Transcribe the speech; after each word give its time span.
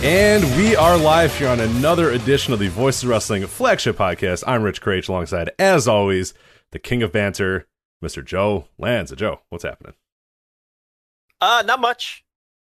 And 0.00 0.44
we 0.56 0.76
are 0.76 0.96
live 0.96 1.36
here 1.36 1.48
on 1.48 1.58
another 1.58 2.10
edition 2.12 2.52
of 2.52 2.60
the 2.60 2.68
Voices 2.68 3.02
of 3.02 3.08
Wrestling 3.10 3.44
flagship 3.48 3.96
podcast. 3.96 4.44
I'm 4.46 4.62
Rich 4.62 4.80
Kraetsch 4.80 5.08
alongside, 5.08 5.50
as 5.58 5.88
always, 5.88 6.34
the 6.70 6.78
king 6.78 7.02
of 7.02 7.10
banter, 7.10 7.66
Mr. 8.02 8.24
Joe 8.24 8.68
Lanza. 8.78 9.16
Joe, 9.16 9.40
what's 9.48 9.64
happening? 9.64 9.94
Uh, 11.40 11.64
not 11.66 11.80
much. 11.80 12.24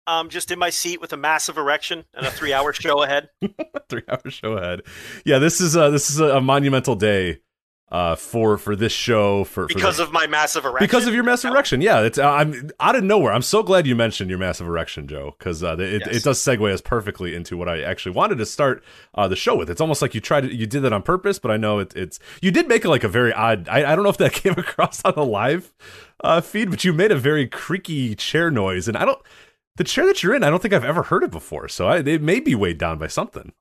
Um, 0.07 0.29
just 0.29 0.49
in 0.49 0.57
my 0.57 0.71
seat 0.71 1.01
with 1.01 1.13
a 1.13 1.17
massive 1.17 1.57
erection 1.59 2.03
and 2.15 2.25
a 2.25 2.31
three-hour 2.31 2.73
show 2.73 3.03
ahead. 3.03 3.29
Three 3.89 4.01
hour 4.09 4.27
show 4.29 4.53
ahead. 4.53 4.81
Yeah, 5.23 5.37
this 5.37 5.61
is 5.61 5.75
a 5.75 5.91
this 5.91 6.09
is 6.09 6.19
a 6.19 6.41
monumental 6.41 6.95
day 6.95 7.41
uh, 7.91 8.15
for 8.15 8.57
for 8.57 8.75
this 8.75 8.91
show 8.91 9.43
for, 9.45 9.67
for 9.67 9.73
Because 9.73 9.97
the- 9.97 10.03
of 10.03 10.11
my 10.11 10.27
massive 10.27 10.63
erection. 10.65 10.85
because 10.85 11.07
of 11.07 11.13
your 11.13 11.23
massive 11.23 11.51
erection. 11.51 11.81
Yeah, 11.81 12.01
it's 12.01 12.17
uh, 12.19 12.29
I'm 12.29 12.69
out 12.79 12.95
of 12.95 13.03
nowhere. 13.03 13.33
I'm 13.33 13.41
so 13.41 13.63
glad 13.63 13.87
you 13.87 13.95
mentioned 13.95 14.29
your 14.29 14.37
massive 14.39 14.67
erection, 14.67 15.07
Joe, 15.07 15.35
because 15.39 15.63
uh, 15.63 15.75
it, 15.79 16.03
Yes. 16.05 16.17
it 16.17 16.23
does 16.23 16.39
segue 16.39 16.71
us 16.71 16.81
perfectly 16.81 17.33
into 17.33 17.57
what 17.57 17.67
I 17.67 17.81
actually 17.81 18.11
wanted 18.11 18.37
to 18.37 18.45
start 18.45 18.83
uh, 19.15 19.27
the 19.27 19.35
show 19.35 19.55
with. 19.55 19.69
It's 19.69 19.81
almost 19.81 20.01
like 20.01 20.13
you 20.13 20.21
tried 20.21 20.41
to, 20.41 20.53
you 20.55 20.67
did 20.67 20.81
that 20.83 20.93
on 20.93 21.01
purpose, 21.01 21.39
but 21.39 21.49
I 21.51 21.57
know 21.57 21.79
it, 21.79 21.95
it's 21.95 22.19
you 22.41 22.51
did 22.51 22.67
make 22.67 22.85
it 22.85 22.89
like 22.89 23.03
a 23.03 23.09
very 23.09 23.33
odd. 23.33 23.67
I, 23.67 23.91
I 23.91 23.95
don't 23.95 24.03
know 24.03 24.09
if 24.11 24.17
that 24.17 24.33
came 24.43 24.53
across 24.53 25.03
on 25.03 25.13
the 25.15 25.25
live 25.25 25.73
uh, 26.23 26.41
feed, 26.41 26.69
but 26.69 26.83
you 26.83 26.93
made 26.93 27.11
a 27.11 27.17
very 27.17 27.47
creaky 27.47 28.13
chair 28.15 28.51
noise, 28.51 28.87
and 28.87 28.95
I 28.97 29.05
don't. 29.05 29.21
The 29.77 29.83
chair 29.85 30.05
that 30.07 30.21
you're 30.21 30.35
in, 30.35 30.43
I 30.43 30.49
don't 30.49 30.61
think 30.61 30.73
I've 30.73 30.83
ever 30.83 31.03
heard 31.03 31.23
it 31.23 31.31
before, 31.31 31.69
so 31.69 31.87
I, 31.87 31.97
it 31.99 32.21
may 32.21 32.39
be 32.41 32.53
weighed 32.53 32.77
down 32.77 32.97
by 32.99 33.07
something. 33.07 33.53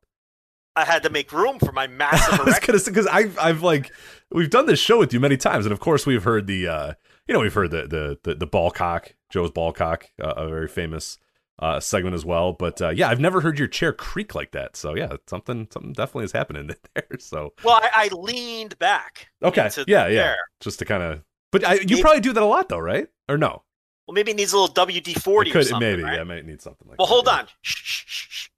I 0.74 0.84
had 0.84 1.02
to 1.04 1.10
make 1.10 1.32
room 1.32 1.58
for 1.58 1.72
my 1.72 1.86
massive 1.86 2.34
I 2.40 2.42
was 2.44 2.48
erection. 2.54 2.66
gonna 2.72 2.78
say 2.80 2.90
because 2.92 3.06
I've 3.06 3.38
I've 3.38 3.62
like 3.62 3.92
we've 4.30 4.50
done 4.50 4.66
this 4.66 4.78
show 4.78 4.98
with 4.98 5.12
you 5.12 5.20
many 5.20 5.36
times, 5.36 5.66
and 5.66 5.72
of 5.72 5.80
course 5.80 6.06
we've 6.06 6.24
heard 6.24 6.46
the 6.46 6.68
uh 6.68 6.92
you 7.26 7.34
know 7.34 7.40
we've 7.40 7.54
heard 7.54 7.70
the 7.70 7.86
the 7.86 8.18
the, 8.22 8.34
the 8.34 8.46
ball 8.46 8.70
cock 8.70 9.14
Joe's 9.30 9.50
ball 9.50 9.72
cock 9.72 10.06
uh, 10.22 10.34
a 10.36 10.48
very 10.48 10.68
famous 10.68 11.18
uh 11.58 11.80
segment 11.80 12.14
as 12.14 12.24
well. 12.24 12.52
But 12.52 12.80
uh, 12.80 12.90
yeah, 12.90 13.08
I've 13.08 13.20
never 13.20 13.40
heard 13.40 13.58
your 13.58 13.68
chair 13.68 13.92
creak 13.92 14.34
like 14.34 14.52
that. 14.52 14.76
So 14.76 14.94
yeah, 14.94 15.16
something 15.26 15.68
something 15.72 15.92
definitely 15.92 16.24
is 16.24 16.32
happening 16.32 16.70
there. 16.94 17.18
So 17.18 17.54
Well, 17.64 17.80
I, 17.82 17.90
I 17.94 18.08
leaned 18.14 18.78
back. 18.78 19.28
okay, 19.42 19.68
yeah, 19.86 20.06
yeah, 20.06 20.22
chair. 20.22 20.36
just 20.60 20.78
to 20.80 20.84
kind 20.84 21.02
of. 21.02 21.22
But 21.50 21.64
I, 21.64 21.74
you 21.74 22.00
probably 22.02 22.20
do 22.20 22.32
that 22.34 22.42
a 22.42 22.46
lot 22.46 22.68
though, 22.68 22.78
right? 22.78 23.08
Or 23.28 23.38
no? 23.38 23.62
Well, 24.06 24.14
maybe 24.14 24.30
it 24.32 24.36
needs 24.36 24.52
a 24.52 24.58
little 24.58 24.74
WD 24.74 25.20
forty 25.22 25.50
could 25.50 25.66
something. 25.66 25.88
maybe 25.88 26.02
right? 26.02 26.14
yeah, 26.14 26.22
it 26.22 26.26
might 26.26 26.46
need 26.46 26.62
something 26.62 26.86
like. 26.88 26.96
That. 26.96 27.02
Well, 27.02 27.06
that, 27.06 27.12
hold 27.14 27.26
yeah. 27.26 27.32
on. 27.40 27.46
Shh, 27.62 27.76
shh, 27.76 28.04
shh, 28.06 28.26
shh. 28.30 28.48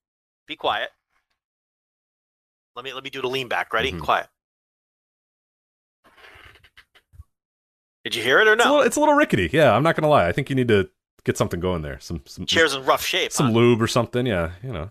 Be 0.47 0.57
quiet. 0.57 0.91
Let 2.77 2.85
me 2.85 2.93
let 2.93 3.03
me 3.05 3.11
do 3.11 3.21
the 3.23 3.29
lean 3.29 3.49
back. 3.49 3.73
Ready? 3.73 3.93
Mhm. 3.93 4.01
Quiet. 4.01 4.29
Did 8.11 8.17
you 8.17 8.23
hear 8.25 8.41
it 8.41 8.49
or 8.49 8.55
It's 8.55 8.65
a, 8.65 8.67
no? 8.67 8.73
little, 8.75 8.87
it's 8.87 8.97
a 8.97 9.01
little 9.01 9.15
rickety. 9.15 9.49
Yeah, 9.53 9.73
I'm 9.75 9.85
not 9.85 9.95
gonna 9.95 10.09
lie. 10.09 10.27
I 10.27 10.33
think 10.33 10.51
you 10.51 10.57
need 10.57 10.67
to 10.69 10.91
get 11.25 11.39
something 11.39 11.61
going 11.61 11.83
there. 11.83 12.01
Some 12.01 12.23
some 12.27 12.45
Chair's 12.45 12.75
in 12.75 12.85
rough 12.85 13.05
shape. 13.05 13.31
some 13.31 13.47
huh? 13.47 13.53
lube 13.53 13.81
or 13.81 13.87
something. 13.87 14.27
Yeah, 14.27 14.53
you 14.65 14.73
know. 14.73 14.91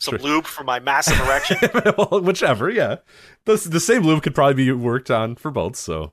Some 0.00 0.18
sure. 0.18 0.26
lube 0.26 0.46
for 0.46 0.64
my 0.64 0.80
massive 0.80 1.20
erection. 1.26 1.58
well, 1.98 2.22
whichever, 2.22 2.70
yeah. 2.70 2.96
The, 3.44 3.56
the 3.56 3.80
same 3.80 4.02
lube 4.02 4.22
could 4.22 4.34
probably 4.34 4.54
be 4.54 4.72
worked 4.72 5.10
on 5.10 5.36
for 5.36 5.50
both. 5.50 5.76
So 5.76 6.12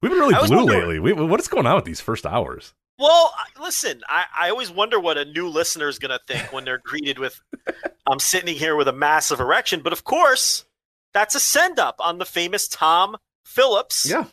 we've 0.00 0.12
been 0.12 0.20
really 0.20 0.46
blue 0.46 0.64
lately. 0.64 0.98
We, 1.00 1.12
what 1.12 1.40
is 1.40 1.48
going 1.48 1.66
on 1.66 1.74
with 1.74 1.84
these 1.86 2.00
first 2.00 2.24
hours? 2.24 2.72
well, 2.98 3.34
listen, 3.60 4.00
I, 4.08 4.24
I 4.38 4.50
always 4.50 4.70
wonder 4.70 5.00
what 5.00 5.18
a 5.18 5.24
new 5.24 5.48
listener 5.48 5.88
is 5.88 5.98
going 5.98 6.16
to 6.16 6.20
think 6.26 6.52
when 6.52 6.64
they're 6.64 6.78
greeted 6.78 7.18
with, 7.18 7.40
"I'm 8.06 8.20
sitting 8.20 8.54
here 8.54 8.76
with 8.76 8.86
a 8.86 8.92
massive 8.92 9.40
erection." 9.40 9.80
But 9.80 9.92
of 9.92 10.04
course, 10.04 10.66
that's 11.12 11.34
a 11.34 11.40
send 11.40 11.80
up 11.80 11.96
on 11.98 12.18
the 12.18 12.24
famous 12.24 12.68
Tom 12.68 13.16
Phillips 13.44 14.06
Yeah. 14.08 14.26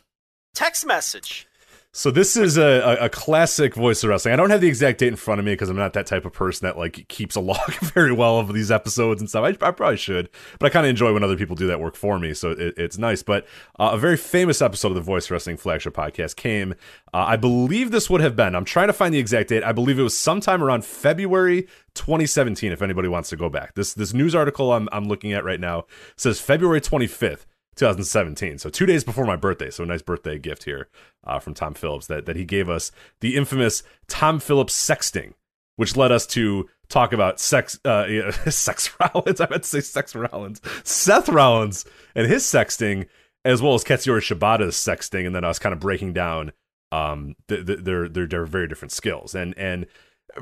Text 0.54 0.86
message. 0.86 1.46
So 1.92 2.12
this 2.12 2.36
is 2.36 2.56
a, 2.56 2.98
a, 3.00 3.08
classic 3.08 3.74
voice 3.74 4.04
of 4.04 4.10
wrestling. 4.10 4.32
I 4.32 4.36
don't 4.36 4.50
have 4.50 4.60
the 4.60 4.68
exact 4.68 5.00
date 5.00 5.08
in 5.08 5.16
front 5.16 5.40
of 5.40 5.44
me 5.44 5.54
because 5.54 5.68
I'm 5.68 5.76
not 5.76 5.92
that 5.94 6.06
type 6.06 6.24
of 6.24 6.32
person 6.32 6.64
that 6.64 6.78
like 6.78 7.08
keeps 7.08 7.34
a 7.34 7.40
log 7.40 7.72
very 7.80 8.12
well 8.12 8.38
of 8.38 8.54
these 8.54 8.70
episodes 8.70 9.20
and 9.20 9.28
stuff. 9.28 9.42
I, 9.44 9.66
I 9.66 9.72
probably 9.72 9.96
should, 9.96 10.28
but 10.60 10.66
I 10.66 10.70
kind 10.70 10.86
of 10.86 10.90
enjoy 10.90 11.12
when 11.12 11.24
other 11.24 11.36
people 11.36 11.56
do 11.56 11.66
that 11.66 11.80
work 11.80 11.96
for 11.96 12.20
me, 12.20 12.32
so 12.32 12.52
it, 12.52 12.74
it's 12.76 12.96
nice. 12.96 13.24
But 13.24 13.44
uh, 13.80 13.90
a 13.94 13.98
very 13.98 14.16
famous 14.16 14.62
episode 14.62 14.88
of 14.88 14.94
the 14.94 15.00
Voice 15.00 15.32
Wrestling 15.32 15.56
flagship 15.56 15.92
podcast 15.92 16.36
came. 16.36 16.74
Uh, 17.12 17.24
I 17.26 17.34
believe 17.36 17.90
this 17.90 18.08
would 18.08 18.20
have 18.20 18.36
been. 18.36 18.54
I'm 18.54 18.64
trying 18.64 18.86
to 18.86 18.92
find 18.92 19.12
the 19.12 19.18
exact 19.18 19.48
date. 19.48 19.64
I 19.64 19.72
believe 19.72 19.98
it 19.98 20.04
was 20.04 20.16
sometime 20.16 20.62
around 20.62 20.84
February 20.84 21.62
2017. 21.94 22.70
If 22.70 22.82
anybody 22.82 23.08
wants 23.08 23.30
to 23.30 23.36
go 23.36 23.48
back, 23.48 23.74
this 23.74 23.94
this 23.94 24.14
news 24.14 24.36
article 24.36 24.72
I'm 24.72 24.88
I'm 24.92 25.08
looking 25.08 25.32
at 25.32 25.42
right 25.42 25.58
now 25.58 25.86
says 26.16 26.40
February 26.40 26.80
25th. 26.80 27.46
2017. 27.80 28.58
So 28.58 28.68
two 28.70 28.86
days 28.86 29.04
before 29.04 29.24
my 29.24 29.36
birthday. 29.36 29.70
So 29.70 29.84
a 29.84 29.86
nice 29.86 30.02
birthday 30.02 30.38
gift 30.38 30.64
here 30.64 30.88
uh, 31.24 31.38
from 31.38 31.54
Tom 31.54 31.74
Phillips 31.74 32.06
that 32.06 32.26
that 32.26 32.36
he 32.36 32.44
gave 32.44 32.68
us 32.68 32.92
the 33.20 33.36
infamous 33.36 33.82
Tom 34.06 34.38
Phillips 34.38 34.74
sexting, 34.76 35.32
which 35.76 35.96
led 35.96 36.12
us 36.12 36.26
to 36.28 36.68
talk 36.88 37.12
about 37.12 37.40
sex, 37.40 37.80
uh, 37.84 38.30
sex 38.50 38.90
Rollins. 39.00 39.40
I 39.40 39.48
meant 39.48 39.62
to 39.62 39.68
say 39.68 39.80
sex 39.80 40.14
Rollins, 40.14 40.60
Seth 40.84 41.28
Rollins 41.28 41.84
and 42.14 42.26
his 42.26 42.44
sexting, 42.44 43.06
as 43.44 43.62
well 43.62 43.74
as 43.74 43.82
Katsuyori 43.82 44.20
Shibata's 44.20 44.76
sexting, 44.76 45.26
and 45.26 45.34
then 45.34 45.44
us 45.44 45.58
kind 45.58 45.72
of 45.72 45.80
breaking 45.80 46.12
down 46.12 46.52
um 46.92 47.36
th- 47.48 47.66
th- 47.66 47.78
their 47.80 48.08
their 48.08 48.26
their 48.26 48.44
very 48.44 48.68
different 48.68 48.92
skills 48.92 49.34
and 49.34 49.56
and 49.56 49.86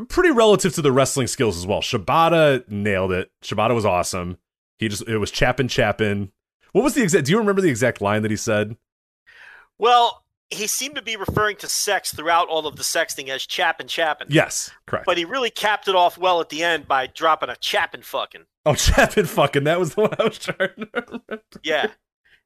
pretty 0.09 0.31
relative 0.31 0.75
to 0.75 0.83
the 0.83 0.93
wrestling 0.93 1.27
skills 1.27 1.57
as 1.57 1.67
well. 1.67 1.81
Shibata 1.81 2.69
nailed 2.69 3.13
it. 3.13 3.31
Shibata 3.45 3.75
was 3.75 3.85
awesome. 3.85 4.39
He 4.79 4.89
just 4.89 5.07
it 5.07 5.19
was 5.19 5.31
chappin' 5.31 5.69
chappin'. 5.69 6.33
What 6.73 6.83
was 6.83 6.95
the 6.95 7.03
exact? 7.03 7.27
Do 7.27 7.33
you 7.33 7.39
remember 7.39 7.61
the 7.61 7.71
exact 7.71 8.01
line 8.01 8.23
that 8.23 8.31
he 8.31 8.37
said? 8.37 8.77
Well, 9.79 10.25
he 10.51 10.67
seemed 10.67 10.97
to 10.97 11.03
be 11.03 11.17
referring 11.17 11.57
to 11.57 11.69
sex 11.69 12.13
throughout 12.13 12.49
all 12.49 12.67
of 12.67 12.77
the 12.77 12.83
sexting 12.83 13.29
as 13.29 13.47
chappin' 13.47 13.87
chappin'. 13.87 14.29
Yes, 14.31 14.71
correct. 14.87 15.07
But 15.07 15.19
he 15.19 15.25
really 15.25 15.51
capped 15.51 15.89
it 15.89 15.95
off 15.95 16.17
well 16.19 16.41
at 16.41 16.49
the 16.49 16.63
end 16.63 16.89
by 16.89 17.07
dropping 17.07 17.51
a 17.51 17.57
chappin' 17.57 18.03
fucking. 18.03 18.45
oh, 18.67 18.75
chappin' 18.77 19.27
fucking. 19.27 19.65
That 19.65 19.79
was 19.79 19.95
the 19.95 20.03
one 20.03 20.15
I 20.19 20.25
was 20.25 20.39
trying 20.39 20.59
to 20.59 20.89
remember. 20.95 21.43
Yeah. 21.63 21.89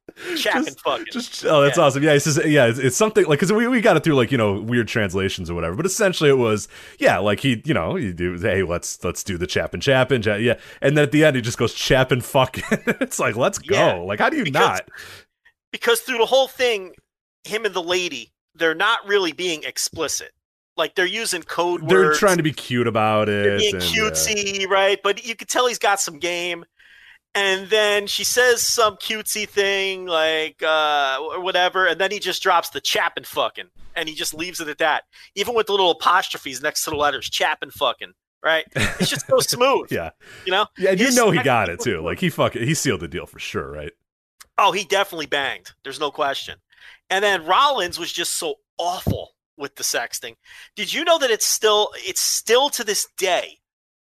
Chappin' 0.37 0.65
Just- 0.65 0.81
fucking. 0.81 1.05
Just 1.11 1.45
oh, 1.45 1.61
that's 1.61 1.77
Yeah. 1.77 1.83
awesome. 1.83 2.03
Yeah, 2.03 2.13
he 2.13 2.19
says 2.19 2.39
yeah, 2.45 2.65
it's, 2.65 2.77
it's 2.79 2.97
something 2.97 3.25
like 3.25 3.39
because 3.39 3.53
we, 3.53 3.67
we 3.67 3.81
got 3.81 3.95
it 3.97 4.03
through 4.03 4.15
like 4.15 4.31
you 4.31 4.37
know 4.37 4.59
weird 4.59 4.87
translations 4.87 5.49
or 5.49 5.55
whatever. 5.55 5.75
But 5.75 5.85
essentially, 5.85 6.29
it 6.29 6.37
was 6.37 6.67
yeah, 6.99 7.17
like 7.19 7.39
he 7.39 7.61
you 7.65 7.73
know 7.73 7.95
he 7.95 8.11
do 8.13 8.37
hey 8.37 8.63
let's 8.63 9.03
let's 9.03 9.23
do 9.23 9.37
the 9.37 9.47
chappin' 9.47 9.79
chappin' 9.79 10.21
cha- 10.21 10.35
yeah, 10.35 10.59
and 10.81 10.97
then 10.97 11.03
at 11.03 11.11
the 11.11 11.23
end 11.23 11.35
he 11.35 11.41
just 11.41 11.57
goes 11.57 11.73
chappin' 11.73 12.21
fucking. 12.21 12.63
it's 12.99 13.19
like 13.19 13.35
let's 13.35 13.59
go. 13.59 13.75
Yeah, 13.75 13.93
like 13.93 14.19
how 14.19 14.29
do 14.29 14.37
you 14.37 14.43
because- 14.43 14.61
not? 14.79 14.89
because 15.71 16.01
through 16.01 16.19
the 16.19 16.25
whole 16.25 16.47
thing, 16.47 16.93
him 17.45 17.65
and 17.65 17.73
the 17.73 17.81
lady, 17.83 18.31
they're 18.55 18.75
not 18.75 19.07
really 19.07 19.31
being 19.31 19.63
explicit. 19.63 20.31
Like 20.75 20.95
they're 20.95 21.05
using 21.05 21.43
code 21.43 21.81
words. 21.81 21.91
They're 21.91 22.13
trying 22.13 22.37
to 22.37 22.43
be 22.43 22.51
cute 22.53 22.87
about 22.87 23.29
it. 23.29 23.43
They're 23.43 23.57
being 23.59 23.75
and, 23.75 23.83
cutesy, 23.83 24.67
right? 24.67 24.99
But 25.03 25.25
you 25.25 25.35
could 25.35 25.47
tell 25.47 25.67
he's 25.67 25.79
got 25.79 25.99
some 25.99 26.17
game. 26.19 26.65
And 27.35 27.67
then 27.69 28.05
she 28.05 28.23
says 28.23 28.61
some 28.61 28.95
cutesy 28.97 29.49
thing 29.49 30.05
like 30.05 30.61
uh, 30.61 31.17
whatever, 31.39 31.87
and 31.87 31.99
then 31.99 32.11
he 32.11 32.19
just 32.19 32.43
drops 32.43 32.69
the 32.69 32.81
chappin' 32.81 33.23
fucking, 33.23 33.69
and 33.95 34.07
he 34.07 34.13
just 34.13 34.35
leaves 34.35 34.59
it 34.59 34.67
at 34.67 34.77
that. 34.77 35.03
Even 35.35 35.55
with 35.55 35.65
the 35.65 35.73
little 35.73 35.91
apostrophes 35.91 36.61
next 36.61 36.83
to 36.83 36.91
the 36.91 36.95
letters, 36.95 37.27
chappin' 37.27 37.71
fucking, 37.71 38.13
right? 38.43 38.65
It's 38.75 39.09
just 39.09 39.25
so 39.25 39.39
smooth, 39.39 39.91
yeah, 39.91 40.11
you 40.45 40.51
know. 40.51 40.67
yeah, 40.77 40.91
and 40.91 40.99
you 40.99 41.11
know 41.11 41.31
he 41.31 41.41
got 41.41 41.69
it 41.69 41.79
too. 41.79 42.01
Like 42.01 42.19
he 42.19 42.29
fucking 42.29 42.61
he 42.61 42.75
sealed 42.75 42.99
the 42.99 43.07
deal 43.07 43.25
for 43.25 43.39
sure, 43.39 43.71
right? 43.71 43.93
Oh, 44.59 44.71
he 44.71 44.83
definitely 44.83 45.25
banged. 45.25 45.71
There's 45.83 45.99
no 45.99 46.11
question. 46.11 46.59
And 47.09 47.23
then 47.23 47.45
Rollins 47.45 47.97
was 47.97 48.11
just 48.11 48.37
so 48.37 48.55
awful 48.77 49.31
with 49.57 49.75
the 49.75 49.83
sexting. 49.83 50.35
Did 50.75 50.93
you 50.93 51.03
know 51.03 51.17
that 51.17 51.31
it's 51.31 51.45
still 51.47 51.89
it's 51.95 52.21
still 52.21 52.69
to 52.69 52.83
this 52.83 53.07
day 53.17 53.57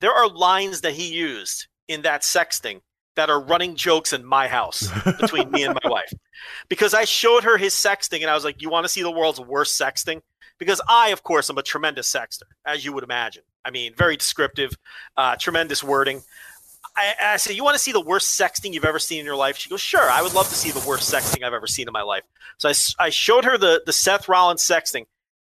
there 0.02 0.12
are 0.12 0.28
lines 0.28 0.82
that 0.82 0.94
he 0.94 1.14
used 1.14 1.68
in 1.88 2.02
that 2.02 2.24
sexting 2.24 2.82
that 3.16 3.30
are 3.30 3.42
running 3.42 3.76
jokes 3.76 4.14
in 4.14 4.26
my 4.26 4.48
house 4.48 4.90
between 5.20 5.52
me 5.52 5.64
and 5.64 5.78
my 5.84 5.90
wife 5.90 6.14
because 6.70 6.94
I 6.94 7.06
showed 7.06 7.44
her 7.44 7.58
his 7.58 7.74
sexting 7.74 8.22
and 8.22 8.30
I 8.30 8.34
was 8.34 8.44
like, 8.44 8.62
"You 8.62 8.70
want 8.70 8.86
to 8.86 8.90
see 8.90 9.02
the 9.02 9.12
world's 9.12 9.40
worst 9.40 9.80
sexting?" 9.80 10.22
Because 10.58 10.82
I, 10.88 11.10
of 11.10 11.24
course, 11.24 11.50
am 11.50 11.58
a 11.58 11.64
tremendous 11.64 12.08
sexter, 12.08 12.46
as 12.66 12.86
you 12.86 12.94
would 12.94 13.04
imagine. 13.04 13.44
I 13.66 13.72
mean, 13.72 13.94
very 13.96 14.16
descriptive, 14.16 14.78
uh, 15.18 15.36
tremendous 15.36 15.84
wording. 15.84 16.22
I, 16.96 17.14
I 17.22 17.38
said, 17.38 17.56
"You 17.56 17.64
want 17.64 17.76
to 17.76 17.84
see 17.84 17.92
the 17.92 18.02
worst 18.02 18.40
sexting 18.40 18.74
you've 18.74 18.86
ever 18.86 19.00
seen 19.00 19.20
in 19.20 19.26
your 19.26 19.36
life?" 19.36 19.58
She 19.58 19.70
goes, 19.70 19.82
"Sure, 19.82 20.10
I 20.10 20.22
would 20.22 20.34
love 20.34 20.48
to 20.50 20.56
see 20.56 20.72
the 20.72 20.86
worst 20.88 21.12
sexting 21.12 21.44
I've 21.44 21.54
ever 21.54 21.68
seen 21.68 21.88
in 21.88 21.94
my 21.94 22.04
life." 22.04 22.24
So 22.58 22.72
I 23.00 23.10
showed 23.10 23.46
her 23.46 23.58
the 23.58 23.82
the 23.86 23.94
Seth 23.94 24.28
Rollins 24.30 24.64
sexting, 24.64 25.06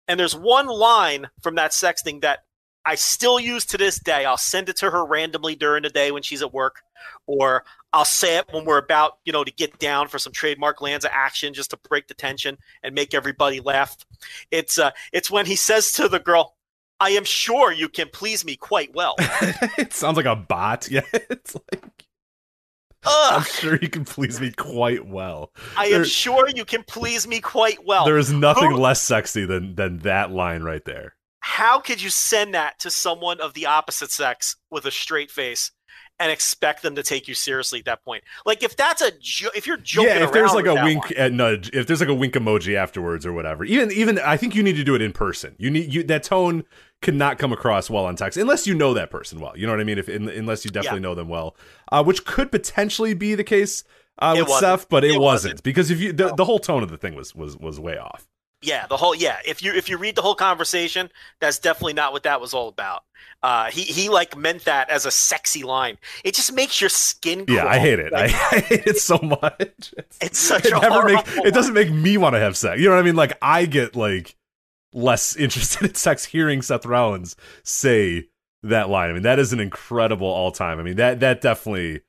and 0.06 0.18
there's 0.18 0.36
one 0.36 0.66
line 0.66 1.30
from 1.42 1.56
that 1.56 1.72
sexting 1.72 2.22
that 2.22 2.44
I 2.84 2.94
still 2.94 3.38
use 3.38 3.66
to 3.66 3.76
this 3.78 3.98
day. 3.98 4.24
I'll 4.24 4.36
send 4.38 4.68
it 4.68 4.76
to 4.78 4.90
her 4.90 5.04
randomly 5.04 5.54
during 5.54 5.82
the 5.82 5.90
day 5.90 6.10
when 6.10 6.22
she's 6.22 6.40
at 6.42 6.54
work, 6.54 6.80
or 7.26 7.64
I'll 7.92 8.04
say 8.06 8.38
it 8.38 8.46
when 8.50 8.64
we're 8.64 8.78
about, 8.78 9.18
you 9.24 9.32
know, 9.32 9.44
to 9.44 9.52
get 9.52 9.78
down 9.78 10.08
for 10.08 10.18
some 10.18 10.32
trademark 10.32 10.80
Lanza 10.80 11.14
action 11.14 11.52
just 11.52 11.70
to 11.70 11.76
break 11.88 12.06
the 12.08 12.14
tension 12.14 12.56
and 12.82 12.94
make 12.94 13.12
everybody 13.14 13.60
laugh. 13.60 13.96
It's 14.50 14.78
uh 14.78 14.90
it's 15.12 15.30
when 15.30 15.44
he 15.46 15.56
says 15.56 15.92
to 15.92 16.08
the 16.08 16.18
girl, 16.18 16.56
I 17.00 17.10
am 17.10 17.24
sure 17.24 17.72
you 17.72 17.88
can 17.88 18.08
please 18.12 18.44
me 18.44 18.56
quite 18.56 18.94
well. 18.94 19.14
it 19.18 19.92
sounds 19.92 20.16
like 20.16 20.26
a 20.26 20.36
bot. 20.36 20.88
Yeah, 20.90 21.02
it's 21.12 21.54
like 21.72 21.84
I'm 23.04 23.44
sure 23.44 23.78
you 23.80 23.88
can 23.88 24.04
please 24.04 24.40
me 24.40 24.50
quite 24.50 25.06
well. 25.06 25.52
I 25.76 25.86
am 25.86 26.04
sure 26.04 26.48
you 26.48 26.64
can 26.64 26.82
please 26.82 27.26
me 27.28 27.40
quite 27.40 27.84
well. 27.86 28.04
there 28.04 28.18
is 28.18 28.32
nothing 28.32 28.70
who- 28.72 28.76
less 28.78 29.00
sexy 29.00 29.44
than 29.44 29.74
than 29.74 29.98
that 29.98 30.30
line 30.30 30.62
right 30.62 30.84
there. 30.84 31.14
How 31.48 31.80
could 31.80 32.00
you 32.02 32.10
send 32.10 32.52
that 32.54 32.78
to 32.80 32.90
someone 32.90 33.40
of 33.40 33.54
the 33.54 33.64
opposite 33.66 34.10
sex 34.10 34.56
with 34.70 34.84
a 34.84 34.90
straight 34.90 35.30
face 35.30 35.72
and 36.20 36.30
expect 36.30 36.82
them 36.82 36.94
to 36.96 37.02
take 37.02 37.26
you 37.26 37.34
seriously 37.34 37.78
at 37.78 37.86
that 37.86 38.04
point? 38.04 38.22
Like 38.44 38.62
if 38.62 38.76
that's 38.76 39.00
a 39.00 39.12
jo- 39.18 39.48
if 39.56 39.66
you're 39.66 39.78
joking 39.78 40.10
yeah, 40.10 40.24
if 40.24 40.32
there's 40.32 40.52
like 40.52 40.66
a 40.66 40.74
wink 40.74 41.12
at 41.16 41.32
nudge, 41.32 41.70
if 41.72 41.86
there's 41.86 42.00
like 42.00 42.10
a 42.10 42.14
wink 42.14 42.34
emoji 42.34 42.74
afterwards 42.76 43.24
or 43.24 43.32
whatever, 43.32 43.64
even 43.64 43.90
even 43.92 44.18
I 44.18 44.36
think 44.36 44.54
you 44.54 44.62
need 44.62 44.76
to 44.76 44.84
do 44.84 44.94
it 44.94 45.00
in 45.02 45.12
person. 45.12 45.54
You 45.58 45.70
need 45.70 45.92
you 45.92 46.02
that 46.04 46.22
tone 46.22 46.64
cannot 47.00 47.38
come 47.38 47.52
across 47.52 47.88
well 47.88 48.04
on 48.04 48.14
text 48.14 48.36
unless 48.36 48.66
you 48.66 48.74
know 48.74 48.92
that 48.94 49.10
person 49.10 49.40
well. 49.40 49.56
You 49.56 49.66
know 49.66 49.72
what 49.72 49.80
I 49.80 49.84
mean? 49.84 49.98
If 49.98 50.08
in, 50.08 50.28
unless 50.28 50.64
you 50.66 50.70
definitely 50.70 51.00
know 51.00 51.14
them 51.14 51.28
well, 51.28 51.56
uh, 51.90 52.04
which 52.04 52.24
could 52.26 52.52
potentially 52.52 53.14
be 53.14 53.34
the 53.34 53.44
case 53.44 53.84
uh, 54.18 54.34
with. 54.36 54.48
Seth, 54.58 54.88
but 54.88 55.02
it, 55.02 55.12
It 55.12 55.20
wasn't. 55.20 55.54
wasn't. 55.54 55.62
because 55.62 55.90
if 55.90 55.98
you 55.98 56.12
the, 56.12 56.34
the 56.34 56.44
whole 56.44 56.58
tone 56.58 56.82
of 56.82 56.90
the 56.90 56.98
thing 56.98 57.14
was 57.14 57.34
was 57.34 57.56
was 57.56 57.80
way 57.80 57.96
off. 57.96 58.28
Yeah, 58.60 58.86
the 58.88 58.96
whole 58.96 59.14
yeah. 59.14 59.36
If 59.46 59.62
you 59.62 59.72
if 59.72 59.88
you 59.88 59.98
read 59.98 60.16
the 60.16 60.22
whole 60.22 60.34
conversation, 60.34 61.10
that's 61.40 61.58
definitely 61.58 61.92
not 61.92 62.12
what 62.12 62.24
that 62.24 62.40
was 62.40 62.54
all 62.54 62.68
about. 62.68 63.04
Uh, 63.40 63.70
he 63.70 63.82
he 63.82 64.08
like 64.08 64.36
meant 64.36 64.64
that 64.64 64.90
as 64.90 65.06
a 65.06 65.12
sexy 65.12 65.62
line. 65.62 65.96
It 66.24 66.34
just 66.34 66.52
makes 66.52 66.80
your 66.80 66.90
skin. 66.90 67.44
Yeah, 67.46 67.66
I 67.66 67.78
hate 67.78 68.00
it. 68.00 68.12
I, 68.12 68.22
Like, 68.22 68.34
I 68.52 68.58
hate 68.58 68.86
it 68.86 68.98
so 68.98 69.18
much. 69.22 69.94
It's, 69.96 70.18
it's 70.20 70.38
such 70.38 70.66
it 70.66 70.72
a 70.72 70.80
never 70.80 71.04
make 71.04 71.24
it 71.44 71.54
doesn't 71.54 71.74
make 71.74 71.90
me 71.90 72.16
want 72.16 72.34
to 72.34 72.40
have 72.40 72.56
sex. 72.56 72.80
You 72.80 72.88
know 72.88 72.96
what 72.96 73.00
I 73.00 73.04
mean? 73.04 73.16
Like 73.16 73.38
I 73.40 73.64
get 73.66 73.94
like 73.94 74.34
less 74.92 75.36
interested 75.36 75.88
in 75.88 75.94
sex 75.94 76.24
hearing 76.24 76.60
Seth 76.62 76.84
Rollins 76.84 77.36
say 77.62 78.26
that 78.64 78.88
line. 78.88 79.10
I 79.10 79.12
mean, 79.12 79.22
that 79.22 79.38
is 79.38 79.52
an 79.52 79.60
incredible 79.60 80.26
all 80.26 80.50
time. 80.50 80.80
I 80.80 80.82
mean, 80.82 80.96
that 80.96 81.20
that 81.20 81.40
definitely 81.40 82.00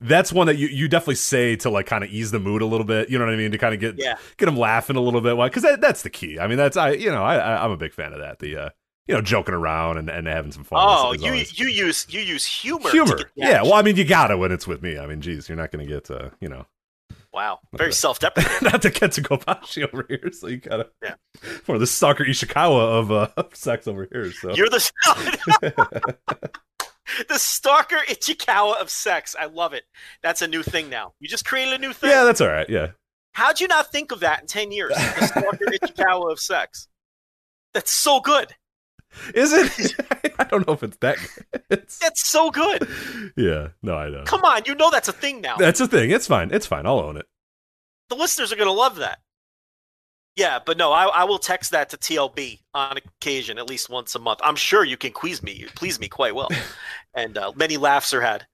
that's 0.00 0.32
one 0.32 0.46
that 0.48 0.56
you, 0.58 0.68
you 0.68 0.88
definitely 0.88 1.14
say 1.16 1.56
to 1.56 1.70
like 1.70 1.86
kind 1.86 2.04
of 2.04 2.10
ease 2.10 2.30
the 2.30 2.40
mood 2.40 2.62
a 2.62 2.66
little 2.66 2.84
bit. 2.86 3.08
You 3.10 3.18
know 3.18 3.24
what 3.24 3.34
I 3.34 3.36
mean? 3.36 3.52
To 3.52 3.58
kind 3.58 3.74
of 3.74 3.80
get 3.80 3.94
Yeah. 3.98 4.16
get 4.36 4.46
them 4.46 4.56
laughing 4.56 4.96
a 4.96 5.00
little 5.00 5.20
bit. 5.20 5.36
Why? 5.36 5.48
Because 5.48 5.62
that, 5.62 5.80
that's 5.80 6.02
the 6.02 6.10
key. 6.10 6.38
I 6.38 6.46
mean, 6.46 6.58
that's 6.58 6.76
I 6.76 6.90
you 6.92 7.10
know 7.10 7.22
I, 7.24 7.64
I'm 7.64 7.70
a 7.70 7.76
big 7.76 7.92
fan 7.92 8.12
of 8.12 8.18
that. 8.20 8.38
The 8.40 8.56
uh 8.56 8.68
you 9.06 9.14
know 9.14 9.20
joking 9.20 9.54
around 9.54 9.98
and, 9.98 10.08
and 10.10 10.26
having 10.26 10.50
some 10.52 10.64
fun. 10.64 10.78
Oh, 10.82 11.12
you 11.12 11.26
always- 11.26 11.58
you 11.58 11.66
use 11.68 12.06
you 12.08 12.20
use 12.20 12.44
humor. 12.44 12.90
humor. 12.90 13.18
Yeah. 13.36 13.62
Well, 13.62 13.74
I 13.74 13.82
mean, 13.82 13.96
you 13.96 14.04
got 14.04 14.28
to 14.28 14.36
when 14.36 14.50
it's 14.52 14.66
with 14.66 14.82
me. 14.82 14.98
I 14.98 15.06
mean, 15.06 15.20
geez, 15.20 15.48
you're 15.48 15.56
not 15.56 15.70
going 15.70 15.86
to 15.86 15.92
get 15.92 16.10
uh 16.10 16.30
you 16.40 16.48
know. 16.48 16.66
wow, 17.32 17.58
very 17.74 17.92
self-deprecating. 17.92 18.58
not 18.70 18.82
to 18.82 18.90
get 18.90 19.12
to 19.12 19.22
Kobashi 19.22 19.86
over 19.92 20.06
here, 20.08 20.30
so 20.32 20.46
you 20.48 20.56
gotta 20.58 20.88
Yeah. 21.02 21.14
for 21.64 21.78
the 21.78 21.86
stalker 21.86 22.24
Ichikawa 22.24 22.98
of 23.00 23.12
uh 23.12 23.28
of 23.36 23.54
sex 23.56 23.86
over 23.88 24.08
here. 24.10 24.32
So 24.32 24.54
You're 24.54 24.68
the 24.70 26.14
the 27.28 27.38
stalker 27.38 27.98
Ichikawa 28.08 28.80
of 28.80 28.90
sex. 28.90 29.34
I 29.38 29.46
love 29.46 29.72
it. 29.72 29.84
That's 30.22 30.42
a 30.42 30.48
new 30.48 30.62
thing 30.62 30.88
now. 30.88 31.14
You 31.20 31.28
just 31.28 31.44
created 31.44 31.74
a 31.74 31.78
new 31.78 31.92
thing. 31.92 32.10
yeah, 32.10 32.24
that's 32.24 32.40
all 32.40 32.48
right. 32.48 32.68
Yeah, 32.68 32.88
How'd 33.32 33.60
you 33.60 33.66
not 33.68 33.90
think 33.90 34.12
of 34.12 34.20
that 34.20 34.40
in 34.42 34.46
ten 34.46 34.72
years? 34.72 34.94
The 34.94 35.26
stalker 35.26 35.66
Ichikawa 35.66 36.30
of 36.32 36.38
sex. 36.40 36.88
That's 37.72 37.90
so 37.90 38.20
good. 38.20 38.54
is 39.34 39.52
it? 39.52 39.94
I 40.38 40.44
don't 40.44 40.66
know 40.66 40.74
if 40.74 40.82
it's 40.82 40.96
that. 40.98 41.16
Good. 41.18 41.62
It's, 41.70 41.98
That's 41.98 42.26
so 42.26 42.50
good. 42.50 42.88
yeah, 43.36 43.68
no, 43.82 43.94
I 43.96 44.08
know. 44.08 44.24
Come 44.24 44.42
on, 44.44 44.62
you 44.66 44.74
know 44.74 44.90
that's 44.90 45.08
a 45.08 45.12
thing 45.12 45.40
now. 45.40 45.56
That's 45.56 45.80
a 45.80 45.86
thing. 45.88 46.10
It's 46.10 46.26
fine. 46.26 46.50
It's 46.52 46.66
fine. 46.66 46.86
I'll 46.86 46.98
own 47.00 47.16
it. 47.16 47.26
the 48.08 48.16
listeners 48.16 48.52
are 48.52 48.56
going 48.56 48.68
to 48.68 48.72
love 48.72 48.96
that. 48.96 49.18
Yeah, 50.36 50.58
but 50.64 50.76
no, 50.76 50.92
I, 50.92 51.04
I 51.06 51.24
will 51.24 51.38
text 51.38 51.70
that 51.70 51.90
to 51.90 51.96
TLB 51.96 52.58
on 52.74 52.96
occasion, 52.96 53.56
at 53.58 53.68
least 53.68 53.88
once 53.88 54.14
a 54.16 54.18
month. 54.18 54.40
I'm 54.42 54.56
sure 54.56 54.82
you 54.84 54.96
can 54.96 55.12
please 55.12 55.42
me, 55.42 55.66
please 55.76 56.00
me 56.00 56.08
quite 56.08 56.34
well, 56.34 56.48
and 57.14 57.38
uh, 57.38 57.52
many 57.54 57.76
laughs 57.76 58.12
are 58.12 58.20
had. 58.20 58.44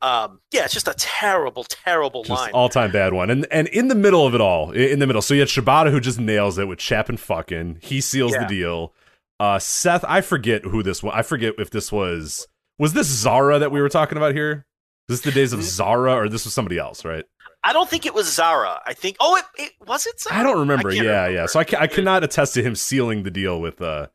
Um, 0.00 0.40
yeah, 0.52 0.64
it's 0.64 0.74
just 0.74 0.86
a 0.86 0.94
terrible, 0.94 1.64
terrible 1.64 2.22
Just 2.24 2.38
line. 2.40 2.52
all 2.52 2.68
time 2.68 2.92
bad 2.92 3.14
one. 3.14 3.30
And 3.30 3.46
and 3.50 3.66
in 3.68 3.88
the 3.88 3.94
middle 3.94 4.26
of 4.26 4.34
it 4.34 4.40
all, 4.40 4.70
in 4.72 4.98
the 4.98 5.06
middle, 5.06 5.22
so 5.22 5.34
you 5.34 5.40
had 5.40 5.48
Shibata 5.48 5.90
who 5.90 5.98
just 5.98 6.20
nails 6.20 6.58
it 6.58 6.68
with 6.68 6.78
Chap 6.78 7.08
and 7.08 7.18
fucking. 7.18 7.78
He 7.82 8.00
seals 8.00 8.32
Yeah. 8.32 8.42
the 8.42 8.46
deal. 8.54 8.92
Uh, 9.40 9.58
Seth, 9.58 10.04
I 10.06 10.20
forget 10.20 10.64
who 10.64 10.82
this 10.82 11.02
was. 11.02 11.12
I 11.16 11.22
forget 11.22 11.54
if 11.58 11.70
this 11.70 11.90
was 11.90 12.46
was 12.78 12.92
this 12.92 13.06
Zahra 13.08 13.58
that 13.58 13.72
we 13.72 13.80
were 13.80 13.88
talking 13.88 14.18
about 14.18 14.34
here. 14.34 14.66
Is 15.08 15.20
this 15.20 15.32
the 15.32 15.38
days 15.38 15.52
of 15.52 15.60
Mm-hmm. 15.60 15.68
Zahra, 15.68 16.14
or 16.14 16.28
this 16.28 16.44
was 16.44 16.54
somebody 16.54 16.78
else, 16.78 17.04
right? 17.04 17.24
I 17.64 17.72
don't 17.72 17.88
think 17.88 18.04
it 18.04 18.14
was 18.14 18.32
Zahra. 18.32 18.80
I 18.86 18.92
think. 18.92 19.16
Oh, 19.20 19.36
it, 19.36 19.44
it 19.58 19.72
was 19.86 20.06
it. 20.06 20.20
Zahra? 20.20 20.40
I 20.40 20.42
don't 20.42 20.60
remember. 20.60 20.90
can't 20.92 21.04
yeah, 21.04 21.22
remember. 21.22 21.32
yeah. 21.32 21.46
So 21.46 21.60
I, 21.60 21.66
I 21.78 21.86
cannot 21.86 22.22
attest 22.22 22.54
to 22.54 22.62
him 22.62 22.74
sealing 22.74 23.22
the 23.22 23.30
deal 23.30 23.60
with 23.60 23.80
uh, 23.80 24.08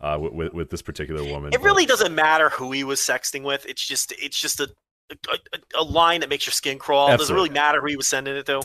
uh, 0.00 0.18
with, 0.20 0.32
with, 0.32 0.54
with 0.54 0.70
this 0.70 0.82
particular 0.82 1.22
woman. 1.24 1.52
It 1.52 1.60
but- 1.60 1.66
really 1.66 1.86
doesn't 1.86 2.14
matter 2.14 2.50
who 2.50 2.72
he 2.72 2.84
was 2.84 3.00
sexting 3.00 3.44
with. 3.44 3.64
It's 3.66 3.86
just, 3.86 4.12
it's 4.18 4.40
just 4.40 4.60
a. 4.60 4.68
A, 5.10 5.58
a 5.78 5.82
line 5.82 6.20
that 6.20 6.28
makes 6.28 6.46
your 6.46 6.52
skin 6.52 6.78
crawl. 6.78 7.10
It 7.12 7.16
doesn't 7.16 7.34
really 7.34 7.48
matter 7.48 7.80
who 7.80 7.86
he 7.86 7.96
was 7.96 8.06
sending 8.06 8.36
it 8.36 8.44
to. 8.46 8.60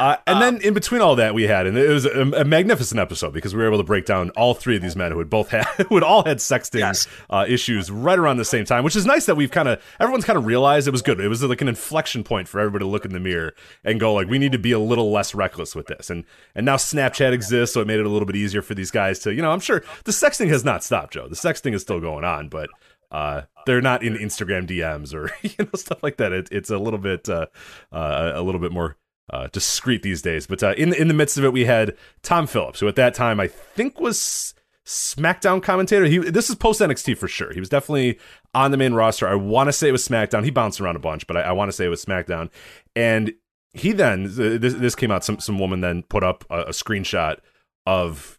Uh, 0.00 0.16
and 0.26 0.36
Um, 0.36 0.40
then 0.40 0.62
in 0.62 0.74
between 0.74 1.00
all 1.00 1.14
that, 1.14 1.34
we 1.34 1.44
had, 1.44 1.68
and 1.68 1.78
it 1.78 1.88
was 1.88 2.04
a, 2.04 2.22
a 2.32 2.44
magnificent 2.44 2.98
episode 2.98 3.32
because 3.32 3.54
we 3.54 3.60
were 3.62 3.68
able 3.68 3.78
to 3.78 3.84
break 3.84 4.04
down 4.06 4.30
all 4.30 4.52
three 4.54 4.74
of 4.74 4.82
these 4.82 4.96
men 4.96 5.12
who 5.12 5.18
had 5.20 5.30
both 5.30 5.50
had, 5.50 5.64
who 5.88 5.94
had 5.94 6.02
all 6.02 6.24
had 6.24 6.38
sexting 6.38 6.80
Yes. 6.80 7.06
uh, 7.30 7.44
issues 7.46 7.92
right 7.92 8.18
around 8.18 8.38
the 8.38 8.44
same 8.44 8.64
time, 8.64 8.82
which 8.82 8.96
is 8.96 9.06
nice 9.06 9.26
that 9.26 9.36
we've 9.36 9.52
kind 9.52 9.68
of, 9.68 9.80
everyone's 10.00 10.24
kind 10.24 10.36
of 10.36 10.46
realized 10.46 10.88
it 10.88 10.90
was 10.90 11.02
good. 11.02 11.20
It 11.20 11.28
was 11.28 11.44
like 11.44 11.60
an 11.60 11.68
inflection 11.68 12.24
point 12.24 12.48
for 12.48 12.58
everybody 12.58 12.84
to 12.84 12.88
look 12.88 13.04
in 13.04 13.12
the 13.12 13.20
mirror 13.20 13.54
and 13.84 14.00
go 14.00 14.14
like, 14.14 14.26
we 14.28 14.40
need 14.40 14.50
to 14.50 14.58
be 14.58 14.72
a 14.72 14.80
little 14.80 15.12
less 15.12 15.32
reckless 15.32 15.76
with 15.76 15.86
this. 15.86 16.10
And 16.10 16.24
and 16.56 16.66
now 16.66 16.74
Snapchat 16.76 17.32
exists, 17.32 17.72
so 17.72 17.80
it 17.80 17.86
made 17.86 18.00
it 18.00 18.06
a 18.06 18.08
little 18.08 18.26
bit 18.26 18.34
easier 18.34 18.62
for 18.62 18.74
these 18.74 18.90
guys 18.90 19.20
to, 19.20 19.32
you 19.32 19.42
know, 19.42 19.52
I'm 19.52 19.60
sure 19.60 19.84
the 20.02 20.12
sexting 20.12 20.48
has 20.48 20.64
not 20.64 20.82
stopped, 20.82 21.12
Joe. 21.12 21.28
The 21.28 21.36
sexting 21.36 21.72
is 21.72 21.82
still 21.82 22.00
going 22.00 22.24
on, 22.24 22.48
but 22.48 22.68
uh, 23.12 23.42
they're 23.66 23.80
not 23.80 24.02
in 24.02 24.14
Instagram 24.14 24.66
DMs 24.66 25.14
or 25.14 25.30
you 25.42 25.54
know 25.58 25.70
stuff 25.74 26.02
like 26.02 26.16
that. 26.18 26.32
It, 26.32 26.48
it's 26.50 26.70
a 26.70 26.78
little 26.78 26.98
bit 26.98 27.28
uh, 27.28 27.46
uh, 27.92 28.32
a 28.34 28.42
little 28.42 28.60
bit 28.60 28.72
more 28.72 28.96
uh, 29.30 29.48
discreet 29.52 30.02
these 30.02 30.22
days. 30.22 30.46
But 30.46 30.62
uh, 30.62 30.74
in 30.76 30.92
in 30.92 31.08
the 31.08 31.14
midst 31.14 31.38
of 31.38 31.44
it, 31.44 31.52
we 31.52 31.64
had 31.64 31.96
Tom 32.22 32.46
Phillips, 32.46 32.80
who 32.80 32.88
at 32.88 32.96
that 32.96 33.14
time 33.14 33.40
I 33.40 33.48
think 33.48 34.00
was 34.00 34.54
SmackDown 34.86 35.62
commentator. 35.62 36.04
He 36.04 36.18
this 36.18 36.50
is 36.50 36.56
post 36.56 36.80
NXT 36.80 37.16
for 37.16 37.28
sure. 37.28 37.52
He 37.52 37.60
was 37.60 37.68
definitely 37.68 38.18
on 38.54 38.70
the 38.70 38.76
main 38.76 38.94
roster. 38.94 39.26
I 39.26 39.34
want 39.34 39.68
to 39.68 39.72
say 39.72 39.88
it 39.88 39.92
was 39.92 40.06
SmackDown. 40.06 40.44
He 40.44 40.50
bounced 40.50 40.80
around 40.80 40.96
a 40.96 41.00
bunch, 41.00 41.26
but 41.26 41.36
I, 41.36 41.42
I 41.42 41.52
want 41.52 41.68
to 41.68 41.72
say 41.72 41.86
it 41.86 41.88
was 41.88 42.04
SmackDown. 42.04 42.50
And 42.94 43.32
he 43.72 43.92
then 43.92 44.24
this, 44.24 44.74
this 44.74 44.94
came 44.94 45.10
out. 45.10 45.24
Some 45.24 45.40
some 45.40 45.58
woman 45.58 45.80
then 45.80 46.02
put 46.04 46.22
up 46.22 46.44
a, 46.50 46.62
a 46.62 46.70
screenshot 46.70 47.38
of 47.86 48.38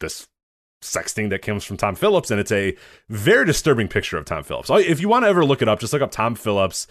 this 0.00 0.28
sexting 0.82 1.30
that 1.30 1.42
comes 1.42 1.64
from 1.64 1.76
Tom 1.76 1.94
Phillips, 1.94 2.30
and 2.30 2.38
it's 2.40 2.52
a 2.52 2.76
very 3.08 3.44
disturbing 3.46 3.88
picture 3.88 4.18
of 4.18 4.24
Tom 4.24 4.42
Phillips. 4.42 4.70
Oh, 4.70 4.76
If 4.76 5.00
you 5.00 5.08
want 5.08 5.24
to 5.24 5.28
ever 5.28 5.44
look 5.44 5.62
it 5.62 5.68
up, 5.68 5.80
just 5.80 5.92
look 5.92 6.02
up 6.02 6.10
Tom 6.10 6.34
Phillips. 6.34 6.86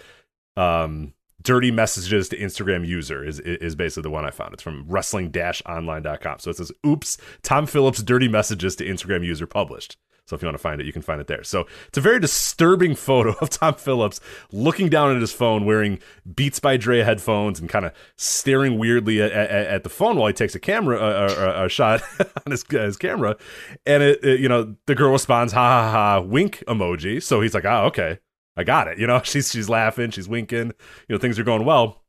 Um, 0.58 1.14
dirty 1.42 1.70
messages 1.70 2.30
to 2.30 2.38
Instagram 2.38 2.88
user 2.88 3.24
is 3.24 3.40
is 3.40 3.76
basically 3.76 4.04
the 4.04 4.10
one 4.10 4.26
I 4.26 4.32
found. 4.32 4.54
It's 4.54 4.64
from 4.64 4.86
wrestling-online.com. 4.88 6.40
So 6.40 6.50
it 6.50 6.58
says, 6.58 6.72
"Oops, 6.86 7.18
Tom 7.44 7.66
Phillips 7.68 8.02
dirty 8.02 8.28
messages 8.28 8.76
to 8.78 8.86
Instagram 8.86 9.24
user 9.26 9.46
published." 9.48 9.98
So 10.28 10.36
if 10.36 10.42
you 10.42 10.48
want 10.48 10.58
to 10.58 10.62
find 10.62 10.82
it, 10.82 10.88
you 10.88 10.94
can 10.94 11.04
find 11.04 11.22
it 11.22 11.28
there. 11.28 11.44
So 11.44 11.68
it's 11.88 12.00
a 12.00 12.02
very 12.02 12.20
disturbing 12.20 12.96
photo 12.96 13.36
of 13.42 13.50
Tom 13.52 13.76
Phillips 13.76 14.20
looking 14.52 14.90
down 14.90 15.16
at 15.16 15.22
his 15.22 15.32
phone, 15.32 15.66
wearing 15.66 16.00
Beats 16.36 16.60
by 16.60 16.78
Dre 16.78 17.02
headphones, 17.02 17.60
and 17.60 17.70
kind 17.70 17.86
of 17.86 17.94
staring 18.18 18.80
weirdly 18.80 19.22
at, 19.22 19.32
at, 19.32 19.50
at 19.50 19.84
the 19.84 19.90
phone 19.90 20.18
while 20.18 20.28
he 20.28 20.34
takes 20.34 20.56
a 20.56 20.60
camera 20.60 20.98
a, 20.98 21.28
a, 21.28 21.66
a 21.66 21.70
shot 21.70 22.02
on 22.20 22.52
his, 22.52 22.64
his 22.68 22.98
camera. 22.98 23.38
And 23.86 24.02
it, 24.02 24.24
it, 24.24 24.40
you 24.40 24.50
know, 24.50 24.76
the 24.88 24.96
girl 24.96 25.12
responds, 25.12 25.54
"Ha 25.54 25.60
ha 25.60 25.92
ha!" 25.92 26.22
Wink 26.22 26.64
emoji. 26.68 27.22
So 27.22 27.42
he's 27.42 27.54
like, 27.54 27.66
"Oh, 27.66 27.86
okay, 27.86 28.18
I 28.58 28.64
got 28.64 28.88
it." 28.88 28.98
You 28.98 29.06
know, 29.06 29.22
she's 29.24 29.52
she's 29.52 29.70
laughing, 29.70 30.10
she's 30.10 30.28
winking. 30.28 30.74
You 31.08 31.16
know, 31.16 31.18
things 31.18 31.38
are 31.38 31.44
going 31.44 31.66
well. 31.66 32.04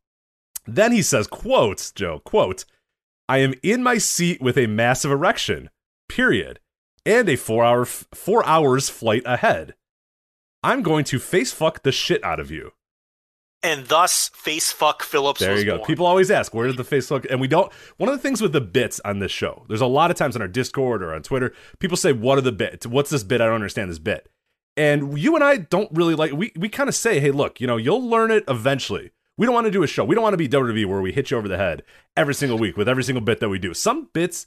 Then 0.66 0.90
he 0.90 1.02
says, 1.02 1.26
"Quotes, 1.26 1.92
Joe. 1.92 2.20
Quote: 2.20 2.64
I 3.28 3.38
am 3.38 3.52
in 3.62 3.82
my 3.82 3.98
seat 3.98 4.40
with 4.40 4.56
a 4.56 4.66
massive 4.66 5.10
erection. 5.10 5.68
Period." 6.08 6.60
And 7.06 7.28
a 7.28 7.36
four 7.36 7.64
hour 7.64 7.84
four 7.84 8.44
hours 8.44 8.88
flight 8.90 9.22
ahead. 9.24 9.74
I'm 10.62 10.82
going 10.82 11.04
to 11.04 11.18
face 11.18 11.52
fuck 11.52 11.82
the 11.82 11.92
shit 11.92 12.22
out 12.24 12.40
of 12.40 12.50
you. 12.50 12.72
and 13.62 13.86
thus 13.86 14.28
face 14.34 14.70
fuck 14.72 15.02
Phillips. 15.02 15.40
There 15.40 15.52
was 15.52 15.60
you 15.62 15.66
go. 15.66 15.76
born. 15.78 15.86
People 15.86 16.06
always 16.06 16.30
ask, 16.30 16.52
where 16.52 16.66
did 16.66 16.76
the 16.76 16.84
face 16.84 17.10
look? 17.10 17.24
And 17.30 17.40
we 17.40 17.48
don't. 17.48 17.72
One 17.96 18.08
of 18.08 18.14
the 18.16 18.22
things 18.22 18.42
with 18.42 18.52
the 18.52 18.60
bits 18.60 19.00
on 19.04 19.18
this 19.20 19.32
show, 19.32 19.64
there's 19.68 19.80
a 19.80 19.86
lot 19.86 20.10
of 20.10 20.16
times 20.16 20.36
on 20.36 20.42
our 20.42 20.48
Discord 20.48 21.02
or 21.02 21.14
on 21.14 21.22
Twitter, 21.22 21.52
people 21.78 21.96
say, 21.96 22.12
"What 22.12 22.36
are 22.38 22.42
the 22.42 22.52
bits? 22.52 22.86
What's 22.86 23.10
this 23.10 23.22
bit? 23.24 23.40
I 23.40 23.46
don't 23.46 23.54
understand 23.54 23.90
this 23.90 23.98
bit." 23.98 24.28
And 24.76 25.18
you 25.18 25.34
and 25.34 25.42
I 25.44 25.56
don't 25.56 25.90
really 25.92 26.14
like. 26.14 26.32
We 26.32 26.52
we 26.56 26.68
kind 26.68 26.88
of 26.88 26.94
say, 26.94 27.18
"Hey, 27.20 27.30
look, 27.30 27.60
you 27.60 27.66
know, 27.66 27.76
you'll 27.76 28.06
learn 28.06 28.30
it 28.30 28.44
eventually." 28.48 29.12
We 29.38 29.44
don't 29.46 29.54
want 29.54 29.66
to 29.66 29.70
do 29.70 29.82
a 29.82 29.86
show. 29.86 30.02
We 30.04 30.14
don't 30.14 30.22
want 30.22 30.32
to 30.32 30.38
be 30.38 30.48
WWE 30.48 30.86
where 30.86 31.02
we 31.02 31.12
hit 31.12 31.30
you 31.30 31.36
over 31.36 31.46
the 31.46 31.58
head 31.58 31.82
every 32.16 32.34
single 32.34 32.56
week 32.58 32.76
with 32.78 32.88
every 32.88 33.04
single 33.04 33.20
bit 33.22 33.38
that 33.40 33.50
we 33.50 33.58
do. 33.58 33.74
Some 33.74 34.08
bits 34.14 34.46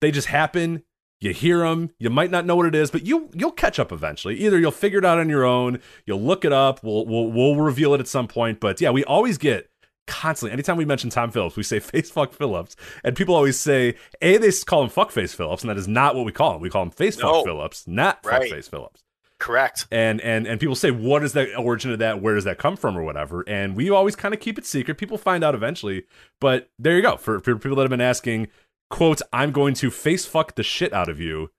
they 0.00 0.10
just 0.12 0.28
happen. 0.28 0.84
You 1.20 1.32
hear 1.32 1.58
them. 1.58 1.90
You 1.98 2.10
might 2.10 2.30
not 2.30 2.46
know 2.46 2.54
what 2.56 2.66
it 2.66 2.74
is, 2.74 2.90
but 2.90 3.04
you 3.06 3.28
you'll 3.34 3.50
catch 3.52 3.78
up 3.78 3.90
eventually. 3.90 4.36
Either 4.36 4.58
you'll 4.58 4.70
figure 4.70 5.00
it 5.00 5.04
out 5.04 5.18
on 5.18 5.28
your 5.28 5.44
own. 5.44 5.80
You'll 6.06 6.22
look 6.22 6.44
it 6.44 6.52
up. 6.52 6.82
We'll 6.84 7.06
we'll 7.06 7.30
we'll 7.32 7.56
reveal 7.56 7.92
it 7.94 8.00
at 8.00 8.06
some 8.08 8.28
point. 8.28 8.60
But 8.60 8.80
yeah, 8.80 8.90
we 8.90 9.04
always 9.04 9.36
get 9.38 9.68
constantly. 10.06 10.52
Anytime 10.52 10.76
we 10.76 10.84
mention 10.84 11.10
Tom 11.10 11.30
Phillips, 11.30 11.56
we 11.56 11.62
say 11.64 11.80
face 11.80 12.10
fuck 12.10 12.32
Phillips, 12.32 12.76
and 13.02 13.16
people 13.16 13.34
always 13.34 13.58
say 13.58 13.96
a 14.22 14.36
they 14.36 14.50
call 14.66 14.82
him 14.84 14.90
fuck 14.90 15.10
face 15.10 15.34
Phillips, 15.34 15.62
and 15.64 15.70
that 15.70 15.76
is 15.76 15.88
not 15.88 16.14
what 16.14 16.24
we 16.24 16.32
call 16.32 16.54
him. 16.54 16.60
We 16.60 16.70
call 16.70 16.82
him 16.82 16.90
face 16.90 17.18
No. 17.18 17.32
fuck 17.34 17.44
Phillips, 17.46 17.86
not 17.88 18.22
fuck 18.22 18.42
face 18.44 18.68
Phillips 18.68 19.02
correct. 19.40 19.86
and 19.92 20.20
and 20.20 20.48
and 20.48 20.58
people 20.58 20.74
say 20.74 20.90
what 20.90 21.22
is 21.22 21.32
the 21.32 21.54
origin 21.56 21.92
of 21.92 22.00
that 22.00 22.20
where 22.20 22.34
does 22.34 22.42
that 22.42 22.58
come 22.58 22.76
from 22.76 22.98
or 22.98 23.04
whatever 23.04 23.44
and 23.46 23.76
we 23.76 23.88
always 23.88 24.16
kind 24.16 24.34
of 24.34 24.40
keep 24.40 24.58
it 24.58 24.66
secret 24.66 24.98
people 24.98 25.16
find 25.16 25.44
out 25.44 25.54
eventually 25.54 26.02
but 26.40 26.68
there 26.76 26.96
you 26.96 27.02
go 27.02 27.16
for, 27.16 27.38
for 27.38 27.54
people 27.54 27.76
that 27.76 27.82
have 27.82 27.90
been 27.90 28.00
asking 28.00 28.48
quote 28.90 29.20
i'm 29.32 29.52
going 29.52 29.74
to 29.74 29.90
face 29.90 30.24
fuck 30.26 30.54
the 30.54 30.62
shit 30.62 30.92
out 30.92 31.08
of 31.08 31.20
you 31.20 31.50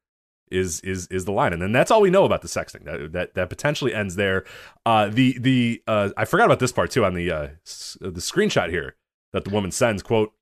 is 0.51 0.79
is 0.81 1.05
is 1.07 1.25
the 1.25 1.31
line 1.31 1.53
and 1.53 1.61
then 1.61 1.71
that's 1.71 1.91
all 1.91 2.01
we 2.01 2.09
know 2.09 2.25
about 2.25 2.41
the 2.41 2.47
sexting 2.47 2.83
that 2.85 3.11
that, 3.11 3.35
that 3.35 3.49
potentially 3.49 3.93
ends 3.93 4.15
there 4.15 4.43
uh 4.85 5.07
the 5.07 5.37
the 5.39 5.81
uh 5.87 6.09
i 6.17 6.25
forgot 6.25 6.45
about 6.45 6.59
this 6.59 6.71
part 6.71 6.89
too 6.89 7.05
on 7.05 7.13
the 7.13 7.29
uh 7.29 7.47
s- 7.65 7.97
the 8.01 8.09
screenshot 8.19 8.69
here 8.69 8.95
that 9.31 9.43
the 9.43 9.51
woman 9.51 9.71
sends 9.71 10.01
quote 10.01 10.33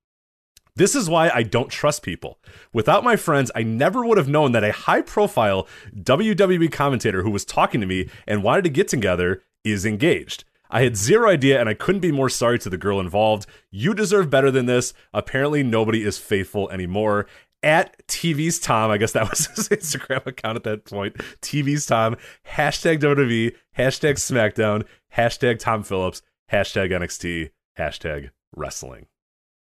this 0.77 0.94
is 0.94 1.10
why 1.10 1.29
I 1.29 1.41
don't 1.41 1.72
trust 1.72 2.03
people. 2.03 2.38
Without 2.72 3.03
my 3.03 3.15
friends, 3.15 3.50
I 3.56 3.63
never 3.63 4.06
would 4.06 4.20
have 4.20 4.27
known 4.27 4.51
that 4.51 4.63
a 4.63 4.72
high 4.72 5.01
profile 5.01 5.67
WWE 5.96 6.72
commentator 6.72 7.24
who 7.24 7.32
was 7.32 7.44
talking 7.46 7.82
to 7.82 7.88
me 7.88 8.12
and 8.27 8.44
wanted 8.44 8.63
to 8.65 8.70
get 8.70 8.88
together 8.88 9.41
is 9.63 9.88
engaged. 9.88 10.44
I 10.70 10.84
had 10.84 10.98
zero 10.98 11.30
idea 11.30 11.60
and 11.60 11.70
I 11.70 11.74
couldn't 11.74 12.02
be 12.02 12.12
more 12.12 12.30
sorry 12.30 12.60
to 12.60 12.70
the 12.70 12.78
girl 12.78 13.00
involved. 13.00 13.46
You 13.72 13.94
deserve 13.94 14.30
better 14.30 14.52
than 14.52 14.66
this. 14.66 14.94
Apparently, 15.14 15.64
nobody 15.64 16.04
is 16.04 16.18
faithful 16.18 16.70
anymore. 16.70 17.28
At 17.64 18.06
TV's 18.08 18.60
Tom, 18.60 18.92
I 18.92 18.98
guess 18.98 19.14
that 19.14 19.30
was 19.30 19.48
his 19.56 19.70
Instagram 19.70 20.26
account 20.26 20.58
at 20.58 20.64
that 20.64 20.86
point. 20.86 21.16
TV's 21.42 21.86
Tom, 21.86 22.16
hashtag 22.48 23.00
WWE, 23.00 23.56
hashtag 23.78 24.14
SmackDown, 24.14 24.86
hashtag 25.16 25.60
Tom 25.60 25.84
Phillips, 25.84 26.22
hashtag 26.52 26.92
NXT, 26.92 27.52
hashtag 27.78 28.30
wrestling. 28.56 29.08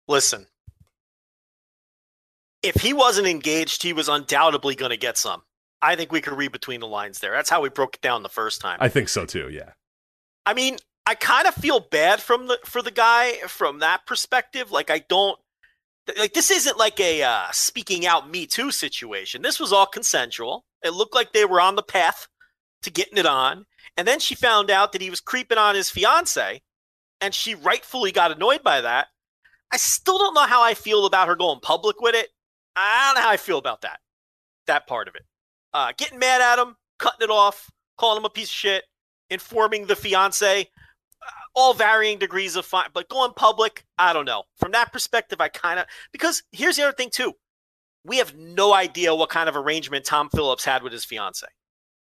Listen, 0.08 0.48
if 2.64 2.76
he 2.82 2.94
wasn't 2.94 3.28
engaged, 3.28 3.84
he 3.84 3.94
was 3.94 4.10
undoubtedly 4.10 4.76
going 4.76 4.92
to 4.92 4.98
get 4.98 5.18
some. 5.18 5.44
I 5.82 5.96
think 5.96 6.12
we 6.12 6.22
could 6.22 6.34
read 6.34 6.52
between 6.52 6.80
the 6.80 6.88
lines 6.88 7.20
there. 7.20 7.32
That's 7.32 7.50
how 7.50 7.62
we 7.62 7.70
broke 7.70 7.96
it 7.96 8.02
down 8.02 8.24
the 8.24 8.30
first 8.30 8.62
time. 8.62 8.78
I 8.82 8.90
think 8.90 9.10
so 9.10 9.26
too, 9.26 9.50
yeah. 9.50 9.72
I 10.48 10.54
mean, 10.54 10.78
I 11.06 11.14
kind 11.14 11.46
of 11.46 11.54
feel 11.56 11.82
bad 11.82 12.22
from 12.22 12.48
the 12.48 12.58
for 12.64 12.82
the 12.82 12.90
guy 12.90 13.34
from 13.48 13.80
that 13.80 14.06
perspective. 14.08 14.72
Like 14.72 14.90
I 14.90 15.00
don't 15.00 15.38
like 16.18 16.34
this 16.34 16.50
isn't 16.50 16.78
like 16.78 17.02
a 17.02 17.22
uh, 17.22 17.48
speaking 17.52 18.06
out 18.06 18.32
Me 18.32 18.46
Too 18.46 18.72
situation. 18.72 19.42
This 19.42 19.60
was 19.60 19.74
all 19.74 19.86
consensual. 19.86 20.64
It 20.82 20.94
looked 20.94 21.14
like 21.14 21.34
they 21.34 21.44
were 21.44 21.60
on 21.60 21.76
the 21.76 21.84
path 21.84 22.30
to 22.84 22.90
getting 22.90 23.18
it 23.18 23.26
on, 23.26 23.66
and 23.98 24.08
then 24.08 24.22
she 24.22 24.36
found 24.36 24.72
out 24.72 24.94
that 24.94 25.02
he 25.02 25.10
was 25.10 25.20
creeping 25.20 25.58
on 25.58 25.76
his 25.76 25.90
fiance, 25.90 26.62
and 27.20 27.34
she 27.34 27.54
rightfully 27.54 28.14
got 28.14 28.32
annoyed 28.32 28.64
by 28.64 28.80
that. 28.80 29.08
I 29.74 29.76
still 29.76 30.18
don't 30.18 30.34
know 30.34 30.48
how 30.48 30.64
I 30.64 30.76
feel 30.76 31.06
about 31.06 31.28
her 31.28 31.36
going 31.36 31.60
public 31.60 32.00
with 32.00 32.16
it. 32.16 32.30
I 32.78 33.08
don't 33.08 33.16
know 33.22 33.28
how 33.28 33.34
I 33.34 33.38
feel 33.38 33.58
about 33.58 33.82
that. 33.82 34.00
That 34.68 34.88
part 34.88 35.10
of 35.10 35.16
it. 35.16 35.24
Uh, 35.74 35.92
getting 35.98 36.20
mad 36.20 36.40
at 36.40 36.58
him, 36.58 36.78
cutting 37.00 37.26
it 37.26 37.30
off, 37.30 37.70
calling 37.98 38.20
him 38.22 38.26
a 38.26 38.30
piece 38.30 38.48
of 38.48 38.54
shit, 38.54 38.86
informing 39.30 39.86
the 39.86 39.96
fiance, 39.96 40.62
uh, 40.62 41.32
all 41.56 41.74
varying 41.74 42.20
degrees 42.20 42.56
of 42.56 42.66
fine. 42.66 42.90
But 42.94 43.10
going 43.10 43.34
public, 43.36 43.86
I 43.98 44.14
don't 44.14 44.26
know. 44.26 44.44
From 44.56 44.72
that 44.72 44.92
perspective, 44.92 45.42
I 45.42 45.50
kind 45.50 45.80
of 45.80 45.86
because 46.12 46.44
here's 46.52 46.78
the 46.78 46.84
other 46.84 46.94
thing 46.94 47.10
too. 47.12 47.34
We 48.04 48.18
have 48.18 48.36
no 48.36 48.74
idea 48.74 49.14
what 49.14 49.30
kind 49.30 49.50
of 49.50 49.58
arrangement 49.58 50.06
Tom 50.06 50.30
Phillips 50.30 50.64
had 50.64 50.82
with 50.82 50.94
his 50.94 51.04
fiance. 51.04 51.46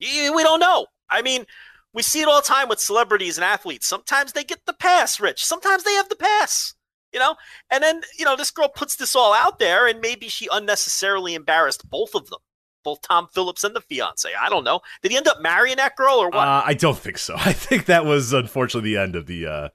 We 0.00 0.42
don't 0.42 0.60
know. 0.60 0.86
I 1.10 1.22
mean, 1.22 1.44
we 1.92 2.02
see 2.02 2.22
it 2.22 2.28
all 2.28 2.40
the 2.40 2.46
time 2.46 2.68
with 2.68 2.80
celebrities 2.80 3.36
and 3.36 3.44
athletes. 3.44 3.86
Sometimes 3.86 4.32
they 4.32 4.44
get 4.44 4.64
the 4.66 4.72
pass, 4.72 5.20
Rich. 5.20 5.44
Sometimes 5.44 5.84
they 5.84 5.92
have 5.94 6.08
the 6.08 6.16
pass. 6.16 6.74
You 7.12 7.20
know, 7.20 7.36
and 7.70 7.84
then 7.84 8.00
you 8.18 8.24
know 8.24 8.36
this 8.36 8.50
girl 8.50 8.68
puts 8.68 8.96
this 8.96 9.14
all 9.14 9.34
out 9.34 9.58
there, 9.58 9.86
and 9.86 10.00
maybe 10.00 10.28
she 10.28 10.48
unnecessarily 10.50 11.34
embarrassed 11.34 11.88
both 11.90 12.14
of 12.14 12.30
them, 12.30 12.38
both 12.82 13.02
Tom 13.02 13.28
Phillips 13.32 13.64
and 13.64 13.74
the 13.74 13.80
fiance. 13.80 14.28
I 14.38 14.48
don't 14.48 14.64
know. 14.64 14.80
Did 15.02 15.12
he 15.12 15.16
end 15.16 15.28
up 15.28 15.40
marrying 15.40 15.76
that 15.76 15.96
girl 15.96 16.14
or 16.14 16.26
what? 16.30 16.46
Uh, 16.46 16.62
I 16.64 16.74
don't 16.74 16.98
think 16.98 17.18
so. 17.18 17.34
I 17.38 17.52
think 17.52 17.86
that 17.86 18.04
was 18.04 18.32
unfortunately 18.32 18.94
the 18.94 19.00
end 19.00 19.16
of 19.16 19.26
the 19.26 19.46
uh, 19.46 19.68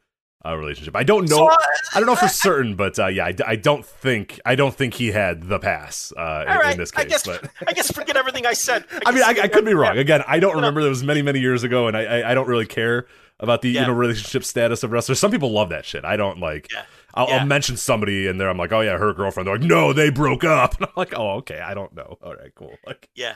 uh, 0.46 0.56
relationship. 0.56 0.96
I 0.96 1.04
don't 1.04 1.30
know. 1.30 1.38
So, 1.38 1.48
uh, 1.48 1.58
I 1.94 2.00
don't 2.00 2.08
know 2.08 2.16
for 2.16 2.28
certain, 2.28 2.76
but 2.76 2.98
uh, 3.00 3.08
yeah, 3.08 3.26
I, 3.26 3.34
I 3.46 3.56
don't 3.56 3.86
think 3.86 4.40
I 4.46 4.56
don't 4.56 4.74
think 4.74 4.94
he 4.94 5.12
had 5.12 5.44
the 5.44 5.60
pass 5.60 6.14
uh, 6.18 6.46
in, 6.48 6.58
right. 6.58 6.72
in 6.74 6.78
this 6.78 6.92
case. 6.92 7.06
I 7.06 7.08
guess 7.08 7.24
but 7.24 7.50
I 7.68 7.74
guess 7.74 7.92
forget 7.92 8.16
everything 8.16 8.46
I 8.46 8.54
said. 8.54 8.86
I 9.06 9.12
mean, 9.12 9.24
I, 9.24 9.36
I 9.44 9.48
could 9.48 9.66
be 9.66 9.74
wrong. 9.74 9.98
Again, 9.98 10.24
I 10.28 10.40
don't 10.40 10.56
remember. 10.56 10.82
That 10.84 10.90
was 10.90 11.04
many 11.04 11.22
many 11.22 11.40
years 11.40 11.64
ago, 11.64 11.88
and 11.88 11.98
I 11.98 12.04
I, 12.04 12.32
I 12.32 12.34
don't 12.34 12.48
really 12.48 12.66
care 12.66 13.08
about 13.40 13.62
the 13.62 13.70
Yeah. 13.70 13.82
you 13.82 13.88
know 13.88 13.94
relationship 13.94 14.44
status 14.44 14.84
of 14.84 14.92
wrestlers. 14.92 15.20
Some 15.20 15.32
people 15.32 15.52
love 15.52 15.70
that 15.70 15.86
shit. 15.86 16.06
I 16.06 16.16
don't 16.18 16.40
like. 16.40 16.72
Yeah. 16.72 16.84
I'll, 17.18 17.28
Yeah. 17.28 17.38
I'll 17.40 17.46
mention 17.46 17.76
somebody 17.78 18.28
and 18.28 18.40
there 18.40 18.50
I'm 18.50 18.58
like, 18.58 18.72
oh 18.72 18.82
yeah, 18.82 18.98
her 18.98 19.14
girlfriend. 19.14 19.48
They're 19.48 19.58
like, 19.58 19.68
no, 19.68 19.92
they 19.94 20.10
broke 20.10 20.44
up. 20.44 20.76
And 20.80 20.86
I'm 20.86 20.94
like, 20.96 21.14
oh 21.18 21.32
okay, 21.38 21.60
I 21.60 21.74
don't 21.74 21.94
know. 21.94 22.18
All 22.22 22.36
right, 22.36 22.52
cool. 22.56 22.76
Like, 22.86 23.10
Yeah. 23.16 23.36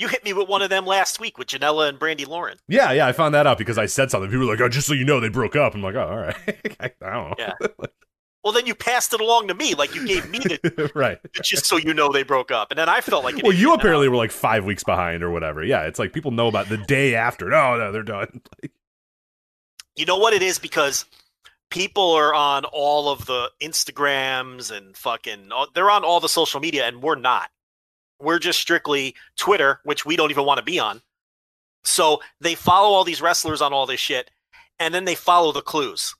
You 0.00 0.06
hit 0.06 0.24
me 0.24 0.32
with 0.32 0.48
one 0.48 0.62
of 0.62 0.70
them 0.70 0.86
last 0.86 1.18
week 1.18 1.38
with 1.38 1.48
Janella 1.48 1.88
and 1.88 1.98
Brandi 1.98 2.24
Lauren. 2.26 2.56
yeah, 2.68 2.92
yeah, 2.92 3.06
I 3.08 3.10
found 3.12 3.34
that 3.34 3.48
out 3.48 3.58
because 3.58 3.78
I 3.78 3.86
said 3.86 4.12
something. 4.12 4.30
People 4.30 4.46
were 4.46 4.52
like, 4.52 4.60
oh, 4.60 4.68
just 4.68 4.86
so 4.86 4.94
you 4.94 5.04
know, 5.04 5.18
they 5.18 5.28
broke 5.28 5.56
up. 5.56 5.74
I'm 5.74 5.82
like, 5.82 5.96
oh, 5.96 6.08
all 6.08 6.16
right. 6.16 6.36
I, 6.80 6.92
I 7.02 7.10
don't 7.10 7.30
know. 7.30 7.34
Yeah. 7.38 7.52
Well, 8.44 8.52
then 8.52 8.66
you 8.66 8.74
passed 8.76 9.12
it 9.12 9.20
along 9.20 9.48
to 9.48 9.54
me, 9.54 9.74
like 9.74 9.94
you 9.96 10.06
gave 10.06 10.30
me 10.30 10.38
the 10.38 10.90
right. 10.94 11.18
just 11.42 11.66
so 11.66 11.76
you 11.76 11.92
know 11.92 12.10
they 12.12 12.22
broke 12.22 12.52
up, 12.52 12.70
and 12.70 12.78
then 12.78 12.88
I 12.88 13.00
felt 13.00 13.24
like 13.24 13.34
Well, 13.42 13.52
you 13.52 13.74
apparently 13.74 14.08
were 14.08 14.16
like 14.16 14.30
five 14.30 14.64
weeks 14.64 14.84
behind 14.84 15.24
or 15.24 15.30
whatever. 15.30 15.62
Yeah, 15.64 15.82
it's 15.82 15.98
like 15.98 16.12
people 16.12 16.30
know 16.30 16.46
about 16.46 16.68
the 16.68 16.78
day 16.78 17.16
after. 17.16 17.50
No, 17.50 17.76
no, 17.76 17.90
they're 17.90 18.04
done. 18.04 18.40
You 19.96 20.06
know 20.06 20.16
what 20.16 20.32
it 20.34 20.40
is 20.42 20.58
because 20.58 21.04
people 21.70 22.12
are 22.12 22.34
on 22.34 22.64
all 22.66 23.08
of 23.08 23.26
the 23.26 23.50
Instagrams 23.60 24.70
and 24.70 24.96
fucking 24.96 25.50
uh, 25.54 25.66
they're 25.74 25.90
on 25.90 26.04
all 26.04 26.20
the 26.20 26.28
social 26.28 26.60
media, 26.60 26.86
and 26.86 27.02
we're 27.02 27.14
not. 27.14 27.50
We're 28.20 28.38
just 28.38 28.58
strictly 28.58 29.14
Twitter, 29.36 29.80
which 29.84 30.04
we 30.04 30.16
don't 30.16 30.30
even 30.30 30.44
want 30.44 30.58
to 30.58 30.64
be 30.64 30.78
on. 30.78 31.02
So 31.84 32.20
they 32.40 32.54
follow 32.54 32.88
all 32.88 33.04
these 33.04 33.22
wrestlers 33.22 33.60
on 33.60 33.72
all 33.72 33.86
this 33.86 34.00
shit, 34.00 34.30
and 34.78 34.92
then 34.92 35.04
they 35.04 35.14
follow 35.14 35.52
the 35.52 35.62
clues. 35.62 36.14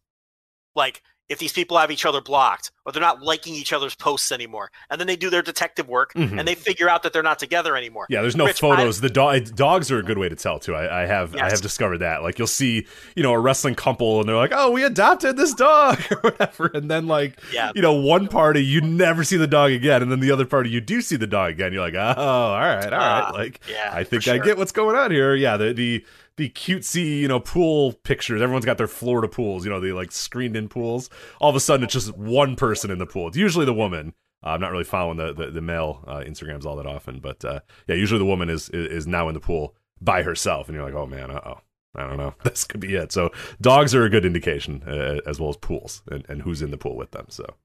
Like 0.76 1.02
if 1.28 1.38
these 1.38 1.52
people 1.52 1.76
have 1.76 1.90
each 1.90 2.06
other 2.06 2.20
blocked 2.20 2.70
or 2.86 2.92
they're 2.92 3.02
not 3.02 3.22
liking 3.22 3.54
each 3.54 3.72
other's 3.72 3.94
posts 3.94 4.32
anymore, 4.32 4.70
and 4.90 4.98
then 5.00 5.06
they 5.06 5.16
do 5.16 5.28
their 5.28 5.42
detective 5.42 5.86
work 5.88 6.14
Mhm. 6.14 6.38
and 6.38 6.48
they 6.48 6.54
figure 6.54 6.88
out 6.88 7.02
that 7.02 7.12
they're 7.12 7.22
not 7.22 7.38
together 7.38 7.76
anymore. 7.76 8.06
yeah, 8.08 8.22
there's 8.22 8.36
no 8.36 8.46
Rich, 8.46 8.60
photos. 8.60 9.00
the 9.02 9.10
dog 9.10 9.54
dogs 9.54 9.90
are 9.90 9.98
a 9.98 10.02
good 10.02 10.16
way 10.18 10.28
to 10.28 10.36
tell 10.36 10.58
too. 10.58 10.74
I, 10.74 11.02
I 11.02 11.06
have 11.06 11.36
I 11.36 11.50
have 11.50 11.60
discovered 11.60 11.98
that. 11.98 12.22
Like 12.22 12.38
you'll 12.38 12.46
see, 12.46 12.86
you 13.14 13.22
know, 13.22 13.32
a 13.32 13.38
wrestling 13.38 13.74
couple 13.74 14.20
and 14.20 14.28
they're 14.28 14.36
like, 14.36 14.52
oh, 14.54 14.70
we 14.70 14.84
adopted 14.84 15.36
this 15.36 15.52
dog 15.54 16.00
or 16.10 16.16
whatever, 16.20 16.70
and 16.72 16.90
then 16.90 17.06
like, 17.06 17.38
Yeah. 17.52 17.72
you 17.74 17.82
know, 17.82 17.92
one 17.92 18.28
party 18.28 18.64
you 18.64 18.80
never 18.80 19.22
see 19.24 19.36
the 19.36 19.46
dog 19.46 19.72
again, 19.72 20.00
and 20.02 20.10
then 20.10 20.20
the 20.20 20.30
other 20.30 20.46
party 20.46 20.70
you 20.70 20.80
do 20.80 21.00
see 21.02 21.16
the 21.16 21.26
dog 21.26 21.50
again. 21.52 21.72
You're 21.72 21.82
like, 21.84 21.94
oh, 21.94 21.98
all 21.98 22.58
right, 22.58 22.84
all 22.84 22.90
right. 22.90 22.92
Ah, 22.92 23.30
like, 23.34 23.60
yeah, 23.70 23.90
I 23.92 24.02
think 24.04 24.22
I 24.28 24.36
sure. 24.36 24.44
get 24.44 24.56
what's 24.56 24.72
going 24.72 24.96
on 24.96 25.10
here. 25.10 25.34
Yeah, 25.34 25.56
the 25.58 25.72
the 25.74 26.04
the 26.38 26.48
cutesy, 26.48 27.18
you 27.18 27.28
know, 27.28 27.40
pool 27.40 27.92
pictures. 27.92 28.40
Everyone's 28.40 28.64
got 28.64 28.78
their 28.78 28.86
Florida 28.86 29.28
pools, 29.28 29.64
you 29.64 29.70
know, 29.70 29.80
the 29.80 29.92
like 29.92 30.10
screened 30.12 30.56
in 30.56 30.68
pools. 30.68 31.10
All 31.40 31.50
of 31.50 31.56
a 31.56 31.60
sudden, 31.60 31.84
it's 31.84 31.92
just 31.92 32.16
one 32.16 32.56
person 32.56 32.90
in 32.90 32.98
the 32.98 33.06
pool. 33.06 33.28
It's 33.28 33.36
usually 33.36 33.66
the 33.66 33.74
woman. 33.74 34.14
Uh, 34.42 34.50
I'm 34.50 34.60
not 34.60 34.70
really 34.70 34.84
following 34.84 35.18
the 35.18 35.34
the, 35.34 35.50
the 35.50 35.60
male 35.60 36.02
uh, 36.06 36.20
Instagrams 36.20 36.64
all 36.64 36.76
that 36.76 36.86
often, 36.86 37.18
but 37.18 37.44
uh, 37.44 37.60
yeah, 37.86 37.96
usually 37.96 38.20
the 38.20 38.24
woman 38.24 38.48
is, 38.48 38.70
is 38.70 38.90
is 38.90 39.06
now 39.06 39.28
in 39.28 39.34
the 39.34 39.40
pool 39.40 39.74
by 40.00 40.22
herself, 40.22 40.68
and 40.68 40.76
you're 40.76 40.84
like, 40.84 40.94
oh 40.94 41.06
man, 41.06 41.30
uh 41.30 41.40
oh. 41.44 41.60
I 41.94 42.06
don't 42.06 42.18
know. 42.18 42.34
This 42.44 42.64
could 42.64 42.80
be 42.80 42.94
it. 42.94 43.10
So 43.10 43.30
dogs 43.60 43.94
are 43.94 44.04
a 44.04 44.10
good 44.10 44.24
indication, 44.24 44.84
uh, 44.86 45.20
as 45.26 45.40
well 45.40 45.48
as 45.48 45.56
pools 45.56 46.02
and, 46.10 46.24
and 46.28 46.42
who's 46.42 46.62
in 46.62 46.70
the 46.70 46.76
pool 46.76 46.96
with 46.96 47.10
them. 47.10 47.26
So 47.28 47.56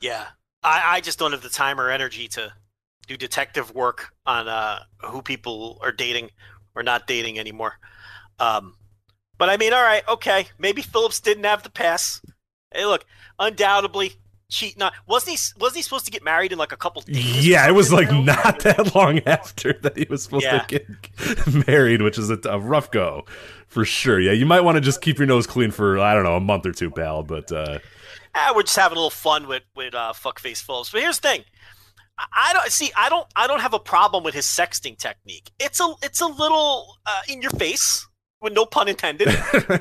Yeah, 0.00 0.26
I, 0.64 0.96
I 0.96 1.00
just 1.00 1.18
don't 1.18 1.32
have 1.32 1.42
the 1.42 1.50
time 1.50 1.78
or 1.78 1.90
energy 1.90 2.26
to 2.28 2.52
do 3.06 3.16
detective 3.16 3.74
work 3.74 4.14
on 4.24 4.48
uh, 4.48 4.80
who 5.04 5.22
people 5.22 5.78
are 5.82 5.92
dating 5.92 6.30
or 6.74 6.82
not 6.82 7.06
dating 7.06 7.38
anymore. 7.38 7.78
Um, 8.38 8.74
but 9.38 9.48
I 9.48 9.56
mean, 9.56 9.72
all 9.72 9.82
right, 9.82 10.02
okay, 10.08 10.46
maybe 10.58 10.82
Phillips 10.82 11.20
didn't 11.20 11.44
have 11.44 11.62
the 11.62 11.70
pass. 11.70 12.20
Hey, 12.74 12.84
look, 12.84 13.04
undoubtedly, 13.38 14.12
cheating 14.50 14.82
on. 14.82 14.92
Wasn't 15.06 15.36
he? 15.38 15.58
Wasn't 15.60 15.76
he 15.76 15.82
supposed 15.82 16.04
to 16.06 16.10
get 16.10 16.22
married 16.24 16.52
in 16.52 16.58
like 16.58 16.72
a 16.72 16.76
couple 16.76 17.02
days? 17.02 17.46
Yeah, 17.46 17.66
it 17.68 17.72
was 17.72 17.92
like 17.92 18.08
something? 18.08 18.24
not 18.26 18.60
that 18.60 18.94
long 18.94 19.20
after 19.26 19.72
that 19.82 19.96
he 19.96 20.06
was 20.08 20.22
supposed 20.22 20.44
Yeah. 20.44 20.58
to 20.60 20.66
get 20.78 21.66
married, 21.68 22.02
which 22.02 22.18
is 22.18 22.30
a, 22.30 22.38
a 22.48 22.58
rough 22.58 22.90
go 22.90 23.24
for 23.66 23.84
sure. 23.84 24.20
Yeah, 24.20 24.32
you 24.32 24.46
might 24.46 24.60
want 24.62 24.76
to 24.76 24.80
just 24.80 25.00
keep 25.00 25.18
your 25.18 25.26
nose 25.26 25.46
clean 25.46 25.70
for 25.70 25.98
I 25.98 26.14
don't 26.14 26.24
know 26.24 26.36
a 26.36 26.40
month 26.40 26.66
or 26.66 26.72
two, 26.72 26.90
pal. 26.90 27.22
But 27.22 27.50
uh, 27.52 27.78
Ah, 28.34 28.52
we're 28.54 28.62
just 28.62 28.76
having 28.76 28.96
a 28.96 29.00
little 29.00 29.10
fun 29.10 29.48
with 29.48 29.62
with 29.74 29.94
uh, 29.94 30.12
fuckface 30.14 30.62
Phillips. 30.62 30.90
But 30.90 31.00
here's 31.02 31.18
the 31.20 31.28
thing. 31.28 31.40
I- 32.18 32.24
I 32.32 32.52
don't 32.54 32.70
see. 32.72 32.90
I 32.96 33.08
don't. 33.10 33.26
I 33.36 33.46
don't 33.46 33.60
have 33.60 33.74
a 33.74 33.78
problem 33.78 34.24
with 34.24 34.34
his 34.34 34.46
sexting 34.46 34.96
technique. 34.98 35.50
It's 35.58 35.80
a. 35.80 35.92
It's 36.02 36.20
a 36.22 36.26
little 36.26 36.96
uh, 37.06 37.20
in 37.28 37.42
your 37.42 37.50
face, 37.52 38.06
with 38.46 38.54
no 38.54 38.64
pun 38.64 38.88
intended. 38.88 39.28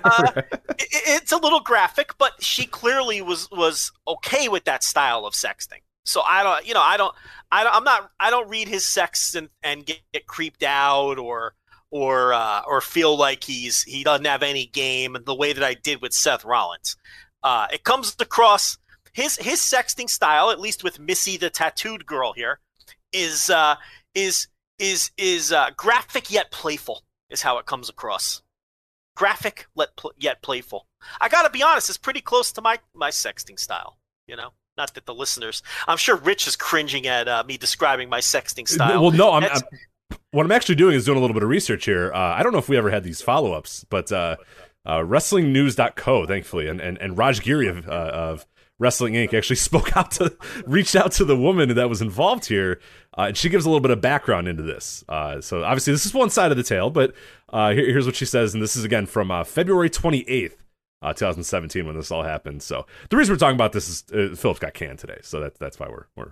Uh, 0.05 0.31
it, 0.77 0.87
it's 1.07 1.31
a 1.31 1.37
little 1.37 1.59
graphic, 1.59 2.11
but 2.17 2.31
she 2.41 2.65
clearly 2.65 3.21
was 3.21 3.49
was 3.51 3.91
okay 4.07 4.47
with 4.47 4.63
that 4.65 4.83
style 4.83 5.25
of 5.25 5.33
sexting. 5.33 5.81
So 6.03 6.21
I 6.21 6.43
don't. 6.43 6.67
You 6.67 6.73
know, 6.73 6.81
I 6.81 6.97
don't. 6.97 7.13
I 7.51 7.63
don't, 7.63 7.75
I'm 7.75 7.83
not. 7.83 8.09
I 8.19 8.29
don't 8.29 8.49
read 8.49 8.67
his 8.67 8.85
sex 8.85 9.35
and 9.35 9.49
and 9.63 9.85
get, 9.85 9.99
get 10.13 10.27
creeped 10.27 10.63
out 10.63 11.17
or 11.19 11.53
or 11.91 12.33
uh, 12.33 12.61
or 12.67 12.81
feel 12.81 13.17
like 13.17 13.43
he's 13.43 13.83
he 13.83 14.03
doesn't 14.03 14.25
have 14.25 14.43
any 14.43 14.65
game 14.65 15.17
the 15.25 15.35
way 15.35 15.53
that 15.53 15.63
I 15.63 15.75
did 15.75 16.01
with 16.01 16.13
Seth 16.13 16.43
Rollins. 16.45 16.97
Uh, 17.43 17.67
it 17.71 17.83
comes 17.83 18.15
across 18.19 18.77
his 19.13 19.37
his 19.37 19.59
sexting 19.59 20.09
style, 20.09 20.49
at 20.49 20.59
least 20.59 20.83
with 20.83 20.99
Missy 20.99 21.37
the 21.37 21.49
tattooed 21.49 22.05
girl 22.05 22.33
here, 22.33 22.59
is 23.13 23.49
uh, 23.49 23.75
is 24.13 24.47
is 24.79 25.11
is 25.17 25.51
uh, 25.51 25.69
graphic 25.77 26.31
yet 26.31 26.51
playful. 26.51 27.03
Is 27.29 27.41
how 27.41 27.57
it 27.57 27.65
comes 27.65 27.89
across. 27.89 28.43
Graphic 29.15 29.67
yet 29.75 29.95
pl- 29.95 30.13
yet 30.17 30.41
playful. 30.41 30.87
I 31.19 31.29
gotta 31.29 31.49
be 31.49 31.63
honest, 31.63 31.89
it's 31.89 31.97
pretty 31.97 32.21
close 32.21 32.51
to 32.53 32.61
my 32.61 32.79
my 32.93 33.09
sexting 33.09 33.59
style. 33.59 33.97
You 34.27 34.35
know, 34.35 34.49
not 34.77 34.93
that 34.93 35.05
the 35.05 35.13
listeners. 35.13 35.63
I'm 35.87 35.97
sure 35.97 36.15
Rich 36.15 36.47
is 36.47 36.55
cringing 36.55 37.07
at 37.07 37.27
uh, 37.27 37.43
me 37.47 37.57
describing 37.57 38.09
my 38.09 38.19
sexting 38.19 38.67
style. 38.67 39.01
well, 39.01 39.11
no, 39.11 39.31
I'm, 39.31 39.43
I'm 39.43 39.61
what 40.31 40.45
I'm 40.45 40.51
actually 40.51 40.75
doing 40.75 40.95
is 40.95 41.05
doing 41.05 41.17
a 41.17 41.21
little 41.21 41.33
bit 41.33 41.43
of 41.43 41.49
research 41.49 41.85
here. 41.85 42.11
Uh, 42.13 42.17
I 42.17 42.43
don't 42.43 42.51
know 42.51 42.59
if 42.59 42.69
we 42.69 42.77
ever 42.77 42.89
had 42.89 43.03
these 43.03 43.21
follow 43.21 43.53
ups, 43.53 43.85
but 43.89 44.11
uh, 44.11 44.35
uh, 44.85 44.99
WrestlingNews.co, 44.99 46.25
thankfully, 46.25 46.67
and 46.67 46.81
and, 46.81 46.97
and 46.99 47.17
Raj 47.17 47.41
Giri 47.41 47.67
of, 47.67 47.87
uh, 47.87 47.91
of 47.91 48.45
Wrestling 48.77 49.13
Inc. 49.13 49.33
actually 49.33 49.55
spoke 49.55 49.95
out 49.95 50.11
to, 50.11 50.35
reached 50.65 50.95
out 50.95 51.11
to 51.13 51.25
the 51.25 51.37
woman 51.37 51.73
that 51.75 51.89
was 51.89 52.01
involved 52.01 52.45
here, 52.45 52.79
uh, 53.17 53.23
and 53.23 53.37
she 53.37 53.49
gives 53.49 53.65
a 53.65 53.69
little 53.69 53.81
bit 53.81 53.91
of 53.91 54.01
background 54.01 54.47
into 54.47 54.63
this. 54.63 55.03
Uh, 55.07 55.41
so 55.41 55.63
obviously, 55.63 55.93
this 55.93 56.05
is 56.05 56.13
one 56.13 56.29
side 56.29 56.51
of 56.51 56.57
the 56.57 56.63
tale, 56.63 56.89
but 56.89 57.13
uh, 57.49 57.71
here, 57.71 57.85
here's 57.85 58.05
what 58.05 58.15
she 58.15 58.25
says, 58.25 58.53
and 58.53 58.61
this 58.61 58.75
is 58.75 58.83
again 58.83 59.05
from 59.05 59.31
uh, 59.31 59.43
February 59.43 59.89
28th. 59.89 60.53
Uh, 61.01 61.13
2017 61.13 61.85
when 61.85 61.95
this 61.95 62.09
all 62.09 62.23
happened. 62.23 62.63
So 62.63 62.87
the 63.09 63.17
reason 63.17 63.33
we're 63.33 63.37
talking 63.37 63.53
about 63.55 63.73
this 63.73 63.87
is 63.89 64.03
uh, 64.11 64.35
Phillips 64.35 64.59
got 64.59 64.73
canned 64.73 64.97
today, 64.97 65.19
so 65.21 65.39
that's 65.39 65.59
that's 65.59 65.79
why 65.79 65.87
we're 65.87 66.07
we're 66.15 66.31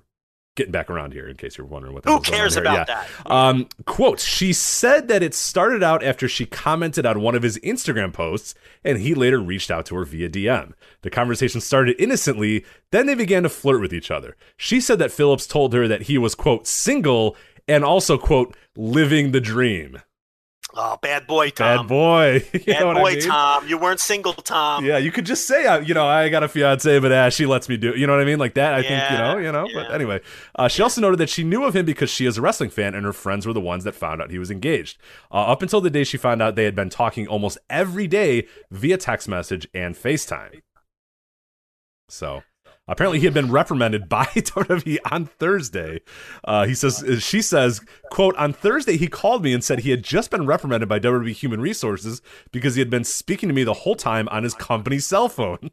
getting 0.55 0.71
back 0.71 0.89
around 0.89 1.13
here. 1.13 1.27
In 1.27 1.35
case 1.35 1.57
you're 1.57 1.65
wondering 1.65 1.93
what 1.93 2.03
the 2.03 2.11
Who 2.11 2.19
cares 2.19 2.55
about 2.55 2.87
Yeah. 2.87 3.03
that? 3.25 3.31
Um, 3.31 3.67
quote, 3.85 4.19
she 4.19 4.53
said 4.53 5.07
that 5.07 5.23
it 5.23 5.33
started 5.33 5.81
out 5.83 6.03
after 6.03 6.27
she 6.27 6.45
commented 6.45 7.05
on 7.05 7.21
one 7.21 7.35
of 7.35 7.43
his 7.43 7.57
Instagram 7.59 8.13
posts, 8.13 8.53
and 8.83 8.99
he 8.99 9.13
later 9.15 9.39
reached 9.39 9.71
out 9.71 9.85
to 9.87 9.95
her 9.95 10.05
via 10.05 10.29
DM. 10.29 10.73
The 11.01 11.09
conversation 11.09 11.59
started 11.61 11.95
innocently, 11.99 12.65
then 12.91 13.05
they 13.07 13.15
began 13.15 13.43
to 13.43 13.49
flirt 13.49 13.81
with 13.81 13.93
each 13.93 14.11
other. 14.11 14.35
She 14.57 14.79
said 14.79 14.99
that 14.99 15.11
Phillips 15.11 15.47
told 15.47 15.73
her 15.73 15.87
that 15.87 16.03
he 16.03 16.17
was, 16.17 16.35
quote, 16.35 16.67
single 16.67 17.35
and 17.67 17.83
also, 17.83 18.17
quote, 18.17 18.55
living 18.75 19.31
the 19.31 19.41
dream. 19.41 20.01
Oh, 20.75 20.97
bad 21.01 21.27
boy, 21.27 21.51
Tom. 21.51 21.77
Bad 21.77 21.87
boy. 21.87 22.33
you 22.53 22.59
Bad 22.65 22.81
boy, 22.81 23.11
I 23.11 23.13
mean? 23.15 23.21
Tom. 23.21 23.67
You 23.67 23.77
weren't 23.77 23.99
single, 23.99 24.33
Tom. 24.33 24.83
Yeah, 24.83 24.97
you 24.97 25.11
could 25.11 25.25
just 25.25 25.47
say, 25.47 25.65
uh, 25.67 25.79
you 25.79 25.93
know, 25.93 26.07
I 26.07 26.29
got 26.29 26.41
a 26.41 26.47
fiance, 26.47 26.97
but 26.97 27.11
uh, 27.11 27.29
she 27.29 27.45
lets 27.45 27.69
me 27.69 27.77
do, 27.77 27.93
you 27.95 28.07
know 28.07 28.13
what 28.13 28.21
I 28.21 28.25
mean, 28.25 28.39
like 28.39 28.55
that. 28.55 28.73
I 28.73 28.81
think, 28.81 29.11
you 29.11 29.17
know, 29.17 29.37
you 29.37 29.51
know. 29.51 29.67
But 29.71 29.93
anyway, 29.93 30.21
uh, 30.55 30.67
she 30.67 30.81
also 30.81 30.99
noted 30.99 31.19
that 31.19 31.29
she 31.29 31.43
knew 31.43 31.63
of 31.63 31.75
him 31.75 31.85
because 31.85 32.09
she 32.09 32.25
is 32.25 32.39
a 32.39 32.41
wrestling 32.41 32.71
fan, 32.71 32.95
and 32.95 33.05
her 33.05 33.13
friends 33.13 33.45
were 33.45 33.53
the 33.53 33.61
ones 33.61 33.83
that 33.83 33.93
found 33.93 34.19
out 34.21 34.31
he 34.31 34.39
was 34.39 34.49
engaged. 34.49 34.97
Uh, 35.31 35.45
up 35.45 35.61
until 35.61 35.79
the 35.79 35.91
day 35.91 36.03
she 36.03 36.17
found 36.17 36.41
out, 36.41 36.55
they 36.55 36.65
had 36.65 36.75
been 36.75 36.89
talking 36.89 37.27
almost 37.27 37.59
every 37.69 38.07
day 38.07 38.47
via 38.71 38.97
text 38.97 39.27
message 39.27 39.67
and 39.75 39.95
FaceTime. 39.95 40.61
So. 42.09 42.41
Apparently, 42.87 43.19
he 43.19 43.25
had 43.25 43.33
been 43.33 43.49
reprimanded 43.51 44.09
by 44.09 44.25
WWE 44.35 44.97
on 45.11 45.25
Thursday. 45.25 46.01
Uh, 46.43 46.65
he 46.65 46.73
says, 46.75 47.03
she 47.23 47.41
says, 47.41 47.79
"quote 48.11 48.35
On 48.35 48.51
Thursday, 48.51 48.97
he 48.97 49.07
called 49.07 49.43
me 49.43 49.53
and 49.53 49.63
said 49.63 49.79
he 49.79 49.91
had 49.91 50.03
just 50.03 50.29
been 50.31 50.45
reprimanded 50.45 50.89
by 50.89 50.99
WWE 50.99 51.31
Human 51.33 51.61
Resources 51.61 52.21
because 52.51 52.75
he 52.75 52.79
had 52.81 52.89
been 52.89 53.03
speaking 53.03 53.47
to 53.49 53.55
me 53.55 53.63
the 53.63 53.73
whole 53.73 53.95
time 53.95 54.27
on 54.29 54.43
his 54.43 54.53
company 54.53 54.99
cell 54.99 55.29
phone." 55.29 55.71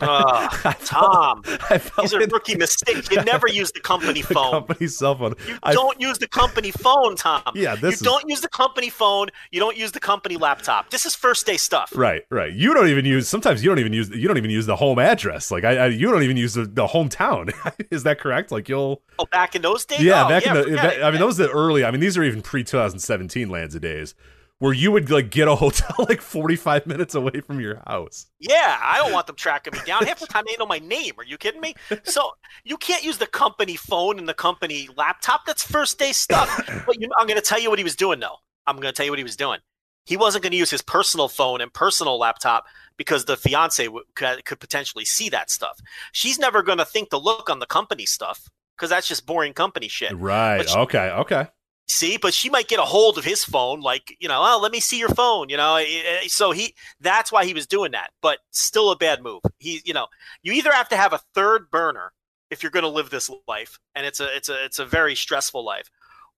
Ugh, 0.00 0.50
I 0.64 0.76
Tom. 0.84 1.42
I 1.70 1.78
felt 1.78 2.04
These 2.04 2.14
are 2.14 2.20
like 2.20 2.30
rookie 2.32 2.56
mistakes. 2.56 3.10
You 3.10 3.22
never 3.24 3.48
use 3.48 3.72
the 3.72 3.80
company 3.80 4.22
the 4.22 4.34
phone. 4.34 4.50
company 4.52 4.86
cell 4.88 5.14
phone. 5.16 5.34
You 5.48 5.58
I- 5.62 5.72
don't 5.72 6.00
use 6.00 6.18
the 6.18 6.28
company 6.28 6.70
phone, 6.70 7.16
Tom. 7.16 7.42
Yeah, 7.54 7.74
this 7.76 7.94
is- 7.94 8.00
you 8.02 8.04
don't 8.04 8.24
use 8.28 8.40
the 8.40 8.48
company 8.48 8.90
phone. 8.90 9.28
You 9.50 9.60
don't 9.60 9.76
use 9.76 9.92
the 9.92 10.00
company 10.00 10.36
laptop. 10.36 10.90
This 10.90 11.06
is 11.06 11.14
first 11.14 11.46
day 11.46 11.56
stuff. 11.56 11.92
Right, 11.96 12.22
right. 12.30 12.52
You 12.52 12.74
don't 12.74 12.88
even 12.88 13.04
use. 13.04 13.28
Sometimes 13.28 13.64
you 13.64 13.70
don't 13.70 13.78
even 13.78 13.92
use. 13.92 14.10
You 14.10 14.28
don't 14.28 14.36
even 14.38 14.50
use 14.50 14.66
the 14.66 14.76
home 14.76 14.98
address. 14.98 15.50
Like 15.50 15.64
I, 15.64 15.76
I 15.76 15.86
you 15.86 16.10
don't 16.10 16.22
even 16.22 16.25
use 16.34 16.54
the, 16.54 16.64
the 16.64 16.86
hometown. 16.86 17.52
is 17.90 18.02
that 18.04 18.18
correct? 18.18 18.50
Like 18.50 18.68
you'll. 18.68 19.02
Oh, 19.18 19.26
back 19.30 19.54
in 19.54 19.62
those 19.62 19.84
days. 19.84 20.00
Yeah, 20.00 20.24
Oh, 20.26 20.28
back 20.28 20.46
in 20.46 20.54
the. 20.54 20.76
back- 20.76 21.00
I 21.02 21.10
mean, 21.10 21.20
those 21.20 21.38
are 21.38 21.44
the 21.46 21.52
early. 21.52 21.84
I 21.84 21.90
mean, 21.90 22.00
these 22.00 22.16
are 22.18 22.24
even 22.24 22.42
pre 22.42 22.64
2017 22.64 23.48
lands 23.50 23.74
of 23.74 23.82
days, 23.82 24.14
where 24.58 24.72
you 24.72 24.90
would 24.90 25.10
like 25.10 25.30
get 25.30 25.46
a 25.48 25.54
hotel 25.64 25.94
like 26.08 26.20
45 26.22 26.86
minutes 26.86 27.14
away 27.14 27.40
from 27.42 27.60
your 27.60 27.82
house. 27.86 28.26
Yeah, 28.40 28.78
I 28.82 28.98
don't 28.98 29.12
want 29.12 29.26
them 29.26 29.36
tracking 29.36 29.72
me 29.74 29.80
down. 29.86 30.04
Half 30.06 30.20
the 30.20 30.26
time 30.26 30.44
they 30.48 30.56
know 30.58 30.66
my 30.66 30.78
name. 30.78 31.12
Are 31.18 31.24
you 31.24 31.36
kidding 31.36 31.60
me? 31.60 31.74
So 32.04 32.30
you 32.64 32.76
can't 32.78 33.04
use 33.04 33.18
the 33.18 33.26
company 33.26 33.76
phone 33.76 34.18
and 34.18 34.28
the 34.28 34.34
company 34.34 34.88
laptop. 34.96 35.44
That's 35.46 35.62
first 35.62 35.98
day 35.98 36.12
stuff. 36.12 36.48
But 36.86 37.00
you, 37.00 37.08
I'm 37.18 37.26
going 37.26 37.38
to 37.40 37.44
tell 37.46 37.60
you 37.60 37.68
what 37.70 37.78
he 37.78 37.84
was 37.84 37.96
doing, 37.96 38.20
though. 38.20 38.36
I'm 38.66 38.76
going 38.76 38.86
to 38.86 38.92
tell 38.92 39.04
you 39.04 39.12
what 39.12 39.18
he 39.18 39.24
was 39.24 39.36
doing. 39.36 39.58
He 40.06 40.16
wasn't 40.16 40.42
going 40.44 40.52
to 40.52 40.56
use 40.56 40.70
his 40.70 40.82
personal 40.82 41.28
phone 41.28 41.60
and 41.60 41.72
personal 41.72 42.18
laptop 42.18 42.64
because 42.96 43.26
the 43.26 43.36
fiance 43.36 43.84
w- 43.84 44.04
could, 44.14 44.44
could 44.46 44.60
potentially 44.60 45.04
see 45.04 45.28
that 45.28 45.50
stuff. 45.50 45.78
She's 46.12 46.38
never 46.38 46.62
going 46.62 46.78
to 46.78 46.86
think 46.86 47.10
to 47.10 47.18
look 47.18 47.50
on 47.50 47.58
the 47.58 47.66
company 47.66 48.06
stuff 48.06 48.48
because 48.76 48.88
that's 48.90 49.06
just 49.08 49.26
boring 49.26 49.52
company 49.52 49.88
shit. 49.88 50.16
Right. 50.16 50.66
She- 50.68 50.76
Okay. 50.76 51.10
Okay. 51.10 51.48
See, 51.88 52.16
but 52.16 52.34
she 52.34 52.50
might 52.50 52.66
get 52.66 52.80
a 52.80 52.84
hold 52.84 53.16
of 53.16 53.24
his 53.24 53.44
phone, 53.44 53.80
like 53.80 54.16
you 54.18 54.26
know, 54.26 54.42
oh, 54.44 54.58
let 54.60 54.72
me 54.72 54.80
see 54.80 54.98
your 54.98 55.08
phone, 55.10 55.48
you 55.48 55.56
know. 55.56 55.76
eh, 55.76 55.84
eh, 56.04 56.20
So 56.26 56.50
he, 56.50 56.74
that's 57.00 57.30
why 57.30 57.44
he 57.44 57.54
was 57.54 57.68
doing 57.68 57.92
that. 57.92 58.10
But 58.22 58.38
still 58.50 58.90
a 58.90 58.96
bad 58.96 59.22
move. 59.22 59.40
He, 59.58 59.82
you 59.84 59.94
know, 59.94 60.08
you 60.42 60.52
either 60.52 60.72
have 60.72 60.88
to 60.88 60.96
have 60.96 61.12
a 61.12 61.20
third 61.34 61.70
burner 61.70 62.12
if 62.50 62.62
you're 62.64 62.72
going 62.72 62.82
to 62.82 62.88
live 62.88 63.10
this 63.10 63.30
life, 63.46 63.78
and 63.94 64.04
it's 64.04 64.18
a, 64.18 64.34
it's 64.36 64.48
a, 64.48 64.64
it's 64.64 64.80
a 64.80 64.84
very 64.84 65.14
stressful 65.14 65.64
life, 65.64 65.88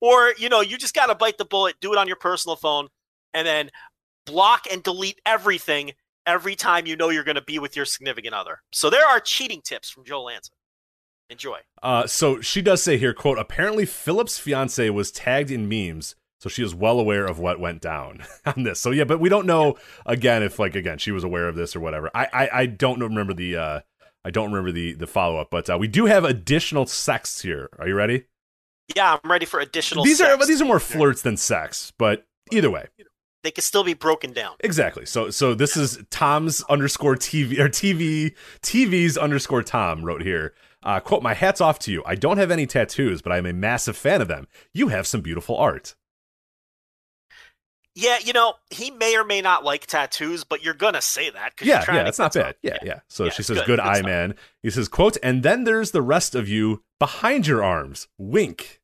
or 0.02 0.34
you 0.36 0.50
know, 0.50 0.60
you 0.60 0.76
just 0.76 0.94
got 0.94 1.06
to 1.06 1.14
bite 1.14 1.38
the 1.38 1.46
bullet, 1.46 1.76
do 1.80 1.92
it 1.94 1.98
on 1.98 2.08
your 2.08 2.16
personal 2.16 2.56
phone, 2.56 2.88
and 3.34 3.46
then 3.46 3.70
block 4.26 4.66
and 4.70 4.82
delete 4.82 5.20
everything 5.24 5.92
every 6.26 6.54
time 6.54 6.86
you 6.86 6.96
know 6.96 7.08
you're 7.08 7.24
going 7.24 7.36
to 7.36 7.42
be 7.42 7.58
with 7.58 7.74
your 7.74 7.84
significant 7.84 8.34
other. 8.34 8.62
So 8.72 8.90
there 8.90 9.06
are 9.06 9.20
cheating 9.20 9.62
tips 9.62 9.90
from 9.90 10.04
Joe 10.04 10.22
Lanza. 10.24 10.50
Enjoy. 11.30 11.58
Uh, 11.82 12.06
so 12.06 12.40
she 12.40 12.62
does 12.62 12.82
say 12.82 12.96
here, 12.96 13.12
quote, 13.12 13.38
apparently 13.38 13.84
Phillips' 13.84 14.38
fiance 14.38 14.88
was 14.90 15.10
tagged 15.10 15.50
in 15.50 15.68
memes, 15.68 16.14
so 16.40 16.48
she 16.48 16.62
is 16.62 16.74
well 16.74 16.98
aware 16.98 17.26
of 17.26 17.38
what 17.38 17.60
went 17.60 17.82
down 17.82 18.24
on 18.46 18.62
this. 18.62 18.80
So 18.80 18.90
yeah, 18.90 19.04
but 19.04 19.20
we 19.20 19.28
don't 19.28 19.46
know 19.46 19.76
again 20.06 20.42
if 20.42 20.58
like 20.58 20.74
again 20.74 20.98
she 20.98 21.12
was 21.12 21.24
aware 21.24 21.48
of 21.48 21.54
this 21.54 21.76
or 21.76 21.80
whatever. 21.80 22.10
I 22.14 22.28
I, 22.32 22.48
I 22.60 22.66
don't 22.66 23.00
remember 23.00 23.34
the 23.34 23.56
uh 23.56 23.80
I 24.24 24.30
don't 24.30 24.50
remember 24.50 24.72
the 24.72 24.94
the 24.94 25.06
follow 25.06 25.38
up, 25.38 25.48
but 25.50 25.68
uh, 25.68 25.76
we 25.78 25.88
do 25.88 26.06
have 26.06 26.24
additional 26.24 26.86
sex 26.86 27.42
here. 27.42 27.68
Are 27.78 27.88
you 27.88 27.94
ready? 27.94 28.24
Yeah, 28.96 29.18
I'm 29.22 29.30
ready 29.30 29.44
for 29.44 29.60
additional. 29.60 30.04
These 30.04 30.20
are 30.20 30.26
sex. 30.26 30.38
but 30.38 30.48
these 30.48 30.62
are 30.62 30.66
more 30.66 30.80
flirts 30.80 31.20
than 31.22 31.36
sex, 31.36 31.92
but 31.98 32.26
either 32.52 32.70
way. 32.70 32.86
They 33.44 33.50
could 33.52 33.64
still 33.64 33.84
be 33.84 33.94
broken 33.94 34.32
down. 34.32 34.56
Exactly. 34.60 35.06
So 35.06 35.30
so 35.30 35.54
this 35.54 35.76
is 35.76 36.02
Tom's 36.10 36.62
underscore 36.68 37.14
TV 37.16 37.58
or 37.58 37.68
TV 37.68 38.34
TV's 38.62 39.16
underscore 39.16 39.62
Tom 39.62 40.04
wrote 40.04 40.22
here. 40.22 40.54
Uh, 40.82 41.00
quote, 41.00 41.22
my 41.22 41.34
hat's 41.34 41.60
off 41.60 41.78
to 41.80 41.92
you. 41.92 42.02
I 42.06 42.14
don't 42.14 42.38
have 42.38 42.50
any 42.50 42.66
tattoos, 42.66 43.20
but 43.22 43.32
I'm 43.32 43.46
a 43.46 43.52
massive 43.52 43.96
fan 43.96 44.20
of 44.22 44.28
them. 44.28 44.46
You 44.72 44.88
have 44.88 45.06
some 45.06 45.20
beautiful 45.20 45.56
art. 45.56 45.94
Yeah, 47.94 48.18
you 48.24 48.32
know, 48.32 48.54
he 48.70 48.92
may 48.92 49.16
or 49.16 49.24
may 49.24 49.40
not 49.40 49.64
like 49.64 49.86
tattoos, 49.86 50.44
but 50.44 50.62
you're 50.62 50.74
gonna 50.74 51.00
say 51.02 51.30
that. 51.30 51.54
Yeah, 51.60 51.84
you're 51.84 51.96
yeah, 51.96 52.00
to 52.02 52.04
that's 52.04 52.18
not 52.20 52.32
bad. 52.32 52.54
Yeah, 52.62 52.78
yeah. 52.84 53.00
So 53.08 53.24
Yeah, 53.24 53.30
she 53.30 53.42
says, 53.42 53.58
good, 53.58 53.66
good, 53.66 53.76
good 53.78 53.80
eye, 53.80 53.94
stuff. 53.96 54.06
man. 54.06 54.34
He 54.62 54.70
says, 54.70 54.86
quote, 54.88 55.16
and 55.20 55.42
then 55.42 55.64
there's 55.64 55.90
the 55.90 56.02
rest 56.02 56.36
of 56.36 56.48
you 56.48 56.84
behind 57.00 57.48
your 57.48 57.64
arms. 57.64 58.06
Wink. 58.16 58.80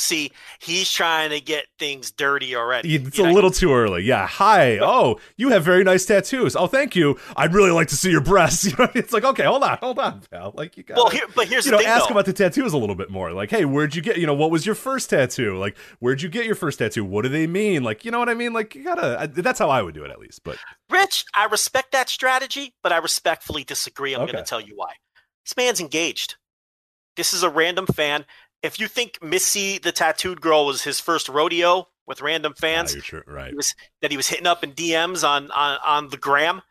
See, 0.00 0.32
he's 0.60 0.90
trying 0.90 1.28
to 1.28 1.40
get 1.42 1.66
things 1.78 2.10
dirty 2.10 2.56
already. 2.56 2.94
It's 2.94 3.18
You 3.18 3.24
a 3.24 3.26
know, 3.28 3.34
little 3.34 3.50
too 3.50 3.72
early. 3.74 4.02
Yeah. 4.02 4.26
Hi. 4.26 4.78
Oh, 4.78 5.20
you 5.36 5.50
have 5.50 5.62
very 5.62 5.84
nice 5.84 6.06
tattoos. 6.06 6.56
Oh, 6.56 6.66
thank 6.66 6.96
you. 6.96 7.18
I'd 7.36 7.52
really 7.52 7.70
like 7.70 7.88
to 7.88 7.96
see 7.96 8.10
your 8.10 8.22
breasts. 8.22 8.64
You 8.70 8.74
know, 8.78 8.90
it's 8.94 9.12
like, 9.12 9.24
okay, 9.24 9.44
hold 9.44 9.62
on, 9.62 9.76
hold 9.78 9.98
on, 9.98 10.22
pal. 10.30 10.52
Like 10.56 10.76
you 10.78 10.84
got 10.84 10.96
Well, 10.96 11.10
here, 11.10 11.24
but 11.34 11.48
here's 11.48 11.66
you 11.66 11.72
the 11.72 11.76
know, 11.76 11.82
thing, 11.82 11.88
ask 11.88 12.06
though. 12.08 12.12
about 12.14 12.24
the 12.24 12.32
tattoos 12.32 12.72
a 12.72 12.78
little 12.78 12.94
bit 12.94 13.10
more. 13.10 13.32
Like, 13.32 13.50
hey, 13.50 13.64
where'd 13.66 13.94
you 13.94 14.00
get, 14.00 14.16
you 14.16 14.26
know, 14.26 14.34
what 14.34 14.50
was 14.50 14.64
your 14.64 14.74
first 14.74 15.10
tattoo? 15.10 15.58
Like, 15.58 15.76
where'd 15.98 16.22
you 16.22 16.28
get 16.30 16.46
your 16.46 16.54
first 16.54 16.78
tattoo? 16.78 17.04
What 17.04 17.22
do 17.22 17.28
they 17.28 17.46
mean? 17.46 17.82
Like, 17.82 18.04
you 18.04 18.10
know 18.10 18.18
what 18.18 18.28
I 18.30 18.34
mean? 18.34 18.52
Like, 18.54 18.74
you 18.74 18.82
gotta, 18.84 19.20
I, 19.20 19.26
that's 19.26 19.58
how 19.58 19.68
I 19.68 19.82
would 19.82 19.94
do 19.94 20.04
it 20.04 20.10
at 20.10 20.18
least. 20.18 20.42
But 20.44 20.56
Rich, 20.88 21.26
I 21.34 21.44
respect 21.44 21.92
that 21.92 22.08
strategy, 22.08 22.74
but 22.82 22.92
I 22.92 22.96
respectfully 22.98 23.64
disagree. 23.64 24.14
I'm 24.14 24.22
Okay. 24.22 24.32
going 24.32 24.42
to 24.44 24.48
tell 24.48 24.60
you 24.62 24.72
why. 24.76 24.92
This 25.44 25.56
man's 25.56 25.80
engaged. 25.80 26.36
This 27.16 27.32
is 27.34 27.42
a 27.42 27.50
random 27.50 27.86
fan. 27.86 28.24
If 28.62 28.78
you 28.78 28.88
think 28.88 29.22
Missy 29.22 29.78
the 29.78 29.92
tattooed 29.92 30.40
girl 30.40 30.66
was 30.66 30.82
his 30.82 31.00
first 31.00 31.28
rodeo 31.28 31.88
with 32.06 32.20
random 32.20 32.54
fans, 32.54 32.94
true. 32.94 33.22
Right. 33.26 33.50
he 33.50 33.54
was, 33.54 33.74
that 34.02 34.10
he 34.10 34.16
was 34.16 34.28
hitting 34.28 34.46
up 34.46 34.64
in 34.64 34.72
DMs 34.72 35.26
on, 35.26 35.50
on 35.50 35.78
on 35.84 36.08
the 36.08 36.16
gram. 36.16 36.62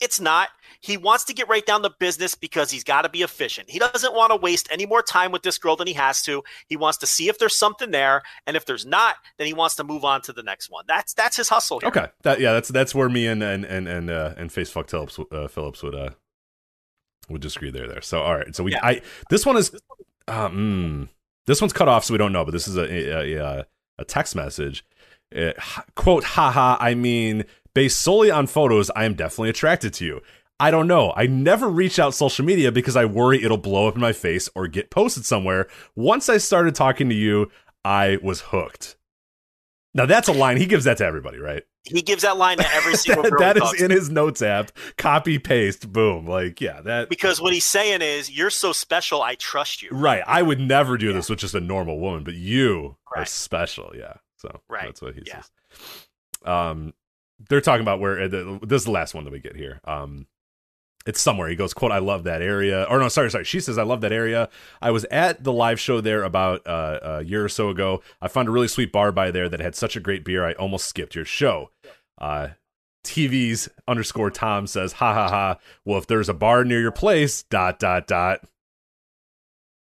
It's 0.00 0.20
not. 0.20 0.48
He 0.80 0.96
wants 0.96 1.24
to 1.24 1.34
get 1.34 1.48
right 1.48 1.66
down 1.66 1.82
to 1.82 1.90
business 1.98 2.36
because 2.36 2.70
he's 2.70 2.84
got 2.84 3.02
to 3.02 3.08
be 3.08 3.22
efficient. 3.22 3.68
He 3.68 3.80
doesn't 3.80 4.14
want 4.14 4.30
to 4.30 4.36
waste 4.36 4.68
any 4.70 4.86
more 4.86 5.02
time 5.02 5.32
with 5.32 5.42
this 5.42 5.58
girl 5.58 5.74
than 5.74 5.88
he 5.88 5.92
has 5.94 6.22
to. 6.22 6.44
He 6.68 6.76
wants 6.76 6.98
to 6.98 7.06
see 7.06 7.28
if 7.28 7.38
there's 7.38 7.56
something 7.56 7.90
there, 7.90 8.22
and 8.46 8.56
if 8.56 8.64
there's 8.64 8.86
not, 8.86 9.16
then 9.38 9.48
he 9.48 9.52
wants 9.52 9.74
to 9.76 9.84
move 9.84 10.04
on 10.04 10.22
to 10.22 10.32
the 10.32 10.42
next 10.42 10.70
one. 10.70 10.84
That's 10.86 11.14
that's 11.14 11.36
his 11.36 11.48
hustle. 11.48 11.80
Here. 11.80 11.88
Okay. 11.88 12.06
That 12.22 12.40
yeah, 12.40 12.52
that's 12.52 12.68
that's 12.68 12.94
where 12.94 13.08
me 13.08 13.26
and 13.26 13.42
and 13.42 13.64
and 13.64 13.88
and 13.88 14.08
uh, 14.08 14.34
and 14.36 14.52
face 14.52 14.70
fuck 14.70 14.88
Phillips 14.88 15.18
uh, 15.32 15.48
Phillips 15.48 15.82
would 15.82 15.96
uh 15.96 16.10
would 17.28 17.42
disagree 17.42 17.70
there 17.70 17.88
there. 17.88 18.00
So 18.00 18.20
all 18.22 18.36
right. 18.36 18.54
So 18.54 18.62
we 18.62 18.72
Yeah. 18.72 18.84
I 18.84 19.02
this 19.30 19.44
one 19.44 19.56
is 19.56 19.72
um 20.28 21.08
this 21.48 21.60
one's 21.60 21.72
cut 21.72 21.88
off 21.88 22.04
so 22.04 22.14
we 22.14 22.18
don't 22.18 22.32
know, 22.32 22.44
but 22.44 22.52
this 22.52 22.68
is 22.68 22.76
a 22.76 22.84
a, 23.36 23.66
a, 23.98 24.04
text 24.04 24.36
message. 24.36 24.84
Uh, 25.34 25.52
h- 25.58 25.84
quote 25.94 26.24
haha 26.24 26.76
I 26.78 26.94
mean 26.94 27.44
based 27.74 28.00
solely 28.00 28.30
on 28.30 28.46
photos 28.46 28.90
I 28.96 29.04
am 29.04 29.14
definitely 29.14 29.50
attracted 29.50 29.92
to 29.94 30.04
you. 30.04 30.20
I 30.60 30.70
don't 30.70 30.86
know. 30.86 31.12
I 31.16 31.26
never 31.26 31.68
reach 31.68 31.98
out 31.98 32.14
social 32.14 32.44
media 32.44 32.70
because 32.70 32.96
I 32.96 33.04
worry 33.04 33.42
it'll 33.42 33.56
blow 33.56 33.88
up 33.88 33.94
in 33.94 34.00
my 34.00 34.12
face 34.12 34.48
or 34.54 34.68
get 34.68 34.90
posted 34.90 35.24
somewhere. 35.24 35.68
Once 35.96 36.28
I 36.28 36.36
started 36.36 36.74
talking 36.74 37.08
to 37.08 37.14
you, 37.14 37.50
I 37.84 38.18
was 38.22 38.40
hooked. 38.40 38.96
Now 39.94 40.06
that's 40.06 40.28
a 40.28 40.32
line 40.32 40.56
he 40.58 40.66
gives 40.66 40.84
that 40.84 40.98
to 40.98 41.04
everybody, 41.04 41.38
right? 41.38 41.62
He 41.84 42.02
gives 42.02 42.22
that 42.22 42.36
line 42.36 42.58
to 42.58 42.72
every 42.74 42.94
single 42.96 43.22
that, 43.22 43.30
girl. 43.30 43.38
that 43.40 43.56
is 43.56 43.80
in 43.82 43.90
his 43.90 44.10
notes 44.10 44.42
app. 44.42 44.70
Copy 44.98 45.38
paste, 45.38 45.90
boom. 45.90 46.26
Like, 46.26 46.60
yeah, 46.60 46.80
that 46.82 47.08
because 47.08 47.40
what 47.40 47.52
he's 47.54 47.64
saying 47.64 48.02
is, 48.02 48.30
"You're 48.30 48.50
so 48.50 48.72
special, 48.72 49.22
I 49.22 49.34
trust 49.36 49.82
you." 49.82 49.88
right. 49.92 50.22
I 50.26 50.42
would 50.42 50.60
never 50.60 50.98
do 50.98 51.12
this 51.12 51.30
with 51.30 51.38
just 51.38 51.54
a 51.54 51.60
normal 51.60 51.98
woman, 51.98 52.24
but 52.24 52.34
you 52.34 52.96
are 53.16 53.24
special. 53.24 53.92
Yeah. 53.96 54.14
So 54.36 54.60
Right. 54.68 54.84
that's 54.84 55.00
what 55.02 55.14
he 55.14 55.22
Yeah. 55.26 55.40
says. 55.40 55.50
Um, 56.44 56.94
they're 57.48 57.60
talking 57.60 57.82
about 57.82 58.00
where 58.00 58.20
uh, 58.22 58.28
the, 58.28 58.58
this 58.62 58.82
is 58.82 58.84
the 58.84 58.90
last 58.90 59.14
one 59.14 59.24
that 59.24 59.32
we 59.32 59.40
get 59.40 59.56
here. 59.56 59.80
Um, 59.84 60.26
it's 61.08 61.20
somewhere. 61.20 61.48
He 61.48 61.56
goes, 61.56 61.72
"quote 61.74 61.90
I 61.90 61.98
love 61.98 62.24
that 62.24 62.42
area." 62.42 62.84
Or 62.88 62.98
no, 62.98 63.08
sorry, 63.08 63.30
sorry. 63.30 63.44
She 63.44 63.60
says, 63.60 63.78
"I 63.78 63.82
love 63.82 64.02
that 64.02 64.12
area." 64.12 64.48
I 64.82 64.90
was 64.90 65.04
at 65.10 65.42
the 65.42 65.52
live 65.52 65.80
show 65.80 66.00
there 66.00 66.22
about 66.22 66.64
uh, 66.66 66.98
a 67.02 67.24
year 67.24 67.44
or 67.44 67.48
so 67.48 67.70
ago. 67.70 68.02
I 68.20 68.28
found 68.28 68.46
a 68.48 68.50
really 68.52 68.68
sweet 68.68 68.92
bar 68.92 69.10
by 69.10 69.30
there 69.30 69.48
that 69.48 69.58
had 69.60 69.74
such 69.74 69.96
a 69.96 70.00
great 70.00 70.22
beer. 70.24 70.46
I 70.46 70.52
almost 70.52 70.86
skipped 70.86 71.14
your 71.14 71.24
show. 71.24 71.70
Uh, 72.18 72.48
TV's 73.04 73.68
underscore 73.88 74.30
Tom 74.30 74.66
says, 74.66 74.92
"Ha 74.94 75.14
ha 75.14 75.28
ha." 75.28 75.58
Well, 75.84 75.98
if 75.98 76.06
there's 76.06 76.28
a 76.28 76.34
bar 76.34 76.64
near 76.64 76.80
your 76.80 76.92
place, 76.92 77.42
dot 77.44 77.78
dot 77.78 78.06
dot. 78.06 78.40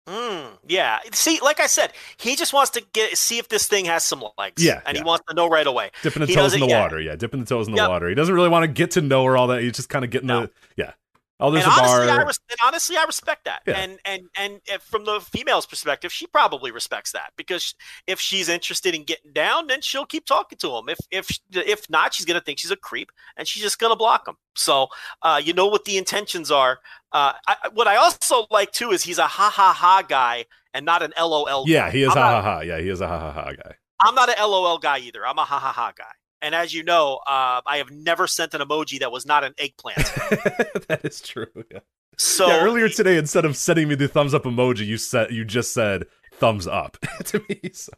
Mm, 0.08 0.58
yeah. 0.68 0.98
See, 1.12 1.40
like 1.42 1.60
I 1.60 1.66
said, 1.66 1.92
he 2.18 2.36
just 2.36 2.52
wants 2.52 2.70
to 2.72 2.84
get 2.92 3.16
see 3.16 3.38
if 3.38 3.48
this 3.48 3.66
thing 3.66 3.86
has 3.86 4.04
some 4.04 4.22
legs. 4.36 4.62
Yeah, 4.62 4.82
and 4.84 4.96
yeah. 4.96 5.02
he 5.02 5.06
wants 5.06 5.24
to 5.28 5.34
know 5.34 5.48
right 5.48 5.66
away. 5.66 5.90
Dipping 6.02 6.20
the 6.20 6.26
He 6.26 6.34
toes 6.34 6.52
in 6.52 6.60
the 6.60 6.66
yeah. 6.66 6.82
water. 6.82 7.00
Yeah, 7.00 7.16
dipping 7.16 7.40
the 7.40 7.46
toes 7.46 7.68
in 7.68 7.72
the 7.74 7.80
Yep. 7.80 7.88
water. 7.88 8.08
He 8.10 8.14
doesn't 8.14 8.34
really 8.34 8.50
want 8.50 8.64
to 8.64 8.68
get 8.68 8.90
to 8.92 9.00
know 9.00 9.24
her 9.24 9.36
all 9.36 9.46
that. 9.46 9.62
He's 9.62 9.72
just 9.72 9.88
kind 9.88 10.04
of 10.04 10.10
getting 10.10 10.26
No. 10.26 10.42
the 10.42 10.50
yeah. 10.76 10.92
Oh, 11.40 11.50
there's 11.50 11.64
and 11.64 11.72
a 11.72 11.76
honestly, 11.76 12.06
bar. 12.06 12.20
I 12.20 12.24
res- 12.26 12.40
and 12.48 12.58
honestly, 12.64 12.96
I 12.96 13.04
respect 13.04 13.44
that. 13.46 13.62
Yeah. 13.66 13.74
And 13.74 13.98
and 14.04 14.28
and 14.38 14.60
from 14.80 15.04
the 15.04 15.20
female's 15.20 15.66
perspective, 15.66 16.12
she 16.12 16.28
probably 16.28 16.70
respects 16.70 17.10
that 17.12 17.32
because 17.36 17.74
if 18.06 18.20
she's 18.20 18.48
interested 18.48 18.94
in 18.94 19.02
getting 19.02 19.32
down, 19.32 19.66
then 19.66 19.80
she'll 19.80 20.06
keep 20.06 20.26
talking 20.26 20.58
to 20.58 20.76
him. 20.76 20.88
If 20.88 20.98
if 21.10 21.38
if 21.50 21.90
not, 21.90 22.14
she's 22.14 22.24
gonna 22.24 22.40
think 22.40 22.60
she's 22.60 22.70
a 22.70 22.76
creep 22.76 23.10
and 23.36 23.48
she's 23.48 23.62
just 23.62 23.80
gonna 23.80 23.96
block 23.96 24.28
him. 24.28 24.36
So 24.54 24.88
uh, 25.22 25.40
you 25.42 25.52
know 25.52 25.66
what 25.66 25.84
the 25.84 25.98
intentions 25.98 26.52
are. 26.52 26.78
Uh, 27.10 27.32
I, 27.48 27.56
what 27.72 27.88
I 27.88 27.96
also 27.96 28.46
like 28.50 28.70
too 28.70 28.92
is 28.92 29.02
he's 29.02 29.18
a 29.18 29.26
ha 29.26 29.50
ha 29.50 29.72
ha 29.72 30.02
guy 30.08 30.44
and 30.72 30.86
not 30.86 31.02
an 31.02 31.12
LOL. 31.18 31.64
yeah, 31.66 31.86
guy. 31.86 31.90
he 31.90 32.02
is 32.04 32.10
I'm 32.10 32.16
ha 32.16 32.30
ha 32.30 32.42
ha. 32.42 32.60
Yeah, 32.60 32.78
he 32.80 32.88
is 32.88 33.00
a 33.00 33.08
ha 33.08 33.18
ha 33.18 33.32
ha 33.32 33.52
guy. 33.52 33.74
I'm 34.00 34.14
not 34.14 34.28
an 34.28 34.36
LOL 34.38 34.78
guy 34.78 34.98
either. 34.98 35.26
I'm 35.26 35.38
a 35.38 35.44
ha 35.44 35.58
ha 35.58 35.72
ha 35.72 35.92
guy. 35.96 36.04
And 36.44 36.54
as 36.54 36.74
you 36.74 36.82
know, 36.82 37.20
uh, 37.26 37.62
I 37.66 37.78
have 37.78 37.90
never 37.90 38.26
sent 38.26 38.52
an 38.52 38.60
emoji 38.60 39.00
that 39.00 39.10
was 39.10 39.24
not 39.24 39.44
an 39.44 39.54
eggplant. 39.56 39.96
that 40.88 41.00
is 41.02 41.22
true. 41.22 41.46
Yeah. 41.72 41.78
So 42.18 42.46
yeah, 42.46 42.62
earlier 42.62 42.88
today, 42.90 43.16
instead 43.16 43.46
of 43.46 43.56
sending 43.56 43.88
me 43.88 43.94
the 43.94 44.08
thumbs 44.08 44.34
up 44.34 44.44
emoji, 44.44 44.86
you 44.86 44.98
said 44.98 45.30
you 45.30 45.44
just 45.46 45.72
said 45.72 46.04
thumbs 46.34 46.66
up 46.66 46.98
to 47.24 47.42
me. 47.48 47.70
So 47.72 47.92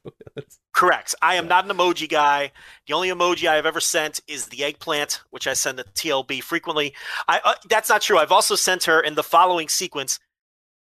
Correct. 0.73 1.17
I 1.21 1.35
am 1.35 1.49
not 1.49 1.69
an 1.69 1.77
emoji 1.77 2.09
guy. 2.09 2.53
The 2.87 2.95
only 2.95 3.09
emoji 3.09 3.49
I 3.49 3.57
have 3.57 3.67
ever 3.67 3.81
sent 3.81 4.21
is 4.29 4.47
the 4.47 4.63
eggplant, 4.63 5.23
which 5.31 5.49
I 5.49 5.55
send 5.55 5.79
to 5.79 5.85
TLB 5.85 6.41
frequently. 6.43 6.95
I 7.27 7.41
uh, 7.45 7.55
that's 7.69 7.89
not 7.89 8.01
true. 8.01 8.17
I've 8.19 8.33
also 8.33 8.55
sent 8.55 8.85
her 8.85 9.01
in 9.01 9.17
the 9.17 9.25
following 9.25 9.69
sequence. 9.69 10.21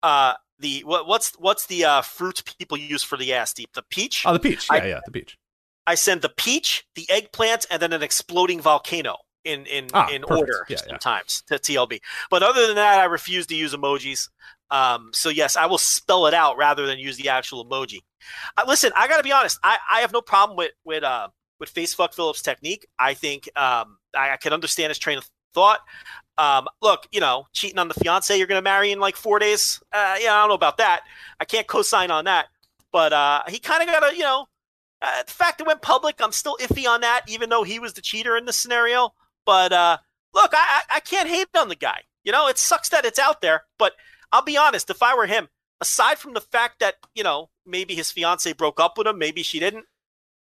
Uh, 0.02 0.34
the 0.58 0.80
what, 0.84 1.06
what's 1.06 1.32
what's 1.38 1.66
the 1.66 1.84
uh, 1.84 2.02
fruit 2.02 2.42
people 2.58 2.76
use 2.76 3.04
for 3.04 3.16
the 3.16 3.32
ass 3.32 3.54
deep? 3.54 3.70
The 3.74 3.82
peach. 3.90 4.24
oh, 4.26 4.32
the 4.32 4.40
peach. 4.40 4.66
I- 4.70 4.78
Yeah, 4.78 4.86
yeah, 4.86 5.00
the 5.06 5.12
peach. 5.12 5.38
I 5.86 5.94
send 5.94 6.22
the 6.22 6.28
peach, 6.30 6.84
the 6.94 7.08
eggplant, 7.10 7.66
and 7.70 7.80
then 7.80 7.92
an 7.92 8.02
exploding 8.02 8.60
volcano 8.60 9.16
in 9.44 9.66
in 9.66 9.88
Ah, 9.92 10.08
in 10.10 10.22
perfect. 10.22 10.40
order 10.40 10.66
Yeah, 10.68 10.76
yeah. 10.86 10.92
sometimes 10.92 11.42
to 11.48 11.58
TLB. 11.58 12.00
But 12.30 12.42
other 12.42 12.66
than 12.66 12.76
that, 12.76 13.00
I 13.00 13.04
refuse 13.04 13.46
to 13.48 13.54
use 13.54 13.74
emojis. 13.74 14.28
Um, 14.70 15.10
so 15.12 15.28
yes, 15.28 15.56
I 15.56 15.66
will 15.66 15.78
spell 15.78 16.26
it 16.26 16.34
out 16.34 16.56
rather 16.56 16.86
than 16.86 16.98
use 16.98 17.16
the 17.16 17.28
actual 17.28 17.64
emoji. 17.66 17.98
Uh, 18.56 18.64
listen, 18.66 18.90
I 18.96 19.06
got 19.08 19.18
to 19.18 19.22
be 19.22 19.32
honest. 19.32 19.58
I, 19.62 19.78
I 19.90 20.00
have 20.00 20.12
no 20.12 20.20
problem 20.22 20.56
with 20.56 20.72
with 20.84 21.04
uh, 21.04 21.28
with 21.60 21.72
Facefuck 21.72 22.14
Phillips' 22.14 22.42
technique. 22.42 22.86
I 22.98 23.14
think 23.14 23.48
um, 23.56 23.98
I, 24.16 24.30
I 24.32 24.36
can 24.38 24.52
understand 24.52 24.90
his 24.90 24.98
train 24.98 25.18
of 25.18 25.28
thought. 25.52 25.80
Um, 26.36 26.66
look, 26.82 27.06
you 27.12 27.20
know, 27.20 27.46
cheating 27.52 27.78
on 27.78 27.86
the 27.88 27.94
fiance 27.94 28.36
you're 28.36 28.48
going 28.48 28.58
to 28.58 28.62
marry 28.62 28.90
in 28.90 28.98
like 28.98 29.14
four 29.16 29.38
days. 29.38 29.80
Uh, 29.92 30.16
yeah, 30.20 30.34
I 30.34 30.40
don't 30.40 30.48
know 30.48 30.54
about 30.54 30.78
that. 30.78 31.02
I 31.38 31.44
can't 31.44 31.66
co-sign 31.66 32.10
on 32.10 32.24
that. 32.24 32.46
But 32.90 33.12
uh, 33.12 33.42
he 33.48 33.58
kind 33.60 33.82
of 33.82 33.88
got 33.88 34.08
to, 34.08 34.16
you 34.16 34.22
know, 34.22 34.46
uh, 35.04 35.22
the 35.24 35.30
fact 35.32 35.60
it 35.60 35.66
went 35.66 35.82
public, 35.82 36.16
I'm 36.20 36.32
still 36.32 36.56
iffy 36.60 36.88
on 36.88 37.02
that, 37.02 37.22
even 37.28 37.50
though 37.50 37.62
he 37.62 37.78
was 37.78 37.92
the 37.92 38.00
cheater 38.00 38.36
in 38.36 38.46
this 38.46 38.56
scenario. 38.56 39.12
But 39.44 39.72
uh, 39.72 39.98
look, 40.32 40.52
I, 40.54 40.82
I 40.90 40.96
I 40.96 41.00
can't 41.00 41.28
hate 41.28 41.48
on 41.56 41.68
the 41.68 41.76
guy. 41.76 42.00
You 42.24 42.32
know, 42.32 42.48
it 42.48 42.58
sucks 42.58 42.88
that 42.88 43.04
it's 43.04 43.18
out 43.18 43.40
there, 43.42 43.64
but 43.78 43.92
I'll 44.32 44.42
be 44.42 44.56
honest. 44.56 44.88
If 44.90 45.02
I 45.02 45.14
were 45.14 45.26
him, 45.26 45.48
aside 45.80 46.18
from 46.18 46.32
the 46.32 46.40
fact 46.40 46.80
that 46.80 46.94
you 47.14 47.22
know 47.22 47.50
maybe 47.66 47.94
his 47.94 48.10
fiance 48.10 48.52
broke 48.54 48.80
up 48.80 48.96
with 48.96 49.06
him, 49.06 49.18
maybe 49.18 49.42
she 49.42 49.60
didn't. 49.60 49.84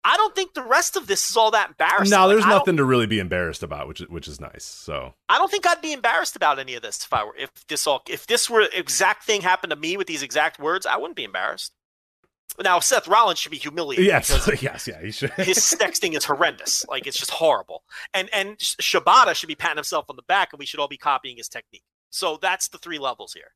I 0.03 0.15
don't 0.15 0.33
think 0.33 0.53
the 0.53 0.63
rest 0.63 0.95
of 0.95 1.07
this 1.07 1.29
is 1.29 1.35
all 1.35 1.51
that 1.51 1.69
embarrassing. 1.69 2.17
No, 2.17 2.29
there's 2.29 2.41
don't- 2.41 2.49
nothing 2.51 2.77
to 2.77 2.85
really 2.85 3.07
be 3.07 3.19
embarrassed 3.19 3.61
about, 3.61 3.87
which 3.87 4.01
is 4.01 4.07
which 4.07 4.27
is 4.27 4.39
nice. 4.39 4.63
So 4.63 5.13
I 5.29 5.37
don't 5.37 5.51
think 5.51 5.67
I'd 5.67 5.81
be 5.81 5.91
embarrassed 5.93 6.35
about 6.35 6.59
any 6.59 6.75
of 6.75 6.81
this 6.81 7.03
if 7.03 7.13
I 7.13 7.23
were 7.25 7.35
if 7.37 7.51
this 7.67 7.85
all 7.85 8.01
if 8.07 8.25
this 8.25 8.49
were 8.49 8.67
exact 8.73 9.23
thing 9.25 9.41
happened 9.41 9.71
to 9.71 9.75
me 9.75 9.97
with 9.97 10.07
these 10.07 10.23
exact 10.23 10.59
words, 10.59 10.85
I 10.85 10.97
wouldn't 10.97 11.17
be 11.17 11.25
embarrassed. 11.25 11.73
Now 12.63 12.79
Seth 12.79 13.07
Rollins 13.07 13.39
should 13.39 13.51
be 13.51 13.57
humiliated 13.57 14.05
yes, 14.05 14.49
yes, 14.61 14.87
yeah, 14.87 15.01
he 15.01 15.11
should. 15.11 15.31
his 15.33 15.57
sexting 15.57 16.15
is 16.15 16.25
horrendous. 16.25 16.85
Like 16.87 17.05
it's 17.05 17.17
just 17.17 17.31
horrible. 17.31 17.83
And 18.13 18.29
and 18.33 18.57
Shibata 18.57 19.35
should 19.35 19.47
be 19.47 19.55
patting 19.55 19.77
himself 19.77 20.05
on 20.09 20.15
the 20.15 20.23
back, 20.23 20.53
and 20.53 20.59
we 20.59 20.65
should 20.65 20.79
all 20.79 20.87
be 20.87 20.97
copying 20.97 21.37
his 21.37 21.49
technique. 21.49 21.83
So 22.09 22.37
that's 22.41 22.67
the 22.69 22.77
three 22.77 22.99
levels 22.99 23.33
here. 23.33 23.51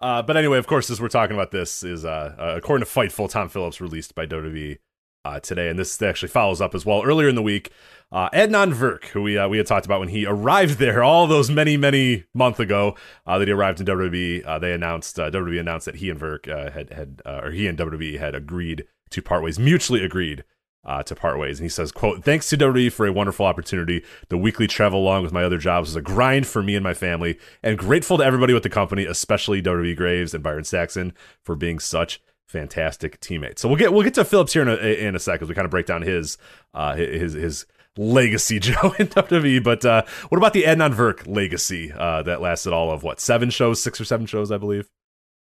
Uh, 0.00 0.20
but 0.22 0.36
anyway, 0.36 0.58
of 0.58 0.66
course, 0.66 0.90
as 0.90 1.00
we're 1.00 1.08
talking 1.08 1.34
about 1.34 1.52
this, 1.52 1.82
is 1.82 2.04
uh, 2.04 2.34
uh, 2.38 2.54
according 2.56 2.84
to 2.84 2.90
Fightful, 2.90 3.30
Tom 3.30 3.48
Phillips 3.48 3.80
released 3.80 4.14
by 4.14 4.26
WWE 4.26 4.78
uh, 5.26 5.40
today, 5.40 5.68
and 5.68 5.78
this 5.78 6.00
actually 6.00 6.28
follows 6.28 6.60
up 6.60 6.74
as 6.74 6.86
well. 6.86 7.02
Earlier 7.02 7.28
in 7.28 7.34
the 7.34 7.42
week, 7.42 7.70
uh, 8.12 8.30
Adnan 8.30 8.72
Virk, 8.72 9.06
who 9.06 9.22
we 9.22 9.36
uh, 9.36 9.48
we 9.48 9.58
had 9.58 9.66
talked 9.66 9.86
about 9.86 10.00
when 10.00 10.08
he 10.08 10.24
arrived 10.24 10.78
there 10.78 11.02
all 11.02 11.26
those 11.26 11.50
many 11.50 11.76
many 11.76 12.24
month 12.32 12.60
ago, 12.60 12.96
uh, 13.26 13.38
that 13.38 13.48
he 13.48 13.52
arrived 13.52 13.80
in 13.80 13.86
WWE. 13.86 14.46
Uh, 14.46 14.58
they 14.58 14.72
announced 14.72 15.18
uh, 15.18 15.30
WWE 15.30 15.60
announced 15.60 15.86
that 15.86 15.96
he 15.96 16.10
and 16.10 16.20
Virk 16.20 16.48
uh, 16.48 16.70
had 16.70 16.92
had 16.92 17.22
or 17.26 17.50
he 17.50 17.66
and 17.66 17.76
WWE 17.76 18.18
had 18.18 18.34
agreed 18.34 18.86
to 19.10 19.22
part 19.22 19.42
ways, 19.42 19.58
mutually 19.58 20.04
agreed 20.04 20.44
uh, 20.84 21.02
to 21.02 21.14
part 21.14 21.38
ways. 21.38 21.58
And 21.58 21.64
he 21.64 21.68
says, 21.68 21.92
quote, 21.92 22.24
thanks 22.24 22.48
to 22.50 22.56
WWE 22.56 22.92
for 22.92 23.06
a 23.06 23.12
wonderful 23.12 23.44
opportunity. 23.44 24.04
The 24.28 24.38
weekly 24.38 24.66
travel 24.66 25.00
along 25.00 25.24
with 25.24 25.32
my 25.32 25.42
other 25.42 25.58
jobs 25.58 25.88
was 25.88 25.96
a 25.96 26.02
grind 26.02 26.46
for 26.46 26.62
me 26.62 26.76
and 26.76 26.84
my 26.84 26.94
family 26.94 27.38
and 27.62 27.76
grateful 27.76 28.18
to 28.18 28.24
everybody 28.24 28.54
with 28.54 28.62
the 28.62 28.70
company, 28.70 29.04
especially 29.04 29.60
WWE 29.60 29.96
Graves 29.96 30.32
and 30.32 30.44
Byron 30.44 30.64
Saxton 30.64 31.12
for 31.42 31.56
being 31.56 31.80
such 31.80 32.20
fantastic 32.46 33.20
teammate. 33.20 33.58
So 33.58 33.68
we'll 33.68 33.78
get, 33.78 33.92
we'll 33.92 34.02
get 34.02 34.14
to 34.14 34.24
Phillips 34.24 34.52
here 34.52 34.62
in 34.62 34.68
a, 34.68 34.76
in 34.76 35.14
a 35.14 35.18
sec 35.18 35.42
as 35.42 35.48
we 35.48 35.54
kind 35.54 35.64
of 35.64 35.70
break 35.70 35.86
down 35.86 36.02
his, 36.02 36.38
uh, 36.74 36.94
his, 36.94 37.32
his 37.32 37.66
legacy, 37.96 38.58
Joe, 38.60 38.94
in 38.98 39.08
WWE. 39.08 39.62
But, 39.62 39.84
uh, 39.84 40.02
what 40.28 40.38
about 40.38 40.52
the 40.52 40.64
Adnan 40.64 40.94
Virk 40.94 41.26
legacy, 41.26 41.92
uh, 41.92 42.22
that 42.22 42.40
lasted 42.40 42.72
all 42.72 42.90
of 42.90 43.02
what, 43.02 43.20
seven 43.20 43.50
shows, 43.50 43.82
six 43.82 44.00
or 44.00 44.04
seven 44.04 44.26
shows, 44.26 44.50
I 44.50 44.58
believe? 44.58 44.88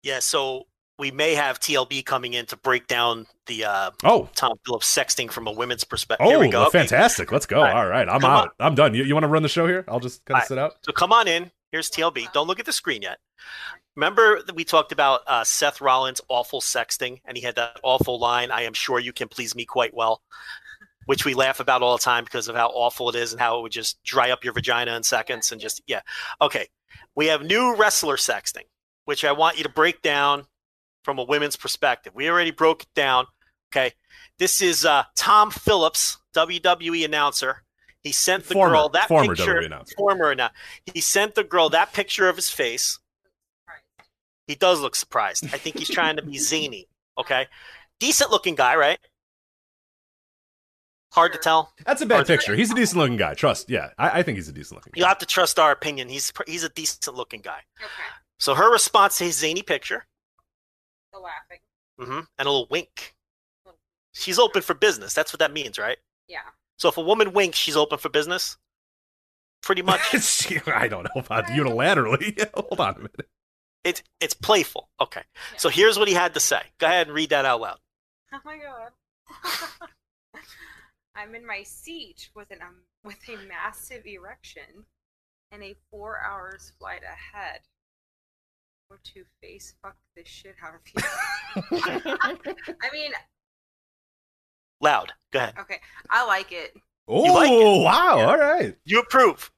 Yeah. 0.02 0.18
So 0.20 0.66
we 0.98 1.10
may 1.10 1.34
have 1.34 1.58
TLB 1.58 2.04
coming 2.04 2.34
in 2.34 2.46
to 2.46 2.56
break 2.56 2.86
down 2.86 3.26
the 3.46 3.64
uh, 3.64 3.90
Oh, 4.04 4.28
Tom 4.34 4.52
Phillips 4.64 4.92
sexting 4.94 5.30
from 5.30 5.46
a 5.46 5.52
women's 5.52 5.84
perspective. 5.84 6.26
Oh, 6.26 6.30
here 6.30 6.38
we 6.38 6.48
go. 6.48 6.66
Okay. 6.66 6.78
fantastic. 6.78 7.32
Let's 7.32 7.46
go. 7.46 7.58
All 7.58 7.64
right. 7.64 7.74
All 7.74 7.86
right. 7.88 8.08
I'm 8.08 8.20
Come 8.20 8.30
out. 8.30 8.52
on. 8.60 8.66
I'm 8.66 8.74
done. 8.74 8.94
You, 8.94 9.04
you 9.04 9.14
want 9.14 9.24
to 9.24 9.28
run 9.28 9.42
the 9.42 9.48
show 9.48 9.66
here? 9.66 9.84
I'll 9.88 10.00
just 10.00 10.24
kind 10.24 10.36
of 10.36 10.42
right. 10.42 10.48
sit 10.48 10.58
out. 10.58 10.74
So 10.82 10.92
come 10.92 11.12
on 11.12 11.26
in. 11.26 11.50
Here's 11.72 11.90
TLB. 11.90 12.32
Don't 12.32 12.46
look 12.46 12.60
at 12.60 12.66
the 12.66 12.72
screen 12.72 13.02
yet. 13.02 13.18
Remember 13.96 14.42
that 14.42 14.54
we 14.56 14.64
talked 14.64 14.92
about 14.92 15.20
uh, 15.26 15.44
Seth 15.44 15.80
Rollins' 15.80 16.20
awful 16.28 16.60
sexting, 16.60 17.20
and 17.24 17.36
he 17.36 17.42
had 17.42 17.54
that 17.56 17.78
awful 17.82 18.18
line, 18.18 18.50
"I 18.50 18.62
am 18.62 18.74
sure 18.74 18.98
you 18.98 19.12
can 19.12 19.28
please 19.28 19.54
me 19.54 19.64
quite 19.64 19.94
well." 19.94 20.22
which 21.06 21.24
we 21.24 21.34
laugh 21.34 21.60
about 21.60 21.82
all 21.82 21.96
the 21.96 22.02
time 22.02 22.24
because 22.24 22.48
of 22.48 22.56
how 22.56 22.68
awful 22.68 23.08
it 23.08 23.14
is 23.14 23.32
and 23.32 23.40
how 23.40 23.58
it 23.58 23.62
would 23.62 23.72
just 23.72 24.02
dry 24.02 24.30
up 24.30 24.44
your 24.44 24.52
vagina 24.52 24.96
in 24.96 25.02
seconds 25.02 25.52
and 25.52 25.60
just 25.60 25.82
yeah. 25.86 26.00
Okay, 26.40 26.68
we 27.14 27.26
have 27.26 27.42
new 27.42 27.74
wrestler 27.76 28.16
sexting, 28.16 28.64
which 29.04 29.24
I 29.24 29.32
want 29.32 29.58
you 29.58 29.64
to 29.64 29.68
break 29.68 30.02
down 30.02 30.46
from 31.02 31.18
a 31.18 31.24
women's 31.24 31.56
perspective. 31.56 32.14
We 32.14 32.28
already 32.28 32.50
broke 32.50 32.82
it 32.82 32.94
down. 32.94 33.26
Okay, 33.72 33.92
this 34.38 34.62
is 34.62 34.84
uh, 34.84 35.04
Tom 35.16 35.50
Phillips, 35.50 36.18
WWE 36.34 37.04
announcer. 37.04 37.62
He 38.02 38.12
sent 38.12 38.46
the 38.46 38.54
Former- 38.54 38.74
girl 38.74 38.88
that 38.90 39.08
former 39.08 39.34
picture. 39.34 39.54
WWE 39.56 39.66
announcer. 39.66 39.94
Former. 39.96 40.50
He 40.86 41.00
sent 41.00 41.34
the 41.34 41.44
girl 41.44 41.70
that 41.70 41.92
picture 41.92 42.28
of 42.28 42.36
his 42.36 42.50
face. 42.50 42.98
He 44.46 44.54
does 44.54 44.80
look 44.80 44.94
surprised. 44.94 45.44
I 45.52 45.58
think 45.58 45.78
he's 45.78 45.88
trying 45.88 46.16
to 46.16 46.22
be 46.22 46.38
zany. 46.38 46.88
Okay, 47.18 47.46
decent 48.00 48.30
looking 48.30 48.54
guy, 48.54 48.76
right? 48.76 48.98
Hard 51.12 51.32
to 51.32 51.38
tell. 51.38 51.72
That's 51.86 52.02
a 52.02 52.06
bad 52.06 52.26
picture. 52.26 52.56
He's 52.56 52.72
a 52.72 52.74
decent 52.74 52.98
looking 52.98 53.16
guy. 53.16 53.34
Trust. 53.34 53.70
Yeah, 53.70 53.90
I, 53.96 54.18
I 54.18 54.22
think 54.24 54.36
he's 54.36 54.48
a 54.48 54.52
decent 54.52 54.78
looking. 54.78 54.92
You 54.96 55.04
have 55.04 55.18
to 55.18 55.26
trust 55.26 55.58
our 55.60 55.70
opinion. 55.70 56.08
He's 56.08 56.32
he's 56.46 56.64
a 56.64 56.68
decent 56.68 57.16
looking 57.16 57.40
guy. 57.40 57.60
Okay. 57.80 57.88
So 58.38 58.54
her 58.54 58.70
response 58.72 59.18
to 59.18 59.24
his 59.24 59.38
zany 59.38 59.62
picture, 59.62 60.06
The 61.12 61.20
laughing. 61.20 61.58
Mm-hmm. 62.00 62.20
and 62.38 62.48
a 62.48 62.50
little 62.50 62.66
wink. 62.68 63.14
She's 64.12 64.38
open 64.40 64.62
for 64.62 64.74
business. 64.74 65.14
That's 65.14 65.32
what 65.32 65.38
that 65.38 65.52
means, 65.52 65.78
right? 65.78 65.98
Yeah. 66.28 66.40
So 66.76 66.88
if 66.88 66.96
a 66.96 67.00
woman 67.00 67.32
winks, 67.32 67.56
she's 67.58 67.76
open 67.76 67.98
for 67.98 68.08
business. 68.08 68.56
Pretty 69.62 69.82
much. 69.82 70.00
I 70.66 70.88
don't 70.88 71.04
know 71.04 71.20
about 71.20 71.46
unilaterally. 71.46 72.44
Hold 72.54 72.80
on 72.80 72.94
a 72.94 72.98
minute. 72.98 73.28
It's 73.84 74.02
it's 74.20 74.34
playful. 74.34 74.88
Okay. 75.00 75.22
So 75.56 75.68
here's 75.68 75.98
what 75.98 76.08
he 76.08 76.14
had 76.14 76.34
to 76.34 76.40
say. 76.40 76.60
Go 76.78 76.86
ahead 76.86 77.06
and 77.06 77.14
read 77.14 77.30
that 77.30 77.44
out 77.44 77.60
loud. 77.60 77.78
Oh 78.32 78.40
my 78.44 78.56
god. 78.56 79.88
I'm 81.16 81.34
in 81.34 81.46
my 81.46 81.62
seat 81.62 82.30
with 82.34 82.50
an 82.50 82.58
um, 82.62 82.82
with 83.04 83.18
a 83.28 83.36
massive 83.46 84.04
erection 84.06 84.86
and 85.52 85.62
a 85.62 85.74
four 85.90 86.18
hours 86.20 86.72
flight 86.78 87.02
ahead. 87.02 87.60
Or 88.90 88.98
to 89.14 89.24
face 89.42 89.74
fuck 89.82 89.96
the 90.16 90.24
shit 90.24 90.56
out 90.62 90.74
of 90.74 90.80
you. 90.86 92.16
I 92.82 92.92
mean, 92.92 93.12
Loud. 94.80 95.12
Go 95.32 95.38
ahead. 95.38 95.54
okay, 95.60 95.80
I 96.10 96.26
like 96.26 96.52
it. 96.52 96.74
Oh 97.08 97.22
like 97.22 97.50
it? 97.50 97.82
wow! 97.82 98.18
All 98.28 98.38
right. 98.38 98.76
You 98.84 99.00
approve. 99.00 99.50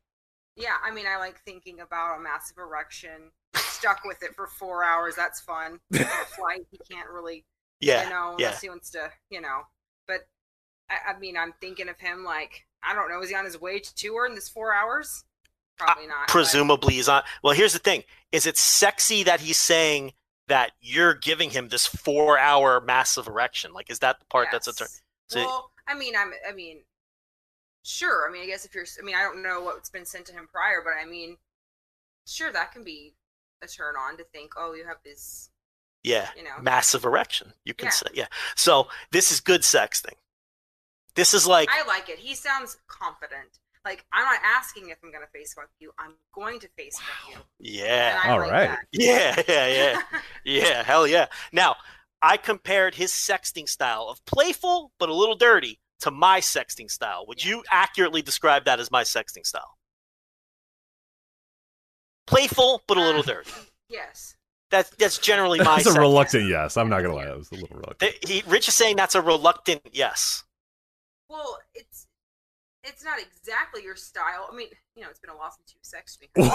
Yeah, 0.56 0.76
I 0.84 0.90
mean, 0.92 1.04
I 1.06 1.18
like 1.18 1.40
thinking 1.44 1.80
about 1.80 2.18
a 2.18 2.22
massive 2.22 2.58
erection. 2.58 3.32
Stuck 3.86 4.04
with 4.04 4.22
it 4.22 4.34
for 4.34 4.46
four 4.46 4.82
hours. 4.84 5.14
That's 5.16 5.40
fun. 5.40 5.78
On 5.94 6.00
a 6.00 6.04
flight, 6.04 6.66
he 6.70 6.78
can't 6.90 7.08
really 7.10 7.44
Yeah. 7.80 8.04
you 8.04 8.10
know, 8.10 8.34
yeah. 8.38 8.46
unless 8.46 8.60
he 8.62 8.68
wants 8.68 8.90
to, 8.90 9.10
you 9.30 9.40
know. 9.40 9.62
But 10.08 10.20
I, 10.90 11.12
I 11.14 11.18
mean, 11.18 11.36
I'm 11.36 11.54
thinking 11.60 11.88
of 11.88 11.98
him 11.98 12.24
like 12.24 12.66
I 12.82 12.94
don't 12.94 13.08
know. 13.08 13.20
Is 13.22 13.30
he 13.30 13.34
on 13.36 13.44
his 13.44 13.60
way 13.60 13.78
to 13.80 14.14
her 14.14 14.26
in 14.26 14.34
this 14.34 14.48
four 14.48 14.72
hours? 14.74 15.24
Uh, 15.80 15.84
Probably 15.84 16.06
not. 16.06 16.26
but- 16.26 16.32
Presumably 16.32 16.94
he's 16.94 17.08
on. 17.08 17.22
Well, 17.42 17.54
here's 17.54 17.72
the 17.72 17.78
thing: 17.78 18.04
is 18.32 18.46
it 18.46 18.56
sexy 18.56 19.22
that 19.24 19.40
he's 19.40 19.58
saying 19.58 20.12
that 20.48 20.72
you're 20.80 21.14
giving 21.14 21.50
him 21.50 21.68
this 21.68 21.86
four-hour 21.86 22.80
massive 22.80 23.26
erection? 23.26 23.72
Like, 23.72 23.90
is 23.90 23.98
that 24.00 24.18
the 24.20 24.26
part 24.26 24.48
that's 24.52 24.68
a 24.68 24.72
turn? 24.74 24.88
So- 25.28 25.44
well, 25.44 25.70
I 25.88 25.94
mean, 25.94 26.14
I'm. 26.16 26.32
I 26.48 26.52
mean, 26.52 26.78
sure. 27.84 28.28
I 28.28 28.32
mean, 28.32 28.42
I 28.42 28.46
guess 28.46 28.64
if 28.64 28.74
you're. 28.74 28.84
I 29.00 29.04
mean, 29.04 29.16
I 29.16 29.22
don't 29.22 29.42
know 29.42 29.62
what's 29.62 29.90
been 29.90 30.06
sent 30.06 30.26
to 30.26 30.32
him 30.32 30.48
prior, 30.52 30.82
but 30.84 30.92
I 31.00 31.08
mean, 31.08 31.36
sure, 32.26 32.52
that 32.52 32.72
can 32.72 32.84
be 32.84 33.14
a 33.66 33.76
turn 33.76 33.94
on 33.96 34.16
to 34.18 34.24
think, 34.24 34.52
oh, 34.56 34.74
you 34.74 34.86
have 34.86 34.98
this, 35.04 35.50
Yeah. 36.02 36.28
you 36.36 36.42
know. 36.44 36.58
Massive 36.60 37.04
erection. 37.04 37.52
You 37.64 37.74
can 37.74 37.86
Yeah. 37.86 37.90
say, 37.92 38.06
yeah. 38.14 38.26
So 38.54 38.88
this 39.10 39.30
is 39.32 39.40
good 39.40 39.62
sexting. 39.62 40.14
This 41.14 41.32
is 41.34 41.46
like, 41.46 41.68
I 41.70 41.86
like 41.86 42.08
it. 42.08 42.18
He 42.18 42.34
sounds 42.34 42.76
confident. 42.88 43.58
Like 43.84 44.04
I'm 44.12 44.24
not 44.24 44.40
asking 44.44 44.88
if 44.90 44.98
I'm 45.04 45.12
gonna 45.12 45.28
face 45.32 45.54
fuck 45.54 45.68
you. 45.78 45.92
I'm 45.98 46.14
going 46.34 46.58
to 46.60 46.68
face 46.76 46.98
fuck 46.98 47.32
you. 47.32 47.38
yeah, 47.60 48.20
And 48.22 48.30
I 48.30 48.32
All 48.34 48.40
like 48.40 48.50
right. 48.52 48.68
that. 48.68 48.86
yeah, 48.92 49.42
yeah, 49.48 49.66
yeah. 49.68 50.20
Yeah, 50.44 50.82
hell 50.82 51.06
yeah. 51.06 51.26
Now, 51.52 51.76
I 52.22 52.36
compared 52.36 52.96
his 52.96 53.12
sexting 53.12 53.68
style 53.68 54.08
of 54.08 54.24
playful 54.26 54.92
but 54.98 55.08
a 55.08 55.14
little 55.14 55.36
dirty 55.36 55.78
to 56.00 56.10
my 56.10 56.40
sexting 56.40 56.90
style. 56.90 57.24
Would 57.28 57.44
Yeah. 57.44 57.50
you 57.50 57.64
accurately 57.70 58.22
describe 58.22 58.64
that 58.64 58.80
as 58.80 58.90
my 58.90 59.02
sexting 59.04 59.46
style? 59.46 59.78
Playful 62.26 62.82
but 62.86 62.96
a 62.96 63.00
little 63.00 63.20
ah. 63.20 63.24
dirty. 63.24 63.50
yes. 63.88 64.36
That's 64.70 64.90
that's 64.96 65.18
generally 65.18 65.58
my. 65.60 65.76
That's 65.82 65.94
a 65.94 66.00
reluctant 66.00 66.48
yes. 66.48 66.76
I'm 66.76 66.88
not 66.88 67.02
gonna 67.02 67.14
lie. 67.14 67.26
That 67.26 67.38
was 67.38 67.50
a 67.52 67.54
little 67.54 67.76
reluctant. 67.76 68.00
Th- 68.00 68.18
He, 68.26 68.42
Rich 68.50 68.66
is 68.68 68.74
saying 68.74 68.96
that's 68.96 69.14
a 69.14 69.22
reluctant 69.22 69.80
yes. 69.92 70.42
Well, 71.30 71.58
it's 71.74 72.06
it's 72.82 73.04
not 73.04 73.18
exactly 73.20 73.82
your 73.82 73.96
style. 73.96 74.48
I 74.50 74.56
mean, 74.56 74.68
you 74.94 75.02
know, 75.02 75.08
it's 75.10 75.18
been 75.20 75.30
a 75.30 75.36
while 75.36 75.50
since 75.50 75.74
you've 75.74 75.82
sexted 75.82 76.22
me. 76.22 76.28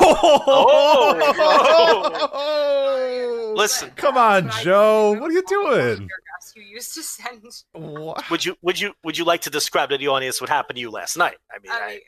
Oh! 2.34 3.54
Listen. 3.56 3.92
Come 3.96 4.18
on, 4.18 4.48
but 4.48 4.62
Joe. 4.62 5.12
What 5.20 5.30
are 5.30 5.34
you 5.34 5.44
remember 5.50 5.68
all 5.68 5.72
the 5.74 5.96
doing? 5.96 6.10
You 6.56 6.64
used 6.64 6.94
to 6.96 7.04
send. 7.04 7.44
What? 7.74 8.30
Would 8.30 8.46
you 8.46 8.56
would 8.62 8.80
you 8.80 8.94
would 9.04 9.18
you 9.18 9.26
like 9.26 9.42
to 9.42 9.50
describe 9.50 9.90
to 9.90 9.98
the 9.98 10.08
audience 10.08 10.42
what 10.42 10.50
happened 10.50 10.76
to 10.78 10.82
you 10.82 10.90
last 10.90 11.18
night? 11.18 11.38
I 11.52 11.60
mean, 11.62 11.72
I 11.72 11.76
I, 11.76 11.88
mean, 11.90 12.00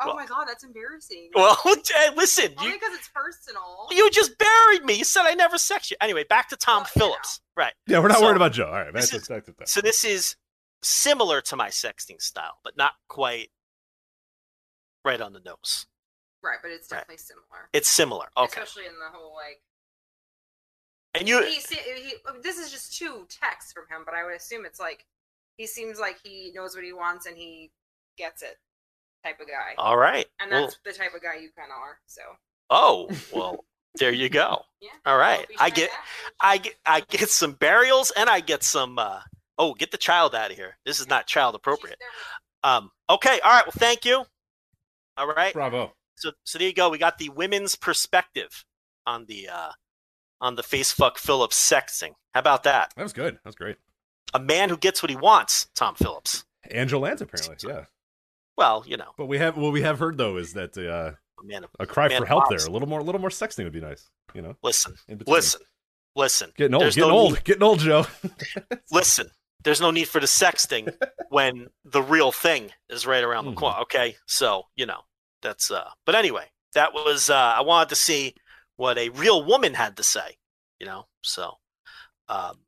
oh 0.00 0.06
well- 0.08 0.16
my 0.16 0.26
god, 0.26 0.46
that's 0.46 0.64
embarrassing. 0.64 1.30
well, 1.34 1.56
hey, 1.64 2.08
listen, 2.16 2.54
Only 2.58 2.72
you 2.72 2.78
because 2.78 2.94
it's 2.94 3.08
personal. 3.14 3.86
you 3.90 4.10
just 4.10 4.36
buried 4.38 4.84
me. 4.84 4.94
You 4.94 5.04
said 5.04 5.22
I 5.24 5.34
never 5.34 5.58
sex 5.58 5.90
you. 5.90 5.96
Anyway, 6.00 6.24
back 6.28 6.48
to 6.50 6.56
Tom 6.56 6.82
Well, 6.82 6.90
you 6.94 7.00
know. 7.00 7.06
Phillips. 7.14 7.40
Right. 7.56 7.72
Yeah, 7.86 7.98
we're 8.00 8.08
not 8.08 8.18
So, 8.18 8.24
worried 8.24 8.36
about 8.36 8.52
Joe. 8.52 8.66
All 8.66 8.72
right, 8.72 8.92
back 8.92 9.00
this 9.02 9.10
to, 9.10 9.16
is- 9.16 9.28
back 9.28 9.44
that. 9.46 9.68
So 9.68 9.80
this 9.80 10.04
is 10.04 10.36
similar 10.82 11.40
to 11.42 11.56
my 11.56 11.68
sexting 11.68 12.20
style, 12.22 12.58
but 12.62 12.76
not 12.76 12.92
quite 13.08 13.48
right 15.04 15.20
on 15.20 15.32
the 15.32 15.40
nose. 15.40 15.86
right, 16.42 16.58
but 16.62 16.70
it's 16.70 16.90
Right. 16.92 16.98
definitely 16.98 17.18
similar. 17.18 17.68
It's 17.72 17.88
similar. 17.88 18.26
Okay. 18.36 18.46
Especially 18.60 18.86
in 18.86 18.92
the 18.92 19.10
whole 19.16 19.34
like. 19.34 19.60
And 21.14 21.28
you 21.28 21.42
He, 21.42 21.54
he, 21.54 22.14
oh, 22.26 22.34
this 22.42 22.58
is 22.58 22.70
just 22.70 22.96
two 22.96 23.26
texts 23.28 23.72
from 23.72 23.84
him, 23.90 24.02
but 24.04 24.14
I 24.14 24.24
would 24.24 24.34
assume 24.34 24.64
it's 24.64 24.78
like 24.78 25.04
he 25.56 25.66
seems 25.66 25.98
like 25.98 26.18
he 26.22 26.52
knows 26.54 26.74
what 26.76 26.84
he 26.84 26.92
wants 26.92 27.26
and 27.26 27.36
he 27.36 27.72
gets 28.16 28.42
it, 28.42 28.56
type 29.28 29.40
of 29.40 29.46
guy. 29.46 29.74
all 29.78 29.96
right. 29.96 30.26
and 30.40 30.50
Well, 30.50 30.62
that's 30.62 30.78
the 30.84 30.92
type 30.92 31.14
of 31.14 31.22
guy 31.22 31.36
you 31.40 31.50
kind 31.56 31.70
of 31.70 31.78
are. 31.78 31.98
So 32.06 32.22
oh, 32.70 33.08
well, 33.34 33.64
there 33.96 34.12
you 34.12 34.28
go. 34.28 34.62
yeah. 34.80 34.90
All 35.06 35.16
right. 35.18 35.46
Don't 35.48 35.60
I 35.60 35.70
get 35.70 35.90
back. 35.90 35.98
I 36.40 36.58
get 36.58 36.74
I 36.86 37.00
get 37.00 37.28
some 37.30 37.52
burials 37.52 38.12
and 38.16 38.28
I 38.28 38.40
get 38.40 38.62
some 38.62 38.98
uh 38.98 39.20
oh, 39.58 39.74
get 39.74 39.90
the 39.90 39.96
child 39.98 40.34
out 40.34 40.50
of 40.50 40.56
here. 40.56 40.76
This 40.86 41.00
is 41.00 41.08
not 41.08 41.26
child 41.26 41.54
appropriate. 41.54 41.96
She's 42.00 42.06
there 42.64 42.74
with- 42.74 42.82
Um 42.84 42.90
okay, 43.10 43.40
all 43.44 43.52
right. 43.52 43.64
Well, 43.66 43.72
thank 43.78 44.04
you. 44.04 44.24
All 45.16 45.26
right. 45.26 45.52
Bravo. 45.52 45.92
So 46.16 46.32
so 46.44 46.58
there 46.58 46.68
you 46.68 46.74
go. 46.74 46.90
We 46.90 46.98
got 46.98 47.18
the 47.18 47.28
women's 47.30 47.74
perspective 47.76 48.64
on 49.06 49.24
the 49.26 49.48
uh 49.48 49.70
on 50.40 50.54
the 50.54 50.62
face 50.62 50.92
fuck 50.92 51.18
Phillips 51.18 51.56
sexting. 51.58 52.12
How 52.34 52.40
about 52.40 52.62
that? 52.64 52.92
That 52.96 53.02
was 53.02 53.12
good. 53.12 53.34
That 53.34 53.44
was 53.46 53.56
great. 53.56 53.76
A 54.34 54.38
man 54.38 54.68
who 54.68 54.76
gets 54.76 55.02
what 55.02 55.10
he 55.10 55.16
wants, 55.16 55.68
Tom 55.74 55.94
Phillips. 55.96 56.44
Angel 56.70 57.00
Lance 57.00 57.20
apparently. 57.22 57.56
Yeah. 57.68 57.84
Well, 58.58 58.82
you 58.86 58.96
know, 58.96 59.12
But 59.16 59.26
we 59.26 59.38
have 59.38 59.56
what 59.56 59.72
we 59.72 59.82
have 59.82 59.98
heard 60.00 60.18
though 60.18 60.36
is 60.36 60.52
that 60.54 60.76
uh, 60.76 61.12
a 61.40 61.46
man 61.46 61.62
of 61.64 61.70
a 61.78 61.86
cry 61.86 62.08
Man 62.08 62.20
for 62.20 62.26
help 62.26 62.48
there. 62.50 62.58
A 62.66 62.70
little 62.70 62.88
more, 62.88 62.98
a 63.00 63.04
little 63.04 63.20
more 63.20 63.30
sexting 63.30 63.62
would 63.64 63.72
be 63.72 63.80
nice. 63.80 64.10
You 64.34 64.42
know. 64.42 64.56
listen, 64.64 64.94
listen, 65.26 65.60
listen. 66.16 66.52
Getting 66.56 66.74
old. 66.74 66.82
There's 66.82 66.96
Getting 66.96 67.10
no 67.10 67.16
old. 67.16 67.32
need- 67.34 67.44
Getting 67.44 67.62
old, 67.62 67.78
Joe. 67.78 68.04
listen, 68.90 69.30
there's 69.62 69.80
no 69.80 69.90
need 69.92 70.08
for 70.08 70.20
the 70.20 70.26
sexting 70.26 70.92
when 71.30 71.68
the 71.84 72.02
real 72.02 72.32
thing 72.32 72.70
is 72.90 73.06
right 73.06 73.22
around 73.24 73.44
the 73.46 73.52
Mhm. 73.52 73.56
corner. 73.56 73.78
Okay, 73.82 74.16
so 74.26 74.64
you 74.74 74.86
know 74.86 75.00
that's. 75.40 75.70
uh 75.70 75.88
But 76.04 76.16
anyway, 76.16 76.46
that 76.74 76.92
was. 76.92 77.30
uh 77.30 77.36
I 77.56 77.60
wanted 77.62 77.90
to 77.90 77.96
see 77.96 78.34
what 78.76 78.98
a 78.98 79.08
real 79.10 79.44
woman 79.44 79.74
had 79.74 79.96
to 79.98 80.02
say. 80.02 80.36
You 80.80 80.86
know, 80.86 81.06
so. 81.22 81.54
um 82.28 82.58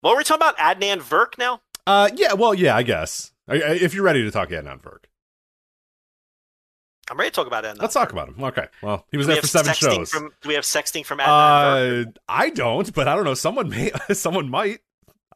What 0.00 0.12
were 0.12 0.16
we 0.18 0.24
talking 0.24 0.42
about? 0.46 0.56
Adnan 0.56 1.00
Virk 1.02 1.36
now? 1.38 1.60
Uh, 1.86 2.08
yeah. 2.14 2.32
Well, 2.32 2.54
yeah. 2.54 2.74
I 2.74 2.82
guess 2.82 3.32
I- 3.46 3.54
I- 3.60 3.74
if 3.86 3.92
you're 3.92 4.04
ready 4.04 4.22
to 4.22 4.30
talk 4.30 4.48
Adnan 4.48 4.80
Virk, 4.80 5.04
I'm 7.10 7.18
ready 7.18 7.30
to 7.30 7.34
talk 7.34 7.46
about 7.46 7.64
Adnan. 7.64 7.80
let's 7.80 7.94
talk 7.94 8.12
about 8.12 8.28
him. 8.28 8.42
Okay. 8.42 8.66
Well, 8.82 9.06
he 9.10 9.16
was 9.18 9.26
there 9.26 9.36
for 9.40 9.46
seven 9.46 9.74
shows. 9.74 10.10
From, 10.10 10.30
do 10.40 10.48
we 10.48 10.54
have 10.54 10.64
sexting 10.64 11.04
from 11.04 11.18
Adnan 11.18 12.06
Uh, 12.08 12.10
I 12.28 12.50
don't, 12.50 12.92
but 12.94 13.08
I 13.08 13.14
don't 13.14 13.24
know. 13.24 13.34
Someone 13.34 13.68
may. 13.68 13.90
someone 14.12 14.48
might. 14.48 14.80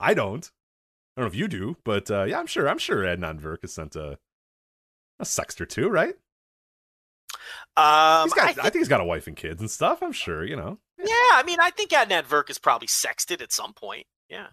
I 0.01 0.15
don't. 0.15 0.51
I 1.17 1.21
don't 1.21 1.25
know 1.25 1.33
if 1.33 1.35
you 1.35 1.49
do, 1.49 1.77
but 1.85 2.11
uh, 2.11 2.25
yeah, 2.25 2.39
I'm 2.39 2.47
sure. 2.47 2.69
I'm 2.69 2.79
sure 2.79 3.03
Adnan 3.03 3.41
Virk 3.41 3.59
has 3.63 3.73
sent 3.75 3.97
a 3.97 4.19
a 5.21 5.25
sext 5.25 5.61
or 5.61 5.67
two, 5.67 5.89
right? 5.89 6.15
Um, 7.77 8.25
He's 8.27 8.35
got. 8.35 8.45
I 8.47 8.49
I, 8.49 8.53
think- 8.53 8.63
think 8.65 8.75
he's 8.77 8.89
got 8.89 9.01
a 9.01 9.05
wife 9.05 9.27
and 9.27 9.37
kids 9.37 9.61
and 9.61 9.71
stuff. 9.71 10.03
I'm 10.03 10.13
sure. 10.13 10.45
You 10.45 10.57
know. 10.57 10.79
Yeah, 10.99 11.07
I 11.35 11.43
mean, 11.47 11.59
I 11.61 11.71
think 11.71 11.91
Adnan 11.91 12.25
Virk 12.25 12.51
is 12.51 12.59
probably 12.59 12.89
sexted 12.89 13.41
at 13.43 13.53
some 13.53 13.73
point. 13.73 14.07
Yeah, 14.29 14.49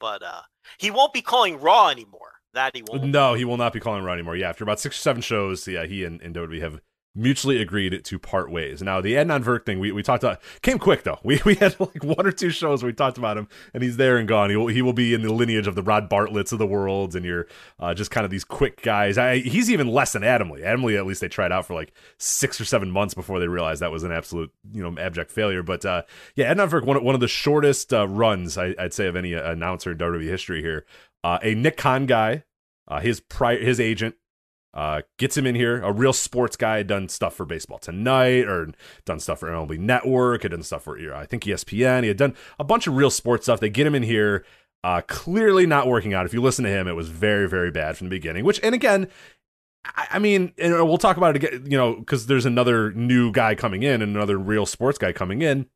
but 0.00 0.22
uh 0.22 0.42
he 0.78 0.90
won't 0.90 1.12
be 1.12 1.22
calling 1.22 1.60
Raw 1.60 1.88
anymore. 1.88 2.35
That 2.56 2.74
he 2.74 2.82
won't. 2.82 3.04
No, 3.04 3.34
he 3.34 3.44
will 3.44 3.58
not 3.58 3.74
be 3.74 3.80
calling 3.80 4.02
Raw 4.02 4.14
anymore. 4.14 4.34
Yeah, 4.34 4.48
after 4.48 4.64
about 4.64 4.80
six 4.80 4.96
or 4.98 5.02
seven 5.02 5.20
shows, 5.20 5.68
yeah, 5.68 5.84
he 5.84 6.04
and, 6.04 6.22
and 6.22 6.34
WWE 6.34 6.62
have 6.62 6.80
mutually 7.14 7.60
agreed 7.60 8.02
to 8.04 8.18
part 8.18 8.50
ways. 8.50 8.82
Now, 8.82 9.00
the 9.00 9.14
Adnan 9.14 9.42
Virk 9.42 9.64
thing 9.64 9.78
we, 9.78 9.90
we 9.90 10.02
talked 10.02 10.22
about 10.22 10.40
came 10.62 10.78
quick 10.78 11.02
though. 11.02 11.18
We 11.22 11.40
we 11.44 11.56
had 11.56 11.78
like 11.80 12.02
one 12.04 12.26
or 12.26 12.32
two 12.32 12.50
shows 12.50 12.82
where 12.82 12.88
we 12.88 12.94
talked 12.94 13.18
about 13.18 13.36
him, 13.36 13.48
and 13.74 13.82
he's 13.82 13.96
there 13.96 14.16
and 14.16 14.26
gone. 14.26 14.48
He 14.48 14.56
will 14.56 14.68
he 14.68 14.80
will 14.80 14.92
be 14.92 15.12
in 15.12 15.22
the 15.22 15.32
lineage 15.32 15.66
of 15.66 15.74
the 15.74 15.82
Rob 15.82 16.08
Bartletts 16.08 16.52
of 16.52 16.58
the 16.58 16.66
world, 16.66 17.16
and 17.16 17.24
you're 17.24 17.46
uh, 17.78 17.94
just 17.94 18.10
kind 18.10 18.24
of 18.24 18.30
these 18.30 18.44
quick 18.44 18.80
guys. 18.80 19.18
I, 19.18 19.38
he's 19.38 19.70
even 19.70 19.88
less 19.88 20.12
than 20.12 20.24
Adam 20.24 20.50
Lee. 20.50 20.62
Adam 20.62 20.82
Lee, 20.84 20.96
at 20.96 21.04
least 21.04 21.20
they 21.20 21.28
tried 21.28 21.52
out 21.52 21.66
for 21.66 21.74
like 21.74 21.92
six 22.18 22.60
or 22.60 22.64
seven 22.64 22.90
months 22.90 23.12
before 23.12 23.40
they 23.40 23.48
realized 23.48 23.82
that 23.82 23.90
was 23.90 24.02
an 24.02 24.12
absolute 24.12 24.50
you 24.72 24.82
know 24.82 24.98
abject 25.00 25.30
failure. 25.30 25.62
But 25.62 25.84
uh, 25.84 26.02
yeah, 26.36 26.54
Adnan 26.54 26.70
Virk, 26.70 26.86
one 26.86 27.02
one 27.02 27.14
of 27.14 27.20
the 27.20 27.28
shortest 27.28 27.92
uh, 27.92 28.08
runs 28.08 28.56
I, 28.56 28.74
would 28.78 28.94
say 28.94 29.08
of 29.08 29.16
any 29.16 29.34
announcer 29.34 29.92
in 29.92 29.98
WWE 29.98 30.24
history 30.24 30.62
here. 30.62 30.86
Uh, 31.24 31.38
a 31.42 31.54
Nick 31.54 31.76
Khan 31.76 32.06
guy, 32.06 32.44
uh, 32.88 33.00
his 33.00 33.20
prior 33.20 33.58
his 33.58 33.80
agent 33.80 34.16
uh, 34.76 35.00
gets 35.18 35.36
him 35.36 35.46
in 35.46 35.54
here, 35.54 35.80
a 35.82 35.90
real 35.90 36.12
sports 36.12 36.54
guy, 36.54 36.82
done 36.82 37.08
stuff 37.08 37.34
for 37.34 37.46
Baseball 37.46 37.78
Tonight 37.78 38.46
or 38.46 38.72
done 39.06 39.18
stuff 39.18 39.40
for 39.40 39.48
MLB 39.48 39.78
Network, 39.78 40.42
had 40.42 40.50
done 40.50 40.62
stuff 40.62 40.84
for 40.84 41.14
I 41.14 41.24
think 41.24 41.44
ESPN. 41.44 42.02
He 42.02 42.08
had 42.08 42.18
done 42.18 42.34
a 42.58 42.64
bunch 42.64 42.86
of 42.86 42.94
real 42.94 43.10
sports 43.10 43.46
stuff. 43.46 43.58
They 43.58 43.70
get 43.70 43.86
him 43.86 43.94
in 43.94 44.02
here, 44.02 44.44
uh, 44.84 45.00
clearly 45.08 45.64
not 45.64 45.86
working 45.86 46.12
out. 46.12 46.26
If 46.26 46.34
you 46.34 46.42
listen 46.42 46.64
to 46.64 46.70
him, 46.70 46.86
it 46.86 46.92
was 46.92 47.08
very, 47.08 47.48
very 47.48 47.70
bad 47.70 47.96
from 47.96 48.08
the 48.08 48.10
beginning. 48.10 48.44
Which, 48.44 48.60
and 48.62 48.74
again, 48.74 49.08
I, 49.86 50.08
I 50.12 50.18
mean, 50.18 50.52
and 50.58 50.74
we'll 50.74 50.98
talk 50.98 51.16
about 51.16 51.36
it 51.36 51.42
again, 51.42 51.64
you 51.70 51.78
know, 51.78 51.94
because 51.94 52.26
there's 52.26 52.44
another 52.44 52.92
new 52.92 53.32
guy 53.32 53.54
coming 53.54 53.82
in 53.82 54.02
and 54.02 54.14
another 54.14 54.36
real 54.36 54.66
sports 54.66 54.98
guy 54.98 55.12
coming 55.12 55.40
in. 55.40 55.66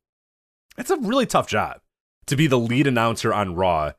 It's 0.77 0.91
a 0.91 0.97
really 0.97 1.25
tough 1.25 1.47
job 1.47 1.81
to 2.27 2.35
be 2.35 2.45
the 2.45 2.59
lead 2.59 2.85
announcer 2.85 3.33
on 3.33 3.55
Raw 3.55 3.93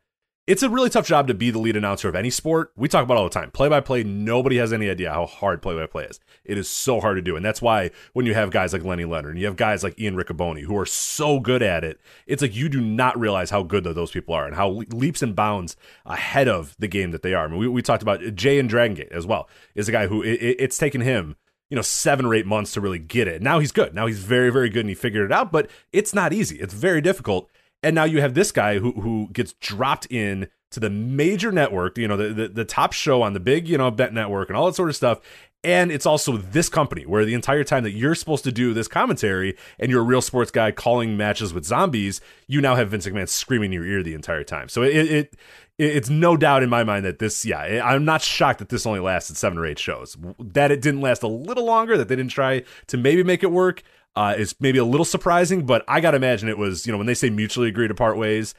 it's 0.49 0.65
a 0.65 0.69
really 0.69 0.91
tough 0.91 1.07
job 1.07 1.29
to 1.29 1.35
be 1.35 1.53
the 1.53 1.59
lead 1.61 1.77
announcer 1.77 2.09
of 2.09 2.17
any 2.17 2.29
sport. 2.29 2.73
We 2.75 2.89
talk 2.89 3.05
about 3.05 3.17
all 3.17 3.25
the 3.25 3.31
time. 3.31 3.53
Play 3.53 3.69
by 3.69 3.81
play, 3.81 4.03
nobody 4.03 4.57
has 4.57 4.73
any 4.73 4.91
idea 4.91 5.13
how 5.13 5.25
hard 5.25 5.63
play 5.63 5.77
by 5.77 5.87
play 5.87 6.05
is. 6.05 6.19
It 6.45 6.59
is 6.59 6.69
so 6.69 7.01
hard 7.01 7.17
to 7.17 7.23
do. 7.23 7.37
And 7.37 7.45
that's 7.45 7.63
why 7.63 7.93
when 8.13 8.27
you 8.27 8.35
have 8.35 8.51
guys 8.51 8.73
like 8.73 8.83
Lenny 8.83 9.05
Leonard 9.05 9.33
and 9.33 9.41
you 9.41 9.47
have 9.47 9.55
guys 9.55 9.85
like 9.85 9.99
Ian 10.01 10.17
Riccoboni 10.17 10.65
who 10.65 10.77
are 10.77 10.87
so 10.87 11.39
good 11.39 11.63
at 11.63 11.85
it, 11.85 12.01
it's 12.27 12.43
like 12.43 12.57
you 12.57 12.69
do 12.69 12.81
not 12.81 13.19
realize 13.19 13.51
how 13.51 13.63
good 13.63 13.85
those 13.85 14.11
people 14.11 14.35
are 14.35 14.45
and 14.45 14.57
how 14.57 14.83
leaps 14.91 15.23
and 15.23 15.37
bounds 15.37 15.77
ahead 16.07 16.49
of 16.49 16.75
the 16.77 16.89
game 16.89 17.13
that 17.13 17.23
they 17.23 17.35
are. 17.35 17.45
I 17.45 17.49
mean, 17.49 17.59
we, 17.59 17.69
we 17.69 17.83
talked 17.83 18.03
about 18.03 18.35
Jay 18.35 18.59
and 18.59 18.69
Dragon 18.69 18.97
Gate 18.97 19.13
as 19.13 19.25
well, 19.25 19.49
is 19.77 19.89
a 19.89 19.93
guy 19.93 20.09
who 20.09 20.23
it, 20.23 20.41
it's 20.41 20.77
taken 20.77 21.03
him 21.03 21.37
you 21.71 21.77
know 21.77 21.83
seven 21.83 22.27
or 22.27 22.35
eight 22.35 22.47
months 22.47 22.73
to 22.73 22.81
really 22.81 22.99
get 22.99 23.29
it. 23.29 23.41
Now 23.41 23.61
he's 23.61 23.73
good. 23.73 23.95
Now 23.95 24.07
he's 24.07 24.19
very 24.19 24.51
very 24.51 24.69
good 24.69 24.81
and 24.81 24.89
he 24.89 24.95
figured 24.95 25.25
it 25.25 25.33
out. 25.33 25.53
But 25.53 25.71
it's 25.93 26.13
not 26.13 26.33
easy. 26.33 26.59
It's 26.59 26.75
very 26.75 27.01
difficult. 27.01 27.49
And 27.83 27.95
now 27.95 28.05
you 28.05 28.21
have 28.21 28.35
this 28.35 28.53
guy 28.53 28.79
who 28.79 28.93
who 28.93 29.29
gets 29.33 29.55
dropped 29.55 30.07
in 30.11 30.49
to 30.71 30.81
the 30.81 30.91
major 30.91 31.53
network, 31.53 31.99
you 31.99 32.09
know, 32.09 32.17
the, 32.17 32.33
the, 32.33 32.49
the 32.49 32.65
top 32.65 32.93
show 32.93 33.23
on 33.23 33.35
the 33.35 33.41
big, 33.41 33.69
you 33.69 33.77
know, 33.77 33.91
bet 33.91 34.13
network 34.13 34.49
and 34.49 34.57
all 34.57 34.67
that 34.67 34.75
sort 34.75 34.89
of 34.89 34.97
stuff. 34.97 35.21
And 35.65 35.93
it's 35.93 36.07
also 36.07 36.39
this 36.39 36.69
company 36.69 37.07
where 37.07 37.25
the 37.25 37.35
entire 37.35 37.63
time 37.63 37.85
that 37.85 37.93
you're 37.93 38.17
supposed 38.17 38.43
to 38.45 38.53
do 38.53 38.75
this 38.75 38.89
commentary 38.89 39.57
and 39.79 39.93
you're 39.93 40.01
a 40.01 40.05
real 40.05 40.23
sports 40.23 40.51
guy 40.51 40.73
calling 40.73 41.17
matches 41.17 41.55
with 41.55 41.65
zombies, 41.65 42.21
you 42.49 42.61
now 42.61 42.75
have 42.75 42.91
Vince 42.91 43.07
McMahon 43.07 43.29
screaming 43.29 43.73
in 43.73 43.81
your 43.81 43.87
ear 43.87 44.03
the 44.03 44.15
entire 44.15 44.43
time. 44.43 44.69
So 44.69 44.83
it, 44.83 44.97
it 44.97 45.37
it's 45.79 46.11
no 46.11 46.37
doubt 46.37 46.63
in 46.63 46.69
my 46.69 46.85
mind 46.85 47.05
that 47.05 47.19
this, 47.19 47.45
yeah, 47.45 47.81
I'm 47.85 48.05
not 48.05 48.23
shocked 48.23 48.59
that 48.59 48.71
this 48.71 48.87
only 48.87 49.01
lasted 49.01 49.37
seven 49.37 49.57
or 49.57 49.67
eight 49.67 49.79
shows. 49.79 50.17
That 50.39 50.71
it 50.71 50.83
didn't 50.83 51.01
last 51.01 51.23
a 51.23 51.29
little 51.29 51.65
longer, 51.65 51.97
that 51.97 52.09
they 52.09 52.17
didn't 52.17 52.33
try 52.33 52.65
to 52.89 52.97
maybe 52.97 53.23
make 53.23 53.43
it 53.43 53.51
work, 53.51 53.83
uh, 54.17 54.35
is 54.37 54.55
maybe 54.61 54.79
a 54.79 54.85
little 54.85 55.05
surprising. 55.05 55.65
But 55.67 55.85
I 55.89 56.01
got 56.01 56.13
to 56.13 56.17
imagine 56.17 56.49
it 56.49 56.59
was, 56.59 56.87
you 56.87 56.93
know, 56.93 56.99
when 56.99 57.07
they 57.07 57.15
say 57.15 57.31
mutually 57.31 57.69
agree 57.69 57.89
to 57.89 57.95
part 57.95 58.17
ways, 58.17 58.55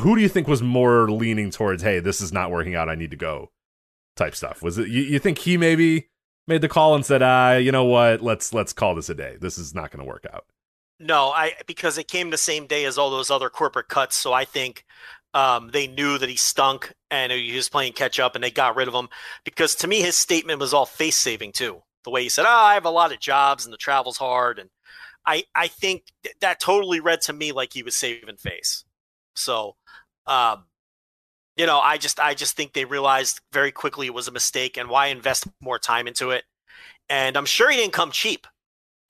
who 0.00 0.16
do 0.16 0.22
you 0.22 0.28
think 0.28 0.48
was 0.48 0.62
more 0.62 1.10
leaning 1.10 1.50
towards, 1.50 1.82
hey, 1.82 2.00
this 2.00 2.20
is 2.20 2.32
not 2.32 2.50
working 2.50 2.74
out, 2.74 2.88
I 2.88 2.94
need 2.94 3.10
to 3.12 3.16
go 3.16 3.50
type 4.16 4.34
stuff? 4.34 4.62
Was 4.62 4.78
it 4.78 4.88
you, 4.88 5.02
you 5.02 5.18
think 5.18 5.38
he 5.38 5.56
maybe 5.56 6.08
made 6.46 6.62
the 6.62 6.68
call 6.68 6.94
and 6.94 7.06
said, 7.06 7.22
ah, 7.22 7.56
you 7.56 7.70
know 7.70 7.84
what, 7.84 8.22
let's 8.22 8.52
let's 8.52 8.72
call 8.72 8.94
this 8.94 9.08
a 9.08 9.14
day. 9.14 9.36
This 9.40 9.58
is 9.58 9.74
not 9.74 9.90
going 9.90 10.04
to 10.04 10.08
work 10.08 10.26
out. 10.32 10.46
No, 10.98 11.30
I 11.30 11.52
because 11.66 11.96
it 11.96 12.08
came 12.08 12.30
the 12.30 12.36
same 12.38 12.66
day 12.66 12.84
as 12.84 12.98
all 12.98 13.10
those 13.10 13.30
other 13.30 13.50
corporate 13.50 13.88
cuts, 13.88 14.16
so 14.16 14.32
I 14.32 14.44
think 14.44 14.84
um, 15.32 15.70
they 15.72 15.86
knew 15.86 16.18
that 16.18 16.28
he 16.28 16.36
stunk 16.36 16.92
and 17.10 17.30
he 17.30 17.54
was 17.54 17.68
playing 17.68 17.92
catch 17.92 18.18
up, 18.18 18.34
and 18.34 18.42
they 18.42 18.50
got 18.50 18.74
rid 18.74 18.88
of 18.88 18.94
him. 18.94 19.08
Because 19.44 19.76
to 19.76 19.86
me, 19.86 20.00
his 20.00 20.16
statement 20.16 20.58
was 20.58 20.74
all 20.74 20.86
face 20.86 21.16
saving 21.16 21.52
too. 21.52 21.82
The 22.04 22.10
way 22.10 22.22
he 22.22 22.28
said, 22.28 22.46
"Oh, 22.46 22.48
I 22.48 22.74
have 22.74 22.84
a 22.84 22.90
lot 22.90 23.12
of 23.12 23.20
jobs 23.20 23.64
and 23.64 23.72
the 23.72 23.78
travel's 23.78 24.16
hard," 24.16 24.58
and 24.58 24.70
I 25.26 25.44
I 25.54 25.68
think 25.68 26.04
that 26.40 26.60
totally 26.60 27.00
read 27.00 27.20
to 27.22 27.32
me 27.32 27.52
like 27.52 27.72
he 27.72 27.82
was 27.82 27.96
saving 27.96 28.36
face. 28.36 28.84
So, 29.34 29.76
um, 30.26 30.64
you 31.56 31.66
know, 31.66 31.78
I 31.80 31.98
just 31.98 32.18
I 32.20 32.34
just 32.34 32.56
think 32.56 32.72
they 32.72 32.84
realized 32.84 33.40
very 33.52 33.72
quickly 33.72 34.06
it 34.06 34.14
was 34.14 34.28
a 34.28 34.32
mistake, 34.32 34.76
and 34.76 34.88
why 34.88 35.08
invest 35.08 35.46
more 35.60 35.78
time 35.78 36.06
into 36.06 36.30
it? 36.30 36.44
And 37.08 37.36
I'm 37.36 37.46
sure 37.46 37.70
he 37.70 37.76
didn't 37.76 37.92
come 37.92 38.10
cheap. 38.10 38.46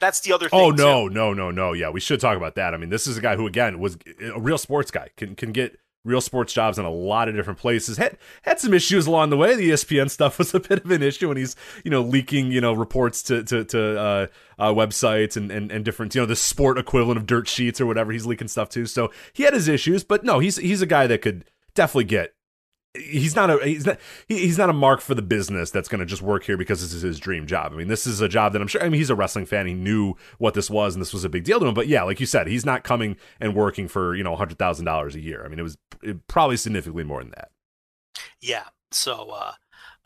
That's 0.01 0.21
the 0.21 0.33
other 0.33 0.49
thing. 0.49 0.61
Oh 0.61 0.71
no, 0.71 1.09
too. 1.09 1.15
no, 1.15 1.35
no, 1.35 1.51
no. 1.51 1.73
Yeah, 1.73 1.91
we 1.91 2.01
should 2.01 2.21
talk 2.21 2.37
about 2.37 2.55
that. 2.55 2.73
I 2.73 2.77
mean, 2.77 2.91
this 2.91 3.07
is 3.07 3.19
a 3.19 3.21
guy 3.21 3.37
who 3.37 3.47
again 3.47 3.81
was 3.81 3.99
a 4.21 4.41
real 4.41 4.59
sports 4.59 4.91
guy. 4.91 5.11
Can 5.17 5.35
can 5.35 5.53
get 5.53 5.79
real 6.05 6.21
sports 6.21 6.53
jobs 6.53 6.79
in 6.79 6.85
a 6.85 6.91
lot 6.91 7.29
of 7.29 7.35
different 7.35 7.59
places. 7.59 7.97
Had 7.97 8.19
had 8.43 8.61
some 8.61 8.75
issues 8.75 9.07
along 9.07 9.31
the 9.31 9.37
way. 9.37 9.57
The 9.57 9.71
ESPN 9.71 10.11
stuff 10.19 10.39
was 10.39 10.55
a 10.55 10.61
bit 10.61 10.85
of 10.85 10.91
an 10.91 11.03
issue 11.03 11.29
when 11.29 11.37
he's 11.37 11.57
you 11.85 11.91
know 11.91 12.03
leaking 12.03 12.53
you 12.53 12.61
know 12.61 12.73
reports 12.73 13.23
to 13.25 13.43
to, 13.45 13.65
to 13.65 14.01
uh, 14.01 14.27
uh, 14.59 14.73
websites 14.73 15.37
and, 15.37 15.51
and 15.51 15.71
and 15.71 15.85
different 15.85 16.15
you 16.15 16.21
know 16.21 16.27
the 16.27 16.37
sport 16.37 16.79
equivalent 16.79 17.19
of 17.19 17.27
dirt 17.27 17.49
sheets 17.49 17.81
or 17.81 17.87
whatever. 17.87 18.13
He's 18.13 18.27
leaking 18.27 18.49
stuff 18.49 18.69
too. 18.69 18.87
So 18.87 19.11
he 19.33 19.43
had 19.43 19.55
his 19.55 19.69
issues, 19.69 20.05
but 20.05 20.25
no, 20.25 20.39
he's 20.39 20.57
he's 20.57 20.83
a 20.83 20.87
guy 20.87 21.07
that 21.07 21.23
could 21.23 21.45
definitely 21.75 22.05
get 22.05 22.35
he's 22.95 23.37
not 23.37 23.51
a 23.51 23.59
he's 23.65 23.87
not 23.87 23.99
he's 24.29 24.59
not 24.59 24.71
a 24.71 24.73
mark 24.73 25.01
for 25.01 25.15
the 25.15 25.23
business 25.23 25.71
that's 25.71 25.89
going 25.89 26.01
to 26.01 26.07
just 26.07 26.23
work 26.23 26.45
here 26.45 26.57
because 26.57 26.81
this 26.81 26.93
is 26.93 27.03
his 27.03 27.19
dream 27.19 27.47
job. 27.47 27.73
I 27.73 27.77
mean, 27.77 27.89
this 27.89 28.07
is 28.07 28.21
a 28.21 28.29
job 28.29 28.53
that 28.53 28.63
I'm 28.63 28.69
sure. 28.69 28.83
I 28.83 28.89
mean, 28.89 28.99
he's 28.99 29.11
a 29.11 29.15
wrestling 29.15 29.47
fan. 29.47 29.67
He 29.67 29.75
knew 29.75 30.15
what 30.39 30.55
this 30.55 30.71
was, 30.71 30.95
and 30.95 31.03
this 31.03 31.13
was 31.13 31.25
a 31.25 31.29
big 31.29 31.45
deal 31.45 31.61
to 31.61 31.67
him. 31.67 31.75
But 31.75 31.89
yeah, 31.89 32.03
like 32.03 32.21
you 32.21 32.27
said, 32.27 32.47
he's 32.47 32.67
not 32.67 32.85
coming 32.85 33.17
and 33.41 33.55
working 33.55 33.89
for 33.89 34.15
you 34.15 34.25
know 34.25 34.37
hundred 34.37 34.59
thousand 34.59 34.85
dollars 34.85 35.15
a 35.15 35.21
year. 35.21 35.45
I 35.45 35.49
mean, 35.49 35.59
it 35.59 35.63
was 35.63 35.77
probably 36.27 36.57
significantly 36.57 37.05
more 37.05 37.23
than 37.23 37.33
that. 37.37 37.51
Yeah. 38.41 38.65
So. 38.91 39.31
uh 39.31 39.53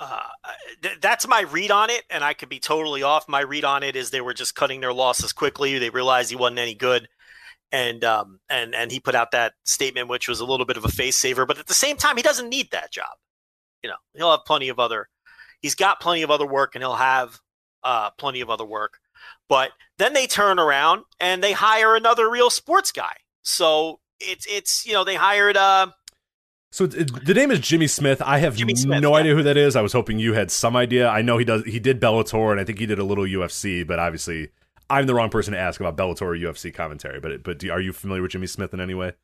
uh, 0.01 0.21
th- 0.83 0.99
that's 1.01 1.29
my 1.29 1.43
read 1.43 1.71
on 1.71 1.89
it, 1.89 2.03
and 2.11 2.25
I 2.25 2.35
could 2.35 2.49
be 2.49 2.59
totally 2.59 3.05
off. 3.05 3.29
My 3.29 3.41
read 3.41 3.65
on 3.65 3.85
it 3.85 3.95
is 3.95 4.11
they 4.11 4.21
were 4.21 4.35
just 4.35 4.57
cutting 4.57 4.81
their 4.81 4.93
losses 4.93 5.33
quickly. 5.33 5.79
They 5.79 5.91
realized 5.91 6.29
he 6.31 6.35
wasn't 6.35 6.59
any 6.59 6.75
good, 6.75 7.09
and 7.73 8.05
um, 8.05 8.39
and 8.49 8.75
and 8.75 8.93
he 8.93 9.01
put 9.01 9.15
out 9.15 9.33
that 9.33 9.55
statement, 9.65 10.09
which 10.09 10.29
was 10.29 10.41
a 10.41 10.45
little 10.45 10.67
bit 10.67 10.77
of 10.77 10.85
a 10.85 10.89
face 10.89 11.17
saver. 11.17 11.47
But 11.47 11.59
at 11.59 11.67
the 11.67 11.75
same 11.75 11.97
time, 11.97 12.17
he 12.17 12.23
doesn't 12.23 12.49
need 12.49 12.71
that 12.71 12.93
job. 12.93 13.17
You 13.83 13.91
know, 13.91 13.97
he'll 14.15 14.31
have 14.31 14.45
plenty 14.47 14.69
of 14.69 14.79
other. 14.79 15.09
He's 15.61 15.75
got 15.75 16.01
plenty 16.01 16.23
of 16.23 16.31
other 16.31 16.47
work, 16.47 16.75
and 16.75 16.83
he'll 16.83 16.95
have 16.95 17.41
uh, 17.83 18.11
plenty 18.11 18.43
of 18.43 18.51
other 18.51 18.65
work. 18.65 18.99
But 19.49 19.71
then 19.99 20.13
they 20.13 20.27
turn 20.27 20.59
around 20.59 21.05
and 21.19 21.43
they 21.43 21.53
hire 21.53 21.97
another 21.97 22.31
real 22.31 22.51
sports 22.51 22.93
guy. 22.93 23.15
So 23.43 24.01
it's 24.21 24.47
it's 24.49 24.87
you 24.87 24.93
know 24.93 25.05
they 25.05 25.15
hired. 25.15 25.57
Uh, 25.57 25.89
so 26.71 26.87
the 26.87 27.35
name 27.35 27.51
is 27.51 27.61
Jimmy 27.61 27.87
Smith. 27.87 28.23
I 28.23 28.39
have 28.39 28.57
Smith, 28.57 28.87
no 28.87 29.11
yeah. 29.11 29.17
idea 29.17 29.35
who 29.35 29.43
that 29.43 29.59
is. 29.59 29.77
I 29.77 29.83
was 29.83 29.93
hoping 29.93 30.19
you 30.19 30.33
had 30.33 30.51
some 30.51 30.75
idea. 30.75 31.09
I 31.09 31.21
know 31.21 31.37
he 31.37 31.45
does. 31.45 31.65
He 31.65 31.79
did 31.79 32.01
Bellator, 32.01 32.51
and 32.51 32.61
I 32.61 32.65
think 32.65 32.79
he 32.79 32.87
did 32.87 32.99
a 32.99 33.05
little 33.05 33.25
UFC, 33.25 33.87
but 33.87 33.99
obviously 33.99 34.51
I'm 34.93 35.07
the 35.07 35.15
wrong 35.15 35.31
person 35.31 35.55
to 35.55 35.59
ask 35.59 35.81
about 35.81 35.97
Bellator 35.97 36.23
or 36.23 36.37
UFC 36.37 36.73
commentary, 36.73 37.19
but 37.19 37.43
but 37.43 37.59
do, 37.59 37.73
are 37.73 37.81
you 37.81 37.95
familiar 37.95 38.21
with 38.21 38.33
Jimmy 38.33 38.47
Smith 38.47 38.75
in 38.75 38.81
any 38.81 38.93
way? 38.93 39.15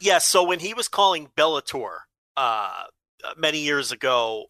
Yes. 0.00 0.06
Yeah, 0.06 0.18
so 0.18 0.44
when 0.44 0.60
he 0.60 0.72
was 0.72 0.88
calling 0.88 1.28
Bellator 1.36 1.98
uh, 2.34 2.84
many 3.36 3.58
years 3.58 3.92
ago, 3.92 4.46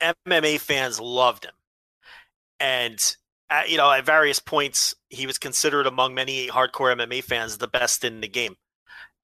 MMA 0.00 0.60
fans 0.60 1.00
loved 1.00 1.46
him, 1.46 1.54
and 2.60 3.16
at, 3.50 3.68
you 3.68 3.76
know 3.76 3.90
at 3.90 4.06
various 4.06 4.38
points 4.38 4.94
he 5.08 5.26
was 5.26 5.36
considered 5.36 5.88
among 5.88 6.14
many 6.14 6.46
hardcore 6.46 6.94
MMA 6.94 7.24
fans 7.24 7.58
the 7.58 7.66
best 7.66 8.04
in 8.04 8.20
the 8.20 8.28
game. 8.28 8.54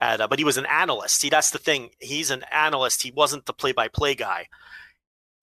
At, 0.00 0.20
uh, 0.20 0.26
but 0.26 0.40
he 0.40 0.44
was 0.44 0.56
an 0.56 0.66
analyst. 0.66 1.20
See, 1.20 1.30
that's 1.30 1.50
the 1.50 1.58
thing. 1.58 1.90
He's 2.00 2.32
an 2.32 2.44
analyst. 2.52 3.02
He 3.02 3.12
wasn't 3.12 3.46
the 3.46 3.54
play-by-play 3.54 4.16
guy. 4.16 4.48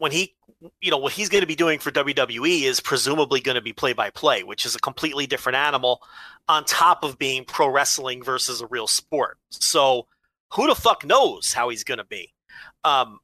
When 0.04 0.12
he 0.12 0.36
you 0.82 0.92
know 0.92 0.98
what 0.98 1.14
he's 1.14 1.30
going 1.30 1.44
to 1.44 1.48
be 1.48 1.56
doing 1.56 1.80
for 1.80 1.90
WWE 1.90 2.64
is 2.64 2.82
presumably 2.82 3.40
going 3.40 3.56
to 3.56 3.62
be 3.62 3.72
play 3.72 3.94
by 3.94 4.10
play, 4.10 4.44
which 4.44 4.66
is 4.66 4.76
a 4.76 4.80
completely 4.80 5.28
different 5.28 5.56
animal 5.56 6.02
on 6.50 6.66
top 6.66 7.06
of 7.06 7.18
being 7.18 7.46
pro 7.46 7.70
wrestling 7.70 8.22
versus 8.22 8.60
a 8.60 8.68
real 8.68 8.86
sport. 8.86 9.38
So 9.50 10.08
who 10.52 10.68
the 10.68 10.76
fuck 10.76 11.06
knows 11.06 11.54
how 11.54 11.70
he's 11.70 11.86
going 11.86 12.00
to 12.00 12.04
be? 12.04 12.34
Um, 12.84 13.22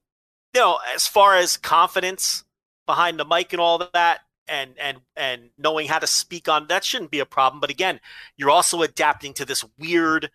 you 0.53 0.61
know, 0.61 0.79
as 0.95 1.05
far 1.05 1.35
as 1.35 1.57
confidence 1.57 2.45
behind 2.85 3.19
the 3.19 3.25
mic 3.25 3.51
and 3.51 3.59
all 3.59 3.85
that, 3.93 4.21
and 4.47 4.71
and 4.79 4.99
and 5.17 5.49
knowing 5.57 5.89
how 5.89 5.99
to 5.99 6.07
speak 6.07 6.47
on 6.47 6.67
that 6.67 6.85
shouldn't 6.85 7.11
be 7.11 7.19
a 7.19 7.25
problem. 7.25 7.59
But 7.59 7.71
again, 7.71 7.99
you're 8.37 8.51
also 8.51 8.83
adapting 8.83 9.33
to 9.33 9.43
this 9.43 9.65
weird 9.77 10.31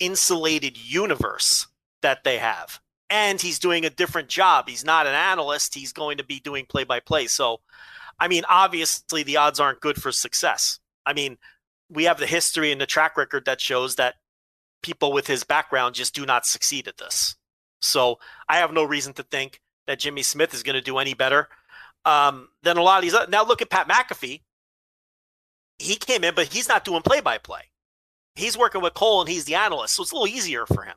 insulated 0.00 0.76
universe 0.76 1.68
that 2.02 2.24
they 2.24 2.38
have 2.38 2.80
and 3.10 3.40
he's 3.40 3.58
doing 3.58 3.84
a 3.84 3.90
different 3.90 4.28
job. 4.28 4.68
He's 4.68 4.84
not 4.84 5.06
an 5.06 5.14
analyst. 5.14 5.74
He's 5.74 5.92
going 5.92 6.18
to 6.18 6.24
be 6.24 6.38
doing 6.38 6.64
play 6.64 6.84
by 6.84 7.00
play. 7.00 7.26
So, 7.26 7.60
I 8.18 8.28
mean, 8.28 8.44
obviously 8.48 9.24
the 9.24 9.36
odds 9.36 9.58
aren't 9.58 9.80
good 9.80 10.00
for 10.00 10.12
success. 10.12 10.78
I 11.04 11.12
mean, 11.12 11.36
we 11.90 12.04
have 12.04 12.18
the 12.18 12.26
history 12.26 12.70
and 12.70 12.80
the 12.80 12.86
track 12.86 13.16
record 13.16 13.46
that 13.46 13.60
shows 13.60 13.96
that 13.96 14.14
people 14.82 15.12
with 15.12 15.26
his 15.26 15.42
background 15.42 15.96
just 15.96 16.14
do 16.14 16.24
not 16.24 16.46
succeed 16.46 16.86
at 16.86 16.98
this. 16.98 17.36
So 17.80 18.18
I 18.48 18.58
have 18.58 18.72
no 18.72 18.84
reason 18.84 19.12
to 19.14 19.24
think 19.24 19.60
that 19.86 19.98
Jimmy 19.98 20.22
Smith 20.22 20.54
is 20.54 20.62
going 20.62 20.74
to 20.74 20.80
do 20.80 20.98
any 20.98 21.14
better 21.14 21.48
um, 22.04 22.48
than 22.62 22.76
a 22.76 22.82
lot 22.82 22.98
of 22.98 23.02
these. 23.02 23.28
Now 23.28 23.44
look 23.44 23.60
at 23.60 23.70
Pat 23.70 23.88
McAfee. 23.88 24.42
he 25.78 25.96
came 25.96 26.22
in, 26.22 26.34
but 26.34 26.52
he's 26.52 26.68
not 26.68 26.84
doing 26.84 27.02
play 27.02 27.20
by 27.20 27.38
play. 27.38 27.62
He's 28.36 28.56
working 28.56 28.82
with 28.82 28.94
Cole 28.94 29.20
and 29.20 29.28
he's 29.28 29.46
the 29.46 29.56
analyst, 29.56 29.94
so 29.94 30.02
it's 30.02 30.12
a 30.12 30.14
little 30.14 30.28
easier 30.28 30.64
for 30.64 30.84
him. 30.84 30.94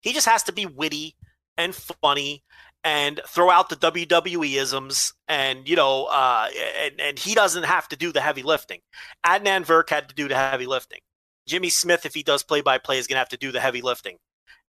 He 0.00 0.12
just 0.12 0.28
has 0.28 0.42
to 0.44 0.52
be 0.52 0.66
witty 0.66 1.16
and 1.56 1.74
funny 1.74 2.42
and 2.84 3.20
throw 3.26 3.50
out 3.50 3.70
the 3.70 3.76
WWE 3.76 4.56
isms, 4.56 5.14
and 5.26 5.66
you 5.68 5.74
know, 5.74 6.04
uh, 6.04 6.48
and 6.84 7.00
and 7.00 7.18
he 7.18 7.34
doesn't 7.34 7.64
have 7.64 7.88
to 7.88 7.96
do 7.96 8.12
the 8.12 8.20
heavy 8.20 8.42
lifting. 8.42 8.80
Adnan 9.26 9.64
Virk 9.64 9.88
had 9.88 10.08
to 10.10 10.14
do 10.14 10.28
the 10.28 10.36
heavy 10.36 10.66
lifting. 10.66 11.00
Jimmy 11.46 11.70
Smith, 11.70 12.06
if 12.06 12.14
he 12.14 12.22
does 12.22 12.42
play 12.42 12.60
by 12.60 12.78
play, 12.78 12.98
is 12.98 13.06
going 13.06 13.16
to 13.16 13.20
have 13.20 13.28
to 13.30 13.36
do 13.36 13.52
the 13.52 13.60
heavy 13.60 13.82
lifting 13.82 14.18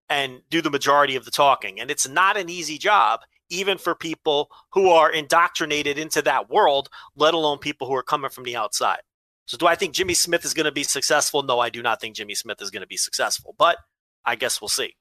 and 0.10 0.42
do 0.50 0.62
the 0.62 0.70
majority 0.70 1.16
of 1.16 1.26
the 1.26 1.32
talking. 1.32 1.80
And 1.80 1.90
it's 1.90 2.08
not 2.08 2.38
an 2.38 2.50
easy 2.50 2.78
job, 2.78 3.22
even 3.50 3.78
for 3.78 3.96
people 3.96 4.50
who 4.74 4.90
are 4.90 5.12
indoctrinated 5.12 5.98
into 5.98 6.22
that 6.24 6.50
world, 6.50 6.90
let 7.16 7.34
alone 7.34 7.58
people 7.58 7.88
who 7.88 7.96
are 7.96 8.04
coming 8.04 8.30
from 8.30 8.44
the 8.44 8.56
outside. 8.56 9.00
So, 9.48 9.58
do 9.58 9.68
I 9.68 9.76
think 9.76 9.94
Jimmy 9.94 10.16
Smith 10.16 10.44
is 10.44 10.54
going 10.54 10.66
to 10.66 10.72
be 10.72 10.84
successful? 10.84 11.44
No, 11.44 11.60
I 11.60 11.70
do 11.70 11.84
not 11.84 12.02
think 12.02 12.16
Jimmy 12.16 12.36
Smith 12.36 12.62
is 12.62 12.72
going 12.72 12.82
to 12.82 12.88
be 12.88 12.98
successful, 12.98 13.56
but 13.58 13.78
I 14.26 14.36
guess 14.36 14.60
we'll 14.60 14.70
see. 14.70 14.96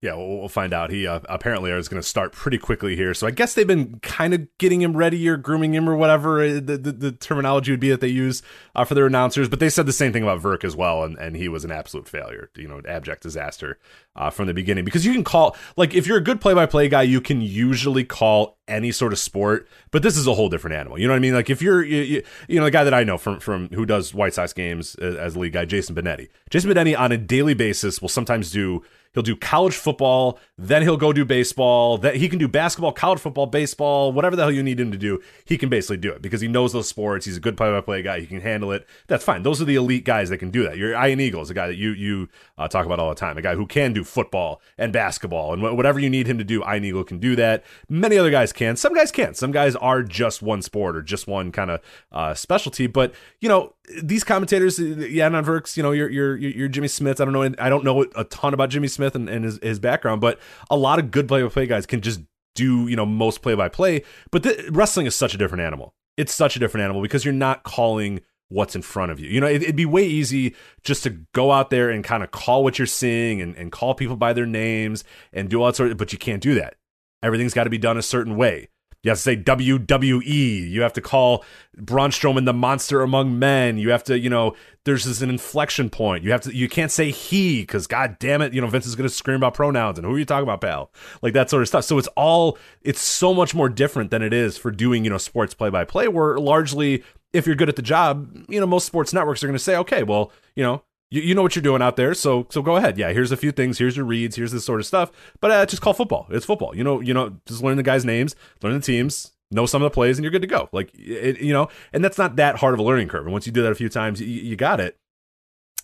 Yeah, 0.00 0.14
we'll, 0.14 0.38
we'll 0.38 0.48
find 0.48 0.72
out. 0.72 0.90
He 0.90 1.08
uh, 1.08 1.18
apparently 1.28 1.72
is 1.72 1.88
going 1.88 2.00
to 2.00 2.06
start 2.06 2.32
pretty 2.32 2.56
quickly 2.56 2.94
here. 2.94 3.14
So 3.14 3.26
I 3.26 3.32
guess 3.32 3.54
they've 3.54 3.66
been 3.66 3.98
kind 3.98 4.32
of 4.32 4.46
getting 4.58 4.80
him 4.80 4.96
ready 4.96 5.28
or 5.28 5.36
grooming 5.36 5.74
him 5.74 5.88
or 5.88 5.96
whatever 5.96 6.40
uh, 6.40 6.60
the, 6.60 6.78
the, 6.78 6.92
the 6.92 7.12
terminology 7.12 7.72
would 7.72 7.80
be 7.80 7.90
that 7.90 8.00
they 8.00 8.06
use 8.06 8.40
uh, 8.76 8.84
for 8.84 8.94
their 8.94 9.06
announcers. 9.06 9.48
But 9.48 9.58
they 9.58 9.68
said 9.68 9.86
the 9.86 9.92
same 9.92 10.12
thing 10.12 10.22
about 10.22 10.40
Virk 10.40 10.62
as 10.62 10.76
well, 10.76 11.02
and, 11.02 11.18
and 11.18 11.34
he 11.34 11.48
was 11.48 11.64
an 11.64 11.72
absolute 11.72 12.06
failure, 12.08 12.48
you 12.56 12.68
know, 12.68 12.78
an 12.78 12.86
abject 12.86 13.24
disaster 13.24 13.80
uh, 14.14 14.30
from 14.30 14.46
the 14.46 14.54
beginning. 14.54 14.84
Because 14.84 15.04
you 15.04 15.12
can 15.12 15.24
call, 15.24 15.56
like, 15.76 15.94
if 15.94 16.06
you're 16.06 16.18
a 16.18 16.22
good 16.22 16.40
play 16.40 16.54
by 16.54 16.66
play 16.66 16.88
guy, 16.88 17.02
you 17.02 17.20
can 17.20 17.40
usually 17.40 18.04
call 18.04 18.56
any 18.68 18.92
sort 18.92 19.12
of 19.12 19.18
sport, 19.18 19.66
but 19.90 20.04
this 20.04 20.16
is 20.16 20.28
a 20.28 20.34
whole 20.34 20.48
different 20.48 20.76
animal. 20.76 20.96
You 20.96 21.08
know 21.08 21.14
what 21.14 21.18
I 21.18 21.20
mean? 21.20 21.34
Like 21.34 21.50
if 21.50 21.60
you're, 21.62 21.82
you, 21.82 22.02
you, 22.02 22.22
you 22.46 22.58
know, 22.58 22.66
the 22.66 22.70
guy 22.70 22.84
that 22.84 22.94
I 22.94 23.02
know 23.02 23.16
from 23.16 23.40
from 23.40 23.68
who 23.70 23.86
does 23.86 24.12
White 24.14 24.34
Sox 24.34 24.52
games 24.52 24.94
as, 24.96 25.16
as 25.16 25.36
league 25.36 25.54
guy, 25.54 25.64
Jason 25.64 25.96
Benetti. 25.96 26.28
Jason 26.50 26.70
Benetti 26.70 26.96
on 26.96 27.10
a 27.10 27.16
daily 27.16 27.54
basis 27.54 28.02
will 28.02 28.10
sometimes 28.10 28.52
do 28.52 28.84
He'll 29.18 29.22
do 29.24 29.34
college 29.34 29.74
football, 29.74 30.38
then 30.56 30.82
he'll 30.82 30.96
go 30.96 31.12
do 31.12 31.24
baseball. 31.24 31.98
That 31.98 32.14
he 32.14 32.28
can 32.28 32.38
do 32.38 32.46
basketball, 32.46 32.92
college 32.92 33.18
football, 33.18 33.46
baseball, 33.46 34.12
whatever 34.12 34.36
the 34.36 34.42
hell 34.42 34.52
you 34.52 34.62
need 34.62 34.78
him 34.78 34.92
to 34.92 34.96
do. 34.96 35.20
He 35.44 35.58
can 35.58 35.68
basically 35.68 35.96
do 35.96 36.12
it 36.12 36.22
because 36.22 36.40
he 36.40 36.46
knows 36.46 36.72
those 36.72 36.86
sports. 36.86 37.26
He's 37.26 37.36
a 37.36 37.40
good 37.40 37.56
play-by-play 37.56 38.02
guy. 38.02 38.20
He 38.20 38.26
can 38.26 38.40
handle 38.40 38.70
it. 38.70 38.86
That's 39.08 39.24
fine. 39.24 39.42
Those 39.42 39.60
are 39.60 39.64
the 39.64 39.74
elite 39.74 40.04
guys 40.04 40.28
that 40.28 40.38
can 40.38 40.52
do 40.52 40.62
that. 40.62 40.76
Your 40.76 40.92
Ian 40.92 41.18
Eagle 41.18 41.42
is 41.42 41.50
a 41.50 41.54
guy 41.54 41.66
that 41.66 41.74
you 41.74 41.90
you 41.90 42.28
uh, 42.58 42.68
talk 42.68 42.86
about 42.86 43.00
all 43.00 43.08
the 43.08 43.16
time. 43.16 43.36
A 43.36 43.42
guy 43.42 43.56
who 43.56 43.66
can 43.66 43.92
do 43.92 44.04
football 44.04 44.62
and 44.76 44.92
basketball 44.92 45.52
and 45.52 45.62
whatever 45.76 45.98
you 45.98 46.08
need 46.08 46.28
him 46.28 46.38
to 46.38 46.44
do. 46.44 46.62
Ian 46.62 46.84
Eagle 46.84 47.02
can 47.02 47.18
do 47.18 47.34
that. 47.34 47.64
Many 47.88 48.18
other 48.18 48.30
guys 48.30 48.52
can. 48.52 48.76
Some 48.76 48.94
guys 48.94 49.10
can't. 49.10 49.36
Some 49.36 49.50
guys 49.50 49.74
are 49.74 50.04
just 50.04 50.42
one 50.42 50.62
sport 50.62 50.94
or 50.94 51.02
just 51.02 51.26
one 51.26 51.50
kind 51.50 51.72
of 51.72 51.80
uh, 52.12 52.34
specialty. 52.34 52.86
But 52.86 53.12
you 53.40 53.48
know 53.48 53.74
these 54.02 54.22
commentators, 54.22 54.78
yeah, 54.78 55.26
on 55.26 55.44
Virks, 55.44 55.76
you 55.76 55.82
know, 55.82 55.92
you're, 55.92 56.10
you're, 56.10 56.36
you're 56.36 56.68
Jimmy 56.68 56.88
Smith. 56.88 57.20
I 57.20 57.24
don't 57.24 57.32
know. 57.32 57.54
I 57.58 57.68
don't 57.68 57.84
know 57.84 58.04
a 58.14 58.24
ton 58.24 58.52
about 58.52 58.68
Jimmy 58.70 58.88
Smith 58.88 59.07
and, 59.14 59.28
and 59.28 59.44
his, 59.44 59.58
his 59.62 59.78
background, 59.78 60.20
but 60.20 60.38
a 60.70 60.76
lot 60.76 60.98
of 60.98 61.10
good 61.10 61.28
play 61.28 61.42
by 61.42 61.48
play 61.48 61.66
guys 61.66 61.86
can 61.86 62.00
just 62.00 62.20
do, 62.54 62.88
you 62.88 62.96
know, 62.96 63.06
most 63.06 63.42
play 63.42 63.54
by 63.54 63.68
play. 63.68 64.02
But 64.30 64.42
the, 64.42 64.68
wrestling 64.70 65.06
is 65.06 65.14
such 65.14 65.34
a 65.34 65.38
different 65.38 65.62
animal. 65.62 65.94
It's 66.16 66.34
such 66.34 66.56
a 66.56 66.58
different 66.58 66.84
animal 66.84 67.02
because 67.02 67.24
you're 67.24 67.32
not 67.32 67.62
calling 67.62 68.20
what's 68.48 68.74
in 68.74 68.82
front 68.82 69.12
of 69.12 69.20
you. 69.20 69.28
You 69.28 69.40
know, 69.40 69.46
it, 69.46 69.64
would 69.64 69.76
be 69.76 69.86
way 69.86 70.04
easy 70.04 70.54
just 70.82 71.02
to 71.04 71.10
go 71.32 71.52
out 71.52 71.70
there 71.70 71.90
and 71.90 72.02
kind 72.02 72.22
of 72.22 72.30
call 72.30 72.64
what 72.64 72.78
you're 72.78 72.86
seeing 72.86 73.40
and, 73.40 73.54
and 73.56 73.70
call 73.70 73.94
people 73.94 74.16
by 74.16 74.32
their 74.32 74.46
names 74.46 75.04
and 75.32 75.48
do 75.48 75.60
all 75.60 75.66
that 75.66 75.76
sort 75.76 75.90
of, 75.90 75.96
but 75.96 76.12
you 76.12 76.18
can't 76.18 76.42
do 76.42 76.54
that. 76.54 76.74
Everything's 77.22 77.54
got 77.54 77.64
to 77.64 77.70
be 77.70 77.78
done 77.78 77.98
a 77.98 78.02
certain 78.02 78.36
way. 78.36 78.68
You 79.08 79.12
have 79.12 79.18
to 79.18 79.22
say 79.22 79.36
WWE. 79.38 80.70
You 80.70 80.82
have 80.82 80.92
to 80.92 81.00
call 81.00 81.42
Braun 81.78 82.10
Strowman 82.10 82.44
the 82.44 82.52
monster 82.52 83.00
among 83.00 83.38
men. 83.38 83.78
You 83.78 83.90
have 83.90 84.04
to, 84.04 84.18
you 84.18 84.28
know, 84.28 84.54
there's 84.84 85.06
this 85.06 85.22
an 85.22 85.30
inflection 85.30 85.88
point. 85.88 86.24
You 86.24 86.30
have 86.32 86.42
to, 86.42 86.54
you 86.54 86.68
can't 86.68 86.92
say 86.92 87.10
he 87.10 87.62
because 87.62 87.86
God 87.86 88.18
damn 88.18 88.42
it, 88.42 88.52
you 88.52 88.60
know, 88.60 88.66
Vince 88.66 88.84
is 88.84 88.96
going 88.96 89.08
to 89.08 89.14
scream 89.14 89.36
about 89.36 89.54
pronouns 89.54 89.98
and 89.98 90.06
who 90.06 90.12
are 90.12 90.18
you 90.18 90.26
talking 90.26 90.42
about, 90.42 90.60
pal? 90.60 90.92
Like 91.22 91.32
that 91.32 91.48
sort 91.48 91.62
of 91.62 91.68
stuff. 91.68 91.84
So 91.84 91.96
it's 91.96 92.08
all, 92.16 92.58
it's 92.82 93.00
so 93.00 93.32
much 93.32 93.54
more 93.54 93.70
different 93.70 94.10
than 94.10 94.20
it 94.20 94.34
is 94.34 94.58
for 94.58 94.70
doing, 94.70 95.04
you 95.04 95.10
know, 95.10 95.16
sports 95.16 95.54
play 95.54 95.70
by 95.70 95.84
play, 95.84 96.06
where 96.06 96.38
largely, 96.38 97.02
if 97.32 97.46
you're 97.46 97.56
good 97.56 97.70
at 97.70 97.76
the 97.76 97.82
job, 97.82 98.44
you 98.50 98.60
know, 98.60 98.66
most 98.66 98.84
sports 98.84 99.14
networks 99.14 99.42
are 99.42 99.46
going 99.46 99.56
to 99.56 99.58
say, 99.58 99.76
okay, 99.76 100.02
well, 100.02 100.32
you 100.54 100.62
know, 100.62 100.82
you, 101.10 101.22
you 101.22 101.34
know 101.34 101.42
what 101.42 101.56
you're 101.56 101.62
doing 101.62 101.82
out 101.82 101.96
there, 101.96 102.14
so 102.14 102.46
so 102.50 102.62
go 102.62 102.76
ahead. 102.76 102.98
Yeah, 102.98 103.12
here's 103.12 103.32
a 103.32 103.36
few 103.36 103.52
things. 103.52 103.78
Here's 103.78 103.96
your 103.96 104.04
reads. 104.04 104.36
Here's 104.36 104.52
this 104.52 104.64
sort 104.64 104.80
of 104.80 104.86
stuff. 104.86 105.10
But 105.40 105.50
uh, 105.50 105.66
just 105.66 105.82
call 105.82 105.94
football. 105.94 106.26
It's 106.30 106.44
football. 106.44 106.76
You 106.76 106.84
know, 106.84 107.00
you 107.00 107.14
know, 107.14 107.36
just 107.46 107.62
learn 107.62 107.76
the 107.76 107.82
guys' 107.82 108.04
names, 108.04 108.36
learn 108.62 108.74
the 108.74 108.80
teams, 108.80 109.32
know 109.50 109.66
some 109.66 109.82
of 109.82 109.90
the 109.90 109.94
plays, 109.94 110.18
and 110.18 110.24
you're 110.24 110.30
good 110.30 110.42
to 110.42 110.48
go. 110.48 110.68
Like 110.72 110.90
it, 110.94 111.40
you 111.40 111.52
know, 111.52 111.68
and 111.92 112.04
that's 112.04 112.18
not 112.18 112.36
that 112.36 112.56
hard 112.56 112.74
of 112.74 112.80
a 112.80 112.82
learning 112.82 113.08
curve. 113.08 113.24
And 113.24 113.32
once 113.32 113.46
you 113.46 113.52
do 113.52 113.62
that 113.62 113.72
a 113.72 113.76
few 113.76 113.88
times, 113.88 114.20
you, 114.20 114.26
you 114.26 114.56
got 114.56 114.80
it. 114.80 114.98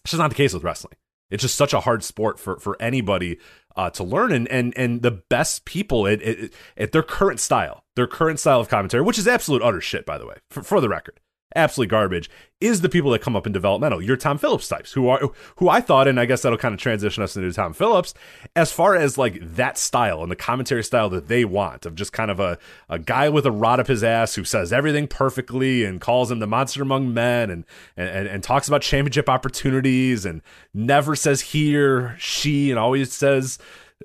It's 0.02 0.10
just 0.10 0.20
not 0.20 0.28
the 0.28 0.36
case 0.36 0.52
with 0.52 0.62
wrestling. 0.62 0.96
It's 1.30 1.40
just 1.40 1.56
such 1.56 1.72
a 1.72 1.80
hard 1.80 2.04
sport 2.04 2.38
for 2.38 2.58
for 2.58 2.80
anybody 2.80 3.38
uh, 3.76 3.88
to 3.90 4.04
learn, 4.04 4.30
and 4.30 4.46
and 4.48 4.74
and 4.76 5.00
the 5.00 5.10
best 5.10 5.64
people 5.64 6.06
at, 6.06 6.20
at, 6.22 6.50
at 6.76 6.92
their 6.92 7.02
current 7.02 7.40
style, 7.40 7.84
their 7.96 8.06
current 8.06 8.40
style 8.40 8.60
of 8.60 8.68
commentary, 8.68 9.02
which 9.02 9.18
is 9.18 9.26
absolute 9.26 9.62
utter 9.62 9.80
shit, 9.80 10.04
by 10.04 10.18
the 10.18 10.26
way, 10.26 10.36
for, 10.50 10.62
for 10.62 10.82
the 10.82 10.88
record 10.88 11.18
absolutely 11.54 11.90
garbage 11.90 12.30
is 12.60 12.80
the 12.80 12.88
people 12.88 13.10
that 13.10 13.20
come 13.20 13.36
up 13.36 13.46
in 13.46 13.52
developmental. 13.52 14.00
Your 14.00 14.16
Tom 14.16 14.38
Phillips 14.38 14.68
types, 14.68 14.92
who 14.92 15.08
are 15.08 15.20
who 15.56 15.68
I 15.68 15.80
thought, 15.80 16.08
and 16.08 16.18
I 16.18 16.24
guess 16.24 16.42
that'll 16.42 16.58
kind 16.58 16.72
of 16.72 16.80
transition 16.80 17.22
us 17.22 17.36
into 17.36 17.52
Tom 17.52 17.74
Phillips, 17.74 18.14
as 18.56 18.72
far 18.72 18.94
as 18.94 19.18
like 19.18 19.38
that 19.40 19.76
style 19.76 20.22
and 20.22 20.30
the 20.30 20.36
commentary 20.36 20.82
style 20.82 21.10
that 21.10 21.28
they 21.28 21.44
want 21.44 21.84
of 21.84 21.94
just 21.94 22.12
kind 22.12 22.30
of 22.30 22.40
a, 22.40 22.58
a 22.88 22.98
guy 22.98 23.28
with 23.28 23.44
a 23.44 23.50
rod 23.50 23.80
up 23.80 23.88
his 23.88 24.02
ass 24.02 24.34
who 24.34 24.44
says 24.44 24.72
everything 24.72 25.06
perfectly 25.06 25.84
and 25.84 26.00
calls 26.00 26.30
him 26.30 26.38
the 26.38 26.46
monster 26.46 26.82
among 26.82 27.12
men 27.12 27.50
and 27.50 27.64
and, 27.96 28.28
and 28.28 28.42
talks 28.42 28.68
about 28.68 28.82
championship 28.82 29.28
opportunities 29.28 30.24
and 30.24 30.40
never 30.72 31.14
says 31.14 31.40
he 31.40 31.76
or 31.76 32.16
she 32.18 32.70
and 32.70 32.78
always 32.78 33.12
says 33.12 33.58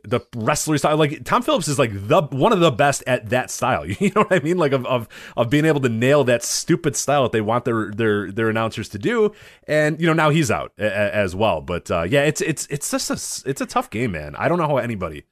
the 0.10 0.22
wrestler 0.36 0.78
style. 0.78 0.97
Like 0.97 1.24
Tom 1.24 1.41
Phillips 1.41 1.68
is 1.68 1.78
like 1.78 1.91
the 1.93 2.22
one 2.32 2.51
of 2.51 2.60
the 2.60 2.72
best 2.72 3.03
at 3.07 3.30
that 3.30 3.51
style. 3.51 3.86
You 3.99 4.12
know 4.16 4.24
what 4.24 4.34
I 4.34 4.39
mean? 4.39 4.57
Like 4.57 4.72
of 4.72 4.86
of 4.86 5.07
of 5.36 5.49
being 5.49 5.66
able 5.66 5.82
to 5.82 5.89
nail 5.89 6.24
that 6.24 6.43
stupid 6.43 6.95
style 6.95 7.24
that 7.24 7.32
they 7.32 7.41
want 7.41 7.66
their 7.66 7.91
their 7.91 8.32
their 8.32 8.49
announcers 8.49 8.89
to 8.89 8.99
do. 8.99 9.34
And 9.68 9.99
you 9.99 10.07
know 10.07 10.14
now 10.14 10.30
he's 10.30 10.49
out 10.49 10.72
a, 10.80 10.86
a, 10.86 11.12
as 11.12 11.36
well. 11.36 11.62
But 11.62 11.91
uh, 11.91 12.03
yeah, 12.03 12.24
it's 12.24 12.41
it's 12.41 12.66
it's 12.68 12.89
just 12.89 13.10
a 13.10 13.49
it's 13.49 13.62
a 13.62 13.66
tough 13.66 13.89
game, 13.89 14.12
man. 14.12 14.36
I 14.38 14.47
don't 14.47 14.57
know 14.57 14.68
how 14.68 14.78
anybody 14.78 15.26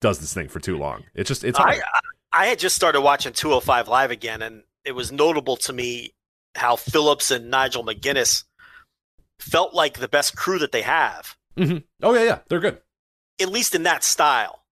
does 0.00 0.20
this 0.20 0.32
thing 0.32 0.48
for 0.48 0.60
too 0.60 0.78
long. 0.78 1.04
It's 1.14 1.28
just 1.28 1.44
it's. 1.44 1.58
I, 1.58 1.80
I 2.32 2.46
had 2.46 2.58
just 2.58 2.76
started 2.76 3.00
watching 3.00 3.32
205 3.32 3.88
Live 3.88 4.10
again, 4.10 4.40
and 4.40 4.62
it 4.84 4.92
was 4.92 5.12
notable 5.12 5.56
to 5.58 5.72
me 5.72 6.14
how 6.54 6.76
Phillips 6.76 7.30
and 7.30 7.50
Nigel 7.50 7.84
McGuinness 7.84 8.44
felt 9.40 9.74
like 9.74 9.98
the 9.98 10.08
best 10.08 10.36
crew 10.36 10.58
that 10.60 10.72
they 10.72 10.82
have. 10.82 11.36
Mm-hmm. 11.56 11.78
Oh 12.02 12.14
yeah, 12.14 12.24
yeah, 12.24 12.38
they're 12.48 12.60
good 12.60 12.78
at 13.42 13.48
least 13.48 13.74
in 13.74 13.82
that 13.82 14.04
style. 14.04 14.62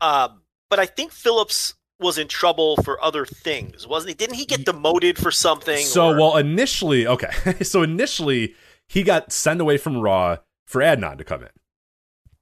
Um, 0.00 0.42
but 0.68 0.78
I 0.78 0.86
think 0.86 1.12
Phillips 1.12 1.74
was 2.00 2.18
in 2.18 2.28
trouble 2.28 2.76
for 2.78 3.02
other 3.02 3.24
things, 3.24 3.86
wasn't 3.86 4.10
he? 4.10 4.14
Didn't 4.14 4.34
he 4.34 4.44
get 4.44 4.64
demoted 4.64 5.16
for 5.16 5.30
something? 5.30 5.84
So, 5.86 6.10
or? 6.10 6.18
well, 6.18 6.36
initially, 6.36 7.06
okay. 7.06 7.30
so 7.62 7.82
initially, 7.82 8.54
he 8.88 9.02
got 9.02 9.32
sent 9.32 9.60
away 9.60 9.78
from 9.78 9.98
Raw 9.98 10.38
for 10.66 10.82
Adnan 10.82 11.18
to 11.18 11.24
come 11.24 11.42
in 11.42 11.50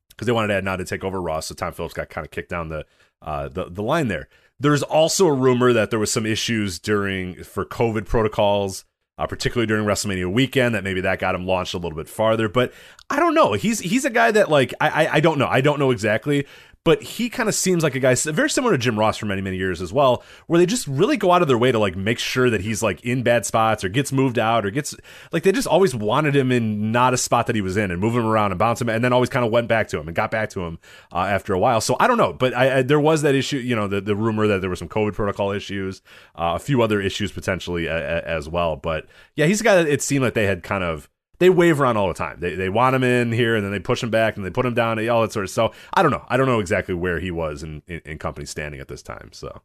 because 0.09 0.27
they 0.27 0.33
wanted 0.33 0.65
Adnan 0.65 0.79
to 0.79 0.85
take 0.85 1.05
over 1.05 1.21
Raw. 1.21 1.41
So 1.41 1.55
Tom 1.55 1.73
Phillips 1.73 1.95
got 1.95 2.09
kind 2.09 2.27
of 2.27 2.31
kicked 2.31 2.51
down 2.51 2.69
the 2.69 2.87
uh, 3.23 3.49
the 3.49 3.67
the 3.67 3.83
line 3.83 4.09
there. 4.09 4.29
There's 4.59 4.83
also 4.83 5.27
a 5.27 5.33
rumor 5.33 5.73
that 5.73 5.91
there 5.91 5.99
was 5.99 6.13
some 6.13 6.27
issues 6.27 6.79
during 6.79 7.43
for 7.45 7.65
COVID 7.65 8.07
protocols 8.07 8.85
uh, 9.21 9.27
particularly 9.27 9.67
during 9.67 9.85
WrestleMania 9.85 10.33
weekend. 10.33 10.75
That 10.75 10.83
maybe 10.83 11.03
that 11.03 11.19
got 11.19 11.35
him 11.35 11.47
launched 11.47 11.75
a 11.75 11.77
little 11.77 11.97
bit 11.97 12.09
farther. 12.09 12.49
But 12.49 12.73
I 13.11 13.21
don't 13.21 13.35
know. 13.35 13.53
He's 13.53 13.79
he's 13.81 14.07
a 14.07 14.11
guy 14.11 14.31
that 14.31 14.51
like 14.51 14.73
I 14.81 14.89
I, 14.89 15.15
I 15.15 15.21
don't 15.21 15.39
know. 15.39 15.47
I 15.47 15.61
don't 15.61 15.79
know 15.79 15.91
exactly 15.91 16.47
but 16.85 17.03
he 17.03 17.29
kind 17.29 17.49
of 17.49 17.55
seems 17.55 17.83
like 17.83 17.95
a 17.95 18.01
guy 18.01 18.15
very 18.15 18.49
similar 18.49 18.73
to 18.73 18.79
Jim 18.79 18.99
Ross 18.99 19.19
for 19.19 19.27
many 19.27 19.43
many 19.43 19.57
years 19.57 19.83
as 19.83 19.93
well, 19.93 20.23
where 20.47 20.59
they 20.59 20.67
just 20.67 20.87
really 20.87 21.17
go 21.17 21.31
out 21.31 21.43
of 21.43 21.49
their 21.49 21.59
way 21.59 21.71
to 21.71 21.79
like 21.79 21.95
make 21.95 22.19
sure 22.19 22.49
that 22.49 22.63
he's 22.63 22.83
like 22.83 23.05
in 23.05 23.23
bad 23.23 23.45
spots 23.45 23.85
or 23.85 23.91
gets 23.91 24.13
moved 24.13 24.39
out 24.39 24.65
or 24.65 24.71
gets 24.71 24.95
like 25.31 25.43
they 25.43 25.53
just 25.53 25.69
always 25.69 25.95
wanted 25.95 26.35
him 26.35 26.51
in 26.51 26.91
not 26.91 27.13
a 27.13 27.19
spot 27.19 27.47
that 27.47 27.55
he 27.55 27.61
was 27.61 27.77
in 27.77 27.91
and 27.91 28.01
move 28.01 28.15
him 28.15 28.25
around 28.25 28.53
and 28.53 28.59
bounce 28.59 28.81
him 28.81 28.89
and 28.89 29.05
then 29.05 29.13
always 29.13 29.29
kind 29.29 29.45
of 29.45 29.53
went 29.53 29.69
back 29.69 29.89
to 29.89 29.99
him 29.99 30.09
and 30.09 30.17
got 30.17 30.31
back 30.31 30.49
to 30.51 30.63
him 30.63 30.79
uh, 31.13 31.19
after 31.19 31.53
a 31.53 31.59
while. 31.59 31.81
So 31.81 31.97
I 32.01 32.07
don't 32.07 32.19
know, 32.19 32.33
but 32.33 32.55
I, 32.55 32.79
I, 32.79 32.83
there 32.83 33.01
was 33.01 33.23
that 33.23 33.35
issue, 33.35 33.59
you 33.59 33.77
know, 33.77 33.87
the 33.87 34.01
the 34.01 34.17
rumor 34.17 34.47
that 34.47 34.61
there 34.63 34.71
were 34.71 34.77
some 34.77 34.89
COVID 34.89 35.13
protocol 35.13 35.51
issues, 35.51 36.01
uh, 36.35 36.53
a 36.57 36.59
few 36.59 36.81
other 36.81 37.01
issues 37.01 37.31
potentially 37.31 37.87
a, 37.87 37.97
a, 37.97 38.23
as 38.23 38.49
well. 38.49 38.77
But 38.77 39.07
yeah, 39.37 39.47
he's 39.47 39.61
a 39.61 39.65
guy 39.65 39.77
that 39.77 39.87
it 39.87 40.01
seemed 40.01 40.25
like 40.25 40.35
they 40.35 40.47
had 40.47 40.63
kind 40.63 40.83
of 40.83 41.11
they 41.41 41.51
wave 41.51 41.81
around 41.81 41.97
all 41.97 42.07
the 42.07 42.15
time. 42.15 42.39
They 42.39 42.55
they 42.55 42.69
want 42.69 42.95
him 42.95 43.03
in 43.03 43.33
here 43.33 43.57
and 43.57 43.65
then 43.65 43.73
they 43.73 43.81
push 43.81 44.03
him 44.03 44.11
back 44.11 44.37
and 44.37 44.47
they 44.47 44.51
put 44.51 44.65
him 44.65 44.75
down 44.75 44.99
and 44.99 45.09
all 45.09 45.23
that 45.23 45.33
sort 45.33 45.45
of. 45.45 45.51
So 45.51 45.73
I 45.95 46.03
don't 46.03 46.13
know. 46.13 46.25
I 46.29 46.37
don't 46.37 46.47
know 46.47 46.61
exactly 46.61 46.95
where 46.95 47.19
he 47.19 47.31
was 47.31 47.63
in, 47.65 47.83
in, 47.89 48.01
in 48.05 48.19
company 48.19 48.47
standing 48.47 48.81
at 48.81 48.89
this 48.89 49.03
time. 49.03 49.31
So 49.33 49.63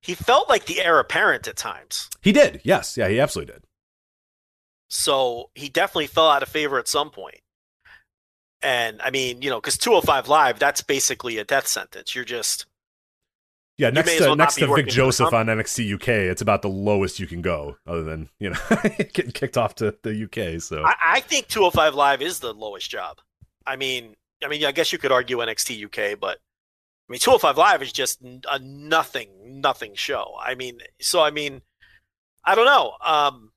he 0.00 0.14
felt 0.14 0.48
like 0.48 0.66
the 0.66 0.80
heir 0.80 1.00
apparent 1.00 1.48
at 1.48 1.56
times. 1.56 2.08
He 2.22 2.32
did. 2.32 2.60
Yes. 2.62 2.96
Yeah. 2.96 3.08
He 3.08 3.18
absolutely 3.18 3.54
did. 3.54 3.64
So 4.88 5.50
he 5.54 5.68
definitely 5.68 6.06
fell 6.06 6.28
out 6.28 6.42
of 6.42 6.48
favor 6.48 6.78
at 6.78 6.86
some 6.88 7.10
point. 7.10 7.40
And 8.62 9.00
I 9.00 9.10
mean, 9.10 9.40
you 9.40 9.48
know, 9.48 9.58
because 9.58 9.78
205 9.78 10.28
Live, 10.28 10.58
that's 10.58 10.82
basically 10.82 11.38
a 11.38 11.44
death 11.44 11.66
sentence. 11.66 12.14
You're 12.14 12.24
just 12.24 12.66
Yeah, 13.80 13.88
next 13.88 14.18
to 14.18 14.24
well 14.24 14.36
next 14.36 14.56
to 14.56 14.60
Vic 14.60 14.68
working 14.68 14.84
for 14.84 14.90
the 14.90 14.94
Joseph 14.94 15.32
on 15.32 15.46
NXT 15.46 15.94
UK, 15.94 16.08
it's 16.08 16.42
about 16.42 16.60
the 16.60 16.68
lowest 16.68 17.18
you 17.18 17.26
can 17.26 17.40
go, 17.40 17.78
other 17.86 18.02
than 18.02 18.28
you 18.38 18.50
know 18.50 18.58
getting 19.14 19.32
kicked 19.32 19.56
off 19.56 19.74
to 19.76 19.96
the 20.02 20.24
UK. 20.24 20.60
So 20.60 20.84
I, 20.84 20.94
I 21.02 21.20
think 21.20 21.48
205 21.48 21.94
Live 21.94 22.20
is 22.20 22.40
the 22.40 22.52
lowest 22.52 22.90
job. 22.90 23.20
I 23.66 23.76
mean, 23.76 24.16
I 24.44 24.48
mean, 24.48 24.66
I 24.66 24.72
guess 24.72 24.92
you 24.92 24.98
could 24.98 25.12
argue 25.12 25.38
NXT 25.38 25.86
UK, 25.86 26.20
but 26.20 26.36
I 26.36 27.08
mean, 27.08 27.20
205 27.20 27.56
Live 27.56 27.80
is 27.80 27.90
just 27.90 28.20
a 28.22 28.58
nothing, 28.58 29.30
nothing 29.62 29.94
show. 29.94 30.34
I 30.38 30.56
mean, 30.56 30.80
so 31.00 31.22
I 31.22 31.30
mean, 31.30 31.62
I 32.44 32.54
don't 32.54 32.66
know. 32.66 32.92
Um, 33.02 33.50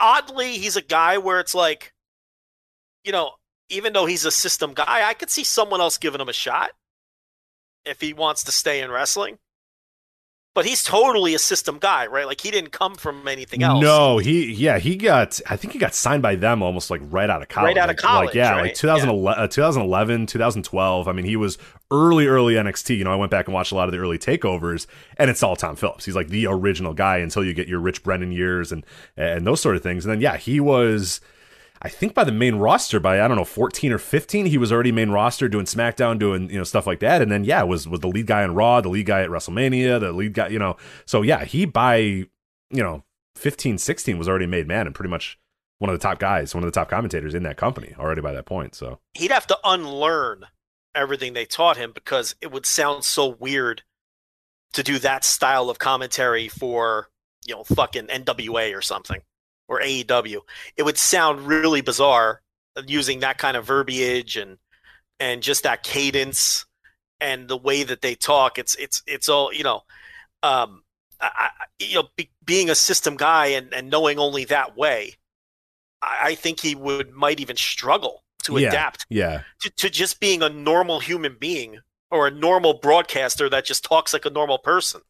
oddly, 0.00 0.58
he's 0.58 0.74
a 0.74 0.82
guy 0.82 1.18
where 1.18 1.38
it's 1.38 1.54
like, 1.54 1.92
you 3.04 3.12
know, 3.12 3.34
even 3.68 3.92
though 3.92 4.06
he's 4.06 4.24
a 4.24 4.32
system 4.32 4.74
guy, 4.74 5.08
I 5.08 5.14
could 5.14 5.30
see 5.30 5.44
someone 5.44 5.80
else 5.80 5.96
giving 5.96 6.20
him 6.20 6.28
a 6.28 6.32
shot 6.32 6.72
if 7.86 8.00
he 8.00 8.12
wants 8.12 8.42
to 8.44 8.52
stay 8.52 8.80
in 8.80 8.90
wrestling. 8.90 9.38
But 10.54 10.64
he's 10.64 10.82
totally 10.82 11.34
a 11.34 11.38
system 11.38 11.76
guy, 11.78 12.06
right? 12.06 12.24
Like 12.26 12.40
he 12.40 12.50
didn't 12.50 12.70
come 12.70 12.94
from 12.94 13.28
anything 13.28 13.62
else. 13.62 13.82
no, 13.82 14.16
he 14.16 14.50
yeah 14.52 14.78
he 14.78 14.96
got 14.96 15.38
I 15.50 15.56
think 15.58 15.74
he 15.74 15.78
got 15.78 15.94
signed 15.94 16.22
by 16.22 16.34
them 16.34 16.62
almost 16.62 16.90
like 16.90 17.02
right 17.10 17.28
out 17.28 17.42
of 17.42 17.48
college. 17.48 17.66
Right 17.68 17.76
out 17.76 17.90
of 17.90 17.96
Like- 17.96 17.98
college, 17.98 18.26
like 18.28 18.34
yeah, 18.36 18.52
right? 18.52 18.62
like 18.62 18.74
2011, 18.74 19.44
uh, 19.44 19.48
2011, 19.48 20.24
2012. 20.26 21.08
I 21.08 21.12
mean, 21.12 21.26
he 21.26 21.36
was 21.36 21.58
early, 21.90 22.26
early 22.26 22.54
NXT. 22.54 22.96
You 22.96 23.04
know, 23.04 23.12
I 23.12 23.16
went 23.16 23.30
back 23.30 23.48
and 23.48 23.54
watched 23.54 23.72
a 23.72 23.74
lot 23.74 23.86
of 23.86 23.92
the 23.92 23.98
early 23.98 24.18
takeovers, 24.18 24.86
and 25.18 25.28
it's 25.28 25.42
all 25.42 25.56
Tom 25.56 25.76
Phillips. 25.76 26.06
He's 26.06 26.16
like 26.16 26.28
the 26.28 26.46
original 26.46 26.94
guy 26.94 27.18
until 27.18 27.44
you 27.44 27.52
get 27.52 27.68
your 27.68 27.80
Rich 27.80 28.02
Brennan 28.02 28.32
years 28.32 28.72
and 28.72 28.82
and 29.14 29.46
those 29.46 29.60
sort 29.60 29.76
of 29.76 29.82
things. 29.82 30.06
And 30.06 30.12
then 30.14 30.22
yeah, 30.22 30.38
he 30.38 30.58
was. 30.58 31.20
I 31.82 31.88
think 31.88 32.14
by 32.14 32.24
the 32.24 32.32
main 32.32 32.56
roster 32.56 33.00
by 33.00 33.20
I 33.20 33.28
don't 33.28 33.36
know 33.36 33.44
14 33.44 33.92
or 33.92 33.98
15 33.98 34.46
he 34.46 34.58
was 34.58 34.72
already 34.72 34.92
main 34.92 35.10
roster 35.10 35.48
doing 35.48 35.66
SmackDown 35.66 36.18
doing 36.18 36.50
you 36.50 36.58
know 36.58 36.64
stuff 36.64 36.86
like 36.86 37.00
that. 37.00 37.22
And 37.22 37.30
then 37.30 37.44
yeah 37.44 37.62
was 37.62 37.88
was 37.88 38.00
the 38.00 38.08
lead 38.08 38.26
guy 38.26 38.42
on 38.42 38.54
Raw 38.54 38.80
the 38.80 38.88
lead 38.88 39.06
guy 39.06 39.22
at 39.22 39.30
WrestleMania 39.30 40.00
the 40.00 40.12
lead 40.12 40.34
guy 40.34 40.48
you 40.48 40.58
know. 40.58 40.76
So 41.04 41.22
yeah 41.22 41.44
he 41.44 41.64
by 41.64 41.96
you 41.96 42.28
know 42.70 43.04
15 43.36 43.78
16 43.78 44.18
was 44.18 44.28
already 44.28 44.46
made 44.46 44.66
man 44.66 44.86
and 44.86 44.94
pretty 44.94 45.10
much 45.10 45.38
one 45.78 45.90
of 45.90 45.98
the 45.98 46.02
top 46.02 46.18
guys 46.18 46.54
one 46.54 46.64
of 46.64 46.72
the 46.72 46.78
top 46.78 46.88
commentators 46.88 47.34
in 47.34 47.42
that 47.42 47.56
company 47.56 47.94
already 47.98 48.20
by 48.20 48.32
that 48.32 48.46
point 48.46 48.74
so. 48.74 48.98
He'd 49.14 49.30
have 49.30 49.46
to 49.48 49.58
unlearn 49.64 50.46
everything 50.94 51.34
they 51.34 51.44
taught 51.44 51.76
him 51.76 51.92
because 51.92 52.34
it 52.40 52.50
would 52.50 52.64
sound 52.66 53.04
so 53.04 53.26
weird 53.26 53.82
to 54.72 54.82
do 54.82 54.98
that 54.98 55.24
style 55.24 55.70
of 55.70 55.78
commentary 55.78 56.48
for 56.48 57.08
you 57.46 57.54
know 57.54 57.64
fucking 57.64 58.06
NWA 58.06 58.76
or 58.76 58.82
something 58.82 59.20
or 59.68 59.80
AEW. 59.80 60.40
It 60.76 60.84
would 60.84 60.98
sound 60.98 61.46
really 61.46 61.80
bizarre 61.80 62.42
using 62.86 63.20
that 63.20 63.38
kind 63.38 63.56
of 63.56 63.66
verbiage 63.66 64.36
and 64.36 64.58
and 65.20 65.42
just 65.42 65.62
that 65.64 65.82
cadence 65.82 66.66
and 67.20 67.48
the 67.48 67.56
way 67.56 67.82
that 67.84 68.02
they 68.02 68.14
talk. 68.14 68.58
It's 68.58 68.74
it's 68.76 69.02
it's 69.06 69.28
all 69.28 69.52
you 69.52 69.64
know. 69.64 69.82
Um, 70.42 70.82
I, 71.20 71.50
you 71.78 71.94
know, 71.96 72.08
be, 72.16 72.30
being 72.44 72.70
a 72.70 72.74
system 72.74 73.16
guy 73.16 73.46
and, 73.48 73.72
and 73.74 73.90
knowing 73.90 74.18
only 74.18 74.44
that 74.46 74.76
way, 74.76 75.14
I, 76.02 76.18
I 76.30 76.34
think 76.34 76.60
he 76.60 76.74
would 76.74 77.12
might 77.12 77.40
even 77.40 77.56
struggle 77.56 78.22
to 78.44 78.58
Yeah. 78.58 78.68
adapt 78.68 79.06
yeah 79.08 79.42
to, 79.60 79.70
to 79.70 79.90
just 79.90 80.20
being 80.20 80.42
a 80.42 80.48
normal 80.48 81.00
human 81.00 81.36
being 81.38 81.78
or 82.10 82.26
a 82.28 82.30
normal 82.30 82.74
broadcaster 82.74 83.48
that 83.50 83.64
just 83.64 83.84
talks 83.84 84.12
like 84.12 84.24
a 84.24 84.30
normal 84.30 84.58
person. 84.58 85.00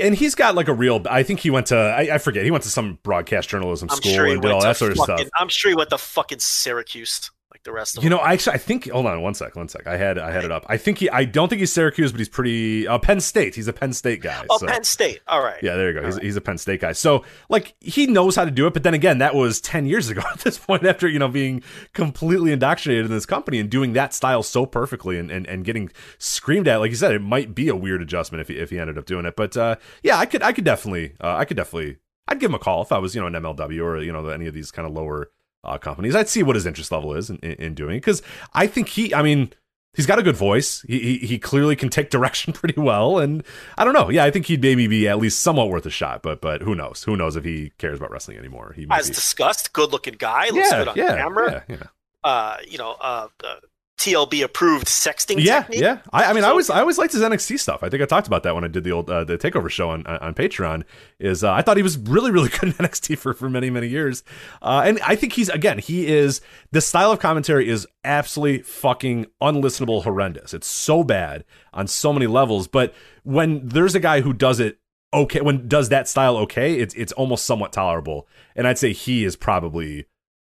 And 0.00 0.14
he's 0.14 0.34
got 0.34 0.54
like 0.54 0.68
a 0.68 0.74
real 0.74 1.04
I 1.08 1.22
think 1.22 1.40
he 1.40 1.50
went 1.50 1.66
to 1.68 1.76
I, 1.76 2.14
I 2.14 2.18
forget 2.18 2.44
he 2.44 2.50
went 2.50 2.64
to 2.64 2.70
some 2.70 2.98
broadcast 3.02 3.48
journalism 3.48 3.88
I'm 3.90 3.96
school 3.96 4.12
sure 4.12 4.26
and 4.26 4.40
did 4.40 4.50
all 4.50 4.62
that 4.62 4.76
sort 4.76 4.92
of 4.92 4.98
stuff. 4.98 5.20
I'm 5.36 5.48
sure 5.48 5.70
he 5.70 5.74
went 5.74 5.90
to 5.90 5.98
fucking 5.98 6.40
Syracuse 6.40 7.30
like 7.50 7.62
the 7.62 7.72
rest 7.72 7.96
of 7.96 8.04
You 8.04 8.10
them. 8.10 8.18
know, 8.18 8.22
I 8.24 8.34
actually, 8.34 8.54
I 8.54 8.58
think. 8.58 8.90
Hold 8.90 9.06
on, 9.06 9.22
one 9.22 9.32
sec, 9.34 9.56
one 9.56 9.68
sec. 9.68 9.86
I 9.86 9.96
had, 9.96 10.18
I 10.18 10.30
had 10.30 10.44
it 10.44 10.52
up. 10.52 10.66
I 10.68 10.76
think 10.76 10.98
he. 10.98 11.08
I 11.10 11.24
don't 11.24 11.48
think 11.48 11.60
he's 11.60 11.72
Syracuse, 11.72 12.12
but 12.12 12.18
he's 12.18 12.28
pretty. 12.28 12.86
Uh, 12.86 12.98
Penn 12.98 13.20
State. 13.20 13.54
He's 13.54 13.68
a 13.68 13.72
Penn 13.72 13.92
State 13.92 14.20
guy. 14.20 14.44
oh, 14.50 14.58
so- 14.58 14.66
Penn 14.66 14.84
State. 14.84 15.20
All 15.26 15.42
right. 15.42 15.62
Yeah, 15.62 15.76
there 15.76 15.92
you 15.92 16.00
go. 16.00 16.04
He's, 16.06 16.18
he's 16.18 16.36
a 16.36 16.40
Penn 16.42 16.58
State 16.58 16.80
guy. 16.82 16.92
So, 16.92 17.24
like, 17.48 17.74
he 17.80 18.06
knows 18.06 18.36
how 18.36 18.44
to 18.44 18.50
do 18.50 18.66
it. 18.66 18.74
But 18.74 18.82
then 18.82 18.92
again, 18.94 19.18
that 19.18 19.34
was 19.34 19.60
10 19.62 19.86
years 19.86 20.08
ago 20.10 20.22
at 20.32 20.40
this 20.40 20.58
point, 20.58 20.84
after, 20.84 21.08
you 21.08 21.18
know, 21.18 21.28
being 21.28 21.62
completely 21.94 22.52
indoctrinated 22.52 23.06
in 23.06 23.10
this 23.10 23.26
company 23.26 23.58
and 23.58 23.70
doing 23.70 23.92
that 23.94 24.12
style 24.14 24.42
so 24.42 24.66
perfectly 24.66 25.18
and, 25.18 25.30
and, 25.30 25.46
and 25.46 25.64
getting 25.64 25.90
screamed 26.18 26.68
at. 26.68 26.76
Like 26.78 26.90
you 26.90 26.96
said, 26.96 27.12
it 27.12 27.22
might 27.22 27.54
be 27.54 27.68
a 27.68 27.76
weird 27.76 28.02
adjustment 28.02 28.40
if 28.42 28.48
he, 28.48 28.58
if 28.58 28.70
he 28.70 28.78
ended 28.78 28.98
up 28.98 29.06
doing 29.06 29.24
it. 29.24 29.36
But, 29.36 29.56
uh, 29.56 29.76
yeah, 30.02 30.18
I 30.18 30.26
could, 30.26 30.42
I 30.42 30.52
could 30.52 30.64
definitely, 30.64 31.14
uh, 31.20 31.34
I 31.36 31.44
could 31.46 31.56
definitely, 31.56 31.96
I'd 32.28 32.40
give 32.40 32.50
him 32.50 32.54
a 32.54 32.58
call 32.58 32.82
if 32.82 32.92
I 32.92 32.98
was, 32.98 33.14
you 33.14 33.20
know, 33.22 33.26
an 33.26 33.32
MLW 33.32 33.82
or, 33.82 33.98
you 34.02 34.12
know, 34.12 34.26
any 34.28 34.46
of 34.46 34.52
these 34.54 34.70
kind 34.70 34.86
of 34.86 34.92
lower 34.92 35.30
uh, 35.64 35.78
companies. 35.78 36.14
I'd 36.14 36.28
see 36.28 36.42
what 36.42 36.56
his 36.56 36.66
interest 36.66 36.92
level 36.92 37.14
is 37.14 37.30
in, 37.30 37.36
in, 37.38 37.52
in 37.52 37.74
doing 37.74 37.96
it. 37.96 38.00
Cause 38.00 38.22
I 38.54 38.66
think 38.66 38.88
he, 38.88 39.14
I 39.14 39.22
mean, 39.22 39.52
he's 39.94 40.06
got 40.06 40.18
a 40.18 40.22
good 40.22 40.36
voice. 40.36 40.82
He, 40.82 40.98
he 41.18 41.26
he 41.26 41.38
clearly 41.38 41.74
can 41.76 41.88
take 41.88 42.10
direction 42.16 42.52
pretty 42.52 42.80
well, 42.80 43.18
and 43.18 43.42
I 43.76 43.84
don't 43.84 43.94
know. 43.94 44.08
Yeah, 44.10 44.24
I 44.24 44.30
think 44.30 44.46
he'd 44.46 44.62
maybe 44.62 44.86
be 44.86 45.08
at 45.08 45.18
least 45.18 45.40
somewhat 45.42 45.68
worth 45.70 45.86
a 45.86 45.90
shot. 45.90 46.22
But 46.22 46.40
but 46.40 46.62
who 46.62 46.74
knows? 46.74 47.02
Who 47.04 47.16
knows 47.16 47.36
if 47.36 47.44
he 47.44 47.72
cares 47.78 47.98
about 47.98 48.10
wrestling 48.10 48.38
anymore? 48.38 48.72
He 48.76 48.86
As 48.90 49.08
be. 49.08 49.14
discussed, 49.14 49.72
good 49.72 49.90
looking 49.92 50.14
guy, 50.18 50.50
looks 50.50 50.70
yeah, 50.70 50.78
good 50.78 50.88
on 50.88 50.96
yeah, 50.96 51.16
camera. 51.16 51.64
yeah, 51.68 51.76
yeah, 51.76 51.86
Uh, 52.24 52.56
you 52.68 52.78
know, 52.78 52.92
uh, 53.00 53.28
uh, 53.44 53.54
TLB 53.98 54.42
approved 54.44 54.86
sexting 54.86 55.42
yeah, 55.44 55.60
technique. 55.62 55.80
yeah. 55.80 55.98
I, 56.12 56.26
I 56.26 56.32
mean, 56.32 56.44
I 56.44 56.46
So- 56.46 56.50
always 56.50 56.70
I 56.70 56.80
always 56.80 56.98
liked 56.98 57.12
his 57.12 57.22
NXT 57.22 57.58
stuff. 57.58 57.82
I 57.82 57.88
think 57.90 58.02
I 58.02 58.06
talked 58.06 58.26
about 58.28 58.44
that 58.44 58.54
when 58.54 58.62
I 58.64 58.68
did 58.68 58.84
the 58.84 58.92
old 58.92 59.10
uh, 59.10 59.24
the 59.24 59.36
Takeover 59.36 59.68
show 59.68 59.90
on 59.90 60.06
on 60.06 60.34
Patreon. 60.34 60.84
Is 61.18 61.42
uh, 61.42 61.52
I 61.52 61.62
thought 61.62 61.76
he 61.76 61.82
was 61.82 61.98
really 61.98 62.30
really 62.30 62.48
good 62.60 62.62
in 62.64 62.72
NXT 62.72 63.18
for 63.18 63.34
for 63.34 63.50
many 63.50 63.70
many 63.70 63.88
years, 63.88 64.22
uh, 64.62 64.82
and 64.84 65.00
I 65.06 65.16
think 65.16 65.32
he's 65.34 65.48
again 65.48 65.78
he 65.78 66.06
is 66.06 66.40
the 66.70 66.80
style 66.80 67.10
of 67.10 67.18
commentary 67.18 67.68
is 67.68 67.86
absolutely 68.04 68.62
fucking 68.62 69.26
unlistenable, 69.42 70.04
horrendous. 70.04 70.54
It's 70.54 70.68
so 70.68 71.02
bad 71.02 71.44
on 71.74 71.86
so 71.88 72.12
many 72.12 72.26
levels. 72.26 72.68
But 72.68 72.94
when 73.24 73.66
there's 73.68 73.94
a 73.94 74.00
guy 74.00 74.20
who 74.20 74.32
does 74.32 74.60
it 74.60 74.78
okay, 75.12 75.40
when 75.40 75.66
does 75.68 75.88
that 75.88 76.08
style 76.08 76.36
okay, 76.36 76.74
it's 76.78 76.94
it's 76.94 77.12
almost 77.12 77.44
somewhat 77.46 77.72
tolerable. 77.72 78.28
And 78.54 78.66
I'd 78.68 78.78
say 78.78 78.92
he 78.92 79.24
is 79.24 79.34
probably 79.36 80.06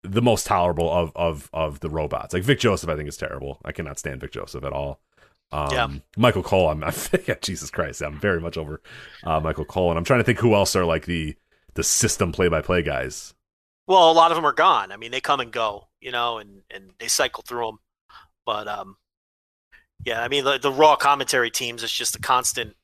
the 0.08 0.22
most 0.22 0.45
tolerable 0.45 0.91
of 0.91 1.12
of 1.16 1.49
of 1.53 1.80
the 1.80 1.89
robots. 1.89 2.34
Like 2.34 2.43
Vic 2.43 2.60
Joseph, 2.60 2.89
I 2.89 2.95
think 2.95 3.10
is 3.10 3.18
terrible. 3.18 3.60
I 3.66 3.72
cannot 3.72 3.99
stand 3.99 4.22
Vic 4.22 4.32
Joseph 4.32 4.64
at 4.64 4.74
all. 4.74 4.99
Um, 5.51 5.72
Yeah. 5.72 5.88
Michael 6.18 6.43
Cole, 6.43 6.70
I'm, 6.70 6.84
I'm 6.84 6.93
yeah, 7.28 7.36
Jesus 7.41 7.70
Christ, 7.70 8.01
I'm 8.01 8.20
very 8.20 8.41
much 8.41 8.58
over 8.58 8.82
uh, 9.24 9.39
Michael 9.39 9.66
Cole, 9.66 9.91
and 9.91 9.97
I'm 9.97 10.03
trying 10.03 10.20
to 10.20 10.24
think 10.24 10.39
who 10.39 10.56
else 10.56 10.76
are 10.76 10.86
like 10.86 11.06
the 11.06 11.36
the 11.76 11.84
system 11.84 12.32
play 12.32 12.47
by 12.47 12.62
play 12.62 12.82
guys. 12.82 13.34
Well, 13.88 14.10
a 14.10 14.14
lot 14.14 14.32
of 14.32 14.36
them 14.36 14.45
are 14.45 14.53
gone. 14.53 14.91
I 14.91 14.97
mean, 14.97 15.12
they 15.12 15.22
come 15.22 15.39
and 15.39 15.51
go, 15.51 15.89
you 16.01 16.12
know, 16.12 16.39
and, 16.39 16.64
and 16.72 16.91
they 16.99 17.08
cycle 17.08 17.43
through 17.47 17.66
them. 17.68 17.80
But 18.45 18.68
um, 18.68 18.95
yeah, 20.03 20.22
I 20.22 20.28
mean, 20.28 20.43
the, 20.43 20.58
the 20.58 20.72
raw 20.72 20.95
commentary 20.95 21.51
teams 21.51 21.84
is 21.84 21.91
just 21.91 22.16
a 22.16 22.20
constant. 22.20 22.76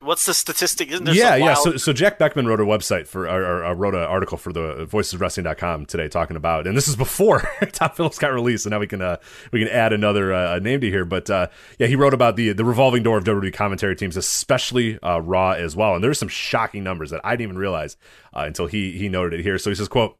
What's 0.00 0.24
the 0.24 0.32
statistic? 0.32 0.90
Isn't 0.90 1.04
there 1.04 1.14
yeah, 1.14 1.32
some 1.32 1.40
yeah. 1.40 1.54
So, 1.54 1.76
so 1.76 1.92
Jack 1.92 2.18
Beckman 2.18 2.46
wrote 2.46 2.60
a 2.60 2.64
website 2.64 3.06
for, 3.06 3.28
or, 3.28 3.42
or, 3.44 3.64
or 3.66 3.74
wrote 3.74 3.94
an 3.94 4.04
article 4.04 4.38
for 4.38 4.54
the 4.54 4.86
voiceswrestling.com 4.90 5.84
today 5.84 6.08
talking 6.08 6.38
about, 6.38 6.66
and 6.66 6.74
this 6.74 6.88
is 6.88 6.96
before 6.96 7.46
Tom 7.72 7.90
Phillips 7.90 8.18
got 8.18 8.32
released, 8.32 8.64
so 8.64 8.70
now 8.70 8.78
we 8.78 8.86
can 8.86 9.02
uh, 9.02 9.18
we 9.52 9.62
can 9.62 9.68
add 9.68 9.92
another 9.92 10.32
uh, 10.32 10.58
name 10.60 10.80
to 10.80 10.88
here. 10.88 11.04
But 11.04 11.28
uh, 11.28 11.48
yeah, 11.78 11.88
he 11.88 11.96
wrote 11.96 12.14
about 12.14 12.36
the 12.36 12.52
the 12.54 12.64
revolving 12.64 13.02
door 13.02 13.18
of 13.18 13.24
WWE 13.24 13.52
commentary 13.52 13.94
teams, 13.96 14.16
especially 14.16 14.98
uh, 15.00 15.18
Raw 15.18 15.50
as 15.50 15.76
well. 15.76 15.94
And 15.94 16.02
there's 16.02 16.18
some 16.18 16.28
shocking 16.28 16.82
numbers 16.82 17.10
that 17.10 17.20
I 17.22 17.32
didn't 17.32 17.50
even 17.50 17.58
realize 17.58 17.98
uh, 18.34 18.44
until 18.46 18.66
he 18.66 18.92
he 18.92 19.10
noted 19.10 19.40
it 19.40 19.42
here. 19.42 19.58
So 19.58 19.70
he 19.70 19.76
says, 19.76 19.88
"quote." 19.88 20.16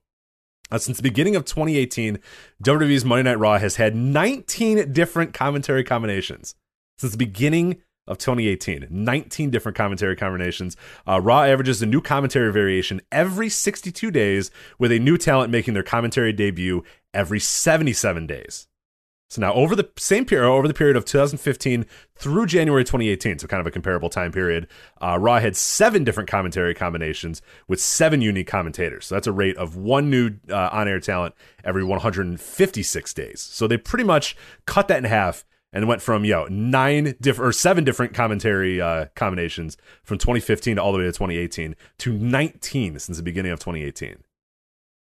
Uh, 0.73 0.79
since 0.79 0.99
the 0.99 1.03
beginning 1.03 1.35
of 1.35 1.45
2018, 1.47 2.21
WWE's 2.63 3.05
Monday 3.05 3.29
Night 3.29 3.41
Raw 3.41 3.59
has 3.59 3.75
had 3.75 3.97
19 3.97 4.93
different 4.93 5.35
commentary 5.35 5.83
combinations. 5.83 6.55
Since 6.97 7.11
the 7.11 7.19
beginning 7.19 7.83
of 8.11 8.19
2018, 8.19 8.89
19 8.91 9.51
different 9.51 9.77
commentary 9.77 10.17
combinations. 10.17 10.77
Uh, 11.07 11.21
Raw 11.21 11.43
averages 11.43 11.81
a 11.81 11.87
new 11.87 12.01
commentary 12.01 12.53
variation 12.53 13.01
every 13.13 13.49
62 13.49 14.11
days, 14.11 14.51
with 14.79 14.91
a 14.91 14.99
new 14.99 15.17
talent 15.17 15.51
making 15.51 15.75
their 15.75 15.83
commentary 15.83 16.33
debut 16.33 16.83
every 17.15 17.39
77 17.39 18.27
days. 18.27 18.67
So 19.29 19.41
now, 19.41 19.55
over 19.55 19.77
the 19.77 19.89
same 19.97 20.25
period, 20.25 20.49
over 20.49 20.67
the 20.67 20.75
period 20.75 20.97
of 20.97 21.05
2015 21.05 21.87
through 22.17 22.47
January 22.47 22.83
2018, 22.83 23.39
so 23.39 23.47
kind 23.47 23.61
of 23.61 23.67
a 23.67 23.71
comparable 23.71 24.11
time 24.11 24.33
period, 24.33 24.67
uh, 25.01 25.19
Raw 25.21 25.39
had 25.39 25.57
seven 25.57 26.03
different 26.03 26.29
commentary 26.29 26.75
combinations 26.75 27.41
with 27.69 27.81
seven 27.81 28.21
unique 28.23 28.49
commentators. 28.49 29.07
So 29.07 29.15
that's 29.15 29.29
a 29.29 29.33
rate 29.33 29.57
of 29.57 29.77
one 29.77 30.11
new 30.11 30.33
uh, 30.51 30.71
on-air 30.73 30.99
talent 30.99 31.37
every 31.63 31.85
156 31.85 33.15
days. 33.15 33.41
So 33.41 33.69
they 33.69 33.77
pretty 33.77 34.03
much 34.03 34.37
cut 34.67 34.89
that 34.89 34.99
in 34.99 35.05
half 35.05 35.45
and 35.73 35.87
went 35.89 36.03
from 36.03 36.25
you 36.25 36.33
know 36.33 36.47
nine 36.49 37.15
different 37.21 37.49
or 37.49 37.53
seven 37.53 37.85
different 37.85 38.15
commentary 38.15 38.81
uh, 38.81 39.07
combinations 39.15 39.77
from 40.03 40.19
2015 40.19 40.77
to 40.77 40.83
all 40.83 40.93
the 40.93 40.99
way 40.99 41.05
to 41.05 41.13
2018 41.13 41.77
to 41.99 42.13
19 42.13 42.99
since 42.99 43.17
the 43.17 43.23
beginning 43.23 43.53
of 43.53 43.61
2018. 43.61 44.17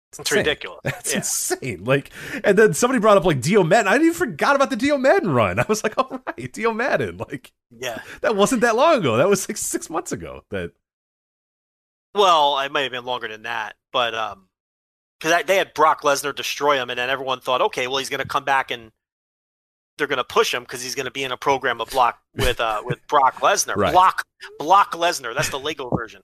it's 0.10 0.20
insane. 0.20 0.38
ridiculous. 0.38 0.80
That's 0.84 1.12
yeah. 1.12 1.18
insane. 1.18 1.84
Like, 1.84 2.12
and 2.44 2.58
then 2.58 2.74
somebody 2.74 3.00
brought 3.00 3.18
up 3.18 3.26
like 3.26 3.42
Dio 3.42 3.64
Maddin. 3.64 3.88
I 3.88 3.96
even 3.96 4.14
forgot 4.14 4.56
about 4.56 4.70
the 4.70 4.76
Dio 4.76 4.98
Maddin 4.98 5.32
run. 5.32 5.60
I 5.60 5.66
was 5.68 5.84
like, 5.84 5.98
all 5.98 6.22
right, 6.26 6.54
Dio 6.54 6.74
Maddin. 6.74 7.18
Like, 7.18 7.52
yeah. 7.70 8.02
that 8.22 8.36
wasn't 8.36 8.62
that 8.62 8.76
long 8.76 9.00
ago. 9.00 9.18
That 9.18 9.30
was 9.30 9.48
like 9.50 9.58
six 9.58 9.90
months 9.90 10.12
ago. 10.12 10.44
That 10.52 10.72
Well, 12.14 12.60
it 12.60 12.72
might 12.72 12.84
have 12.84 12.92
been 12.92 13.06
longer 13.06 13.28
than 13.28 13.44
that, 13.44 13.76
but 13.92 14.16
um, 14.16 14.48
because 15.20 15.46
they 15.46 15.58
had 15.58 15.74
Brock 15.74 16.02
Lesnar 16.04 16.36
destroy 16.36 16.82
him, 16.82 16.90
and 16.90 17.00
then 17.00 17.10
everyone 17.10 17.40
thought, 17.40 17.62
okay, 17.62 17.88
well, 17.88 17.98
he's 17.98 18.10
going 18.10 18.22
to 18.22 18.28
come 18.28 18.44
back 18.44 18.70
and 18.70 18.92
they're 19.98 20.08
going 20.08 20.18
to 20.18 20.24
push 20.24 20.54
him 20.54 20.64
because 20.64 20.82
he's 20.84 20.96
going 20.96 21.06
to 21.06 21.12
be 21.12 21.24
in 21.24 21.32
a 21.32 21.38
program 21.38 21.82
of 21.82 21.90
block 21.90 22.20
with 22.36 22.60
uh, 22.60 22.82
with 22.86 23.06
Brock 23.08 23.36
Lesnar. 23.42 23.76
Right. 23.76 23.92
Block 23.92 24.24
Block 24.60 24.94
Lesnar. 24.94 25.34
That's 25.36 25.50
the 25.50 25.60
Lego 25.60 25.90
version 25.96 26.22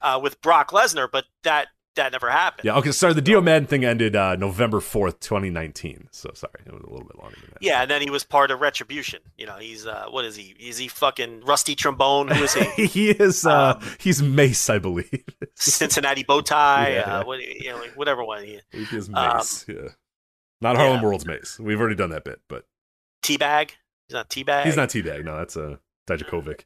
uh, 0.00 0.20
with 0.22 0.40
Brock 0.42 0.70
Lesnar, 0.70 1.08
but 1.10 1.24
that 1.42 1.68
that 1.96 2.12
never 2.12 2.28
happened. 2.30 2.64
Yeah, 2.64 2.76
okay, 2.78 2.90
sorry. 2.90 3.14
The 3.14 3.22
Dio 3.22 3.40
Maddin 3.40 3.66
thing 3.68 3.84
ended 3.84 4.16
uh, 4.16 4.34
November 4.34 4.80
4th, 4.80 5.20
2019. 5.20 6.08
So 6.10 6.30
sorry, 6.34 6.52
it 6.66 6.72
was 6.72 6.82
a 6.82 6.90
little 6.90 7.06
bit 7.06 7.16
longer 7.18 7.36
than 7.40 7.50
that. 7.52 7.62
Yeah, 7.62 7.82
and 7.82 7.90
then 7.90 8.02
he 8.02 8.10
was 8.10 8.24
part 8.24 8.50
of 8.50 8.60
Retribution. 8.60 9.20
You 9.38 9.46
know, 9.46 9.58
he's 9.58 9.86
uh, 9.86 10.06
what 10.10 10.24
is 10.24 10.34
he? 10.36 10.54
Is 10.58 10.76
he 10.76 10.88
fucking 10.88 11.42
Rusty 11.44 11.74
Trombone? 11.74 12.28
Who 12.28 12.42
is 12.42 12.54
he? 12.54 12.86
he 12.86 13.10
is, 13.10 13.46
uh, 13.46 13.74
Um, 13.80 13.88
he's 14.00 14.22
Mace, 14.22 14.68
I 14.68 14.78
believe. 14.78 15.24
Cincinnati 15.54 16.24
bow 16.24 16.40
tie. 16.40 16.94
Yeah, 16.94 17.18
uh, 17.20 17.24
what, 17.24 17.40
you 17.40 17.70
know, 17.70 17.80
whatever 17.94 18.24
one. 18.24 18.44
He, 18.44 18.58
he 18.72 18.96
is 18.96 19.08
Um, 19.14 19.36
Mace, 19.36 19.64
yeah. 19.68 19.88
Not 20.60 20.76
Harlem 20.76 20.96
yeah. 20.96 21.02
World's 21.04 21.26
Mace. 21.26 21.58
We've 21.60 21.78
already 21.78 21.96
done 21.96 22.10
that 22.10 22.24
bit, 22.24 22.40
but 22.48 22.64
Teabag. 23.24 23.70
He's 24.08 24.14
not 24.14 24.28
Teabag. 24.28 24.64
he's 24.64 24.76
not 24.76 24.90
T-Bag. 24.90 25.24
No, 25.24 25.36
that's 25.38 25.56
uh, 25.56 25.76
Dijakovic. 26.06 26.60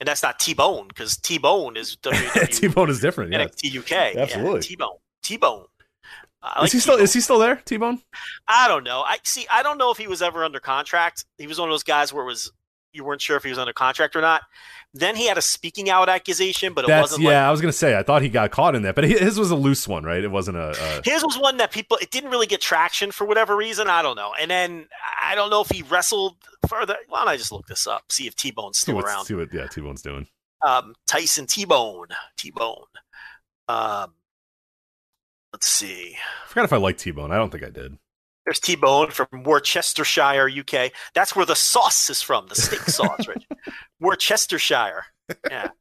and 0.00 0.06
that's 0.06 0.22
not 0.22 0.38
T 0.38 0.52
Bone 0.54 0.86
because 0.88 1.16
T 1.16 1.38
Bone 1.38 1.76
is 1.76 1.96
WWE 2.02 2.48
T-Bone 2.60 2.90
is 2.90 3.00
different, 3.00 3.32
yeah. 3.32 3.46
NXT 3.46 3.78
UK. 3.78 4.16
Absolutely. 4.16 4.60
T 4.60 4.76
Bone. 4.76 4.96
T 5.22 5.36
Bone. 5.38 5.64
I 6.42 6.60
like 6.60 6.66
is 6.66 6.72
he 6.74 6.80
still 6.80 6.94
T-Bone. 6.94 7.04
is 7.04 7.12
he 7.14 7.20
still 7.20 7.38
there, 7.38 7.56
T-Bone? 7.64 8.00
I 8.46 8.68
don't 8.68 8.84
know. 8.84 9.00
I 9.00 9.16
see. 9.24 9.46
I 9.50 9.62
don't 9.62 9.78
know 9.78 9.90
if 9.90 9.96
he 9.96 10.06
was 10.06 10.20
ever 10.22 10.44
under 10.44 10.60
contract. 10.60 11.24
He 11.38 11.46
was 11.46 11.58
one 11.58 11.68
of 11.68 11.72
those 11.72 11.82
guys 11.82 12.12
where 12.12 12.22
it 12.22 12.26
was 12.26 12.52
you 12.96 13.04
weren't 13.04 13.20
sure 13.20 13.36
if 13.36 13.42
he 13.42 13.50
was 13.50 13.58
under 13.58 13.72
contract 13.72 14.16
or 14.16 14.20
not. 14.20 14.42
Then 14.94 15.14
he 15.14 15.26
had 15.26 15.36
a 15.36 15.42
speaking 15.42 15.90
out 15.90 16.08
accusation, 16.08 16.72
but 16.72 16.84
it 16.84 16.88
That's 16.88 17.10
wasn't 17.10 17.22
yeah. 17.24 17.28
like 17.28 17.48
I 17.48 17.50
was 17.50 17.60
gonna 17.60 17.72
say 17.72 17.98
I 17.98 18.02
thought 18.02 18.22
he 18.22 18.30
got 18.30 18.50
caught 18.50 18.74
in 18.74 18.82
that, 18.82 18.94
but 18.94 19.04
his 19.04 19.38
was 19.38 19.50
a 19.50 19.56
loose 19.56 19.86
one, 19.86 20.04
right? 20.04 20.24
It 20.24 20.30
wasn't 20.30 20.56
a. 20.56 20.70
a 20.70 21.02
his 21.04 21.22
was 21.22 21.38
one 21.38 21.58
that 21.58 21.70
people 21.70 21.98
it 21.98 22.10
didn't 22.10 22.30
really 22.30 22.46
get 22.46 22.60
traction 22.60 23.10
for 23.10 23.26
whatever 23.26 23.54
reason. 23.54 23.88
I 23.88 24.00
don't 24.02 24.16
know. 24.16 24.32
And 24.40 24.50
then 24.50 24.88
I 25.22 25.34
don't 25.34 25.50
know 25.50 25.60
if 25.60 25.68
he 25.68 25.82
wrestled 25.82 26.36
further. 26.66 26.96
Why 27.08 27.20
don't 27.20 27.28
I 27.28 27.36
just 27.36 27.52
look 27.52 27.66
this 27.66 27.86
up, 27.86 28.10
see 28.10 28.26
if 28.26 28.34
T 28.34 28.50
Bone's 28.50 28.78
still 28.78 28.96
what, 28.96 29.04
around? 29.04 29.26
see 29.26 29.34
what 29.34 29.52
yeah 29.52 29.66
T-Bone's 29.66 30.02
doing. 30.02 30.26
Um, 30.66 30.94
Tyson 31.06 31.46
T 31.46 31.66
Bone, 31.66 32.08
T 32.38 32.50
Bone. 32.50 32.86
Um, 33.68 34.14
let's 35.52 35.68
see. 35.68 36.16
I 36.16 36.48
forgot 36.48 36.64
if 36.64 36.72
I 36.72 36.78
liked 36.78 37.00
T-Bone. 37.00 37.30
I 37.30 37.36
don't 37.36 37.50
think 37.50 37.64
I 37.64 37.70
did. 37.70 37.98
There's 38.46 38.60
T 38.60 38.76
Bone 38.76 39.10
from 39.10 39.42
Worcestershire, 39.42 40.48
UK. 40.48 40.92
That's 41.14 41.36
where 41.36 41.44
the 41.44 41.56
sauce 41.56 42.08
is 42.08 42.22
from, 42.22 42.46
the 42.46 42.54
steak 42.54 42.80
sauce, 42.88 43.26
Rich. 43.28 43.44
Worcestershire. 44.00 45.04
Yeah. 45.50 45.68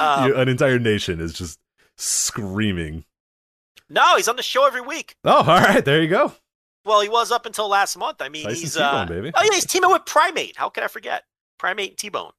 Um, 0.00 0.34
an 0.34 0.48
entire 0.48 0.78
nation 0.78 1.20
is 1.20 1.34
just 1.34 1.58
screaming. 1.98 3.04
no, 3.90 4.16
he's 4.16 4.26
on 4.26 4.36
the 4.36 4.42
show 4.42 4.66
every 4.66 4.80
week. 4.80 5.16
Oh, 5.22 5.36
all 5.40 5.44
right, 5.44 5.84
there 5.84 6.00
you 6.00 6.08
go. 6.08 6.32
Well, 6.86 7.02
he 7.02 7.10
was 7.10 7.30
up 7.30 7.44
until 7.44 7.68
last 7.68 7.98
month. 7.98 8.22
I 8.22 8.30
mean, 8.30 8.48
he's 8.48 8.74
uh, 8.78 9.04
baby. 9.04 9.30
oh 9.34 9.42
yeah, 9.44 9.50
he's 9.52 9.66
teaming 9.66 9.90
with 9.90 10.06
Primate. 10.06 10.56
How 10.56 10.70
could 10.70 10.82
I 10.82 10.88
forget 10.88 11.24
Primate 11.58 11.90
and 11.90 11.98
T 11.98 12.08
Bone? 12.08 12.32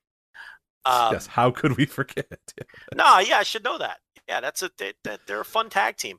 Um, 0.85 1.13
yes, 1.13 1.27
how 1.27 1.51
could 1.51 1.77
we 1.77 1.85
forget? 1.85 2.25
No, 2.95 3.19
yeah, 3.19 3.37
I 3.37 3.43
should 3.43 3.63
know 3.63 3.77
that. 3.77 3.99
Yeah, 4.27 4.41
that's 4.41 4.63
a 4.63 4.71
they, 4.79 4.93
they're 5.27 5.41
a 5.41 5.45
fun 5.45 5.69
tag 5.69 5.97
team. 5.97 6.17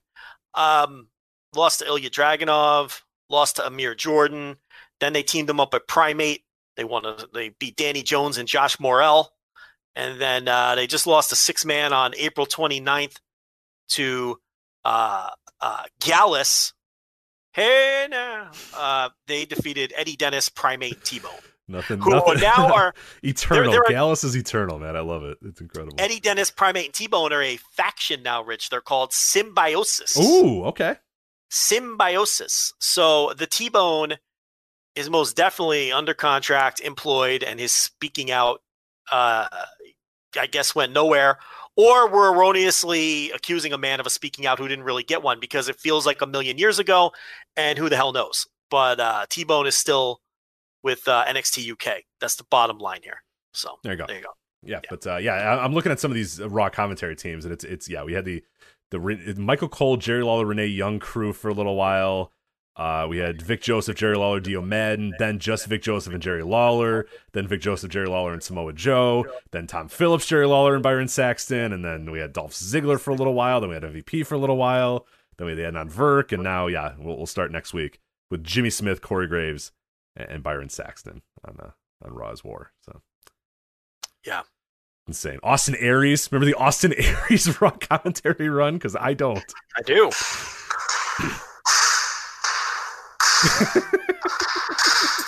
Um, 0.55 1.09
lost 1.57 1.80
to 1.80 1.87
Ilya 1.87 2.11
Dragunov, 2.11 3.01
lost 3.35 3.57
to 3.57 3.66
Amir 3.66 3.95
Jordan. 3.95 4.57
Then 5.01 5.12
they 5.12 5.22
teamed 5.22 5.49
them 5.49 5.61
up 5.61 5.74
at 5.74 5.87
Primate. 5.89 6.45
They 6.76 6.85
won. 6.85 7.05
A, 7.05 7.16
they 7.35 7.51
beat 7.51 7.76
Danny 7.76 8.03
Jones 8.03 8.39
and 8.39 8.49
Josh 8.49 8.80
Morrell, 8.80 9.30
and 9.95 10.20
then 10.20 10.49
uh, 10.49 10.74
they 10.74 10.87
just 10.87 11.07
lost 11.07 11.30
a 11.32 11.37
six 11.37 11.64
man 11.64 11.93
on 11.93 12.14
April 12.16 12.47
29th 12.47 13.16
to 13.91 14.39
uh, 14.85 15.28
uh, 15.61 15.82
Gallus. 16.01 16.72
Hey 17.53 18.07
now, 18.11 18.51
uh, 18.76 19.11
they 19.28 19.45
defeated 19.45 19.93
Eddie 19.97 20.16
Dennis, 20.16 20.49
Primate, 20.49 21.05
T 21.05 21.20
Bone, 21.20 21.30
Nothing. 21.68 22.01
who 22.01 22.11
nothing. 22.11 22.41
now 22.41 22.72
are 22.74 22.95
eternal. 23.22 23.70
they're- 23.70 23.85
Gallus 23.89 24.24
is 24.24 24.37
eternal, 24.37 24.80
man. 24.80 24.97
I 24.97 25.01
love 25.01 25.22
it. 25.22 25.39
It's 25.43 25.61
incredible. 25.61 25.95
Eddie 25.99 26.18
Dennis, 26.18 26.51
Primate, 26.51 26.87
and 26.87 26.95
T 26.95 27.07
Bone 27.07 27.32
are 27.32 27.43
a 27.43 27.57
faction 27.70 28.24
now. 28.24 28.43
Rich, 28.43 28.70
they're 28.70 28.80
called 28.80 29.12
Symbiosis. 29.12 30.16
Ooh, 30.18 30.64
okay. 30.64 30.97
Symbiosis. 31.55 32.72
So 32.80 33.32
the 33.34 33.46
T 33.46 33.68
Bone 33.68 34.14
is 34.96 35.09
most 35.09 35.36
definitely 35.36 35.92
under 35.92 36.14
contract, 36.14 36.80
employed, 36.80 37.42
and 37.42 37.59
his 37.59 37.72
speaking 37.72 38.30
out, 38.30 38.61
uh, 39.11 39.46
I 40.38 40.46
guess, 40.46 40.74
went 40.74 40.92
nowhere. 40.92 41.38
Or 41.76 42.09
we're 42.09 42.32
erroneously 42.32 43.32
accusing 43.32 43.72
a 43.72 43.78
man 43.78 43.98
of 43.98 44.07
a 44.07 44.11
speaking 44.11 44.46
out 44.46 44.59
who 44.59 44.68
didn't 44.68 44.84
really 44.84 45.02
get 45.02 45.22
one 45.22 45.40
because 45.40 45.68
it 45.68 45.80
feels 45.80 46.07
like 46.07 46.22
a 46.22 46.26
million 46.26 46.59
years 46.59 46.78
ago, 46.78 47.12
and 47.57 47.78
who 47.78 47.88
the 47.88 47.96
hell 47.96 48.12
knows? 48.12 48.46
But 48.70 49.00
uh, 49.00 49.26
T 49.28 49.44
Bone 49.44 49.66
is 49.66 49.76
still 49.76 50.20
with 50.82 51.07
uh, 51.09 51.24
NXT 51.26 51.72
UK. 51.72 52.02
That's 52.20 52.36
the 52.36 52.44
bottom 52.50 52.78
line 52.78 53.00
here. 53.02 53.22
So 53.52 53.70
There 53.82 53.92
you 53.92 53.98
go. 53.98 54.07
there 54.07 54.16
you 54.18 54.22
go. 54.22 54.30
Yeah, 54.66 54.80
but 54.88 55.07
uh, 55.07 55.16
yeah, 55.16 55.59
I'm 55.62 55.74
looking 55.74 55.92
at 55.92 56.00
some 56.00 56.11
of 56.11 56.14
these 56.14 56.40
uh, 56.40 56.48
raw 56.48 56.70
commentary 56.70 57.16
teams, 57.16 57.44
and 57.44 57.52
it's 57.52 57.64
it's 57.64 57.88
yeah, 57.88 58.02
we 58.02 58.14
had 58.14 58.24
the 58.24 58.42
the 58.91 59.35
Michael 59.37 59.68
Cole, 59.68 59.97
Jerry 59.97 60.22
Lawler, 60.22 60.47
Renee 60.47 60.66
Young 60.66 60.99
crew 60.99 61.32
for 61.32 61.49
a 61.49 61.55
little 61.55 61.76
while. 61.76 62.32
Uh, 62.76 63.07
we 63.09 63.18
had 63.18 63.41
Vic 63.41 63.62
Joseph, 63.62 63.97
Jerry 63.97 64.16
Lawler, 64.16 64.41
Dio 64.41 64.61
Maddin, 64.61 65.12
then 65.20 65.39
just 65.39 65.66
Vic 65.66 65.80
Joseph 65.82 66.12
and 66.12 66.22
Jerry 66.22 66.43
Lawler, 66.43 67.07
then 67.32 67.47
Vic 67.47 67.61
Joseph, 67.61 67.91
Jerry 67.91 68.09
Lawler, 68.09 68.32
and 68.32 68.43
Samoa 68.43 68.72
Joe, 68.72 69.24
then 69.53 69.68
Tom 69.68 69.89
Phillips, 69.89 70.26
Jerry 70.26 70.47
Lawler, 70.47 70.74
and 70.74 70.82
Byron 70.82 71.07
Saxton, 71.07 71.72
and 71.72 71.85
then 71.85 72.11
we 72.11 72.18
had 72.18 72.32
Dolph 72.32 72.53
Ziggler 72.53 72.99
for 72.99 73.12
a 73.12 73.14
little 73.14 73.35
while, 73.35 73.61
then 73.61 73.68
we 73.68 73.76
had 73.76 73.85
MVP 73.85 74.26
for 74.26 74.35
a 74.35 74.39
little 74.39 74.57
while, 74.57 75.07
then 75.37 75.47
we 75.47 75.53
had 75.53 75.72
Adnan 75.72 75.93
Virk, 75.93 76.32
and 76.32 76.43
now 76.43 76.66
yeah, 76.66 76.95
we'll, 76.99 77.16
we'll 77.16 77.26
start 77.26 77.53
next 77.53 77.74
week 77.74 78.01
with 78.28 78.43
Jimmy 78.43 78.70
Smith, 78.70 79.01
Corey 79.01 79.28
Graves, 79.28 79.70
and, 80.16 80.28
and 80.28 80.43
Byron 80.43 80.68
Saxton 80.68 81.22
on 81.47 81.57
uh, 81.61 81.70
on 82.05 82.12
Raw's 82.12 82.43
War. 82.43 82.72
So 82.85 83.03
Yeah. 84.24 84.43
Insane. 85.07 85.38
Austin 85.42 85.74
Aries, 85.76 86.30
remember 86.30 86.46
the 86.46 86.55
Austin 86.55 86.92
Aries 86.98 87.61
Raw 87.61 87.70
commentary 87.70 88.48
run? 88.48 88.74
Because 88.74 88.96
I 88.96 89.14
don't. 89.14 89.44
I 89.76 89.82
do. 89.82 90.11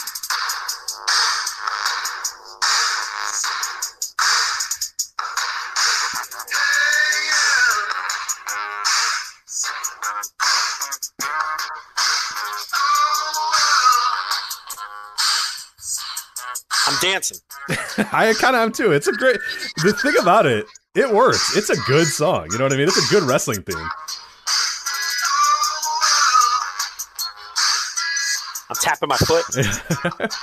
I 17.98 18.34
kind 18.40 18.54
of 18.56 18.62
am 18.62 18.72
too. 18.72 18.92
It's 18.92 19.06
a 19.06 19.12
great. 19.12 19.38
The 19.82 19.92
thing 19.92 20.14
about 20.20 20.46
it, 20.46 20.66
it 20.94 21.10
works. 21.12 21.56
It's 21.56 21.70
a 21.70 21.76
good 21.86 22.06
song. 22.06 22.48
You 22.52 22.58
know 22.58 22.64
what 22.64 22.72
I 22.72 22.76
mean? 22.76 22.88
It's 22.88 23.10
a 23.10 23.14
good 23.14 23.22
wrestling 23.24 23.62
theme. 23.62 23.88
I'm 28.68 28.76
tapping 28.76 29.08
my 29.08 29.16
foot. 29.16 29.44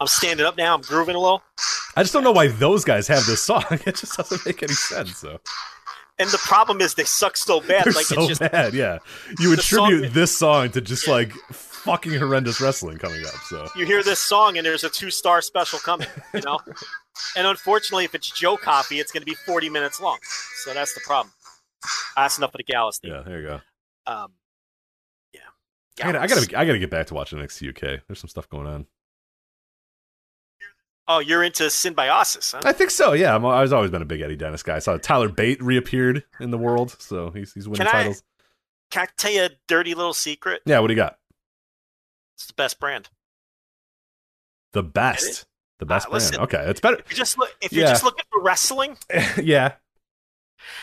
I'm 0.00 0.06
standing 0.08 0.44
up 0.44 0.56
now. 0.56 0.74
I'm 0.74 0.80
grooving 0.80 1.14
a 1.14 1.20
little. 1.20 1.42
I 1.96 2.02
just 2.02 2.12
don't 2.12 2.24
know 2.24 2.32
why 2.32 2.48
those 2.48 2.84
guys 2.84 3.06
have 3.08 3.24
this 3.26 3.42
song. 3.42 3.64
It 3.86 3.96
just 3.96 4.16
doesn't 4.16 4.44
make 4.44 4.62
any 4.62 4.72
sense. 4.72 5.18
So 5.18 5.38
And 6.18 6.28
the 6.30 6.38
problem 6.38 6.80
is 6.80 6.94
they 6.94 7.04
suck 7.04 7.36
so 7.36 7.60
bad. 7.60 7.84
they're 7.84 7.92
like 7.92 8.06
so 8.06 8.20
it's 8.20 8.38
just 8.38 8.40
bad. 8.40 8.74
Yeah, 8.74 8.98
you 9.38 9.54
The 9.54 9.62
song- 9.62 9.86
attribute 9.86 10.12
this 10.14 10.36
song 10.36 10.70
to 10.70 10.80
just 10.80 11.06
like 11.06 11.32
fucking 11.84 12.12
horrendous 12.14 12.60
wrestling 12.60 12.98
coming 12.98 13.24
up. 13.26 13.34
So 13.48 13.68
you 13.76 13.86
hear 13.86 14.02
this 14.02 14.18
song 14.20 14.56
and 14.56 14.66
there's 14.66 14.84
a 14.84 14.90
two 14.90 15.10
star 15.10 15.40
special 15.42 15.78
coming, 15.78 16.08
you 16.34 16.40
know? 16.42 16.58
and 17.36 17.46
unfortunately, 17.46 18.04
if 18.04 18.14
it's 18.14 18.30
Joe 18.30 18.56
Coffey, 18.56 19.00
it's 19.00 19.12
going 19.12 19.22
to 19.22 19.26
be 19.26 19.34
40 19.34 19.68
minutes 19.68 20.00
long. 20.00 20.18
So 20.64 20.72
that's 20.74 20.94
the 20.94 21.00
problem. 21.00 21.32
That's 22.16 22.38
enough 22.38 22.54
of 22.54 22.58
the 22.58 22.64
Gallus 22.64 22.98
thing. 22.98 23.10
yeah, 23.10 23.22
there 23.26 23.40
you 23.40 23.46
go. 23.46 23.60
Um, 24.06 24.32
yeah. 25.32 25.40
I 26.00 26.12
gotta, 26.12 26.20
I 26.22 26.26
gotta, 26.26 26.58
I 26.58 26.64
gotta 26.64 26.78
get 26.78 26.90
back 26.90 27.06
to 27.08 27.14
watching 27.14 27.38
NXT 27.38 27.70
UK. 27.70 28.00
There's 28.06 28.20
some 28.20 28.28
stuff 28.28 28.48
going 28.48 28.66
on. 28.66 28.86
Oh, 31.08 31.18
you're 31.18 31.42
into 31.42 31.68
symbiosis, 31.68 32.52
huh? 32.52 32.60
I 32.64 32.72
think 32.72 32.90
so. 32.90 33.12
Yeah, 33.12 33.34
I'm, 33.34 33.44
I've 33.44 33.72
always 33.72 33.90
been 33.90 34.02
a 34.02 34.06
big 34.06 34.20
Eddie 34.20 34.36
Dennis 34.36 34.62
guy. 34.62 34.76
I 34.76 34.78
saw 34.78 34.96
Tyler 34.98 35.28
Bate 35.28 35.60
reappeared 35.60 36.22
in 36.38 36.52
the 36.52 36.58
world, 36.58 36.94
so 37.00 37.30
he's 37.30 37.52
he's 37.52 37.68
winning 37.68 37.86
Can 37.86 37.94
I- 37.94 38.02
titles. 38.04 38.22
Can 38.92 39.02
I 39.04 39.08
tell 39.16 39.32
you 39.32 39.44
a 39.44 39.50
dirty 39.68 39.94
little 39.94 40.12
secret? 40.12 40.60
Yeah, 40.66 40.78
what 40.80 40.88
do 40.88 40.92
you 40.92 40.96
got? 41.00 41.16
It's 42.36 42.46
the 42.46 42.54
best 42.54 42.78
brand. 42.80 43.08
The 44.72 44.82
best, 44.82 45.44
the 45.78 45.86
best 45.86 46.06
Uh, 46.06 46.10
brand. 46.10 46.24
listen. 46.24 46.40
Okay, 46.40 46.64
it's 46.66 46.80
better. 46.80 46.96
If 46.98 47.10
you're 47.10 47.16
just, 47.18 47.38
look, 47.38 47.54
if 47.60 47.72
you're 47.72 47.84
Yeah. 47.84 47.90
just 47.90 48.04
looking 48.04 48.24
for 48.32 48.40
wrestling, 48.42 48.98
yeah, 49.42 49.74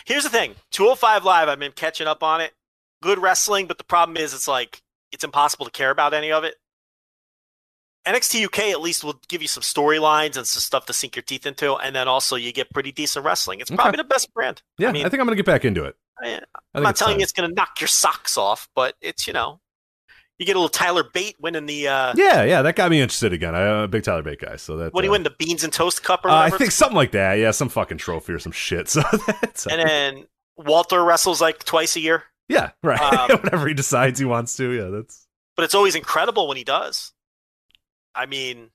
Here's 0.05 0.23
the 0.23 0.29
thing 0.29 0.55
205 0.71 1.23
Live, 1.23 1.47
I've 1.47 1.57
been 1.59 1.71
catching 1.71 2.05
up 2.05 2.21
on 2.21 2.41
it. 2.41 2.53
Good 3.01 3.17
wrestling, 3.17 3.65
but 3.65 3.77
the 3.77 3.85
problem 3.85 4.17
is 4.17 4.33
it's 4.33 4.47
like 4.47 4.81
it's 5.11 5.23
impossible 5.23 5.65
to 5.65 5.71
care 5.71 5.89
about 5.89 6.13
any 6.13 6.31
of 6.33 6.43
it. 6.43 6.55
NXT 8.05 8.45
UK 8.45 8.59
at 8.71 8.81
least 8.81 9.03
will 9.03 9.19
give 9.29 9.41
you 9.41 9.47
some 9.47 9.63
storylines 9.63 10.35
and 10.37 10.45
some 10.47 10.61
stuff 10.61 10.85
to 10.87 10.93
sink 10.93 11.15
your 11.15 11.23
teeth 11.23 11.45
into, 11.45 11.75
and 11.75 11.95
then 11.95 12.07
also 12.07 12.35
you 12.35 12.51
get 12.51 12.69
pretty 12.71 12.91
decent 12.91 13.23
wrestling. 13.25 13.59
It's 13.61 13.69
probably 13.69 13.89
Okay. 13.91 13.97
the 13.97 14.03
best 14.03 14.33
brand. 14.33 14.61
yeah. 14.77 14.87
I, 14.89 14.91
I 14.91 14.93
think 15.09 15.13
I'm 15.15 15.25
gonna 15.25 15.35
get 15.35 15.45
back 15.45 15.63
into 15.65 15.85
it. 15.85 15.95
I, 16.21 16.25
think 16.25 16.43
not 16.75 16.95
telling 16.97 17.13
time. 17.13 17.19
you 17.21 17.23
it's 17.23 17.31
going 17.31 17.47
to 17.49 17.55
knock 17.55 17.79
your 17.79 17.87
socks 17.87 18.37
off, 18.37 18.67
but 18.75 18.95
it's 18.99 19.25
you 19.25 19.31
know, 19.31 19.61
You 20.39 20.45
get 20.45 20.55
a 20.55 20.59
little 20.59 20.69
Tyler 20.69 21.03
Bate 21.03 21.35
winning 21.39 21.65
the 21.65 21.89
uh, 21.89 22.13
Yeah, 22.15 22.43
yeah, 22.43 22.61
that 22.61 22.77
got 22.77 22.89
me 22.89 23.01
interested 23.01 23.33
again. 23.33 23.53
I'm 23.53 23.83
a 23.83 23.87
big 23.89 24.03
Tyler 24.03 24.23
Bate 24.23 24.39
guy, 24.39 24.55
so 24.55 24.77
that. 24.77 24.93
what 24.93 25.01
do 25.01 25.07
you 25.07 25.11
uh, 25.11 25.15
win 25.15 25.23
the 25.23 25.31
Beans 25.31 25.65
and 25.65 25.73
Toast 25.73 26.01
Cup 26.01 26.23
or 26.23 26.29
uh, 26.29 26.35
I 26.35 26.49
think 26.49 26.71
something 26.71 26.95
like 26.95 27.11
that. 27.11 27.35
Yeah, 27.35 27.51
some 27.51 27.67
fucking 27.67 27.97
trophy 27.97 28.33
or 28.33 28.39
some 28.39 28.53
shit. 28.53 28.87
So 28.89 29.03
that's 29.27 29.67
and 29.67 29.81
then 29.87 30.25
Walter 30.55 31.03
wrestles 31.03 31.41
like 31.41 31.63
twice 31.65 31.95
a 31.97 31.99
year, 31.99 32.23
yeah, 32.47 32.71
right. 32.81 32.99
um, 32.99 33.29
Whatever 33.43 33.67
he 33.67 33.73
decides 33.73 34.17
he 34.17 34.25
wants 34.25 34.55
to. 34.57 34.71
Yeah, 34.71 34.89
that's 34.89 35.27
but 35.55 35.63
it's 35.65 35.75
always 35.75 35.95
incredible 35.95 36.47
when 36.47 36.57
he 36.57 36.63
does. 36.63 37.11
I 38.15 38.25
mean, 38.25 38.71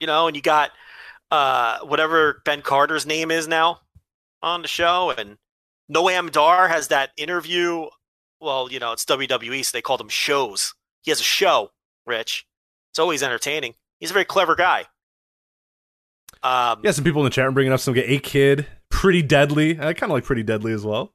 you 0.00 0.06
know, 0.06 0.26
and 0.26 0.36
you 0.36 0.42
got 0.42 0.70
uh, 1.30 1.78
whatever 1.80 2.42
Ben 2.44 2.62
Carter's 2.62 3.06
name 3.06 3.30
is 3.30 3.48
now 3.48 3.80
on 4.42 4.62
the 4.62 4.68
show, 4.68 5.12
and 5.16 5.38
Noam 5.92 6.30
Dar 6.30 6.68
has 6.68 6.88
that 6.88 7.10
interview. 7.16 7.86
Well, 8.40 8.70
you 8.70 8.78
know, 8.78 8.92
it's 8.92 9.04
WWE, 9.04 9.64
so 9.64 9.70
they 9.76 9.82
call 9.82 9.96
them 9.96 10.08
shows. 10.08 10.74
He 11.06 11.10
has 11.12 11.20
a 11.20 11.24
show, 11.24 11.70
Rich. 12.04 12.46
It's 12.92 12.98
always 12.98 13.22
entertaining. 13.22 13.74
He's 14.00 14.10
a 14.10 14.12
very 14.12 14.24
clever 14.26 14.54
guy. 14.56 14.84
Um, 16.42 16.80
yeah. 16.84 16.90
Some 16.90 17.04
people 17.04 17.22
in 17.22 17.24
the 17.24 17.30
chat 17.30 17.44
room 17.46 17.54
bringing 17.54 17.72
up 17.72 17.80
some 17.80 17.94
get 17.94 18.10
a 18.10 18.18
kid, 18.18 18.66
pretty 18.90 19.22
deadly. 19.22 19.78
I 19.80 19.94
kind 19.94 20.10
of 20.10 20.14
like 20.14 20.24
pretty 20.24 20.42
deadly 20.42 20.72
as 20.72 20.84
well. 20.84 21.12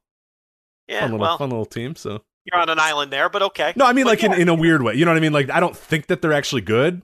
yeah, 0.88 1.00
fun 1.00 1.12
little 1.12 1.20
well, 1.26 1.38
fun 1.38 1.50
little 1.50 1.66
team. 1.66 1.94
So 1.94 2.22
you're 2.44 2.60
on 2.60 2.68
an 2.68 2.78
island 2.80 3.12
there, 3.12 3.28
but 3.28 3.42
okay. 3.42 3.72
no, 3.76 3.84
I 3.84 3.92
mean 3.92 4.04
But 4.04 4.10
like 4.10 4.22
yeah. 4.22 4.34
in, 4.34 4.42
in 4.42 4.48
a 4.48 4.54
weird 4.54 4.82
way. 4.82 4.94
You 4.94 5.04
know 5.04 5.10
what 5.12 5.18
I 5.18 5.20
mean? 5.20 5.32
Like 5.32 5.50
I 5.50 5.60
don't 5.60 5.76
think 5.76 6.06
that 6.08 6.22
they're 6.22 6.32
actually 6.32 6.62
good, 6.62 7.02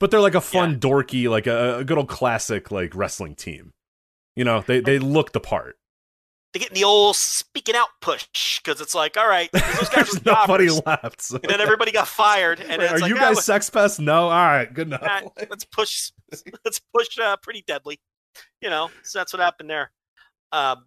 but 0.00 0.10
they're 0.10 0.20
like 0.20 0.34
a 0.34 0.40
fun, 0.40 0.72
Yeah. 0.72 0.76
dorky, 0.78 1.30
like 1.30 1.46
a, 1.46 1.78
a 1.78 1.84
good 1.84 1.98
old 1.98 2.08
classic 2.08 2.70
like 2.70 2.94
wrestling 2.94 3.34
team. 3.34 3.72
You 4.34 4.44
know, 4.44 4.62
they 4.66 4.80
they 4.80 4.98
look 4.98 5.32
the 5.32 5.40
part. 5.40 5.76
They 6.56 6.60
get 6.60 6.72
the 6.72 6.84
old 6.84 7.16
speaking 7.16 7.76
out 7.76 7.88
push 8.00 8.62
because 8.62 8.80
it's 8.80 8.94
like, 8.94 9.18
all 9.18 9.28
right, 9.28 9.52
those 9.52 9.88
guys 9.94 10.24
nobody 10.24 10.70
left. 10.86 11.20
so- 11.20 11.36
and 11.36 11.50
then 11.52 11.60
everybody 11.60 11.92
got 11.92 12.08
fired. 12.08 12.60
And 12.60 12.80
Right, 12.80 12.80
it's 12.80 12.92
Are 12.92 12.98
like, 13.00 13.10
you 13.10 13.16
ah, 13.16 13.20
guys 13.20 13.34
well, 13.34 13.42
sex 13.42 13.68
pests? 13.68 13.98
No. 13.98 14.22
All 14.22 14.30
right, 14.30 14.72
good 14.72 14.86
enough. 14.86 15.02
ah, 15.04 15.20
let's 15.50 15.66
push, 15.66 16.12
let's 16.64 16.80
push, 16.94 17.18
uh, 17.18 17.36
pretty 17.42 17.62
deadly. 17.66 18.00
You 18.62 18.70
know, 18.70 18.88
so 19.02 19.18
that's 19.18 19.34
what 19.34 19.40
happened 19.40 19.68
there. 19.68 19.90
Um, 20.50 20.86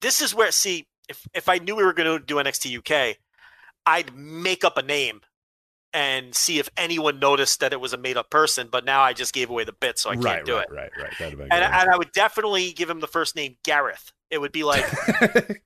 this 0.00 0.22
is 0.22 0.32
where, 0.32 0.52
see, 0.52 0.86
if 1.08 1.26
if 1.34 1.48
I 1.48 1.58
knew 1.58 1.74
we 1.74 1.82
were 1.82 1.92
going 1.92 2.16
to 2.20 2.24
do 2.24 2.36
NXT 2.36 2.78
UK, 2.78 3.16
I'd 3.86 4.14
make 4.14 4.62
up 4.62 4.78
a 4.78 4.82
name 4.82 5.22
and 5.92 6.32
see 6.32 6.60
if 6.60 6.68
anyone 6.76 7.18
noticed 7.18 7.58
that 7.58 7.72
it 7.72 7.80
was 7.80 7.92
a 7.94 7.98
made 7.98 8.16
up 8.16 8.30
person. 8.30 8.68
But 8.70 8.84
now 8.84 9.00
I 9.00 9.12
just 9.12 9.34
gave 9.34 9.50
away 9.50 9.64
the 9.64 9.72
bit, 9.72 9.98
so 9.98 10.10
I 10.10 10.14
can't 10.14 10.24
right, 10.24 10.44
do 10.44 10.54
right, 10.54 10.68
it. 10.70 10.72
right, 10.72 10.90
right. 10.96 11.18
Been 11.18 11.40
And, 11.50 11.64
and 11.64 11.90
I 11.90 11.96
would 11.96 12.12
definitely 12.12 12.70
give 12.74 12.88
him 12.88 13.00
the 13.00 13.08
first 13.08 13.34
name 13.34 13.56
Gareth. 13.64 14.12
It 14.30 14.40
would 14.40 14.52
be 14.52 14.64
like 14.64 14.84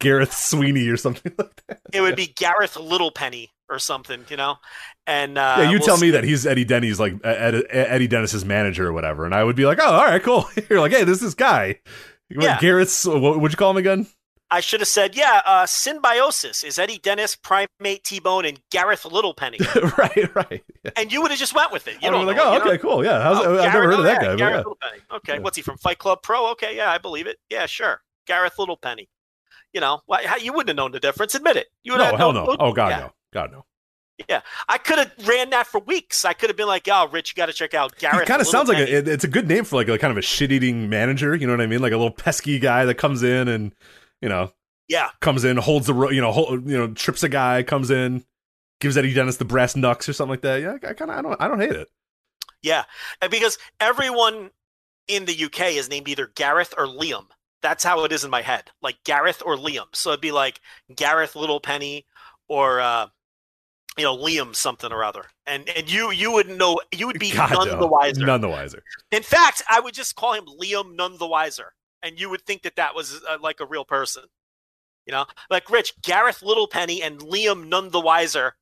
Gareth 0.00 0.32
Sweeney 0.32 0.88
or 0.88 0.96
something 0.96 1.32
like 1.38 1.62
that. 1.68 1.80
it 1.92 2.00
would 2.00 2.16
be 2.16 2.26
Gareth 2.26 2.76
Littlepenny 2.76 3.50
or 3.68 3.78
something, 3.78 4.24
you 4.28 4.36
know. 4.36 4.56
And 5.06 5.36
uh, 5.36 5.56
yeah, 5.58 5.64
you 5.64 5.78
we'll 5.78 5.86
tell 5.86 5.96
see. 5.96 6.06
me 6.06 6.10
that 6.12 6.24
he's 6.24 6.46
Eddie 6.46 6.64
Denny's 6.64 7.00
like 7.00 7.14
Ed, 7.24 7.54
Ed- 7.54 7.64
Eddie 7.70 8.06
Dennis's 8.08 8.44
manager 8.44 8.86
or 8.88 8.92
whatever, 8.92 9.24
and 9.24 9.34
I 9.34 9.42
would 9.44 9.56
be 9.56 9.66
like, 9.66 9.78
oh, 9.80 9.84
all 9.84 10.04
right, 10.04 10.22
cool. 10.22 10.46
You're 10.70 10.80
like, 10.80 10.92
hey, 10.92 11.04
this 11.04 11.22
is 11.22 11.34
guy. 11.34 11.80
Yeah. 12.30 12.58
What 13.06 13.40
would 13.40 13.52
you 13.52 13.56
call 13.56 13.70
him 13.70 13.76
again? 13.76 14.06
I 14.50 14.60
should 14.60 14.80
have 14.80 14.88
said, 14.88 15.16
yeah, 15.16 15.40
uh, 15.46 15.66
Symbiosis 15.66 16.62
is 16.64 16.78
Eddie 16.78 16.98
Dennis, 16.98 17.34
Primate 17.34 18.04
T 18.04 18.20
Bone, 18.20 18.44
and 18.44 18.60
Gareth 18.70 19.04
Littlepenny. 19.04 19.58
right, 19.98 20.34
right. 20.36 20.64
Yeah. 20.84 20.90
and 20.96 21.10
you 21.12 21.22
would 21.22 21.30
have 21.30 21.40
just 21.40 21.54
went 21.54 21.72
with 21.72 21.88
it. 21.88 21.96
You 22.02 22.10
know, 22.10 22.20
like, 22.20 22.36
oh, 22.38 22.52
you 22.52 22.58
know? 22.58 22.64
okay, 22.64 22.78
cool. 22.78 23.04
Yeah, 23.04 23.22
How's, 23.22 23.38
Oh, 23.44 23.58
I've 23.58 23.72
never 23.72 23.84
heard 23.84 23.94
of 23.94 24.00
oh, 24.00 24.02
that 24.02 24.22
yeah, 24.22 24.28
guy. 24.28 24.36
Gareth 24.36 24.64
But 24.64 24.70
Littlepenny. 24.82 25.02
Okay, 25.16 25.32
Yeah. 25.34 25.38
what's 25.40 25.56
he 25.56 25.62
from? 25.62 25.78
Fight 25.78 25.98
Club 25.98 26.22
Pro? 26.22 26.50
Okay, 26.52 26.76
yeah, 26.76 26.90
I 26.90 26.98
believe 26.98 27.26
it. 27.26 27.38
Yeah, 27.50 27.66
sure. 27.66 28.02
Gareth 28.26 28.58
Littlepenny. 28.58 29.08
You 29.72 29.80
know, 29.80 30.00
why, 30.06 30.24
how, 30.26 30.36
you 30.36 30.52
wouldn't 30.52 30.68
have 30.68 30.76
known 30.76 30.92
the 30.92 31.00
difference. 31.00 31.34
Admit 31.34 31.56
it. 31.56 31.66
You 31.82 31.92
yeah. 31.92 31.98
would 31.98 32.04
No, 32.04 32.10
have 32.10 32.18
hell 32.18 32.32
known- 32.32 32.46
no. 32.46 32.56
Oh 32.60 32.72
God, 32.72 32.88
yeah. 32.90 32.98
no. 33.00 33.10
God 33.32 33.50
no. 33.52 33.64
Yeah, 34.28 34.42
I 34.68 34.78
could 34.78 34.98
have 35.00 35.12
ran 35.26 35.50
that 35.50 35.66
for 35.66 35.80
weeks. 35.80 36.24
I 36.24 36.34
could 36.34 36.48
have 36.48 36.56
been 36.56 36.68
like, 36.68 36.86
"Oh, 36.88 37.08
Rich, 37.10 37.32
you 37.32 37.34
got 37.40 37.46
to 37.46 37.52
check 37.52 37.74
out 37.74 37.96
Gareth." 37.98 38.20
He 38.20 38.26
kind 38.26 38.40
of 38.40 38.46
sounds 38.46 38.68
like 38.68 38.78
a, 38.78 38.98
it- 38.98 39.08
it's 39.08 39.24
a 39.24 39.28
good 39.28 39.48
name 39.48 39.64
for 39.64 39.74
like 39.74 39.88
a 39.88 39.98
kind 39.98 40.12
of 40.12 40.16
a 40.16 40.22
shit 40.22 40.52
eating 40.52 40.88
manager. 40.88 41.34
You 41.34 41.48
know 41.48 41.52
what 41.52 41.60
I 41.60 41.66
mean? 41.66 41.82
Like 41.82 41.92
a 41.92 41.96
little 41.96 42.12
pesky 42.12 42.60
guy 42.60 42.84
that 42.84 42.94
comes 42.94 43.24
in 43.24 43.48
and 43.48 43.74
you 44.24 44.30
know 44.30 44.50
yeah. 44.88 45.10
comes 45.20 45.44
in, 45.44 45.58
holds 45.58 45.86
the 45.86 45.94
ro- 45.94 46.10
you 46.10 46.20
know 46.20 46.32
hold, 46.32 46.68
you 46.68 46.78
know 46.78 46.88
trips 46.94 47.22
a 47.22 47.28
guy, 47.28 47.62
comes 47.62 47.90
in, 47.90 48.24
gives 48.80 48.96
Eddie 48.96 49.12
Dennis 49.12 49.36
the 49.36 49.44
brass 49.44 49.76
knucks 49.76 50.08
or 50.08 50.14
something 50.14 50.30
like 50.30 50.40
that. 50.40 50.62
Yeah, 50.62 50.88
I 50.88 50.94
kind 50.94 51.10
of 51.10 51.18
I 51.18 51.22
don't 51.22 51.40
I 51.40 51.46
don't 51.46 51.60
hate 51.60 51.72
it. 51.72 51.88
Yeah, 52.62 52.84
and 53.20 53.30
because 53.30 53.58
everyone 53.80 54.50
in 55.06 55.26
the 55.26 55.44
UK 55.44 55.72
is 55.72 55.90
named 55.90 56.08
either 56.08 56.32
Gareth 56.34 56.72
or 56.78 56.86
Liam. 56.86 57.26
That's 57.60 57.84
how 57.84 58.04
it 58.04 58.12
is 58.12 58.24
in 58.24 58.30
my 58.30 58.42
head, 58.42 58.70
like 58.82 58.96
Gareth 59.04 59.42
or 59.44 59.56
Liam. 59.56 59.86
So 59.92 60.10
it'd 60.10 60.20
be 60.20 60.32
like 60.32 60.60
Gareth 60.94 61.36
Littlepenny 61.36 62.06
or 62.48 62.80
uh, 62.80 63.08
you 63.98 64.04
know 64.04 64.16
Liam 64.16 64.54
something 64.54 64.90
or 64.90 65.04
other. 65.04 65.24
And 65.46 65.68
and 65.70 65.90
you 65.90 66.10
you 66.10 66.32
would 66.32 66.48
know 66.48 66.80
you 66.92 67.06
would 67.06 67.18
be 67.18 67.30
God, 67.34 67.52
none 67.52 67.68
no. 67.68 67.80
the 67.80 67.86
wiser. 67.86 68.24
None 68.24 68.40
the 68.40 68.48
wiser. 68.48 68.82
In 69.12 69.22
fact, 69.22 69.62
I 69.68 69.80
would 69.80 69.94
just 69.94 70.16
call 70.16 70.32
him 70.32 70.46
Liam 70.46 70.96
none 70.96 71.18
the 71.18 71.26
wiser, 71.26 71.72
and 72.04 72.20
you 72.20 72.30
would 72.30 72.42
think 72.42 72.62
that 72.62 72.76
that 72.76 72.94
was 72.94 73.20
uh, 73.28 73.38
like 73.40 73.60
a 73.60 73.66
real 73.66 73.84
person. 73.84 74.24
You 75.06 75.12
know, 75.12 75.26
like 75.50 75.68
Rich 75.70 75.94
Gareth 76.02 76.42
Littlepenny 76.42 77.02
and 77.02 77.18
Liam 77.20 77.68
none 77.68 77.90
the 77.90 78.00
wiser 78.00 78.54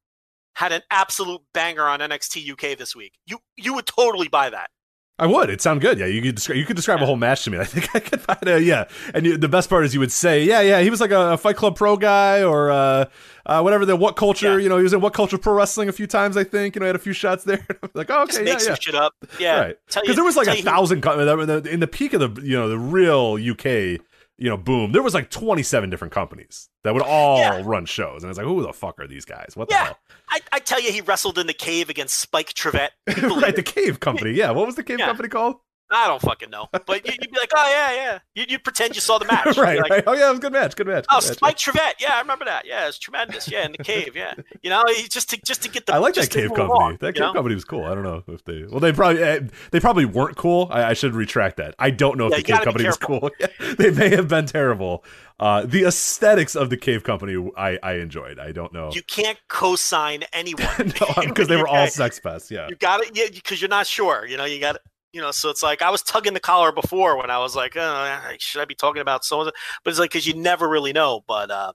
had 0.54 0.72
an 0.72 0.82
absolute 0.90 1.40
banger 1.54 1.86
on 1.86 2.00
NXT 2.00 2.50
UK 2.52 2.78
this 2.78 2.96
week. 2.96 3.14
You 3.26 3.38
you 3.56 3.74
would 3.74 3.86
totally 3.86 4.28
buy 4.28 4.50
that. 4.50 4.70
I 5.18 5.26
would. 5.26 5.50
It 5.50 5.60
sound 5.60 5.80
good. 5.80 5.98
Yeah, 5.98 6.06
you 6.06 6.22
could 6.22 6.34
describe, 6.34 6.56
you 6.56 6.64
could 6.64 6.74
describe 6.74 7.00
a 7.00 7.06
whole 7.06 7.16
match 7.16 7.44
to 7.44 7.50
me. 7.50 7.58
I 7.60 7.64
think 7.64 7.94
I 7.94 8.00
could 8.00 8.20
find 8.20 8.48
a 8.48 8.60
yeah. 8.60 8.86
And 9.14 9.26
you, 9.26 9.36
the 9.36 9.48
best 9.48 9.68
part 9.68 9.84
is 9.84 9.94
you 9.94 10.00
would 10.00 10.10
say, 10.10 10.42
yeah, 10.42 10.60
yeah, 10.60 10.80
he 10.80 10.90
was 10.90 11.00
like 11.00 11.10
a, 11.10 11.36
Fight 11.36 11.56
Club 11.56 11.76
Pro 11.76 11.96
guy 11.96 12.42
or 12.42 12.70
uh, 12.70 13.04
uh, 13.46 13.60
whatever. 13.60 13.84
The 13.84 13.94
what 13.94 14.16
culture? 14.16 14.58
Yeah. 14.58 14.64
You 14.64 14.68
know, 14.68 14.78
he 14.78 14.82
was 14.82 14.92
in 14.92 15.00
what 15.00 15.12
culture 15.12 15.38
pro 15.38 15.52
wrestling 15.54 15.88
a 15.88 15.92
few 15.92 16.06
times. 16.06 16.36
I 16.36 16.44
think 16.44 16.74
you 16.74 16.80
know, 16.80 16.86
he 16.86 16.88
had 16.88 16.96
a 16.96 17.00
few 17.00 17.12
shots 17.12 17.44
there. 17.44 17.64
like, 17.94 18.10
oh, 18.10 18.26
Just 18.26 18.38
okay, 18.38 18.48
yeah, 18.48 18.54
make 18.54 18.62
yeah. 18.62 18.66
some 18.66 18.76
shit 18.80 18.94
up. 18.94 19.14
Yeah, 19.38 19.60
right. 19.60 19.76
Because 19.86 20.16
there 20.16 20.24
was 20.24 20.36
like 20.36 20.48
a 20.48 20.62
thousand 20.62 21.02
co- 21.02 21.18
in 21.18 21.80
the 21.80 21.88
peak 21.88 22.14
of 22.14 22.20
the 22.20 22.42
you 22.42 22.56
know 22.56 22.68
the 22.68 22.78
real 22.78 23.38
UK 23.38 24.00
you 24.42 24.48
know 24.50 24.56
boom. 24.56 24.90
There 24.92 25.02
was 25.02 25.14
like 25.14 25.30
twenty 25.30 25.62
seven 25.62 25.88
different 25.88 26.12
companies 26.12 26.68
that 26.84 26.92
would 26.92 27.02
all 27.02 27.38
Yeah. 27.38 27.62
run 27.64 27.86
shows, 27.86 28.22
and 28.24 28.30
it's 28.30 28.36
like, 28.38 28.46
who 28.46 28.62
the 28.62 28.72
fuck 28.72 28.98
are 28.98 29.06
these 29.06 29.24
guys? 29.24 29.52
What 29.54 29.68
the 29.68 29.74
Yeah. 29.74 29.84
hell? 29.84 29.98
I, 30.28 30.40
I 30.52 30.58
tell 30.58 30.80
you, 30.80 30.90
he 30.90 31.00
wrestled 31.00 31.38
in 31.38 31.46
the 31.46 31.52
cave 31.54 31.88
against 31.88 32.18
Spike 32.18 32.52
Trivet. 32.52 32.90
Right, 33.22 33.54
the. 33.54 33.62
Cave 33.62 34.00
Company. 34.00 34.32
Yeah, 34.32 34.50
what 34.50 34.66
was 34.66 34.74
the 34.76 34.82
Cave 34.82 34.98
Yeah. 34.98 35.06
Company 35.06 35.28
called? 35.28 35.56
I 35.94 36.06
don't 36.08 36.20
fucking 36.22 36.50
know, 36.50 36.68
but 36.72 37.06
you- 37.06 37.12
you'd 37.20 37.30
be 37.30 37.38
like, 37.38 37.50
oh 37.54 37.68
yeah, 37.70 37.94
yeah. 37.94 38.18
You'd, 38.34 38.50
you'd 38.50 38.64
pretend 38.64 38.94
you 38.94 39.00
saw 39.00 39.18
the 39.18 39.26
match. 39.26 39.56
Right, 39.62 39.78
like, 39.78 39.90
right. 39.90 40.04
Oh 40.06 40.12
yeah, 40.14 40.26
it 40.26 40.30
was 40.30 40.38
a 40.38 40.42
good 40.42 40.52
match. 40.52 40.74
Good 40.74 40.86
match. 40.86 41.04
Oh, 41.10 41.20
good 41.20 41.28
match. 41.28 41.36
Spike 41.36 41.56
Trivet. 41.58 41.94
Yeah, 42.00 42.14
I 42.14 42.20
remember 42.20 42.44
that. 42.46 42.66
Yeah, 42.66 42.88
it's 42.88 42.98
tremendous. 42.98 43.50
Yeah, 43.50 43.66
in 43.66 43.72
the 43.72 43.84
cave. 43.84 44.16
Yeah, 44.16 44.34
you 44.62 44.70
know, 44.70 44.82
just 45.08 45.30
to 45.30 45.40
just 45.42 45.62
to 45.62 45.70
get 45.70 45.86
the. 45.86 45.94
I 45.94 45.98
like 45.98 46.14
that 46.14 46.30
cave 46.30 46.48
company. 46.48 46.68
along, 46.68 46.96
that 47.00 47.14
cave 47.14 47.20
know? 47.20 47.32
company 47.32 47.54
was 47.54 47.64
cool. 47.64 47.84
I 47.84 47.94
don't 47.94 48.02
know 48.02 48.22
if 48.26 48.44
they 48.44 48.64
well 48.64 48.80
they 48.80 48.92
probably 48.92 49.22
eh, 49.22 49.40
they 49.70 49.78
probably 49.80 50.04
weren't 50.04 50.36
cool. 50.36 50.68
I, 50.70 50.84
I 50.84 50.92
should 50.94 51.14
retract 51.14 51.58
that. 51.58 51.74
I 51.78 51.90
don't 51.90 52.18
know 52.18 52.26
if 52.26 52.32
Yeah, 52.32 52.36
the 52.38 52.42
cave 52.44 52.62
company 52.62 52.86
was 52.86 52.96
cool. 52.96 53.30
they 53.78 53.90
may 53.90 54.08
have 54.10 54.28
been 54.28 54.46
terrible. 54.46 55.04
Uh, 55.38 55.66
the 55.66 55.84
aesthetics 55.84 56.54
of 56.54 56.70
the 56.70 56.76
cave 56.76 57.02
company 57.02 57.50
I, 57.56 57.78
I 57.82 57.94
enjoyed. 57.94 58.38
I 58.38 58.52
don't 58.52 58.72
know. 58.72 58.90
You 58.92 59.02
can't 59.02 59.38
co-sign 59.48 60.22
anyone 60.32 60.68
no, 61.00 61.22
because 61.22 61.48
they 61.48 61.56
were 61.56 61.66
all 61.66 61.88
sex 61.88 62.20
pests. 62.20 62.50
Yeah. 62.50 62.68
You 62.68 62.76
got 62.76 63.00
it, 63.00 63.10
yeah, 63.14 63.26
because 63.32 63.60
you're 63.60 63.68
not 63.68 63.86
sure. 63.88 64.24
You 64.24 64.36
know, 64.36 64.44
you 64.44 64.60
got 64.60 64.76
you 65.12 65.20
know. 65.20 65.30
So 65.30 65.50
it's 65.50 65.62
like 65.62 65.82
I 65.82 65.90
was 65.90 66.02
tugging 66.02 66.34
the 66.34 66.40
collar 66.40 66.72
before 66.72 67.16
when 67.16 67.30
I 67.30 67.38
was 67.38 67.54
like, 67.56 67.76
oh, 67.76 68.20
should 68.38 68.60
I 68.60 68.64
be 68.64 68.74
talking 68.74 69.02
about 69.02 69.24
so? 69.24 69.44
But 69.44 69.54
it's 69.90 69.98
like 69.98 70.10
because 70.10 70.26
you 70.26 70.34
never 70.34 70.68
really 70.68 70.92
know. 70.92 71.24
But 71.26 71.50
uh, 71.50 71.72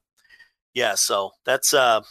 yeah, 0.74 0.96
so 0.96 1.32
that's 1.46 1.74
uh, 1.74 2.02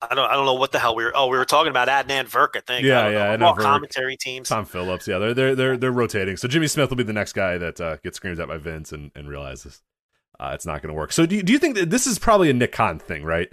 I 0.00 0.14
don't 0.14 0.30
I 0.30 0.34
don't 0.34 0.46
know 0.46 0.54
what 0.54 0.72
the 0.72 0.78
hell 0.78 0.94
we 0.94 1.04
were. 1.04 1.12
Oh, 1.14 1.26
we 1.26 1.36
were 1.36 1.44
talking 1.44 1.70
about 1.70 1.88
Adnan 1.88 2.30
Virk, 2.30 2.56
I 2.56 2.60
think. 2.60 2.84
Yeah, 2.84 3.00
I 3.00 3.10
yeah, 3.10 3.36
know. 3.36 3.46
Adnan 3.46 3.46
All 3.48 3.56
Virk. 3.56 3.62
commentary 3.62 4.16
teams. 4.16 4.48
Tom 4.48 4.64
Phillips. 4.64 5.08
Yeah, 5.08 5.18
they're 5.18 5.34
they're 5.34 5.54
they're 5.54 5.76
they're 5.76 5.92
rotating. 5.92 6.36
So 6.36 6.46
Jimmy 6.48 6.68
Smith 6.68 6.90
will 6.90 6.96
be 6.96 7.02
the 7.02 7.12
next 7.12 7.32
guy 7.32 7.58
that 7.58 7.80
uh, 7.80 7.96
gets 8.04 8.16
screamed 8.16 8.38
at 8.40 8.48
by 8.48 8.58
Vince 8.58 8.92
and, 8.92 9.10
and 9.14 9.28
realizes 9.28 9.82
uh, 10.38 10.52
it's 10.54 10.66
not 10.66 10.82
going 10.82 10.92
to 10.92 10.98
work. 10.98 11.12
So 11.12 11.26
do 11.26 11.36
you, 11.36 11.42
do 11.42 11.52
you 11.52 11.58
think 11.58 11.74
that 11.76 11.90
this 11.90 12.06
is 12.06 12.18
probably 12.18 12.50
a 12.50 12.54
Nick 12.54 12.72
Khan 12.72 12.98
thing, 12.98 13.24
right? 13.24 13.48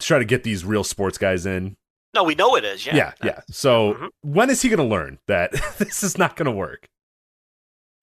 To 0.00 0.06
try 0.06 0.18
to 0.18 0.24
get 0.24 0.42
these 0.42 0.64
real 0.64 0.84
sports 0.84 1.16
guys 1.16 1.46
in. 1.46 1.76
No, 2.16 2.24
we 2.24 2.34
know 2.34 2.56
it 2.56 2.64
is. 2.64 2.84
Yeah, 2.84 2.96
Yeah, 2.96 3.12
yeah. 3.22 3.40
So 3.50 3.94
Mhm. 3.94 4.08
when 4.22 4.50
is 4.50 4.62
he 4.62 4.68
going 4.68 4.78
to 4.78 4.84
learn 4.84 5.18
that 5.28 5.52
this 5.78 6.02
is 6.02 6.18
not 6.18 6.34
going 6.34 6.46
to 6.46 6.50
work? 6.52 6.88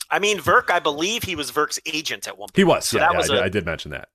I 0.10 0.20
mean, 0.20 0.38
Virk, 0.38 0.70
I 0.70 0.80
believe 0.80 1.24
he 1.24 1.36
was 1.36 1.50
Virk's 1.52 1.80
agent 1.86 2.28
at 2.28 2.38
one 2.38 2.48
point. 2.50 2.58
He 2.58 2.64
was. 2.64 2.86
So 2.88 2.98
yeah, 2.98 3.06
that 3.08 3.12
yeah, 3.14 3.18
was 3.18 3.30
I, 3.32 3.44
did, 3.44 3.54
did 3.54 3.66
mention 3.66 3.92
that. 3.92 4.10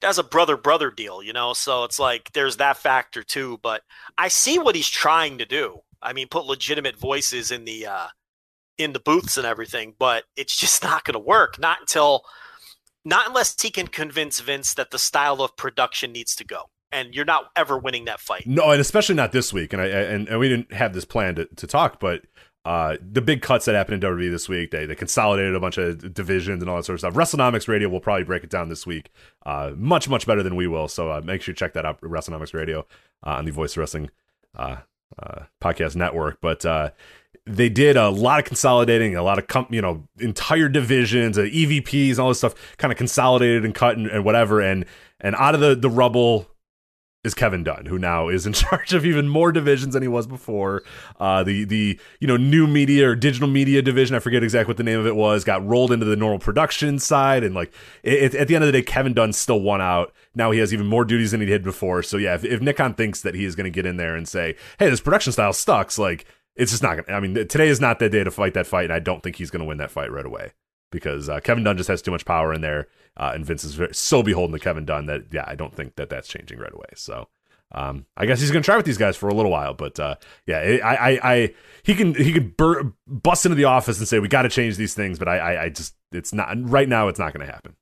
that's 0.00 0.18
a 0.18 0.24
brother 0.24 0.56
brother 0.56 0.90
deal, 0.90 1.22
you 1.22 1.32
know. 1.32 1.52
So 1.52 1.84
it's 1.84 1.98
like 2.00 2.32
there's 2.32 2.56
that 2.56 2.76
factor 2.76 3.22
too. 3.22 3.58
But 3.62 3.82
I 4.18 4.28
see 4.28 4.58
what 4.58 4.74
he's 4.74 4.88
trying 4.88 5.38
to 5.38 5.46
do. 5.46 5.80
I 6.02 6.12
mean, 6.12 6.26
put 6.28 6.46
legitimate 6.46 6.96
voices 6.96 7.50
in 7.52 7.64
the 7.64 7.86
uh, 7.86 8.08
in 8.78 8.92
the 8.92 9.00
booths 9.00 9.36
and 9.36 9.46
everything, 9.46 9.94
but 9.98 10.24
it's 10.36 10.56
just 10.56 10.82
not 10.90 11.04
going 11.04 11.14
to 11.14 11.18
work. 11.20 11.58
Not 11.60 11.78
until, 11.80 12.24
not 13.04 13.28
unless 13.28 13.60
he 13.62 13.70
can 13.70 13.86
convince 13.86 14.40
Vince 14.40 14.74
that 14.74 14.90
the 14.90 14.98
style 14.98 15.40
of 15.42 15.56
production 15.56 16.10
needs 16.12 16.34
to 16.36 16.44
go. 16.44 16.70
And 16.90 17.14
you're 17.14 17.24
not 17.24 17.50
ever 17.54 17.78
winning 17.78 18.06
that 18.06 18.18
fight. 18.20 18.46
No, 18.46 18.70
and 18.70 18.80
especially 18.80 19.14
not 19.14 19.32
this 19.32 19.52
week. 19.52 19.72
And 19.72 19.82
I 19.82 19.86
and, 19.86 20.28
and 20.28 20.38
we 20.38 20.48
didn't 20.48 20.72
have 20.72 20.94
this 20.94 21.04
plan 21.04 21.34
to, 21.34 21.44
to 21.44 21.66
talk, 21.66 22.00
but 22.00 22.22
uh, 22.64 22.98
the 23.00 23.22
big 23.22 23.40
cuts 23.40 23.64
that 23.64 23.74
happened 23.74 24.02
in 24.02 24.10
WWE 24.10 24.30
this 24.30 24.46
week. 24.46 24.70
They 24.70 24.84
they 24.84 24.94
consolidated 24.94 25.54
a 25.54 25.60
bunch 25.60 25.78
of 25.78 26.12
divisions 26.12 26.62
and 26.62 26.68
all 26.68 26.76
that 26.76 26.84
sort 26.84 26.94
of 26.94 27.00
stuff. 27.00 27.14
WrestleNomics 27.14 27.66
Radio 27.66 27.88
will 27.88 28.00
probably 28.00 28.24
break 28.24 28.44
it 28.44 28.50
down 28.50 28.68
this 28.68 28.86
week, 28.86 29.10
uh, 29.46 29.72
much 29.74 30.08
much 30.08 30.26
better 30.26 30.42
than 30.42 30.54
we 30.54 30.66
will. 30.66 30.86
So 30.86 31.10
uh, 31.10 31.22
make 31.24 31.40
sure 31.40 31.52
you 31.52 31.56
check 31.56 31.72
that 31.72 31.86
out, 31.86 32.00
WrestleNomics 32.00 32.52
Radio 32.52 32.80
uh, 33.26 33.30
on 33.30 33.44
the 33.44 33.52
Voice 33.52 33.76
Wrestling 33.76 34.10
uh, 34.54 34.76
uh, 35.18 35.44
podcast 35.62 35.96
network. 35.96 36.40
But 36.42 36.66
uh, 36.66 36.90
they 37.46 37.70
did 37.70 37.96
a 37.96 38.10
lot 38.10 38.38
of 38.38 38.44
consolidating, 38.44 39.16
a 39.16 39.22
lot 39.22 39.38
of 39.38 39.46
com- 39.46 39.68
you 39.70 39.80
know 39.80 40.06
entire 40.18 40.68
divisions, 40.68 41.38
uh, 41.38 41.42
EVPs, 41.42 42.18
all 42.18 42.28
this 42.28 42.38
stuff, 42.38 42.54
kind 42.76 42.92
of 42.92 42.98
consolidated 42.98 43.64
and 43.64 43.74
cut 43.74 43.96
and, 43.96 44.08
and 44.08 44.24
whatever. 44.24 44.60
And 44.60 44.84
and 45.20 45.34
out 45.36 45.54
of 45.54 45.60
the 45.60 45.74
the 45.74 45.88
rubble 45.88 46.48
is 47.24 47.34
Kevin 47.34 47.64
Dunn, 47.64 47.86
who 47.86 47.98
now 47.98 48.28
is 48.28 48.46
in 48.46 48.52
charge 48.54 48.94
of 48.94 49.04
even 49.04 49.28
more 49.28 49.52
divisions 49.52 49.94
than 49.94 50.02
he 50.02 50.08
was 50.08 50.26
before. 50.26 50.82
Uh, 51.18 51.42
the 51.42 51.64
the 51.64 51.98
you 52.20 52.28
know 52.28 52.36
new 52.36 52.66
media 52.66 53.08
or 53.08 53.16
digital 53.16 53.48
media 53.48 53.82
division, 53.82 54.16
I 54.16 54.20
forget 54.20 54.42
exactly 54.42 54.70
what 54.70 54.76
the 54.76 54.84
name 54.84 55.00
of 55.00 55.06
it 55.06 55.16
was, 55.16 55.44
got 55.44 55.66
rolled 55.66 55.92
into 55.92 56.06
the 56.06 56.16
normal 56.16 56.38
production 56.38 56.98
side, 56.98 57.44
and 57.44 57.54
like 57.54 57.72
it, 58.02 58.34
at 58.34 58.48
the 58.48 58.54
end 58.54 58.64
of 58.64 58.68
the 58.68 58.72
day, 58.72 58.82
Kevin 58.82 59.14
Dunn 59.14 59.32
still 59.32 59.60
won 59.60 59.80
out. 59.80 60.12
Now 60.34 60.50
he 60.50 60.60
has 60.60 60.72
even 60.72 60.86
more 60.86 61.04
duties 61.04 61.32
than 61.32 61.40
he 61.40 61.46
did 61.46 61.64
before. 61.64 62.02
So 62.02 62.16
yeah, 62.16 62.34
if, 62.34 62.44
if 62.44 62.60
Nick 62.60 62.76
Khan 62.76 62.94
thinks 62.94 63.22
that 63.22 63.34
he 63.34 63.44
is 63.44 63.56
going 63.56 63.64
to 63.64 63.70
get 63.70 63.86
in 63.86 63.96
there 63.96 64.14
and 64.14 64.28
say, 64.28 64.56
"Hey, 64.78 64.88
this 64.88 65.00
production 65.00 65.32
style 65.32 65.52
sucks," 65.52 65.98
like 65.98 66.24
it's 66.56 66.70
just 66.70 66.82
not 66.82 66.94
going. 66.94 67.04
to 67.04 67.12
I 67.12 67.20
mean, 67.20 67.34
today 67.34 67.68
is 67.68 67.80
not 67.80 67.98
the 67.98 68.08
day 68.08 68.24
to 68.24 68.30
fight 68.30 68.54
that 68.54 68.66
fight, 68.66 68.84
and 68.84 68.92
I 68.92 69.00
don't 69.00 69.22
think 69.22 69.36
he's 69.36 69.50
going 69.50 69.60
to 69.60 69.66
win 69.66 69.78
that 69.78 69.90
fight 69.90 70.12
right 70.12 70.26
away 70.26 70.52
because 70.90 71.28
uh, 71.28 71.40
Kevin 71.40 71.64
Dunn 71.64 71.76
just 71.76 71.88
has 71.88 72.02
too 72.02 72.10
much 72.10 72.24
power 72.24 72.52
in 72.52 72.60
there, 72.60 72.88
uh, 73.18 73.32
and 73.34 73.44
Vince 73.44 73.64
is 73.64 73.74
very, 73.74 73.94
so 73.94 74.22
beholden 74.22 74.52
to 74.52 74.62
Kevin 74.62 74.84
Dunn 74.84 75.06
that 75.06 75.24
yeah, 75.32 75.44
I 75.46 75.54
don't 75.54 75.74
think 75.74 75.96
that 75.96 76.08
that's 76.08 76.28
changing 76.28 76.58
right 76.58 76.72
away. 76.72 76.86
So 76.94 77.28
um, 77.72 78.06
I 78.16 78.24
guess 78.24 78.40
he's 78.40 78.50
going 78.50 78.62
to 78.62 78.66
try 78.66 78.76
with 78.76 78.86
these 78.86 78.96
guys 78.96 79.16
for 79.16 79.28
a 79.28 79.34
little 79.34 79.50
while, 79.50 79.74
but 79.74 80.00
uh, 80.00 80.14
yeah, 80.46 80.78
I, 80.82 80.94
I, 80.94 81.20
I, 81.34 81.54
he 81.82 81.94
can 81.94 82.14
he 82.14 82.32
can 82.32 82.54
bur- 82.56 82.94
bust 83.06 83.44
into 83.44 83.56
the 83.56 83.64
office 83.64 83.98
and 83.98 84.08
say 84.08 84.18
we 84.20 84.28
got 84.28 84.42
to 84.42 84.48
change 84.48 84.76
these 84.76 84.94
things, 84.94 85.18
but 85.18 85.28
I, 85.28 85.38
I, 85.38 85.62
I 85.64 85.68
just 85.68 85.94
it's 86.12 86.32
not 86.32 86.48
right 86.70 86.88
now. 86.88 87.08
It's 87.08 87.18
not 87.18 87.34
going 87.34 87.46
to 87.46 87.52
happen. 87.52 87.76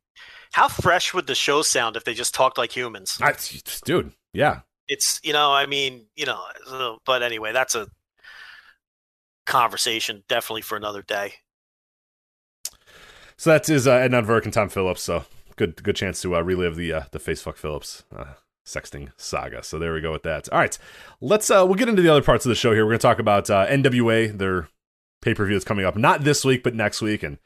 How 0.52 0.68
fresh 0.68 1.12
would 1.12 1.26
the 1.26 1.34
show 1.34 1.62
sound 1.62 1.96
if 1.96 2.04
they 2.04 2.14
just 2.14 2.34
talked 2.34 2.58
like 2.58 2.74
humans? 2.74 3.18
I, 3.20 3.34
dude, 3.84 4.12
yeah, 4.32 4.60
It's 4.88 5.20
you 5.22 5.32
know, 5.32 5.52
I 5.52 5.66
mean, 5.66 6.06
you 6.16 6.26
know, 6.26 6.98
but 7.04 7.22
anyway, 7.22 7.52
that's 7.52 7.74
a 7.74 7.88
conversation 9.44 10.24
definitely 10.28 10.62
for 10.62 10.76
another 10.76 11.02
day. 11.02 11.34
So 13.38 13.50
that 13.50 13.68
is 13.68 13.86
uh, 13.86 13.98
Adnan 13.98 14.26
Virk 14.26 14.44
and 14.44 14.52
Tom 14.52 14.68
Phillips. 14.68 15.02
So 15.02 15.24
good 15.56 15.82
good 15.82 15.96
chance 15.96 16.20
to 16.22 16.36
uh, 16.36 16.40
relive 16.40 16.76
the 16.76 16.92
uh, 16.92 17.02
the 17.12 17.18
facefuck 17.18 17.56
Phillips 17.56 18.04
uh, 18.14 18.34
sexting 18.64 19.10
saga. 19.16 19.62
So 19.62 19.78
there 19.78 19.92
we 19.92 20.00
go 20.00 20.12
with 20.12 20.22
that. 20.24 20.48
All 20.50 20.58
right, 20.58 20.76
let's 21.20 21.50
uh, 21.50 21.64
we'll 21.66 21.74
get 21.74 21.88
into 21.88 22.02
the 22.02 22.08
other 22.08 22.22
parts 22.22 22.46
of 22.46 22.50
the 22.50 22.54
show 22.54 22.72
here. 22.72 22.84
We're 22.84 22.92
to 22.92 22.98
talk 22.98 23.18
about 23.18 23.50
uh, 23.50 23.66
NWA, 23.66 24.36
their 24.36 24.68
pay 25.20 25.34
per 25.34 25.44
view 25.44 25.54
that's 25.54 25.64
coming 25.64 25.84
up 25.84 25.96
not 25.96 26.24
this 26.24 26.44
week 26.44 26.62
but 26.62 26.74
next 26.74 27.02
week, 27.02 27.22
and 27.22 27.38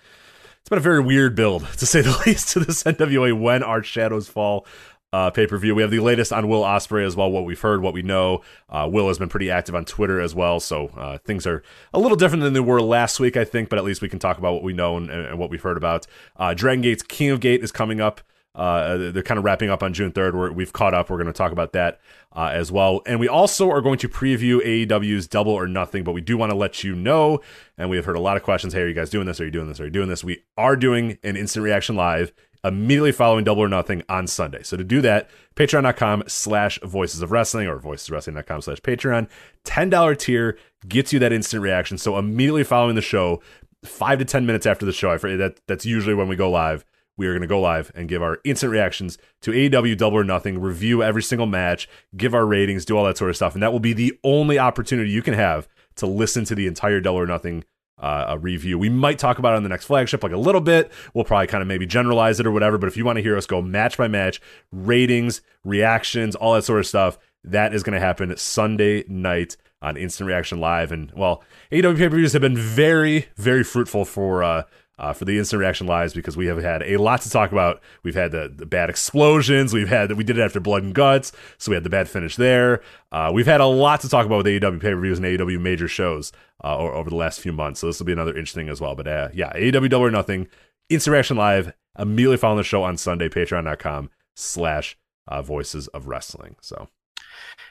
it's 0.61 0.69
been 0.69 0.79
a 0.79 0.83
very 0.83 1.01
weird 1.01 1.35
build 1.35 1.67
to 1.79 1.87
say 1.87 2.03
the 2.03 2.23
least 2.27 2.51
to 2.51 2.61
this 2.61 2.83
NWA 2.85 3.39
when 3.39 3.63
our 3.63 3.83
shadows 3.83 4.29
fall. 4.29 4.67
Uh, 5.13 5.29
pay 5.29 5.45
per 5.45 5.59
view. 5.59 5.75
We 5.75 5.83
have 5.83 5.91
the 5.91 5.99
latest 5.99 6.33
on 6.33 6.49
Will 6.49 6.63
Ospreay 6.63 7.05
as 7.05 7.17
well. 7.17 7.31
What 7.31 7.45
we've 7.45 7.61
heard, 7.61 7.83
what 7.83 7.95
we 7.95 8.03
know. 8.03 8.43
Uh, 8.69 8.89
Will 8.91 9.09
has 9.09 9.19
been 9.19 9.29
pretty 9.29 9.51
active 9.51 9.75
on 9.75 9.85
Twitter 9.85 10.21
as 10.21 10.37
well, 10.37 10.61
so 10.61 10.89
uh, 10.97 11.19
things 11.19 11.49
are 11.49 11.65
a 11.93 11.99
little 11.99 12.17
different 12.17 12.45
than 12.45 12.53
they 12.53 12.61
were 12.61 12.81
last 12.81 13.19
week, 13.19 13.37
I 13.37 13.45
think. 13.45 13.69
But 13.69 13.81
at 13.81 13.85
least 13.85 14.03
we 14.03 14.09
can 14.09 14.21
talk 14.21 14.39
about 14.39 14.53
what 14.53 14.63
we 14.63 14.73
know 14.73 14.97
and, 14.97 15.11
and 15.11 15.39
what 15.39 15.51
we've 15.51 15.63
heard 15.63 15.77
about. 15.77 16.07
Uh, 16.37 16.55
Dragon 16.55 16.83
Gate's 16.83 17.03
King 17.03 17.31
of 17.31 17.41
Gate 17.41 17.65
is 17.65 17.73
coming 17.73 18.01
up. 18.01 18.21
Uh, 18.55 19.11
they're 19.13 19.23
kind 19.23 19.39
of 19.39 19.45
wrapping 19.45 19.71
up 19.71 19.83
on 19.83 19.93
June 19.93 20.11
3rd. 20.11 20.35
We're, 20.35 20.53
we've 20.53 20.73
caught 20.73 20.93
up. 20.93 21.09
We're 21.09 21.19
going 21.19 21.29
to 21.29 21.33
talk 21.33 21.53
about 21.53 21.73
that 21.73 22.01
uh, 22.35 22.51
as 22.53 22.73
well. 22.73 23.01
And 23.07 23.21
we 23.21 23.29
also 23.29 23.71
are 23.71 23.81
going 23.81 23.99
to 23.99 24.09
preview 24.09 24.61
AEW's 24.61 25.29
Double 25.29 25.53
or 25.53 25.69
Nothing, 25.69 26.03
but 26.03 26.13
we 26.13 26.21
do 26.21 26.37
want 26.37 26.51
to 26.51 26.57
let 26.57 26.83
you 26.83 26.95
know, 26.95 27.41
and 27.79 27.89
we 27.89 27.97
have 27.97 28.05
heard 28.05 28.17
a 28.17 28.21
lot 28.21 28.37
of 28.37 28.43
questions 28.43 28.73
hey, 28.73 28.83
are 28.83 28.89
you 28.89 28.95
guys 28.95 29.11
doing 29.11 29.27
this? 29.27 29.41
Are 29.41 29.45
you 29.45 29.51
doing 29.51 29.69
this? 29.69 29.81
Are 29.81 29.85
you 29.85 29.91
doing 29.91 30.09
this? 30.09 30.25
We 30.25 30.43
are 30.57 30.75
doing 30.75 31.19
an 31.23 31.37
instant 31.37 31.65
reaction 31.65 31.95
live 31.95 32.33
immediately 32.65 33.13
following 33.13 33.45
Double 33.45 33.63
or 33.63 33.69
Nothing 33.69 34.03
on 34.09 34.27
Sunday. 34.27 34.63
So 34.63 34.77
to 34.77 34.85
do 34.85 35.01
that, 35.01 35.31
patreon.com 35.57 36.25
slash 36.27 36.79
voices 36.83 37.23
of 37.23 37.33
wrestling 37.33 37.69
or 37.69 37.79
voiceswrestling.com 37.79 38.63
slash 38.63 38.81
patreon. 38.81 39.29
$10 39.65 40.19
tier 40.19 40.59
gets 40.89 41.13
you 41.13 41.19
that 41.19 41.33
instant 41.33 41.63
reaction. 41.63 41.99
So 41.99 42.19
immediately 42.19 42.65
following 42.65 42.95
the 42.95 43.03
show, 43.03 43.43
five 43.85 44.19
to 44.19 44.25
10 44.25 44.47
minutes 44.47 44.67
after 44.67 44.87
the 44.87 44.93
show, 44.93 45.11
I 45.11 45.17
that 45.17 45.61
that's 45.67 45.87
usually 45.87 46.15
when 46.15 46.29
we 46.29 46.37
go 46.37 46.51
live. 46.51 46.85
We 47.17 47.27
are 47.27 47.33
going 47.33 47.43
to 47.43 47.49
go 47.49 47.61
live 47.61 47.93
and 47.95 48.09
give 48.09 48.23
our 48.23 48.39
instant 48.45 48.73
reactions 48.73 49.19
to 49.43 49.51
AEW 49.51 49.99
Double 49.99 50.17
or 50.17 50.25
Nothing, 50.25 50.59
review 50.59 51.03
every 51.03 51.23
single 51.23 51.47
match, 51.47 51.87
give 52.17 52.35
our 52.35 52.47
ratings, 52.47 52.87
do 52.87 52.97
all 52.97 53.05
that 53.05 53.19
sort 53.19 53.29
of 53.29 53.37
stuff. 53.37 53.53
And 53.53 53.63
that 53.63 53.73
will 53.73 53.81
be 53.81 53.93
the 53.93 54.19
only 54.25 54.59
opportunity 54.59 55.11
you 55.11 55.21
can 55.21 55.35
have 55.35 55.69
to 55.97 56.07
listen 56.07 56.47
to 56.47 56.55
the 56.55 56.67
entire 56.67 56.99
Double 56.99 57.19
or 57.19 57.27
Nothing 57.27 57.65
uh, 58.01 58.27
a 58.29 58.39
review. 58.39 58.79
We 58.79 58.89
might 58.89 59.19
talk 59.19 59.39
about 59.39 59.53
it 59.53 59.57
on 59.57 59.63
the 59.63 59.69
next 59.69 59.85
flagship, 59.85 60.23
like 60.23 60.33
a 60.33 60.39
little 60.39 60.61
bit. 60.61 60.91
We'll 61.15 61.25
probably 61.25 61.47
kind 61.47 61.63
of 61.63 61.69
maybe 61.69 61.87
generalize 61.87 62.41
it 62.41 62.47
or 62.47 62.51
whatever. 62.51 62.79
But 62.79 62.89
if 62.89 62.97
you 62.97 63.05
want 63.05 63.17
to 63.17 63.23
hear 63.23 63.37
us 63.37 63.47
go 63.47 63.63
match 63.63 63.97
by 63.97 64.09
match, 64.09 64.41
ratings, 64.73 65.43
reactions, 65.65 66.35
all 66.35 66.55
that 66.55 66.65
sort 66.65 66.81
of 66.81 66.87
stuff, 66.87 67.19
that 67.45 67.75
is 67.75 67.83
going 67.83 67.95
to 67.95 68.05
happen 68.05 68.37
Sunday 68.37 69.05
night 69.09 69.57
on 69.83 69.97
Instant 69.97 70.27
Reaction 70.27 70.61
Live. 70.61 70.93
And 70.93 71.13
well, 71.13 71.43
AEW 71.73 71.97
pay 71.97 72.09
per 72.09 72.17
views 72.17 72.33
have 72.33 72.43
been 72.43 72.57
very, 72.57 73.29
very 73.37 73.65
fruitful 73.65 74.05
for. 74.05 74.43
Uh, 74.43 74.63
uh, 75.01 75.13
for 75.13 75.25
the 75.25 75.39
instant 75.39 75.59
reaction 75.59 75.87
lives 75.87 76.15
because 76.15 76.37
we 76.37 76.47
have 76.47 76.63
had 76.63 76.83
a 76.83 76.99
lot 76.99 77.23
to 77.23 77.31
talk 77.31 77.51
about. 77.51 77.81
We've 78.03 78.15
had 78.15 78.31
the, 78.31 78.53
the 78.55 78.67
bad 78.67 78.91
explosions. 78.91 79.73
We've 79.73 79.89
had 79.89 80.13
we 80.13 80.23
did 80.23 80.39
it 80.39 80.43
after 80.43 80.61
Blood 80.61 80.85
and 80.85 80.95
Guts, 80.95 81.33
so 81.59 81.71
we 81.71 81.75
had 81.75 81.85
the 81.85 81.91
bad 81.91 82.09
finish 82.09 82.37
there. 82.37 82.83
Uh, 83.11 83.31
we've 83.35 83.47
had 83.47 83.61
a 83.61 83.67
lot 83.67 84.01
to 84.03 84.09
talk 84.09 84.27
about 84.27 84.45
with 84.45 84.47
AEW 84.47 84.81
pay 84.81 84.93
per 84.93 85.01
views 85.01 85.19
and 85.19 85.27
AEW 85.27 85.61
major 85.61 85.89
shows 85.89 86.31
uh, 86.63 86.77
over 86.77 87.11
the 87.11 87.17
last 87.17 87.41
few 87.41 87.53
months. 87.53 87.81
So 87.81 87.87
this 87.89 87.99
will 87.99 88.07
be 88.07 88.13
another 88.13 88.37
interesting 88.37 88.69
as 88.69 88.81
well. 88.81 88.95
But 88.95 89.09
uh, 89.09 89.29
yeah, 89.33 89.53
AEW 89.55 89.91
Double 89.91 90.07
or 90.07 90.11
Nothing, 90.11 90.47
instant 90.89 91.13
reaction 91.13 91.37
live 91.37 91.73
immediately 91.99 92.37
following 92.37 92.59
the 92.59 92.65
show 92.65 92.83
on 92.83 92.97
Sunday. 92.97 93.29
Patreon.com 93.29 94.11
slash 94.37 94.97
uh, 95.27 95.43
Voices 95.43 95.89
of 95.89 96.07
Wrestling. 96.07 96.57
So 96.61 96.89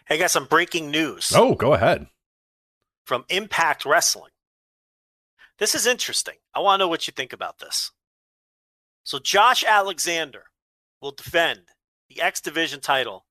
Hey, 0.05 0.15
I 0.15 0.17
got 0.17 0.31
some 0.31 0.45
breaking 0.45 0.89
news 0.89 1.31
oh, 1.35 1.53
go 1.53 1.73
ahead. 1.73 2.07
from 3.05 3.25
Impact 3.29 3.85
Wrestling. 3.85 4.31
This 5.59 5.75
is 5.75 5.85
interesting. 5.85 6.35
I 6.55 6.59
want 6.59 6.79
to 6.79 6.85
know 6.85 6.87
what 6.87 7.07
you 7.07 7.13
think 7.13 7.33
about 7.33 7.59
this. 7.59 7.91
So, 9.03 9.19
Josh 9.19 9.63
Alexander 9.63 10.45
will 11.01 11.11
defend 11.11 11.61
the 12.09 12.21
X 12.21 12.41
Division 12.41 12.79
title 12.79 13.25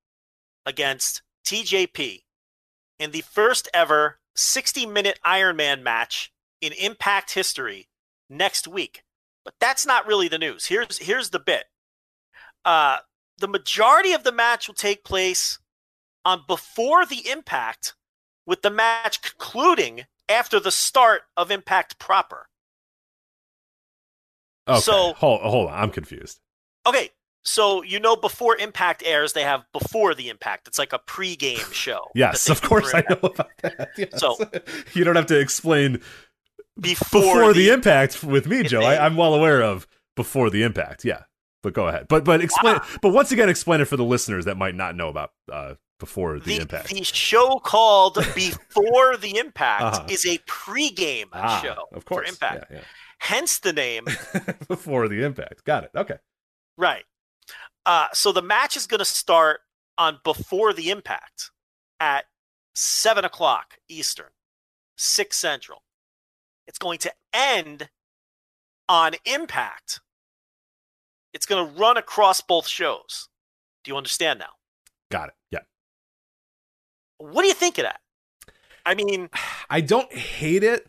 against 0.66 1.22
TJP 1.45 2.22
in 2.99 3.11
the 3.11 3.22
first 3.22 3.68
ever 3.72 4.18
60 4.37 4.87
minute 4.87 5.18
Iron 5.24 5.57
Man 5.57 5.83
match 5.83 6.33
in 6.61 6.72
Impact 6.72 7.33
history 7.33 7.89
next 8.29 8.68
week. 8.68 9.03
But 9.45 9.55
that's 9.61 9.87
not 9.87 10.07
really 10.07 10.29
the 10.29 10.39
news. 10.39 10.66
Here's 10.66 10.99
here's 10.99 11.31
the 11.31 11.39
bit. 11.39 11.64
Uh, 12.64 12.99
the 13.39 13.49
majority 13.49 14.12
of 14.12 14.24
the 14.24 14.33
match 14.33 14.68
will 14.68 14.74
take 14.74 15.05
place 15.05 15.59
on 16.24 16.43
before 16.47 17.07
the 17.07 17.31
Impact, 17.31 17.95
with 18.45 18.62
the 18.62 18.70
match 18.70 19.22
concluding 19.22 20.05
after 20.29 20.61
the 20.61 20.70
start 20.70 21.22
of 21.37 21.51
Impact 21.51 21.99
proper. 21.99 22.49
Okay. 24.68 24.81
So- 24.81 25.14
hold, 25.14 25.41
hold 25.41 25.68
on. 25.70 25.74
I'm 25.83 25.91
confused. 25.91 26.41
Okay, 26.87 27.11
so 27.45 27.83
you 27.83 28.01
know 28.01 28.16
before 28.16 28.57
Impact 28.57 29.03
airs, 29.05 29.33
they 29.35 29.43
have 29.43 29.64
before 29.72 30.14
the 30.14 30.29
Impact. 30.29 30.68
It's 30.68 30.79
like 30.79 30.93
a 30.93 30.99
pre-game 30.99 31.59
show. 31.72 32.01
Yes, 32.14 32.49
of 32.49 32.62
course 32.62 32.95
I 32.95 33.03
know 33.09 33.18
about 33.22 33.51
that. 33.62 33.89
Yes. 33.97 34.18
So- 34.20 34.37
you 34.95 35.05
don't 35.05 35.16
have 35.16 35.26
to 35.26 35.39
explain 35.39 36.01
Before, 36.81 37.20
before, 37.20 37.53
the, 37.53 37.66
the 37.66 37.72
impact 37.72 38.22
with 38.22 38.47
me, 38.47 38.62
Joe. 38.62 38.81
I, 38.83 39.05
I'm 39.05 39.16
well 39.16 39.35
aware 39.35 39.62
of 39.62 39.87
before 40.16 40.49
the 40.51 40.62
impact. 40.62 41.05
Yeah, 41.05 41.22
but 41.62 41.72
go 41.72 41.89
ahead. 41.89 42.07
But 42.09 42.24
but 42.24 42.41
explain. 42.41 42.79
But 43.03 43.11
once 43.11 43.33
again, 43.33 43.49
explain 43.49 43.81
it 43.81 43.87
for 43.87 43.97
the 43.97 44.05
listeners 44.05 44.45
that 44.47 44.57
might 44.57 44.74
not 44.74 44.95
know 44.97 45.09
about 45.09 45.33
uh, 45.53 45.74
before 45.99 46.39
the, 46.39 46.45
the, 46.57 46.61
impact. 46.63 46.89
the 46.89 47.03
show 47.03 47.59
called 47.59 48.15
Before 48.35 49.17
the 49.17 49.37
Impact 49.39 49.83
Uh-huh. 49.83 50.07
is 50.09 50.25
a 50.27 50.39
pre-game 50.47 51.29
ah, 51.33 51.61
show 51.63 51.87
of 51.93 52.05
course. 52.05 52.27
for 52.27 52.33
Impact. 52.33 52.67
Yeah, 52.71 52.81
Hence 53.19 53.59
the 53.59 53.73
name. 53.73 54.05
before 54.69 55.09
the 55.09 55.25
impact. 55.25 55.65
Got 55.65 55.85
it. 55.85 55.91
Okay. 55.97 56.19
Right. 56.77 57.05
Uh, 57.85 58.07
so 58.13 58.31
the 58.33 58.43
match 58.43 58.77
is 58.77 58.87
going 58.87 58.99
to 59.01 59.05
start 59.05 59.61
on 59.97 60.19
Before 60.23 60.73
the 60.73 60.91
Impact 60.91 61.51
at 61.99 62.27
7 62.75 63.25
o'clock 63.25 63.79
Eastern, 63.89 64.29
6 64.97 65.37
Central. 65.37 65.83
It's 66.69 66.79
going 66.79 66.99
to 67.01 67.13
end 67.33 67.89
on 68.89 69.15
Impact. 69.25 70.01
It's 71.35 71.45
going 71.47 71.67
to 71.67 71.73
run 71.81 71.97
across 71.97 72.41
both 72.41 72.69
shows. 72.69 73.29
Do 73.85 73.91
you 73.91 73.97
understand 73.97 74.39
now? 74.39 74.51
Got 75.11 75.29
it. 75.31 75.35
Yeah. 75.51 75.59
What 77.19 77.43
do 77.43 77.49
you 77.49 77.55
think 77.55 77.79
of 77.79 77.85
that? 77.85 78.01
I 78.87 78.95
mean, 78.95 79.29
I 79.71 79.81
don't 79.81 80.12
hate 80.12 80.64
it. 80.64 80.87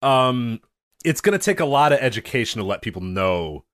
Um, 0.00 0.60
it's 1.04 1.20
gonna 1.20 1.38
take 1.38 1.60
a 1.60 1.64
lot 1.64 1.92
of 1.92 1.98
education 2.00 2.60
to 2.60 2.66
let 2.66 2.82
people 2.82 3.02
know 3.02 3.64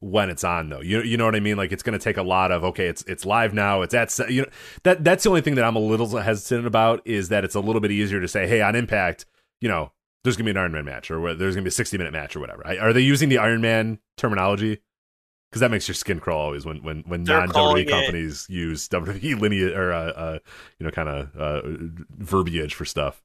when 0.00 0.30
it's 0.30 0.44
on, 0.44 0.68
though. 0.68 0.80
You 0.80 1.02
you 1.02 1.16
know 1.16 1.24
what 1.24 1.36
I 1.36 1.40
mean? 1.40 1.56
Like 1.56 1.72
it's 1.72 1.82
gonna 1.82 1.98
take 1.98 2.16
a 2.16 2.22
lot 2.22 2.50
of 2.50 2.64
okay, 2.64 2.86
it's 2.86 3.02
it's 3.02 3.24
live 3.24 3.54
now. 3.54 3.82
It's 3.82 3.94
at 3.94 4.18
you 4.30 4.42
know 4.42 4.48
that 4.82 5.04
that's 5.04 5.24
the 5.24 5.30
only 5.30 5.42
thing 5.42 5.54
that 5.56 5.64
I'm 5.64 5.76
a 5.76 5.80
little 5.80 6.08
hesitant 6.16 6.66
about 6.66 7.02
is 7.04 7.28
that 7.28 7.44
it's 7.44 7.54
a 7.54 7.60
little 7.60 7.80
bit 7.80 7.90
easier 7.90 8.20
to 8.20 8.28
say, 8.28 8.46
hey, 8.46 8.60
on 8.62 8.74
Impact, 8.74 9.26
you 9.60 9.68
know, 9.68 9.92
there's 10.24 10.36
gonna 10.36 10.46
be 10.46 10.50
an 10.52 10.56
Iron 10.56 10.72
Man 10.72 10.84
match, 10.84 11.10
or 11.10 11.34
there's 11.34 11.54
gonna 11.54 11.64
be 11.64 11.68
a 11.68 11.72
60 11.72 11.98
minute 11.98 12.12
match, 12.12 12.34
or 12.36 12.40
whatever. 12.40 12.66
Are 12.66 12.92
they 12.92 13.00
using 13.00 13.28
the 13.28 13.38
Iron 13.38 13.60
Man 13.60 13.98
terminology? 14.16 14.80
Because 15.52 15.60
that 15.60 15.70
makes 15.70 15.86
your 15.86 15.94
skin 15.94 16.18
crawl 16.18 16.40
always 16.40 16.64
when 16.64 16.82
when 16.82 17.02
when 17.06 17.24
non 17.24 17.50
WWE 17.50 17.82
it- 17.82 17.88
companies 17.90 18.46
use 18.48 18.88
WWE 18.88 19.38
lineage 19.38 19.72
or 19.76 19.92
uh, 19.92 19.98
uh 20.12 20.38
you 20.78 20.86
know 20.86 20.90
kind 20.90 21.10
of 21.10 21.36
uh, 21.36 21.60
verbiage 22.16 22.74
for 22.74 22.86
stuff. 22.86 23.22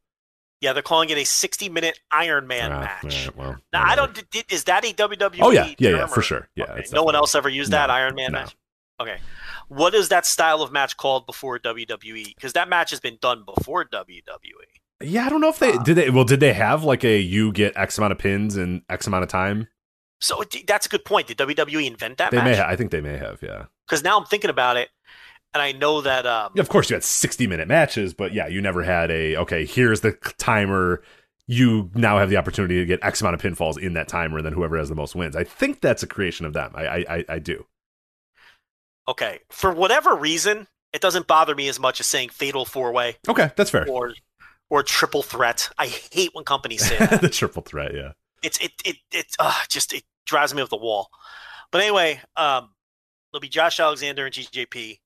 Yeah, 0.60 0.74
they're 0.74 0.82
calling 0.84 1.10
it 1.10 1.18
a 1.18 1.24
60 1.24 1.70
minute 1.70 2.00
Iron 2.12 2.48
Man 2.48 2.72
Ah, 2.74 2.80
match. 2.82 3.04
alright, 3.28 3.36
well, 3.38 3.56
Now, 3.72 3.84
I 3.86 3.96
don't. 3.96 4.30
Did, 4.32 4.52
is 4.52 4.64
that 4.66 4.84
a 4.84 4.92
WWE? 4.94 5.38
Oh 5.42 5.52
yeah, 5.52 5.72
yeah, 5.78 5.92
yeah, 5.92 6.06
for 6.08 6.22
sure. 6.22 6.50
Yeah, 6.56 6.66
Okay, 6.72 6.84
No 6.92 7.04
one 7.04 7.16
else 7.16 7.34
ever 7.36 7.48
used 7.48 7.72
that 7.72 7.88
No, 7.88 7.94
Iron 7.94 8.16
Man 8.16 8.32
no. 8.34 8.40
match. 8.40 8.56
Okay, 9.00 9.18
what 9.70 9.94
is 9.94 10.10
that 10.10 10.26
style 10.26 10.62
of 10.64 10.72
match 10.72 10.98
called 10.98 11.28
before 11.28 11.60
WWE? 11.60 12.34
Because 12.36 12.54
that 12.54 12.68
match 12.68 12.90
has 12.90 13.00
been 13.00 13.18
done 13.22 13.44
before. 13.46 13.86
WWE. 13.86 14.20
Yeah, 15.02 15.28
I 15.28 15.30
don't 15.30 15.40
know 15.42 15.50
if 15.50 15.60
they 15.60 15.74
Uh, 15.74 15.84
did. 15.84 15.96
They 15.96 16.10
well, 16.10 16.24
did 16.26 16.40
they 16.40 16.54
have 16.54 16.84
like 16.84 17.04
a 17.06 17.20
you 17.20 17.52
get 17.52 17.78
X 17.78 17.98
amount 18.00 18.12
of 18.14 18.18
pins 18.18 18.58
in 18.58 18.82
X 18.90 19.06
amount 19.08 19.24
of 19.24 19.30
time? 19.30 19.68
So 20.20 20.42
it- 20.42 20.66
that's 20.68 20.86
a 20.86 20.90
good 20.90 21.06
point. 21.06 21.28
Did 21.28 21.38
WWE 21.38 21.86
invent 21.88 22.18
that 22.18 22.32
They 22.32 22.38
may. 22.38 22.44
match? 22.46 22.58
Ha- 22.58 22.68
I 22.68 22.76
think 22.76 22.92
they 22.92 23.02
may 23.02 23.18
have. 23.18 23.42
Yeah. 23.42 23.66
Because 23.88 24.04
now 24.04 24.18
I'm 24.18 24.26
thinking 24.26 24.50
about 24.50 24.76
it, 24.78 24.90
and 25.54 25.62
I 25.62 25.72
know 25.72 26.02
that. 26.02 26.26
Um, 26.26 26.52
Yeah, 26.56 26.62
Of 26.62 26.70
course, 26.70 26.90
you 26.90 26.96
had 26.96 27.04
sixty 27.04 27.48
minute 27.48 27.68
matches, 27.68 28.14
but 28.14 28.34
yeah, 28.34 28.48
you 28.48 28.62
never 28.62 28.84
had 28.84 29.12
a 29.12 29.36
okay. 29.38 29.66
Here's 29.66 30.02
the 30.02 30.14
timer. 30.38 31.04
You 31.50 31.90
now 31.96 32.18
have 32.18 32.30
the 32.30 32.36
opportunity 32.38 32.76
to 32.80 32.86
get 32.86 33.00
X 33.04 33.22
amount 33.22 33.36
of 33.36 33.42
pinfalls 33.42 33.78
in 33.82 33.94
that 33.94 34.08
timer, 34.10 34.38
and 34.38 34.46
then 34.46 34.52
whoever 34.54 34.78
has 34.78 34.90
the 34.90 34.96
most 34.96 35.16
wins. 35.16 35.36
I 35.36 35.44
think 35.46 35.80
that's 35.82 36.04
a 36.04 36.08
creation 36.08 36.46
of 36.46 36.54
them. 36.54 36.72
I 36.76 36.88
I, 36.88 37.06
I, 37.18 37.26
I 37.30 37.40
do. 37.40 37.66
Okay, 39.08 39.40
for 39.50 39.72
whatever 39.74 40.14
reason, 40.16 40.68
it 40.92 41.00
doesn't 41.02 41.28
bother 41.28 41.56
me 41.56 41.70
as 41.70 41.80
much 41.80 42.00
as 42.02 42.08
saying 42.08 42.30
fatal 42.30 42.66
four 42.66 42.92
way 42.92 43.16
Okay, 43.28 43.52
that's 43.56 43.70
fair. 43.70 43.88
or 43.90 44.14
or 44.70 44.84
triple 44.84 45.24
threat. 45.24 45.70
I 45.78 45.88
hate 45.88 46.32
when 46.34 46.44
companies 46.44 46.86
say 46.86 46.98
that. 47.06 47.22
the 47.22 47.30
triple 47.30 47.62
threat. 47.62 47.94
Yeah. 47.94 48.12
It's 48.44 48.58
it 48.60 48.72
it 48.86 48.98
it 49.12 49.26
uh, 49.40 49.62
just 49.70 49.94
it 49.94 50.04
drives 50.26 50.54
me 50.54 50.62
off 50.62 50.70
the 50.70 50.78
wall. 50.78 51.10
But 51.72 51.82
anyway, 51.82 52.22
um, 52.36 52.74
there'll 53.32 53.42
be 53.42 53.50
Josh 53.50 53.80
Alexander 53.80 54.26
and 54.26 54.34
TJP. 54.34 55.00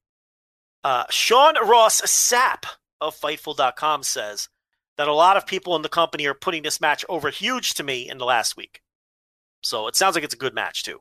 Uh, 0.84 1.06
Sean 1.10 1.56
Ross 1.68 2.02
Sapp 2.02 2.66
of 3.00 3.16
Fightful.com 3.20 4.04
says 4.04 4.50
that 4.98 5.08
a 5.08 5.14
lot 5.14 5.38
of 5.38 5.48
people 5.48 5.76
in 5.76 5.82
the 5.82 5.90
company 5.90 6.26
are 6.28 6.34
putting 6.34 6.64
this 6.64 6.82
match 6.82 7.06
over 7.10 7.30
huge 7.30 7.74
to 7.76 7.84
me 7.84 8.10
in 8.10 8.18
the 8.18 8.26
last 8.26 8.58
week. 8.58 8.82
So 9.64 9.88
it 9.88 9.96
sounds 9.96 10.16
like 10.16 10.24
it's 10.24 10.34
a 10.34 10.38
good 10.38 10.56
match 10.56 10.84
too. 10.84 11.00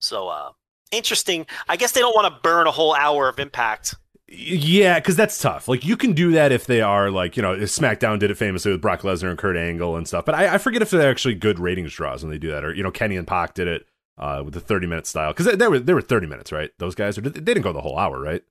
So 0.00 0.28
uh, 0.28 0.50
interesting. 0.90 1.46
I 1.68 1.76
guess 1.76 1.92
they 1.92 2.00
don't 2.00 2.14
want 2.14 2.32
to 2.32 2.40
burn 2.42 2.66
a 2.66 2.72
whole 2.72 2.94
hour 2.94 3.28
of 3.28 3.38
impact. 3.38 3.94
Yeah, 4.34 4.98
because 4.98 5.14
that's 5.14 5.38
tough. 5.38 5.68
Like 5.68 5.84
you 5.84 5.94
can 5.94 6.14
do 6.14 6.32
that 6.32 6.52
if 6.52 6.64
they 6.64 6.80
are 6.80 7.10
like 7.10 7.36
you 7.36 7.42
know 7.42 7.54
SmackDown 7.56 8.18
did 8.18 8.30
it 8.30 8.38
famously 8.38 8.72
with 8.72 8.80
Brock 8.80 9.02
Lesnar 9.02 9.28
and 9.28 9.38
Kurt 9.38 9.58
Angle 9.58 9.96
and 9.96 10.08
stuff. 10.08 10.24
But 10.24 10.34
I, 10.34 10.54
I 10.54 10.58
forget 10.58 10.80
if 10.80 10.90
they're 10.90 11.10
actually 11.10 11.34
good 11.34 11.58
ratings 11.58 11.92
draws 11.92 12.22
when 12.22 12.30
they 12.30 12.38
do 12.38 12.50
that, 12.50 12.64
or 12.64 12.74
you 12.74 12.82
know 12.82 12.90
Kenny 12.90 13.16
and 13.16 13.26
Pac 13.26 13.52
did 13.52 13.68
it 13.68 13.86
uh, 14.16 14.40
with 14.42 14.54
the 14.54 14.60
thirty 14.60 14.86
minute 14.86 15.06
style 15.06 15.32
because 15.32 15.44
they, 15.44 15.56
they 15.56 15.68
were 15.68 15.78
they 15.78 15.92
were 15.92 16.00
thirty 16.00 16.26
minutes, 16.26 16.50
right? 16.50 16.70
Those 16.78 16.94
guys, 16.94 17.18
or 17.18 17.20
did, 17.20 17.34
they 17.34 17.40
didn't 17.40 17.62
go 17.62 17.74
the 17.74 17.82
whole 17.82 17.98
hour, 17.98 18.18
right? 18.18 18.42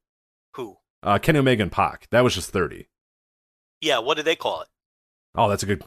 Who? 0.56 0.78
Uh, 1.02 1.18
Kenny 1.18 1.40
Omega 1.40 1.64
and 1.64 1.72
Pac, 1.72 2.08
that 2.12 2.24
was 2.24 2.36
just 2.36 2.52
thirty. 2.52 2.88
Yeah, 3.82 3.98
what 3.98 4.18
did 4.18 4.26
they 4.26 4.36
call 4.36 4.62
it? 4.62 4.68
Oh, 5.36 5.50
that's 5.50 5.64
a 5.64 5.66
good. 5.66 5.84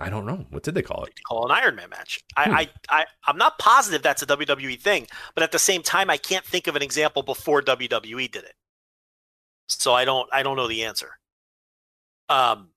I 0.00 0.08
don't 0.08 0.24
know 0.24 0.46
what 0.48 0.62
did 0.62 0.74
they 0.74 0.82
call 0.82 1.04
it. 1.04 1.12
They 1.14 1.22
call 1.28 1.44
an 1.44 1.50
Iron 1.52 1.76
Man 1.76 1.90
match. 1.90 2.24
Hmm. 2.34 2.50
I, 2.50 2.60
I, 2.60 2.68
I, 3.00 3.04
I'm 3.26 3.36
not 3.36 3.58
positive 3.58 4.02
that's 4.02 4.22
a 4.22 4.26
WWE 4.26 4.80
thing, 4.80 5.06
but 5.34 5.42
at 5.42 5.52
the 5.52 5.58
same 5.58 5.82
time, 5.82 6.08
I 6.08 6.16
can't 6.16 6.46
think 6.46 6.66
of 6.66 6.76
an 6.76 6.82
example 6.82 7.22
before 7.22 7.60
WWE 7.60 8.30
did 8.30 8.44
it. 8.44 8.54
So 9.68 9.92
I 9.94 10.04
don't, 10.04 10.28
I 10.32 10.42
don't 10.42 10.56
know 10.56 10.68
the 10.68 10.84
answer. 10.84 11.10
Um, 12.28 12.68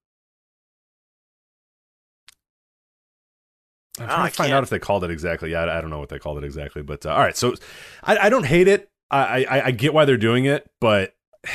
I'm 4.00 4.06
Oh, 4.06 4.14
trying 4.14 4.30
to 4.30 4.34
find 4.36 4.54
out 4.54 4.64
if 4.64 4.70
they 4.70 4.80
called 4.80 5.04
it 5.04 5.12
exactly. 5.12 5.52
Yeah, 5.52 5.62
I, 5.62 5.78
I 5.78 5.82
don't 5.82 5.90
know 5.90 6.00
what 6.00 6.10
they 6.10 6.20
called 6.20 6.38
it 6.38 6.44
exactly, 6.44 6.84
but 6.84 7.06
uh, 7.06 7.10
all 7.12 7.20
right. 7.20 7.36
So 7.36 7.56
I, 8.04 8.18
I 8.18 8.30
don't 8.30 8.46
hate 8.46 8.68
it. 8.68 8.90
I, 9.10 9.46
I 9.46 9.66
I 9.68 9.72
get 9.72 9.94
why 9.94 10.06
they're 10.06 10.18
doing 10.18 10.46
it, 10.46 10.70
but 10.82 11.16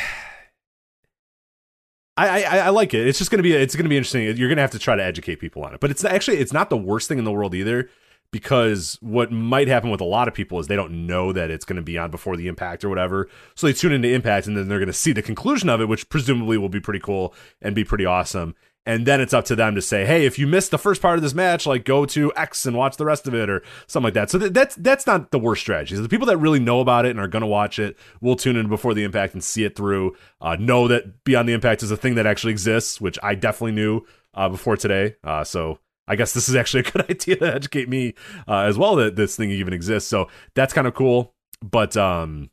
I, 2.17 2.45
I 2.45 2.59
I 2.59 2.69
like 2.71 2.93
it. 2.95 3.07
It's 3.07 3.19
just 3.19 3.31
gonna 3.31 3.43
be 3.43 3.53
it's 3.55 3.75
gonna 3.77 3.89
be 3.89 3.97
interesting. 3.97 4.37
You're 4.37 4.49
gonna 4.49 4.61
have 4.61 4.71
to 4.73 4.79
try 4.79 4.97
to 4.97 5.03
educate 5.05 5.37
people 5.37 5.65
on 5.65 5.73
it, 5.75 5.81
but 5.81 5.91
it's 5.91 6.05
actually 6.05 6.39
it's 6.39 6.53
not 6.53 6.69
the 6.71 6.77
worst 6.77 7.09
thing 7.09 7.19
in 7.19 7.25
the 7.25 7.33
world 7.33 7.55
either. 7.55 7.89
Because 8.33 8.99
what 9.03 9.31
might 9.31 9.69
happen 9.69 9.91
with 9.91 10.01
a 10.01 10.05
lot 10.05 10.27
of 10.27 10.35
people 10.35 10.59
is 10.59 10.67
they 10.67 10.75
don't 10.75 11.07
know 11.07 11.33
that 11.33 11.51
it's 11.51 11.67
going 11.67 11.77
to 11.77 11.83
be 11.83 11.99
on 11.99 12.11
before 12.11 12.37
the 12.37 12.49
impact 12.49 12.83
or 12.83 12.89
whatever. 12.89 13.29
So 13.55 13.67
they 13.67 13.75
tune 13.75 13.93
into 13.93 14.09
impact 14.09 14.47
and 14.47 14.57
then 14.57 14.69
they're 14.69 14.79
going 14.79 14.87
to 14.87 14.93
see 14.93 15.13
the 15.13 15.23
conclusion 15.23 15.69
of 15.69 15.81
it, 15.81 15.89
which 15.89 16.09
presumably 16.09 16.57
will 16.57 16.71
be 16.71 16.81
pretty 16.81 17.01
cool 17.01 17.35
and 17.61 17.75
be 17.75 17.85
pretty 17.85 18.07
awesome. 18.07 18.55
And 18.85 19.07
then 19.07 19.21
it's 19.21 19.33
up 19.33 19.45
to 19.45 19.55
them 19.55 19.77
to 19.77 19.83
say, 19.83 20.05
hey, 20.05 20.27
if 20.27 20.41
you 20.41 20.49
missed 20.49 20.73
the 20.73 20.79
first 20.79 21.01
part 21.01 21.17
of 21.17 21.23
this 21.23 21.35
match, 21.35 21.67
like 21.67 21.85
go 21.85 22.05
to 22.07 22.33
X 22.35 22.67
and 22.67 22.77
watch 22.77 22.97
the 22.97 23.05
rest 23.05 23.29
of 23.29 23.35
it 23.35 23.49
or 23.49 23.63
something 23.87 24.07
like 24.07 24.15
that. 24.15 24.31
So 24.31 24.41
th- 24.41 24.53
that's 24.53 24.75
that's 24.75 25.07
not 25.07 25.31
the 25.31 25.39
worst 25.39 25.63
strategy. 25.63 25.95
The 25.95 26.09
people 26.09 26.27
that 26.27 26.39
really 26.39 26.59
know 26.59 26.81
about 26.81 27.07
it 27.07 27.11
and 27.11 27.21
are 27.21 27.29
going 27.29 27.43
to 27.43 27.47
watch 27.47 27.79
it 27.79 27.97
will 28.21 28.35
tune 28.35 28.57
in 28.57 28.69
before 28.69 28.93
the 28.95 29.05
impact 29.05 29.35
and 29.35 29.45
see 29.45 29.65
it 29.65 29.77
through. 29.77 30.17
Uh, 30.41 30.57
know 30.59 30.89
that 30.89 31.23
Beyond 31.23 31.49
the 31.49 31.53
Impact 31.53 31.85
is 31.85 31.93
a 31.93 31.97
thing 31.97 32.17
that 32.17 32.27
actually 32.27 32.51
exists, 32.51 33.01
which 33.01 33.19
I 33.23 33.37
definitely 33.37 33.73
knew 33.73 34.05
uh, 34.35 34.49
before 34.49 34.77
today. 34.77 35.15
Uh, 35.23 35.45
so 35.45 35.79
I 36.09 36.17
guess 36.17 36.33
this 36.33 36.49
is 36.49 36.55
actually 36.55 36.81
a 36.81 36.83
good 36.91 37.11
idea 37.11 37.37
to 37.37 37.55
educate 37.55 37.89
me 37.89 38.15
uh, 38.49 38.61
as 38.61 38.77
well 38.77 38.97
that 38.97 39.17
this 39.17 39.37
thing 39.37 39.51
even 39.51 39.73
exists. 39.73 40.09
So 40.09 40.29
that's 40.55 40.73
kind 40.73 40.87
of 40.87 40.95
cool. 40.95 41.35
But 41.63 41.97
um, 41.97 42.51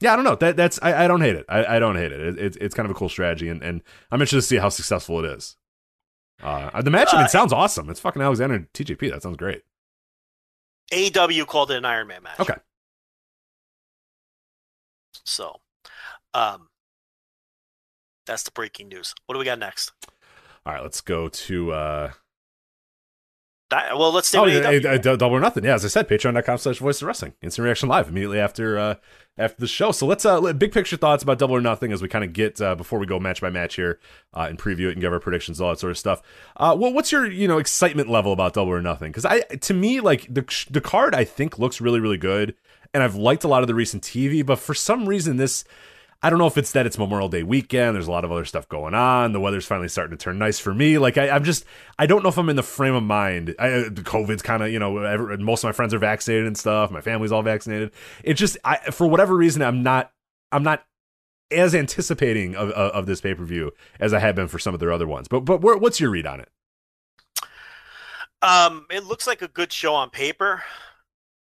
yeah, 0.00 0.12
I 0.12 0.16
don't 0.16 0.24
know. 0.24 0.34
That 0.34 0.56
that's 0.56 0.78
I, 0.82 1.04
I 1.04 1.08
don't 1.08 1.20
hate 1.20 1.36
it. 1.36 1.46
I, 1.48 1.76
I 1.76 1.78
don't 1.78 1.96
hate 1.96 2.12
it. 2.12 2.20
it. 2.20 2.38
It's 2.38 2.56
it's 2.56 2.74
kind 2.74 2.86
of 2.86 2.90
a 2.90 2.98
cool 2.98 3.08
strategy, 3.08 3.48
and, 3.48 3.62
and 3.62 3.82
I'm 4.10 4.20
interested 4.20 4.38
to 4.38 4.42
see 4.42 4.56
how 4.56 4.68
successful 4.68 5.24
it 5.24 5.30
is. 5.30 5.56
Uh, 6.42 6.82
the 6.82 6.90
match, 6.90 7.08
I 7.12 7.16
mean, 7.16 7.24
Uh, 7.24 7.28
sounds 7.28 7.52
awesome. 7.52 7.90
It's 7.90 7.98
fucking 7.98 8.22
Alexander 8.22 8.54
and 8.54 8.72
TJP. 8.72 9.10
That 9.10 9.22
sounds 9.22 9.36
great. 9.36 9.62
AEW 10.92 11.46
called 11.46 11.70
it 11.72 11.76
an 11.76 11.84
Iron 11.84 12.06
Man 12.06 12.22
match. 12.22 12.38
Okay. 12.38 12.54
So, 15.24 15.56
um, 16.32 16.68
that's 18.26 18.44
the 18.44 18.50
breaking 18.52 18.88
news. 18.88 19.14
What 19.26 19.34
do 19.34 19.38
we 19.40 19.44
got 19.44 19.58
next? 19.58 19.92
All 20.64 20.72
right, 20.72 20.82
let's 20.82 21.00
go 21.00 21.28
to 21.28 21.72
uh, 21.72 22.12
That, 23.70 23.98
well, 23.98 24.12
let's 24.12 24.28
stay 24.28 24.38
oh, 24.38 24.44
with 24.44 24.54
yeah, 24.54 24.72
AEW. 24.72 25.18
double 25.18 25.36
or 25.36 25.40
nothing. 25.40 25.62
Yeah, 25.62 25.74
as 25.74 25.84
I 25.84 25.88
said, 25.88 26.08
patreon.com 26.08 26.56
slash 26.56 26.78
voice 26.78 27.02
of 27.02 27.06
wrestling. 27.06 27.34
Instant 27.42 27.64
reaction 27.64 27.88
live 27.88 28.08
immediately 28.08 28.40
after 28.40 28.78
uh, 28.78 28.94
after 29.36 29.60
the 29.60 29.66
show. 29.66 29.92
So 29.92 30.06
let's 30.06 30.24
uh, 30.24 30.54
big 30.54 30.72
picture 30.72 30.96
thoughts 30.96 31.22
about 31.22 31.38
double 31.38 31.54
or 31.54 31.60
nothing 31.60 31.92
as 31.92 32.00
we 32.00 32.08
kind 32.08 32.24
of 32.24 32.32
get 32.32 32.62
uh, 32.62 32.74
before 32.74 32.98
we 32.98 33.04
go 33.04 33.20
match 33.20 33.42
by 33.42 33.50
match 33.50 33.74
here 33.74 34.00
uh, 34.32 34.46
and 34.48 34.58
preview 34.58 34.88
it 34.88 34.92
and 34.92 35.02
give 35.02 35.12
our 35.12 35.20
predictions, 35.20 35.60
all 35.60 35.68
that 35.68 35.78
sort 35.78 35.90
of 35.90 35.98
stuff. 35.98 36.22
Uh, 36.56 36.74
well, 36.78 36.94
what's 36.94 37.12
your 37.12 37.30
you 37.30 37.46
know 37.46 37.58
excitement 37.58 38.08
level 38.08 38.32
about 38.32 38.54
double 38.54 38.72
or 38.72 38.80
nothing? 38.80 39.12
Because 39.12 39.26
I 39.26 39.40
to 39.40 39.74
me 39.74 40.00
like 40.00 40.32
the 40.32 40.46
the 40.70 40.80
card 40.80 41.14
I 41.14 41.24
think 41.24 41.58
looks 41.58 41.78
really 41.78 42.00
really 42.00 42.18
good, 42.18 42.54
and 42.94 43.02
I've 43.02 43.16
liked 43.16 43.44
a 43.44 43.48
lot 43.48 43.62
of 43.62 43.66
the 43.66 43.74
recent 43.74 44.02
TV, 44.02 44.44
but 44.44 44.58
for 44.58 44.74
some 44.74 45.06
reason 45.06 45.36
this. 45.36 45.64
I 46.20 46.30
don't 46.30 46.40
know 46.40 46.48
if 46.48 46.58
it's 46.58 46.72
that 46.72 46.84
it's 46.84 46.98
Memorial 46.98 47.28
Day 47.28 47.44
weekend. 47.44 47.94
There's 47.94 48.08
a 48.08 48.10
lot 48.10 48.24
of 48.24 48.32
other 48.32 48.44
stuff 48.44 48.68
going 48.68 48.92
on. 48.92 49.32
The 49.32 49.40
weather's 49.40 49.66
finally 49.66 49.86
starting 49.88 50.16
to 50.18 50.22
turn 50.22 50.36
nice 50.36 50.58
for 50.58 50.74
me. 50.74 50.98
Like 50.98 51.16
I, 51.16 51.30
I'm 51.30 51.44
just, 51.44 51.64
I 51.96 52.06
don't 52.06 52.24
know 52.24 52.28
if 52.28 52.36
I'm 52.36 52.48
in 52.48 52.56
the 52.56 52.62
frame 52.64 52.94
of 52.94 53.04
mind. 53.04 53.54
I, 53.56 53.70
uh, 53.70 53.90
COVID's 53.90 54.42
kind 54.42 54.64
of, 54.64 54.70
you 54.70 54.80
know, 54.80 54.98
every, 54.98 55.36
most 55.38 55.62
of 55.62 55.68
my 55.68 55.72
friends 55.72 55.94
are 55.94 56.00
vaccinated 56.00 56.46
and 56.48 56.58
stuff. 56.58 56.90
My 56.90 57.00
family's 57.00 57.30
all 57.30 57.42
vaccinated. 57.42 57.92
It 58.24 58.34
just, 58.34 58.58
I, 58.64 58.78
for 58.90 59.06
whatever 59.06 59.36
reason, 59.36 59.62
I'm 59.62 59.84
not, 59.84 60.10
I'm 60.50 60.64
not 60.64 60.84
as 61.52 61.72
anticipating 61.72 62.56
of, 62.56 62.70
of, 62.70 62.90
of 62.92 63.06
this 63.06 63.20
pay 63.20 63.34
per 63.34 63.44
view 63.44 63.70
as 64.00 64.12
I 64.12 64.18
have 64.18 64.34
been 64.34 64.48
for 64.48 64.58
some 64.58 64.74
of 64.74 64.80
their 64.80 64.92
other 64.92 65.06
ones. 65.06 65.28
But, 65.28 65.40
but 65.40 65.60
what's 65.60 66.00
your 66.00 66.10
read 66.10 66.26
on 66.26 66.40
it? 66.40 66.48
Um, 68.42 68.86
it 68.90 69.04
looks 69.04 69.28
like 69.28 69.42
a 69.42 69.48
good 69.48 69.72
show 69.72 69.94
on 69.94 70.10
paper. 70.10 70.64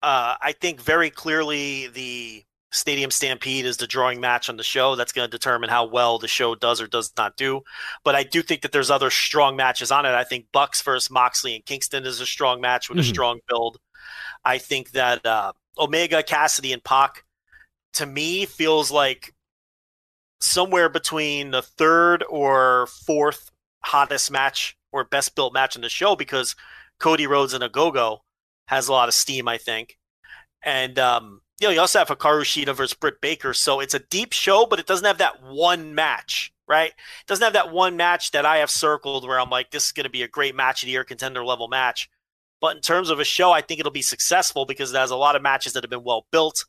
Uh, 0.03 0.36
I 0.39 0.53
think 0.53 0.80
very 0.80 1.09
clearly 1.09 1.88
the 1.88 2.43
Stadium 2.72 3.09
Stampede 3.09 3.65
is 3.65 3.78
the 3.78 3.88
drawing 3.88 4.20
match 4.22 4.47
on 4.49 4.57
the 4.57 4.63
show. 4.63 4.95
That's 4.95 5.11
going 5.11 5.28
to 5.28 5.32
determine 5.38 5.70
how 5.70 5.86
well 5.86 6.20
the 6.20 6.28
show 6.28 6.53
does 6.53 6.80
or 6.80 6.88
does 6.88 7.11
not 7.17 7.36
do. 7.36 7.61
But 8.03 8.13
I 8.15 8.24
do 8.24 8.41
think 8.43 8.61
that 8.61 8.72
there's 8.72 8.91
other 8.91 9.09
strong 9.09 9.55
matches 9.55 9.91
on 9.91 10.05
it. 10.05 10.09
I 10.13 10.24
think 10.24 10.45
Bucks 10.51 10.82
versus 10.82 11.09
Moxley 11.09 11.55
and 11.55 11.65
Kingston 11.65 12.05
is 12.05 12.20
a 12.22 12.26
strong 12.28 12.61
match 12.61 12.88
with 12.89 12.97
Mhm. 12.99 13.01
a 13.01 13.05
strong 13.05 13.39
build. 13.47 13.78
I 14.45 14.59
think 14.59 14.91
that 14.91 15.26
uh, 15.26 15.53
Omega, 15.80 16.22
Cassidy, 16.22 16.72
and 16.72 16.84
Pac 16.84 17.24
to 17.93 18.05
me 18.05 18.45
feels 18.45 18.91
like 18.91 19.34
somewhere 20.41 20.89
between 20.89 21.51
the 21.51 21.61
third 21.61 22.24
or 22.30 22.88
fourth 23.05 23.51
hottest 23.84 24.32
match 24.32 24.78
or 24.91 25.03
best 25.03 25.36
built 25.36 25.53
match 25.53 25.76
in 25.76 25.82
the 25.82 25.89
show 25.89 26.15
because 26.15 26.55
Cody 26.99 27.28
Rhodes 27.28 27.53
and 27.53 27.63
Ogogo 27.63 28.20
has 28.67 28.88
a 28.88 28.91
lot 28.91 29.07
of 29.07 29.13
steam, 29.15 29.47
I 29.47 29.57
think. 29.57 29.97
And 30.63 30.99
um, 30.99 31.41
you 31.60 31.68
know, 31.68 31.74
you 31.74 31.80
also 31.80 31.99
have 31.99 32.07
Hikaru 32.07 32.41
Shida 32.41 32.74
versus 32.76 32.93
Britt 32.93 33.22
Baker, 33.22 33.53
so 33.53 33.80
it's 33.80 33.93
a 33.93 33.99
deep 33.99 34.34
show, 34.34 34.66
but 34.66 34.80
it 34.80 34.88
doesn't 34.88 35.05
have 35.05 35.18
that 35.18 35.43
one 35.43 35.93
match, 35.93 36.53
right? 36.68 36.91
It 36.91 37.28
doesn't 37.28 37.43
have 37.43 37.53
that 37.53 37.72
one 37.72 37.97
match 37.97 38.32
that 38.32 38.45
I 38.45 38.57
have 38.57 38.72
circled 38.72 39.28
where 39.28 39.39
I'm 39.39 39.49
like, 39.49 39.72
this 39.72 39.88
is 39.88 39.91
going 39.91 40.05
to 40.05 40.10
be 40.10 40.24
a 40.24 40.28
great 40.28 40.55
match 40.55 40.84
of 40.84 40.88
the 40.88 40.93
year, 40.93 41.03
contender 41.03 41.43
level 41.43 41.68
match. 41.68 42.10
But 42.62 42.76
in 42.76 42.82
terms 42.82 43.10
of 43.10 43.20
a 43.20 43.26
show, 43.26 43.51
I 43.51 43.62
think 43.62 43.80
it'll 43.80 43.91
be 43.91 44.01
successful 44.01 44.66
because 44.66 44.93
it 44.93 44.97
has 44.97 45.12
a 45.12 45.16
lot 45.16 45.36
of 45.36 45.41
matches 45.41 45.74
that 45.74 45.84
have 45.84 45.89
been 45.89 46.03
well 46.03 46.26
built, 46.32 46.66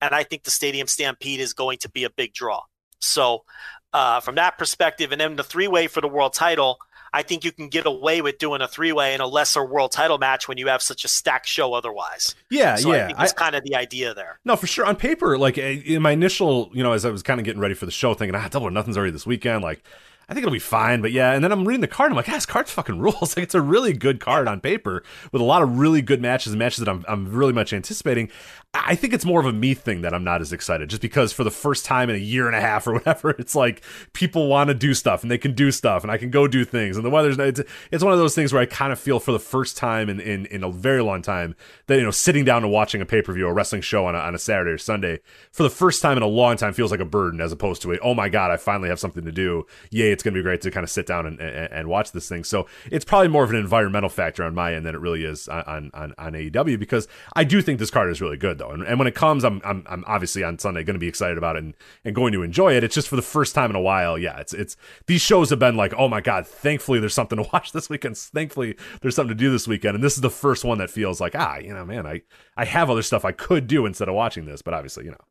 and 0.00 0.14
I 0.14 0.22
think 0.22 0.44
the 0.44 0.50
Stadium 0.50 0.86
Stampede 0.86 1.40
is 1.40 1.52
going 1.52 1.78
to 1.78 1.90
be 1.90 2.04
a 2.04 2.10
big 2.10 2.34
draw. 2.34 2.60
So, 3.00 3.44
uh, 3.92 4.20
from 4.20 4.34
that 4.34 4.58
perspective, 4.58 5.12
and 5.12 5.20
then 5.20 5.36
the 5.36 5.44
three 5.44 5.68
way 5.68 5.86
for 5.86 6.00
the 6.00 6.08
world 6.08 6.34
title, 6.34 6.78
I 7.16 7.22
think 7.22 7.44
you 7.46 7.50
can 7.50 7.68
get 7.68 7.86
away 7.86 8.20
with 8.20 8.36
doing 8.36 8.60
a 8.60 8.68
three 8.68 8.92
way 8.92 9.14
in 9.14 9.22
a 9.22 9.26
lesser 9.26 9.64
world 9.64 9.90
title 9.90 10.18
match 10.18 10.48
when 10.48 10.58
you 10.58 10.66
have 10.68 10.82
such 10.82 11.02
a 11.02 11.08
stacked 11.08 11.48
show 11.48 11.72
otherwise. 11.72 12.34
Yeah, 12.50 12.76
So 12.76 12.92
I 12.92 12.96
yeah. 12.96 13.06
think 13.06 13.18
I, 13.18 13.22
that's 13.22 13.32
kind 13.32 13.56
of 13.56 13.64
the 13.64 13.74
idea 13.74 14.12
there. 14.12 14.38
no, 14.44 14.54
for 14.54 14.66
sure. 14.66 14.84
On 14.84 14.94
paper, 14.96 15.38
like 15.38 15.56
eh, 15.56 15.80
in 15.86 16.02
my 16.02 16.10
initial, 16.10 16.68
you 16.74 16.82
know, 16.82 16.92
as 16.92 17.06
I 17.06 17.10
was 17.10 17.22
kind 17.22 17.40
of 17.40 17.46
getting 17.46 17.62
ready 17.62 17.72
for 17.72 17.86
the 17.86 17.90
show, 17.92 18.12
thinking, 18.12 18.34
ah, 18.34 18.48
double 18.50 18.66
or 18.66 18.70
nothing's 18.70 18.98
already 18.98 19.12
this 19.12 19.24
weekend. 19.26 19.62
Like, 19.62 19.82
I 20.28 20.34
think 20.34 20.42
it'll 20.42 20.52
be 20.52 20.58
fine. 20.58 21.02
But 21.02 21.12
yeah, 21.12 21.32
and 21.32 21.44
then 21.44 21.52
I'm 21.52 21.66
reading 21.66 21.80
the 21.80 21.88
card. 21.88 22.10
I'm 22.10 22.16
like, 22.16 22.28
ah, 22.28 22.32
this 22.32 22.46
card's 22.46 22.72
fucking 22.72 22.98
rules. 23.00 23.36
Like, 23.36 23.44
it's 23.44 23.54
a 23.54 23.60
really 23.60 23.92
good 23.92 24.18
card 24.18 24.48
on 24.48 24.60
paper 24.60 25.04
with 25.30 25.40
a 25.40 25.44
lot 25.44 25.62
of 25.62 25.78
really 25.78 26.02
good 26.02 26.20
matches 26.20 26.52
and 26.52 26.58
matches 26.58 26.78
that 26.78 26.88
I'm, 26.88 27.04
I'm 27.08 27.30
really 27.30 27.52
much 27.52 27.72
anticipating. 27.72 28.30
I 28.74 28.94
think 28.94 29.14
it's 29.14 29.24
more 29.24 29.40
of 29.40 29.46
a 29.46 29.52
me 29.52 29.72
thing 29.74 30.02
that 30.02 30.12
I'm 30.12 30.24
not 30.24 30.40
as 30.40 30.52
excited, 30.52 30.90
just 30.90 31.00
because 31.00 31.32
for 31.32 31.44
the 31.44 31.50
first 31.50 31.84
time 31.84 32.10
in 32.10 32.16
a 32.16 32.18
year 32.18 32.46
and 32.46 32.56
a 32.56 32.60
half 32.60 32.86
or 32.86 32.92
whatever, 32.94 33.30
it's 33.30 33.54
like 33.54 33.82
people 34.12 34.48
want 34.48 34.68
to 34.68 34.74
do 34.74 34.94
stuff 34.94 35.22
and 35.22 35.30
they 35.30 35.38
can 35.38 35.54
do 35.54 35.70
stuff 35.70 36.02
and 36.02 36.10
I 36.10 36.18
can 36.18 36.30
go 36.30 36.48
do 36.48 36.64
things. 36.64 36.96
And 36.96 37.06
the 37.06 37.10
weather's 37.10 37.38
it's, 37.38 37.60
it's 37.92 38.04
one 38.04 38.12
of 38.12 38.18
those 38.18 38.34
things 38.34 38.52
where 38.52 38.60
I 38.60 38.66
kind 38.66 38.92
of 38.92 38.98
feel 38.98 39.20
for 39.20 39.32
the 39.32 39.38
first 39.38 39.76
time 39.76 40.08
in, 40.08 40.20
in, 40.20 40.46
in 40.46 40.64
a 40.64 40.70
very 40.70 41.02
long 41.02 41.22
time 41.22 41.54
that, 41.86 41.96
you 41.96 42.02
know, 42.02 42.10
sitting 42.10 42.44
down 42.44 42.64
and 42.64 42.72
watching 42.72 43.00
a 43.00 43.06
pay 43.06 43.22
per 43.22 43.32
view, 43.32 43.46
a 43.46 43.52
wrestling 43.52 43.82
show 43.82 44.06
on 44.06 44.14
a, 44.14 44.18
on 44.18 44.34
a 44.34 44.38
Saturday 44.38 44.72
or 44.72 44.78
Sunday 44.78 45.20
for 45.52 45.62
the 45.62 45.70
first 45.70 46.02
time 46.02 46.16
in 46.16 46.22
a 46.22 46.26
long 46.26 46.56
time 46.56 46.72
feels 46.72 46.90
like 46.90 47.00
a 47.00 47.04
burden 47.04 47.40
as 47.40 47.52
opposed 47.52 47.80
to 47.82 47.92
a, 47.92 47.98
oh 48.00 48.14
my 48.14 48.28
God, 48.28 48.50
I 48.50 48.56
finally 48.56 48.88
have 48.88 49.00
something 49.00 49.24
to 49.24 49.32
do. 49.32 49.64
Yay, 49.90 50.15
it's 50.16 50.22
going 50.22 50.32
to 50.32 50.38
be 50.38 50.42
great 50.42 50.62
to 50.62 50.70
kind 50.70 50.82
of 50.82 50.88
sit 50.88 51.04
down 51.04 51.26
and, 51.26 51.38
and, 51.38 51.70
and 51.70 51.88
watch 51.88 52.12
this 52.12 52.26
thing. 52.26 52.42
So 52.42 52.66
it's 52.90 53.04
probably 53.04 53.28
more 53.28 53.44
of 53.44 53.50
an 53.50 53.56
environmental 53.56 54.08
factor 54.08 54.44
on 54.44 54.54
my 54.54 54.72
end 54.72 54.86
than 54.86 54.94
it 54.94 55.00
really 55.00 55.24
is 55.24 55.46
on, 55.46 55.90
on, 55.92 56.14
on, 56.16 56.32
AEW 56.32 56.78
because 56.78 57.06
I 57.34 57.44
do 57.44 57.60
think 57.60 57.78
this 57.78 57.90
card 57.90 58.10
is 58.10 58.22
really 58.22 58.38
good 58.38 58.56
though. 58.56 58.70
And, 58.70 58.82
and 58.82 58.98
when 58.98 59.06
it 59.06 59.14
comes, 59.14 59.44
I'm, 59.44 59.60
I'm, 59.62 59.84
I'm 59.86 60.04
obviously 60.06 60.42
on 60.42 60.58
Sunday 60.58 60.84
going 60.84 60.94
to 60.94 61.00
be 61.00 61.06
excited 61.06 61.36
about 61.36 61.56
it 61.56 61.64
and, 61.64 61.74
and 62.02 62.14
going 62.14 62.32
to 62.32 62.42
enjoy 62.42 62.74
it. 62.74 62.82
It's 62.82 62.94
just 62.94 63.08
for 63.08 63.16
the 63.16 63.22
first 63.22 63.54
time 63.54 63.68
in 63.68 63.76
a 63.76 63.80
while. 63.80 64.16
Yeah, 64.16 64.38
it's, 64.38 64.54
it's, 64.54 64.76
these 65.06 65.20
shows 65.20 65.50
have 65.50 65.58
been 65.58 65.76
like, 65.76 65.92
oh 65.98 66.08
my 66.08 66.22
God, 66.22 66.46
thankfully 66.46 66.98
there's 66.98 67.14
something 67.14 67.42
to 67.42 67.48
watch 67.52 67.72
this 67.72 67.90
weekend. 67.90 68.16
Thankfully 68.16 68.76
there's 69.02 69.14
something 69.14 69.36
to 69.36 69.44
do 69.44 69.50
this 69.50 69.68
weekend. 69.68 69.96
And 69.96 70.02
this 70.02 70.14
is 70.14 70.22
the 70.22 70.30
first 70.30 70.64
one 70.64 70.78
that 70.78 70.88
feels 70.88 71.20
like, 71.20 71.34
ah, 71.36 71.58
you 71.58 71.74
know, 71.74 71.84
man, 71.84 72.06
I, 72.06 72.22
I 72.56 72.64
have 72.64 72.88
other 72.88 73.02
stuff 73.02 73.24
I 73.24 73.32
could 73.32 73.66
do 73.66 73.84
instead 73.84 74.08
of 74.08 74.14
watching 74.14 74.46
this, 74.46 74.62
but 74.62 74.72
obviously, 74.72 75.04
you 75.04 75.10
know. 75.10 75.24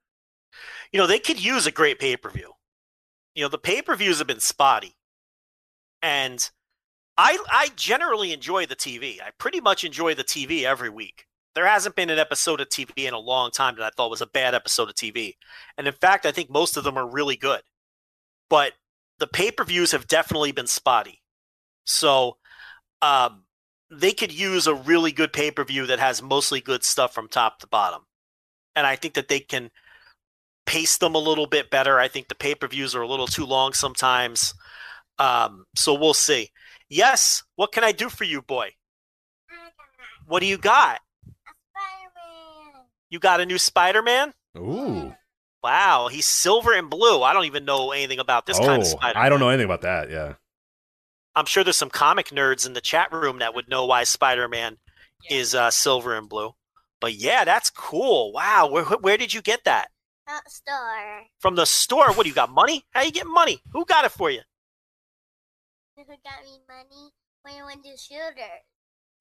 You 0.91 0.99
know, 0.99 1.07
they 1.07 1.19
could 1.19 1.43
use 1.43 1.65
a 1.65 1.71
great 1.71 1.99
pay 1.99 2.15
per 2.15 2.29
view. 2.29 2.54
You 3.35 3.43
know, 3.43 3.49
the 3.49 3.57
pay 3.57 3.81
per 3.81 3.95
views 3.95 4.17
have 4.19 4.27
been 4.27 4.39
spotty. 4.39 4.95
And 6.01 6.49
I 7.17 7.37
I 7.49 7.69
generally 7.75 8.33
enjoy 8.33 8.65
the 8.65 8.75
TV. 8.75 9.21
I 9.21 9.31
pretty 9.37 9.61
much 9.61 9.83
enjoy 9.83 10.15
the 10.15 10.23
TV 10.23 10.63
every 10.63 10.89
week. 10.89 11.25
There 11.53 11.67
hasn't 11.67 11.95
been 11.95 12.09
an 12.09 12.19
episode 12.19 12.59
of 12.59 12.67
TV 12.67 13.05
in 13.07 13.13
a 13.13 13.19
long 13.19 13.51
time 13.51 13.75
that 13.77 13.85
I 13.85 13.89
thought 13.95 14.09
was 14.09 14.21
a 14.21 14.27
bad 14.27 14.53
episode 14.53 14.89
of 14.89 14.95
TV. 14.95 15.35
And 15.77 15.87
in 15.87 15.93
fact, 15.93 16.25
I 16.25 16.31
think 16.31 16.49
most 16.49 16.75
of 16.75 16.83
them 16.83 16.97
are 16.97 17.07
really 17.07 17.37
good. 17.37 17.61
But 18.49 18.73
the 19.19 19.27
pay 19.27 19.51
per 19.51 19.63
views 19.63 19.91
have 19.91 20.07
definitely 20.07 20.51
been 20.51 20.67
spotty. 20.67 21.21
So 21.85 22.37
um, 23.01 23.43
they 23.89 24.11
could 24.11 24.33
use 24.33 24.67
a 24.67 24.75
really 24.75 25.11
good 25.11 25.31
pay 25.31 25.51
per 25.51 25.63
view 25.63 25.85
that 25.87 25.99
has 25.99 26.21
mostly 26.21 26.61
good 26.61 26.83
stuff 26.83 27.13
from 27.13 27.27
top 27.27 27.59
to 27.59 27.67
bottom. 27.67 28.01
And 28.75 28.85
I 28.85 28.95
think 28.97 29.13
that 29.13 29.29
they 29.29 29.39
can 29.39 29.71
pace 30.65 30.97
them 30.97 31.15
a 31.15 31.19
little 31.19 31.47
bit 31.47 31.69
better. 31.69 31.99
I 31.99 32.07
think 32.07 32.27
the 32.27 32.35
pay 32.35 32.55
per 32.55 32.67
views 32.67 32.95
are 32.95 33.01
a 33.01 33.07
little 33.07 33.27
too 33.27 33.45
long 33.45 33.73
sometimes. 33.73 34.53
Um, 35.19 35.65
so 35.75 35.93
we'll 35.93 36.13
see. 36.13 36.51
Yes, 36.89 37.43
what 37.55 37.71
can 37.71 37.83
I 37.83 37.91
do 37.91 38.09
for 38.09 38.23
you, 38.23 38.41
boy? 38.41 38.71
What 40.27 40.39
do 40.41 40.45
you 40.45 40.57
got? 40.57 40.99
You 43.09 43.19
got 43.19 43.39
a 43.39 43.45
new 43.45 43.57
Spider 43.57 44.01
Man? 44.01 44.33
Ooh. 44.57 45.13
Wow, 45.63 46.09
he's 46.11 46.25
silver 46.25 46.73
and 46.73 46.89
blue. 46.89 47.23
I 47.23 47.33
don't 47.33 47.45
even 47.45 47.65
know 47.65 47.91
anything 47.91 48.19
about 48.19 48.45
this 48.45 48.59
oh, 48.59 48.65
kind 48.65 48.81
of 48.81 48.87
Spider. 48.87 49.17
I 49.17 49.29
don't 49.29 49.39
know 49.39 49.49
anything 49.49 49.65
about 49.65 49.81
that. 49.81 50.09
Yeah. 50.11 50.33
I'm 51.35 51.45
sure 51.45 51.63
there's 51.63 51.77
some 51.77 51.89
comic 51.89 52.27
nerds 52.27 52.65
in 52.65 52.73
the 52.73 52.81
chat 52.81 53.11
room 53.11 53.39
that 53.39 53.53
would 53.55 53.67
know 53.67 53.85
why 53.85 54.03
Spider 54.03 54.47
Man 54.47 54.77
is 55.29 55.55
uh, 55.55 55.71
silver 55.71 56.15
and 56.15 56.29
blue. 56.29 56.51
But 57.01 57.15
yeah, 57.15 57.43
that's 57.43 57.69
cool. 57.69 58.31
Wow, 58.31 58.69
where 58.71 58.83
where 58.83 59.17
did 59.17 59.33
you 59.33 59.41
get 59.41 59.63
that? 59.65 59.89
Not 60.27 60.49
store. 60.49 61.23
From 61.39 61.55
the 61.55 61.65
store? 61.65 62.11
What 62.13 62.23
do 62.23 62.29
you 62.29 62.35
got? 62.35 62.49
Money? 62.51 62.83
How 62.91 63.01
you 63.01 63.11
get 63.11 63.27
money? 63.27 63.59
Who 63.73 63.85
got 63.85 64.05
it 64.05 64.11
for 64.11 64.29
you? 64.31 64.41
Who 65.97 66.03
got 66.03 66.43
me 66.43 66.57
money 66.67 67.11
when 67.43 67.53
I 67.61 67.65
went 67.65 67.83
to 67.83 67.95
shooter? 67.97 68.33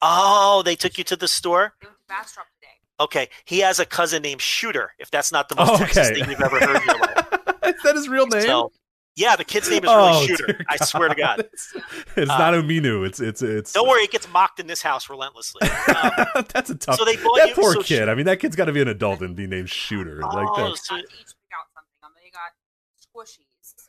Oh, 0.02 0.62
they 0.64 0.74
took 0.76 0.98
you 0.98 1.04
to 1.04 1.16
the 1.16 1.28
store. 1.28 1.74
They 1.80 1.86
went 1.86 1.98
to 1.98 2.04
Bastrop 2.08 2.46
today. 2.60 2.72
Okay, 3.00 3.28
he 3.44 3.58
has 3.60 3.80
a 3.80 3.86
cousin 3.86 4.22
named 4.22 4.40
Shooter. 4.40 4.92
If 4.98 5.10
that's 5.10 5.32
not 5.32 5.48
the 5.48 5.56
most 5.56 5.70
Oh, 5.72 5.76
Texas 5.78 6.10
thing 6.10 6.30
you've 6.30 6.40
ever 6.40 6.58
heard 6.60 6.76
in 6.76 6.82
your 6.86 6.98
life. 7.00 7.26
Is 7.64 7.82
that 7.82 7.94
his 7.96 8.08
real 8.08 8.26
name? 8.26 8.42
So, 8.42 8.70
yeah, 9.16 9.36
the 9.36 9.44
kid's 9.44 9.68
name 9.70 9.84
is 9.84 9.90
really 9.90 10.10
Oh, 10.12 10.26
Shooter. 10.26 10.64
I 10.68 10.76
swear 10.76 11.08
to 11.08 11.14
God. 11.14 11.40
It's, 11.52 11.72
it's 12.16 12.30
Uh, 12.30 12.38
not 12.38 12.54
Umino. 12.54 13.06
It's 13.06 13.20
it's 13.20 13.42
it's. 13.42 13.72
Don't 13.72 13.88
worry, 13.88 14.02
it 14.02 14.10
gets 14.10 14.28
mocked 14.32 14.58
in 14.60 14.66
this 14.66 14.82
house 14.82 15.08
relentlessly. 15.08 15.68
Um, 15.68 16.44
That's 16.52 16.70
a 16.70 16.74
tough. 16.74 16.96
so 16.98 17.04
they 17.04 17.16
bought 17.16 17.36
that 17.38 17.48
you- 17.50 17.54
poor 17.54 17.74
so 17.74 17.78
kid. 17.82 17.86
she- 17.86 18.02
I 18.02 18.14
mean, 18.14 18.26
that 18.26 18.40
kid's 18.40 18.56
got 18.56 18.64
to 18.66 18.72
be 18.72 18.80
an 18.82 18.88
adult 18.88 19.20
and 19.22 19.34
be 19.36 19.46
named 19.46 19.70
Shooter. 19.70 20.20
like 20.20 20.48
Oh, 20.50 20.70
that. 20.70 20.78
so- 20.78 20.96
each 20.96 21.06
pick 21.06 21.52
out 21.54 21.66
something. 21.74 21.90
Um, 22.02 22.10
they 22.22 22.30
got 22.30 22.52
squishies. 23.00 23.44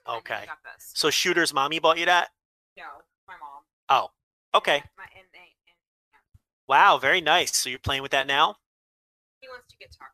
Okay. 0.08 0.44
got 0.46 0.58
this. 0.64 0.92
so 0.94 1.10
Shooter's 1.10 1.54
mommy 1.54 1.80
bought 1.80 1.98
you 1.98 2.06
that? 2.06 2.30
No, 2.78 2.84
my 3.28 3.34
mom. 3.40 3.64
Oh, 3.90 4.12
okay. 4.58 4.84
My, 4.98 5.04
and 5.16 5.26
they, 5.34 5.40
and 5.40 5.76
Wow, 6.68 6.98
very 6.98 7.22
nice. 7.22 7.56
So 7.56 7.70
you're 7.70 7.80
playing 7.80 8.02
with 8.04 8.12
that 8.12 8.28
now? 8.28 8.58
he 9.42 9.48
wants 9.48 9.68
to 9.70 9.78
get 9.78 9.92
talked. 9.98 10.12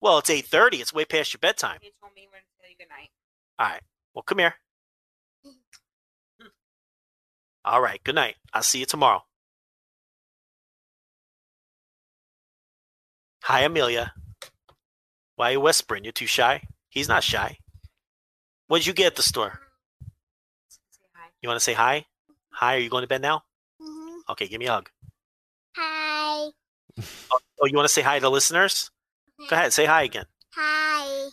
Well, 0.00 0.18
it's 0.18 0.30
8:30. 0.30 0.80
It's 0.80 0.92
way 0.92 1.04
past 1.04 1.32
your 1.32 1.38
bedtime. 1.38 1.78
He 1.80 1.92
told 2.00 2.12
me 2.14 2.28
when 2.30 2.40
to 2.40 2.46
tell 2.60 2.68
you 2.70 2.76
good 2.76 2.88
night. 2.88 3.10
All 3.58 3.66
right. 3.68 3.82
Well, 4.14 4.22
come 4.22 4.38
here. 4.38 4.54
All 7.64 7.80
right. 7.80 8.02
Good 8.02 8.14
night. 8.14 8.36
I'll 8.52 8.62
see 8.62 8.80
you 8.80 8.86
tomorrow. 8.86 9.22
Hi, 13.44 13.62
Amelia. 13.62 14.12
Why 15.36 15.48
are 15.48 15.52
you 15.52 15.60
whispering? 15.60 16.04
You're 16.04 16.12
too 16.12 16.26
shy? 16.26 16.62
He's 16.88 17.08
not 17.08 17.24
shy. 17.24 17.58
What 18.68 18.78
did 18.78 18.86
you 18.86 18.92
get 18.92 19.06
at 19.08 19.16
the 19.16 19.22
store? 19.22 19.60
You 21.40 21.48
want 21.48 21.56
to 21.58 21.64
say 21.64 21.72
hi? 21.74 22.06
Hi, 22.50 22.76
are 22.76 22.78
you 22.78 22.88
going 22.88 23.02
to 23.02 23.08
bed 23.08 23.22
now? 23.22 23.42
hmm 23.80 24.20
Okay, 24.28 24.46
give 24.46 24.60
me 24.60 24.66
a 24.66 24.72
hug. 24.72 24.90
Hi. 25.76 26.50
Oh, 27.60 27.66
you 27.66 27.74
want 27.76 27.88
to 27.88 27.92
say 27.92 28.02
hi 28.02 28.18
to 28.18 28.28
listeners? 28.28 28.90
Go 29.48 29.56
ahead, 29.56 29.72
say 29.72 29.86
hi 29.86 30.02
again. 30.04 30.26
Hi. 30.54 31.28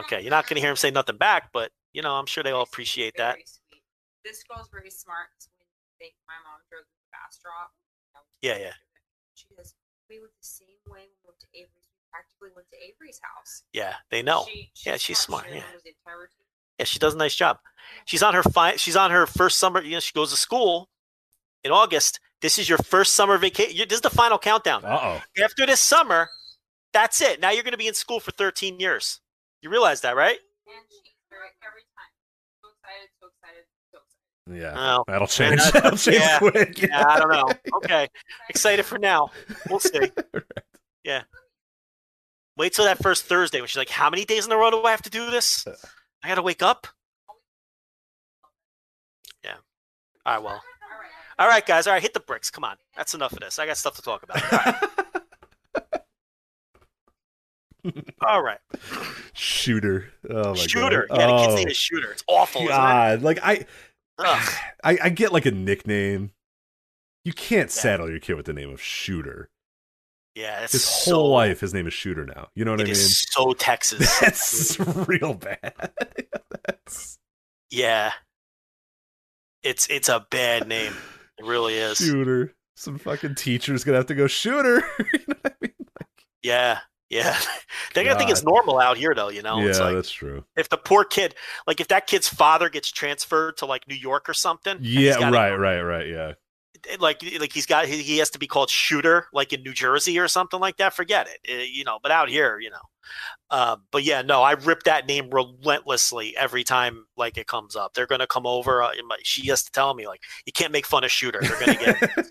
Okay, 0.00 0.20
you're 0.22 0.30
not 0.30 0.46
going 0.48 0.56
to 0.56 0.60
hear 0.60 0.70
him 0.70 0.76
say 0.76 0.90
nothing 0.90 1.16
back, 1.16 1.50
but, 1.52 1.70
you 1.92 2.02
know, 2.02 2.14
I'm 2.14 2.26
sure 2.26 2.42
they 2.42 2.50
all 2.50 2.62
appreciate 2.62 3.14
that. 3.16 3.36
Sweet. 3.36 3.82
This 4.24 4.42
girl's 4.44 4.68
very 4.70 4.90
smart. 4.90 5.28
So 5.38 5.50
when 5.58 5.66
they, 6.00 6.12
my 6.26 6.34
mom 6.48 6.60
drove 6.70 6.84
the 6.84 7.06
Bastrop. 7.10 7.72
you 8.06 8.12
know, 8.14 8.22
Yeah, 8.42 8.64
yeah. 8.66 8.72
She 9.34 9.46
goes, 9.56 9.74
we 10.08 10.20
went 10.20 10.32
the 10.38 10.46
same 10.46 10.68
way 10.86 11.00
we 11.10 11.28
went 11.28 11.40
to 11.40 11.46
Avery's. 11.54 11.88
We 11.90 12.00
practically 12.10 12.50
went 12.54 12.68
to 12.70 12.76
Avery's 12.76 13.20
house. 13.22 13.62
Yeah, 13.72 13.94
they 14.10 14.22
know. 14.22 14.46
She, 14.48 14.70
Yeah, 14.86 14.96
she's 14.96 15.18
smart, 15.18 15.46
She 15.48 15.56
yeah. 15.56 15.64
knows 15.72 15.82
the 15.82 15.90
entire 15.90 16.18
routine. 16.20 16.46
Yeah, 16.78 16.84
she 16.84 16.98
does 16.98 17.14
a 17.14 17.18
nice 17.18 17.34
job. 17.34 17.58
She's 18.04 18.22
on 18.22 18.34
her 18.34 18.42
fi- 18.42 18.76
she's 18.76 18.96
on 18.96 19.10
her 19.10 19.26
first 19.26 19.58
summer, 19.58 19.82
you 19.82 19.92
know, 19.92 20.00
she 20.00 20.12
goes 20.12 20.30
to 20.30 20.36
school 20.36 20.88
in 21.64 21.70
August. 21.72 22.20
This 22.40 22.58
is 22.58 22.68
your 22.68 22.78
first 22.78 23.14
summer 23.14 23.38
vacation. 23.38 23.86
This 23.88 23.96
is 23.96 24.00
the 24.02 24.10
final 24.10 24.38
countdown. 24.38 24.84
Uh 24.84 24.98
oh. 25.02 25.42
After 25.44 25.66
this 25.66 25.80
summer, 25.80 26.28
that's 26.92 27.20
it. 27.20 27.40
Now 27.40 27.50
you're 27.50 27.62
going 27.62 27.72
to 27.72 27.78
be 27.78 27.86
in 27.88 27.94
school 27.94 28.20
for 28.20 28.30
13 28.32 28.80
years. 28.80 29.20
You 29.62 29.70
realize 29.70 30.00
that, 30.02 30.16
right? 30.16 30.38
And 31.42 31.52
every 31.66 31.82
time. 31.96 32.12
So 32.62 32.68
excited, 32.72 33.08
so 33.20 33.26
excited, 33.28 33.64
so 33.92 33.98
excited. 33.98 34.62
Yeah. 34.62 34.96
Oh, 34.98 35.04
That'll 35.06 35.26
change. 35.26 35.60
that- 35.62 35.72
That'll 35.82 35.98
change 35.98 36.18
yeah. 36.18 36.38
quick. 36.38 36.82
yeah, 36.82 37.04
I 37.06 37.18
don't 37.18 37.30
know. 37.30 37.48
Okay. 37.84 38.08
Excited 38.48 38.84
for 38.84 38.98
now. 38.98 39.30
We'll 39.68 39.80
see. 39.80 40.10
Yeah. 41.04 41.22
Wait 42.56 42.72
till 42.74 42.84
that 42.84 43.02
first 43.02 43.24
Thursday 43.24 43.60
when 43.60 43.66
she's 43.66 43.76
like, 43.76 43.88
How 43.88 44.08
many 44.08 44.24
days 44.24 44.46
in 44.46 44.52
a 44.52 44.56
row 44.56 44.70
do 44.70 44.82
I 44.84 44.92
have 44.92 45.02
to 45.02 45.10
do 45.10 45.30
this? 45.32 45.66
I 46.22 46.28
got 46.28 46.36
to 46.36 46.42
wake 46.42 46.62
up? 46.62 46.86
Yeah. 49.44 49.54
All 50.24 50.34
right, 50.34 50.42
well. 50.44 50.62
All 51.40 51.48
right, 51.48 51.64
guys. 51.66 51.88
All 51.88 51.92
right, 51.92 52.02
hit 52.02 52.14
the 52.14 52.20
bricks. 52.20 52.50
Come 52.50 52.62
on. 52.62 52.76
That's 52.96 53.14
enough 53.14 53.32
of 53.32 53.40
this. 53.40 53.58
I 53.58 53.66
got 53.66 53.76
stuff 53.78 53.96
to 53.96 54.02
talk 54.02 54.22
about. 54.22 54.40
All 58.26 58.42
right. 58.42 58.58
Shooter. 59.34 60.06
Oh 60.30 60.50
my 60.50 60.54
Shooter. 60.54 61.06
god. 61.08 61.18
Yeah, 61.18 61.26
oh. 61.30 61.36
the 61.36 61.42
kid's 61.42 61.52
Oh, 61.52 61.56
name 61.56 61.68
is 61.68 61.76
Shooter. 61.76 62.10
It's 62.12 62.24
awful, 62.28 62.62
isn't 62.62 62.72
it? 62.72 62.76
God. 62.76 63.22
Like 63.22 63.38
I, 63.42 63.66
Ugh. 64.18 64.52
I, 64.84 64.98
I 65.04 65.08
get 65.10 65.32
like 65.32 65.46
a 65.46 65.50
nickname. 65.50 66.30
You 67.24 67.32
can't 67.32 67.70
saddle 67.70 68.10
your 68.10 68.18
kid 68.20 68.34
with 68.34 68.46
the 68.46 68.52
name 68.52 68.70
of 68.72 68.80
Shooter. 68.82 69.48
Yeah, 70.34 70.62
it's 70.62 70.72
His 70.72 70.84
so, 70.84 71.14
whole 71.14 71.30
life, 71.30 71.60
his 71.60 71.74
name 71.74 71.86
is 71.86 71.92
Shooter 71.92 72.24
now. 72.24 72.48
You 72.54 72.64
know 72.64 72.70
what 72.70 72.80
I 72.80 72.84
mean? 72.84 72.92
is 72.92 73.26
so 73.30 73.52
Texas. 73.52 74.18
That's 74.20 74.80
real 75.08 75.34
bad. 75.34 75.74
That's 76.66 77.18
yeah. 77.70 78.12
It's 79.62 79.86
it's 79.88 80.08
a 80.08 80.26
bad 80.30 80.66
name. 80.68 80.94
It 81.38 81.44
really 81.44 81.74
is. 81.74 81.98
Shooter. 81.98 82.54
Some 82.76 82.98
fucking 82.98 83.34
teacher's 83.34 83.84
gonna 83.84 83.98
have 83.98 84.06
to 84.06 84.14
go 84.14 84.26
Shooter. 84.26 84.76
you 84.98 85.20
know 85.28 85.34
what 85.42 85.46
I 85.46 85.52
mean? 85.60 85.72
like, 86.00 86.26
Yeah. 86.42 86.78
Yeah, 87.12 87.36
they're 87.94 88.04
gonna 88.04 88.18
think 88.18 88.30
it's 88.30 88.42
normal 88.42 88.78
out 88.78 88.96
here, 88.96 89.14
though. 89.14 89.28
You 89.28 89.42
know, 89.42 89.60
yeah, 89.60 89.66
it's 89.68 89.78
like 89.80 89.94
that's 89.94 90.10
true. 90.10 90.44
if 90.56 90.70
the 90.70 90.78
poor 90.78 91.04
kid, 91.04 91.34
like 91.66 91.78
if 91.80 91.88
that 91.88 92.06
kid's 92.06 92.26
father 92.26 92.70
gets 92.70 92.90
transferred 92.90 93.58
to 93.58 93.66
like 93.66 93.86
New 93.86 93.94
York 93.94 94.28
or 94.30 94.34
something. 94.34 94.78
Yeah, 94.80 95.18
gotta 95.18 95.32
right, 95.36 95.54
right, 95.54 95.82
right. 95.82 96.08
Yeah. 96.08 96.32
Like, 96.98 97.22
like 97.38 97.52
he's 97.52 97.66
got 97.66 97.84
he 97.86 98.02
he 98.02 98.18
has 98.18 98.30
to 98.30 98.38
be 98.40 98.46
called 98.48 98.70
shooter, 98.70 99.26
like 99.32 99.52
in 99.52 99.62
New 99.62 99.72
Jersey 99.74 100.18
or 100.18 100.26
something 100.26 100.58
like 100.58 100.78
that. 100.78 100.94
Forget 100.94 101.28
it, 101.44 101.50
Uh, 101.60 101.62
you 101.70 101.84
know. 101.84 101.98
But 102.02 102.10
out 102.10 102.28
here, 102.28 102.58
you 102.58 102.70
know. 102.70 102.80
Um, 103.50 103.82
but 103.92 104.02
yeah, 104.04 104.22
no, 104.22 104.42
I 104.42 104.52
rip 104.52 104.84
that 104.84 105.06
name 105.06 105.28
relentlessly 105.30 106.36
every 106.36 106.64
time 106.64 107.04
like 107.16 107.36
it 107.38 107.46
comes 107.46 107.76
up. 107.76 107.94
They're 107.94 108.06
gonna 108.08 108.26
come 108.26 108.46
over. 108.46 108.82
Uh, 108.82 108.90
my- 109.06 109.18
she 109.22 109.46
has 109.48 109.62
to 109.64 109.70
tell 109.70 109.94
me 109.94 110.08
like, 110.08 110.22
you 110.46 110.52
can't 110.52 110.72
make 110.72 110.86
fun 110.86 111.04
of 111.04 111.10
shooter. 111.12 111.40
They're 111.40 111.60
gonna 111.60 111.74
get. 111.78 112.26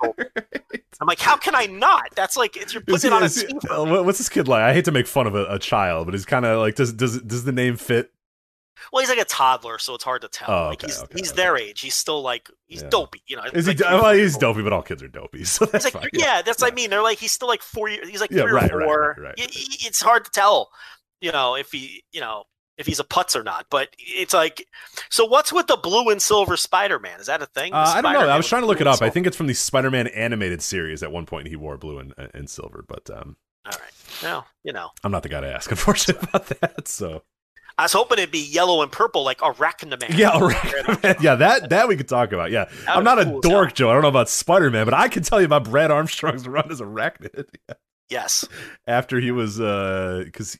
I'm 0.99 1.07
like, 1.07 1.19
how 1.19 1.38
can 1.38 1.55
I 1.55 1.65
not? 1.68 2.09
That's 2.15 2.35
like 2.38 2.57
it's 2.57 2.73
you're 2.73 2.81
putting 2.81 3.01
he- 3.01 3.07
it 3.07 3.13
on 3.13 3.23
a 3.23 3.27
he- 3.30 3.68
uh, 3.69 3.84
what- 3.85 4.05
what's 4.05 4.18
this 4.18 4.30
kid 4.30 4.47
like? 4.47 4.61
I 4.61 4.73
hate 4.73 4.85
to 4.85 4.91
make 4.91 5.07
fun 5.07 5.26
of 5.27 5.35
a, 5.35 5.45
a 5.45 5.59
child, 5.59 6.05
but 6.07 6.13
he's 6.13 6.26
kind 6.26 6.45
of 6.45 6.59
like 6.59 6.76
does 6.76 6.93
does 6.93 7.22
does 7.22 7.43
the 7.43 7.51
name 7.51 7.77
fit? 7.77 8.11
Well, 8.91 9.01
he's 9.01 9.09
like 9.09 9.19
a 9.19 9.26
toddler, 9.26 9.77
so 9.77 9.93
it's 9.93 10.03
hard 10.03 10.22
to 10.23 10.27
tell. 10.27 10.49
Oh, 10.49 10.68
like 10.69 10.81
he's 10.81 10.99
okay, 11.03 11.13
he's 11.15 11.31
okay. 11.31 11.41
their 11.41 11.55
age. 11.57 11.81
He's 11.81 11.93
still 11.93 12.22
like 12.23 12.49
he's 12.65 12.81
Yeah. 12.81 12.89
dopey. 12.89 13.22
You 13.27 13.38
know, 13.38 13.43
Is 13.53 13.65
he? 13.65 13.72
like 13.72 13.77
three, 13.77 13.88
well, 13.88 14.13
he's 14.13 14.38
dopey, 14.38 14.63
but 14.63 14.73
all 14.73 14.81
kids 14.81 15.03
are 15.03 15.07
dopey, 15.07 15.43
so 15.45 15.65
that's 15.65 15.85
like, 15.85 15.93
fine. 15.93 16.09
yeah. 16.13 16.41
that's 16.41 16.61
what 16.61 16.72
I 16.72 16.76
mean. 16.76 16.89
They're 16.89 17.03
like 17.03 17.19
he's 17.19 17.31
still 17.31 17.47
like 17.47 17.61
four 17.61 17.89
years. 17.89 18.09
He's 18.09 18.22
like 18.22 18.31
Yeah, 18.31 18.41
three 18.43 18.53
right, 18.53 18.72
or 18.72 18.81
four. 18.81 19.15
right, 19.19 19.26
right. 19.27 19.34
Y- 19.38 19.45
It's 19.51 20.01
hard 20.01 20.26
to 20.26 20.31
tell, 20.31 20.72
you 21.22 21.31
know, 21.31 21.55
if 21.55 21.72
he, 21.72 22.03
you 22.11 22.22
know, 22.22 22.43
if 22.82 22.88
he's 22.88 22.99
a 22.99 23.06
putz 23.06 23.36
or 23.36 23.44
not. 23.44 23.68
But 23.70 23.95
it's 23.98 24.34
like, 24.34 24.68
so 25.10 25.24
what's 25.26 25.53
with 25.53 25.68
the 25.68 25.78
blue 25.78 26.10
and 26.10 26.22
silver 26.22 26.58
Spider 26.58 26.99
Man? 26.99 27.20
Is 27.22 27.28
that 27.28 27.41
a 27.41 27.45
thing? 27.45 27.74
Uh, 27.74 27.94
I 27.95 28.02
don't 28.02 28.14
know. 28.14 28.28
I 28.28 28.36
was 28.38 28.48
trying 28.48 28.64
to 28.64 28.68
look 28.68 28.82
it 28.82 28.88
up. 28.88 29.02
I 29.02 29.10
think 29.10 29.28
it's 29.28 29.38
from 29.38 29.48
the 29.48 29.53
Spider-Man 29.53 30.08
animated 30.08 30.62
series. 30.62 31.03
At 31.03 31.12
one 31.12 31.26
point, 31.26 31.48
he 31.48 31.56
wore 31.56 31.78
blue 31.78 31.99
and, 31.99 32.14
and 32.34 32.49
silver, 32.49 32.84
but 32.88 33.10
um, 33.10 33.38
All 33.66 33.72
right. 33.72 33.91
No, 34.24 34.44
you 34.64 34.74
know, 34.74 34.90
I'm 35.03 35.12
not 35.12 35.24
the 35.24 35.30
guy 35.30 35.41
to 35.41 35.48
ask, 35.48 35.70
unfortunately, 35.72 36.28
about 36.30 36.48
that. 36.48 36.88
So 36.88 37.24
I 37.78 37.84
was 37.84 37.94
hoping 37.94 38.20
it'd 38.20 38.32
be 38.32 38.40
yellow 38.45 38.82
and 38.82 38.91
purple 38.91 39.24
like 39.24 39.40
Arachnaman. 39.40 40.18
yeah, 40.18 40.38
right. 40.40 41.20
yeah, 41.22 41.36
that 41.36 41.70
that 41.70 41.88
we 41.88 41.95
could 41.95 42.08
talk 42.08 42.32
about. 42.32 42.52
Yeah, 42.52 42.70
I'm 42.88 43.03
not 43.03 43.20
a 43.20 43.26
cool 43.26 43.38
as 43.38 43.41
dork. 43.41 43.74
Joe. 43.74 43.90
I 43.90 43.94
don't 43.94 44.02
know 44.02 44.08
about 44.10 44.30
Spider-Man, 44.30 44.86
but 44.86 44.94
I 44.94 45.08
can 45.08 45.24
tell 45.24 45.40
you 45.40 45.45
about 45.45 45.64
Brad 45.66 45.91
Armstrong's 45.91 46.48
run 46.48 46.72
as 46.72 46.82
Arachnid. 46.82 47.45
Yes. 48.11 48.45
after 48.88 49.19
he 49.19 49.31
was 49.31 49.59
uh 49.59 50.21
because 50.25 50.57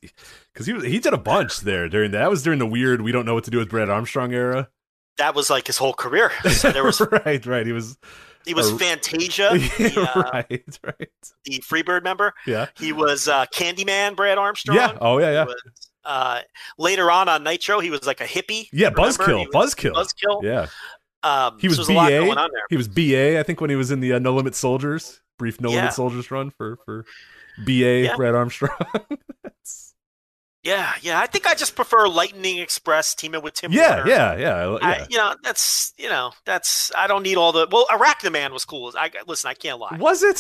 because 0.54 0.66
he 0.66 0.74
was 0.74 0.84
he 0.86 0.98
did 1.00 1.14
a 1.14 1.18
bunch 1.18 1.60
there 1.60 1.88
during 1.90 2.12
that. 2.12 2.20
That 2.20 2.30
was 2.30 2.42
during 2.44 2.60
the 2.60 2.66
weird 2.66 3.02
we 3.02 3.12
don't 3.12 3.26
know 3.26 3.34
what 3.34 3.44
to 3.44 3.52
do 3.52 3.58
with 3.60 3.70
Brad 3.70 3.90
Armstrong 3.90 4.34
era. 4.34 4.70
That 5.18 5.36
was 5.36 5.50
like 5.50 5.68
his 5.68 5.78
whole 5.78 5.94
career. 5.94 6.32
So 6.50 6.72
there 6.72 6.84
was 6.86 7.02
right, 7.26 7.46
right. 7.46 7.66
He 7.68 7.74
was 7.74 7.98
he 8.46 8.54
was 8.56 8.72
Uh, 8.72 8.78
Fantasia, 8.78 9.50
the, 9.54 10.10
uh, 10.16 10.22
right, 10.34 10.80
right. 10.84 11.10
the 11.46 11.60
Freebird 11.60 12.04
member. 12.04 12.34
Yeah, 12.48 12.68
He 12.76 12.92
was 12.94 13.28
uh, 13.28 13.46
Candyman, 13.54 14.16
Brad 14.16 14.38
Armstrong. 14.40 14.78
yeah. 14.78 14.98
Oh 15.02 15.20
yeah, 15.20 15.32
yeah, 15.32 15.44
was, 15.44 15.62
uh, 16.06 16.40
later 16.80 17.12
on 17.12 17.30
on 17.30 17.44
Nitro, 17.44 17.80
he 17.82 17.92
was 17.92 18.08
like 18.08 18.22
a 18.22 18.26
hippie. 18.26 18.68
yeah. 18.72 18.90
Buzzkill, 18.90 19.46
Buzzkill. 19.54 19.92
Buzzkill. 19.94 20.42
Yeah, 20.42 20.68
Um, 21.22 21.60
he 21.60 21.68
was 21.68 21.78
so 21.78 21.84
there's 21.84 21.90
a 21.90 21.94
lot 21.94 22.10
going 22.10 22.34
BA. 22.34 22.40
on 22.42 22.50
there. 22.52 22.64
He 22.70 22.78
was 22.78 22.88
BA. 22.88 23.40
I 23.40 23.44
think 23.44 23.62
when 23.62 23.70
he 23.70 23.76
was 23.76 23.92
in 23.92 24.00
the 24.00 24.14
uh, 24.14 24.20
No 24.20 24.34
Limit 24.34 24.56
Soldiers, 24.56 25.22
brief 25.38 25.62
No 25.62 25.70
Yeah. 25.70 25.76
Limit 25.76 25.94
Soldiers 25.94 26.32
run 26.32 26.50
for 26.50 26.78
for 26.86 27.06
BA 27.66 28.04
Yeah. 28.04 28.16
Brad 28.16 28.36
Armstrong. 28.36 28.76
Yeah, 30.64 30.94
yeah. 31.02 31.20
I 31.20 31.26
think 31.26 31.48
I 31.48 31.56
just 31.56 31.76
prefer 31.76 32.08
Lightning 32.08 32.60
Express 32.60 33.16
teaming 33.16 33.42
with 33.42 33.56
Tim. 33.56 33.72
yeah, 33.72 33.96
Horner. 33.96 34.10
yeah, 34.12 34.36
yeah, 34.38 34.70
yeah. 34.70 34.78
I, 34.84 35.08
you 35.10 35.18
know, 35.18 35.34
that's 35.44 35.92
you 35.98 36.08
know, 36.08 36.34
that's 36.46 36.92
I 36.96 37.08
don't 37.08 37.24
need 37.24 37.38
all 37.38 37.52
the. 37.52 37.68
Well, 37.72 37.88
Arachnaman 37.90 38.52
was 38.52 38.64
cool. 38.64 38.94
I 38.96 39.10
listen. 39.28 39.50
I 39.50 39.56
can't 39.56 39.80
lie. 39.80 39.98
was 40.00 40.22
it? 40.22 40.40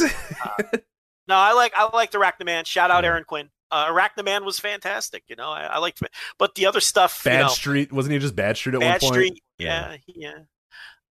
No, 1.27 1.35
I 1.35 1.53
like 1.53 1.73
I 1.75 1.89
liked 1.95 2.13
Arachnaman. 2.13 2.67
Shout 2.67 2.91
out 2.91 3.03
Yeah. 3.03 3.09
Aaron 3.11 3.23
Quinn. 3.23 3.49
Uh, 3.71 3.87
Arachnaman 3.91 4.45
was 4.45 4.59
fantastic. 4.59 5.23
You 5.27 5.37
know, 5.37 5.49
I, 5.49 5.61
I 5.63 5.77
liked, 5.79 6.03
but 6.37 6.53
the 6.53 6.67
other 6.67 6.81
stuff, 6.81 7.23
Bad 7.23 7.33
you 7.37 7.41
know, 7.43 7.47
Street 7.47 7.91
wasn't 7.91 8.13
he 8.13 8.19
just 8.19 8.35
Bad 8.35 8.57
Street 8.57 8.75
at 8.75 8.81
Bad 8.81 9.01
one 9.01 9.11
point? 9.13 9.13
Street. 9.13 9.43
Yeah, 9.57 9.97
yeah. 10.07 10.33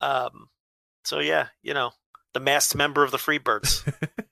Um. 0.01 0.49
So 1.05 1.19
yeah, 1.19 1.49
you 1.63 1.75
know, 1.75 1.91
the 2.35 2.41
masked 2.41 2.77
member 2.77 3.03
of 3.03 3.11
the 3.11 3.17
Freebirds. 3.17 3.83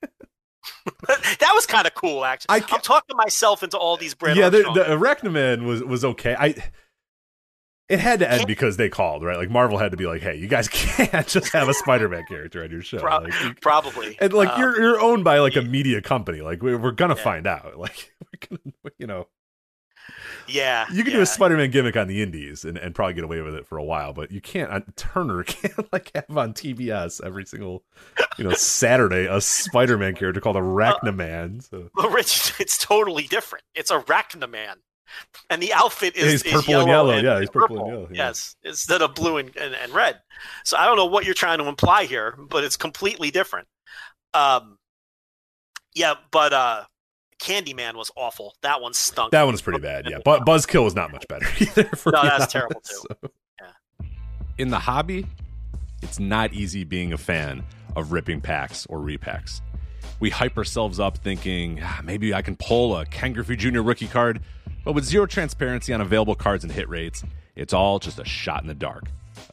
that 1.07 1.51
was 1.53 1.65
kind 1.65 1.87
of 1.87 1.93
cool, 1.95 2.23
actually. 2.25 2.47
I 2.49 2.57
am 2.57 2.81
talking 2.81 3.15
myself 3.17 3.63
into 3.63 3.77
all 3.77 3.97
these 3.97 4.13
Brad 4.13 4.37
yeah, 4.37 4.49
the, 4.49 4.59
the 4.73 4.83
Arachnaman 4.83 5.65
was 5.65 5.83
was 5.83 6.05
okay. 6.05 6.35
I 6.37 6.55
it 7.89 7.99
had 7.99 8.19
to 8.19 8.31
end 8.31 8.47
because 8.47 8.77
they 8.77 8.87
called, 8.87 9.21
right? 9.23 9.37
Like 9.37 9.49
Marvel 9.49 9.77
had 9.77 9.91
to 9.91 9.97
be 9.97 10.05
like, 10.05 10.21
"Hey, 10.21 10.35
you 10.37 10.47
guys 10.47 10.67
can't 10.71 11.27
just 11.27 11.51
have 11.51 11.67
a 11.67 11.73
Spider-Man 11.73 12.23
character 12.27 12.63
on 12.63 12.71
your 12.71 12.81
show." 12.81 12.99
Pro- 12.99 13.17
Like, 13.19 13.33
you- 13.43 13.53
probably. 13.61 14.17
and 14.21 14.31
like 14.33 14.49
Uh, 14.49 14.55
you're 14.59 14.79
you're 14.81 14.99
owned 15.01 15.23
by 15.23 15.39
like 15.39 15.55
a 15.57 15.61
media 15.61 16.01
company. 16.01 16.41
Like 16.41 16.61
we, 16.63 16.75
we're 16.75 16.91
gonna 16.91 17.15
find 17.15 17.45
out. 17.47 17.77
Like 17.77 18.13
we're 18.49 18.57
gonna, 18.57 18.93
you 18.99 19.07
know, 19.07 19.27
yeah, 20.51 20.85
you 20.91 21.03
can 21.03 21.11
yeah. 21.11 21.19
do 21.19 21.21
a 21.23 21.25
Spider-Man 21.25 21.71
gimmick 21.71 21.95
on 21.95 22.07
the 22.07 22.21
Indies 22.21 22.65
and, 22.65 22.77
and 22.77 22.93
probably 22.93 23.13
get 23.13 23.23
away 23.23 23.41
with 23.41 23.55
it 23.55 23.65
for 23.65 23.77
a 23.77 23.83
while, 23.83 24.13
but 24.13 24.31
you 24.31 24.41
can't. 24.41 24.71
On, 24.71 24.83
Turner 24.95 25.43
can't 25.45 25.91
like 25.93 26.11
have 26.15 26.37
on 26.37 26.53
TBS 26.53 27.23
every 27.23 27.45
single 27.45 27.83
you 28.37 28.43
know 28.43 28.53
Saturday 28.53 29.25
a 29.25 29.41
Spider-Man 29.41 30.15
character 30.15 30.41
called 30.41 30.55
Arachnaman. 30.55 31.67
So 31.69 31.89
Well, 31.95 32.09
Rich, 32.09 32.53
it's 32.59 32.77
totally 32.77 33.23
different. 33.23 33.65
It's 33.75 33.91
Arachnaman. 33.91 34.75
And 35.49 35.61
the 35.61 35.73
outfit 35.73 36.15
is, 36.15 36.31
He's 36.31 36.43
is 36.43 36.53
purple 36.53 36.79
and 36.79 36.87
yellow 36.87 37.15
yellow. 37.15 37.21
Yeah, 37.21 37.39
he's 37.41 37.49
purple 37.49 37.79
and 37.79 37.87
yellow, 37.87 38.07
yeah. 38.11 38.27
Yes, 38.27 38.55
instead 38.63 39.01
of 39.01 39.13
blue 39.13 39.37
and, 39.37 39.53
and, 39.57 39.75
and 39.75 39.93
red. 39.93 40.21
So 40.63 40.77
I 40.77 40.85
don't 40.85 40.95
know 40.95 41.05
what 41.05 41.25
you're 41.25 41.33
trying 41.33 41.57
to 41.57 41.67
imply 41.67 42.05
here, 42.05 42.37
but 42.49 42.63
it's 42.63 42.77
completely 42.77 43.29
different. 43.29 43.67
Um, 44.33 44.77
yeah, 45.93 46.13
but 46.31 46.53
uh, 46.53 46.83
Candyman 47.41 47.95
was 47.95 48.11
awful. 48.15 48.55
That 48.61 48.81
one 48.81 48.93
stunk. 48.93 49.31
That 49.31 49.43
one's 49.43 49.61
pretty 49.61 49.79
bad, 49.79 50.07
yeah. 50.09 50.19
But 50.23 50.45
Buzzkill 50.45 50.83
was 50.83 50.95
not 50.95 51.11
much 51.11 51.27
better 51.27 51.47
either. 51.59 51.83
For 51.95 52.11
No, 52.11 52.21
being 52.21 52.33
that's 52.37 52.51
terrible, 52.53 52.81
too. 52.81 53.03
so. 53.21 53.29
In 54.57 54.69
the 54.69 54.79
hobby, 54.79 55.25
it's 56.03 56.19
not 56.19 56.53
easy 56.53 56.83
being 56.83 57.13
a 57.13 57.17
fan 57.17 57.63
of 57.95 58.11
ripping 58.11 58.41
packs 58.41 58.85
or 58.87 58.99
repacks. 58.99 59.61
We 60.19 60.29
hype 60.29 60.55
ourselves 60.57 60.99
up 60.99 61.17
thinking 61.17 61.79
"Ah, 61.81 62.01
maybe 62.03 62.33
I 62.33 62.41
can 62.43 62.55
pull 62.55 62.95
a 62.95 63.05
Ken 63.05 63.33
Griffey 63.33 63.55
Jr. 63.55 63.81
rookie 63.81 64.07
card, 64.07 64.39
but 64.85 64.93
with 64.93 65.03
zero 65.03 65.25
transparency 65.25 65.93
on 65.93 66.01
available 66.01 66.35
cards 66.35 66.63
and 66.63 66.71
hit 66.71 66.87
rates, 66.89 67.23
it's 67.55 67.73
all 67.73 67.97
just 67.97 68.19
a 68.19 68.25
shot 68.25 68.61
in 68.61 68.67
the 68.67 68.75
dark. 68.75 69.05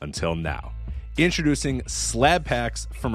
Until 0.02 0.34
now. 0.34 0.72
Introducing 1.16 1.82
slab 1.88 2.44
packs 2.44 2.86
from 2.92 3.14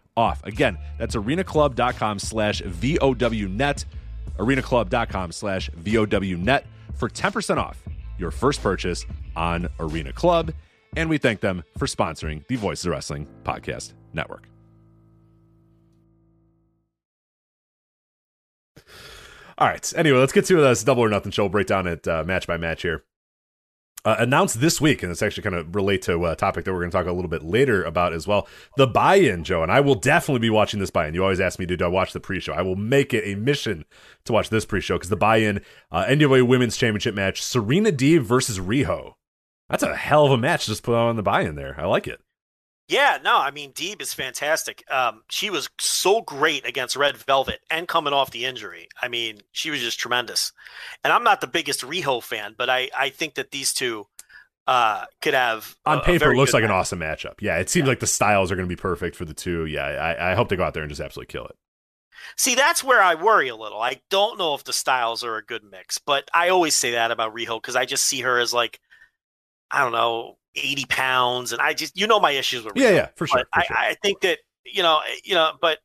off. 0.17 0.43
Again, 0.45 0.77
that's 0.97 1.15
arenaclub.com 1.15 2.19
slash 2.19 2.61
VOWnet. 2.61 3.85
arenaclub.com 4.37 5.31
slash 5.31 5.69
VOWnet 5.71 6.63
for 6.95 7.09
10% 7.09 7.57
off 7.57 7.81
your 8.17 8.31
first 8.31 8.61
purchase 8.61 9.05
on 9.35 9.67
Arena 9.79 10.13
Club. 10.13 10.53
And 10.95 11.09
we 11.09 11.17
thank 11.17 11.39
them 11.39 11.63
for 11.77 11.85
sponsoring 11.85 12.45
the 12.47 12.57
Voices 12.57 12.85
of 12.85 12.91
Wrestling 12.91 13.27
Podcast 13.43 13.93
Network. 14.13 14.47
All 19.57 19.67
right. 19.67 19.93
Anyway, 19.95 20.17
let's 20.17 20.33
get 20.33 20.45
to 20.45 20.55
this 20.55 20.83
double 20.83 21.03
or 21.03 21.09
nothing 21.09 21.31
show. 21.31 21.43
We'll 21.43 21.49
break 21.49 21.67
down 21.67 21.87
it 21.87 22.07
uh, 22.07 22.23
match 22.23 22.47
by 22.47 22.57
match 22.57 22.81
here. 22.81 23.03
Uh, 24.03 24.15
announced 24.17 24.59
this 24.59 24.81
week, 24.81 25.03
and 25.03 25.11
it's 25.11 25.21
actually 25.21 25.43
kind 25.43 25.55
of 25.55 25.75
relate 25.75 26.01
to 26.01 26.25
a 26.25 26.35
topic 26.35 26.65
that 26.65 26.73
we're 26.73 26.79
going 26.79 26.89
to 26.89 26.97
talk 26.97 27.05
a 27.05 27.11
little 27.11 27.29
bit 27.29 27.43
later 27.43 27.83
about 27.83 28.13
as 28.13 28.25
well. 28.25 28.47
The 28.75 28.87
buy-in, 28.87 29.43
Joe, 29.43 29.61
and 29.61 29.71
I 29.71 29.79
will 29.79 29.93
definitely 29.93 30.39
be 30.39 30.49
watching 30.49 30.79
this 30.79 30.89
buy-in. 30.89 31.13
You 31.13 31.21
always 31.21 31.39
ask 31.39 31.59
me, 31.59 31.67
do 31.67 31.77
I 31.79 31.87
watch 31.87 32.11
the 32.11 32.19
pre-show? 32.19 32.51
I 32.53 32.63
will 32.63 32.75
make 32.75 33.13
it 33.13 33.23
a 33.25 33.35
mission 33.35 33.85
to 34.25 34.33
watch 34.33 34.49
this 34.49 34.65
pre-show 34.65 34.95
because 34.95 35.09
the 35.09 35.15
buy-in 35.15 35.61
uh, 35.91 36.05
NWA 36.05 36.47
Women's 36.47 36.77
Championship 36.77 37.13
match: 37.13 37.43
Serena 37.43 37.91
Deeb 37.91 38.23
versus 38.23 38.57
Riho. 38.59 39.13
That's 39.69 39.83
a 39.83 39.95
hell 39.95 40.25
of 40.25 40.31
a 40.31 40.37
match 40.37 40.65
just 40.65 40.81
put 40.81 40.95
on 40.95 41.15
the 41.15 41.21
buy-in 41.21 41.53
there. 41.53 41.79
I 41.79 41.85
like 41.85 42.07
it. 42.07 42.21
Yeah, 42.91 43.19
no, 43.23 43.37
I 43.37 43.51
mean 43.51 43.71
Deeb 43.71 44.01
is 44.01 44.13
fantastic. 44.13 44.83
Um, 44.91 45.21
she 45.29 45.49
was 45.49 45.69
so 45.79 46.21
great 46.21 46.65
against 46.67 46.97
Red 46.97 47.15
Velvet 47.15 47.61
and 47.69 47.87
coming 47.87 48.11
off 48.11 48.31
the 48.31 48.43
injury. 48.45 48.89
I 49.01 49.07
mean, 49.07 49.39
she 49.53 49.69
was 49.69 49.79
just 49.79 49.97
tremendous. 49.97 50.51
And 51.05 51.13
I'm 51.13 51.23
not 51.23 51.39
the 51.39 51.47
biggest 51.47 51.81
Riho 51.81 52.21
fan, 52.21 52.53
but 52.57 52.69
I, 52.69 52.89
I 52.95 53.07
think 53.07 53.35
that 53.35 53.51
these 53.51 53.71
two 53.73 54.07
uh, 54.67 55.05
could 55.21 55.33
have 55.33 55.77
on 55.85 55.99
a- 55.99 56.01
a 56.01 56.03
paper 56.03 56.33
it 56.33 56.35
looks 56.35 56.53
like 56.53 56.65
an 56.65 56.71
awesome 56.71 56.99
matchup. 56.99 57.35
Yeah, 57.39 57.59
it 57.59 57.69
seems 57.69 57.87
like 57.87 58.01
the 58.01 58.07
styles 58.07 58.51
are 58.51 58.55
going 58.57 58.67
to 58.67 58.75
be 58.75 58.79
perfect 58.79 59.15
for 59.15 59.23
the 59.23 59.33
two. 59.33 59.65
Yeah, 59.67 59.85
I, 59.85 60.31
I 60.31 60.35
hope 60.35 60.49
they 60.49 60.57
go 60.57 60.63
out 60.65 60.73
there 60.73 60.83
and 60.83 60.89
just 60.89 61.01
absolutely 61.01 61.31
kill 61.31 61.45
it. 61.45 61.55
See, 62.37 62.55
that's 62.55 62.83
where 62.83 63.01
I 63.01 63.15
worry 63.15 63.47
a 63.47 63.55
little. 63.55 63.81
I 63.81 64.01
don't 64.09 64.37
know 64.37 64.53
if 64.53 64.65
the 64.65 64.73
styles 64.73 65.23
are 65.23 65.37
a 65.37 65.45
good 65.45 65.63
mix, 65.63 65.97
but 65.97 66.29
I 66.33 66.49
always 66.49 66.75
say 66.75 66.91
that 66.91 67.09
about 67.09 67.33
Riho 67.33 67.61
because 67.61 67.77
I 67.77 67.85
just 67.85 68.05
see 68.05 68.19
her 68.21 68.37
as 68.37 68.53
like, 68.53 68.81
I 69.71 69.83
don't 69.83 69.91
know, 69.91 70.37
80 70.55 70.85
pounds, 70.85 71.51
and 71.51 71.61
I 71.61 71.73
just 71.73 71.97
you 71.97 72.07
know 72.07 72.19
my 72.19 72.31
issues 72.31 72.63
with 72.63 72.75
Riho. 72.75 72.81
Yeah, 72.81 72.89
yeah, 72.89 73.07
for 73.15 73.27
sure. 73.27 73.39
For 73.53 73.59
I, 73.59 73.65
sure. 73.65 73.77
I 73.77 73.95
think 74.01 74.21
that 74.21 74.39
you 74.65 74.83
know, 74.83 74.99
you 75.23 75.35
know, 75.35 75.53
but 75.59 75.79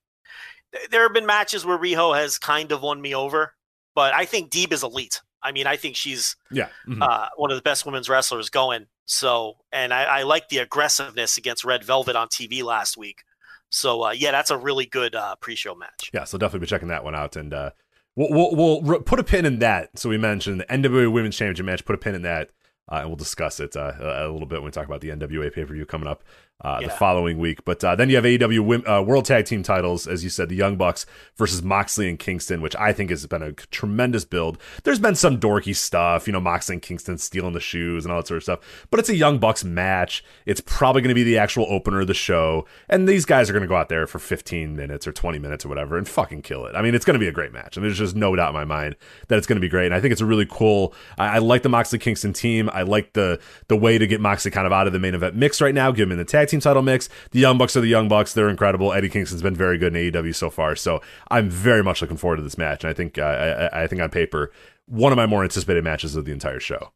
there 0.91 1.03
have 1.03 1.15
been 1.15 1.27
matches 1.27 1.65
where 1.65 1.79
Riho 1.79 2.17
has 2.17 2.39
kind 2.39 2.73
of 2.73 2.83
won 2.83 3.01
me 3.01 3.15
over, 3.15 3.55
but 3.95 4.15
I 4.15 4.25
think 4.25 4.51
Deeb 4.51 4.73
is 4.73 4.83
elite. 4.83 5.21
I 5.43 5.53
mean, 5.53 5.67
I 5.67 5.77
think 5.77 5.97
she's 5.97 6.37
yeah, 6.51 6.69
mhm. 6.89 7.03
uh, 7.03 7.29
one 7.37 7.51
of 7.51 7.57
the 7.57 7.63
best 7.63 7.87
women's 7.87 8.09
wrestlers 8.09 8.51
going. 8.51 8.87
So, 9.07 9.59
and 9.71 9.95
I, 9.95 10.03
I 10.03 10.23
like 10.25 10.49
the 10.49 10.59
aggressiveness 10.59 11.39
against 11.39 11.65
Red 11.65 11.85
Velvet 11.85 12.17
on 12.17 12.27
TV 12.29 12.65
last 12.65 12.97
week. 12.97 13.23
So, 13.71 14.07
uh, 14.07 14.11
yeah, 14.11 14.33
that's 14.33 14.51
a 14.51 14.59
really 14.59 14.87
good 14.87 15.15
uh, 15.15 15.37
pre-show 15.37 15.75
match. 15.75 16.11
yeah. 16.13 16.25
So 16.25 16.39
definitely 16.39 16.61
be 16.61 16.67
checking 16.67 16.89
that 16.89 17.05
one 17.05 17.15
out, 17.15 17.37
and 17.37 17.55
uh, 17.55 17.71
we'll, 18.17 18.31
we'll 18.31 18.81
we'll 18.83 19.01
put 19.03 19.21
a 19.21 19.25
pin 19.25 19.45
in 19.45 19.61
that. 19.61 19.99
So 19.99 20.09
we 20.09 20.19
mentioned 20.19 20.61
the 20.61 20.65
NWA 20.65 21.13
Women's 21.13 21.37
Championship 21.37 21.67
match. 21.67 21.85
Put 21.85 21.95
a 21.95 21.99
pin 21.99 22.15
in 22.15 22.23
that, 22.23 22.51
uh, 22.91 22.97
and 22.97 23.09
we'll 23.09 23.17
discuss 23.17 23.61
it 23.61 23.77
uh, 23.77 23.93
a 24.01 24.29
little 24.29 24.47
bit 24.47 24.61
when 24.61 24.67
we 24.67 24.71
talk 24.71 24.87
about 24.87 25.01
the 25.01 25.09
NWA 25.09 25.53
pay 25.53 25.65
per 25.65 25.75
view 25.75 25.87
coming 25.87 26.09
up 26.09 26.23
uh, 26.63 26.81
the 26.81 26.89
following 26.89 27.39
week. 27.39 27.65
But 27.65 27.85
uh, 27.85 27.95
then 27.97 28.09
you 28.09 28.17
have 28.17 28.25
AEW 28.25 28.89
uh, 28.89 29.03
World 29.03 29.25
Tag 29.25 29.45
Team 29.45 29.63
titles, 29.63 30.07
as 30.07 30.25
you 30.25 30.31
said, 30.31 30.49
the 30.49 30.57
Young 30.57 30.77
Bucks 30.77 31.05
versus 31.37 31.63
Moxley 31.63 32.09
and 32.09 32.19
Kingston, 32.19 32.63
which 32.63 32.75
I 32.77 32.93
think 32.93 33.11
has 33.11 33.27
been 33.27 33.43
a 33.43 33.53
tremendous 33.53 34.25
build. 34.25 34.59
There's 34.85 34.99
been 34.99 35.15
some 35.15 35.39
dorky 35.39 35.77
stuff, 35.77 36.27
you 36.27 36.33
know, 36.33 36.41
Moxley 36.41 36.77
and 36.77 36.83
Kingston 36.83 37.19
stealing 37.19 37.53
the 37.53 37.61
shoes 37.61 38.05
and 38.05 38.13
all 38.13 38.21
that 38.21 38.27
sort 38.27 38.39
of 38.39 38.43
stuff, 38.43 38.87
but 38.91 39.01
it's 39.01 39.09
a 39.09 39.17
Young 39.17 39.39
Bucks 39.39 39.65
match. 39.65 40.25
It's 40.47 40.61
probably 40.61 41.03
going 41.03 41.11
to 41.11 41.15
be 41.15 41.25
the 41.25 41.39
actual 41.39 41.67
opener 41.69 42.01
of 42.01 42.07
the 42.07 42.15
show, 42.15 42.67
and 42.89 43.09
these 43.09 43.25
guys 43.25 43.51
are 43.51 43.53
going 43.53 43.63
to 43.63 43.69
go 43.69 43.77
out 43.77 43.89
there 43.89 44.07
for 44.07 44.19
15 44.19 44.75
minutes 44.75 45.07
or 45.07 45.13
20 45.13 45.39
minutes 45.39 45.65
or 45.65 45.69
whatever 45.69 45.99
and 45.99 46.09
fucking 46.09 46.43
kill 46.43 46.67
it. 46.67 46.75
I 46.75 46.83
mean, 46.83 46.95
it's 46.95 47.05
going 47.05 47.15
to 47.15 47.21
be 47.21 47.29
a 47.29 47.33
great 47.33 47.53
match, 47.53 47.77
and 47.77 47.85
there's 47.85 47.99
just 47.99 48.17
no 48.17 48.35
doubt 48.35 48.49
in 48.49 48.55
my 48.55 48.65
mind 48.65 48.97
that 49.29 49.37
it's 49.37 49.47
going 49.47 49.57
to 49.57 49.61
be 49.61 49.69
great. 49.69 49.87
And 49.87 49.95
I 49.95 50.01
think 50.01 50.13
it's 50.13 50.21
a 50.21 50.27
really 50.27 50.47
cool. 50.47 50.95
I, 51.19 51.37
I 51.37 51.39
like 51.39 51.63
the 51.63 51.69
Moxley 51.69 51.99
Kingston 51.99 52.33
team. 52.33 52.71
I 52.73 52.83
like 52.83 53.13
the 53.13 53.41
the 53.69 53.77
way 53.77 53.99
to 53.99 54.07
get 54.07 54.21
Moxley 54.21 54.51
kind 54.51 54.67
of 54.67 54.73
out 54.73 54.87
of 54.87 54.93
the 54.93 54.99
main 54.99 55.15
event 55.15 55.35
mix 55.35 55.61
right 55.61 55.75
now. 55.75 55.91
Give 55.91 56.09
him 56.09 56.13
in 56.13 56.19
the 56.19 56.25
tag 56.25 56.46
team 56.49 56.61
title 56.61 56.83
mix. 56.83 57.09
The 57.31 57.41
Young 57.41 57.59
Bucks 57.59 57.77
are 57.77 57.81
the 57.81 57.89
Young 57.89 58.09
Bucks. 58.09 58.33
They're 58.33 58.49
incredible. 58.49 58.93
Eddie 58.93 59.09
Kingston's 59.09 59.43
been 59.43 59.55
very 59.57 59.79
good 59.79 59.95
in 59.97 60.13
AEW 60.13 60.35
so 60.35 60.51
far, 60.51 60.77
so 60.77 61.01
I'm 61.31 61.51
very 61.51 61.83
much 61.83 62.01
looking 62.03 62.17
forward 62.17 62.37
to 62.37 62.43
this 62.43 62.59
match. 62.59 62.85
And 62.85 62.91
I 62.91 62.95
think 62.95 63.19
uh, 63.19 63.69
I, 63.73 63.83
I 63.83 63.87
think 63.87 64.01
on 64.03 64.11
paper, 64.11 64.53
one 64.87 65.13
of 65.13 65.17
my 65.17 65.27
more 65.27 65.43
anticipated 65.43 65.85
matches 65.85 66.17
of 66.17 66.25
the 66.25 66.33
entire 66.33 66.61
show. 66.61 66.93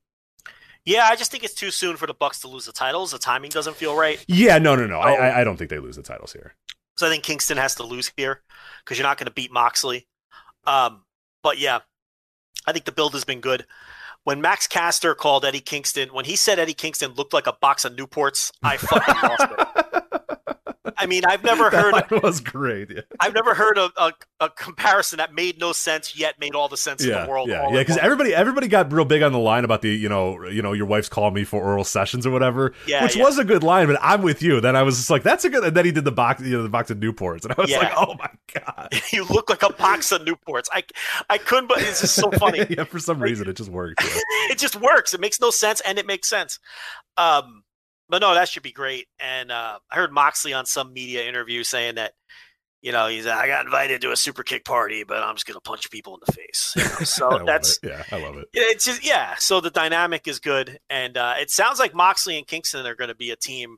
Yeah, 0.85 1.09
I 1.11 1.17
just 1.17 1.31
think 1.31 1.45
it's 1.45 1.55
too 1.55 1.71
soon 1.71 1.97
for 1.97 2.07
the 2.07 2.15
Bucks 2.15 2.41
to 2.41 2.49
lose 2.49 2.65
the 2.65 2.73
titles. 2.73 3.13
The 3.13 3.19
timing 3.19 3.51
doesn't 3.51 3.77
feel 3.77 3.95
right. 3.95 4.25
Yeah, 4.27 4.59
no, 4.59 4.75
no, 4.77 4.87
no. 4.87 4.99
I, 4.99 5.11
Oh. 5.13 5.15
I, 5.23 5.41
I 5.41 5.45
don't 5.45 5.57
think 5.57 5.69
they 5.71 5.79
lose 5.79 5.97
the 5.97 6.03
titles 6.03 6.33
here. 6.33 6.55
So 6.97 7.07
I 7.07 7.11
think 7.11 7.23
Kingston 7.25 7.59
has 7.59 7.75
to 7.77 7.83
lose 7.83 8.11
here 8.17 8.43
because 8.85 8.99
you're 8.99 9.07
not 9.07 9.19
going 9.19 9.27
to 9.27 9.33
beat 9.33 9.53
Moxley. 9.53 10.07
Um, 10.67 11.05
but 11.43 11.59
yeah, 11.59 11.81
I 12.67 12.73
think 12.73 12.85
the 12.85 12.93
build 12.93 13.13
has 13.13 13.25
been 13.25 13.41
good. 13.41 13.67
When 14.25 14.43
Max 14.43 14.67
Caster 14.67 15.15
called 15.15 15.47
Eddie 15.47 15.61
Kingston, 15.61 16.11
when 16.13 16.27
he 16.27 16.37
said 16.37 16.59
Eddie 16.59 16.75
Kingston 16.75 17.15
looked 17.15 17.33
like 17.33 17.47
a 17.47 17.55
box 17.55 17.87
of 17.87 17.95
Newports, 17.95 18.53
I 18.63 18.77
fucking 18.77 19.15
lost 19.23 19.47
it. 19.51 19.87
I 20.97 21.07
mean, 21.07 21.23
I've 21.27 21.43
never 21.45 21.71
heard 21.71 21.95
that 21.95 22.23
was 22.23 22.41
great. 22.41 22.91
Yeah, 22.91 23.01
I've 23.19 23.35
never 23.35 23.55
heard 23.55 23.79
a, 23.79 23.91
a, 23.97 24.13
a 24.41 24.51
comparison 24.51 25.19
that 25.19 25.35
made 25.35 25.59
no 25.59 25.73
sense 25.73 26.17
yet 26.17 26.39
made 26.41 26.55
all 26.55 26.69
the 26.69 26.77
sense 26.77 27.05
in 27.05 27.11
the 27.11 27.27
world. 27.29 27.49
yeah, 27.49 27.69
yeah. 27.71 27.79
Because 27.79 27.97
everybody, 27.99 28.35
everybody 28.35 28.69
got 28.69 28.93
real 28.93 29.05
big 29.05 29.23
on 29.23 29.33
the 29.33 29.39
line 29.39 29.65
about 29.65 29.83
the, 29.83 29.91
you 29.91 30.09
know, 30.09 30.43
you 30.49 30.63
know, 30.63 30.73
your 30.73 30.87
wife's 30.87 31.09
calling 31.09 31.35
me 31.35 31.45
for 31.45 31.63
oral 31.63 31.85
sessions 31.85 32.27
or 32.27 32.31
whatever, 32.31 32.73
Yeah, 32.87 33.03
which 33.03 33.17
yeah. 33.17 33.25
was 33.25 33.39
a 33.39 33.45
good 33.45 33.63
line. 33.63 33.87
But 33.87 33.99
I'm 34.03 34.23
with 34.23 34.43
you. 34.43 34.61
Then 34.61 34.77
I 34.77 34.83
was 34.83 34.97
just 34.97 35.11
like, 35.11 35.23
that's 35.23 35.45
a 35.45 35.51
good. 35.51 35.65
And 35.65 35.77
then 35.77 35.85
he 35.85 35.93
did 35.93 36.05
the 36.05 36.13
box, 36.13 36.43
you 36.43 36.57
know, 36.57 36.63
the 36.63 36.69
box 36.69 36.91
of 36.91 36.99
Newports, 36.99 37.45
and 37.45 37.55
I 37.57 37.61
was 37.61 37.71
Yeah. 37.71 37.79
like, 37.79 37.93
oh 37.97 38.15
my 38.19 38.31
god. 38.55 38.89
you 39.13 39.25
look 39.25 39.51
like 39.51 39.63
a 39.63 39.73
box 39.73 40.13
of 40.13 40.23
Newports. 40.23 40.67
I 40.73 40.83
I 41.29 41.39
couldn't, 41.39 41.67
but 41.69 41.81
it's 41.83 42.01
just 42.01 42.15
so 42.15 42.31
funny. 42.31 42.67
yeah, 42.71 42.85
for 42.85 42.99
some 42.99 43.21
reason 43.23 43.49
it 43.49 43.57
just 43.57 43.71
works. 43.71 44.05
yeah. 44.05 44.21
it 44.53 44.59
just 44.59 44.77
works. 44.77 45.15
It 45.15 45.21
makes 45.21 45.41
no 45.41 45.51
sense, 45.51 45.81
and 45.81 45.99
it 45.99 46.07
makes 46.07 46.29
sense. 46.29 46.59
Um, 47.17 47.65
but 48.11 48.21
no, 48.21 48.35
that 48.35 48.49
should 48.49 48.63
be 48.63 48.73
great. 48.73 49.07
And 49.19 49.51
uh, 49.51 49.79
I 49.91 49.95
heard 49.95 50.13
Moxley 50.13 50.53
on 50.53 50.67
some 50.67 50.93
media 50.93 51.27
interview 51.29 51.63
saying 51.63 51.95
that, 51.95 52.13
you 52.83 52.93
know, 52.93 53.09
he's 53.09 53.27
I 53.27 53.47
got 53.47 53.65
invited 53.67 54.01
to 54.03 54.13
a 54.13 54.17
super 54.17 54.43
kick 54.43 54.65
party, 54.65 55.05
but 55.05 55.23
I'm 55.23 55.35
just 55.35 55.47
gonna 55.47 55.61
punch 55.61 55.91
people 55.91 56.15
in 56.15 56.21
the 56.27 56.33
face. 56.33 56.73
You 56.77 56.83
know, 56.83 56.89
So 56.89 57.43
that's 57.47 57.79
yeah, 57.83 58.03
I 58.11 58.17
love 58.23 58.37
it. 58.39 58.49
it's 58.53 58.87
just 58.87 59.05
yeah. 59.05 59.35
So 59.39 59.61
the 59.61 59.71
dynamic 59.71 60.27
is 60.27 60.41
good, 60.41 60.79
and 60.89 61.17
uh, 61.17 61.35
it 61.39 61.51
sounds 61.51 61.79
like 61.79 61.95
Moxley 61.95 62.39
and 62.39 62.47
Kingston 62.47 62.87
are 62.87 62.95
going 62.95 63.09
to 63.09 63.15
be 63.15 63.31
a 63.31 63.37
team 63.37 63.77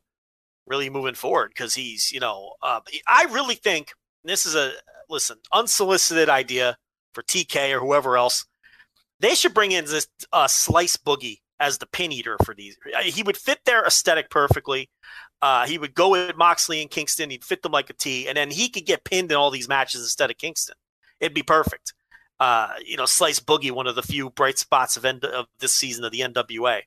really 0.67 0.89
moving 0.89 1.15
forward 1.15 1.49
because 1.49 1.75
he's 1.75 2.13
you 2.13 2.21
know 2.21 2.53
uh, 2.63 2.81
I 3.09 3.25
really 3.33 3.57
think 3.57 3.93
this 4.25 4.47
is 4.47 4.55
a 4.55 4.71
listen 5.11 5.39
unsolicited 5.53 6.29
idea 6.29 6.77
for 7.13 7.23
TK 7.23 7.75
or 7.77 7.81
whoever 7.81 8.17
else. 8.17 8.47
They 9.19 9.35
should 9.35 9.53
bring 9.55 9.73
in 9.73 9.85
this 9.85 10.07
uh, 10.33 10.47
slice 10.47 10.97
boogie 10.97 11.39
as 11.63 11.79
the 11.79 11.87
pin 11.87 12.13
eater 12.13 12.37
for 12.45 12.55
these. 12.55 12.77
Uh, 12.95 13.03
He 13.03 13.23
would 13.23 13.37
fit 13.37 13.61
their 13.65 13.85
aesthetic 13.87 14.29
perfectly. 14.31 14.91
Uh, 15.41 15.67
he 15.67 15.79
would 15.79 15.95
go 15.95 16.11
with 16.11 16.37
Moxley 16.37 16.83
and 16.83 16.91
Kingston. 16.91 17.31
He'd 17.31 17.45
fit 17.45 17.63
them 17.63 17.73
like 17.73 17.91
a 17.91 17.95
T, 17.95 18.29
and 18.29 18.37
then 18.37 18.51
he 18.51 18.69
could 18.69 18.87
get 18.87 19.05
pinned 19.05 19.31
in 19.31 19.37
all 19.37 19.51
these 19.51 19.69
matches 19.69 20.03
instead 20.03 20.31
of 20.31 20.39
Kingston. 20.39 20.77
It'd 21.21 21.35
be 21.35 21.43
perfect 21.43 21.95
uh, 22.43 22.75
you 22.85 22.97
know, 22.97 23.07
Slice 23.07 23.39
Boogie, 23.39 23.71
one 23.71 23.87
of 23.87 23.95
the 23.95 24.03
few 24.03 24.29
bright 24.29 24.59
spots 24.59 24.97
of, 24.97 25.05
N- 25.05 25.21
of 25.33 25.47
this 25.61 25.73
season 25.73 26.05
of 26.05 26.11
the 26.11 26.23
NWA. 26.23 26.81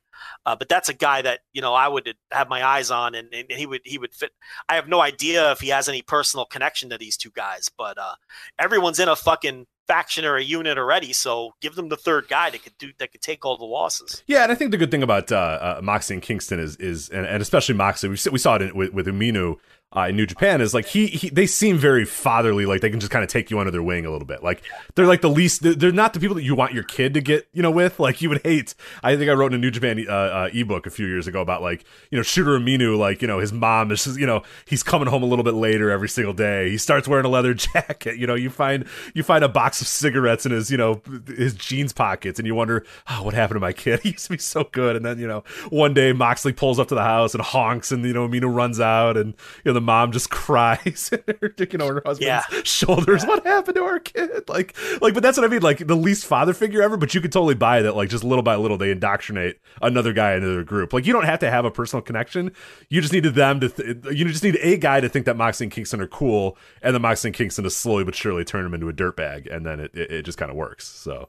Uh, 0.44 0.54
but 0.54 0.68
that's 0.68 0.90
a 0.90 0.94
guy 0.94 1.22
that 1.22 1.40
you 1.54 1.62
know 1.62 1.72
I 1.72 1.88
would 1.88 2.14
have 2.30 2.50
my 2.50 2.62
eyes 2.62 2.90
on, 2.90 3.14
and, 3.14 3.32
and 3.32 3.50
he 3.50 3.64
would 3.64 3.80
he 3.82 3.96
would 3.96 4.14
fit. 4.14 4.32
I 4.68 4.74
have 4.74 4.86
no 4.86 5.00
idea 5.00 5.52
if 5.52 5.60
he 5.60 5.68
has 5.68 5.88
any 5.88 6.02
personal 6.02 6.44
connection 6.44 6.90
to 6.90 6.98
these 6.98 7.16
two 7.16 7.30
guys, 7.30 7.70
but 7.76 7.96
uh, 7.96 8.16
everyone's 8.58 9.00
in 9.00 9.08
a 9.08 9.16
fucking 9.16 9.66
faction 9.86 10.24
or 10.24 10.36
a 10.36 10.42
unit 10.42 10.78
already. 10.78 11.12
So 11.12 11.54
give 11.60 11.74
them 11.74 11.88
the 11.88 11.96
third 11.96 12.28
guy 12.28 12.50
that 12.50 12.62
could 12.62 12.76
do 12.78 12.92
that 12.98 13.12
could 13.12 13.22
take 13.22 13.44
all 13.44 13.56
the 13.56 13.64
losses. 13.64 14.22
Yeah, 14.26 14.42
and 14.42 14.52
I 14.52 14.54
think 14.54 14.70
the 14.70 14.76
good 14.76 14.90
thing 14.90 15.02
about 15.02 15.30
uh, 15.32 15.36
uh, 15.36 15.80
Moxley 15.82 16.14
and 16.14 16.22
Kingston 16.22 16.58
is 16.58 16.76
is 16.76 17.08
and, 17.08 17.26
and 17.26 17.40
especially 17.42 17.74
Moxie, 17.74 18.08
we, 18.08 18.16
saw 18.16 18.56
it 18.56 18.62
in, 18.62 18.76
with, 18.76 18.92
with 18.92 19.06
Umino 19.06 19.56
uh, 19.96 20.08
in 20.08 20.16
New 20.16 20.26
Japan 20.26 20.60
is 20.60 20.74
like 20.74 20.86
he, 20.86 21.06
he 21.06 21.30
they 21.30 21.46
seem 21.46 21.78
very 21.78 22.04
fatherly, 22.04 22.66
like 22.66 22.82
they 22.82 22.90
can 22.90 23.00
just 23.00 23.10
kind 23.10 23.24
of 23.24 23.30
take 23.30 23.50
you 23.50 23.58
under 23.58 23.70
their 23.70 23.82
wing 23.82 24.04
a 24.04 24.10
little 24.10 24.26
bit. 24.26 24.42
Like 24.42 24.62
they're 24.94 25.06
like 25.06 25.22
the 25.22 25.30
least 25.30 25.62
they're, 25.62 25.92
not 25.96 26.12
the 26.12 26.20
people 26.20 26.34
that 26.36 26.42
you 26.42 26.54
want 26.54 26.74
your 26.74 26.82
kid 26.82 27.14
to 27.14 27.22
get 27.22 27.48
you 27.54 27.62
know 27.62 27.70
with. 27.70 27.98
Like 27.98 28.20
you 28.20 28.28
would 28.28 28.42
hate. 28.44 28.74
I 29.02 29.16
think 29.16 29.30
I 29.30 29.32
wrote 29.32 29.52
in 29.52 29.54
a 29.54 29.58
New 29.58 29.70
Japan 29.70 30.04
uh, 30.06 30.12
uh, 30.12 30.48
ebook 30.52 30.86
a 30.86 30.90
few 30.90 31.06
years 31.06 31.26
ago 31.26 31.40
about 31.40 31.62
like 31.62 31.84
you 32.10 32.18
know 32.18 32.22
Shooter 32.22 32.58
Umino, 32.58 32.98
like 32.98 33.22
you 33.22 33.28
know 33.28 33.38
his 33.38 33.54
mom 33.54 33.90
is 33.90 34.04
just, 34.04 34.18
you 34.18 34.26
know 34.26 34.42
he's 34.66 34.82
coming 34.82 35.08
home 35.08 35.22
a 35.22 35.26
little 35.26 35.44
bit 35.44 35.54
later 35.54 35.90
every 35.90 36.10
single 36.10 36.34
day. 36.34 36.68
He 36.68 36.76
starts 36.76 37.08
wearing 37.08 37.24
a 37.24 37.30
leather 37.30 37.54
jacket. 37.54 38.18
You 38.18 38.26
know 38.26 38.34
you 38.34 38.50
find 38.50 38.86
you 39.14 39.22
find 39.22 39.42
a 39.44 39.48
box 39.48 39.80
of 39.80 39.86
cigarettes 39.86 40.44
in 40.44 40.52
his 40.52 40.70
you 40.70 40.76
know 40.76 41.00
his 41.26 41.54
jeans 41.54 41.94
pockets, 41.94 42.38
and 42.38 42.46
you 42.46 42.54
wonder 42.54 42.84
oh, 43.08 43.22
what 43.22 43.32
happened 43.32 43.56
to 43.56 43.60
my 43.60 43.72
kid. 43.72 44.00
He 44.06 44.12
used 44.12 44.26
to 44.26 44.32
be 44.32 44.38
so 44.38 44.62
good, 44.62 44.94
and 44.94 45.04
then 45.04 45.18
you 45.18 45.26
know 45.26 45.42
one 45.70 45.94
day 45.94 46.12
Moxley 46.12 46.52
pulls 46.52 46.78
up 46.78 46.88
to 46.88 46.94
the 46.94 47.02
house 47.02 47.34
and 47.34 47.42
honks, 47.42 47.90
and 47.90 48.04
you 48.04 48.12
know 48.12 48.28
Umino 48.28 48.54
runs 48.54 48.78
out, 48.78 49.16
and 49.16 49.28
you 49.64 49.72
know 49.72 49.72
the 49.72 49.85
mom 49.86 50.12
just 50.12 50.28
cries 50.30 51.10
and 51.12 51.36
her, 51.40 51.54
you 51.58 51.78
know 51.78 51.86
her 51.88 52.02
husband's 52.04 52.44
Yeah. 52.52 52.62
shoulders. 52.64 53.24
What 53.24 53.46
happened 53.46 53.76
to 53.76 53.82
our 53.84 53.98
kid? 54.00 54.48
Like 54.48 54.76
like 55.00 55.14
but 55.14 55.22
that's 55.22 55.38
what 55.38 55.44
i 55.44 55.48
mean 55.48 55.62
like 55.62 55.86
the 55.86 55.94
least 55.96 56.26
father 56.26 56.52
figure 56.52 56.82
ever 56.82 56.96
but 56.96 57.14
you 57.14 57.20
could 57.20 57.32
totally 57.32 57.54
buy 57.54 57.80
that 57.82 57.96
like 57.96 58.08
just 58.10 58.24
little 58.24 58.42
by 58.42 58.56
little 58.56 58.76
they 58.76 58.90
indoctrinate 58.90 59.58
another 59.80 60.12
guy 60.12 60.34
into 60.34 60.48
their 60.48 60.64
group. 60.64 60.92
Like 60.92 61.06
you 61.06 61.12
don't 61.12 61.24
have 61.24 61.38
to 61.40 61.50
have 61.50 61.64
a 61.64 61.70
personal 61.70 62.02
connection. 62.02 62.52
You 62.90 63.00
just 63.00 63.12
needed 63.12 63.34
them 63.34 63.60
to 63.60 63.68
th- 63.68 63.96
you 64.16 64.24
just 64.26 64.42
need 64.44 64.58
a 64.60 64.76
guy 64.76 65.00
to 65.00 65.08
think 65.08 65.24
that 65.26 65.36
moxley 65.36 65.64
and 65.66 65.72
kingston 65.72 66.00
are 66.00 66.06
cool 66.06 66.58
and 66.82 66.94
then 66.94 67.02
moxley 67.02 67.28
and 67.28 67.34
kingston 67.36 67.64
to 67.64 67.70
slowly 67.70 68.04
but 68.04 68.14
surely 68.14 68.44
turn 68.44 68.66
him 68.66 68.74
into 68.74 68.88
a 68.88 68.92
dirtbag 68.92 69.52
and 69.54 69.64
then 69.64 69.80
it, 69.80 69.90
it, 69.94 70.10
it 70.10 70.22
just 70.24 70.36
kind 70.38 70.50
of 70.50 70.56
works 70.56 70.86
so. 70.86 71.28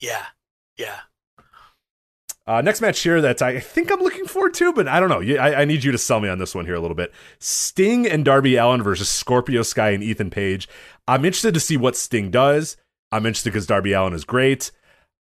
Yeah, 0.00 0.26
yeah. 0.76 1.00
Uh, 2.46 2.60
next 2.60 2.82
match 2.82 3.00
here 3.00 3.22
that 3.22 3.40
I 3.40 3.58
think 3.58 3.90
I'm 3.90 4.00
looking 4.00 4.26
forward 4.26 4.52
to, 4.54 4.72
but 4.72 4.86
I 4.86 5.00
don't 5.00 5.08
know. 5.08 5.36
I, 5.38 5.62
I 5.62 5.64
need 5.64 5.82
you 5.82 5.92
to 5.92 5.98
sell 5.98 6.20
me 6.20 6.28
on 6.28 6.38
this 6.38 6.54
one 6.54 6.66
here 6.66 6.74
a 6.74 6.80
little 6.80 6.94
bit. 6.94 7.10
Sting 7.38 8.06
and 8.06 8.24
Darby 8.24 8.56
Allin 8.56 8.82
versus 8.82 9.08
Scorpio 9.08 9.62
Sky 9.62 9.90
and 9.90 10.02
Ethan 10.02 10.28
Page. 10.28 10.68
I'm 11.08 11.24
interested 11.24 11.54
to 11.54 11.60
see 11.60 11.78
what 11.78 11.96
Sting 11.96 12.30
does. 12.30 12.76
I'm 13.10 13.24
interested 13.24 13.50
because 13.50 13.66
Darby 13.66 13.92
Allin 13.92 14.12
is 14.12 14.24
great. 14.24 14.72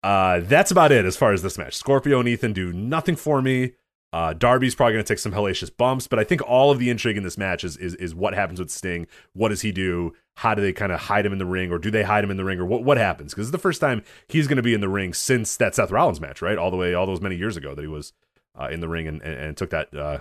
Uh, 0.02 0.39
that's 0.41 0.72
about 0.72 0.91
it 0.91 1.06
as 1.06 1.15
far 1.15 1.31
as 1.31 1.43
this 1.43 1.60
match. 1.60 1.76
Scorpio 1.76 2.19
and 2.19 2.27
Ethan 2.27 2.53
do 2.53 2.73
nothing 2.73 3.15
for 3.15 3.39
me. 3.41 3.73
Uh, 4.14 4.34
Darby's 4.34 4.76
probably 4.76 4.94
going 4.94 5.06
to 5.06 5.08
take 5.08 5.20
some 5.20 5.32
hellacious 5.32 5.76
bumps, 5.76 6.06
but 6.08 6.20
I 6.20 6.26
think 6.26 6.42
all 6.46 6.70
of 6.70 6.80
the 6.80 6.90
intrigue 6.90 7.16
in 7.16 7.24
this 7.24 7.38
match 7.38 7.64
is, 7.64 7.78
is 7.78 7.96
is 7.96 8.14
what 8.14 8.34
happens 8.34 8.60
with 8.60 8.70
Sting. 8.70 9.08
What 9.34 9.50
does 9.50 9.62
he 9.62 9.72
do? 9.72 10.14
How 10.36 10.54
do 10.54 10.62
they 10.62 10.74
kind 10.74 10.92
of 10.92 11.00
hide 11.00 11.26
him 11.26 11.32
in 11.32 11.40
the 11.40 11.46
ring, 11.46 11.72
or 11.72 11.80
do 11.80 11.90
they 11.90 12.04
hide 12.04 12.24
him 12.24 12.32
in 12.32 12.36
the 12.36 12.44
ring, 12.44 12.60
or 12.60 12.66
what 12.66 12.84
what 12.84 12.98
happens? 12.98 13.34
Because 13.34 13.48
it's 13.48 13.54
the 13.54 13.58
first 13.58 13.80
time 13.80 14.04
he's 14.28 14.48
going 14.48 14.58
to 14.58 14.64
be 14.64 14.74
in 14.74 14.82
the 14.82 14.90
ring 14.90 15.14
since 15.14 15.56
that 15.58 15.76
Seth 15.76 15.92
Rollins 15.92 16.20
match, 16.20 16.42
right? 16.42 16.58
All 16.58 16.72
the 16.72 16.78
way, 16.78 16.94
all 16.94 17.06
those 17.06 17.22
many 17.22 17.38
years 17.38 17.56
ago 17.56 17.74
that 17.74 17.82
he 17.82 17.88
was 17.88 18.12
uh, 18.60 18.68
in 18.70 18.82
the 18.82 18.90
ring 18.90 19.08
and, 19.08 19.22
and, 19.22 19.34
and 19.34 19.58
took 19.58 19.70
that 19.70 19.96
uh, 19.96 20.20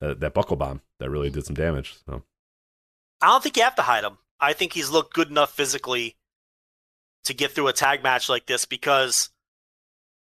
uh, 0.00 0.14
that 0.14 0.34
buckle 0.34 0.56
bomb 0.56 0.80
that 1.00 1.10
really 1.10 1.30
did 1.30 1.44
some 1.44 1.56
damage. 1.56 1.96
So 2.06 2.22
I 3.20 3.26
don't 3.26 3.42
think 3.42 3.56
you 3.56 3.64
have 3.64 3.74
to 3.76 3.82
hide 3.82 4.04
him. 4.04 4.18
I 4.38 4.52
think 4.52 4.72
he's 4.72 4.90
looked 4.90 5.14
good 5.14 5.30
enough 5.30 5.52
physically 5.52 6.16
to 7.24 7.34
get 7.34 7.50
through 7.52 7.68
a 7.68 7.72
tag 7.72 8.02
match 8.04 8.28
like 8.28 8.46
this 8.46 8.64
because 8.66 9.30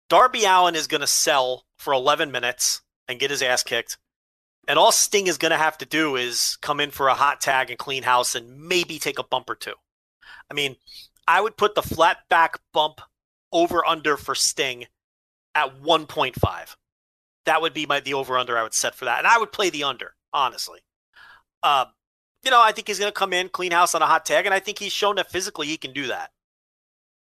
Darby 0.09 0.45
Allin 0.45 0.75
is 0.75 0.87
going 0.87 1.01
to 1.01 1.07
sell 1.07 1.65
for 1.77 1.93
11 1.93 2.31
minutes 2.31 2.81
and 3.07 3.19
get 3.19 3.31
his 3.31 3.41
ass 3.41 3.63
kicked. 3.63 3.97
And 4.67 4.79
all 4.79 4.91
Sting 4.91 5.27
is 5.27 5.37
going 5.37 5.51
to 5.51 5.57
have 5.57 5.77
to 5.79 5.85
do 5.85 6.15
is 6.15 6.57
come 6.61 6.79
in 6.79 6.91
for 6.91 7.07
a 7.07 7.13
hot 7.13 7.39
tag 7.39 7.69
and 7.69 7.77
clean 7.77 8.03
house 8.03 8.35
and 8.35 8.59
maybe 8.59 8.97
take 8.97 9.19
a 9.19 9.23
bump 9.23 9.49
or 9.49 9.55
two. 9.55 9.75
I 10.49 10.53
mean, 10.53 10.75
I 11.27 11.41
would 11.41 11.57
put 11.57 11.75
the 11.75 11.83
flat 11.83 12.17
back 12.29 12.59
bump 12.73 13.01
over 13.51 13.85
under 13.85 14.17
for 14.17 14.33
Sting 14.35 14.85
at 15.53 15.81
1.5. 15.81 16.75
That 17.45 17.61
would 17.61 17.73
be 17.73 17.85
my 17.85 17.99
the 17.99 18.15
over 18.15 18.37
under 18.37 18.57
I 18.57 18.63
would 18.63 18.73
set 18.73 18.95
for 18.95 19.05
that. 19.05 19.19
And 19.19 19.27
I 19.27 19.37
would 19.37 19.51
play 19.51 19.69
the 19.69 19.83
under, 19.83 20.15
honestly. 20.33 20.79
Uh, 21.61 21.85
you 22.43 22.51
know, 22.51 22.61
I 22.61 22.71
think 22.71 22.87
he's 22.87 22.99
going 22.99 23.11
to 23.11 23.17
come 23.17 23.33
in, 23.33 23.49
clean 23.49 23.71
house 23.71 23.95
on 23.95 24.01
a 24.01 24.07
hot 24.07 24.25
tag, 24.25 24.45
and 24.45 24.53
I 24.53 24.59
think 24.59 24.79
he's 24.79 24.91
shown 24.91 25.15
that 25.15 25.31
physically 25.31 25.67
he 25.67 25.77
can 25.77 25.93
do 25.93 26.07
that. 26.07 26.31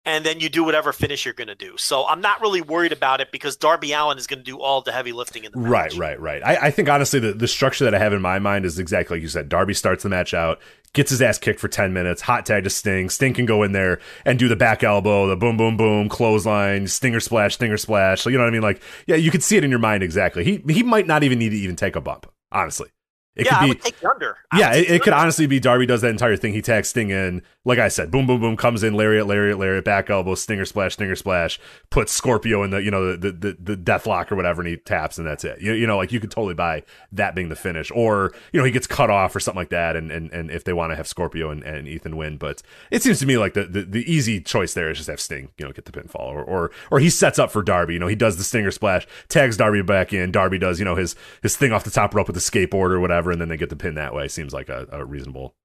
And 0.05 0.25
then 0.25 0.41
you 0.41 0.49
do 0.49 0.65
whatever 0.65 0.91
finish 0.91 1.23
you're 1.23 1.33
going 1.33 1.47
to 1.47 1.55
do. 1.55 1.77
So 1.77 2.05
I'm 2.05 2.19
not 2.19 2.41
really 2.41 2.61
worried 2.61 2.91
about 2.91 3.21
it 3.21 3.31
because 3.31 3.55
Darby 3.55 3.93
Allin 3.93 4.17
is 4.17 4.27
going 4.27 4.39
to 4.39 4.43
do 4.43 4.59
all 4.59 4.81
the 4.81 4.91
heavy 4.91 5.13
lifting 5.13 5.45
in 5.45 5.53
the 5.53 5.57
match. 5.57 5.95
Right, 5.95 6.19
right, 6.19 6.19
right. 6.19 6.43
I, 6.45 6.67
I 6.67 6.71
think 6.71 6.89
honestly 6.89 7.21
the, 7.21 7.31
the 7.31 7.47
structure 7.47 7.85
that 7.85 7.95
I 7.95 7.99
have 7.99 8.11
in 8.11 8.21
my 8.21 8.37
mind 8.37 8.65
is 8.65 8.79
exactly 8.79 9.15
like 9.15 9.21
you 9.21 9.29
said. 9.29 9.47
Darby 9.47 9.73
starts 9.73 10.03
the 10.03 10.09
match 10.09 10.33
out, 10.33 10.59
gets 10.91 11.09
his 11.09 11.21
ass 11.21 11.37
kicked 11.37 11.61
for 11.61 11.69
10 11.69 11.93
minutes, 11.93 12.21
hot 12.21 12.45
tag 12.45 12.65
to 12.65 12.69
Sting. 12.69 13.09
Sting 13.09 13.33
can 13.33 13.45
go 13.45 13.63
in 13.63 13.71
there 13.71 14.01
and 14.25 14.37
do 14.37 14.49
the 14.49 14.57
back 14.57 14.83
elbow, 14.83 15.27
the 15.27 15.37
boom, 15.37 15.55
boom, 15.55 15.77
boom, 15.77 16.09
clothesline, 16.09 16.87
stinger 16.87 17.21
splash, 17.21 17.53
stinger 17.53 17.77
splash. 17.77 18.21
So 18.21 18.29
you 18.29 18.37
know 18.37 18.43
what 18.43 18.49
I 18.49 18.53
mean? 18.53 18.61
Like, 18.61 18.81
yeah, 19.07 19.15
you 19.15 19.31
could 19.31 19.43
see 19.43 19.55
it 19.55 19.63
in 19.63 19.69
your 19.69 19.79
mind 19.79 20.03
exactly. 20.03 20.43
He 20.43 20.61
he 20.73 20.83
might 20.83 21.07
not 21.07 21.23
even 21.23 21.39
need 21.39 21.49
to 21.49 21.57
even 21.57 21.77
take 21.77 21.95
a 21.95 22.01
bump, 22.01 22.29
honestly. 22.51 22.89
It 23.35 23.47
yeah, 23.47 23.55
I 23.55 23.59
could 23.61 23.69
would 23.69 23.77
be 23.77 23.83
take 23.83 23.99
the 23.99 24.09
under. 24.09 24.37
I 24.51 24.59
yeah, 24.59 24.73
it, 24.75 24.91
it 24.91 25.01
could 25.01 25.13
honestly 25.13 25.47
be 25.47 25.59
Darby 25.59 25.85
does 25.85 26.01
that 26.01 26.09
entire 26.09 26.37
thing. 26.37 26.53
He 26.53 26.61
tags 26.61 26.89
Sting 26.89 27.09
in, 27.09 27.41
like 27.65 27.79
I 27.79 27.87
said, 27.87 28.11
boom, 28.11 28.27
boom, 28.27 28.41
boom, 28.41 28.57
comes 28.57 28.83
in, 28.83 28.93
lariat, 28.93 29.25
lariat, 29.25 29.57
lariat, 29.57 29.85
back 29.85 30.09
elbow, 30.09 30.35
stinger 30.35 30.65
splash, 30.65 30.93
stinger 30.93 31.15
splash, 31.15 31.59
puts 31.89 32.11
Scorpio 32.11 32.61
in 32.63 32.71
the 32.71 32.83
you 32.83 32.91
know 32.91 33.15
the 33.15 33.31
the, 33.31 33.57
the 33.57 33.75
death 33.77 34.05
lock 34.05 34.31
or 34.31 34.35
whatever, 34.35 34.61
and 34.61 34.67
he 34.67 34.75
taps, 34.75 35.17
and 35.17 35.25
that's 35.25 35.45
it. 35.45 35.61
You, 35.61 35.71
you 35.71 35.87
know, 35.87 35.95
like 35.95 36.11
you 36.11 36.19
could 36.19 36.31
totally 36.31 36.55
buy 36.55 36.83
that 37.13 37.35
being 37.35 37.47
the 37.47 37.55
finish, 37.55 37.89
or 37.91 38.33
you 38.51 38.59
know 38.59 38.65
he 38.65 38.71
gets 38.71 38.85
cut 38.85 39.09
off 39.09 39.33
or 39.33 39.39
something 39.39 39.59
like 39.59 39.69
that, 39.69 39.95
and 39.95 40.11
and, 40.11 40.29
and 40.31 40.51
if 40.51 40.65
they 40.65 40.73
want 40.73 40.91
to 40.91 40.97
have 40.97 41.07
Scorpio 41.07 41.51
and, 41.51 41.63
and 41.63 41.87
Ethan 41.87 42.17
win, 42.17 42.37
but 42.37 42.61
it 42.91 43.01
seems 43.01 43.19
to 43.19 43.25
me 43.25 43.37
like 43.37 43.53
the, 43.53 43.63
the 43.63 43.83
the 43.83 44.11
easy 44.11 44.41
choice 44.41 44.73
there 44.73 44.91
is 44.91 44.97
just 44.97 45.09
have 45.09 45.21
Sting, 45.21 45.49
you 45.57 45.65
know, 45.65 45.71
get 45.71 45.85
the 45.85 45.93
pinfall, 45.93 46.19
or 46.19 46.43
or 46.43 46.71
or 46.91 46.99
he 46.99 47.09
sets 47.09 47.39
up 47.39 47.49
for 47.49 47.63
Darby, 47.63 47.93
you 47.93 47.99
know, 47.99 48.07
he 48.07 48.15
does 48.15 48.35
the 48.35 48.43
stinger 48.43 48.71
splash, 48.71 49.07
tags 49.29 49.55
Darby 49.55 49.81
back 49.81 50.11
in, 50.11 50.33
Darby 50.33 50.59
does 50.59 50.79
you 50.79 50.85
know 50.85 50.95
his 50.95 51.15
his 51.41 51.55
thing 51.55 51.71
off 51.71 51.85
the 51.85 51.91
top 51.91 52.13
rope 52.13 52.27
with 52.27 52.35
the 52.35 52.41
skateboard 52.41 52.91
or 52.91 52.99
whatever, 52.99 53.31
and 53.31 53.39
then 53.39 53.47
they 53.47 53.57
get 53.57 53.69
the 53.69 53.77
pin 53.77 53.95
that 53.95 54.13
way. 54.13 54.27
Seems 54.27 54.53
like 54.53 54.67
a, 54.67 54.85
a 54.91 55.05
reasonable 55.05 55.55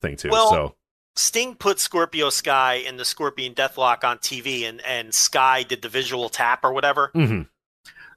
thing 0.00 0.16
too. 0.16 0.30
Well, 0.30 0.50
so 0.50 0.74
Sting 1.18 1.56
put 1.56 1.80
Scorpio 1.80 2.30
Sky 2.30 2.74
in 2.74 2.96
the 2.96 3.04
Scorpion 3.04 3.54
Deathlock 3.54 4.04
on 4.04 4.18
TV, 4.18 4.68
and 4.68 4.80
and 4.82 5.14
Sky 5.14 5.64
did 5.64 5.82
the 5.82 5.88
visual 5.88 6.28
tap 6.28 6.64
or 6.64 6.72
whatever. 6.72 7.10
mhm. 7.14 7.48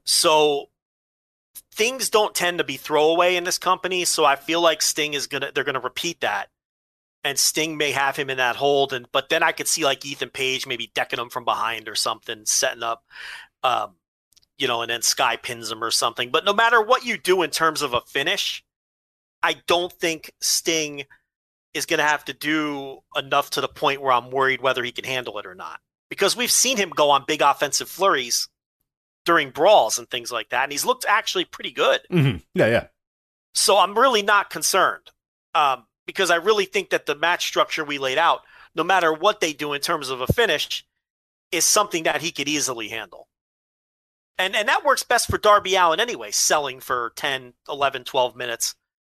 So 0.04 0.70
things 1.74 2.10
don't 2.10 2.36
tend 2.36 2.60
to 2.60 2.64
be 2.64 2.78
throwaway 2.78 3.36
in 3.36 3.44
this 3.44 3.58
company. 3.58 4.06
So 4.06 4.24
I 4.26 4.36
feel 4.36 4.62
like 4.62 4.82
Sting 4.82 5.14
is 5.14 5.28
gonna 5.28 5.52
they're 5.52 5.64
gonna 5.64 5.80
repeat 5.80 6.22
that, 6.22 6.50
and 7.24 7.40
Sting 7.40 7.76
may 7.78 7.92
have 7.92 8.16
him 8.16 8.30
in 8.30 8.38
that 8.38 8.56
hold. 8.56 8.94
And 8.94 9.12
but 9.12 9.30
then 9.30 9.42
I 9.42 9.52
could 9.52 9.68
see 9.68 9.84
like 9.84 10.06
Ethan 10.06 10.30
Page 10.30 10.68
maybe 10.68 10.92
decking 10.94 11.20
him 11.20 11.30
from 11.30 11.44
behind 11.46 11.90
or 11.90 11.96
something, 11.96 12.46
setting 12.46 12.84
up, 12.84 13.04
um, 13.64 13.96
you 14.60 14.68
know, 14.68 14.82
and 14.82 14.92
then 14.92 15.02
Sky 15.02 15.38
pins 15.38 15.72
him 15.72 15.84
or 15.84 15.92
something. 15.92 16.30
But 16.30 16.46
no 16.46 16.54
matter 16.54 16.82
what 16.82 17.04
you 17.04 17.18
do 17.18 17.42
in 17.42 17.50
terms 17.50 17.82
of 17.82 17.94
a 17.94 18.02
finish, 18.02 18.64
I 19.42 19.56
don't 19.66 19.92
think 19.92 20.34
Sting 20.40 21.06
is 21.74 21.86
going 21.86 22.00
to 22.00 22.04
have 22.06 22.26
to 22.26 22.34
do 22.34 23.00
enough 23.16 23.52
to 23.52 23.62
the 23.62 23.68
point 23.68 24.02
where 24.02 24.12
I'm 24.12 24.30
worried 24.32 24.62
whether 24.62 24.84
he 24.84 24.92
can 24.92 25.06
handle 25.06 25.40
it 25.40 25.46
or 25.46 25.56
not. 25.56 25.80
Because 26.10 26.36
we've 26.36 26.52
seen 26.52 26.78
him 26.78 26.90
go 26.90 27.10
on 27.10 27.24
big 27.26 27.42
offensive 27.42 27.90
flurries 27.90 28.50
during 29.26 29.52
brawls 29.52 29.98
and 29.98 30.10
things 30.10 30.32
like 30.32 30.50
that, 30.50 30.64
and 30.64 30.72
he's 30.72 30.86
looked 30.86 31.06
actually 31.08 31.46
pretty 31.46 31.72
good. 31.72 32.02
Mhm. 32.12 32.42
yeah, 32.54 32.68
yeah. 32.68 32.88
So 33.54 33.78
I'm 33.78 33.98
really 33.98 34.22
not 34.22 34.50
concerned 34.50 35.12
um, 35.54 35.86
because 36.06 36.30
I 36.32 36.36
really 36.36 36.66
think 36.66 36.90
that 36.90 37.06
the 37.06 37.16
match 37.16 37.46
structure 37.46 37.84
we 37.86 37.98
laid 37.98 38.18
out, 38.18 38.42
no 38.76 38.84
matter 38.84 39.14
what 39.14 39.40
they 39.40 39.54
do 39.54 39.74
in 39.74 39.82
terms 39.82 40.10
of 40.10 40.22
a 40.22 40.28
finish, 40.28 40.86
is 41.52 41.66
something 41.66 42.04
that 42.04 42.22
he 42.22 42.32
could 42.32 42.48
easily 42.48 42.88
handle. 42.88 43.28
And 44.38 44.56
and 44.56 44.68
that 44.68 44.84
works 44.84 45.04
best 45.04 45.30
for 45.30 45.38
Darby 45.38 45.76
Allin 45.76 46.00
anyway, 46.00 46.32
selling 46.32 46.80
for 46.80 47.14
10, 47.16 47.54
11, 47.70 48.06
12 48.06 48.36
minutes 48.36 48.76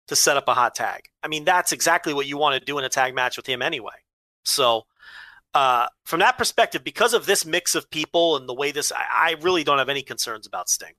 to 0.09 0.17
set 0.17 0.37
up 0.37 0.49
a 0.49 0.55
hot 0.55 0.75
tag. 0.75 1.09
I 1.23 1.29
mean, 1.29 1.45
that's 1.45 1.73
exactly 1.73 2.13
what 2.13 2.27
you 2.27 2.37
want 2.37 2.59
to 2.59 2.65
do 2.65 2.79
in 2.79 2.85
a 2.85 2.89
tag 2.89 3.15
match 3.15 3.37
with 3.37 3.47
him 3.47 3.63
anyway. 3.63 3.95
So 4.45 4.87
uh, 5.55 5.87
from 6.05 6.21
that 6.21 6.37
perspective, 6.37 6.85
because 6.85 7.15
of 7.15 7.27
this 7.27 7.47
mix 7.47 7.75
of 7.75 7.91
people 7.91 8.37
and 8.37 8.49
the 8.49 8.55
way 8.55 8.73
this, 8.73 8.93
I, 8.93 9.05
I 9.31 9.37
really 9.41 9.65
don't 9.65 9.79
have 9.79 9.89
any 9.89 10.03
concerns 10.03 10.47
about 10.47 10.69
Sting. 10.69 10.95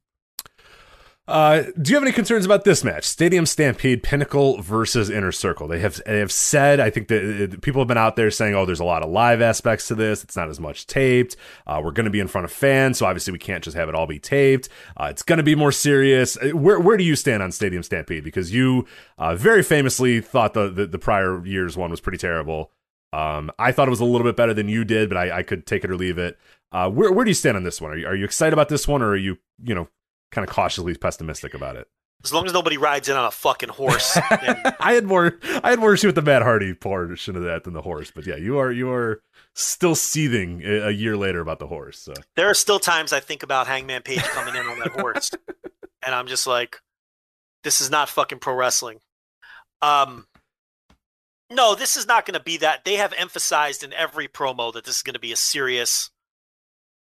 Uh, 1.27 1.63
do 1.81 1.89
you 1.89 1.95
have 1.95 2.03
any 2.03 2.11
concerns 2.11 2.45
about 2.45 2.65
this 2.65 2.83
match? 2.83 3.03
Stadium 3.03 3.47
Stampede, 3.47 4.03
Pinnacle 4.03 4.61
versus 4.61 5.09
Inner 5.09 5.31
Circle. 5.31 5.67
They 5.67 5.79
have 5.79 5.99
they 6.05 6.19
have 6.19 6.31
said. 6.31 6.79
I 6.79 6.91
think 6.91 7.07
that 7.07 7.53
uh, 7.53 7.57
people 7.61 7.81
have 7.81 7.87
been 7.87 7.97
out 7.97 8.15
there 8.15 8.29
saying, 8.29 8.53
"Oh, 8.53 8.63
there's 8.67 8.79
a 8.79 8.85
lot 8.85 9.01
of 9.01 9.09
live 9.09 9.41
aspects 9.41 9.87
to 9.87 9.95
this. 9.95 10.23
It's 10.23 10.35
not 10.35 10.49
as 10.49 10.59
much 10.59 10.85
taped. 10.85 11.35
Uh, 11.65 11.81
we're 11.83 11.91
going 11.91 12.05
to 12.05 12.11
be 12.11 12.19
in 12.19 12.27
front 12.27 12.45
of 12.45 12.51
fans, 12.51 12.99
so 12.99 13.07
obviously 13.07 13.33
we 13.33 13.39
can't 13.39 13.63
just 13.63 13.75
have 13.75 13.89
it 13.89 13.95
all 13.95 14.05
be 14.05 14.19
taped. 14.19 14.69
Uh, 14.97 15.07
it's 15.09 15.23
going 15.23 15.37
to 15.37 15.43
be 15.43 15.55
more 15.55 15.71
serious." 15.71 16.37
Uh, 16.37 16.49
Where 16.55 16.79
where 16.79 16.95
do 16.95 17.03
you 17.03 17.15
stand 17.15 17.41
on 17.41 17.51
Stadium 17.51 17.81
Stampede? 17.81 18.23
Because 18.23 18.53
you 18.53 18.85
very 19.33 19.63
famously 19.63 20.21
thought 20.21 20.53
the, 20.53 20.69
the 20.69 20.85
the 20.85 20.99
prior 20.99 21.43
year's 21.43 21.75
one 21.75 21.89
was 21.89 22.01
pretty 22.01 22.19
terrible. 22.19 22.71
Um, 23.13 23.49
I 23.57 23.71
thought 23.71 23.87
it 23.87 23.91
was 23.91 23.99
a 23.99 24.05
little 24.05 24.27
bit 24.27 24.35
better 24.35 24.53
than 24.53 24.69
you 24.69 24.83
did, 24.83 25.09
but 25.09 25.17
I, 25.17 25.39
I 25.39 25.43
could 25.43 25.65
take 25.65 25.83
it 25.83 25.89
or 25.89 25.95
leave 25.95 26.19
it. 26.19 26.37
Where 26.71 27.11
where 27.11 27.25
do 27.25 27.31
you 27.31 27.35
stand 27.35 27.57
on 27.57 27.63
this 27.63 27.81
one? 27.81 27.91
Are 27.93 27.97
you, 27.97 28.05
are 28.05 28.15
you 28.15 28.25
excited 28.25 28.53
about 28.53 28.69
this 28.69 28.87
one, 28.87 29.01
or 29.01 29.09
are 29.09 29.17
you 29.17 29.39
you 29.63 29.73
know 29.73 29.87
kind 30.31 30.47
of 30.47 30.53
cautiously 30.53 30.95
pessimistic 30.95 31.53
about 31.53 31.75
it? 31.75 31.87
As 32.23 32.33
long 32.33 32.47
as 32.47 32.53
nobody 32.53 32.77
rides 32.77 33.07
in 33.07 33.15
on 33.15 33.25
a 33.25 33.31
fucking 33.31 33.69
horse. 33.69 34.17
and 34.31 34.75
I 34.79 34.93
had 34.93 35.05
more 35.05 35.37
I 35.63 35.69
had 35.69 35.79
more 35.79 35.93
issue 35.93 36.07
with 36.07 36.15
the 36.15 36.21
Matt 36.21 36.41
Hardy 36.41 36.73
portion 36.73 37.35
of 37.35 37.43
that 37.43 37.65
than 37.65 37.73
the 37.73 37.81
horse, 37.81 38.11
but 38.11 38.25
yeah, 38.25 38.35
you 38.35 38.57
are 38.57 38.71
you 38.71 38.91
are 38.91 39.21
still 39.53 39.93
seething 39.93 40.61
a, 40.63 40.87
a 40.87 40.91
year 40.91 41.15
later 41.15 41.39
about 41.39 41.59
the 41.59 41.67
horse. 41.67 41.99
So 41.99 42.13
there 42.35 42.49
are 42.49 42.55
still 42.55 42.79
times 42.79 43.13
I 43.13 43.19
think 43.19 43.43
about 43.43 43.67
Hangman 43.67 44.01
Page 44.01 44.23
coming 44.23 44.55
in 44.55 44.65
on 44.65 44.79
that 44.79 44.99
horse, 44.99 45.31
and 46.05 46.15
I'm 46.15 46.25
just 46.25 46.47
like, 46.47 46.79
this 47.63 47.79
is 47.79 47.91
not 47.91 48.09
fucking 48.09 48.39
pro 48.39 48.55
wrestling. 48.55 49.01
Um, 49.83 50.25
no, 51.51 51.75
this 51.75 51.95
is 51.95 52.07
not 52.07 52.25
going 52.25 52.37
to 52.37 52.43
be 52.43 52.57
that. 52.57 52.85
They 52.85 52.95
have 52.95 53.13
emphasized 53.17 53.83
in 53.83 53.93
every 53.93 54.27
promo 54.27 54.73
that 54.73 54.85
this 54.85 54.97
is 54.97 55.03
going 55.03 55.13
to 55.13 55.19
be 55.19 55.31
a 55.31 55.37
serious 55.37 56.09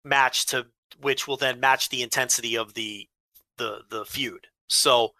match 0.06 0.46
to 0.48 0.68
which 1.02 1.28
will 1.28 1.38
then 1.38 1.60
match 1.60 1.90
the 1.90 2.02
intensity 2.02 2.56
of 2.56 2.74
the 2.74 3.08
the 3.58 3.82
the 3.90 4.06
feud. 4.06 4.48
So 4.68 5.14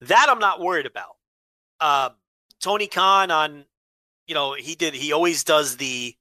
that 0.00 0.26
I'm 0.28 0.38
not 0.38 0.60
worried 0.60 0.86
about. 0.86 1.16
Uh, 1.80 2.10
Tony 2.60 2.86
Khan 2.86 3.30
on, 3.30 3.64
you 4.26 4.34
know, 4.34 4.54
he 4.54 4.74
did. 4.74 4.94
He 4.94 5.12
always 5.12 5.44
does 5.44 5.76
the 5.76 6.16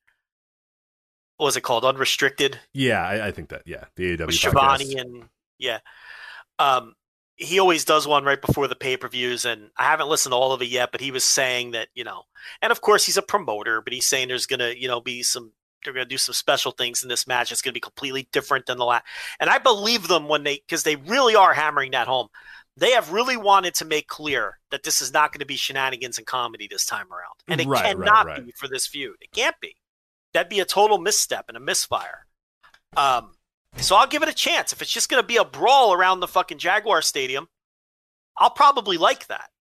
what 1.37 1.47
was 1.47 1.57
it 1.57 1.61
called? 1.61 1.85
Unrestricted 1.85 2.59
Yeah, 2.73 3.05
I, 3.05 3.27
I 3.27 3.31
think 3.31 3.49
that. 3.49 3.63
Yeah, 3.65 3.85
the 3.95 4.17
AEW. 4.17 4.31
Schiavone 4.33 4.95
and 4.97 5.29
yeah. 5.57 5.79
Um, 6.59 6.93
he 7.35 7.59
always 7.59 7.83
does 7.83 8.07
one 8.07 8.23
right 8.23 8.41
before 8.41 8.67
the 8.67 8.75
pay 8.75 8.95
per 8.97 9.07
views, 9.07 9.45
and 9.45 9.69
I 9.77 9.83
haven't 9.83 10.07
listened 10.07 10.33
to 10.33 10.37
all 10.37 10.53
of 10.53 10.61
it 10.61 10.67
yet. 10.67 10.91
But 10.91 11.01
he 11.01 11.11
was 11.11 11.23
saying 11.23 11.71
that 11.71 11.89
you 11.95 12.03
know, 12.03 12.23
and 12.61 12.71
of 12.71 12.81
course 12.81 13.05
he's 13.05 13.17
a 13.17 13.21
promoter, 13.21 13.81
but 13.81 13.93
he's 13.93 14.05
saying 14.05 14.27
there's 14.27 14.45
gonna 14.45 14.73
you 14.75 14.87
know 14.87 15.01
be 15.01 15.23
some 15.23 15.51
they're 15.83 15.93
gonna 15.93 16.05
do 16.05 16.17
some 16.17 16.33
special 16.33 16.71
things 16.71 17.03
in 17.03 17.09
this 17.09 17.27
match. 17.27 17.51
It's 17.51 17.61
gonna 17.61 17.73
be 17.73 17.79
completely 17.79 18.27
different 18.31 18.65
than 18.65 18.77
the 18.77 18.85
last, 18.85 19.05
and 19.39 19.49
I 19.49 19.57
believe 19.59 20.07
them 20.07 20.27
when 20.27 20.43
they 20.43 20.57
because 20.67 20.83
they 20.83 20.95
really 20.95 21.35
are 21.35 21.53
hammering 21.53 21.91
that 21.91 22.07
home. 22.07 22.27
They 22.75 22.91
have 22.91 23.11
really 23.11 23.37
wanted 23.37 23.75
to 23.75 23.85
make 23.85 24.07
clear 24.07 24.57
that 24.71 24.81
this 24.81 24.99
is 24.99 25.13
not 25.13 25.31
going 25.31 25.41
to 25.41 25.45
be 25.45 25.55
shenanigans 25.55 26.17
and 26.17 26.25
comedy 26.25 26.67
this 26.67 26.87
time 26.87 27.05
around, 27.11 27.35
and 27.47 27.61
it 27.61 27.67
Right, 27.67 27.83
right, 27.83 27.95
cannot 27.95 28.25
right. 28.25 28.43
be 28.45 28.51
for 28.57 28.67
this 28.67 28.87
feud. 28.87 29.15
It 29.21 29.31
can't 29.31 29.55
be. 29.61 29.75
That'd 30.33 30.49
be 30.49 30.59
a 30.59 30.65
total 30.65 30.97
misstep 30.97 31.45
and 31.49 31.55
a 31.55 31.59
misfire. 31.59 32.25
Um, 32.97 33.33
so 33.77 33.95
I'll 33.95 34.07
give 34.07 34.23
it 34.23 34.29
a 34.29 34.33
chance. 34.33 34.73
If 34.73 34.81
it's 34.81 34.91
just 34.91 35.07
going 35.07 35.21
to 35.21 35.27
be 35.27 35.37
a 35.37 35.45
brawl 35.45 35.93
around 35.93 36.19
the 36.19 36.27
fucking 36.27 36.57
Jaguar 36.57 37.03
Stadium, 37.03 37.47
I'll 38.37 38.49
probably 38.49 38.97
like 38.97 39.27
that. 39.27 39.51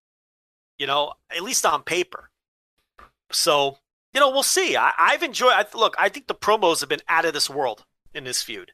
You 0.79 0.87
know, 0.87 1.13
at 1.31 1.43
least 1.43 1.67
on 1.67 1.83
paper. 1.83 2.31
So, 3.31 3.77
you 4.15 4.21
know, 4.21 4.31
we'll 4.31 4.43
see. 4.43 4.77
I, 4.77 4.93
I've 4.99 5.23
enjoyed. 5.23 5.53
I, 5.53 5.65
look, 5.75 5.95
I 5.99 6.09
think 6.09 6.27
the 6.27 6.35
promos 6.35 6.81
have 6.81 6.89
been 6.89 7.01
out 7.09 7.25
of 7.25 7.33
this 7.33 7.49
world 7.49 7.85
in 8.15 8.25
this 8.25 8.43
feud. 8.43 8.73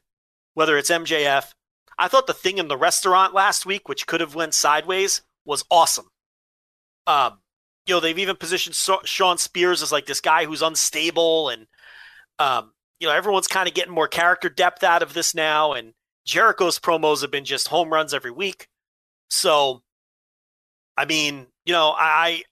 Whether 0.53 0.77
it's 0.77 0.89
MJF, 0.89 1.51
I 1.97 2.07
thought 2.07 2.27
the 2.27 2.33
thing 2.33 2.57
in 2.57 2.67
the 2.67 2.77
restaurant 2.77 3.33
last 3.33 3.65
week, 3.65 3.87
which 3.87 4.07
could 4.07 4.21
have 4.21 4.35
went 4.35 4.53
sideways, 4.53 5.21
was 5.45 5.63
awesome. 5.69 6.07
Um, 7.07 7.39
you 7.85 7.95
know, 7.95 7.99
they've 7.99 8.19
even 8.19 8.35
positioned 8.35 8.75
so- 8.75 9.01
Shawn 9.05 9.37
Spears 9.37 9.81
as 9.81 9.91
like 9.91 10.05
this 10.05 10.21
guy 10.21 10.45
who's 10.45 10.61
unstable, 10.61 11.49
and 11.49 11.67
um, 12.37 12.73
you 12.99 13.07
know, 13.07 13.13
everyone's 13.13 13.47
kind 13.47 13.67
of 13.67 13.73
getting 13.73 13.93
more 13.93 14.07
character 14.07 14.49
depth 14.49 14.83
out 14.83 15.03
of 15.03 15.13
this 15.13 15.33
now. 15.33 15.73
And 15.73 15.93
Jericho's 16.25 16.79
promos 16.79 17.21
have 17.21 17.31
been 17.31 17.45
just 17.45 17.69
home 17.69 17.91
runs 17.91 18.13
every 18.13 18.31
week. 18.31 18.67
So, 19.29 19.81
I 20.97 21.05
mean, 21.05 21.47
you 21.65 21.73
know, 21.73 21.93
I 21.97 22.43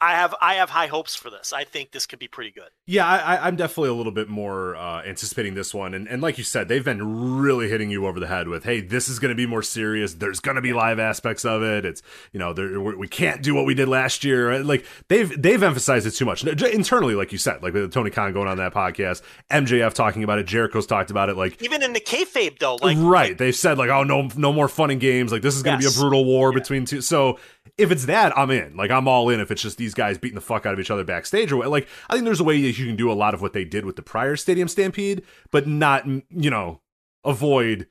I 0.00 0.12
have 0.12 0.34
I 0.42 0.54
have 0.54 0.68
high 0.68 0.88
hopes 0.88 1.14
for 1.14 1.30
this. 1.30 1.52
I 1.54 1.64
think 1.64 1.92
this 1.92 2.04
could 2.04 2.18
be 2.18 2.28
pretty 2.28 2.50
good. 2.50 2.68
Yeah, 2.86 3.06
I, 3.06 3.46
I'm 3.46 3.56
definitely 3.56 3.88
a 3.88 3.94
little 3.94 4.12
bit 4.12 4.28
more 4.28 4.76
uh, 4.76 5.02
anticipating 5.04 5.54
this 5.54 5.72
one, 5.72 5.94
and 5.94 6.06
and 6.06 6.20
like 6.20 6.36
you 6.36 6.44
said, 6.44 6.68
they've 6.68 6.84
been 6.84 7.38
really 7.40 7.68
hitting 7.70 7.90
you 7.90 8.06
over 8.06 8.20
the 8.20 8.26
head 8.26 8.46
with, 8.48 8.64
hey, 8.64 8.80
this 8.82 9.08
is 9.08 9.18
going 9.18 9.30
to 9.30 9.34
be 9.34 9.46
more 9.46 9.62
serious. 9.62 10.12
There's 10.14 10.40
going 10.40 10.56
to 10.56 10.60
be 10.60 10.74
live 10.74 10.98
aspects 10.98 11.44
of 11.46 11.62
it. 11.62 11.86
It's 11.86 12.02
you 12.32 12.38
know, 12.38 12.52
we 12.52 12.94
we 12.94 13.08
can't 13.08 13.42
do 13.42 13.54
what 13.54 13.64
we 13.64 13.72
did 13.74 13.88
last 13.88 14.22
year. 14.22 14.62
Like 14.62 14.84
they've 15.08 15.40
they've 15.40 15.62
emphasized 15.62 16.06
it 16.06 16.10
too 16.10 16.26
much 16.26 16.44
internally, 16.44 17.14
like 17.14 17.32
you 17.32 17.38
said, 17.38 17.62
like 17.62 17.72
with 17.72 17.90
Tony 17.92 18.10
Khan 18.10 18.34
going 18.34 18.48
on 18.48 18.58
that 18.58 18.74
podcast, 18.74 19.22
MJF 19.50 19.94
talking 19.94 20.22
about 20.24 20.38
it, 20.38 20.46
Jericho's 20.46 20.86
talked 20.86 21.10
about 21.10 21.30
it, 21.30 21.36
like. 21.36 21.62
Even 21.62 21.82
in 21.82 21.94
the 21.94 22.00
kayfabe, 22.00 22.58
though, 22.58 22.76
like 22.76 22.98
right, 23.00 23.36
they've 23.38 23.56
said 23.56 23.78
like, 23.78 23.88
oh 23.88 24.02
no, 24.04 24.28
no 24.36 24.52
more 24.52 24.68
fun 24.68 24.90
and 24.90 25.00
games. 25.00 25.32
Like 25.32 25.40
this 25.42 25.56
is 25.56 25.62
going 25.62 25.78
to 25.78 25.82
Yes. 25.84 25.94
be 25.94 25.98
a 25.98 26.02
brutal 26.02 26.24
war 26.26 26.52
between 26.52 26.84
two. 26.84 27.00
So 27.00 27.38
if 27.78 27.90
it's 27.90 28.06
that, 28.06 28.36
I'm 28.36 28.50
in. 28.50 28.76
Like 28.76 28.90
I'm 28.90 29.08
all 29.08 29.28
in. 29.28 29.40
If 29.40 29.50
it's 29.50 29.62
just 29.62 29.78
these 29.78 29.94
guys 29.94 30.18
beating 30.18 30.34
the 30.34 30.40
fuck 30.40 30.66
out 30.66 30.74
of 30.74 30.80
each 30.80 30.90
other 30.90 31.04
backstage, 31.04 31.52
or 31.52 31.66
like 31.66 31.88
I 32.08 32.14
think 32.14 32.24
there's 32.24 32.40
a 32.40 32.44
way 32.44 32.60
that 32.62 32.78
you 32.78 32.86
can 32.86 32.96
do 32.96 33.10
a 33.10 33.14
lot 33.14 33.34
of 33.34 33.42
what 33.42 33.52
they 33.52 33.64
did 33.64 33.84
with 33.84 33.96
the 33.96 34.02
prior 34.02 34.36
Stadium 34.36 34.68
Stampede, 34.68 35.22
but 35.50 35.66
not 35.66 36.06
you 36.06 36.50
know 36.50 36.80
avoid 37.24 37.88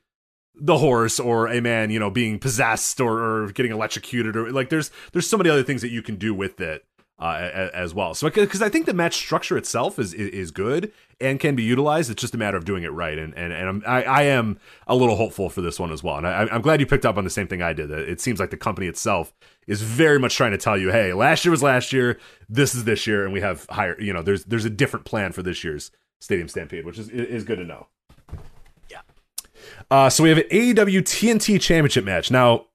the 0.58 0.78
horse 0.78 1.20
or 1.20 1.46
a 1.48 1.60
man 1.60 1.90
you 1.90 1.98
know 1.98 2.10
being 2.10 2.38
possessed 2.38 3.00
or, 3.00 3.22
or 3.22 3.52
getting 3.52 3.72
electrocuted 3.72 4.34
or 4.36 4.50
like 4.50 4.70
there's 4.70 4.90
there's 5.12 5.28
so 5.28 5.36
many 5.36 5.50
other 5.50 5.62
things 5.62 5.82
that 5.82 5.90
you 5.90 6.00
can 6.00 6.16
do 6.16 6.32
with 6.32 6.60
it 6.62 6.85
uh, 7.18 7.70
as 7.72 7.94
well. 7.94 8.14
So 8.14 8.28
because 8.28 8.60
I 8.60 8.68
think 8.68 8.86
the 8.86 8.94
match 8.94 9.14
structure 9.16 9.56
itself 9.56 9.98
is, 9.98 10.12
is 10.12 10.28
is 10.30 10.50
good 10.50 10.92
and 11.20 11.40
can 11.40 11.56
be 11.56 11.62
utilized. 11.62 12.10
It's 12.10 12.20
just 12.20 12.34
a 12.34 12.38
matter 12.38 12.56
of 12.56 12.64
doing 12.64 12.82
it 12.82 12.92
right. 12.92 13.18
And 13.18 13.34
and 13.34 13.52
and 13.52 13.68
I'm, 13.68 13.82
I 13.86 14.02
I 14.04 14.22
am 14.24 14.58
a 14.86 14.94
little 14.94 15.16
hopeful 15.16 15.48
for 15.48 15.62
this 15.62 15.80
one 15.80 15.90
as 15.92 16.02
well. 16.02 16.18
And 16.18 16.26
I, 16.26 16.46
I'm 16.52 16.60
glad 16.60 16.80
you 16.80 16.86
picked 16.86 17.06
up 17.06 17.16
on 17.16 17.24
the 17.24 17.30
same 17.30 17.48
thing 17.48 17.62
I 17.62 17.72
did. 17.72 17.90
It 17.90 18.20
seems 18.20 18.38
like 18.38 18.50
the 18.50 18.56
company 18.56 18.86
itself 18.86 19.32
is 19.66 19.80
very 19.80 20.18
much 20.18 20.36
trying 20.36 20.52
to 20.52 20.58
tell 20.58 20.76
you, 20.76 20.90
hey, 20.90 21.12
last 21.14 21.44
year 21.44 21.50
was 21.50 21.62
last 21.62 21.92
year, 21.92 22.18
this 22.48 22.74
is 22.74 22.84
this 22.84 23.06
year, 23.06 23.24
and 23.24 23.32
we 23.32 23.40
have 23.40 23.66
higher. 23.70 24.00
You 24.00 24.12
know, 24.12 24.22
there's 24.22 24.44
there's 24.44 24.66
a 24.66 24.70
different 24.70 25.06
plan 25.06 25.32
for 25.32 25.42
this 25.42 25.64
year's 25.64 25.90
Stadium 26.20 26.48
Stampede, 26.48 26.84
which 26.84 26.98
is 26.98 27.08
is 27.08 27.44
good 27.44 27.56
to 27.58 27.64
know. 27.64 27.86
Yeah. 28.90 29.00
Uh, 29.90 30.10
so 30.10 30.22
we 30.22 30.28
have 30.28 30.38
an 30.38 30.48
AEW 30.50 31.00
TNT 31.00 31.60
Championship 31.60 32.04
match 32.04 32.30
now. 32.30 32.66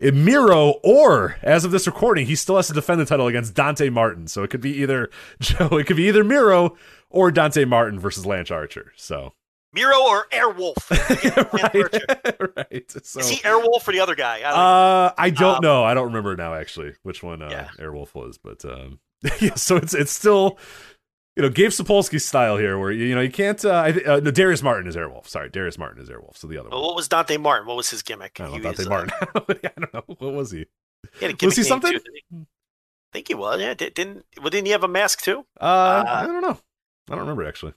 Miro, 0.00 0.74
or 0.82 1.36
as 1.42 1.64
of 1.64 1.70
this 1.70 1.86
recording, 1.86 2.26
he 2.26 2.34
still 2.34 2.56
has 2.56 2.68
to 2.68 2.72
defend 2.72 3.00
the 3.00 3.04
title 3.04 3.26
against 3.26 3.54
Dante 3.54 3.88
Martin. 3.90 4.26
So 4.26 4.42
it 4.42 4.50
could 4.50 4.60
be 4.60 4.76
either 4.82 5.10
Joe, 5.40 5.68
it 5.78 5.86
could 5.86 5.96
be 5.96 6.08
either 6.08 6.24
Miro 6.24 6.76
or 7.10 7.30
Dante 7.30 7.64
Martin 7.64 7.98
versus 7.98 8.24
Lance 8.26 8.50
Archer. 8.50 8.92
So 8.96 9.34
Miro 9.72 9.96
or 10.00 10.26
Airwolf. 10.32 10.90
right, 11.52 12.56
right. 12.56 12.90
So 13.04 13.20
Is 13.20 13.28
he 13.28 13.36
Airwolf 13.42 13.86
or 13.86 13.92
the 13.92 14.00
other 14.00 14.14
guy? 14.14 14.36
I 14.38 14.40
don't 14.40 14.52
know. 14.52 14.56
uh, 14.62 15.14
I 15.18 15.30
don't 15.30 15.54
Um, 15.56 15.62
know. 15.62 15.84
I 15.84 15.94
don't 15.94 16.06
remember 16.06 16.36
now 16.36 16.54
actually 16.54 16.94
which 17.02 17.22
one 17.22 17.42
uh, 17.42 17.48
Yeah. 17.50 17.68
Airwolf 17.78 18.14
was, 18.14 18.38
but 18.38 18.64
um, 18.64 18.98
yeah. 19.40 19.54
So 19.54 19.76
it's 19.76 19.94
it's 19.94 20.12
still 20.12 20.58
you 21.36 21.42
know 21.42 21.48
Gabe 21.48 21.70
Sapolsky 21.70 22.20
style 22.20 22.56
here, 22.56 22.78
where 22.78 22.90
you 22.90 23.14
know 23.14 23.20
you 23.20 23.30
can't. 23.30 23.64
Uh, 23.64 23.80
I 23.80 23.92
th- 23.92 24.06
uh, 24.06 24.20
no, 24.20 24.30
Darius 24.30 24.62
Martin 24.62 24.86
is 24.86 24.96
Airwolf. 24.96 25.28
Sorry, 25.28 25.48
Darius 25.48 25.78
Martin 25.78 26.02
is 26.02 26.08
Airwolf. 26.10 26.36
So 26.36 26.46
the 26.46 26.58
other 26.58 26.68
Well, 26.70 26.80
one. 26.80 26.88
what 26.88 26.96
was 26.96 27.08
Dante 27.08 27.36
Martin? 27.36 27.66
What 27.66 27.76
was 27.76 27.90
his 27.90 28.02
gimmick? 28.02 28.38
I 28.40 28.44
don't 28.44 28.52
know 28.52 28.56
He 28.58 28.62
Dante 28.62 28.78
was, 28.78 28.86
uh, 28.86 28.90
Martin. 28.90 29.10
I 29.64 29.70
don't 29.80 29.94
know 29.94 30.02
what 30.18 30.32
was 30.34 30.50
he. 30.50 30.66
he 31.18 31.26
had 31.26 31.42
a 31.42 31.46
Was 31.46 31.56
he 31.56 31.62
something? 31.62 31.92
too, 31.92 32.00
he? 32.30 32.36
I 32.38 33.12
think 33.12 33.28
he 33.28 33.34
was. 33.34 33.60
Yeah, 33.60 33.74
did, 33.74 33.94
didn't 33.94 34.24
well, 34.38 34.50
didn't 34.50 34.66
he 34.66 34.72
have 34.72 34.84
a 34.84 34.88
mask 34.88 35.22
too? 35.22 35.44
Uh, 35.60 36.04
I 36.06 36.26
don't 36.26 36.42
know. 36.42 36.58
I 37.08 37.12
don't 37.12 37.20
remember 37.20 37.46
actually. 37.46 37.74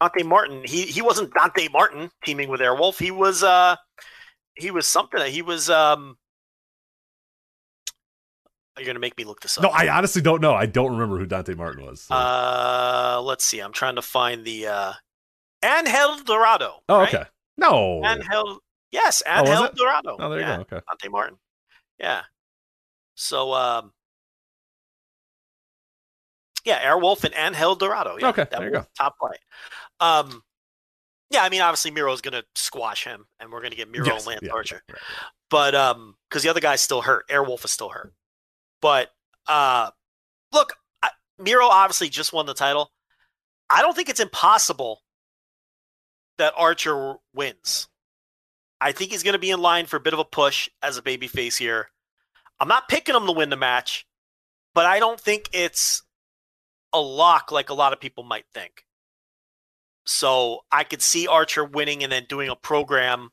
Dante 0.00 0.22
Martin. 0.22 0.62
He 0.64 0.82
he 0.82 1.02
wasn't 1.02 1.32
Dante 1.34 1.68
Martin 1.68 2.10
teaming 2.24 2.48
with 2.48 2.60
Airwolf. 2.60 2.98
He 3.00 3.10
was 3.10 3.42
uh 3.42 3.76
he 4.54 4.70
was 4.70 4.86
something. 4.86 5.20
He 5.30 5.42
was 5.42 5.68
um. 5.70 6.16
You're 8.78 8.86
gonna 8.86 8.98
make 8.98 9.16
me 9.18 9.24
look 9.24 9.40
this 9.40 9.58
up. 9.58 9.64
No, 9.64 9.70
I 9.70 9.88
honestly 9.88 10.22
don't 10.22 10.40
know. 10.40 10.54
I 10.54 10.66
don't 10.66 10.92
remember 10.92 11.18
who 11.18 11.26
Dante 11.26 11.54
Martin 11.54 11.84
was. 11.84 12.02
so- 12.02 12.14
Uh, 12.14 13.20
let's 13.24 13.44
see. 13.44 13.60
I'm 13.60 13.72
trying 13.72 13.96
to 13.96 14.02
find 14.02 14.44
the 14.44 14.66
uh, 14.68 14.92
Angel 15.64 16.18
Dorado. 16.24 16.82
oh, 16.88 16.98
right? 17.00 17.14
okay. 17.14 17.24
No. 17.56 18.02
Angel. 18.04 18.60
Yes, 18.90 19.22
Oh, 19.26 19.30
Angel 19.40 19.64
it? 19.64 19.74
Dorado. 19.74 20.16
Oh, 20.18 20.30
there 20.30 20.40
you 20.40 20.46
yeah, 20.46 20.56
go. 20.56 20.62
Okay. 20.62 20.80
Dante 20.88 21.08
Martin. 21.08 21.38
Yeah. 21.98 22.22
So 23.16 23.52
um. 23.52 23.92
Yeah, 26.64 26.84
Airwolf 26.84 27.24
and 27.24 27.34
Angel 27.34 27.74
Dorado. 27.76 28.16
Yeah, 28.20 28.28
Okay, 28.28 28.42
that 28.42 28.50
there 28.50 28.64
you 28.66 28.72
go. 28.72 28.86
Top 28.96 29.16
flight. 29.18 29.38
Um, 30.00 30.42
yeah, 31.30 31.42
I 31.42 31.48
mean, 31.48 31.60
obviously 31.60 31.90
Miro's 31.90 32.20
gonna 32.20 32.42
squash 32.54 33.04
him, 33.04 33.26
and 33.40 33.50
we're 33.50 33.62
gonna 33.62 33.74
get 33.74 33.90
Miro 33.90 34.06
Yes, 34.06 34.22
and 34.22 34.26
Lance 34.28 34.40
yeah, 34.42 34.52
Archer. 34.52 34.82
right, 34.88 34.94
right. 34.94 35.02
But 35.50 35.74
um, 35.74 36.14
because 36.28 36.42
the 36.42 36.48
other 36.50 36.60
guy's 36.60 36.80
still 36.82 37.00
hurt, 37.02 37.26
Airwolf 37.28 37.64
is 37.64 37.70
still 37.70 37.88
hurt. 37.88 38.12
But 38.80 39.10
uh, 39.46 39.90
look, 40.52 40.74
I, 41.02 41.10
Miro 41.38 41.66
obviously 41.66 42.08
just 42.08 42.32
won 42.32 42.46
the 42.46 42.54
title. 42.54 42.90
I 43.70 43.82
don't 43.82 43.94
think 43.94 44.08
it's 44.08 44.20
impossible 44.20 45.02
that 46.38 46.54
Archer 46.56 47.16
wins. 47.34 47.88
I 48.80 48.92
think 48.92 49.10
he's 49.10 49.22
going 49.22 49.34
to 49.34 49.38
be 49.38 49.50
in 49.50 49.60
line 49.60 49.86
for 49.86 49.96
a 49.96 50.00
bit 50.00 50.12
of 50.12 50.20
a 50.20 50.24
push 50.24 50.68
as 50.82 50.96
a 50.96 51.02
babyface 51.02 51.58
here. 51.58 51.88
I'm 52.60 52.68
not 52.68 52.88
picking 52.88 53.14
him 53.14 53.26
to 53.26 53.32
win 53.32 53.50
the 53.50 53.56
match, 53.56 54.06
but 54.74 54.86
I 54.86 54.98
don't 54.98 55.20
think 55.20 55.48
it's 55.52 56.02
a 56.92 57.00
lock 57.00 57.52
like 57.52 57.70
a 57.70 57.74
lot 57.74 57.92
of 57.92 58.00
people 58.00 58.24
might 58.24 58.46
think. 58.54 58.84
So 60.06 60.60
I 60.72 60.84
could 60.84 61.02
see 61.02 61.26
Archer 61.26 61.64
winning 61.64 62.02
and 62.02 62.10
then 62.10 62.24
doing 62.28 62.48
a 62.48 62.56
program 62.56 63.30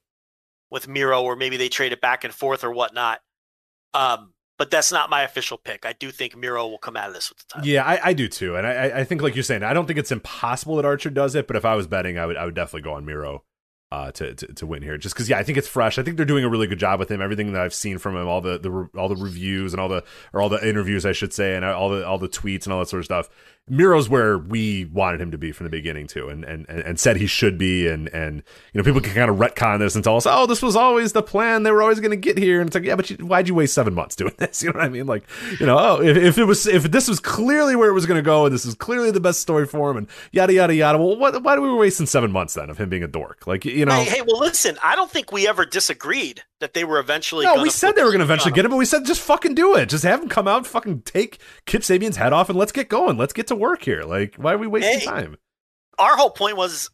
with 0.69 0.87
Miro, 0.87 1.23
or 1.23 1.35
maybe 1.35 1.57
they 1.57 1.69
trade 1.69 1.93
it 1.93 2.01
back 2.01 2.23
and 2.23 2.33
forth 2.33 2.63
or 2.63 2.71
whatnot. 2.71 3.21
Um, 3.93 4.33
but 4.57 4.71
that's 4.71 4.91
not 4.91 5.09
my 5.09 5.21
official 5.23 5.57
pick. 5.57 5.85
I 5.85 5.93
do 5.93 6.11
think 6.11 6.35
Miro 6.35 6.67
will 6.67 6.77
come 6.77 6.95
out 6.97 7.07
of 7.09 7.13
this 7.13 7.29
with 7.29 7.39
the 7.39 7.45
title. 7.49 7.67
Yeah, 7.67 7.83
I, 7.83 7.99
I 8.09 8.13
do 8.13 8.27
too, 8.27 8.55
and 8.55 8.65
I, 8.65 8.99
I- 8.99 9.03
think 9.03 9.21
like 9.21 9.35
you're 9.35 9.43
saying, 9.43 9.63
I 9.63 9.73
don't 9.73 9.85
think 9.85 9.99
it's 9.99 10.11
impossible 10.11 10.75
that 10.77 10.85
Archer 10.85 11.09
does 11.09 11.35
it, 11.35 11.47
but 11.47 11.55
if 11.55 11.65
I 11.65 11.75
was 11.75 11.87
betting, 11.87 12.17
I 12.17 12.25
would 12.25 12.37
I 12.37 12.45
would 12.45 12.55
definitely 12.55 12.81
go 12.81 12.93
on 12.93 13.05
Miro 13.05 13.43
uh, 13.91 14.11
to, 14.11 14.33
to 14.33 14.47
to 14.53 14.65
win 14.65 14.81
here, 14.81 14.97
just 14.97 15.13
because 15.15 15.29
yeah, 15.29 15.37
I 15.37 15.43
think 15.43 15.57
it's 15.57 15.67
fresh. 15.67 15.99
I 15.99 16.03
think 16.03 16.17
they're 16.17 16.25
doing 16.25 16.43
a 16.43 16.49
really 16.49 16.67
good 16.67 16.79
job 16.79 16.99
with 16.99 17.09
him. 17.09 17.21
Everything 17.21 17.53
that 17.53 17.61
I've 17.61 17.73
seen 17.73 17.97
from 17.97 18.15
him, 18.17 18.27
all 18.27 18.41
the 18.41 18.57
the 18.57 18.99
all 18.99 19.07
the 19.09 19.15
reviews 19.15 19.73
and 19.73 19.79
all 19.79 19.89
the 19.89 20.03
or 20.33 20.41
all 20.41 20.49
the 20.49 20.67
interviews, 20.67 21.05
I 21.05 21.11
should 21.11 21.33
say, 21.33 21.55
and 21.55 21.63
all 21.63 21.89
the 21.89 22.05
all 22.05 22.17
the 22.17 22.27
tweets 22.29 22.63
and 22.65 22.73
all 22.73 22.79
that 22.79 22.89
sort 22.89 22.99
of 23.01 23.05
stuff. 23.05 23.29
Miro's 23.67 24.07
where 24.07 24.37
we 24.37 24.85
wanted 24.85 25.19
him 25.19 25.31
to 25.31 25.39
be 25.39 25.51
from 25.51 25.63
the 25.63 25.71
beginning 25.71 26.05
too, 26.05 26.29
and 26.29 26.43
and 26.43 26.69
and, 26.69 26.99
said 26.99 27.17
he 27.17 27.25
should 27.25 27.57
be, 27.57 27.87
and 27.87 28.07
and 28.09 28.43
you 28.71 28.77
know 28.77 28.83
people 28.83 29.01
can 29.01 29.15
kind 29.15 29.29
of 29.29 29.37
retcon 29.37 29.79
this 29.79 29.95
and 29.95 30.03
tell 30.03 30.17
us, 30.17 30.27
oh, 30.27 30.45
this 30.45 30.61
was 30.61 30.75
always 30.75 31.13
the 31.13 31.23
plan. 31.23 31.63
They 31.63 31.71
were 31.71 31.81
always 31.81 31.99
going 31.99 32.11
to 32.11 32.17
get 32.17 32.37
here, 32.37 32.61
and 32.61 32.67
it's 32.67 32.75
like, 32.75 32.83
yeah, 32.83 32.95
but 32.95 33.09
you, 33.09 33.17
why'd 33.17 33.47
you 33.47 33.55
waste 33.55 33.73
seven 33.73 33.95
months 33.95 34.15
doing 34.15 34.33
this? 34.37 34.61
You 34.61 34.71
know 34.71 34.77
what 34.77 34.85
I 34.85 34.89
mean? 34.89 35.07
Like, 35.07 35.23
you 35.59 35.65
know, 35.65 35.79
oh, 35.79 36.01
if, 36.01 36.15
if 36.15 36.37
it 36.37 36.45
was 36.45 36.67
if 36.67 36.83
this 36.83 37.07
was 37.07 37.19
clearly 37.19 37.75
where 37.75 37.89
it 37.89 37.93
was 37.93 38.05
going 38.05 38.19
to 38.19 38.25
go, 38.25 38.45
and 38.45 38.53
this 38.53 38.65
is 38.65 38.75
clearly 38.75 39.09
the 39.09 39.19
best 39.19 39.39
story 39.41 39.65
for 39.65 39.89
him, 39.89 39.97
and 39.97 40.07
yada 40.31 40.53
yada 40.53 40.75
yada. 40.75 40.99
Well, 40.99 41.17
what, 41.17 41.41
why 41.41 41.55
do 41.55 41.61
we 41.63 41.73
wasting 41.73 42.05
seven 42.05 42.31
months 42.31 42.53
then 42.53 42.69
of 42.69 42.77
him 42.77 42.89
being 42.89 43.03
a 43.03 43.07
dork? 43.07 43.47
Like, 43.47 43.65
you 43.65 43.85
know, 43.85 43.93
Hey, 43.93 44.03
hey, 44.03 44.21
well, 44.21 44.39
listen. 44.39 44.77
I 44.83 44.95
don't 44.95 45.09
think 45.09 45.31
we 45.31 45.47
ever 45.47 45.65
disagreed 45.65 46.43
that 46.59 46.73
they 46.73 46.83
were 46.83 46.99
eventually. 46.99 47.45
no, 47.45 47.61
we 47.61 47.69
said 47.69 47.95
they 47.95 48.03
were 48.03 48.09
going 48.09 48.19
to 48.19 48.25
eventually 48.25 48.53
get 48.53 48.63
him, 48.63 48.71
but 48.71 48.77
we 48.77 48.85
said 48.85 49.05
just 49.05 49.21
fucking 49.21 49.55
do 49.55 49.75
it. 49.75 49.87
Just 49.87 50.03
have 50.03 50.21
him 50.21 50.29
come 50.29 50.47
out, 50.47 50.65
fucking 50.67 51.01
take 51.01 51.39
Kip 51.65 51.81
Sabian's 51.81 52.17
head 52.17 52.31
off, 52.31 52.49
and 52.49 52.57
let's 52.57 52.71
get 52.71 52.89
going. 52.89 53.17
Let's 53.17 53.33
get 53.33 53.47
to 53.47 53.54
work 53.59 53.83
here. 53.83 54.03
Like, 54.03 54.35
why 54.35 54.53
are 54.53 54.57
we 54.57 54.67
wasting 54.67 54.99
Hey, 54.99 55.05
time? 55.05 55.37
Our 55.97 56.17
whole 56.17 56.29
point 56.29 56.57
was, 56.57 56.89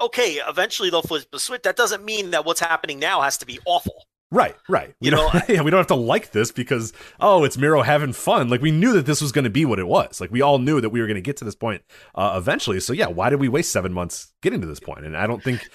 okay, 0.00 0.40
eventually 0.46 0.90
they'll 0.90 1.02
flip 1.02 1.24
the 1.30 1.38
switch. 1.38 1.62
That 1.62 1.76
doesn't 1.76 2.04
mean 2.04 2.30
that 2.30 2.44
what's 2.44 2.60
happening 2.60 2.98
now 2.98 3.20
has 3.22 3.38
to 3.38 3.46
be 3.46 3.58
awful. 3.64 4.04
Right, 4.32 4.54
right. 4.68 4.94
You 5.00 5.06
You 5.06 5.10
know, 5.10 5.28
know, 5.32 5.40
yeah, 5.48 5.62
we 5.62 5.70
don't 5.72 5.78
have 5.78 5.88
to 5.88 5.96
like 5.96 6.30
this 6.30 6.52
because 6.52 6.92
oh, 7.18 7.42
it's 7.44 7.58
Miro 7.58 7.82
having 7.82 8.12
fun. 8.12 8.48
Like 8.48 8.62
we 8.62 8.70
knew 8.70 8.92
that 8.92 9.06
this 9.06 9.20
was 9.20 9.32
going 9.32 9.44
to 9.44 9.50
be 9.50 9.64
what 9.64 9.80
it 9.80 9.88
was. 9.88 10.20
Like 10.20 10.30
we 10.30 10.40
all 10.40 10.58
knew 10.58 10.80
that 10.80 10.90
we 10.90 11.00
were 11.00 11.06
going 11.06 11.16
to 11.16 11.20
get 11.20 11.36
to 11.38 11.44
this 11.44 11.56
point 11.56 11.82
uh, 12.14 12.34
eventually. 12.36 12.78
So 12.78 12.92
yeah, 12.92 13.08
why 13.08 13.28
did 13.30 13.40
we 13.40 13.48
waste 13.48 13.72
seven 13.72 13.92
months 13.92 14.32
getting 14.40 14.60
to 14.60 14.68
this 14.68 14.78
point? 14.80 15.04
And 15.04 15.16
I 15.16 15.26
don't 15.26 15.42
think 15.42 15.68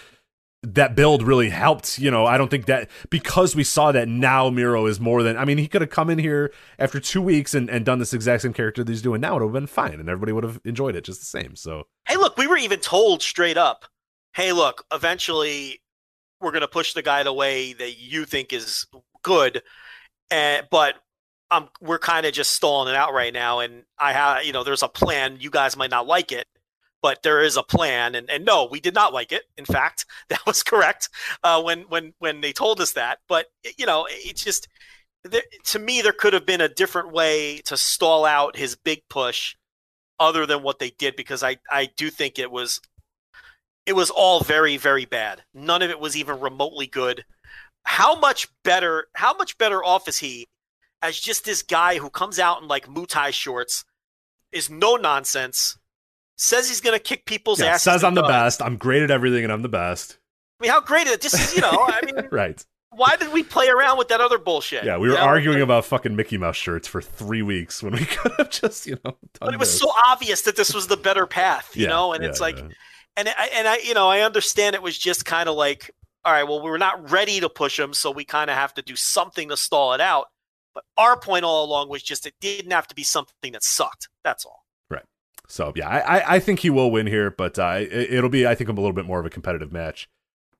that 0.74 0.96
build 0.96 1.24
really 1.24 1.50
helped. 1.50 2.00
You 2.00 2.12
know, 2.12 2.26
I 2.26 2.38
don't 2.38 2.50
think 2.50 2.66
that 2.66 2.90
because 3.10 3.56
we 3.56 3.64
saw 3.64 3.92
that 3.92 4.08
now 4.08 4.50
Miro 4.50 4.86
is 4.86 5.00
more 5.00 5.24
than. 5.24 5.38
I 5.38 5.46
mean, 5.46 5.58
he 5.58 5.68
could 5.68 5.82
have 5.82 5.90
come 5.90 6.10
in 6.10 6.20
here 6.20 6.52
after 6.80 7.00
two 7.00 7.22
weeks 7.22 7.54
and, 7.54 7.70
and 7.70 7.86
done 7.86 8.00
this 8.00 8.14
exact 8.14 8.42
same 8.42 8.54
character 8.54 8.84
that 8.84 8.92
he's 8.92 9.02
doing 9.02 9.22
now. 9.22 9.32
It 9.32 9.42
would 9.42 9.48
have 9.48 9.54
been 9.54 9.68
fine, 9.68 10.00
and 10.00 10.10
everybody 10.10 10.32
would 10.32 10.44
have 10.44 10.60
enjoyed 10.66 10.96
it 10.96 11.04
just 11.04 11.20
the 11.20 11.26
same. 11.26 11.56
So 11.56 11.88
Hey, 12.08 12.18
look, 12.18 12.38
we 12.38 12.48
were 12.48 12.58
even 12.58 12.80
told 12.80 13.24
straight 13.24 13.58
up, 13.58 13.86
hey, 14.36 14.52
look, 14.52 14.86
eventually 14.94 15.82
we're 16.40 16.52
going 16.52 16.62
to 16.62 16.68
push 16.68 16.94
the 16.94 17.02
guy 17.02 17.24
the 17.24 17.34
way 17.34 17.74
that 17.74 17.98
you 17.98 18.26
think 18.26 18.54
is 18.54 18.86
good, 19.24 19.64
and 20.30 20.68
but 20.70 20.96
um, 21.52 21.70
we're 21.82 22.00
kind 22.00 22.26
of 22.26 22.34
just 22.34 22.52
stalling 22.52 22.94
it 22.94 22.98
out 22.98 23.14
right 23.14 23.34
now. 23.34 23.60
And 23.60 23.84
I 23.98 24.14
have, 24.14 24.46
you 24.46 24.54
know, 24.54 24.64
there's 24.64 24.84
a 24.84 24.88
plan. 24.88 25.38
You 25.40 25.50
guys 25.50 25.78
might 25.78 25.90
not 25.90 26.08
like 26.08 26.32
it, 26.32 26.48
but 27.06 27.22
there 27.22 27.44
is 27.44 27.56
a 27.56 27.62
plan. 27.62 28.16
And 28.16 28.28
and 28.32 28.44
no, 28.44 28.66
we 28.66 28.80
did 28.80 28.96
not 28.96 29.14
like 29.14 29.32
it. 29.32 29.44
In 29.58 29.66
fact, 29.66 30.08
that 30.30 30.44
was 30.48 30.64
correct 30.64 31.08
uh, 31.44 31.62
when 31.62 31.84
when 31.84 32.14
when 32.18 32.42
they 32.42 32.52
told 32.52 32.82
us 32.82 32.94
that. 32.94 33.20
But 33.30 33.46
you 33.78 33.86
know, 33.86 34.08
it's 34.10 34.44
just 34.44 34.68
there, 35.24 35.44
to 35.66 35.78
me, 35.78 36.02
there 36.02 36.14
could 36.14 36.34
have 36.34 36.48
been 36.48 36.62
a 36.62 36.68
different 36.68 37.12
way 37.12 37.60
to 37.66 37.78
stall 37.78 38.26
out 38.26 38.58
his 38.58 38.76
big 38.76 39.04
push 39.08 39.56
other 40.20 40.48
than 40.48 40.64
what 40.64 40.80
they 40.80 40.90
did 40.90 41.16
because 41.16 41.44
I, 41.44 41.58
I 41.70 41.90
do 41.96 42.10
think 42.10 42.40
it 42.40 42.50
was 42.50 42.82
it 43.86 43.94
was 43.94 44.10
all 44.10 44.40
very 44.40 44.76
very 44.76 45.06
bad. 45.06 45.44
None 45.54 45.84
of 45.84 45.92
it 45.92 46.00
was 46.00 46.18
even 46.18 46.40
remotely 46.40 46.88
good. 46.88 47.24
How 47.84 48.20
much 48.20 48.48
better 48.64 49.10
how 49.14 49.38
much 49.38 49.60
better 49.60 49.84
off 49.84 50.08
is 50.08 50.18
he 50.18 50.48
as 51.04 51.20
just 51.20 51.46
this 51.46 51.62
guy 51.62 52.00
who 52.00 52.10
comes 52.10 52.40
out 52.40 52.64
in 52.64 52.68
like 52.68 52.88
Muay 52.88 53.32
shorts, 53.32 53.86
is 54.52 54.72
no 54.72 54.96
nonsense, 54.96 55.78
says 56.38 56.68
he's 56.68 56.82
going 56.82 56.96
to 56.96 57.04
kick 57.04 57.26
people's 57.26 57.60
yeah, 57.60 57.68
asses. 57.68 57.84
says 57.84 58.04
I'm 58.04 58.16
the 58.16 58.24
best. 58.24 58.62
I'm 58.62 58.78
great 58.78 59.04
at 59.04 59.12
everything, 59.12 59.44
and 59.44 59.54
I'm 59.54 59.62
the 59.62 59.70
best. 59.70 60.18
I 60.60 60.64
mean, 60.64 60.72
how 60.72 60.82
great 60.82 61.08
is 61.08 61.14
it? 61.14 61.22
Just 61.22 61.56
you 61.56 61.62
know, 61.62 61.72
I 61.72 62.02
mean, 62.06 62.16
right. 62.32 62.64
why 62.92 63.16
did 63.18 63.32
we 63.34 63.44
play 63.44 63.68
around 63.68 63.98
with 63.98 64.08
that 64.10 64.22
other 64.22 64.38
bullshit? 64.38 64.84
Yeah, 64.84 64.98
we 64.98 65.10
were 65.10 65.16
You 65.16 65.20
know? 65.20 65.26
arguing 65.26 65.62
about 65.62 65.86
fucking 65.86 66.16
Mickey 66.16 66.38
Mouse 66.38 66.56
shirts 66.56 66.88
for 66.88 67.02
three 67.02 67.42
weeks 67.42 67.84
when 67.84 67.94
we 67.94 68.06
could 68.06 68.32
have 68.38 68.50
just, 68.50 68.86
you 68.88 68.98
know, 69.04 69.18
done 69.40 69.40
but 69.40 69.54
it 69.54 69.60
was 69.60 69.70
this. 69.70 69.80
so 69.80 69.92
obvious 70.08 70.42
that 70.44 70.56
this 70.56 70.74
was 70.74 70.88
the 70.88 70.98
better 70.98 71.26
path, 71.28 71.76
you 71.76 71.84
Yeah, 71.84 71.90
know. 71.90 72.14
And 72.14 72.24
yeah, 72.24 72.30
it's 72.30 72.40
like, 72.40 72.58
and 73.18 73.30
I 73.30 73.50
and 73.54 73.68
I, 73.68 73.78
you 73.78 73.94
know, 73.94 74.08
I 74.10 74.22
understand 74.22 74.76
it 74.76 74.82
was 74.82 74.98
just 74.98 75.26
kind 75.26 75.48
of 75.50 75.56
like, 75.56 75.92
all 76.24 76.34
right, 76.34 76.44
well, 76.44 76.62
we 76.62 76.70
were 76.70 76.78
not 76.78 77.12
ready 77.12 77.40
to 77.40 77.50
push 77.50 77.80
him, 77.80 77.94
so 77.94 78.12
we 78.12 78.26
kind 78.26 78.50
of 78.50 78.58
have 78.58 78.74
to 78.76 78.82
do 78.82 78.96
something 78.96 79.50
to 79.50 79.58
stall 79.58 79.94
it 79.94 80.02
out. 80.02 80.28
But 80.74 80.84
our 80.98 81.18
point 81.18 81.46
all 81.46 81.64
along 81.66 81.90
was 81.90 82.04
just 82.04 82.26
it 82.26 82.34
didn't 82.42 82.72
have 82.72 82.88
to 82.88 82.96
be 82.96 83.04
something 83.04 83.54
that 83.54 83.64
sucked. 83.64 84.10
That's 84.24 84.44
all. 84.46 84.65
So 85.48 85.74
yeah, 85.76 85.88
I, 85.90 86.36
I- 86.36 86.40
think 86.40 86.60
he 86.60 86.70
will 86.70 86.92
win 86.92 87.08
here, 87.08 87.32
but 87.32 87.58
uh, 87.60 87.78
it, 87.80 87.92
it'll 88.14 88.30
be 88.30 88.46
I 88.48 88.56
think 88.56 88.70
a 88.70 88.74
little 88.74 88.94
bit 88.94 89.06
more 89.06 89.20
of 89.20 89.26
a 89.26 89.30
competitive 89.30 89.72
match 89.72 90.08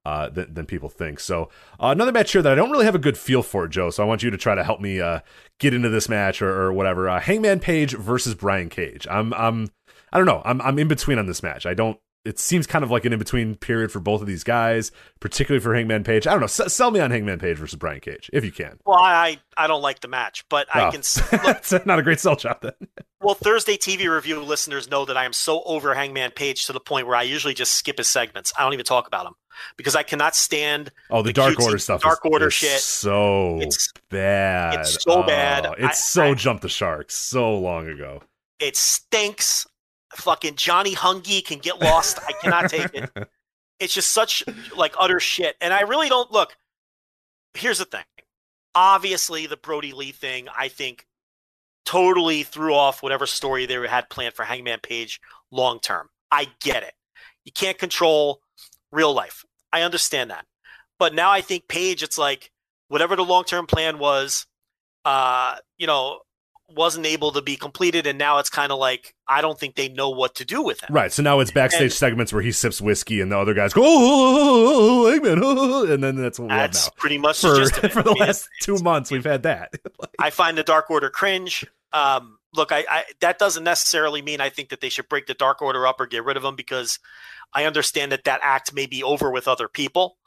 uh, 0.06 0.30
than, 0.30 0.54
than 0.54 0.66
people 0.66 0.90
think. 0.90 1.20
So 1.20 1.50
uh, 1.80 1.88
another 1.88 2.12
match 2.12 2.32
here 2.32 2.42
that 2.42 2.52
I 2.52 2.56
don't 2.56 2.72
really 2.72 2.86
have 2.86 2.96
a 2.96 3.00
good 3.00 3.18
feel 3.18 3.42
for, 3.44 3.68
Joe. 3.68 3.90
So 3.90 4.04
I 4.04 4.06
want 4.06 4.22
you 4.24 4.30
to 4.30 4.38
try 4.38 4.54
to 4.56 4.64
help 4.64 4.80
me 4.80 5.02
uh, 5.02 5.20
get 5.60 5.74
into 5.74 5.90
this 5.90 6.08
match 6.08 6.42
or, 6.42 6.50
or 6.50 6.72
whatever. 6.74 7.10
Uh, 7.10 7.20
Hangman 7.20 7.60
Page 7.60 7.96
versus 7.96 8.36
Brian 8.36 8.70
Cage. 8.70 9.08
I'm 9.10 9.34
I'm 9.34 9.70
I 10.14 10.18
don't 10.18 10.28
know. 10.28 10.42
I'm 10.46 10.62
I'm 10.62 10.78
in 10.80 10.88
between 10.88 11.18
on 11.20 11.26
this 11.26 11.42
match. 11.44 11.66
I 11.66 11.74
don't. 11.74 12.00
It 12.26 12.40
seems 12.40 12.66
kind 12.66 12.84
of 12.84 12.90
like 12.92 13.06
an 13.06 13.14
in 13.14 13.20
between 13.20 13.56
period 13.56 13.92
for 13.92 14.00
both 14.00 14.20
of 14.22 14.28
these 14.28 14.44
guys, 14.44 14.92
particularly 15.20 15.62
for 15.62 15.76
Hangman 15.76 16.04
Page. 16.04 16.26
I 16.26 16.32
don't 16.32 16.40
know. 16.40 16.46
S- 16.46 16.74
sell 16.74 16.90
me 16.92 17.00
on 17.00 17.12
Hangman 17.12 17.38
Page 17.40 17.58
versus 17.58 17.78
Brian 17.78 18.00
Cage 18.00 18.30
if 18.34 18.44
you 18.44 18.52
can. 18.52 18.80
Well, 18.86 18.98
I 19.00 19.38
I 19.56 19.68
don't 19.68 19.82
like 19.84 20.00
the 20.02 20.08
match, 20.08 20.44
but 20.50 20.68
I 20.74 20.88
oh. 20.88 20.92
can 20.92 21.00
s- 21.02 21.18
look. 21.32 21.44
That's 21.44 21.86
not 21.86 22.00
a 22.00 22.04
great 22.04 22.20
sell 22.20 22.36
job 22.36 22.60
then. 22.62 22.74
Well, 23.22 23.34
Thursday 23.34 23.76
TV 23.76 24.08
review 24.14 24.40
listeners 24.40 24.88
know 24.88 25.04
that 25.06 25.18
I 25.18 25.26
am 25.26 25.34
so 25.34 25.64
over 25.64 25.96
Hangman 25.96 26.30
Page 26.30 26.68
to 26.68 26.74
the 26.74 26.80
point 26.80 27.08
where 27.08 27.16
I 27.16 27.24
usually 27.24 27.56
just 27.56 27.72
skip 27.72 27.98
his 27.98 28.08
segments. 28.08 28.54
I 28.56 28.62
don't 28.62 28.74
even 28.74 28.86
talk 28.86 29.08
about 29.08 29.26
him 29.26 29.34
because 29.78 29.96
I 29.96 30.04
cannot 30.04 30.36
stand 30.36 30.92
Oh, 31.10 31.24
the, 31.24 31.30
The 31.30 31.34
Dark 31.34 31.60
Order 31.60 31.80
stuff. 31.80 32.02
Dark 32.04 32.20
is, 32.24 32.32
Order 32.32 32.52
shit. 32.52 32.82
So 32.82 33.56
It's- 33.62 33.88
bad. 34.12 34.82
it's 34.82 35.02
so 35.04 35.24
bad. 35.24 35.66
Oh, 35.66 35.72
It's 35.72 35.86
I- 35.88 35.94
so 35.94 36.24
I- 36.24 36.34
jumped 36.36 36.62
the 36.62 36.70
shark 36.70 37.10
so 37.10 37.58
long 37.58 37.88
ago. 37.88 38.22
it 38.60 38.76
stinks. 38.78 39.66
Fucking 40.18 40.56
Johnny 40.56 40.96
Hungie 40.96 41.44
can 41.44 41.60
get 41.60 41.82
lost. 41.82 42.20
I 42.28 42.34
cannot 42.42 42.70
take 42.70 42.94
it. 42.94 43.10
It's 43.78 43.94
just 43.94 44.12
such 44.12 44.42
like 44.78 44.96
utter 44.98 45.20
shit. 45.20 45.58
And 45.60 45.74
I 45.74 45.82
really 45.82 46.08
don't 46.08 46.32
look. 46.32 46.56
Here's 47.56 47.80
the 47.80 47.86
thing. 47.86 48.06
Obviously, 48.74 49.48
the 49.48 49.58
Brodie 49.58 49.92
Lee 49.92 50.14
thing, 50.14 50.48
I 50.58 50.70
think, 50.70 51.06
totally 51.86 52.44
threw 52.44 52.74
off 52.74 53.04
whatever 53.04 53.26
story 53.26 53.66
they 53.66 53.76
had 53.88 54.10
planned 54.10 54.34
for 54.34 54.44
Hangman 54.44 54.80
Page 54.82 55.20
long 55.52 55.80
term. 55.82 56.10
I 56.32 56.48
get 56.62 56.84
it. 56.84 56.94
You 57.44 57.52
can't 57.52 57.78
control 57.78 58.42
real 58.92 59.14
life. 59.14 59.44
I 59.72 59.82
understand 59.82 60.32
that. 60.32 60.46
But 60.98 61.14
now 61.14 61.32
I 61.32 61.42
think 61.42 61.68
Page, 61.68 62.02
it's 62.02 62.18
like 62.18 62.52
whatever 62.88 63.16
the 63.16 63.26
long 63.26 63.44
term 63.44 63.68
plan 63.68 64.00
was, 64.00 64.48
uh, 65.04 65.58
you 65.78 65.88
know, 65.88 66.22
wasn't 66.70 67.06
able 67.06 67.32
to 67.32 67.42
be 67.42 67.56
completed, 67.56 68.08
and 68.08 68.18
now 68.18 68.40
it's 68.40 68.50
kind 68.50 68.72
of 68.72 68.80
like 68.80 69.14
I 69.28 69.42
don't 69.42 69.60
think 69.60 69.76
they 69.76 69.90
know 69.90 70.10
what 70.10 70.36
to 70.36 70.46
do 70.46 70.62
with 70.62 70.82
him. 70.82 70.94
Right. 70.94 71.12
So 71.12 71.22
now 71.24 71.40
it's 71.40 71.52
backstage 71.52 71.82
And- 71.84 71.94
segments 71.94 72.34
where 72.34 72.42
he 72.42 72.52
sips 72.52 72.82
whiskey 72.82 73.22
and 73.22 73.32
the 73.32 73.38
other 73.38 73.54
guys 73.54 73.74
go, 73.74 73.82
oh, 73.84 75.08
oh, 75.08 75.08
oh, 75.08 75.28
oh, 75.28 75.84
oh," 75.88 75.92
and 75.94 76.04
then 76.04 76.16
that's 76.16 76.40
what 76.40 76.50
we 76.50 76.54
have 76.54 76.72
That's 76.72 76.88
now. 76.88 76.94
pretty 76.98 77.18
much 77.18 77.42
For, 77.42 77.66
for 77.90 78.04
the 78.04 78.12
I 78.12 78.14
mean, 78.14 78.16
last 78.18 78.50
two 78.62 78.78
months, 78.80 79.12
we've 79.12 79.24
had 79.24 79.44
that. 79.44 79.74
I 80.20 80.30
find 80.30 80.58
the 80.58 80.64
Dark 80.64 80.90
Order 80.90 81.10
cringe. 81.10 81.66
Um, 81.94 82.40
look, 82.54 82.72
I, 82.72 82.86
I 82.90 83.04
that 83.22 83.40
doesn't 83.40 83.64
necessarily 83.64 84.22
mean 84.22 84.42
I 84.42 84.50
think 84.50 84.70
that 84.70 84.82
they 84.82 84.90
should 84.90 85.08
break 85.08 85.28
the 85.28 85.34
Dark 85.34 85.62
Order 85.62 85.86
up 85.88 86.00
or 86.00 86.08
get 86.08 86.26
rid 86.26 86.36
of 86.38 86.44
them 86.44 86.56
because 86.56 87.00
I 87.54 87.66
understand 87.66 88.12
that 88.12 88.24
that 88.26 88.40
act 88.44 88.74
may 88.74 88.86
be 88.86 89.02
over 89.04 89.32
with 89.32 89.48
other 89.48 89.68
people. 89.68 90.18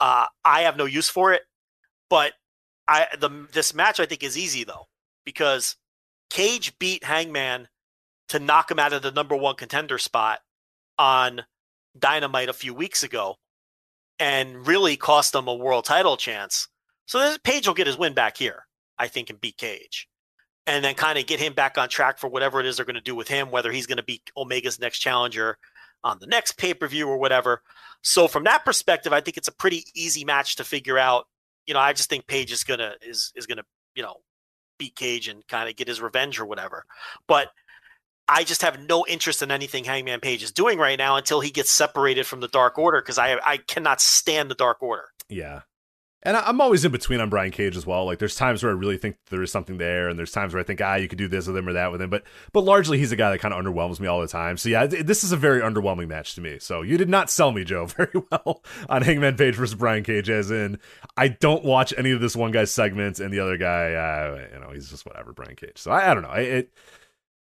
Uh, 0.00 0.26
I 0.44 0.60
have 0.62 0.76
no 0.76 0.84
use 0.84 1.08
for 1.08 1.32
it, 1.32 1.42
but 2.08 2.32
I 2.86 3.08
the 3.18 3.46
this 3.52 3.74
match 3.74 3.98
I 4.00 4.06
think 4.06 4.22
is 4.22 4.38
easy 4.38 4.64
though 4.64 4.86
because 5.24 5.76
Cage 6.30 6.78
beat 6.78 7.04
Hangman 7.04 7.68
to 8.28 8.38
knock 8.38 8.70
him 8.70 8.78
out 8.78 8.92
of 8.92 9.02
the 9.02 9.12
number 9.12 9.36
one 9.36 9.56
contender 9.56 9.98
spot 9.98 10.40
on 10.98 11.42
Dynamite 11.98 12.48
a 12.48 12.54
few 12.54 12.74
weeks 12.74 13.02
ago, 13.02 13.36
and 14.18 14.66
really 14.66 14.96
cost 14.96 15.34
him 15.34 15.48
a 15.48 15.54
world 15.54 15.84
title 15.84 16.16
chance. 16.16 16.68
So 17.06 17.18
this 17.18 17.38
Page 17.38 17.66
will 17.66 17.74
get 17.74 17.86
his 17.86 17.96
win 17.96 18.14
back 18.14 18.36
here, 18.36 18.66
I 18.98 19.08
think, 19.08 19.30
and 19.30 19.40
beat 19.40 19.56
Cage, 19.56 20.08
and 20.66 20.84
then 20.84 20.94
kind 20.94 21.18
of 21.18 21.26
get 21.26 21.40
him 21.40 21.54
back 21.54 21.78
on 21.78 21.88
track 21.88 22.18
for 22.18 22.28
whatever 22.28 22.60
it 22.60 22.66
is 22.66 22.76
they're 22.76 22.84
going 22.86 22.94
to 22.94 23.00
do 23.00 23.14
with 23.14 23.28
him, 23.28 23.50
whether 23.50 23.72
he's 23.72 23.86
going 23.86 23.96
to 23.96 24.02
be 24.02 24.22
Omega's 24.36 24.78
next 24.78 24.98
challenger 24.98 25.58
on 26.04 26.18
the 26.20 26.26
next 26.26 26.52
pay 26.58 26.74
per 26.74 26.86
view 26.86 27.08
or 27.08 27.18
whatever. 27.18 27.62
So 28.02 28.28
from 28.28 28.44
that 28.44 28.64
perspective, 28.64 29.12
I 29.12 29.20
think 29.20 29.36
it's 29.36 29.48
a 29.48 29.52
pretty 29.52 29.84
easy 29.94 30.24
match 30.24 30.56
to 30.56 30.64
figure 30.64 30.98
out. 30.98 31.26
You 31.66 31.74
know, 31.74 31.80
I 31.80 31.92
just 31.92 32.08
think 32.08 32.26
Page 32.26 32.52
is 32.52 32.64
gonna 32.64 32.94
is 33.02 33.32
is 33.34 33.46
gonna 33.46 33.64
you 33.94 34.02
know 34.02 34.16
beat 34.78 34.96
Cage 34.96 35.28
and 35.28 35.46
kind 35.48 35.68
of 35.68 35.76
get 35.76 35.88
his 35.88 36.00
revenge 36.00 36.38
or 36.40 36.46
whatever. 36.46 36.84
But 37.26 37.48
I 38.28 38.44
just 38.44 38.62
have 38.62 38.78
no 38.88 39.06
interest 39.06 39.42
in 39.42 39.50
anything 39.50 39.84
Hangman 39.84 40.20
Page 40.20 40.42
is 40.42 40.52
doing 40.52 40.78
right 40.78 40.98
now 40.98 41.16
until 41.16 41.40
he 41.40 41.50
gets 41.50 41.70
separated 41.70 42.26
from 42.26 42.40
the 42.40 42.48
Dark 42.48 42.78
Order 42.78 43.00
because 43.00 43.18
I 43.18 43.38
I 43.44 43.56
cannot 43.56 44.00
stand 44.00 44.50
the 44.50 44.54
Dark 44.54 44.82
Order. 44.82 45.08
yeah. 45.28 45.62
And 46.24 46.36
I- 46.36 46.42
I'm 46.48 46.60
always 46.60 46.84
in 46.84 46.90
between 46.90 47.20
on 47.20 47.30
Brian 47.30 47.52
Cage 47.52 47.76
as 47.76 47.86
well. 47.86 48.04
Like, 48.04 48.18
there's 48.18 48.34
times 48.34 48.62
where 48.62 48.72
I 48.72 48.74
really 48.74 48.96
think 48.98 49.16
there 49.30 49.40
is 49.42 49.52
something 49.52 49.78
there, 49.78 50.08
and 50.08 50.18
there's 50.18 50.32
times 50.32 50.52
where 50.52 50.60
I 50.60 50.64
think, 50.64 50.80
ah, 50.80 50.96
you 50.96 51.06
could 51.06 51.16
do 51.18 51.28
this 51.28 51.46
with 51.46 51.56
him 51.56 51.68
or 51.68 51.72
that 51.74 51.92
with 51.92 52.02
him. 52.02 52.10
But, 52.10 52.24
but 52.52 52.62
largely, 52.64 52.98
he's 52.98 53.12
a 53.12 53.16
guy 53.16 53.30
that 53.30 53.38
kind 53.38 53.54
of 53.54 53.64
underwhelms 53.64 54.00
me 54.00 54.08
all 54.08 54.20
the 54.20 54.26
time. 54.26 54.56
So 54.56 54.68
yeah, 54.68 54.86
this 54.86 55.22
is 55.22 55.30
a 55.30 55.36
very 55.36 55.60
underwhelming 55.60 56.08
match 56.08 56.34
to 56.34 56.40
me. 56.40 56.58
So 56.58 56.82
you 56.82 56.98
did 56.98 57.08
not 57.08 57.30
sell 57.30 57.52
me, 57.52 57.62
Joe, 57.62 57.86
very 57.96 58.10
well 58.32 58.64
on 58.88 59.02
Hangman 59.02 59.36
Page 59.36 59.54
versus 59.54 59.76
Brian 59.76 60.02
Cage. 60.02 60.28
As 60.28 60.50
in, 60.50 60.78
I 61.16 61.28
don't 61.28 61.64
watch 61.64 61.94
any 61.96 62.10
of 62.10 62.20
this 62.20 62.34
one 62.34 62.50
guy's 62.50 62.72
segments, 62.72 63.20
and 63.20 63.32
the 63.32 63.38
other 63.40 63.56
guy, 63.56 63.92
uh, 63.94 64.48
you 64.52 64.60
know, 64.60 64.70
he's 64.72 64.90
just 64.90 65.06
whatever, 65.06 65.32
Brian 65.32 65.54
Cage. 65.56 65.78
So 65.78 65.92
I, 65.92 66.10
I 66.10 66.14
don't 66.14 66.24
know. 66.24 66.30
I, 66.30 66.40
it 66.40 66.72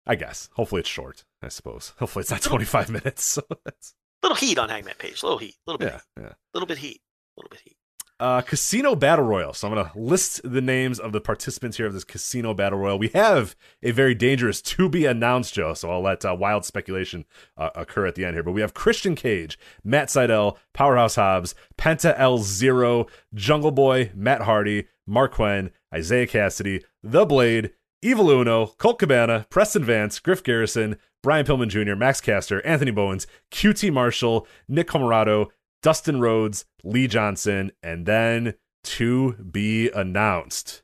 I 0.05 0.15
guess. 0.15 0.49
Hopefully 0.53 0.81
it's 0.81 0.89
short. 0.89 1.25
I 1.41 1.47
suppose. 1.49 1.93
Hopefully 1.99 2.21
it's 2.21 2.31
not 2.31 2.41
25 2.43 2.89
minutes. 2.89 3.23
So 3.41 3.41
that's 3.65 3.93
Little 4.23 4.35
heat 4.35 4.57
on 4.59 4.69
Hangman 4.69 4.95
Page. 4.99 5.21
Little 5.23 5.37
heat. 5.39 5.55
Little 5.65 5.79
bit. 5.79 5.93
yeah, 5.93 6.23
yeah. 6.23 6.33
Little 6.53 6.67
bit 6.67 6.77
heat. 6.77 7.01
Little 7.35 7.49
bit 7.49 7.61
heat. 7.63 7.76
Uh, 8.19 8.41
casino 8.41 8.95
battle 8.95 9.25
royal. 9.25 9.53
So 9.53 9.67
I'm 9.67 9.75
gonna 9.75 9.91
list 9.95 10.41
the 10.43 10.61
names 10.61 10.99
of 10.99 11.11
the 11.11 11.21
participants 11.21 11.77
here 11.77 11.85
of 11.85 11.93
this 11.93 12.03
casino 12.03 12.55
battle 12.55 12.79
royal. 12.79 12.97
We 12.97 13.09
have 13.09 13.55
a 13.83 13.91
very 13.91 14.15
dangerous 14.15 14.59
to 14.63 14.89
be 14.89 15.05
announced, 15.05 15.53
Joe. 15.53 15.75
So 15.75 15.91
I'll 15.91 16.01
let 16.01 16.25
uh, 16.25 16.35
wild 16.37 16.65
speculation 16.65 17.25
uh, 17.57 17.69
occur 17.75 18.07
at 18.07 18.15
the 18.15 18.25
end 18.25 18.35
here. 18.35 18.41
But 18.41 18.53
we 18.53 18.61
have 18.61 18.73
Christian 18.73 19.13
Cage, 19.13 19.59
Matt 19.83 20.07
Sydal, 20.07 20.57
Powerhouse 20.73 21.15
Hobbs, 21.15 21.53
Penta 21.77 22.15
El 22.17 22.39
Zero, 22.39 23.05
Jungle 23.35 23.71
Boy, 23.71 24.11
Matt 24.15 24.41
Hardy, 24.41 24.87
Marq 25.07 25.33
Quen, 25.33 25.69
Isiah 25.95 26.25
Kassidy, 26.25 26.83
The 27.03 27.23
Blade, 27.23 27.71
Evil 28.01 28.29
Uno, 28.31 28.67
Colt 28.77 28.99
Cabana, 28.99 29.45
Preston 29.49 29.83
Vance, 29.83 30.19
Griff 30.19 30.43
Garrison, 30.43 30.97
Brian 31.23 31.45
Pillman 31.45 31.69
Jr., 31.69 31.95
Max 31.95 32.21
Caster, 32.21 32.65
Anthony 32.65 32.91
Bowens, 32.91 33.27
QT 33.51 33.91
Marshall, 33.91 34.47
Nick 34.67 34.87
Comoroto, 34.87 35.47
Dustin 35.81 36.19
Rhodes, 36.19 36.65
Lee 36.83 37.07
Johnson, 37.07 37.71
and 37.83 38.05
then 38.05 38.55
to 38.83 39.33
be 39.33 39.89
announced. 39.89 40.83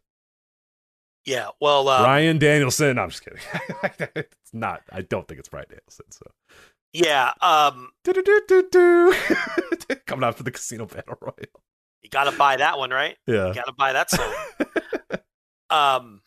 Yeah. 1.26 1.50
Well, 1.62 1.88
uh, 1.88 2.04
Bryan 2.04 2.38
Danielson. 2.38 3.00
I'm 3.00 3.10
just 3.10 3.24
kidding. 3.24 3.40
it's 4.16 4.54
not. 4.54 4.82
I 4.92 5.02
don't 5.02 5.28
think 5.28 5.40
it's 5.40 5.50
Bryan 5.50 5.68
Danielson. 5.70 6.06
So 6.12 6.26
yeah. 6.94 7.34
Um, 7.42 7.92
coming 10.06 10.24
out 10.24 10.38
for 10.38 10.44
the 10.44 10.52
Casino 10.52 10.86
Battle 10.86 11.18
Royal. 11.22 11.34
you 12.02 12.10
got 12.10 12.26
to 12.26 12.38
buy 12.38 12.58
that 12.58 12.78
one, 12.78 12.92
right? 12.92 13.18
Yeah. 13.26 13.48
You 13.48 13.54
got 13.54 13.66
to 13.66 13.74
buy 13.74 13.94
that 13.94 14.12
song. 14.12 14.34
um, 15.70 16.22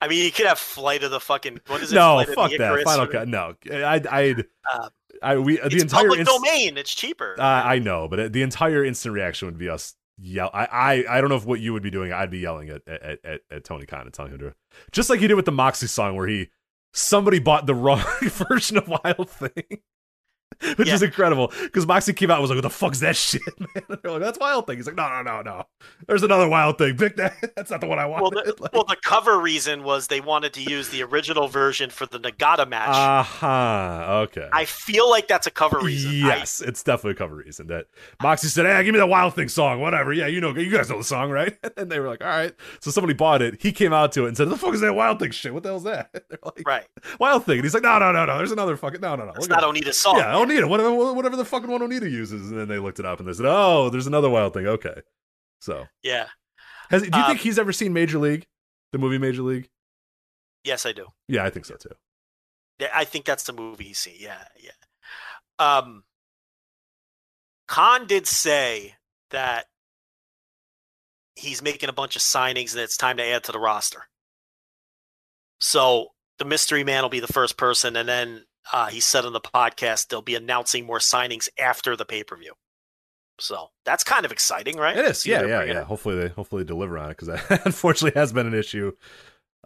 I 0.00 0.08
mean, 0.08 0.24
you 0.24 0.30
could 0.30 0.46
have 0.46 0.58
Flight 0.58 1.02
of 1.02 1.10
the 1.10 1.20
fucking. 1.20 1.60
What 1.66 1.82
is 1.82 1.92
it? 1.92 1.96
No, 1.96 2.14
Flight 2.14 2.28
of 2.28 2.34
fuck 2.34 2.50
the 2.50 2.58
that. 2.58 2.84
Final 2.84 3.06
cut. 3.08 3.26
No, 3.26 3.54
I, 3.70 4.00
I, 4.10 4.34
Uh, 4.72 4.88
I, 5.22 5.36
we 5.38 5.56
the 5.56 5.66
it's 5.66 5.82
entire 5.82 6.02
public 6.02 6.20
inst- 6.20 6.32
domain. 6.32 6.76
It's 6.76 6.94
cheaper. 6.94 7.36
Uh, 7.38 7.42
I 7.42 7.78
know, 7.78 8.08
but 8.08 8.32
the 8.32 8.42
entire 8.42 8.84
instant 8.84 9.14
reaction 9.14 9.46
would 9.46 9.58
be 9.58 9.68
us 9.68 9.94
yell. 10.18 10.50
I, 10.52 10.64
I, 10.66 11.04
I 11.16 11.20
don't 11.20 11.30
know 11.30 11.36
if 11.36 11.46
what 11.46 11.60
you 11.60 11.72
would 11.72 11.82
be 11.82 11.90
doing. 11.90 12.12
I'd 12.12 12.30
be 12.30 12.38
yelling 12.38 12.70
at 12.70 12.86
at, 12.86 13.24
at, 13.24 13.40
at 13.50 13.64
Tony 13.64 13.86
Khan 13.86 14.02
and 14.02 14.12
telling 14.12 14.32
him 14.32 14.38
to, 14.38 14.54
just 14.92 15.10
like 15.10 15.20
he 15.20 15.26
did 15.26 15.34
with 15.34 15.46
the 15.46 15.52
Moxie 15.52 15.86
song, 15.86 16.16
where 16.16 16.26
he 16.26 16.50
somebody 16.92 17.38
bought 17.38 17.66
the 17.66 17.74
wrong 17.74 18.04
version 18.22 18.76
of 18.76 18.88
Wild 18.88 19.30
Thing, 19.30 19.80
which 20.76 20.88
is 20.88 21.02
incredible 21.02 21.52
because 21.62 21.86
Moxie 21.86 22.12
came 22.12 22.30
out 22.30 22.34
and 22.34 22.42
was 22.42 22.50
like, 22.50 22.56
"What 22.56 22.62
the 22.62 22.70
fuck's 22.70 23.00
that 23.00 23.16
shit, 23.16 23.42
man?" 23.58 23.68
They're 24.02 24.12
like, 24.12 24.20
"That's 24.20 24.38
Wild 24.38 24.66
Thing." 24.66 24.76
He's 24.76 24.86
like, 24.86 24.96
"No, 24.96 25.08
no, 25.08 25.22
no, 25.22 25.42
no. 25.42 25.64
There's 26.06 26.22
another 26.22 26.48
Wild 26.48 26.78
Thing. 26.78 26.96
Pick 26.96 27.16
that. 27.16 27.54
That's 27.56 27.70
not 27.70 27.80
the 27.80 27.86
one 27.86 27.98
I 27.98 28.06
well, 28.06 28.22
wanted." 28.22 28.56
the, 28.56 28.68
well, 28.72 28.84
the 28.84 28.96
cover 29.02 29.38
reason 29.38 29.82
was 29.82 30.06
they 30.08 30.20
wanted 30.20 30.52
to 30.54 30.62
use 30.62 30.88
the 30.90 31.02
original 31.02 31.48
version 31.48 31.90
for 31.90 32.06
the 32.06 32.18
Nagata 32.18 32.68
match. 32.68 32.88
uh 32.88 33.22
huh. 33.22 34.20
Okay. 34.24 34.48
I 34.52 34.64
feel 34.64 35.08
like 35.10 35.28
that's 35.28 35.46
a 35.46 35.50
cover 35.50 35.78
reason. 35.80 36.10
I- 36.10 36.14
Yes, 36.34 36.60
it's 36.60 36.82
definitely 36.82 37.12
a 37.12 37.14
cover 37.16 37.34
reason 37.36 37.66
that 37.68 37.86
Moxie 38.22 38.48
said, 38.48 38.66
"Hey, 38.66 38.82
give 38.84 38.92
me 38.92 38.98
that 38.98 39.06
Wild 39.08 39.34
Thing 39.34 39.48
song, 39.48 39.80
whatever." 39.80 40.12
Yeah, 40.12 40.26
you 40.26 40.40
know, 40.40 40.54
you 40.56 40.70
guys 40.70 40.88
know 40.90 40.98
the 40.98 41.04
song, 41.04 41.30
right? 41.30 41.56
And 41.76 41.90
they 41.90 41.98
were 42.00 42.08
like, 42.08 42.22
"All 42.22 42.28
right." 42.30 42.52
So 42.80 42.90
somebody 42.90 43.14
bought 43.14 43.42
it. 43.42 43.60
He 43.60 43.72
came 43.72 43.92
out 43.92 44.12
to 44.12 44.24
it 44.24 44.28
and 44.28 44.36
said, 44.36 44.48
"The 44.48 44.56
fuck 44.56 44.74
is 44.74 44.80
that 44.80 44.94
Wild 44.94 45.18
Thing 45.18 45.30
shit? 45.30 45.52
What 45.54 45.62
the 45.62 45.70
hell's 45.70 45.84
that?" 45.84 46.10
They're 46.12 46.38
like, 46.44 46.62
right. 46.66 46.86
"Wild 47.18 47.44
Thing." 47.44 47.56
And 47.58 47.64
he's 47.64 47.74
like, 47.74 47.82
"No, 47.82 47.98
no, 47.98 48.12
no, 48.12 48.24
no. 48.26 48.36
There's 48.38 48.52
another 48.52 48.76
fucking 48.76 49.00
no, 49.00 49.16
no, 49.16 49.26
no. 49.26 49.32
It's 49.36 49.48
not 49.48 49.62
it." 49.62 49.66
Onita's 49.66 49.96
song. 49.98 50.16
Yeah, 50.18 50.34
Onita, 50.46 50.68
whatever, 50.68 50.92
whatever 51.12 51.36
the 51.36 51.44
fucking 51.44 51.70
one 51.70 51.80
Onita 51.80 52.10
uses." 52.10 52.50
And 52.50 52.58
then 52.58 52.68
they 52.68 52.78
looked 52.78 52.98
it 52.98 53.06
up 53.06 53.18
and 53.20 53.28
they 53.28 53.32
said, 53.32 53.46
"Oh, 53.46 53.90
there's 53.90 54.06
another 54.06 54.30
Wild 54.30 54.54
Thing." 54.54 54.66
Okay, 54.66 55.02
so 55.60 55.86
Yeah. 56.02 56.28
has 56.90 57.02
do 57.02 57.08
you 57.08 57.14
Um, 57.24 57.26
think 57.26 57.40
he's 57.40 57.58
ever 57.58 57.72
seen 57.72 57.92
Major 57.92 58.18
League, 58.18 58.46
the 58.92 58.98
movie 58.98 59.18
Major 59.18 59.42
League? 59.42 59.68
Yes, 60.62 60.86
I 60.86 60.92
do. 60.92 61.08
Yeah, 61.28 61.44
I 61.44 61.50
think 61.50 61.66
so 61.66 61.76
too. 61.76 61.94
Yeah, 62.78 62.90
I 62.94 63.04
think 63.04 63.24
that's 63.24 63.44
the 63.44 63.52
movie 63.52 63.84
he's 63.84 63.98
seen. 63.98 64.16
Yeah, 64.18 64.46
yeah. 64.58 64.70
Um, 65.58 66.04
Khan 67.68 68.06
did 68.06 68.26
say 68.26 68.96
that 69.30 69.66
he's 71.36 71.62
making 71.62 71.88
a 71.88 71.92
bunch 71.92 72.16
of 72.16 72.22
signings 72.22 72.72
and 72.72 72.80
it's 72.82 72.96
time 72.96 73.16
to 73.16 73.24
add 73.24 73.44
to 73.44 73.52
the 73.52 73.58
roster. 73.58 74.04
So 75.60 76.08
the 76.38 76.44
mystery 76.44 76.84
man 76.84 77.02
will 77.02 77.08
be 77.10 77.20
the 77.20 77.32
first 77.32 77.56
person, 77.56 77.96
and 77.96 78.08
then 78.08 78.44
uh, 78.72 78.86
he 78.86 79.00
said 79.00 79.24
on 79.24 79.32
the 79.32 79.40
podcast 79.40 80.08
they'll 80.08 80.22
be 80.22 80.34
announcing 80.34 80.86
more 80.86 80.98
signings 80.98 81.48
after 81.58 81.96
the 81.96 82.04
pay 82.04 82.24
per 82.24 82.36
view. 82.36 82.52
So 83.40 83.70
that's 83.84 84.04
kind 84.04 84.24
of 84.24 84.30
exciting, 84.32 84.76
right? 84.76 84.96
It 84.96 85.04
is, 85.06 85.26
yeah, 85.26 85.42
yeah, 85.44 85.64
yeah. 85.64 85.80
it. 85.80 85.84
Hopefully 85.86 86.14
they 86.16 86.28
hopefully 86.28 86.62
they 86.62 86.68
deliver 86.68 86.96
on 86.98 87.10
it 87.10 87.18
because 87.18 87.28
that 87.48 87.66
unfortunately 87.66 88.18
has 88.18 88.32
been 88.32 88.46
an 88.46 88.54
issue 88.54 88.92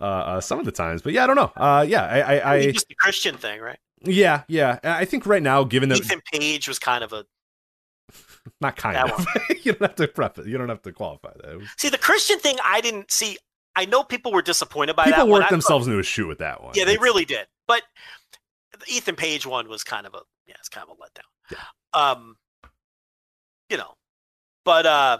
uh, 0.00 0.04
uh, 0.04 0.40
some 0.40 0.58
of 0.58 0.64
the 0.64 0.72
times. 0.72 1.02
But 1.02 1.12
yeah, 1.12 1.24
I 1.24 1.26
don't 1.26 1.36
know. 1.36 1.52
Uh, 1.56 1.84
yeah, 1.86 2.02
I, 2.04 2.20
I, 2.38 2.54
I 2.54 2.72
just 2.72 2.88
the 2.88 2.94
Christian 2.94 3.36
thing, 3.36 3.60
right? 3.60 3.78
yeah, 4.04 4.42
yeah. 4.48 4.78
I 4.84 5.04
think 5.04 5.26
right 5.26 5.42
now, 5.42 5.64
given 5.64 5.88
that 5.90 5.98
Ethan 5.98 6.22
Page 6.32 6.66
was 6.68 6.78
kind 6.78 7.04
of 7.04 7.12
a 7.12 7.26
not 8.60 8.76
kind 8.76 8.96
of, 8.96 9.26
you 9.62 9.72
don't 9.72 9.82
have 9.82 9.96
to 9.96 10.08
prep 10.08 10.38
it. 10.38 10.46
You 10.46 10.56
don't 10.56 10.68
have 10.70 10.82
to 10.82 10.92
qualify 10.92 11.32
that. 11.42 11.58
Was- 11.58 11.68
See, 11.76 11.90
the 11.90 11.98
Christian 11.98 12.38
thing, 12.38 12.56
I 12.64 12.80
didn't 12.80 13.10
see. 13.10 13.36
I 13.76 13.84
know 13.84 14.02
people 14.02 14.32
were 14.32 14.42
disappointed 14.42 14.96
by 14.96 15.04
people 15.04 15.18
that. 15.26 15.30
one. 15.30 15.40
worked 15.40 15.50
themselves 15.50 15.86
into 15.86 15.98
a 15.98 16.02
shoe 16.02 16.26
with 16.26 16.38
that 16.38 16.62
one. 16.62 16.72
yeah, 16.74 16.84
they 16.84 16.92
It's- 16.92 17.02
really 17.02 17.24
did. 17.24 17.46
But 17.66 17.82
Ethan 18.88 19.16
Page 19.16 19.46
one 19.46 19.68
was 19.68 19.84
kind 19.84 20.06
of 20.06 20.14
a 20.14 20.20
yeah, 20.46 20.54
it's 20.58 20.68
kind 20.68 20.86
of 20.88 20.96
a 20.96 21.00
letdown. 21.00 21.58
Um, 21.92 22.36
you 23.68 23.76
know, 23.76 23.94
but 24.64 24.86
uh, 24.86 25.18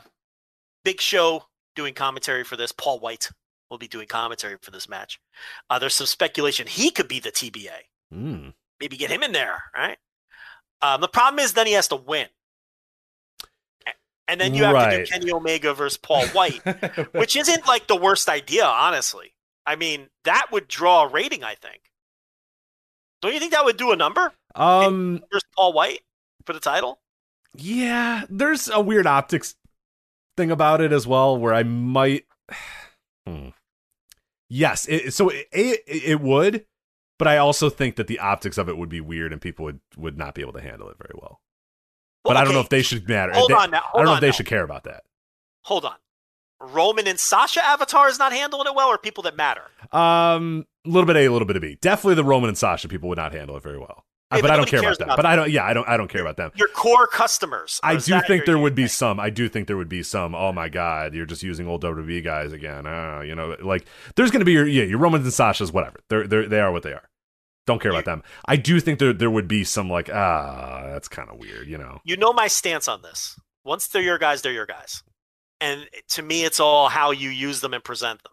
Big 0.85 1.01
Show 1.01 1.45
doing 1.77 1.95
commentary 1.95 2.45
for 2.45 2.57
this. 2.57 2.73
Paul 2.73 2.99
White 2.99 3.31
will 3.71 3.79
be 3.79 3.89
doing 3.89 4.07
commentary 4.07 4.57
for 4.61 4.71
this 4.71 4.89
match. 4.89 5.21
Uh, 5.69 5.79
there's 5.79 5.95
some 5.95 6.07
speculation 6.07 6.67
he 6.67 6.91
could 6.91 7.09
be 7.09 7.21
the 7.21 7.31
TBA. 7.31 7.71
Mm. 8.13 8.55
Maybe 8.81 8.97
get 8.97 9.11
him 9.11 9.23
in 9.23 9.33
there, 9.33 9.63
right? 9.77 9.99
Um, 10.81 11.01
the 11.01 11.09
problem 11.09 11.41
is 11.41 11.53
then 11.53 11.67
he 11.67 11.73
has 11.75 11.89
to 11.89 11.97
win. 11.97 12.29
And 14.29 14.39
then 14.39 14.53
you 14.55 14.63
have 14.65 14.91
to 14.91 14.99
do 14.99 15.07
Kenny 15.07 15.33
Omega 15.33 15.73
versus 15.73 15.97
Paul 15.97 16.27
White, 16.29 16.61
which 17.13 17.35
isn't 17.35 17.67
like 17.67 17.87
the 17.87 17.97
worst 17.97 18.29
idea, 18.29 18.67
honestly. 18.67 19.33
I 19.65 19.77
mean, 19.77 20.09
that 20.25 20.49
would 20.53 20.69
draw 20.69 21.05
a 21.05 21.09
rating, 21.09 21.43
I 21.43 21.55
think. 21.55 21.81
Don't 23.23 23.33
you 23.35 23.41
think 23.41 23.53
that 23.53 23.65
would 23.65 23.77
do 23.77 23.91
a 23.93 23.97
number 23.97 24.33
um, 24.55 25.23
versus 25.33 25.49
Paul 25.57 25.73
White 25.73 26.01
for 26.45 26.53
the 26.53 26.61
title? 26.61 27.01
yeah, 27.55 28.25
there's 28.29 28.69
a 28.69 28.81
weird 28.81 29.07
optics 29.07 29.55
thing 30.37 30.51
about 30.51 30.81
it 30.81 30.93
as 30.93 31.07
well, 31.07 31.37
where 31.37 31.55
I 31.55 31.63
might. 31.63 32.25
Hmm. 33.27 33.49
Yes, 34.49 34.87
it, 34.89 35.13
so 35.13 35.29
it, 35.29 35.47
it 35.53 35.81
it 35.87 36.21
would, 36.23 36.65
but 37.19 37.29
I 37.29 37.37
also 37.37 37.69
think 37.69 37.97
that 37.97 38.07
the 38.07 38.19
optics 38.21 38.57
of 38.57 38.71
it 38.71 38.79
would 38.79 38.89
be 38.89 39.03
weird, 39.03 39.33
and 39.35 39.43
people 39.43 39.67
would 39.67 39.81
would 39.99 40.17
not 40.17 40.35
be 40.35 40.41
able 40.41 40.55
to 40.55 40.63
handle 40.63 40.89
it 40.89 40.97
very 40.99 41.13
well. 41.15 41.41
But 42.25 42.31
Well, 42.31 42.39
I 42.39 42.45
don't 42.45 42.55
know 42.55 42.61
if 42.61 42.71
they 42.71 42.81
should 42.81 43.07
matter. 43.07 43.33
Hold 43.35 43.51
They- 43.51 43.55
on 43.55 43.71
now. 43.71 43.85
I 43.93 43.99
don't 43.99 44.07
know 44.07 44.15
if 44.15 44.21
they 44.23 44.29
now. 44.29 44.33
should 44.33 44.47
care 44.47 44.63
about 44.63 44.85
that. 44.85 45.03
Hold 45.65 45.85
on. 45.85 45.97
Roman 46.61 47.07
and 47.07 47.21
Sasha 47.21 47.63
Avatar 47.63 48.09
is 48.09 48.19
not 48.19 48.33
handling 48.33 48.67
it 48.67 48.75
well, 48.75 48.89
or 48.89 48.97
people 48.97 49.23
that 49.25 49.37
matter. 49.37 49.65
Um, 49.93 50.67
a 50.89 50.93
little 50.93 51.07
bit 51.07 51.17
A, 51.17 51.27
a 51.27 51.33
little 51.33 51.47
bit 51.47 51.57
of 51.57 51.63
B. 51.63 51.79
Definitely 51.81 52.15
the 52.15 52.25
Roman 52.25 52.49
and 52.49 52.59
Sasha 52.59 52.89
people 52.89 53.09
would 53.09 53.19
not 53.19 53.33
handle 53.33 53.57
it 53.57 53.63
very 53.63 53.79
well. 53.79 54.05
Hey, 54.31 54.43
but 54.43 54.49
but 54.49 54.51
I 54.51 54.57
don't 54.57 54.69
care 54.69 54.81
about 54.81 54.99
them. 54.99 55.07
about 55.07 55.17
But 55.17 55.27
I 55.27 55.37
don't. 55.37 55.51
Yeah, 55.51 55.65
I 55.65 55.73
don't. 55.73 55.89
I 55.89 55.97
don't 55.97 56.09
care 56.09 56.21
about 56.21 56.37
them. 56.37 56.51
Your 56.55 56.69
core 56.69 57.07
customers. 57.07 57.81
I 57.83 57.97
do 57.97 58.21
think 58.27 58.45
there 58.45 58.59
would 58.59 58.75
be 58.75 58.83
thing? 58.83 58.89
some. 58.89 59.21
I 59.21 59.31
do 59.31 59.49
think 59.49 59.69
there 59.69 59.79
would 59.79 59.89
be 59.89 60.03
some. 60.03 60.35
Oh 60.35 60.53
my 60.53 60.69
God, 60.69 61.15
you're 61.15 61.25
just 61.25 61.43
using 61.43 61.67
old 61.67 61.83
WWE 61.83 62.23
guys 62.23 62.53
again. 62.53 62.87
Uh, 62.87 63.21
you 63.21 63.35
know, 63.35 63.57
like 63.63 63.87
there's 64.17 64.31
going 64.31 64.41
to 64.41 64.45
be 64.45 64.53
your 64.53 64.67
yeah, 64.67 64.85
your 64.85 64.99
Romans 64.99 65.25
and 65.25 65.33
Sasha's 65.33 65.73
whatever. 65.73 66.01
They're 66.11 66.27
they 66.27 66.47
they 66.47 66.61
are 66.61 66.71
what 66.71 66.83
they 66.83 66.93
are. 66.93 67.09
Don't 67.67 67.81
care 67.81 67.91
about 67.91 68.05
them. 68.05 68.23
I 68.47 68.57
do 68.57 68.81
think 68.81 68.99
there 68.99 69.15
there 69.15 69.31
would 69.31 69.49
be 69.49 69.65
some 69.65 69.89
like 69.89 70.11
ah, 70.13 70.83
that's 70.89 71.09
kind 71.09 71.31
of 71.31 71.39
weird. 71.39 71.67
You 71.67 71.79
know. 71.79 72.01
you 72.05 72.19
know 72.19 72.35
my 72.35 72.49
stance 72.49 72.87
on 72.87 73.01
this. 73.01 73.39
Once 73.65 73.89
they're 73.89 74.03
your 74.03 74.19
guys, 74.19 74.43
they're 74.43 74.53
your 74.53 74.67
guys. 74.67 75.03
And 75.61 75.89
to 76.11 76.23
me, 76.23 76.45
it's 76.45 76.61
all 76.61 76.89
how 76.89 77.11
you 77.11 77.31
use 77.31 77.61
them 77.61 77.75
and 77.75 77.83
present 77.83 78.23
them. 78.23 78.33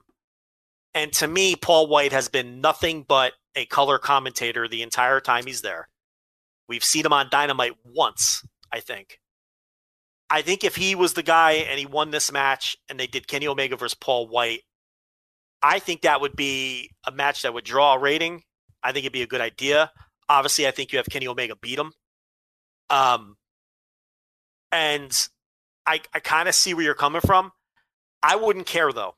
And 0.95 1.11
to 1.13 1.27
me, 1.27 1.57
Paul 1.57 1.87
White 1.87 2.13
has 2.13 2.29
been 2.29 2.61
nothing 2.61 3.03
but 3.07 3.33
a 3.53 3.65
color 3.65 3.97
commentator 3.99 4.67
the 4.67 4.81
entire 4.81 5.19
time 5.19 5.45
he's 5.45 5.61
there. 5.61 5.89
We've 6.69 6.83
seen 6.83 7.05
him 7.05 7.13
on 7.13 7.27
Dynamite 7.29 7.73
once, 7.83 8.41
I 8.71 8.79
think. 8.79 9.19
I 10.29 10.41
think 10.41 10.63
if 10.63 10.75
he 10.75 10.95
was 10.95 11.13
the 11.13 11.21
guy 11.21 11.51
and 11.51 11.77
he 11.77 11.85
won 11.85 12.11
this 12.11 12.31
match 12.31 12.75
and 12.89 12.99
they 12.99 13.07
did 13.07 13.27
Kenny 13.27 13.47
Omega 13.47 13.75
versus 13.75 13.93
Paul 13.93 14.27
White, 14.27 14.61
I 15.61 15.79
think 15.79 16.01
that 16.01 16.21
would 16.21 16.35
be 16.35 16.89
a 17.05 17.11
match 17.11 17.41
that 17.41 17.53
would 17.53 17.65
draw 17.65 17.93
a 17.93 17.99
rating. 17.99 18.41
I 18.81 18.91
think 18.91 19.03
it'd 19.03 19.13
be 19.13 19.21
a 19.21 19.27
good 19.27 19.41
idea. 19.41 19.91
Obviously, 20.29 20.65
I 20.65 20.71
think 20.71 20.91
you 20.91 20.97
have 20.97 21.07
Kenny 21.09 21.27
Omega 21.27 21.55
beat 21.55 21.77
him. 21.77 21.91
Um, 22.89 23.35
and 24.71 25.27
I, 25.85 26.01
I 26.13 26.19
kind 26.19 26.47
of 26.49 26.55
see 26.55 26.73
where 26.73 26.83
you're 26.83 26.95
coming 26.95 27.21
from. 27.21 27.51
I 28.23 28.37
wouldn't 28.37 28.65
care 28.65 28.91
though. 28.91 29.15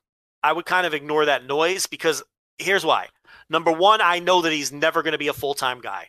I 0.48 0.54
would 0.54 0.66
kind 0.66 0.88
of 0.88 0.94
ignore 0.94 1.26
that 1.26 1.46
noise 1.46 1.88
because 1.88 2.24
here's 2.58 2.86
why. 2.86 3.08
Number 3.50 3.70
one, 3.70 4.00
I 4.02 4.20
know 4.20 4.42
that 4.44 4.54
he's 4.54 4.72
never 4.72 5.04
going 5.04 5.12
to 5.12 5.18
be 5.18 5.28
a 5.28 5.34
full 5.34 5.54
time 5.54 5.82
guy. 5.82 6.08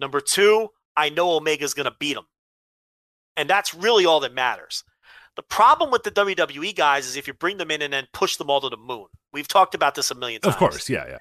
Number 0.00 0.20
two, 0.20 0.70
I 0.96 1.08
know 1.08 1.30
Omega's 1.30 1.72
going 1.72 1.88
to 1.88 1.94
beat 2.00 2.16
him. 2.16 2.24
And 3.36 3.48
that's 3.48 3.74
really 3.74 4.04
all 4.04 4.18
that 4.20 4.34
matters. 4.34 4.82
The 5.36 5.44
problem 5.44 5.92
with 5.92 6.02
the 6.02 6.10
WWE 6.10 6.74
guys 6.74 7.06
is 7.06 7.14
if 7.14 7.28
you 7.28 7.32
bring 7.32 7.58
them 7.58 7.70
in 7.70 7.80
and 7.80 7.92
then 7.92 8.08
push 8.12 8.34
them 8.34 8.50
all 8.50 8.60
to 8.60 8.68
the 8.68 8.76
moon. 8.76 9.06
We've 9.32 9.46
talked 9.46 9.76
about 9.76 9.94
this 9.94 10.10
a 10.10 10.16
million 10.16 10.40
times. 10.40 10.56
Of 10.56 10.58
course, 10.58 10.90
yeah, 10.90 11.06
yeah. 11.06 11.18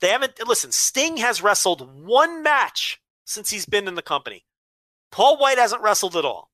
They 0.00 0.08
haven't 0.08 0.40
listen. 0.46 0.72
Sting 0.72 1.18
has 1.18 1.42
wrestled 1.42 2.06
one 2.06 2.42
match 2.42 3.02
since 3.26 3.50
he's 3.50 3.66
been 3.66 3.86
in 3.86 3.96
the 3.96 4.02
company. 4.02 4.46
Paul 5.12 5.36
White 5.36 5.58
hasn't 5.58 5.82
wrestled 5.82 6.16
at 6.16 6.24
all. 6.24 6.48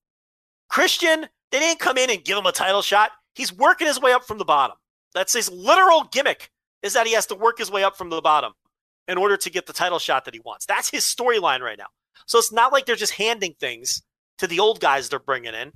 Christian, 0.69 1.29
they 1.53 1.61
didn't 1.61 1.79
come 1.79 1.97
in 1.97 2.11
and 2.11 2.25
give 2.25 2.37
him 2.37 2.47
a 2.47 2.53
title 2.53 2.83
shot. 2.83 3.13
He's 3.37 3.53
working 3.53 3.87
his 3.87 4.01
way 4.01 4.13
up 4.13 4.25
from 4.25 4.39
the 4.39 4.45
bottom. 4.45 4.77
That's 5.15 5.33
his 5.33 5.51
literal 5.51 6.05
gimmick 6.13 6.51
is 6.83 6.93
that 6.95 7.07
he 7.07 7.15
has 7.15 7.27
to 7.27 7.35
work 7.35 7.59
his 7.59 7.71
way 7.71 7.85
up 7.85 7.97
from 7.97 8.11
the 8.11 8.21
bottom 8.21 8.53
in 9.09 9.19
order 9.19 9.37
to 9.37 9.51
get 9.51 9.67
the 9.67 9.73
title 9.73 9.99
shot 9.99 10.25
that 10.25 10.35
he 10.35 10.41
wants. 10.45 10.67
That's 10.67 10.91
his 10.91 11.05
storyline 11.05 11.61
right 11.61 11.79
now. 11.79 11.87
So 12.27 12.39
it's 12.39 12.53
not 12.53 12.73
like 12.73 12.87
they're 12.87 12.97
just 12.97 13.15
handing 13.15 13.55
things 13.59 14.03
to 14.39 14.47
the 14.47 14.61
old 14.61 14.81
guys 14.81 15.09
they're 15.09 15.19
bringing 15.19 15.55
in. 15.55 15.73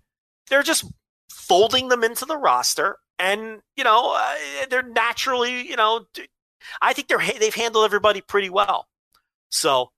They're 0.48 0.62
just 0.62 0.85
folding 1.31 1.89
them 1.89 2.05
into 2.05 2.24
the 2.24 2.36
roster 2.36 2.98
and, 3.19 3.60
you 3.77 3.85
know, 3.85 4.15
uh, 4.16 4.66
they're 4.70 4.82
naturally, 4.82 5.66
you 5.66 5.77
know, 5.77 6.06
I 6.81 6.93
think 6.93 7.09
they're 7.09 7.19
they've 7.39 7.55
handled 7.55 7.85
everybody 7.85 8.20
pretty 8.20 8.51
well. 8.51 8.86
So, 9.51 9.90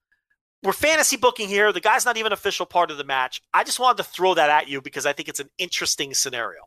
we're 0.63 0.73
fantasy 0.73 1.17
booking 1.17 1.49
here. 1.49 1.73
The 1.73 1.81
guy's 1.81 2.05
not 2.05 2.17
even 2.19 2.33
official 2.33 2.67
part 2.67 2.91
of 2.91 2.99
the 2.99 3.05
match. 3.05 3.41
I 3.55 3.65
just 3.65 3.81
wanted 3.81 3.99
to 3.99 4.05
throw 4.05 4.35
that 4.35 4.51
at 4.51 4.69
you 4.69 4.83
because 4.83 5.07
I 5.07 5.13
think 5.13 5.29
it's 5.29 5.41
an 5.41 5.49
interesting 5.59 6.13
scenario. 6.13 6.61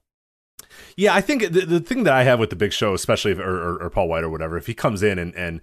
Yeah, 0.95 1.14
I 1.14 1.22
think 1.22 1.52
the, 1.52 1.65
the 1.65 1.80
thing 1.80 2.03
that 2.03 2.14
I 2.14 2.23
have 2.23 2.40
with 2.40 2.49
the 2.49 2.56
Big 2.56 2.73
Show, 2.73 2.94
especially 2.94 3.31
if, 3.31 3.40
or, 3.40 3.44
or, 3.44 3.84
or 3.84 3.90
Paul 3.90 4.07
White 4.07 4.23
or 4.23 4.30
whatever, 4.30 4.57
if 4.57 4.68
he 4.68 4.73
comes 4.73 5.03
in 5.03 5.19
and 5.19 5.35
and 5.35 5.61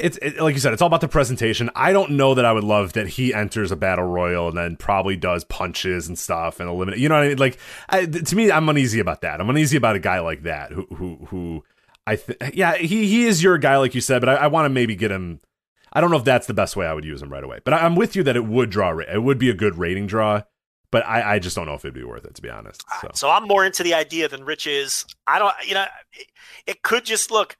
it's 0.00 0.16
it, 0.18 0.40
like 0.40 0.54
you 0.54 0.60
said, 0.60 0.72
it's 0.72 0.80
all 0.80 0.86
about 0.86 1.00
the 1.00 1.08
presentation. 1.08 1.70
I 1.74 1.92
don't 1.92 2.12
know 2.12 2.34
that 2.34 2.44
I 2.44 2.52
would 2.52 2.64
love 2.64 2.94
that 2.94 3.08
he 3.08 3.34
enters 3.34 3.70
a 3.70 3.76
battle 3.76 4.06
royal 4.06 4.48
and 4.48 4.56
then 4.56 4.76
probably 4.76 5.16
does 5.16 5.44
punches 5.44 6.08
and 6.08 6.18
stuff 6.18 6.60
and 6.60 6.68
eliminate. 6.68 7.00
You 7.00 7.08
know 7.08 7.16
what 7.16 7.24
I 7.24 7.28
mean? 7.28 7.38
Like 7.38 7.58
I, 7.88 8.06
to 8.06 8.36
me, 8.36 8.50
I'm 8.50 8.68
uneasy 8.68 9.00
about 9.00 9.20
that. 9.20 9.40
I'm 9.40 9.50
uneasy 9.50 9.76
about 9.76 9.96
a 9.96 10.00
guy 10.00 10.20
like 10.20 10.42
that 10.44 10.72
who 10.72 10.86
who 10.94 11.16
who 11.26 11.64
I 12.06 12.16
think. 12.16 12.38
Yeah, 12.54 12.76
he 12.76 13.06
he 13.06 13.26
is 13.26 13.42
your 13.42 13.58
guy, 13.58 13.76
like 13.76 13.94
you 13.94 14.00
said, 14.00 14.20
but 14.20 14.28
I, 14.28 14.34
I 14.36 14.46
want 14.46 14.66
to 14.66 14.70
maybe 14.70 14.96
get 14.96 15.10
him. 15.10 15.40
I 15.92 16.00
don't 16.00 16.10
know 16.10 16.18
if 16.18 16.24
that's 16.24 16.46
the 16.46 16.54
best 16.54 16.76
way 16.76 16.86
I 16.86 16.92
would 16.94 17.04
use 17.04 17.22
him 17.22 17.30
right 17.30 17.44
away, 17.44 17.60
but 17.64 17.74
I, 17.74 17.78
I'm 17.78 17.96
with 17.96 18.16
you 18.16 18.22
that 18.24 18.36
it 18.36 18.46
would 18.46 18.70
draw. 18.70 18.98
It 18.98 19.22
would 19.22 19.38
be 19.38 19.50
a 19.50 19.54
good 19.54 19.76
rating 19.76 20.06
draw 20.06 20.42
but 20.90 21.06
I, 21.06 21.34
I, 21.34 21.38
just 21.38 21.56
don't 21.56 21.66
know 21.66 21.74
if 21.74 21.84
it'd 21.84 21.94
be 21.94 22.04
worth 22.04 22.24
it 22.24 22.34
to 22.34 22.42
be 22.42 22.50
honest. 22.50 22.82
So. 23.00 23.10
so. 23.14 23.30
I'm 23.30 23.44
more 23.44 23.64
into 23.64 23.82
the 23.82 23.94
idea 23.94 24.28
than 24.28 24.44
Rich 24.44 24.66
is. 24.66 25.04
I 25.26 25.38
don't, 25.38 25.54
you 25.66 25.74
know, 25.74 25.84
it, 26.12 26.26
it, 26.66 26.82
could 26.82 27.04
just 27.04 27.30
look. 27.30 27.56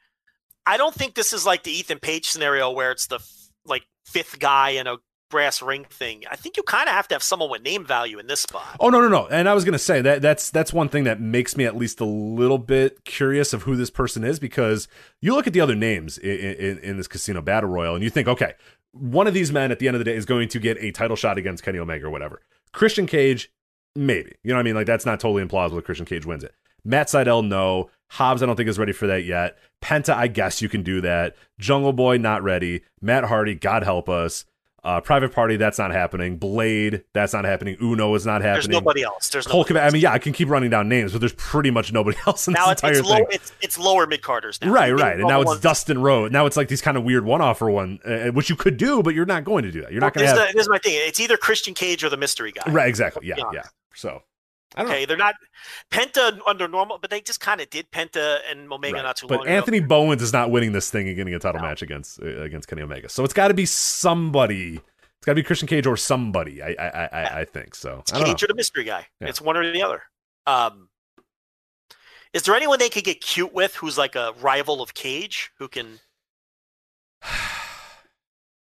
I 0.66 0.77
don't 0.77 0.94
think 0.94 1.15
this 1.15 1.32
is 1.32 1.47
like 1.47 1.62
the 1.62 1.70
Ethan 1.70 1.98
Page 1.98 2.28
scenario 2.28 2.70
where 2.70 2.90
it's 2.90 3.07
the 3.07 3.20
like 3.65 3.85
fifth 4.05 4.39
guy 4.39 4.70
in 4.70 4.86
a 4.86 4.97
brass 5.31 5.61
ring 5.61 5.85
thing. 5.90 6.23
I 6.31 6.36
think 6.36 6.57
you 6.57 6.62
kind 6.62 6.89
of 6.89 6.94
have 6.94 7.09
to 7.09 7.15
have 7.15 7.23
someone 7.23 7.51
with 7.51 7.62
name 7.62 7.85
value 7.85 8.19
in 8.19 8.27
this 8.27 8.40
spot. 8.40 8.77
Oh 8.81 8.90
no 8.90 9.01
no 9.01 9.09
no! 9.09 9.27
And 9.27 9.48
I 9.48 9.55
was 9.55 9.65
gonna 9.65 9.78
say 9.78 10.01
that 10.01 10.23
that's 10.23 10.51
that's 10.51 10.73
one 10.73 10.89
thing 10.89 11.05
that 11.05 11.20
makes 11.20 11.57
me 11.57 11.65
at 11.65 11.77
least 11.77 12.01
a 12.01 12.05
little 12.05 12.59
bit 12.59 13.05
curious 13.05 13.53
of 13.53 13.65
who 13.65 13.77
this 13.77 13.90
person 13.90 14.24
is 14.24 14.39
because 14.39 14.89
you 15.20 15.35
look 15.35 15.47
at 15.47 15.53
the 15.53 15.61
other 15.61 15.74
names 15.74 16.19
in, 16.19 16.31
in, 16.31 16.78
in 16.78 16.97
this 16.97 17.09
casino 17.09 17.40
battle 17.40 17.70
royal 17.70 17.94
and 17.94 18.05
you 18.05 18.11
think, 18.11 18.28
okay, 18.28 18.55
one 18.93 19.27
of 19.27 19.35
these 19.35 19.53
men 19.53 19.70
at 19.70 19.78
the 19.78 19.89
end 19.89 19.94
of 19.94 20.01
the 20.01 20.05
day 20.05 20.16
is 20.16 20.24
going 20.24 20.48
to 20.48 20.59
get 20.59 20.78
a 20.78 20.90
title 20.93 21.16
shot 21.16 21.39
against 21.39 21.62
Kenny 21.62 21.78
Omega 21.78 22.07
or 22.07 22.11
whatever. 22.11 22.43
Christian 22.72 23.06
Cage, 23.06 23.51
maybe. 23.94 24.32
You 24.43 24.51
know 24.51 24.56
what 24.56 24.60
I 24.60 24.64
mean? 24.64 24.74
Like 24.74 24.86
that's 24.86 25.06
not 25.06 25.20
totally 25.20 25.44
implausible. 25.44 25.84
Christian 25.84 26.06
Cage 26.06 26.26
wins 26.26 26.44
it. 26.44 26.55
Matt 26.84 27.09
Sydal, 27.09 27.47
no. 27.47 27.90
Hobbs, 28.10 28.43
I 28.43 28.47
don't 28.47 28.55
think 28.55 28.68
is 28.68 28.78
ready 28.78 28.93
for 28.93 29.09
that 29.09 29.24
yet. 29.24 29.59
Penta, 29.82 30.14
I 30.14 30.28
guess 30.28 30.62
you 30.62 30.68
can 30.68 30.82
do 30.82 31.01
that. 31.01 31.34
Jungle 31.59 31.93
Boy, 31.93 32.18
not 32.18 32.43
ready. 32.43 32.82
Matt 33.01 33.24
Hardy, 33.24 33.55
God 33.55 33.82
help 33.82 34.09
us. 34.09 34.44
Uh, 34.86 35.00
Private 35.00 35.32
Party, 35.32 35.56
that's 35.56 35.78
not 35.78 35.90
happening. 35.90 36.36
Blade, 36.36 37.02
that's 37.12 37.32
not 37.32 37.44
happening. 37.44 37.76
Uno 37.82 38.14
is 38.14 38.24
not 38.24 38.42
happening. 38.42 38.54
There's 38.54 38.68
nobody 38.68 39.02
else. 39.02 39.28
There's 39.28 39.46
Hulk. 39.46 39.70
nobody 39.70 39.84
I 39.84 39.90
mean, 39.90 40.02
yeah, 40.02 40.12
I 40.12 40.18
can 40.18 40.32
keep 40.32 40.48
running 40.48 40.70
down 40.70 40.88
names, 40.88 41.10
but 41.10 41.18
there's 41.18 41.32
pretty 41.32 41.72
much 41.72 41.92
nobody 41.92 42.16
else 42.26 42.46
in 42.46 42.54
now 42.54 42.66
this 42.66 42.72
it's, 42.74 42.82
entire 42.82 42.98
it's, 43.00 43.08
thing. 43.08 43.18
low, 43.18 43.26
it's, 43.30 43.52
it's 43.60 43.78
lower 43.78 44.06
mid 44.06 44.22
carders 44.22 44.60
now. 44.60 44.70
Right, 44.70 44.92
right. 44.92 45.18
And 45.18 45.26
now 45.28 45.40
it's 45.40 45.48
ones, 45.48 45.60
Dustin 45.60 46.00
Road. 46.00 46.30
Now 46.30 46.46
it's 46.46 46.56
like 46.56 46.68
these 46.68 46.80
kind 46.82 46.96
of 46.96 47.02
weird 47.02 47.24
one-off 47.24 47.56
offer 47.56 47.70
one, 47.70 47.98
uh, 48.04 48.28
which 48.32 48.50
you 48.50 48.56
could 48.56 48.76
do, 48.76 49.02
but 49.02 49.14
you're 49.14 49.26
not 49.26 49.44
going 49.44 49.64
to 49.64 49.72
do 49.72 49.80
that. 49.82 49.92
You're 49.92 50.00
not 50.00 50.14
going 50.14 50.26
to 50.26 50.32
have. 50.32 50.48
is- 50.48 50.54
this 50.54 50.62
is 50.62 50.68
my 50.68 50.78
thing. 50.78 50.92
It's 50.94 51.20
either 51.20 51.36
Christian 51.36 51.74
Cage 51.74 52.04
or 52.04 52.08
the 52.08 52.16
mystery 52.16 52.52
guy. 52.52 52.70
Right, 52.70 52.88
exactly. 52.88 53.26
Yeah, 53.26 53.36
yeah. 53.52 53.62
So, 53.94 54.22
I 54.74 54.80
don't 54.82 54.88
know. 54.88 54.94
Okay, 54.94 55.05
they're 55.06 55.16
not 55.16 55.34
Penta 55.90 56.38
under 56.47 56.66
normal, 56.68 56.98
but 56.98 57.09
they 57.10 57.20
just 57.20 57.40
kind 57.40 57.60
of 57.60 57.70
did 57.70 57.90
Penta 57.93 58.40
and 58.51 58.70
Omega 58.70 58.94
Right. 58.97 59.02
not 59.02 59.16
too 59.16 59.26
long 59.26 59.38
But 59.38 59.47
ago. 59.47 59.56
Anthony 59.56 59.80
Bowens 59.80 60.20
is 60.22 60.32
not 60.32 60.51
winning 60.51 60.72
this 60.72 60.90
thing 60.90 61.06
and 61.06 61.16
getting 61.16 61.34
a 61.34 61.38
title 61.38 61.60
No. 61.60 61.68
match 61.68 61.82
against 61.82 62.20
uh, 62.20 62.26
against 62.43 62.68
Kenny 62.68 62.82
Omega. 62.82 63.09
So 63.09 63.24
it's 63.24 63.32
got 63.34 63.48
to 63.48 63.55
be 63.55 63.64
somebody. 63.66 64.74
It's 64.76 65.24
got 65.24 65.32
to 65.32 65.36
be 65.36 65.43
Christian 65.43 65.68
Cage 65.68 65.86
or 65.86 65.97
somebody. 65.97 66.62
I 66.62 66.74
I 66.78 66.86
I, 66.88 67.09
I, 67.12 67.40
I 67.40 67.44
think 67.44 67.74
so. 67.74 67.98
It's 68.01 68.12
I 68.12 68.18
Cage 68.24 68.43
know. 68.43 68.44
or 68.47 68.48
the 68.48 68.55
mystery 68.55 68.84
guy. 68.84 69.06
Yeah. 69.20 69.28
It's 69.28 69.40
one 69.40 69.56
or 69.56 69.70
the 69.72 69.82
other. 69.82 70.02
Um, 70.47 70.88
is 72.32 72.43
there 72.43 72.55
anyone 72.55 72.78
they 72.78 72.90
could 72.90 73.05
get 73.05 73.20
cute 73.22 73.55
with 73.55 73.76
who's 73.76 73.97
like 73.97 74.14
a 74.14 74.34
rival 74.40 74.82
of 74.82 74.93
Cage 74.94 75.52
who 75.59 75.68
can? 75.68 76.01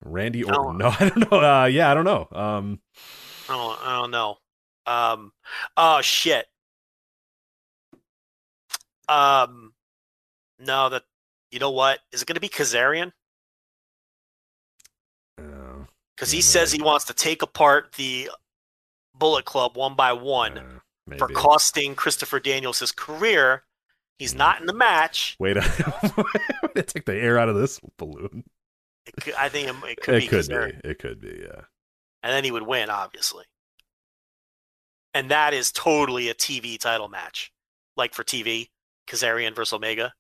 Randy. 0.04 0.44
Orton. 0.44 0.78
No, 0.80 0.88
I 1.00 1.10
don't 1.10 1.32
know. 1.32 1.42
Uh, 1.42 1.66
yeah, 1.66 1.92
I 1.92 1.94
don't 1.94 2.06
know. 2.06 2.28
Um, 2.32 2.80
I 3.50 3.56
don't, 3.56 3.80
I 3.88 4.00
don't 4.02 4.12
know. 4.12 4.38
Um, 4.86 5.32
oh 5.78 6.02
shit. 6.02 6.48
Um, 9.08 9.74
no, 10.60 10.90
that 10.90 11.04
you 11.52 11.60
know 11.60 11.72
what? 11.72 12.00
Is 12.12 12.22
it 12.22 12.28
going 12.28 12.36
to 12.36 12.40
be 12.42 12.50
Kazarian? 12.50 13.12
uh, 15.38 15.86
Because 16.16 16.32
he 16.32 16.42
says 16.42 16.72
he 16.72 16.82
wants 16.82 17.06
to 17.06 17.14
take 17.14 17.42
apart 17.42 17.94
the 17.98 18.30
Bullet 19.16 19.46
Club 19.46 19.76
one 19.76 19.96
by 19.96 20.14
one 20.14 20.58
uh, 20.58 21.18
for 21.18 21.28
costing 21.28 21.96
Christopher 21.96 22.40
Daniels 22.40 22.80
his 22.80 22.92
career. 22.92 23.64
He's 24.18 24.36
not 24.36 24.60
in 24.62 24.68
the 24.68 24.74
match. 24.74 25.36
Wait 25.40 25.54
to 25.56 26.84
take 26.84 27.06
the 27.06 27.16
air 27.16 27.40
out 27.40 27.50
of 27.50 27.56
this 27.56 27.80
balloon. 27.98 28.44
It 29.08 29.16
could, 29.20 29.34
I 29.34 29.50
think 29.50 29.68
it, 29.68 29.76
it 29.90 30.02
could 30.02 30.16
It 30.16 30.22
be 30.22 30.28
could 30.28 30.48
be. 30.48 30.90
It 30.90 31.00
could 31.00 31.20
be. 31.20 31.40
Yeah. 31.44 31.62
and 32.22 32.32
then 32.32 32.44
he 32.44 32.52
would 32.52 32.62
win, 32.68 32.90
obviously. 32.92 33.46
And 35.14 35.30
that 35.32 35.54
is 35.54 35.72
totally 35.72 36.30
a 36.30 36.34
TV 36.34 36.80
title 36.80 37.10
match, 37.10 37.52
like 37.98 38.14
for 38.14 38.24
TV, 38.24 38.70
Kazarian 39.08 39.56
versus 39.56 39.74
Omega. 39.74 40.14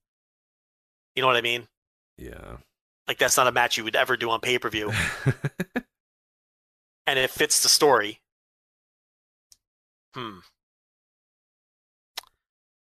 You 1.15 1.21
know 1.21 1.27
what 1.27 1.37
I 1.37 1.41
mean? 1.41 1.67
Yeah. 2.17 2.57
Like 3.07 3.17
that's 3.17 3.37
not 3.37 3.47
a 3.47 3.51
match 3.51 3.77
you 3.77 3.83
would 3.83 3.95
ever 3.95 4.15
do 4.17 4.29
on 4.29 4.39
pay 4.41 4.57
per 4.59 4.69
view, 4.69 4.91
and 7.07 7.19
it 7.19 7.29
fits 7.29 7.63
the 7.63 7.69
story. 7.69 8.21
Hmm. 10.13 10.39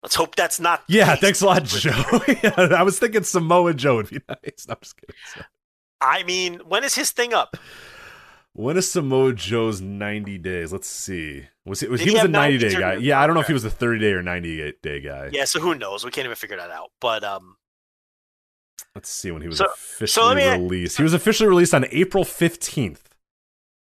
Let's 0.03 0.15
hope 0.15 0.35
that's 0.37 0.61
not. 0.61 0.83
yeah. 0.89 1.15
Thanks 1.17 1.41
a 1.41 1.47
lot, 1.47 1.65
Joe. 1.65 1.91
yeah, 2.43 2.53
I 2.57 2.83
was 2.83 2.99
thinking 2.99 3.23
Samoa 3.25 3.75
Joe 3.75 3.97
would 3.97 4.11
be 4.11 4.21
nice. 4.29 4.67
I'm 4.69 4.77
just 4.81 4.97
kidding. 4.97 5.15
So- 5.35 5.43
I 6.01 6.23
mean, 6.23 6.61
when 6.67 6.85
is 6.85 6.95
his 6.95 7.11
thing 7.11 7.35
up? 7.35 7.57
When 8.59 8.77
is 8.77 8.91
Samoa 8.91 9.35
Joe's 9.35 9.81
90 9.81 10.37
days? 10.39 10.73
Let's 10.73 10.89
see. 10.89 11.47
Was 11.65 11.79
he, 11.79 11.87
was, 11.87 12.01
Did 12.01 12.09
he 12.09 12.15
was 12.15 12.25
a 12.25 12.29
90 12.29 12.59
90 12.65 12.69
day 12.75 12.81
guy? 12.81 12.95
Yeah, 12.95 13.21
I 13.21 13.27
don't 13.29 13.35
know 13.35 13.41
if 13.41 13.47
he 13.47 13.53
was 13.53 13.65
a 13.65 13.71
30 13.71 14.01
day 14.01 14.13
or 14.13 14.21
90 14.21 14.73
day 14.83 15.01
guy. 15.01 15.31
Yeah, 15.33 15.45
so 15.45 15.61
who 15.61 15.77
knows? 15.77 16.05
We 16.05 16.11
can't 16.11 16.25
even 16.25 16.35
figure 16.35 16.57
that 16.57 16.71
out. 16.71 16.91
But 17.01 17.23
um, 17.23 17.57
Let's 18.97 19.11
see 19.11 19.31
when 19.31 19.43
he 19.43 19.49
was 19.49 19.59
So- 19.59 19.67
officially 19.67 20.09
so 20.09 20.35
me- 20.35 20.49
released. 20.65 20.97
He 20.97 21.05
was 21.05 21.15
officially 21.15 21.49
released 21.49 21.73
on 21.73 21.87
April 21.93 22.25
15th. 22.25 23.03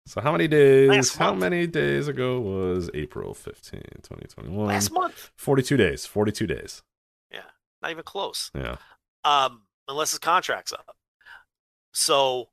So 0.08 0.22
how 0.22 0.32
many 0.32 0.48
days? 0.48 1.14
How 1.16 1.36
many 1.36 1.68
days 1.68 2.08
ago 2.08 2.40
was 2.41 2.90
April 2.95 3.36
15th, 3.36 4.02
2021? 4.02 4.66
last 4.68 4.91
month, 4.91 5.30
42 5.38 5.78
days. 5.78 6.06
42 6.08 6.48
days. 6.48 6.82
Yeah. 7.32 7.41
Not 7.84 7.91
even 7.91 8.04
close. 8.04 8.50
Yeah. 8.56 8.78
um, 9.24 9.62
unless 9.88 10.10
his 10.10 10.20
contract's 10.20 10.74
up. 10.74 10.95
So 11.94 12.50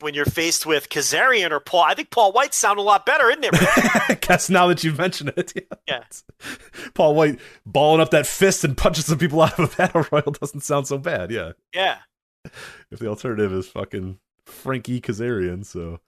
when 0.00 0.14
you're 0.14 0.24
faced 0.26 0.66
with 0.66 0.88
Kazarian 0.88 1.50
or 1.50 1.60
Paul, 1.60 1.84
I 1.84 1.94
think 1.94 2.10
Paul 2.10 2.32
White 2.32 2.54
sound 2.54 2.78
a 2.78 2.82
lot 2.82 3.06
better, 3.06 3.30
isn't 3.30 3.44
it? 3.44 4.20
Guess 4.20 4.50
now 4.50 4.66
that 4.68 4.84
you 4.84 4.92
mention 4.92 5.32
it. 5.36 5.52
Yeah. 5.54 5.76
Yeah. 5.88 6.02
Paul 6.94 7.14
White 7.14 7.40
balling 7.64 8.00
up 8.00 8.10
that 8.10 8.26
fist 8.26 8.64
and 8.64 8.76
punching 8.76 9.04
some 9.04 9.18
people 9.18 9.40
out 9.40 9.58
of 9.58 9.72
a 9.72 9.76
battle 9.76 10.06
royal 10.12 10.32
doesn't 10.32 10.60
sound 10.60 10.86
so 10.86 10.98
bad. 10.98 11.30
Yeah. 11.30 11.52
yeah. 11.74 11.98
if 12.90 12.98
the 12.98 13.08
alternative 13.08 13.52
is 13.52 13.68
fucking 13.68 14.18
Frankie 14.44 15.00
Kazarian. 15.00 15.64
So, 15.64 16.00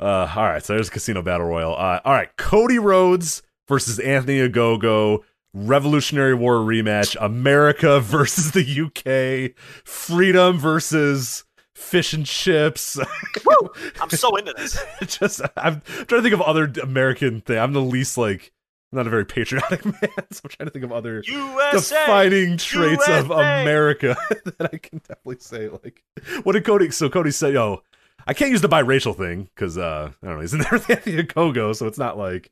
uh, 0.00 0.32
all 0.34 0.44
right. 0.44 0.64
So 0.64 0.74
there's 0.74 0.90
Casino 0.90 1.22
Battle 1.22 1.46
Royal. 1.46 1.74
Uh, 1.74 2.00
all 2.04 2.12
right. 2.12 2.34
Cody 2.36 2.78
Rhodes 2.78 3.42
versus 3.68 3.98
Anthony 3.98 4.38
Ogogo. 4.48 5.20
Revolutionary 5.54 6.34
War 6.34 6.56
rematch. 6.56 7.14
America 7.20 8.00
versus 8.00 8.52
the 8.52 8.64
UK. 8.64 9.54
Freedom 9.84 10.58
versus 10.58 11.44
fish 11.82 12.12
and 12.12 12.24
chips. 12.24 12.98
Woo! 13.44 13.70
I'm 14.00 14.10
so 14.10 14.34
into 14.36 14.54
this. 14.56 14.82
Just 15.18 15.42
I'm 15.56 15.80
trying 15.80 16.06
to 16.06 16.22
think 16.22 16.34
of 16.34 16.40
other 16.40 16.72
American 16.82 17.40
thing. 17.40 17.58
I'm 17.58 17.72
the 17.72 17.82
least 17.82 18.16
like 18.16 18.52
I'm 18.92 18.98
not 18.98 19.06
a 19.06 19.10
very 19.10 19.24
patriotic 19.24 19.84
man, 19.84 19.94
so 20.30 20.40
I'm 20.44 20.50
trying 20.50 20.66
to 20.66 20.70
think 20.70 20.84
of 20.84 20.92
other 20.92 21.22
USA. 21.26 21.72
defining 21.72 22.56
traits 22.56 23.08
of 23.08 23.30
America 23.30 24.16
that 24.44 24.70
I 24.72 24.76
can 24.78 24.98
definitely 24.98 25.38
say. 25.40 25.68
Like, 25.68 26.02
what 26.42 26.52
did 26.52 26.64
Cody? 26.64 26.90
So 26.90 27.08
Cody 27.08 27.30
said, 27.30 27.54
"Yo, 27.54 27.82
I 28.26 28.34
can't 28.34 28.50
use 28.50 28.60
the 28.60 28.68
biracial 28.68 29.16
thing 29.16 29.48
because 29.54 29.78
uh, 29.78 30.12
I 30.22 30.26
don't 30.26 30.36
know. 30.36 30.40
He's 30.40 30.54
in 30.54 30.60
there 30.60 30.68
with 30.72 30.90
Anthony 30.90 31.22
Ogogo, 31.22 31.74
so 31.74 31.86
it's 31.86 31.98
not 31.98 32.18
like, 32.18 32.50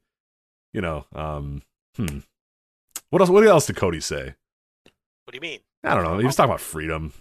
you 0.73 0.81
know, 0.81 1.05
um, 1.15 1.63
hmm. 1.97 2.19
What 3.11 3.21
else? 3.21 3.31
What 3.31 3.47
else 3.47 3.67
did 3.67 3.77
Cody 3.77 4.01
say? 4.01 4.35
What 5.25 5.33
do 5.33 5.37
you 5.37 5.41
mean? 5.41 5.61
I 5.85 5.95
don't 5.95 6.05
know. 6.05 6.19
He 6.19 6.27
was 6.27 6.37
talking 6.37 6.51
about 6.51 6.61
freedom. 6.61 7.13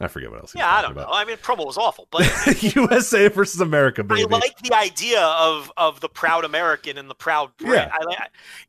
I 0.00 0.08
forget 0.08 0.30
what 0.30 0.40
else. 0.40 0.54
Yeah, 0.56 0.70
I 0.72 0.82
don't 0.82 0.96
know. 0.96 1.06
I 1.08 1.24
mean, 1.24 1.36
promo 1.36 1.64
was 1.64 1.78
awful, 1.78 2.08
but. 2.10 2.22
USA 2.74 3.28
versus 3.28 3.60
America, 3.60 4.04
I 4.10 4.24
like 4.24 4.58
the 4.58 4.74
idea 4.74 5.22
of 5.22 5.70
of 5.76 6.00
the 6.00 6.08
proud 6.08 6.44
American 6.44 6.98
and 6.98 7.08
the 7.08 7.14
proud 7.14 7.56
Brit. 7.58 7.74
Yeah. 7.78 7.90
I 7.92 8.04
like, 8.04 8.18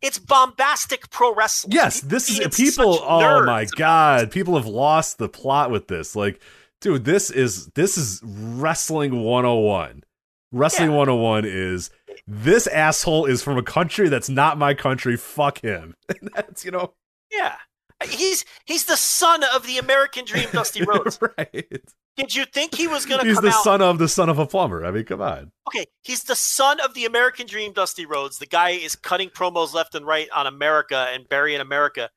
it's 0.02 0.20
bombastic 0.20 1.10
pro 1.10 1.34
wrestling. 1.34 1.74
Yes, 1.74 2.02
this 2.02 2.30
is 2.30 2.56
people. 2.56 3.00
Oh 3.02 3.44
my 3.44 3.66
god, 3.76 4.32
people 4.32 4.56
have 4.56 4.68
lost 4.68 5.18
the 5.18 5.28
plot 5.28 5.72
with 5.72 5.88
this. 5.88 6.16
Like, 6.16 6.40
dude, 6.80 7.06
this 7.06 7.32
is 7.32 7.68
this 7.70 7.98
is 7.98 8.22
wrestling 8.24 9.24
101. 9.24 10.04
Wrestling 10.52 10.92
Yeah. 10.92 10.98
101 10.98 11.46
is 11.46 11.90
this 12.28 12.68
asshole 12.68 13.26
is 13.26 13.42
from 13.42 13.58
a 13.58 13.64
country 13.64 14.10
that's 14.10 14.30
not 14.30 14.58
my 14.60 14.74
country. 14.76 15.18
Fuck 15.18 15.60
him. 15.62 15.96
And 16.08 16.30
that's 16.36 16.64
you 16.64 16.72
know 16.72 16.94
Yeah. 17.32 17.56
He's 18.10 18.46
he's 18.66 18.86
the 18.86 18.98
son 18.98 19.44
of 19.54 19.66
the 19.66 19.78
American 19.78 20.26
Dream, 20.26 20.48
Dusty 20.52 20.84
Rhodes. 20.88 21.20
right. 21.38 21.82
Did 22.18 22.34
you 22.34 22.46
think 22.46 22.74
he 22.76 22.88
was 22.88 23.06
going 23.06 23.20
to 23.22 23.28
He's 23.28 23.42
the 23.42 23.50
out? 23.50 23.64
son 23.64 23.82
of 23.82 23.98
the 23.98 24.08
son 24.08 24.30
of 24.30 24.40
a 24.40 24.46
plumber. 24.46 24.86
I 24.86 24.92
mean, 24.92 25.04
come 25.04 25.22
on. 25.22 25.52
okay, 25.68 25.86
he's 26.04 26.24
the 26.24 26.36
son 26.36 26.80
of 26.80 26.94
the 26.94 27.04
American 27.06 27.46
Dream, 27.46 27.74
Dusty 27.74 28.06
Rhodes. 28.06 28.38
The 28.40 28.46
guy 28.46 28.70
is 28.72 28.96
cutting 28.96 29.30
promos 29.30 29.74
left 29.74 29.96
and 29.96 30.06
right 30.06 30.30
on 30.34 30.48
America 30.48 31.08
and 31.12 31.28
burying 31.28 31.60
America. 31.60 32.10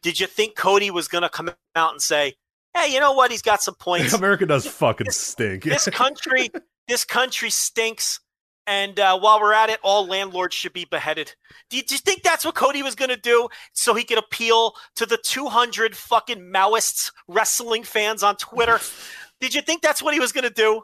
Did 0.00 0.20
you 0.20 0.26
think 0.28 0.54
Cody 0.56 0.90
was 0.90 1.08
going 1.08 1.22
to 1.22 1.28
come 1.28 1.50
out 1.74 1.90
and 1.92 2.00
say, 2.00 2.34
"Hey, 2.74 2.92
you 2.92 3.00
know 3.00 3.12
what? 3.12 3.30
He's 3.32 3.42
got 3.42 3.62
some 3.62 3.74
points. 3.74 4.12
America 4.14 4.46
does 4.46 4.66
fucking 4.66 5.10
stink. 5.10 5.64
this 5.64 5.88
country, 5.88 6.50
this 6.88 7.04
country 7.04 7.50
stinks." 7.50 8.20
And 8.66 8.98
uh, 9.00 9.18
while 9.18 9.40
we're 9.40 9.52
at 9.52 9.70
it, 9.70 9.80
all 9.82 10.06
landlords 10.06 10.54
should 10.54 10.72
be 10.72 10.84
beheaded. 10.84 11.34
Do 11.68 11.76
you, 11.76 11.82
do 11.82 11.94
you 11.94 11.98
think 11.98 12.22
that's 12.22 12.44
what 12.44 12.54
Cody 12.54 12.82
was 12.82 12.94
going 12.94 13.08
to 13.08 13.16
do 13.16 13.48
so 13.72 13.92
he 13.94 14.04
could 14.04 14.18
appeal 14.18 14.74
to 14.96 15.06
the 15.06 15.16
200 15.16 15.96
fucking 15.96 16.38
Maoists 16.40 17.10
wrestling 17.26 17.82
fans 17.82 18.22
on 18.22 18.36
Twitter? 18.36 18.78
Did 19.40 19.54
you 19.54 19.62
think 19.62 19.82
that's 19.82 20.00
what 20.02 20.14
he 20.14 20.20
was 20.20 20.30
going 20.30 20.44
to 20.44 20.54
do? 20.54 20.82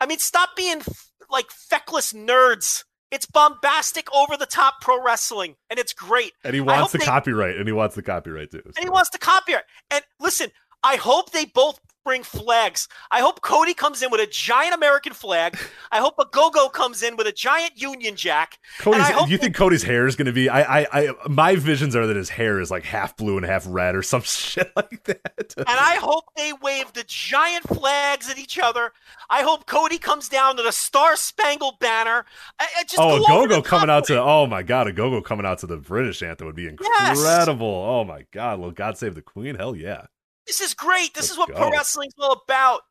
I 0.00 0.06
mean, 0.06 0.18
stop 0.18 0.50
being 0.56 0.78
f- 0.78 1.10
like 1.30 1.50
feckless 1.50 2.12
nerds. 2.14 2.84
It's 3.10 3.26
bombastic, 3.26 4.12
over 4.14 4.36
the 4.36 4.46
top 4.46 4.80
pro 4.80 5.00
wrestling, 5.00 5.54
and 5.70 5.78
it's 5.78 5.92
great. 5.92 6.32
and 6.42 6.54
he 6.54 6.60
wants 6.60 6.92
the 6.92 6.98
they- 6.98 7.04
copyright, 7.04 7.56
and 7.56 7.68
he 7.68 7.72
wants 7.72 7.94
the 7.94 8.02
copyright 8.02 8.50
too. 8.50 8.62
And 8.64 8.82
he 8.84 8.88
wants 8.88 9.10
to 9.10 9.18
copy 9.18 9.52
it. 9.52 9.62
And 9.90 10.02
listen, 10.18 10.50
I 10.82 10.96
hope 10.96 11.30
they 11.30 11.44
both 11.44 11.78
bring 12.04 12.22
flags. 12.22 12.86
I 13.10 13.20
hope 13.20 13.40
Cody 13.40 13.74
comes 13.74 14.02
in 14.02 14.10
with 14.10 14.20
a 14.20 14.26
giant 14.26 14.74
American 14.74 15.12
flag. 15.12 15.58
I 15.90 15.98
hope 15.98 16.16
Ogogo 16.18 16.72
comes 16.72 17.02
in 17.02 17.16
with 17.16 17.26
a 17.26 17.32
giant 17.32 17.72
Union 17.80 18.14
Jack. 18.16 18.58
Cody's, 18.78 19.00
I 19.02 19.12
hope 19.12 19.26
do 19.26 19.32
you 19.32 19.38
think 19.38 19.54
Cody's 19.54 19.82
hair 19.82 20.06
is 20.06 20.14
going 20.16 20.26
to 20.26 20.32
be? 20.32 20.48
I, 20.48 20.80
I, 20.82 20.86
I, 20.92 21.28
my 21.28 21.56
visions 21.56 21.96
are 21.96 22.06
that 22.06 22.16
his 22.16 22.28
hair 22.28 22.60
is 22.60 22.70
like 22.70 22.84
half 22.84 23.16
blue 23.16 23.36
and 23.36 23.46
half 23.46 23.64
red 23.66 23.94
or 23.96 24.02
some 24.02 24.20
shit 24.24 24.70
like 24.76 25.02
that. 25.04 25.54
And 25.56 25.66
I 25.68 25.96
hope 25.96 26.24
they 26.36 26.52
wave 26.52 26.92
the 26.92 27.04
giant 27.06 27.64
flags 27.68 28.30
at 28.30 28.38
each 28.38 28.58
other. 28.58 28.92
I 29.30 29.42
hope 29.42 29.66
Cody 29.66 29.98
comes 29.98 30.28
down 30.28 30.56
to 30.56 30.62
the 30.62 30.72
Star 30.72 31.16
Spangled 31.16 31.78
Banner. 31.78 32.24
I, 32.60 32.66
I 32.78 32.82
just 32.84 32.98
oh, 32.98 33.16
a 33.16 33.26
go 33.26 33.46
go-go 33.46 33.62
coming 33.62 33.90
out 33.90 34.04
to 34.06 34.20
oh 34.22 34.46
my 34.46 34.62
god, 34.62 34.86
Ogogo 34.86 35.24
coming 35.24 35.46
out 35.46 35.58
to 35.60 35.66
the 35.66 35.76
British 35.76 36.22
anthem 36.22 36.46
would 36.46 36.56
be 36.56 36.64
Yes. 36.64 37.18
incredible. 37.18 37.66
Oh 37.66 38.04
my 38.04 38.26
god, 38.32 38.60
well, 38.60 38.70
God 38.70 38.98
save 38.98 39.14
the 39.14 39.22
Queen. 39.22 39.54
Hell 39.54 39.74
yeah. 39.74 40.06
This 40.46 40.60
is 40.60 40.74
great. 40.74 41.14
This 41.14 41.24
Let's 41.24 41.32
is 41.32 41.38
what 41.38 41.48
go. 41.48 41.54
pro 41.56 41.70
wrestling's 41.70 42.14
all 42.18 42.32
about. 42.46 42.82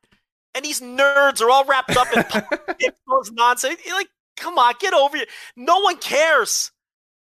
And 0.56 0.64
these 0.64 0.82
nerds 0.82 1.42
are 1.42 1.50
all 1.50 1.66
wrapped 1.66 1.96
up 1.98 2.08
in 2.16 2.24
politics, 2.30 2.96
those 3.08 3.32
nonsense. 3.32 3.80
You're 3.86 3.96
Like, 3.96 4.10
come 4.38 4.58
on, 4.58 4.74
get 4.80 4.94
over 4.94 5.18
it. 5.18 5.30
No 5.56 5.80
one 5.80 5.98
cares. 5.98 6.72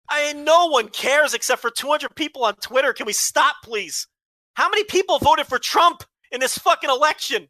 I 0.09 0.33
mean, 0.33 0.43
no 0.43 0.67
one 0.67 0.89
cares 0.89 1.33
except 1.33 1.61
for 1.61 1.69
200 1.69 2.15
people 2.15 2.43
on 2.43 2.55
Twitter. 2.55 2.91
Can 2.93 3.05
we 3.05 3.13
stop, 3.13 3.55
please? 3.63 4.07
How 4.55 4.69
many 4.69 4.83
people 4.83 5.19
voted 5.19 5.47
for 5.47 5.57
Trump 5.57 6.03
in 6.31 6.39
this 6.41 6.57
fucking 6.57 6.89
election? 6.89 7.47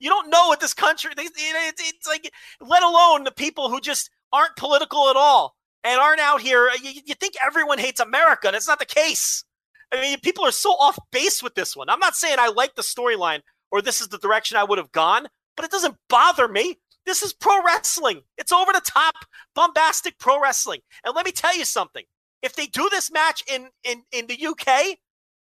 You 0.00 0.10
don't 0.10 0.28
know 0.30 0.48
what 0.48 0.58
this 0.60 0.74
country. 0.74 1.12
They, 1.16 1.22
it- 1.22 1.32
it's, 1.36 1.88
it's 1.88 2.06
like, 2.08 2.28
let 2.60 2.82
alone 2.82 3.22
the 3.24 3.30
people 3.30 3.70
who 3.70 3.80
just 3.80 4.10
aren't 4.32 4.56
political 4.56 5.08
at 5.08 5.16
all 5.16 5.54
and 5.84 6.00
aren't 6.00 6.20
out 6.20 6.40
here. 6.40 6.68
You, 6.82 7.00
you 7.06 7.14
think 7.14 7.34
everyone 7.46 7.78
hates 7.78 8.00
America? 8.00 8.48
That's 8.50 8.66
not 8.68 8.80
the 8.80 8.86
case. 8.86 9.44
I 9.92 10.00
mean, 10.00 10.18
people 10.20 10.44
are 10.44 10.52
so 10.52 10.70
off 10.70 10.98
base 11.10 11.42
with 11.42 11.54
this 11.54 11.76
one. 11.76 11.88
I'm 11.90 12.00
not 12.00 12.16
saying 12.16 12.36
I 12.38 12.48
like 12.48 12.74
the 12.74 12.82
storyline 12.82 13.40
or 13.70 13.82
this 13.82 14.00
is 14.00 14.08
the 14.08 14.18
direction 14.18 14.56
I 14.56 14.64
would 14.64 14.78
have 14.78 14.92
gone, 14.92 15.26
but 15.56 15.64
it 15.64 15.70
doesn't 15.70 15.96
bother 16.08 16.48
me. 16.48 16.78
This 17.04 17.22
is 17.22 17.32
pro 17.32 17.62
wrestling. 17.64 18.22
It's 18.38 18.52
over 18.52 18.72
the 18.72 18.82
top, 18.86 19.14
bombastic 19.54 20.18
pro 20.18 20.40
wrestling. 20.40 20.80
And 21.04 21.14
let 21.14 21.26
me 21.26 21.32
tell 21.32 21.56
you 21.56 21.64
something. 21.64 22.04
If 22.42 22.54
they 22.54 22.66
do 22.66 22.88
this 22.90 23.10
match 23.10 23.42
in 23.52 23.68
in 23.84 24.02
in 24.12 24.26
the 24.28 24.46
UK, 24.46 24.98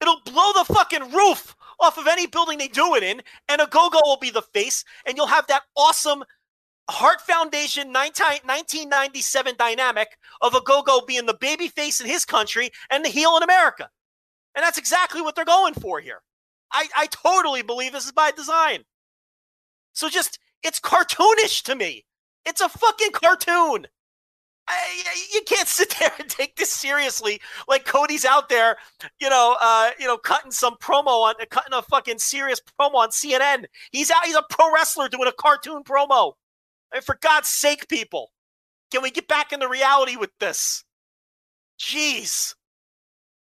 it'll 0.00 0.20
blow 0.24 0.52
the 0.52 0.72
fucking 0.74 1.12
roof 1.12 1.56
off 1.80 1.96
of 1.98 2.06
any 2.06 2.26
building 2.26 2.58
they 2.58 2.68
do 2.68 2.94
it 2.96 3.02
in, 3.02 3.22
and 3.48 3.60
Ogogo 3.60 4.00
will 4.04 4.18
be 4.18 4.30
the 4.30 4.42
face, 4.42 4.84
and 5.06 5.16
you'll 5.16 5.26
have 5.26 5.46
that 5.46 5.62
awesome 5.76 6.24
Heart 6.90 7.20
Foundation 7.20 7.92
19, 7.92 8.26
1997 8.44 9.54
dynamic 9.58 10.08
of 10.40 10.52
Ogogo 10.52 11.06
being 11.06 11.26
the 11.26 11.36
baby 11.38 11.68
face 11.68 12.00
in 12.00 12.06
his 12.06 12.24
country 12.24 12.70
and 12.90 13.04
the 13.04 13.10
heel 13.10 13.36
in 13.36 13.42
America. 13.42 13.90
And 14.54 14.62
that's 14.62 14.78
exactly 14.78 15.20
what 15.22 15.34
they're 15.34 15.44
going 15.44 15.74
for 15.74 16.00
here. 16.00 16.20
I, 16.72 16.88
I 16.96 17.06
totally 17.06 17.62
believe 17.62 17.92
this 17.92 18.06
is 18.06 18.12
by 18.12 18.30
design. 18.30 18.84
So 19.92 20.08
just, 20.08 20.38
it's 20.62 20.80
cartoonish 20.80 21.62
to 21.64 21.74
me. 21.74 22.04
It's 22.44 22.60
a 22.60 22.68
fucking 22.68 23.12
cartoon. 23.12 23.86
I, 24.68 25.24
you 25.32 25.42
can't 25.42 25.68
sit 25.68 25.94
there 26.00 26.12
and 26.18 26.28
take 26.28 26.56
this 26.56 26.70
seriously. 26.70 27.40
Like 27.68 27.84
Cody's 27.84 28.24
out 28.24 28.48
there, 28.48 28.76
you 29.20 29.30
know, 29.30 29.56
uh, 29.60 29.90
you 29.98 30.06
know, 30.06 30.18
cutting 30.18 30.50
some 30.50 30.76
promo 30.76 31.24
on, 31.24 31.34
cutting 31.50 31.72
a 31.72 31.82
fucking 31.82 32.18
serious 32.18 32.60
promo 32.60 32.94
on 32.94 33.10
CNN. 33.10 33.64
He's 33.92 34.10
out. 34.10 34.24
He's 34.24 34.34
a 34.34 34.44
pro 34.50 34.72
wrestler 34.72 35.08
doing 35.08 35.28
a 35.28 35.32
cartoon 35.32 35.82
promo. 35.84 36.34
I 36.92 36.96
mean, 36.96 37.02
for 37.02 37.18
God's 37.20 37.48
sake, 37.48 37.88
people, 37.88 38.30
can 38.90 39.02
we 39.02 39.10
get 39.10 39.28
back 39.28 39.52
into 39.52 39.68
reality 39.68 40.16
with 40.16 40.30
this? 40.38 40.84
Jeez. 41.78 42.54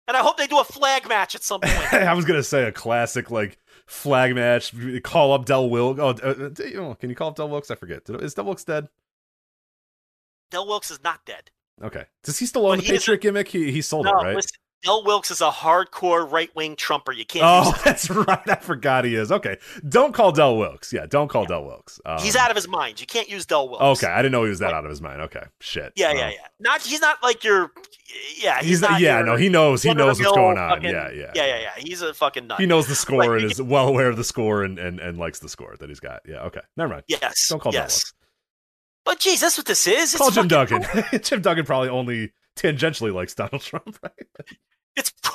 And 0.07 0.15
I 0.15 0.21
hope 0.21 0.37
they 0.37 0.47
do 0.47 0.59
a 0.59 0.63
flag 0.63 1.07
match 1.09 1.33
at 1.35 1.43
some 1.43 1.61
point. 1.61 1.93
I 1.93 2.13
was 2.13 2.25
gonna 2.25 2.43
say 2.43 2.63
a 2.63 2.71
classic 2.71 3.31
like 3.31 3.57
flag 3.87 4.35
match. 4.35 4.73
Call 5.03 5.33
up 5.33 5.45
Del 5.45 5.69
Wilkes. 5.69 5.99
Oh, 5.99 6.09
uh, 6.09 6.49
know, 6.73 6.95
can 6.95 7.09
you 7.09 7.15
call 7.15 7.29
up 7.29 7.35
Del 7.35 7.49
Wilkes? 7.49 7.71
I 7.71 7.75
forget. 7.75 8.03
Is 8.09 8.33
Del 8.35 8.45
Wilkes 8.45 8.63
dead? 8.63 8.87
Del 10.51 10.67
Wilkes 10.67 10.91
is 10.91 11.03
not 11.03 11.25
dead. 11.25 11.49
Okay. 11.83 12.05
Does 12.23 12.39
he 12.39 12.45
still 12.45 12.67
own 12.67 12.77
But 12.77 12.85
the 12.85 12.91
he 12.93 12.97
Patriot 12.97 13.21
gimmick? 13.21 13.47
He 13.47 13.71
he 13.71 13.81
sold 13.81 14.05
No, 14.05 14.11
it, 14.11 14.23
right? 14.23 14.35
listen, 14.35 14.57
Del 14.85 15.03
Wilkes 15.03 15.31
is 15.31 15.41
a 15.41 15.49
hardcore 15.49 16.31
right 16.31 16.55
wing 16.55 16.75
trumper. 16.75 17.11
You 17.11 17.25
can't. 17.25 17.43
Oh, 17.45 17.73
that's 17.85 18.09
right. 18.09 18.39
I 18.47 18.55
forgot 18.55 19.03
he 19.03 19.15
is. 19.15 19.31
Okay. 19.31 19.57
Don't 19.89 20.13
call 20.13 20.31
Del 20.31 20.55
Wilkes. 20.57 20.93
Yeah, 20.93 21.07
don't 21.07 21.27
call 21.27 21.45
Del 21.45 21.65
Wilkes. 21.65 21.99
Um, 22.05 22.19
He's 22.19 22.35
out 22.35 22.51
of 22.51 22.55
his 22.55 22.67
mind. 22.67 23.01
You 23.01 23.07
can't 23.07 23.27
use 23.27 23.45
Del 23.45 23.67
Wilkes. 23.67 24.03
Okay, 24.03 24.13
I 24.13 24.17
didn't 24.17 24.31
know 24.31 24.43
he 24.43 24.49
was 24.49 24.59
that 24.59 24.73
out 24.73 24.85
of 24.85 24.89
his 24.89 25.01
mind. 25.01 25.21
Okay, 25.21 25.43
shit. 25.59 25.91
Yeah, 25.95 26.13
yeah, 26.13 26.29
yeah. 26.29 26.37
Not 26.59 26.81
he's 26.83 27.01
not 27.01 27.21
like 27.23 27.43
your. 27.43 27.71
Yeah, 28.41 28.59
he's, 28.59 28.69
He's, 28.69 28.81
not. 28.81 29.01
yeah, 29.01 29.17
your 29.17 29.25
no, 29.25 29.35
he 29.35 29.49
knows. 29.49 29.81
He 29.81 29.93
knows 29.93 30.19
what's 30.19 30.31
going 30.35 30.57
on. 30.57 30.69
fucking- 30.69 30.89
yeah, 30.91 31.09
yeah, 31.09 31.31
yeah, 31.35 31.45
yeah, 31.47 31.59
yeah. 31.59 31.71
He's 31.77 32.01
a 32.01 32.13
fucking 32.13 32.47
nut. 32.47 32.59
He 32.59 32.65
knows 32.65 32.87
the 32.87 32.95
score 32.95 33.17
Like, 33.17 33.41
and 33.41 33.51
is 33.51 33.61
well 33.61 33.87
aware 33.87 34.07
of 34.07 34.15
the 34.15 34.23
score 34.23 34.63
and, 34.63 34.77
and, 34.79 34.99
and 34.99 35.17
likes 35.17 35.39
the 35.39 35.49
score 35.49 35.75
that 35.79 35.89
he's 35.89 35.99
got. 35.99 36.21
Yeah, 36.25 36.43
okay. 36.43 36.61
Never 36.77 36.93
mind. 36.93 37.03
Yes. 37.07 37.47
Don't 37.49 37.59
call 37.59 37.71
Del 37.71 37.81
yes. 37.81 38.13
But 39.03 39.19
geez, 39.19 39.41
that's 39.41 39.57
what 39.57 39.67
this 39.67 39.85
is. 39.87 40.13
It's 40.13 40.17
Call 40.17 40.31
Jim 40.31 40.47
Duggan. 40.47 40.83
Jim 41.23 41.41
Duggan 41.41 41.65
probably 41.65 41.89
only 41.89 42.31
tangentially 42.55 43.13
likes 43.13 43.35
Donald 43.35 43.61
Trump, 43.61 43.97
right? 44.01 44.47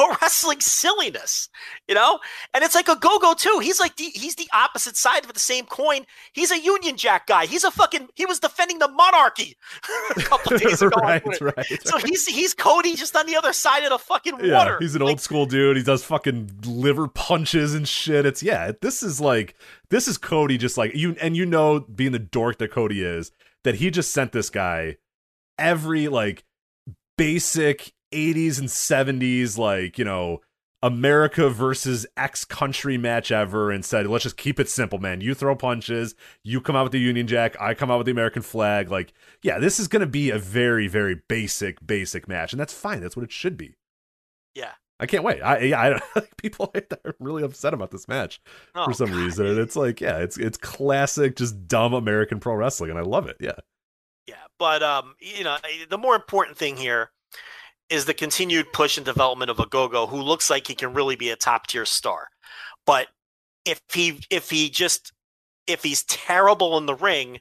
Wrestling 0.20 0.60
silliness, 0.60 1.48
you 1.88 1.94
know. 1.94 2.18
And 2.54 2.64
it's 2.64 2.74
like 2.74 2.86
Ogogo 2.86 3.36
too. 3.36 3.58
He's 3.62 3.80
like 3.80 3.96
the 3.96 4.04
he's 4.14 4.36
the 4.36 4.48
opposite 4.52 4.96
side 4.96 5.24
of 5.24 5.32
the 5.32 5.40
same 5.40 5.66
coin. 5.66 6.04
He's 6.32 6.50
a 6.50 6.58
Union 6.58 6.96
Jack 6.96 7.26
guy. 7.26 7.46
He's 7.46 7.64
a 7.64 7.70
fucking. 7.70 8.08
He 8.14 8.26
was 8.26 8.38
defending 8.40 8.78
the 8.78 8.88
monarchy 8.88 9.56
a 10.16 10.20
couple 10.22 10.56
days 10.58 10.82
ago. 10.82 10.96
right, 11.00 11.40
right. 11.40 11.86
So 11.86 11.98
he's 11.98 12.26
he's 12.26 12.54
Cody 12.54 12.94
just 12.96 13.14
on 13.16 13.26
the 13.26 13.36
other 13.36 13.52
side 13.52 13.84
of 13.84 13.90
the 13.90 13.98
fucking 13.98 14.38
Yeah, 14.44 14.54
water. 14.58 14.76
he's 14.80 14.94
an 14.94 15.02
Like, 15.02 15.10
old 15.10 15.20
school 15.20 15.46
dude. 15.46 15.76
He 15.76 15.82
does 15.82 16.04
fucking 16.04 16.50
liver 16.66 17.08
punches 17.08 17.74
and 17.74 17.86
shit. 17.88 18.26
It's 18.26 18.42
yeah, 18.42 18.72
this 18.80 19.02
is 19.02 19.20
like 19.20 19.54
this 19.90 20.06
is 20.08 20.18
Cody 20.18 20.58
just 20.58 20.76
like 20.78 20.94
you 20.94 21.16
and 21.20 21.36
you 21.36 21.46
know 21.46 21.80
being 21.80 22.12
the 22.12 22.18
dork 22.18 22.58
that 22.58 22.70
Cody 22.70 23.02
is 23.02 23.32
that 23.64 23.76
he 23.76 23.90
just 23.90 24.12
sent 24.12 24.32
this 24.32 24.50
guy 24.50 24.96
every 25.58 26.08
like 26.08 26.44
basic 27.18 27.92
80s 28.12 28.58
and 28.58 28.68
70s 28.68 29.58
like, 29.58 29.98
you 29.98 30.04
know, 30.04 30.40
America 30.82 31.50
versus 31.50 32.06
X 32.16 32.44
country 32.44 32.96
match 32.96 33.30
ever 33.30 33.70
and 33.70 33.84
said, 33.84 34.06
let's 34.06 34.24
just 34.24 34.36
keep 34.36 34.58
it 34.58 34.68
simple, 34.68 34.98
man. 34.98 35.20
You 35.20 35.34
throw 35.34 35.54
punches, 35.54 36.14
you 36.42 36.60
come 36.60 36.74
out 36.74 36.84
with 36.84 36.92
the 36.92 37.00
Union 37.00 37.26
Jack, 37.26 37.56
I 37.60 37.74
come 37.74 37.90
out 37.90 37.98
with 37.98 38.06
the 38.06 38.12
American 38.12 38.42
flag. 38.42 38.90
Like, 38.90 39.12
yeah, 39.42 39.58
this 39.58 39.78
is 39.78 39.88
going 39.88 40.00
to 40.00 40.06
be 40.06 40.30
a 40.30 40.38
very, 40.38 40.88
very 40.88 41.20
basic, 41.28 41.86
basic 41.86 42.28
match. 42.28 42.52
And 42.52 42.60
that's 42.60 42.72
fine. 42.72 43.00
That's 43.00 43.16
what 43.16 43.24
it 43.24 43.32
should 43.32 43.56
be. 43.56 43.74
Yeah. 44.54 44.72
I 44.98 45.06
can't 45.06 45.24
wait. 45.24 45.40
I, 45.40 45.58
yeah, 45.60 45.80
I 45.80 45.88
don't, 45.90 46.36
people 46.36 46.72
are 47.04 47.14
really 47.18 47.42
upset 47.42 47.74
about 47.74 47.90
this 47.90 48.08
match 48.08 48.40
oh, 48.74 48.86
for 48.86 48.94
some 48.94 49.10
God. 49.10 49.16
reason. 49.16 49.46
And 49.46 49.58
it's 49.58 49.76
like, 49.76 50.00
yeah, 50.00 50.18
it's 50.18 50.36
it's 50.36 50.58
classic, 50.58 51.36
just 51.36 51.66
dumb 51.66 51.94
American 51.94 52.38
pro 52.38 52.54
wrestling, 52.54 52.90
and 52.90 52.98
I 52.98 53.02
love 53.02 53.26
it. 53.26 53.36
Yeah. 53.40 53.56
Yeah, 54.26 54.36
but 54.58 54.82
um, 54.82 55.14
you 55.18 55.42
know, 55.42 55.56
the 55.88 55.98
more 55.98 56.14
important 56.14 56.56
thing 56.56 56.76
here 56.76 57.10
is 57.90 58.04
the 58.04 58.14
continued 58.14 58.72
push 58.72 58.96
and 58.96 59.04
development 59.04 59.50
of 59.50 59.56
Ogogo 59.58 60.08
who 60.08 60.22
looks 60.22 60.48
like 60.48 60.66
he 60.66 60.74
can 60.74 60.94
really 60.94 61.16
be 61.16 61.30
a 61.30 61.36
top-tier 61.36 61.84
star. 61.84 62.28
But 62.86 63.08
if 63.64 63.80
he 63.92 64.20
if 64.30 64.50
he 64.50 64.70
just 64.70 65.12
if 65.66 65.82
he's 65.82 66.04
terrible 66.04 66.78
in 66.78 66.86
the 66.86 66.94
ring, 66.94 67.40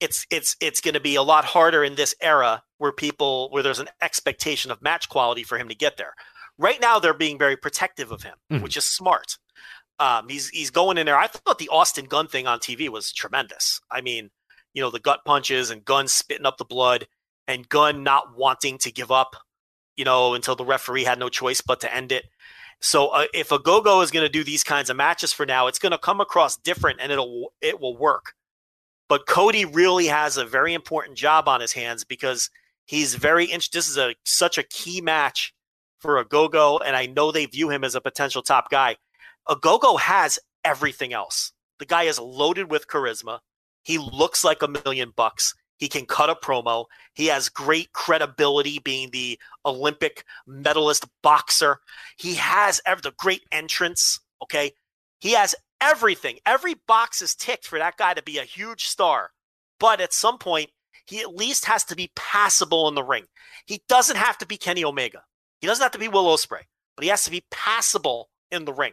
it's 0.00 0.26
it's 0.30 0.56
it's 0.60 0.80
going 0.80 0.94
to 0.94 1.00
be 1.00 1.14
a 1.16 1.22
lot 1.22 1.44
harder 1.44 1.82
in 1.82 1.94
this 1.94 2.14
era 2.20 2.62
where 2.78 2.92
people 2.92 3.48
where 3.50 3.62
there's 3.62 3.78
an 3.80 3.88
expectation 4.00 4.70
of 4.70 4.82
match 4.82 5.08
quality 5.08 5.42
for 5.42 5.58
him 5.58 5.68
to 5.68 5.74
get 5.74 5.96
there. 5.96 6.14
Right 6.58 6.80
now, 6.80 6.98
they're 6.98 7.14
being 7.14 7.38
very 7.38 7.56
protective 7.56 8.12
of 8.12 8.22
him, 8.22 8.36
Mhm. 8.52 8.62
which 8.62 8.76
is 8.76 8.84
smart. 8.86 9.38
Um, 9.98 10.28
he's 10.28 10.48
he's 10.50 10.70
going 10.70 10.98
in 10.98 11.06
there. 11.06 11.18
I 11.18 11.26
thought 11.28 11.58
the 11.58 11.68
Austin 11.70 12.06
Gunn 12.06 12.28
thing 12.28 12.46
on 12.46 12.58
TV 12.60 12.88
was 12.88 13.12
tremendous. 13.12 13.80
I 13.90 14.00
mean, 14.00 14.30
you 14.74 14.82
know, 14.82 14.90
the 14.90 15.00
gut 15.00 15.20
punches 15.24 15.70
and 15.70 15.84
Gunn 15.84 16.08
spitting 16.08 16.46
up 16.46 16.56
the 16.58 16.64
blood, 16.64 17.06
and 17.46 17.68
Gunn 17.68 18.02
not 18.02 18.36
wanting 18.36 18.78
to 18.78 18.92
give 18.92 19.10
up, 19.10 19.36
you 19.96 20.04
know, 20.04 20.34
until 20.34 20.56
the 20.56 20.64
referee 20.64 21.04
had 21.04 21.18
no 21.18 21.28
choice 21.28 21.60
but 21.60 21.80
to 21.80 21.94
end 21.94 22.12
it. 22.12 22.24
So 22.80 23.08
uh, 23.08 23.26
if 23.32 23.50
Ogogo 23.50 24.02
is 24.02 24.10
going 24.10 24.26
to 24.26 24.32
do 24.32 24.42
these 24.42 24.64
kinds 24.64 24.90
of 24.90 24.96
matches 24.96 25.32
for 25.32 25.46
now, 25.46 25.68
it's 25.68 25.78
going 25.78 25.92
to 25.92 25.98
come 25.98 26.20
across 26.20 26.56
different, 26.56 26.98
and 27.00 27.12
it'll 27.12 27.52
it 27.60 27.80
will 27.80 27.96
work. 27.96 28.34
But 29.08 29.26
Cody 29.26 29.64
really 29.64 30.06
has 30.06 30.36
a 30.36 30.44
very 30.44 30.74
important 30.74 31.16
job 31.16 31.48
on 31.48 31.60
his 31.60 31.72
hands 31.72 32.04
because 32.04 32.50
he's 32.86 33.14
very. 33.14 33.46
This 33.46 33.88
is 33.88 33.98
a 33.98 34.14
such 34.24 34.58
a 34.58 34.64
key 34.64 35.00
match 35.00 35.54
for 36.00 36.22
Ogogo, 36.22 36.80
and 36.84 36.96
I 36.96 37.06
know 37.06 37.30
they 37.30 37.46
view 37.46 37.70
him 37.70 37.84
as 37.84 37.94
a 37.94 38.00
potential 38.00 38.42
top 38.42 38.70
guy. 38.70 38.96
Ogogo 39.48 39.98
has 40.00 40.38
everything 40.64 41.12
else. 41.12 41.52
The 41.78 41.86
guy 41.86 42.04
is 42.04 42.18
loaded 42.18 42.70
with 42.70 42.88
charisma. 42.88 43.40
He 43.84 43.98
looks 43.98 44.44
like 44.44 44.62
a 44.62 44.68
million 44.68 45.12
bucks. 45.14 45.54
He 45.82 45.88
can 45.88 46.06
cut 46.06 46.30
a 46.30 46.36
promo. 46.36 46.84
He 47.12 47.26
has 47.26 47.48
great 47.48 47.92
credibility 47.92 48.78
being 48.78 49.10
the 49.10 49.36
Olympic 49.66 50.24
medalist 50.46 51.06
boxer. 51.24 51.80
He 52.16 52.34
has 52.34 52.80
ev- 52.86 53.02
the 53.02 53.10
great 53.18 53.42
entrance. 53.50 54.20
Okay. 54.44 54.74
He 55.18 55.32
has 55.32 55.56
everything. 55.80 56.38
Every 56.46 56.74
box 56.86 57.20
is 57.20 57.34
ticked 57.34 57.66
for 57.66 57.80
that 57.80 57.96
guy 57.96 58.14
to 58.14 58.22
be 58.22 58.38
a 58.38 58.44
huge 58.44 58.84
star. 58.84 59.30
But 59.80 60.00
at 60.00 60.12
some 60.12 60.38
point, 60.38 60.70
he 61.04 61.18
at 61.18 61.34
least 61.34 61.64
has 61.64 61.82
to 61.86 61.96
be 61.96 62.12
passable 62.14 62.86
in 62.86 62.94
the 62.94 63.02
ring. 63.02 63.24
He 63.66 63.82
doesn't 63.88 64.14
have 64.14 64.38
to 64.38 64.46
be 64.46 64.58
Kenny 64.58 64.84
Omega. 64.84 65.24
He 65.60 65.66
doesn't 65.66 65.82
have 65.82 65.90
to 65.90 65.98
be 65.98 66.06
Will 66.06 66.26
Ospreay, 66.26 66.62
but 66.94 67.02
he 67.02 67.08
has 67.08 67.24
to 67.24 67.30
be 67.32 67.44
passable 67.50 68.30
in 68.52 68.66
the 68.66 68.72
ring. 68.72 68.92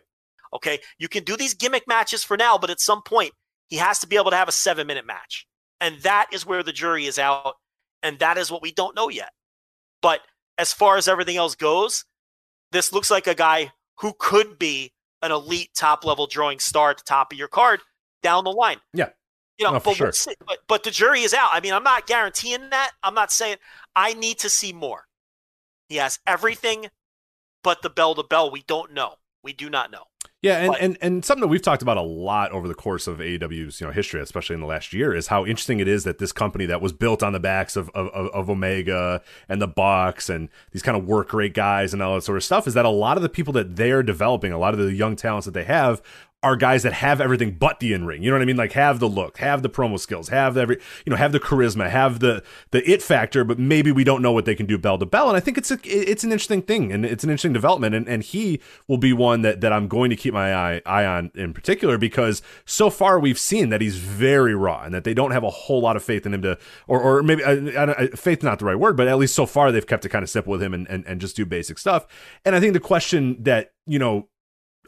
Okay. 0.56 0.80
You 0.98 1.08
can 1.08 1.24
do 1.24 1.38
these 1.38 1.54
gimmick 1.54 1.88
matches 1.88 2.24
for 2.24 2.36
now, 2.36 2.58
but 2.58 2.72
at 2.72 2.80
some 2.80 3.04
point, 3.04 3.34
he 3.68 3.76
has 3.76 4.00
to 4.00 4.08
be 4.08 4.16
able 4.16 4.32
to 4.32 4.38
have 4.38 4.50
a 4.50 4.52
seven 4.52 4.88
minute 4.88 5.06
match. 5.06 5.46
And 5.82 6.00
that 6.02 6.28
is 6.32 6.46
where 6.46 6.64
the 6.64 6.74
jury 6.74 7.06
is 7.06 7.18
out. 7.20 7.56
And 8.04 8.20
that 8.20 8.38
is 8.38 8.52
what 8.52 8.62
we 8.62 8.72
don't 8.72 8.96
know 8.96 9.10
yet. 9.10 9.32
But 10.02 10.22
as 10.58 10.74
far 10.74 10.98
as 10.98 11.08
everything 11.08 11.38
else 11.38 11.56
goes, 11.56 12.06
this 12.72 12.94
looks 12.94 13.12
like 13.12 13.28
a 13.28 13.36
guy 13.36 13.72
who 14.00 14.14
could 14.18 14.58
be 14.60 14.94
an 15.22 15.32
elite 15.32 15.72
top 15.76 16.06
level 16.06 16.28
drawing 16.28 16.60
star 16.60 16.92
at 16.92 16.98
the 16.98 17.04
top 17.04 17.34
of 17.34 17.38
your 17.38 17.48
card 17.48 17.82
down 18.24 18.44
the 18.44 18.52
line. 18.52 18.78
Yeah. 18.94 19.10
You 19.58 19.66
know, 19.66 19.74
No, 19.74 19.80
but, 19.82 19.96
sure. 19.96 20.14
but 20.48 20.60
but 20.70 20.84
the 20.84 20.92
jury 20.92 21.22
is 21.24 21.34
out. 21.34 21.50
I 21.52 21.60
mean, 21.60 21.74
I'm 21.74 21.84
not 21.84 22.08
guaranteeing 22.08 22.70
that. 22.70 22.92
I'm 23.04 23.14
not 23.14 23.32
saying 23.32 23.58
I 23.96 24.14
need 24.14 24.40
to 24.40 24.50
see 24.50 24.72
more. 24.72 25.06
He 25.90 25.98
has 25.98 26.20
everything 26.26 26.88
but 27.64 27.82
the 27.82 27.90
bell 27.90 28.16
to 28.16 28.24
bell. 28.24 28.52
We 28.52 28.64
don't 28.68 28.94
know. 28.94 29.16
We 29.44 29.52
do 29.52 29.70
not 29.70 29.92
know. 29.92 30.04
Yeah, 30.42 30.60
and, 30.60 30.72
But- 30.72 30.82
and 30.82 30.98
and 31.02 31.26
something 31.26 31.42
that 31.42 31.48
we've 31.50 31.62
talked 31.62 31.82
about 31.82 31.98
a 31.98 32.02
lot 32.02 32.54
over 32.54 32.68
the 32.68 32.74
course 32.74 33.08
of 33.08 33.18
AEW's 33.18 33.82
you 33.82 33.88
know 33.88 33.92
history, 33.92 34.22
especially 34.22 34.54
in 34.54 34.62
the 34.62 34.68
last 34.68 34.94
year, 34.94 35.14
is 35.14 35.28
how 35.28 35.46
interesting 35.46 35.82
it 35.82 35.88
is 35.88 36.06
that 36.06 36.18
this 36.18 36.32
company 36.32 36.66
that 36.68 36.82
was 36.82 36.94
built 36.94 37.22
on 37.22 37.34
the 37.34 37.42
backs 37.42 37.76
of 37.76 37.90
of, 37.90 38.08
of 38.08 38.28
of 38.28 38.50
Omega 38.50 39.22
and 39.50 39.62
the 39.62 39.68
Bucks 39.68 40.30
and 40.30 40.48
these 40.72 40.82
kind 40.82 40.98
of 40.98 41.06
work 41.06 41.34
rate 41.34 41.54
guys 41.54 41.94
and 41.94 42.02
all 42.02 42.16
that 42.16 42.22
sort 42.22 42.38
of 42.38 42.44
stuff 42.46 42.68
is 42.68 42.74
that 42.74 42.86
a 42.86 42.90
lot 42.90 43.18
of 43.18 43.24
the 43.24 43.28
people 43.30 43.52
that 43.54 43.76
they're 43.76 44.02
developing, 44.02 44.54
a 44.54 44.58
lot 44.58 44.74
of 44.74 44.80
the 44.80 44.94
young 44.94 45.18
talents 45.18 45.46
that 45.46 45.54
they 45.54 45.66
have. 45.66 46.02
Are 46.42 46.56
guys 46.56 46.84
that 46.84 46.94
have 46.94 47.20
everything 47.20 47.58
but 47.60 47.82
the 47.82 47.92
in 47.92 48.06
ring. 48.06 48.24
You 48.24 48.30
know 48.30 48.38
what 48.38 48.42
I 48.42 48.46
mean? 48.46 48.56
Like 48.56 48.72
have 48.72 49.02
the 49.02 49.10
look, 49.10 49.40
have 49.40 49.62
the 49.62 49.70
promo 49.70 50.00
skills, 50.00 50.30
have 50.30 50.56
every, 50.56 50.78
you 51.06 51.10
know, 51.10 51.18
have 51.18 51.34
the 51.34 51.40
charisma, 51.40 51.90
have 51.90 52.20
the 52.20 52.42
the 52.72 52.90
it 52.90 53.02
factor, 53.02 53.44
but 53.44 53.60
maybe 53.60 53.92
we 53.92 54.06
don't 54.06 54.22
know 54.22 54.32
what 54.32 54.46
they 54.46 54.56
can 54.56 54.66
do 54.66 54.78
bell 54.78 54.98
to 55.00 55.06
bell. 55.06 55.28
And 55.28 55.36
I 55.36 55.42
think 55.42 55.58
it's 55.58 55.70
a 55.70 55.78
it's 55.84 56.24
an 56.24 56.32
interesting 56.32 56.62
thing 56.62 56.94
and 56.94 57.06
it's 57.06 57.26
an 57.26 57.30
interesting 57.30 57.52
development. 57.52 57.94
And 57.94 58.08
and 58.08 58.24
he 58.24 58.62
will 58.88 58.98
be 58.98 59.12
one 59.12 59.42
that 59.42 59.60
that 59.60 59.74
I'm 59.74 59.90
going 59.90 60.10
to 60.12 60.16
keep 60.16 60.34
my 60.34 60.56
eye 60.56 60.82
eye 60.86 61.06
on 61.06 61.30
in 61.36 61.54
particular 61.54 61.98
because 61.98 62.42
so 62.64 62.90
far 62.90 63.20
we've 63.20 63.38
seen 63.38 63.68
that 63.72 63.82
he's 63.82 63.98
very 63.98 64.56
raw 64.56 64.84
and 64.84 64.94
that 64.94 65.04
they 65.04 65.14
don't 65.14 65.32
have 65.32 65.44
a 65.44 65.50
whole 65.50 65.82
lot 65.82 65.98
of 65.98 66.04
faith 66.04 66.26
in 66.26 66.34
him 66.34 66.42
to 66.44 66.58
or 66.88 67.02
or 67.02 67.22
maybe 67.22 67.44
I, 67.44 67.52
I, 67.52 67.86
don't- 67.86 68.18
faith 68.18 68.44
not 68.44 68.60
the 68.60 68.66
right 68.66 68.80
word, 68.80 68.96
but 68.96 69.10
at 69.10 69.18
least 69.18 69.36
so 69.36 69.46
far 69.46 69.74
they've 69.74 69.86
kept 69.86 70.06
it 70.06 70.10
kind 70.10 70.24
of 70.24 70.30
simple 70.30 70.52
with 70.52 70.64
him 70.64 70.74
and, 70.74 70.88
and 70.90 71.06
and 71.06 71.20
just 71.20 71.36
do 71.36 71.46
basic 71.46 71.78
stuff. 71.78 72.08
And 72.46 72.56
I 72.56 72.62
think 72.62 72.72
the 72.72 72.80
question 72.80 73.44
that 73.44 73.74
you 73.86 74.00
know 74.00 74.30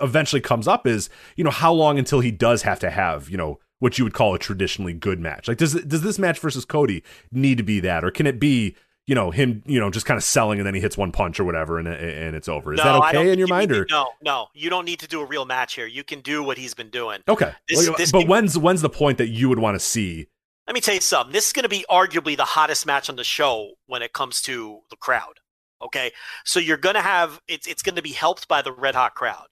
eventually 0.02 0.42
comes 0.42 0.68
up 0.68 0.86
is 0.88 1.10
you 1.36 1.44
know 1.44 1.50
how 1.52 1.72
long 1.72 1.98
until 2.00 2.20
he 2.20 2.32
does 2.32 2.62
have 2.64 2.80
to 2.80 2.90
have 2.90 3.30
you 3.30 3.38
know 3.38 3.60
what 3.80 3.98
you 3.98 4.04
would 4.04 4.14
call 4.14 4.34
a 4.36 4.40
traditionally 4.40 4.94
good 4.94 5.20
match 5.20 5.48
like 5.48 5.58
does 5.58 5.74
does 5.84 6.02
this 6.02 6.20
match 6.20 6.40
versus 6.40 6.66
Cody 6.66 7.04
need 7.32 7.58
to 7.58 7.64
be 7.64 7.80
that 7.82 8.04
or 8.04 8.12
can 8.12 8.28
it 8.28 8.40
be 8.40 8.76
you 9.08 9.16
know 9.16 9.32
him 9.32 9.64
you 9.66 9.80
know 9.80 9.90
just 9.90 10.06
kind 10.06 10.18
of 10.18 10.24
selling 10.24 10.60
and 10.60 10.68
then 10.68 10.76
he 10.76 10.82
hits 10.82 10.98
one 10.98 11.12
punch 11.12 11.40
or 11.40 11.44
whatever 11.44 11.80
and 11.80 11.88
and 11.88 12.36
it's 12.36 12.48
over 12.48 12.74
is 12.74 12.78
No, 12.78 12.84
that 12.84 13.16
okay 13.16 13.32
in 13.32 13.40
your 13.40 13.48
you 13.48 13.54
mind 13.54 13.72
or 13.72 13.86
to- 13.86 13.94
no, 13.94 14.10
no, 14.22 14.48
you 14.54 14.70
don't 14.70 14.86
need 14.86 15.00
to 15.00 15.08
do 15.08 15.22
a 15.22 15.26
real 15.26 15.46
match 15.46 15.74
here. 15.76 15.88
You 15.88 16.04
can 16.04 16.22
do 16.22 16.44
what 16.44 16.58
he's 16.58 16.74
been 16.74 16.90
doing. 16.92 17.22
okay 17.28 17.54
This- 17.68 17.88
Well, 17.88 17.98
this 17.98 18.12
but 18.12 18.20
can- 18.22 18.28
when's 18.28 18.58
when's 18.58 18.82
the 18.82 18.90
point 18.90 19.18
that 19.18 19.30
you 19.30 19.50
would 19.50 19.60
want 19.60 19.76
to 19.76 19.80
see 19.80 20.28
Let 20.68 20.76
me 20.76 20.82
tell 20.82 20.94
you 20.94 21.02
something. 21.02 21.34
This 21.34 21.48
is 21.48 21.54
going 21.54 21.64
to 21.64 21.70
be 21.70 21.84
arguably 21.90 22.38
the 22.38 22.46
hottest 22.46 22.86
match 22.86 23.10
on 23.10 23.16
the 23.16 23.24
show 23.24 23.72
when 23.88 24.02
it 24.04 24.14
comes 24.14 24.42
to 24.44 24.82
the 24.92 24.96
crowd. 24.96 25.40
Okay, 25.82 26.12
so 26.46 26.60
you're 26.60 26.78
going 26.78 26.94
to 26.96 27.02
have 27.02 27.42
it's 27.48 27.66
it's 27.66 27.82
going 27.82 27.96
to 27.96 28.04
be 28.04 28.12
helped 28.12 28.48
by 28.48 28.62
the 28.62 28.72
red 28.72 28.94
hot 28.94 29.16
crowd. 29.16 29.48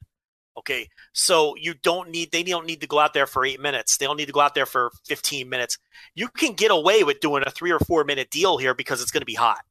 Okay, 0.60 0.90
so 1.14 1.56
you 1.56 1.74
don't 1.74 2.10
need 2.10 2.32
they 2.32 2.44
don't 2.44 2.66
need 2.66 2.82
to 2.82 2.88
go 2.88 3.00
out 3.00 3.14
there 3.14 3.26
for 3.26 3.46
eight 3.46 3.62
minutes. 3.62 3.96
They 3.96 4.06
don't 4.06 4.18
need 4.18 4.26
to 4.26 4.34
go 4.34 4.42
out 4.42 4.56
there 4.56 4.66
for 4.66 4.92
15 5.08 5.48
minutes. 5.48 5.78
You 6.16 6.28
can 6.28 6.54
get 6.54 6.70
away 6.70 7.04
with 7.04 7.22
doing 7.22 7.44
a 7.46 7.50
three 7.50 7.72
or 7.72 7.80
four 7.80 8.04
minute 8.04 8.30
deal 8.30 8.58
here 8.58 8.74
because 8.74 9.02
it's 9.02 9.12
going 9.12 9.22
to 9.22 9.26
be 9.26 9.36
hot. 9.36 9.62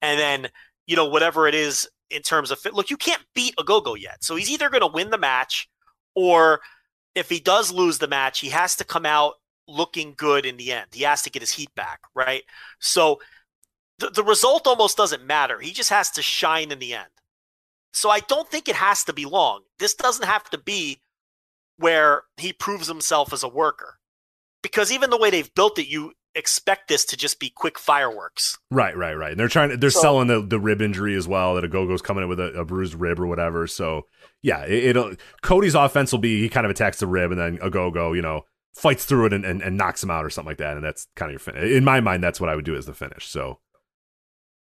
And 0.00 0.18
then 0.18 0.48
you 0.86 0.96
know 0.96 1.06
whatever 1.06 1.46
it 1.46 1.54
is 1.54 1.86
in 2.08 2.22
terms 2.22 2.50
of 2.50 2.58
fit. 2.58 2.72
Look, 2.72 2.88
you 2.88 2.96
can't 2.96 3.22
beat 3.34 3.54
Ogogo 3.56 4.00
yet. 4.00 4.24
So 4.24 4.34
he's 4.34 4.50
either 4.50 4.70
going 4.70 4.80
to 4.80 4.86
win 4.86 5.10
the 5.10 5.18
match 5.18 5.68
or 6.14 6.60
if 7.14 7.28
he 7.28 7.38
does 7.38 7.70
lose 7.70 7.98
the 7.98 8.08
match, 8.08 8.40
he 8.40 8.48
has 8.48 8.76
to 8.76 8.84
come 8.84 9.04
out 9.04 9.34
looking 9.68 10.14
good 10.16 10.46
in 10.46 10.56
the 10.56 10.72
end. 10.72 10.86
He 10.92 11.02
has 11.02 11.22
to 11.22 11.30
get 11.30 11.42
his 11.42 11.52
heat 11.52 11.74
back, 11.74 12.00
right? 12.14 12.42
So 12.80 13.20
the, 13.98 14.10
the 14.10 14.24
result 14.24 14.66
almost 14.66 14.96
doesn't 14.96 15.24
matter. 15.24 15.60
He 15.60 15.72
just 15.72 15.90
has 15.90 16.10
to 16.12 16.22
shine 16.22 16.70
in 16.70 16.78
the 16.78 16.94
end. 16.94 17.08
So 17.94 18.10
I 18.10 18.20
don't 18.20 18.50
think 18.50 18.68
it 18.68 18.74
has 18.76 19.04
to 19.04 19.12
be 19.12 19.24
long. 19.24 19.62
This 19.78 19.94
doesn't 19.94 20.26
have 20.26 20.50
to 20.50 20.58
be 20.58 21.00
where 21.78 22.22
he 22.36 22.52
proves 22.52 22.88
himself 22.88 23.32
as 23.32 23.42
a 23.42 23.48
worker. 23.48 23.98
Because 24.62 24.90
even 24.92 25.10
the 25.10 25.16
way 25.18 25.30
they've 25.30 25.54
built 25.54 25.78
it, 25.78 25.86
you 25.86 26.12
expect 26.34 26.88
this 26.88 27.04
to 27.04 27.16
just 27.16 27.38
be 27.38 27.48
quick 27.50 27.78
fireworks. 27.78 28.58
Right, 28.70 28.96
right, 28.96 29.14
right. 29.14 29.30
And 29.30 29.38
they're 29.38 29.48
trying 29.48 29.70
to 29.70 29.76
they're 29.76 29.90
So- 29.90 30.00
selling 30.00 30.26
the, 30.26 30.40
the 30.42 30.58
rib 30.58 30.82
injury 30.82 31.14
as 31.14 31.28
well. 31.28 31.54
That 31.54 31.64
Ogogo's 31.64 32.02
coming 32.02 32.24
in 32.24 32.28
with 32.28 32.40
a, 32.40 32.52
a 32.60 32.64
bruised 32.64 32.94
rib 32.94 33.20
or 33.20 33.26
whatever. 33.26 33.66
So 33.66 34.02
yeah, 34.42 34.64
it, 34.64 34.84
it'll 34.84 35.14
Cody's 35.42 35.74
offense 35.76 36.10
will 36.10 36.18
be 36.18 36.40
he 36.40 36.48
kind 36.48 36.66
of 36.66 36.70
attacks 36.70 36.98
the 36.98 37.06
rib 37.06 37.30
and 37.30 37.40
then 37.40 37.58
Ogogo, 37.58 38.16
you 38.16 38.22
know, 38.22 38.42
fights 38.74 39.04
through 39.04 39.26
it 39.26 39.32
and, 39.32 39.44
and, 39.44 39.62
and 39.62 39.76
knocks 39.76 40.02
him 40.02 40.10
out 40.10 40.24
or 40.24 40.30
something 40.30 40.50
like 40.50 40.58
that. 40.58 40.76
And 40.76 40.84
that's 40.84 41.06
kind 41.14 41.30
of 41.30 41.34
your 41.34 41.38
finish. 41.38 41.70
In 41.70 41.84
my 41.84 42.00
mind, 42.00 42.24
that's 42.24 42.40
what 42.40 42.50
I 42.50 42.56
would 42.56 42.64
do 42.64 42.74
as 42.74 42.86
the 42.86 42.94
finish. 42.94 43.28
So 43.28 43.60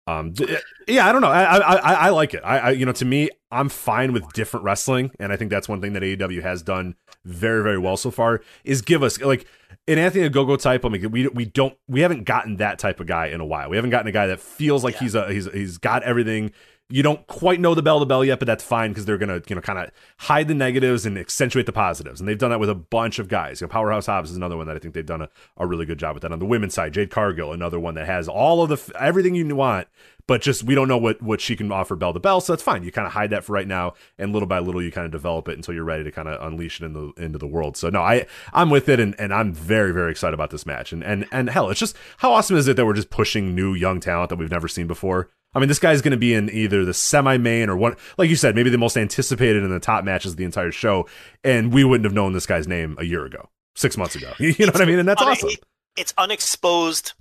um 0.07 0.33
d- 0.33 0.57
yeah, 0.87 1.09
I 1.09 1.13
don't 1.13 1.21
know. 1.21 1.31
I 1.31 1.45
I 1.57 1.75
I, 1.75 1.93
I 1.95 2.09
like 2.11 2.35
it. 2.35 2.43
I, 2.45 2.59
I 2.59 2.71
you 2.71 2.87
know 2.87 2.93
to 2.93 3.05
me, 3.05 3.31
I'm 3.51 3.69
fine 3.69 4.13
with 4.13 4.33
different 4.33 4.65
wrestling, 4.65 5.11
and 5.19 5.33
I 5.33 5.37
think 5.37 5.51
that's 5.51 5.69
one 5.69 5.81
thing 5.81 5.93
that 5.95 6.03
AEW 6.03 6.43
has 6.43 6.63
done 6.63 6.95
very 7.25 7.63
very 7.63 7.79
well 7.79 7.97
so 7.97 8.11
far 8.11 8.41
is 8.65 8.83
give 8.83 9.03
us 9.03 9.21
like 9.21 9.47
an 9.89 9.99
Anthony 9.99 10.29
Ogogo 10.29 10.61
type. 10.61 10.85
I 10.85 10.89
mean, 10.91 11.11
we 11.11 11.27
we 11.29 11.45
don't 11.45 11.77
we 11.89 12.01
haven't 12.03 12.25
gotten 12.25 12.57
that 12.59 12.79
type 12.79 13.01
of 13.01 13.07
guy 13.07 13.27
in 13.27 13.41
a 13.41 13.45
while. 13.47 13.69
We 13.69 13.77
haven't 13.77 13.91
gotten 13.91 14.07
a 14.07 14.13
guy 14.13 14.27
that 14.29 14.41
feels 14.41 14.85
like 14.85 14.95
Yeah. 14.95 15.01
he's 15.01 15.15
a 15.15 15.33
he's 15.33 15.53
he's 15.53 15.79
got 15.79 16.03
everything. 16.05 16.53
You 16.89 17.03
don't 17.03 17.27
quite 17.27 17.61
know 17.61 17.75
the 17.75 17.83
bell 17.83 17.99
to 17.99 18.07
bell 18.07 18.25
yet, 18.25 18.39
but 18.39 18.47
that's 18.47 18.63
fine 18.63 18.91
because 18.91 19.07
they're 19.07 19.19
gonna 19.19 19.43
you 19.49 19.57
know 19.57 19.63
kind 19.63 19.79
of 19.79 19.91
hide 20.19 20.47
the 20.47 20.55
negatives 20.55 21.05
and 21.05 21.19
accentuate 21.19 21.67
the 21.67 21.73
positives, 21.73 22.21
and 22.21 22.29
they've 22.29 22.39
done 22.39 22.51
that 22.51 22.61
with 22.61 22.71
a 22.71 22.75
bunch 22.75 23.19
of 23.19 23.29
guys. 23.29 23.61
You 23.61 23.67
know, 23.67 23.71
Powerhouse 23.71 24.07
Hobbs 24.07 24.31
is 24.31 24.37
another 24.37 24.57
one 24.57 24.67
that 24.69 24.77
I 24.77 24.79
think 24.79 24.95
they've 24.95 25.05
done 25.05 25.23
a, 25.23 25.29
a 25.57 25.67
really 25.67 25.85
good 25.85 25.99
job 25.99 26.15
with 26.15 26.23
that. 26.23 26.33
On 26.33 26.39
the 26.39 26.47
women's 26.47 26.75
side, 26.75 26.93
Jade 26.93 27.11
Cargill, 27.11 27.53
another 27.53 27.81
one 27.81 27.95
that 27.95 28.07
has 28.07 28.29
all 28.29 28.63
of 28.63 28.69
the 28.69 28.97
everything 29.01 29.35
you 29.35 29.57
want, 29.57 29.89
but 30.27 30.43
just 30.43 30.65
we 30.65 30.75
don't 30.75 30.89
know 30.89 30.99
what 30.99 31.23
what 31.23 31.41
she 31.41 31.57
can 31.57 31.71
offer 31.71 31.97
bell 31.97 32.13
to 32.13 32.21
bell, 32.21 32.41
so 32.41 32.53
that's 32.53 32.63
fine. 32.63 32.83
You 32.83 32.93
kind 32.93 33.07
of 33.07 33.13
hide 33.13 33.31
that 33.31 33.45
for 33.45 33.53
right 33.53 33.67
now, 33.67 33.95
and 34.19 34.33
little 34.33 34.49
by 34.49 34.59
little 34.59 34.83
you 34.83 34.91
kind 34.91 35.05
of 35.05 35.13
develop 35.13 35.49
it 35.49 35.57
until 35.57 35.75
you're 35.75 35.85
ready 35.85 36.05
to 36.05 36.13
kind 36.13 36.29
of 36.29 36.45
unleash 36.45 36.81
it 36.81 36.85
in 36.85 36.93
the 36.93 37.13
into 37.17 37.39
the 37.39 37.47
world. 37.47 37.77
So 37.77 37.91
no, 37.91 38.01
I 38.01 38.27
I'm 38.53 38.71
with 38.71 38.89
it, 38.89 39.01
and, 39.01 39.19
and 39.19 39.33
I'm 39.33 39.53
very 39.53 39.93
very 39.93 40.11
excited 40.11 40.35
about 40.35 40.51
this 40.51 40.67
match, 40.67 40.93
and 40.93 41.03
and 41.05 41.27
and 41.31 41.51
hell, 41.51 41.71
it's 41.71 41.81
just 41.81 41.97
how 42.19 42.33
awesome 42.33 42.57
is 42.57 42.69
it 42.69 42.77
that 42.77 42.87
we're 42.87 42.95
just 42.95 43.11
pushing 43.11 43.55
new 43.55 43.75
young 43.75 44.01
talent 44.01 44.31
that 44.31 44.37
we've 44.37 44.51
never 44.51 44.69
seen 44.69 44.87
before. 44.87 45.29
I 45.57 45.59
mean, 45.59 45.69
this 45.69 45.79
guy's 45.79 46.03
going 46.03 46.11
to 46.13 46.19
be 46.19 46.35
in 46.35 46.51
either 46.51 46.85
the 46.85 46.93
semi 46.93 47.39
main 47.39 47.71
or 47.71 47.77
one, 47.79 47.97
like 48.19 48.29
you 48.29 48.37
said, 48.37 48.55
maybe 48.55 48.69
the 48.69 48.77
most 48.77 48.95
anticipated 48.95 49.63
in 49.63 49.71
the 49.71 49.81
top 49.81 50.05
matches 50.05 50.33
of 50.33 50.37
the 50.37 50.45
entire 50.45 50.71
show, 50.71 51.09
and 51.43 51.73
we 51.73 51.83
wouldn't 51.83 52.05
have 52.05 52.13
known 52.13 52.35
this 52.35 52.45
guy's 52.45 52.69
name 52.69 52.95
a 53.01 53.05
year 53.05 53.25
ago, 53.25 53.49
six 53.75 53.97
months 53.97 54.15
ago. 54.15 54.35
You 54.39 54.67
know 54.67 54.73
what 54.73 54.83
I 54.83 54.85
mean? 54.85 54.99
And 54.99 55.09
that's 55.09 55.23
awesome. 55.23 55.49
It's 55.97 56.13
unexposed 56.19 57.15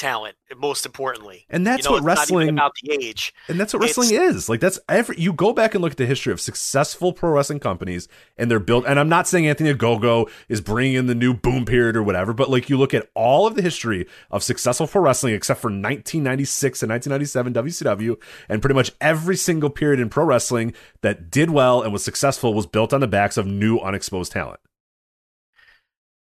talent. 0.00 0.36
Most 0.56 0.84
importantly, 0.86 1.46
And 1.48 1.66
that's 1.66 1.84
you 1.84 1.90
know, 1.90 1.92
what 1.92 1.98
it's 1.98 2.06
wrestling 2.06 2.48
about 2.48 2.72
the 2.82 2.92
age. 2.92 3.32
And 3.48 3.60
that's 3.60 3.72
what 3.72 3.82
wrestling 3.82 4.10
is. 4.12 4.48
Like 4.48 4.60
that's 4.60 4.80
every 4.88 5.16
you 5.18 5.32
go 5.32 5.52
back 5.52 5.74
and 5.74 5.82
look 5.82 5.92
at 5.92 5.98
the 5.98 6.06
history 6.06 6.32
of 6.32 6.40
successful 6.40 7.12
pro 7.12 7.30
wrestling 7.30 7.60
companies 7.60 8.08
and 8.36 8.50
they're 8.50 8.58
built 8.58 8.84
and 8.86 8.98
I'm 8.98 9.08
not 9.08 9.28
saying 9.28 9.46
Anthony 9.46 9.72
Ogogo 9.72 10.28
is 10.48 10.60
bringing 10.60 10.94
in 10.94 11.06
the 11.06 11.14
new 11.14 11.34
boom 11.34 11.64
period 11.64 11.96
or 11.96 12.02
whatever, 12.02 12.32
but 12.32 12.50
like 12.50 12.68
you 12.68 12.78
look 12.78 12.94
at 12.94 13.08
all 13.14 13.46
of 13.46 13.54
the 13.54 13.62
history 13.62 14.06
of 14.30 14.42
successful 14.42 14.86
pro 14.86 15.02
wrestling 15.02 15.34
except 15.34 15.60
for 15.60 15.68
1996 15.68 16.82
and 16.82 16.90
1997 16.90 17.54
WCW 17.54 18.16
and 18.48 18.62
pretty 18.62 18.74
much 18.74 18.92
every 19.00 19.36
single 19.36 19.70
period 19.70 20.00
in 20.00 20.08
pro 20.08 20.24
wrestling 20.24 20.74
that 21.02 21.30
did 21.30 21.50
well 21.50 21.82
and 21.82 21.92
was 21.92 22.02
successful 22.02 22.54
was 22.54 22.66
built 22.66 22.92
on 22.92 23.00
the 23.00 23.06
backs 23.06 23.36
of 23.36 23.46
new 23.46 23.78
unexposed 23.78 24.32
talent. 24.32 24.60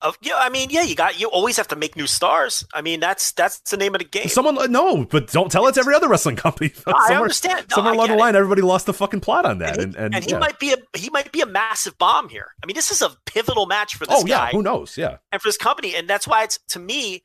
Of 0.01 0.17
yeah, 0.21 0.33
I 0.37 0.49
mean, 0.49 0.71
yeah, 0.71 0.81
you 0.81 0.95
got 0.95 1.19
you 1.19 1.27
always 1.27 1.57
have 1.57 1.67
to 1.67 1.75
make 1.75 1.95
new 1.95 2.07
stars. 2.07 2.65
I 2.73 2.81
mean, 2.81 2.99
that's 2.99 3.33
that's 3.33 3.59
the 3.69 3.77
name 3.77 3.93
of 3.93 3.99
the 3.99 4.05
game. 4.05 4.29
Someone 4.29 4.57
uh, 4.57 4.65
no, 4.65 5.05
but 5.05 5.27
don't 5.31 5.51
tell 5.51 5.67
it 5.67 5.73
to 5.73 5.79
every 5.79 5.93
other 5.93 6.09
wrestling 6.09 6.35
company. 6.35 6.73
I 6.87 7.13
understand. 7.13 7.67
No, 7.69 7.75
somewhere 7.75 7.93
I 7.93 7.95
along 7.95 8.07
the 8.07 8.13
get 8.13 8.17
it. 8.17 8.21
line, 8.21 8.35
everybody 8.35 8.63
lost 8.63 8.87
the 8.87 8.95
fucking 8.95 9.19
plot 9.19 9.45
on 9.45 9.59
that, 9.59 9.79
and 9.79 9.95
and, 9.95 10.15
and 10.15 10.23
he 10.23 10.31
yeah. 10.31 10.39
might 10.39 10.57
be 10.57 10.73
a 10.73 10.97
he 10.97 11.11
might 11.11 11.31
be 11.31 11.41
a 11.41 11.45
massive 11.45 11.99
bomb 11.99 12.29
here. 12.29 12.47
I 12.63 12.65
mean, 12.65 12.75
this 12.75 12.89
is 12.89 13.03
a 13.03 13.15
pivotal 13.27 13.67
match 13.67 13.95
for 13.95 14.07
this 14.07 14.23
oh 14.23 14.25
yeah, 14.25 14.37
guy 14.37 14.51
who 14.51 14.63
knows? 14.63 14.97
Yeah, 14.97 15.17
and 15.31 15.39
for 15.39 15.49
this 15.49 15.57
company, 15.57 15.95
and 15.95 16.09
that's 16.09 16.27
why 16.27 16.43
it's 16.43 16.57
to 16.69 16.79
me, 16.79 17.21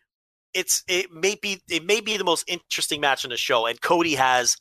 it's 0.52 0.84
it 0.86 1.10
may 1.10 1.36
be 1.40 1.62
it 1.70 1.86
may 1.86 2.02
be 2.02 2.18
the 2.18 2.24
most 2.24 2.44
interesting 2.46 3.00
match 3.00 3.24
on 3.24 3.30
the 3.30 3.38
show. 3.38 3.64
And 3.64 3.80
Cody 3.80 4.16
has 4.16 4.58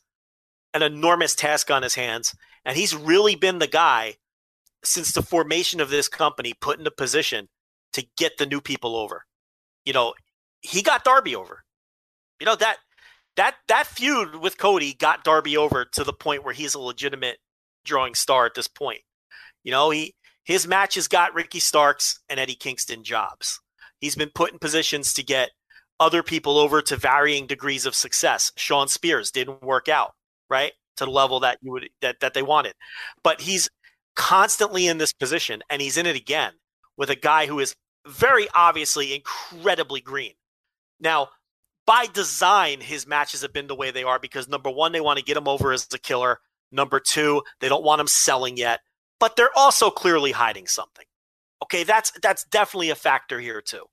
an 0.72 0.82
enormous 0.82 1.34
task 1.34 1.70
on 1.70 1.82
his 1.82 1.94
hands, 1.94 2.34
and 2.64 2.78
he's 2.78 2.96
really 2.96 3.34
been 3.34 3.58
the 3.58 3.66
guy 3.66 4.14
since 4.84 5.12
the 5.12 5.22
formation 5.22 5.80
of 5.82 5.90
this 5.90 6.08
company 6.08 6.54
put 6.54 6.80
in 6.80 6.86
a 6.86 6.90
position 6.90 7.48
to 7.92 8.06
get 8.16 8.38
the 8.38 8.46
new 8.46 8.60
people 8.60 8.96
over. 8.96 9.24
You 9.84 9.92
know, 9.92 10.14
he 10.60 10.82
got 10.82 11.04
Darby 11.04 11.36
over. 11.36 11.64
You 12.40 12.46
know 12.46 12.56
that 12.56 12.78
that 13.36 13.56
that 13.68 13.86
feud 13.86 14.36
with 14.36 14.58
Cody 14.58 14.94
got 14.94 15.24
Darby 15.24 15.56
over 15.56 15.84
to 15.92 16.04
the 16.04 16.12
point 16.12 16.44
where 16.44 16.54
he's 16.54 16.74
a 16.74 16.80
legitimate 16.80 17.38
drawing 17.84 18.14
star 18.14 18.46
at 18.46 18.54
this 18.54 18.68
point. 18.68 19.00
You 19.64 19.72
know, 19.72 19.90
he 19.90 20.14
his 20.44 20.66
matches 20.66 21.08
got 21.08 21.34
Ricky 21.34 21.60
Starks 21.60 22.20
and 22.28 22.38
Eddie 22.38 22.54
Kingston 22.54 23.02
jobs. 23.02 23.60
He's 24.00 24.14
been 24.14 24.30
put 24.34 24.52
in 24.52 24.58
positions 24.58 25.12
to 25.14 25.22
get 25.22 25.50
other 25.98 26.22
people 26.22 26.58
over 26.58 26.82
to 26.82 26.96
varying 26.96 27.46
degrees 27.46 27.86
of 27.86 27.94
success. 27.94 28.52
Shawn 28.56 28.88
Spears 28.88 29.30
didn't 29.30 29.62
work 29.62 29.88
out, 29.88 30.12
right? 30.50 30.72
To 30.98 31.04
the 31.04 31.10
level 31.10 31.40
that 31.40 31.58
you 31.62 31.72
would 31.72 31.88
that 32.02 32.20
that 32.20 32.34
they 32.34 32.42
wanted. 32.42 32.74
But 33.22 33.40
he's 33.40 33.68
constantly 34.14 34.86
in 34.86 34.98
this 34.98 35.12
position 35.12 35.62
and 35.68 35.82
he's 35.82 35.96
in 35.96 36.06
it 36.06 36.16
again 36.16 36.52
with 36.96 37.10
a 37.10 37.16
guy 37.16 37.46
who 37.46 37.58
is 37.60 37.74
very 38.06 38.48
obviously 38.54 39.14
incredibly 39.14 40.00
green. 40.00 40.32
Now, 41.00 41.28
by 41.86 42.06
design, 42.06 42.80
his 42.80 43.06
matches 43.06 43.42
have 43.42 43.52
been 43.52 43.68
the 43.68 43.74
way 43.74 43.90
they 43.90 44.02
are 44.02 44.18
because 44.18 44.48
number 44.48 44.70
one, 44.70 44.92
they 44.92 45.00
want 45.00 45.18
to 45.18 45.24
get 45.24 45.36
him 45.36 45.48
over 45.48 45.72
as 45.72 45.86
a 45.92 45.98
killer. 45.98 46.40
Number 46.72 47.00
two, 47.00 47.42
they 47.60 47.68
don't 47.68 47.84
want 47.84 48.00
him 48.00 48.08
selling 48.08 48.56
yet, 48.56 48.80
but 49.20 49.36
they're 49.36 49.56
also 49.56 49.90
clearly 49.90 50.32
hiding 50.32 50.66
something. 50.66 51.06
Okay, 51.62 51.84
that's 51.84 52.12
that's 52.22 52.44
definitely 52.44 52.90
a 52.90 52.96
factor 52.96 53.40
here 53.40 53.60
too. 53.60 53.84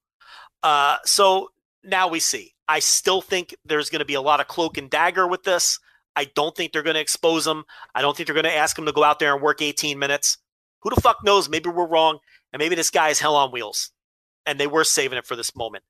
Uh, 0.64 0.98
so 1.06 1.50
now 1.84 2.08
we 2.08 2.20
see. 2.20 2.54
I 2.68 2.80
still 2.80 3.22
think 3.22 3.56
there's 3.66 3.90
going 3.90 4.00
to 4.00 4.06
be 4.06 4.14
a 4.16 4.22
lot 4.22 4.40
of 4.40 4.48
cloak 4.48 4.78
and 4.78 4.90
dagger 4.90 5.28
with 5.28 5.44
this. 5.44 5.80
I 6.16 6.26
don't 6.36 6.56
think 6.56 6.72
they're 6.72 6.84
going 6.84 6.96
to 6.96 7.02
expose 7.02 7.46
him. 7.46 7.64
I 7.94 8.02
don't 8.02 8.16
think 8.16 8.28
they're 8.28 8.34
going 8.34 8.44
to 8.46 8.56
ask 8.56 8.78
him 8.78 8.86
to 8.86 8.92
go 8.92 9.04
out 9.04 9.20
there 9.20 9.34
and 9.34 9.42
work 9.42 9.62
18 9.62 10.00
minutes. 10.00 10.38
Who 10.82 10.90
the 10.90 11.02
fuck 11.02 11.18
knows? 11.24 11.50
Maybe 11.50 11.70
we're 11.70 11.88
wrong, 11.88 12.20
and 12.54 12.60
maybe 12.60 12.76
this 12.76 12.92
guy 12.92 13.10
is 13.10 13.20
hell 13.20 13.36
on 13.36 13.52
wheels, 13.52 13.92
and 14.46 14.60
they 14.60 14.68
were 14.68 14.84
saving 14.84 15.18
it 15.18 15.26
for 15.26 15.36
this 15.36 15.56
moment. 15.56 15.84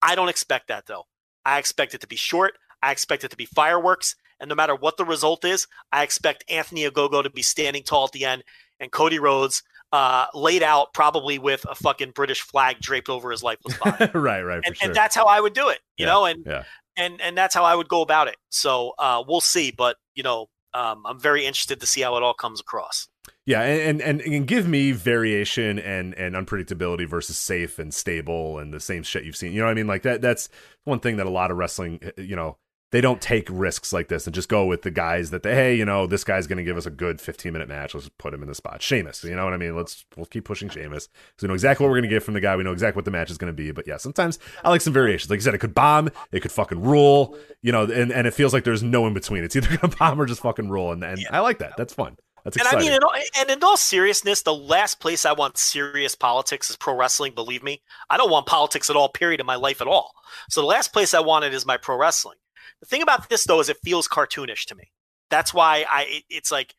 I 0.00 0.14
don't 0.14 0.28
expect 0.28 0.68
that 0.68 0.86
though. 0.86 1.04
I 1.44 1.58
expect 1.58 1.94
it 1.94 2.00
to 2.00 2.06
be 2.06 2.16
short. 2.16 2.54
I 2.82 2.92
expect 2.92 3.24
it 3.24 3.30
to 3.32 3.36
be 3.36 3.46
fireworks, 3.46 4.16
and 4.40 4.48
no 4.48 4.54
matter 4.54 4.74
what 4.74 4.96
the 4.96 5.04
result 5.04 5.44
is, 5.44 5.66
I 5.92 6.02
expect 6.02 6.44
Anthony 6.48 6.88
Ogogo 6.88 7.22
to 7.22 7.30
be 7.30 7.42
standing 7.42 7.82
tall 7.82 8.04
at 8.04 8.12
the 8.12 8.24
end, 8.24 8.44
and 8.80 8.90
Cody 8.90 9.18
Rhodes 9.18 9.62
uh, 9.92 10.26
laid 10.34 10.62
out 10.62 10.92
probably 10.92 11.38
with 11.38 11.64
a 11.70 11.74
fucking 11.74 12.10
British 12.10 12.40
flag 12.40 12.80
draped 12.80 13.08
over 13.08 13.30
his 13.30 13.42
lifeless 13.42 13.76
body. 13.78 14.10
right, 14.14 14.42
right, 14.42 14.60
and, 14.64 14.76
sure. 14.76 14.88
and 14.88 14.94
that's 14.96 15.14
how 15.14 15.26
I 15.26 15.40
would 15.40 15.52
do 15.52 15.68
it, 15.68 15.78
you 15.96 16.06
Yeah, 16.06 16.12
know, 16.12 16.24
and 16.24 16.44
yeah. 16.46 16.64
and 16.96 17.20
and 17.20 17.36
that's 17.38 17.54
how 17.54 17.64
I 17.64 17.74
would 17.74 17.88
go 17.88 18.02
about 18.02 18.28
it. 18.28 18.36
So 18.50 18.94
uh, 18.98 19.22
we'll 19.26 19.40
see, 19.40 19.70
but 19.70 19.96
you 20.14 20.22
know, 20.22 20.48
um, 20.74 21.04
I'm 21.06 21.20
very 21.20 21.46
interested 21.46 21.80
to 21.80 21.86
see 21.86 22.00
how 22.00 22.16
it 22.16 22.22
all 22.22 22.34
comes 22.34 22.60
across. 22.60 23.08
Yeah, 23.46 23.60
and, 23.60 24.00
and 24.00 24.20
and 24.22 24.46
give 24.46 24.66
me 24.66 24.92
variation 24.92 25.78
and 25.78 26.14
and 26.14 26.34
unpredictability 26.34 27.06
versus 27.06 27.36
safe 27.36 27.78
and 27.78 27.92
stable 27.92 28.58
and 28.58 28.72
the 28.72 28.80
same 28.80 29.02
shit 29.02 29.24
you've 29.24 29.36
seen. 29.36 29.52
You 29.52 29.60
know 29.60 29.66
what 29.66 29.72
I 29.72 29.74
mean? 29.74 29.86
Like 29.86 30.02
that. 30.02 30.22
That's 30.22 30.48
one 30.84 31.00
thing 31.00 31.18
that 31.18 31.26
a 31.26 31.30
lot 31.30 31.50
of 31.50 31.58
wrestling, 31.58 32.00
eh, 32.02 32.22
you 32.22 32.36
know, 32.36 32.56
they 32.94 33.00
don't 33.00 33.20
take 33.20 33.48
risks 33.50 33.92
like 33.92 34.06
this 34.06 34.26
and 34.26 34.32
just 34.32 34.48
go 34.48 34.64
with 34.64 34.82
the 34.82 34.90
guys 34.90 35.30
that 35.30 35.42
they, 35.42 35.52
hey, 35.52 35.74
you 35.74 35.84
know, 35.84 36.06
this 36.06 36.22
guy's 36.22 36.46
going 36.46 36.58
to 36.58 36.62
give 36.62 36.76
us 36.76 36.86
a 36.86 36.90
good 36.90 37.20
15 37.20 37.52
minute 37.52 37.68
match. 37.68 37.92
Let's 37.92 38.08
put 38.18 38.32
him 38.32 38.40
in 38.40 38.48
the 38.48 38.54
spot. 38.54 38.80
Sheamus, 38.82 39.24
you 39.24 39.34
know 39.34 39.44
what 39.44 39.52
I 39.52 39.56
mean? 39.56 39.76
Let's 39.76 40.04
we'll 40.16 40.26
keep 40.26 40.44
pushing 40.44 40.68
Sheamus 40.68 41.08
because 41.08 41.42
we 41.42 41.48
know 41.48 41.54
exactly 41.54 41.84
what 41.84 41.90
we're 41.90 41.96
going 41.96 42.08
to 42.08 42.14
get 42.14 42.22
from 42.22 42.34
the 42.34 42.40
guy. 42.40 42.54
We 42.54 42.62
know 42.62 42.72
exactly 42.72 42.96
what 42.96 43.04
the 43.04 43.10
match 43.10 43.30
is 43.32 43.36
going 43.36 43.52
to 43.52 43.56
be. 43.56 43.72
But 43.72 43.86
yeah, 43.86 43.96
sometimes 43.96 44.38
I 44.62 44.70
like 44.70 44.80
some 44.80 44.92
variations. 44.92 45.28
Like 45.28 45.38
you 45.38 45.42
said, 45.42 45.54
it 45.54 45.58
could 45.58 45.74
bomb, 45.74 46.08
it 46.30 46.40
could 46.40 46.52
fucking 46.52 46.80
rule, 46.80 47.36
you 47.62 47.72
know, 47.72 47.82
and, 47.82 48.12
and 48.12 48.26
it 48.26 48.32
feels 48.32 48.52
like 48.52 48.62
there's 48.64 48.84
no 48.84 49.06
in 49.08 49.12
between. 49.12 49.42
It's 49.42 49.56
either 49.56 49.76
going 49.76 49.78
to 49.90 49.96
bomb 49.96 50.20
or 50.20 50.24
just 50.24 50.40
fucking 50.40 50.68
rule, 50.68 50.92
and 50.92 51.02
and 51.02 51.26
I 51.30 51.40
like 51.40 51.58
that. 51.58 51.76
That's 51.76 51.92
fun. 51.92 52.16
That's 52.44 52.56
And. 52.58 52.68
I 52.68 52.78
mean, 52.78 52.92
in 52.92 53.02
all, 53.02 53.14
and 53.38 53.50
in 53.50 53.62
all 53.64 53.76
seriousness, 53.76 54.42
the 54.42 54.54
last 54.54 55.00
place 55.00 55.24
I 55.24 55.32
want 55.32 55.56
serious 55.56 56.14
politics 56.14 56.68
is 56.68 56.76
pro 56.76 56.94
wrestling. 56.94 57.32
Believe 57.34 57.62
me, 57.62 57.82
I 58.10 58.16
don't 58.16 58.30
want 58.30 58.46
politics 58.46 58.90
at 58.90 58.96
all. 58.96 59.08
Period 59.08 59.40
in 59.40 59.46
my 59.46 59.56
life 59.56 59.80
at 59.80 59.86
all. 59.86 60.12
So 60.50 60.60
the 60.60 60.66
last 60.66 60.92
place 60.92 61.14
I 61.14 61.20
want 61.20 61.44
it 61.44 61.54
is 61.54 61.64
my 61.64 61.78
pro 61.78 61.96
wrestling. 61.96 62.36
The 62.80 62.86
thing 62.86 63.02
about 63.02 63.28
this 63.28 63.44
though 63.44 63.60
is 63.60 63.68
it 63.68 63.78
feels 63.82 64.06
cartoonish 64.08 64.66
to 64.66 64.74
me. 64.74 64.90
That's 65.30 65.54
why 65.54 65.86
I. 65.90 66.22
It's 66.28 66.52
like, 66.52 66.74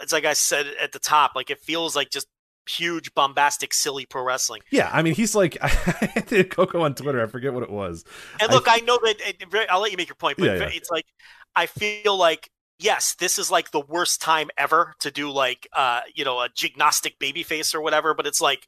it's 0.00 0.12
like 0.12 0.24
I 0.24 0.32
said 0.32 0.66
at 0.80 0.92
the 0.92 0.98
top. 0.98 1.32
Like 1.36 1.50
it 1.50 1.60
feels 1.60 1.94
like 1.94 2.10
just 2.10 2.26
huge, 2.66 3.12
bombastic, 3.14 3.74
silly 3.74 4.06
pro 4.06 4.22
wrestling. 4.22 4.62
Yeah, 4.70 4.90
I 4.92 5.02
mean, 5.02 5.14
he's 5.14 5.34
like 5.34 5.58
I 5.62 6.24
did 6.26 6.50
Coco 6.50 6.82
on 6.82 6.94
Twitter. 6.94 7.22
I 7.22 7.26
forget 7.26 7.52
what 7.52 7.62
it 7.62 7.70
was. 7.70 8.04
And 8.40 8.50
look, 8.50 8.64
I, 8.68 8.78
know 8.78 8.98
that 9.04 9.16
it, 9.20 9.68
I'll 9.70 9.80
let 9.80 9.90
you 9.90 9.96
make 9.96 10.08
your 10.08 10.16
point, 10.16 10.38
but 10.38 10.46
Yeah, 10.46 10.56
yeah. 10.56 10.70
it's 10.72 10.90
like 10.90 11.06
I 11.54 11.66
feel 11.66 12.16
like 12.16 12.50
yes, 12.78 13.14
this 13.18 13.38
is 13.38 13.50
like 13.50 13.70
the 13.70 13.80
worst 13.80 14.20
time 14.20 14.50
ever 14.56 14.94
to 15.00 15.10
do 15.10 15.30
like 15.30 15.68
uh, 15.72 16.00
you 16.14 16.24
know, 16.24 16.40
a 16.40 16.48
gymnastic 16.54 17.18
baby 17.18 17.42
face 17.42 17.74
or 17.74 17.80
whatever, 17.80 18.14
but 18.14 18.26
it's 18.26 18.40
like 18.40 18.66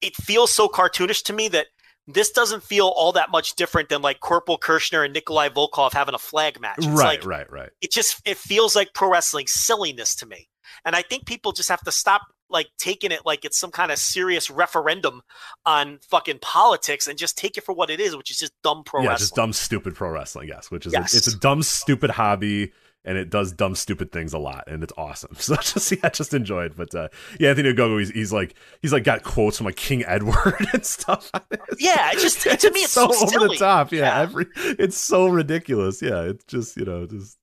it 0.00 0.14
feels 0.16 0.52
so 0.52 0.68
cartoonish 0.68 1.22
to 1.24 1.32
me 1.32 1.48
that 1.48 1.66
this 2.06 2.30
doesn't 2.30 2.62
feel 2.62 2.88
all 2.88 3.12
that 3.12 3.30
much 3.30 3.54
different 3.54 3.88
than 3.88 4.02
like 4.02 4.20
Corporal 4.20 4.58
Kirchner 4.58 5.02
and 5.02 5.14
Nikolai 5.14 5.48
Volkoff 5.48 5.92
having 5.92 6.14
a 6.14 6.18
flag 6.18 6.60
match. 6.60 6.78
It's 6.78 6.86
right, 6.86 7.20
like, 7.20 7.24
right, 7.24 7.50
right. 7.50 7.70
It 7.80 7.90
just 7.90 8.20
it 8.26 8.36
feels 8.36 8.76
like 8.76 8.92
pro 8.94 9.10
wrestling 9.10 9.46
silliness 9.48 10.14
to 10.16 10.26
me. 10.26 10.48
And 10.84 10.94
I 10.94 11.02
think 11.02 11.26
people 11.26 11.52
just 11.52 11.68
have 11.68 11.80
to 11.82 11.92
stop 11.92 12.22
like 12.50 12.68
taking 12.78 13.10
it 13.10 13.20
like 13.24 13.44
it's 13.44 13.58
some 13.58 13.70
kind 13.70 13.90
of 13.90 13.98
serious 13.98 14.50
referendum 14.50 15.22
on 15.64 15.98
fucking 16.10 16.38
politics 16.40 17.06
and 17.06 17.18
just 17.18 17.38
take 17.38 17.56
it 17.56 17.64
for 17.64 17.74
what 17.74 17.88
it 17.88 18.00
is, 18.00 18.16
which 18.16 18.30
is 18.30 18.38
just 18.38 18.52
dumb 18.62 18.84
pro 18.84 19.02
yeah, 19.02 19.10
wrestling. 19.10 19.24
just 19.24 19.34
dumb, 19.34 19.52
stupid 19.52 19.94
pro 19.94 20.10
wrestling. 20.10 20.48
Yes, 20.48 20.70
which 20.70 20.86
is 20.86 20.92
Yes. 20.92 21.14
A, 21.14 21.16
it's 21.16 21.26
a 21.26 21.36
dumb, 21.38 21.62
stupid 21.62 22.10
hobby, 22.10 22.72
and 23.04 23.18
it 23.18 23.30
does 23.30 23.52
dumb, 23.52 23.74
stupid 23.74 24.12
things 24.12 24.32
a 24.32 24.38
lot, 24.38 24.64
and 24.66 24.82
it's 24.82 24.92
awesome. 24.96 25.36
So 25.44 25.56
just 25.56 25.92
yeah, 25.92 26.08
just 26.08 26.32
enjoy 26.32 26.64
it. 26.64 26.76
But 26.76 26.94
uh, 26.94 27.08
yeah, 27.38 27.50
Anthony 27.50 27.72
Ogogo, 27.72 27.98
he's, 27.98 28.10
he's 28.10 28.32
like 28.32 28.54
he's 28.80 28.92
like 28.92 29.04
got 29.04 29.22
quotes 29.22 29.58
from 29.58 29.66
like 29.66 29.76
King 29.76 30.04
Edward 30.06 30.66
and 30.72 30.84
stuff. 30.84 31.30
Yeah, 31.78 32.10
it 32.12 32.18
just 32.20 32.40
to 32.42 32.70
me 32.70 32.80
it's 32.80 32.92
so, 32.92 33.06
over 33.06 33.26
silly. 33.26 33.48
the 33.48 33.56
top. 33.56 33.92
Yeah, 33.92 34.20
every 34.20 34.46
it's 34.56 34.96
so 34.96 35.26
ridiculous. 35.26 36.00
Yeah, 36.00 36.22
it's 36.22 36.44
just 36.44 36.76
you 36.76 36.84
know 36.84 37.06
just. 37.06 37.38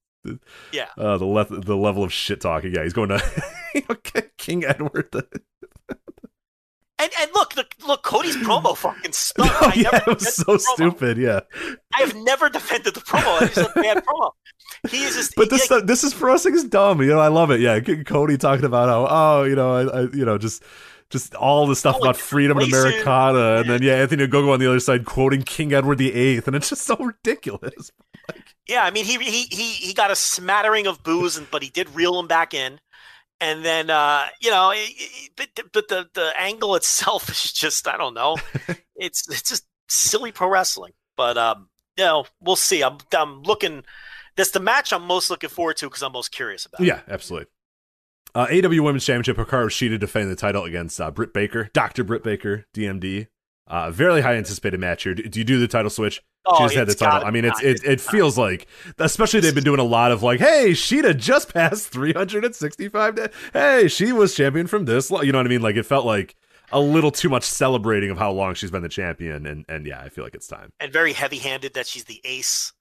Yeah. 0.71 0.87
Uh, 0.97 1.17
the 1.17 1.25
le- 1.25 1.45
the 1.61 1.75
level 1.75 2.03
of 2.03 2.13
shit 2.13 2.41
talking. 2.41 2.73
Yeah, 2.73 2.83
he's 2.83 2.93
going 2.93 3.09
to 3.09 3.43
you 3.73 3.81
know, 3.89 3.95
King 4.37 4.63
Edward. 4.63 5.09
The, 5.11 5.25
And 7.01 7.11
and 7.19 7.31
look, 7.33 7.55
look, 7.55 7.73
look, 7.87 8.03
Cody's 8.03 8.37
promo 8.37 8.77
fucking 8.85 9.11
stunk. 9.13 9.49
oh, 9.61 9.71
I 9.71 9.73
yeah, 9.75 9.89
never 9.91 10.11
it 10.11 10.19
was 10.19 10.35
so 10.35 10.57
stupid. 10.57 11.17
Yeah, 11.17 11.41
I 11.95 12.01
have 12.01 12.15
never 12.15 12.49
defended 12.49 12.93
the 12.93 12.99
promo. 13.01 13.41
It's 13.41 13.57
a 13.57 13.69
bad 13.75 14.03
promo. 14.05 14.31
He 14.89 15.03
is 15.03 15.15
just 15.15 15.35
But 15.35 15.49
this 15.49 15.61
he- 15.61 15.65
stuff, 15.65 15.83
uh, 15.83 15.85
this 15.85 16.03
is 16.03 16.19
wrestling 16.21 16.55
is 16.55 16.63
dumb. 16.63 17.01
You 17.01 17.09
know, 17.09 17.19
I 17.19 17.27
love 17.29 17.49
it. 17.51 17.59
Yeah, 17.59 17.79
Cody 17.79 18.37
talking 18.37 18.65
about 18.65 18.87
how 18.89 19.07
oh, 19.09 19.43
you 19.43 19.55
know, 19.55 19.73
I, 19.73 20.01
I 20.01 20.01
you 20.13 20.25
know, 20.25 20.37
just 20.37 20.63
just 21.09 21.33
all 21.35 21.67
the 21.67 21.75
stuff 21.75 21.97
Oh, 21.99 22.03
about 22.03 22.17
freedom 22.17 22.57
and. 22.57 22.67
Americana, 22.71 23.57
and 23.61 23.69
then 23.69 23.81
yeah, 23.81 23.95
Anthony 23.95 24.27
Ogogo 24.27 24.53
on 24.53 24.59
the 24.59 24.67
other 24.69 24.79
side 24.79 25.05
quoting 25.05 25.41
King 25.41 25.73
Edward 25.73 25.97
the 25.97 26.13
Eighth, 26.13 26.47
and 26.47 26.55
it's 26.55 26.69
just 26.69 26.83
so 26.83 26.95
ridiculous. 26.97 27.91
yeah, 28.67 28.83
I 28.83 28.91
mean 28.91 29.05
he 29.05 29.17
he 29.17 29.43
he 29.51 29.71
he 29.73 29.93
got 29.93 30.11
a 30.11 30.15
smattering 30.15 30.87
of 30.87 31.03
booze, 31.03 31.35
and 31.35 31.49
but 31.49 31.63
he 31.63 31.69
did 31.69 31.93
reel 31.95 32.19
him 32.19 32.27
back 32.27 32.53
in. 32.53 32.79
And 33.41 33.65
then 33.65 33.89
uh, 33.89 34.27
you 34.39 34.49
know, 34.51 34.69
it- 34.71 34.77
it- 34.95 35.31
but 35.35 35.49
but 35.73 35.87
the 35.89 36.07
the 36.13 36.31
angle 36.39 36.75
itself 36.75 37.29
is 37.29 37.51
just 37.51 37.87
I 37.87 37.97
don't 37.97 38.13
know. 38.13 38.37
it's 38.95 39.27
it's 39.29 39.41
just 39.49 39.65
silly 39.89 40.31
pro 40.31 40.47
wrestling. 40.47 40.93
But 41.17 41.37
um, 41.37 41.67
you 41.97 42.05
know, 42.05 42.25
we'll 42.39 42.55
see. 42.55 42.83
I'm 42.83 42.99
I'm 43.13 43.41
looking. 43.43 43.83
That's 44.37 44.51
the 44.51 44.59
match 44.61 44.93
I'm 44.93 45.03
most 45.05 45.29
looking 45.29 45.49
forward 45.49 45.75
to 45.77 45.87
because 45.87 46.01
I'm 46.03 46.13
most 46.13 46.31
curious 46.31 46.65
about. 46.65 46.81
Yeah, 46.85 47.01
absolutely. 47.09 47.47
Uh, 48.33 48.47
AEW 48.47 48.79
Women's 48.81 49.03
Championship, 49.05 49.35
Hikaru 49.35 49.65
Shida 49.67 49.99
defending 49.99 50.29
the 50.29 50.37
title 50.37 50.63
against 50.63 51.01
uh, 51.01 51.11
Britt 51.11 51.33
Baker, 51.33 51.69
Doctor 51.73 52.05
Britt 52.05 52.23
Baker, 52.23 52.65
DMD. 52.73 53.27
Uh, 53.67 53.89
very 53.91 54.21
high 54.21 54.35
anticipated 54.35 54.79
match 54.79 55.03
here. 55.03 55.13
Do, 55.15 55.23
do 55.23 55.39
you 55.39 55.45
do 55.45 55.59
the 55.59 55.67
title 55.67 55.89
switch? 55.89 56.21
Oh, 56.45 56.57
she 56.57 56.63
just 56.63 56.75
had 56.75 56.87
the 56.87 56.95
title. 56.95 57.25
I 57.27 57.31
mean, 57.31 57.45
it's 57.45 57.61
it, 57.61 57.83
it 57.83 58.01
feels 58.01 58.37
like, 58.37 58.67
especially 58.97 59.39
they've 59.39 59.55
been 59.55 59.63
doing 59.63 59.79
a 59.79 59.83
lot 59.83 60.11
of 60.11 60.23
like, 60.23 60.39
hey, 60.39 60.71
Shida 60.71 61.15
just 61.17 61.53
passed 61.53 61.89
365 61.89 63.15
days. 63.15 63.29
Hey, 63.53 63.87
she 63.87 64.11
was 64.11 64.33
champion 64.35 64.67
from 64.67 64.85
this. 64.85 65.11
lo-" 65.11 65.21
You 65.21 65.31
know 65.31 65.37
what 65.37 65.45
I 65.45 65.49
mean? 65.49 65.61
Like 65.61 65.75
it 65.75 65.85
felt 65.85 66.05
like 66.05 66.35
a 66.71 66.79
little 66.79 67.11
too 67.11 67.29
much 67.29 67.43
celebrating 67.43 68.09
of 68.09 68.17
how 68.17 68.31
long 68.31 68.55
she's 68.55 68.71
been 68.71 68.81
the 68.81 68.89
champion. 68.89 69.45
And 69.45 69.65
and 69.69 69.85
yeah, 69.85 70.01
I 70.01 70.09
feel 70.09 70.23
like 70.23 70.35
it's 70.35 70.47
time. 70.47 70.71
and 70.79 70.91
very 70.91 71.13
heavy-handed 71.13 71.75
that 71.75 71.85
she's 71.85 72.05
the 72.05 72.19
ace 72.23 72.73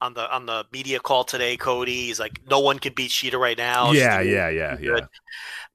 on 0.00 0.14
the 0.14 0.30
on 0.32 0.46
the 0.46 0.66
media 0.72 1.00
call 1.00 1.24
today. 1.24 1.56
Cody, 1.56 2.06
he's 2.06 2.20
like, 2.20 2.40
no 2.50 2.60
one 2.60 2.78
can 2.78 2.92
beat 2.92 3.10
Shida 3.10 3.38
right 3.38 3.56
now. 3.56 3.92
Yeah, 3.92 4.20
yeah, 4.20 4.50
yeah, 4.50 4.76
yeah. 4.78 5.06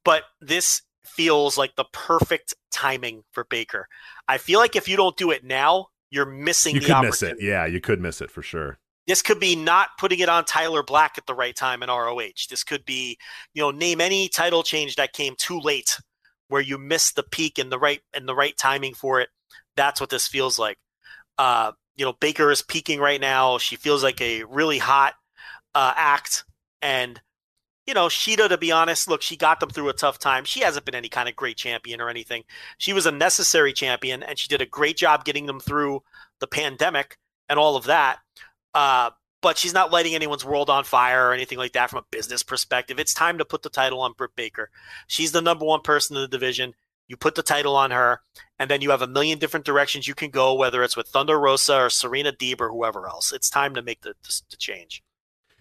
But 0.05 0.23
this 0.39 0.83
feels 1.15 1.57
like 1.57 1.75
the 1.75 1.85
perfect 1.93 2.53
timing 2.71 3.23
for 3.31 3.45
Baker. 3.45 3.88
I 4.27 4.38
feel 4.38 4.59
like 4.59 4.75
if 4.75 4.88
you 4.88 4.97
don't 4.97 5.17
do 5.17 5.31
it 5.31 5.43
now, 5.43 5.88
you're 6.09 6.25
missing 6.25 6.75
You 6.75 6.81
the 6.81 6.88
could 6.88 7.01
miss 7.01 7.23
it. 7.23 7.38
Yeah, 7.39 7.65
you 7.65 7.79
could 7.79 8.01
miss 8.01 8.21
it 8.21 8.31
for 8.31 8.41
sure. 8.41 8.79
This 9.07 9.21
could 9.21 9.39
be 9.39 9.55
not 9.55 9.89
putting 9.99 10.19
it 10.19 10.29
on 10.29 10.45
Tyler 10.45 10.83
Black 10.83 11.17
at 11.17 11.25
the 11.25 11.33
right 11.33 11.55
time 11.55 11.81
in 11.83 11.89
ROH. 11.89 12.47
This 12.49 12.63
could 12.63 12.85
be, 12.85 13.17
you 13.53 13.61
know, 13.61 13.71
name 13.71 13.99
any 13.99 14.27
title 14.27 14.63
change 14.63 14.95
that 14.95 15.13
came 15.13 15.35
too 15.38 15.59
late 15.59 15.97
where 16.49 16.61
you 16.61 16.77
missed 16.77 17.15
the 17.15 17.23
peak 17.23 17.57
and 17.57 17.71
the 17.71 17.79
right 17.79 18.01
and 18.13 18.27
the 18.27 18.35
right 18.35 18.55
timing 18.57 18.93
for 18.93 19.19
it. 19.21 19.29
That's 19.75 19.99
what 19.99 20.09
this 20.09 20.27
feels 20.27 20.59
like. 20.59 20.77
Uh, 21.38 21.71
you 21.95 22.05
know, 22.05 22.13
Baker 22.19 22.51
is 22.51 22.61
peaking 22.61 22.99
right 22.99 23.19
now. 23.19 23.57
She 23.57 23.75
feels 23.75 24.03
like 24.03 24.21
a 24.21 24.43
really 24.43 24.77
hot 24.77 25.13
uh, 25.73 25.93
act. 25.95 26.43
And, 26.81 27.19
you 27.91 27.95
know, 27.95 28.07
Shida, 28.07 28.47
to 28.47 28.57
be 28.57 28.72
honest, 28.72 29.09
look, 29.09 29.22
she 29.22 29.35
got 29.35 29.59
them 29.59 29.69
through 29.69 29.89
a 29.89 29.93
tough 29.93 30.18
time. 30.18 30.45
She 30.45 30.61
hasn't 30.61 30.85
been 30.85 30.95
any 30.95 31.09
kind 31.09 31.27
of 31.27 31.35
great 31.35 31.57
champion 31.57 31.99
or 31.99 32.07
anything. 32.07 32.45
She 32.77 32.93
was 32.93 33.05
a 33.05 33.11
necessary 33.11 33.73
champion, 33.73 34.23
and 34.23 34.39
she 34.39 34.47
did 34.47 34.61
a 34.61 34.65
great 34.65 34.95
job 34.95 35.26
getting 35.26 35.45
them 35.45 35.59
through 35.59 36.01
the 36.39 36.47
pandemic 36.47 37.18
and 37.49 37.59
all 37.59 37.76
of 37.76 37.84
that. 37.88 38.19
Uh, 38.73 39.09
but 39.41 39.57
she's 39.57 39.73
not 39.73 39.91
lighting 39.91 40.15
anyone's 40.15 40.45
world 40.45 40.69
on 40.69 40.85
fire 40.85 41.27
or 41.27 41.34
anything 41.34 41.57
like 41.57 41.73
that 41.73 41.89
from 41.89 41.99
a 41.99 42.05
business 42.11 42.43
perspective. 42.43 42.97
It's 42.97 43.13
time 43.13 43.39
to 43.39 43.43
put 43.43 43.61
the 43.61 43.69
title 43.69 43.99
on 43.99 44.13
Britt 44.13 44.38
Baker. 44.38 44.69
She's 45.07 45.34
the 45.34 45.41
number 45.41 45.65
one 45.65 45.81
person 45.81 46.15
in 46.15 46.22
the 46.22 46.30
division. 46.30 46.73
You 47.09 47.18
put 47.18 47.35
the 47.35 47.43
title 47.43 47.76
on 47.76 47.91
her, 47.91 48.22
and 48.57 48.72
then 48.72 48.80
you 48.80 48.91
have 48.91 49.01
a 49.01 49.07
million 49.07 49.38
different 49.38 49.65
directions 49.65 50.07
you 50.07 50.15
can 50.15 50.30
go, 50.30 50.53
whether 50.53 50.81
it's 50.81 50.95
with 50.95 51.09
Thunder 51.09 51.38
Rosa 51.38 51.76
or 51.76 51.89
Serena 51.89 52.31
Deeb 52.31 52.61
or 52.61 52.69
whoever 52.69 53.05
else. 53.09 53.34
It's 53.34 53.49
time 53.49 53.73
to 53.73 53.81
make 53.81 53.99
the, 53.99 54.13
the, 54.23 54.41
the 54.49 54.55
change. 54.55 55.03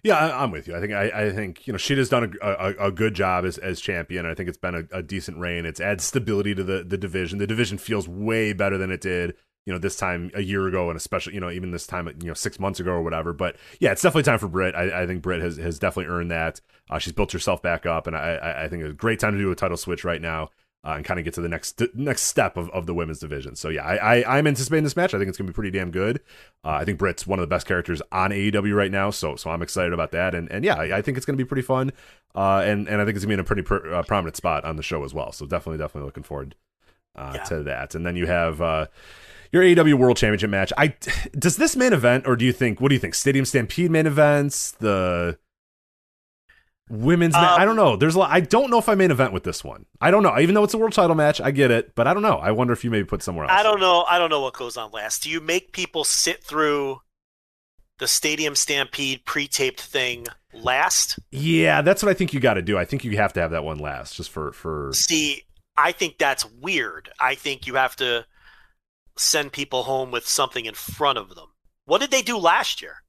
Yeah, 0.02 0.16
I, 0.16 0.42
I'm 0.42 0.50
with 0.50 0.66
you. 0.66 0.74
I 0.74 0.80
think 0.80 0.92
I, 0.92 1.10
I 1.26 1.30
think 1.30 1.66
you 1.66 1.72
know 1.72 1.76
Shida's 1.76 2.08
done 2.08 2.34
a, 2.42 2.48
a, 2.48 2.86
a 2.86 2.90
good 2.92 3.14
job 3.14 3.44
as, 3.44 3.58
as 3.58 3.80
champion. 3.80 4.26
I 4.26 4.34
think 4.34 4.48
it's 4.48 4.58
been 4.58 4.74
a, 4.74 4.98
a 4.98 5.02
decent 5.02 5.38
reign. 5.38 5.66
It's 5.66 5.80
adds 5.80 6.04
stability 6.04 6.54
to 6.54 6.64
the, 6.64 6.84
the 6.84 6.96
division. 6.96 7.38
The 7.38 7.46
division 7.46 7.78
feels 7.78 8.08
way 8.08 8.52
better 8.52 8.78
than 8.78 8.90
it 8.90 9.00
did 9.00 9.36
you 9.66 9.72
know 9.72 9.78
this 9.78 9.96
time 9.96 10.30
a 10.34 10.42
year 10.42 10.66
ago, 10.66 10.88
and 10.90 10.96
especially 10.96 11.34
you 11.34 11.40
know 11.40 11.50
even 11.50 11.70
this 11.70 11.86
time 11.86 12.08
you 12.20 12.28
know 12.28 12.34
six 12.34 12.58
months 12.58 12.80
ago 12.80 12.92
or 12.92 13.02
whatever. 13.02 13.32
But 13.32 13.56
yeah, 13.78 13.92
it's 13.92 14.02
definitely 14.02 14.24
time 14.24 14.38
for 14.38 14.48
Britt. 14.48 14.74
I, 14.74 15.02
I 15.02 15.06
think 15.06 15.22
Britt 15.22 15.42
has 15.42 15.56
has 15.58 15.78
definitely 15.78 16.12
earned 16.12 16.30
that. 16.30 16.60
Uh, 16.88 16.98
she's 16.98 17.12
built 17.12 17.32
herself 17.32 17.62
back 17.62 17.86
up, 17.86 18.06
and 18.06 18.16
I 18.16 18.64
I 18.64 18.68
think 18.68 18.82
it's 18.82 18.92
a 18.92 18.96
great 18.96 19.20
time 19.20 19.32
to 19.34 19.38
do 19.38 19.50
a 19.50 19.56
title 19.56 19.76
switch 19.76 20.04
right 20.04 20.20
now. 20.20 20.50
Uh, 20.82 20.92
and 20.96 21.04
kind 21.04 21.20
of 21.20 21.24
get 21.24 21.34
to 21.34 21.42
the 21.42 21.48
next 21.48 21.82
next 21.92 22.22
step 22.22 22.56
of, 22.56 22.70
of 22.70 22.86
the 22.86 22.94
women's 22.94 23.18
division. 23.18 23.54
So 23.54 23.68
yeah, 23.68 23.82
I, 23.84 24.20
I 24.22 24.38
I'm 24.38 24.46
anticipating 24.46 24.82
this 24.84 24.96
match. 24.96 25.12
I 25.12 25.18
think 25.18 25.28
it's 25.28 25.36
gonna 25.36 25.48
be 25.50 25.52
pretty 25.54 25.70
damn 25.70 25.90
good. 25.90 26.20
Uh, 26.64 26.70
I 26.70 26.86
think 26.86 26.98
Britt's 26.98 27.26
one 27.26 27.38
of 27.38 27.42
the 27.42 27.54
best 27.54 27.66
characters 27.66 28.00
on 28.10 28.30
AEW 28.30 28.74
right 28.74 28.90
now, 28.90 29.10
so 29.10 29.36
so 29.36 29.50
I'm 29.50 29.60
excited 29.60 29.92
about 29.92 30.10
that. 30.12 30.34
And 30.34 30.50
and 30.50 30.64
yeah, 30.64 30.76
I, 30.76 30.98
I 30.98 31.02
think 31.02 31.18
it's 31.18 31.26
gonna 31.26 31.36
be 31.36 31.44
pretty 31.44 31.60
fun. 31.60 31.92
Uh, 32.34 32.62
and 32.64 32.88
and 32.88 32.98
I 33.00 33.04
think 33.04 33.16
it's 33.16 33.24
gonna 33.26 33.32
be 33.32 33.34
in 33.34 33.40
a 33.40 33.44
pretty 33.44 33.60
pr- 33.62 33.92
uh, 33.92 34.02
prominent 34.04 34.36
spot 34.36 34.64
on 34.64 34.76
the 34.76 34.82
show 34.82 35.04
as 35.04 35.12
well. 35.12 35.32
So 35.32 35.44
definitely 35.44 35.76
definitely 35.78 36.06
looking 36.06 36.22
forward 36.22 36.54
uh, 37.14 37.32
Yeah. 37.34 37.44
to 37.44 37.62
that. 37.64 37.94
And 37.94 38.06
then 38.06 38.16
you 38.16 38.26
have. 38.26 38.60
Uh, 38.62 38.86
your 39.52 39.64
AEW 39.64 39.94
World 39.94 40.16
Championship 40.16 40.48
match. 40.48 40.72
I 40.78 40.94
does 41.36 41.56
this 41.56 41.74
main 41.74 41.92
event, 41.92 42.24
or 42.26 42.36
do 42.36 42.44
you 42.44 42.52
think? 42.52 42.80
What 42.80 42.88
do 42.90 42.94
you 42.94 43.00
think? 43.00 43.16
Stadium 43.16 43.44
Stampede 43.44 43.90
main 43.90 44.06
events, 44.06 44.70
the 44.78 45.38
women's. 46.90 47.34
ma- 47.34 47.54
Um, 47.54 47.60
I 47.60 47.64
don't 47.64 47.76
know. 47.76 47.96
There's 47.96 48.14
a 48.14 48.18
lot. 48.18 48.30
I 48.30 48.40
don't 48.40 48.70
know 48.70 48.78
if 48.78 48.88
I 48.88 48.94
main 48.94 49.10
event 49.10 49.32
with 49.32 49.44
this 49.44 49.62
one. 49.64 49.86
I 50.00 50.10
don't 50.10 50.22
know. 50.22 50.38
Even 50.38 50.54
though 50.54 50.64
it's 50.64 50.74
a 50.74 50.78
world 50.78 50.92
title 50.92 51.14
match, 51.16 51.40
I 51.40 51.50
get 51.50 51.70
it, 51.70 51.94
but 51.94 52.06
I 52.06 52.12
don't 52.14 52.22
know. 52.22 52.36
I 52.36 52.50
wonder 52.50 52.72
if 52.72 52.84
you 52.84 52.90
maybe 52.90 53.04
put 53.04 53.22
somewhere 53.22 53.46
else. 53.46 53.58
I 53.58 53.62
don't 53.62 53.80
know. 53.80 54.04
I 54.08 54.18
don't 54.18 54.30
know 54.30 54.40
what 54.40 54.54
goes 54.54 54.76
on 54.76 54.90
last. 54.90 55.22
Do 55.22 55.30
you 55.30 55.40
make 55.40 55.72
people 55.72 56.04
sit 56.04 56.42
through 56.44 57.00
the 57.98 58.08
Stadium 58.08 58.54
Stampede 58.54 59.24
pre-taped 59.24 59.80
thing 59.80 60.26
last? 60.52 61.18
Yeah, 61.30 61.82
that's 61.82 62.02
what 62.02 62.10
I 62.10 62.14
think 62.14 62.32
you 62.34 62.40
got 62.40 62.54
to 62.54 62.62
do. 62.62 62.76
I 62.76 62.84
think 62.84 63.04
you 63.04 63.16
have 63.16 63.32
to 63.34 63.40
have 63.40 63.52
that 63.52 63.64
one 63.64 63.78
last, 63.78 64.16
just 64.16 64.30
for 64.30 64.52
for. 64.52 64.90
See, 64.92 65.42
I 65.76 65.92
think 65.92 66.18
that's 66.18 66.44
weird. 66.44 67.10
I 67.20 67.34
think 67.34 67.66
you 67.66 67.76
have 67.76 67.96
to 67.96 68.26
send 69.16 69.52
people 69.52 69.82
home 69.84 70.10
with 70.10 70.26
something 70.26 70.64
in 70.66 70.74
front 70.74 71.18
of 71.18 71.34
them. 71.34 71.48
What 71.84 72.00
did 72.00 72.10
they 72.10 72.22
do 72.22 72.36
last 72.38 72.80
year? 72.80 73.02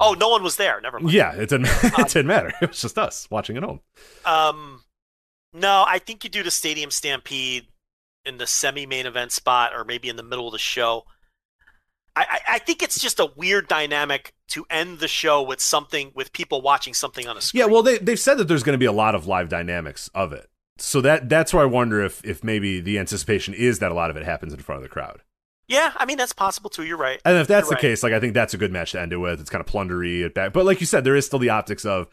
Oh, 0.00 0.14
no 0.14 0.28
one 0.28 0.42
was 0.42 0.56
there. 0.56 0.80
Never 0.80 0.98
mind. 1.00 1.12
Yeah, 1.12 1.32
it 1.32 1.48
didn't. 1.48 1.66
it 1.82 2.08
didn't 2.08 2.26
matter. 2.26 2.52
It 2.62 2.70
was 2.70 2.80
just 2.80 2.98
us 2.98 3.28
watching 3.30 3.56
at 3.56 3.62
home. 3.62 3.80
Um, 4.24 4.82
no, 5.52 5.84
I 5.86 5.98
think 5.98 6.24
you 6.24 6.30
do 6.30 6.42
the 6.42 6.50
Stadium 6.50 6.90
Stampede 6.90 7.66
in 8.24 8.38
the 8.38 8.46
semi-main 8.46 9.06
event 9.06 9.32
spot, 9.32 9.72
or 9.74 9.84
maybe 9.84 10.08
in 10.08 10.16
the 10.16 10.22
middle 10.22 10.46
of 10.46 10.52
the 10.52 10.58
show. 10.58 11.04
I, 12.14 12.26
I, 12.30 12.40
I 12.54 12.58
think 12.58 12.82
it's 12.82 13.00
just 13.00 13.20
a 13.20 13.30
weird 13.36 13.68
dynamic 13.68 14.34
to 14.48 14.66
end 14.70 14.98
the 14.98 15.08
show 15.08 15.42
with 15.42 15.60
something 15.60 16.10
with 16.14 16.32
people 16.32 16.60
watching 16.60 16.94
something 16.94 17.28
on 17.28 17.36
a 17.36 17.40
screen. 17.40 17.60
Yeah, 17.60 17.66
well, 17.66 17.82
they 17.82 17.98
they've 17.98 18.18
said 18.18 18.38
that 18.38 18.48
there's 18.48 18.62
going 18.62 18.74
to 18.74 18.78
be 18.78 18.86
a 18.86 18.92
lot 18.92 19.14
of 19.14 19.26
live 19.26 19.48
dynamics 19.48 20.10
of 20.14 20.32
it. 20.32 20.50
So 20.78 21.00
that 21.00 21.28
that's 21.28 21.54
where 21.54 21.62
I 21.62 21.66
wonder 21.66 22.02
if 22.02 22.24
if 22.24 22.42
maybe 22.42 22.80
the 22.80 22.98
anticipation 22.98 23.54
is 23.54 23.78
that 23.78 23.92
a 23.92 23.94
lot 23.94 24.10
of 24.10 24.16
it 24.16 24.24
happens 24.24 24.52
in 24.52 24.60
front 24.60 24.78
of 24.78 24.82
the 24.82 24.88
crowd. 24.88 25.20
Yeah, 25.68 25.92
I 25.96 26.06
mean 26.06 26.16
that's 26.16 26.32
possible 26.32 26.70
too. 26.70 26.84
You're 26.84 26.96
right. 26.96 27.20
And 27.24 27.36
if 27.36 27.46
that's 27.46 27.64
You're 27.66 27.70
the 27.70 27.74
right. 27.74 27.80
case, 27.82 28.02
like 28.02 28.12
I 28.14 28.20
think 28.20 28.34
that's 28.34 28.54
a 28.54 28.58
good 28.58 28.72
match 28.72 28.92
to 28.92 29.00
end 29.00 29.12
it 29.12 29.18
with. 29.18 29.40
It's 29.40 29.50
kind 29.50 29.60
of 29.60 29.66
plundery 29.70 30.24
at 30.24 30.32
back, 30.34 30.52
but 30.54 30.64
like 30.64 30.80
you 30.80 30.86
said, 30.86 31.04
there 31.04 31.14
is 31.14 31.26
still 31.26 31.38
the 31.38 31.50
optics 31.50 31.84
of 31.84 32.08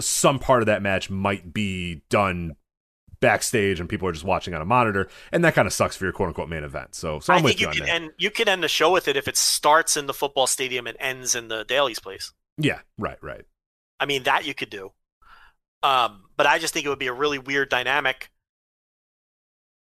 some 0.00 0.38
part 0.38 0.62
of 0.62 0.66
that 0.66 0.80
match 0.80 1.10
might 1.10 1.52
be 1.52 2.02
done 2.08 2.54
backstage 3.20 3.80
and 3.80 3.88
people 3.88 4.08
are 4.08 4.12
just 4.12 4.24
watching 4.24 4.54
on 4.54 4.62
a 4.62 4.64
monitor, 4.64 5.08
and 5.32 5.44
that 5.44 5.54
kind 5.54 5.66
of 5.66 5.72
sucks 5.74 5.96
for 5.96 6.04
your 6.04 6.12
quote 6.12 6.28
unquote 6.28 6.48
main 6.48 6.62
event. 6.64 6.94
So, 6.94 7.18
so 7.20 7.32
I'm 7.32 7.40
I 7.40 7.42
with 7.42 7.50
think 7.58 7.60
you, 7.60 7.64
you 7.64 7.68
on 7.68 7.74
can 7.74 7.84
that. 7.86 7.94
end 7.94 8.10
you 8.18 8.30
can 8.30 8.48
end 8.48 8.62
the 8.62 8.68
show 8.68 8.90
with 8.92 9.08
it 9.08 9.16
if 9.16 9.26
it 9.28 9.36
starts 9.36 9.96
in 9.96 10.06
the 10.06 10.14
football 10.14 10.46
stadium 10.46 10.86
and 10.86 10.96
ends 11.00 11.34
in 11.34 11.48
the 11.48 11.64
Daily's 11.64 11.98
place. 11.98 12.32
yeah, 12.58 12.78
right, 12.96 13.18
right. 13.22 13.44
I 13.98 14.06
mean 14.06 14.22
that 14.22 14.46
you 14.46 14.54
could 14.54 14.70
do. 14.70 14.92
Um, 15.82 16.24
but 16.36 16.46
I 16.46 16.58
just 16.58 16.74
think 16.74 16.86
it 16.86 16.90
would 16.90 16.98
be 16.98 17.06
a 17.08 17.12
really 17.12 17.38
weird 17.38 17.70
dynamic 17.70 18.30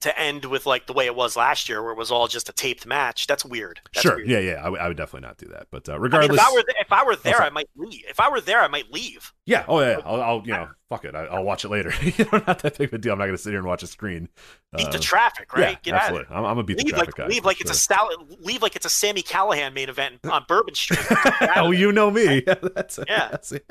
to 0.02 0.18
end 0.20 0.46
with 0.46 0.66
like 0.66 0.86
the 0.88 0.94
way 0.94 1.06
it 1.06 1.16
was 1.16 1.36
last 1.36 1.68
year, 1.68 1.84
where 1.84 1.92
it 1.92 1.98
was 1.98 2.10
all 2.12 2.28
just 2.28 2.48
a 2.50 2.54
taped 2.54 2.86
match. 2.86 3.28
That's 3.28 3.44
weird. 3.44 3.82
That's 3.94 4.02
sure, 4.04 4.16
weird. 4.16 4.30
yeah, 4.30 4.40
yeah. 4.40 4.54
I 4.66 4.88
would- 4.88 4.98
definitely 4.98 5.28
not 5.28 5.38
do 5.38 5.48
that. 5.48 5.68
But 5.72 5.88
uh, 5.90 5.94
I 5.94 5.96
mean, 5.96 6.04
regardless, 6.04 6.40
if 6.40 6.46
I 6.48 6.52
were 6.54 6.64
th- 6.64 6.78
if 6.80 6.92
I 6.94 7.04
were 7.06 7.16
there, 7.18 7.34
sorry. 7.36 7.46
I 7.48 7.50
might 7.50 7.70
leave. 7.76 8.04
If 8.10 8.20
I 8.20 8.30
were 8.30 8.42
there, 8.42 8.62
I 8.62 8.68
might 8.68 8.92
leave. 8.92 9.34
yeah, 9.46 9.66
oh 9.68 9.80
yeah, 9.82 9.98
yeah. 9.98 10.02
I'll, 10.06 10.22
I'll 10.22 10.42
you 10.46 10.54
know, 10.54 10.70
fuck 10.90 11.06
it, 11.06 11.16
I, 11.16 11.26
I'll 11.26 11.44
watch 11.44 11.66
it 11.66 11.70
later. 11.70 11.92
you 12.02 12.26
know, 12.32 12.42
not 12.48 12.60
that 12.60 12.78
big 12.78 12.88
of 12.90 12.94
a 12.94 12.98
deal. 12.98 13.14
I'm 13.14 13.20
not 13.20 13.26
going 13.26 13.36
to 13.38 13.42
sit 13.42 13.50
here 13.52 13.60
and 13.60 13.68
watch 13.68 13.84
a 13.84 13.88
screen. 13.88 14.30
Beat 14.78 14.92
the 14.92 14.98
Uh, 14.98 15.02
traffic, 15.02 15.54
right? 15.54 15.72
Yeah, 15.72 15.76
Get 15.84 15.94
out 15.96 15.98
of 15.98 16.04
absolutely. 16.18 16.36
I'm, 16.36 16.46
I'm 16.46 16.58
a 16.58 16.64
beat 16.64 16.78
the 16.78 16.84
Leave 16.86 16.94
traffic 16.96 17.18
like 17.20 17.28
guy. 17.28 17.34
leave 17.34 17.46
like 17.46 17.62
it's 17.62 17.72
a 17.72 17.74
sure. 17.74 17.98
Sal- 17.98 18.28
leave 18.42 18.62
like 18.62 18.76
it's 18.76 18.86
a 18.86 18.90
Sami 18.90 19.22
Callihan 19.22 19.74
main 19.74 19.90
event 19.90 20.20
on 20.30 20.46
Bourbon 20.48 20.76
Street. 20.76 21.00
Oh, 21.56 21.72
you 21.72 21.92
know 21.92 22.10
me. 22.12 22.40
that's, 22.76 23.00
Yeah. 23.08 23.28
that's 23.32 23.52
it. 23.52 23.66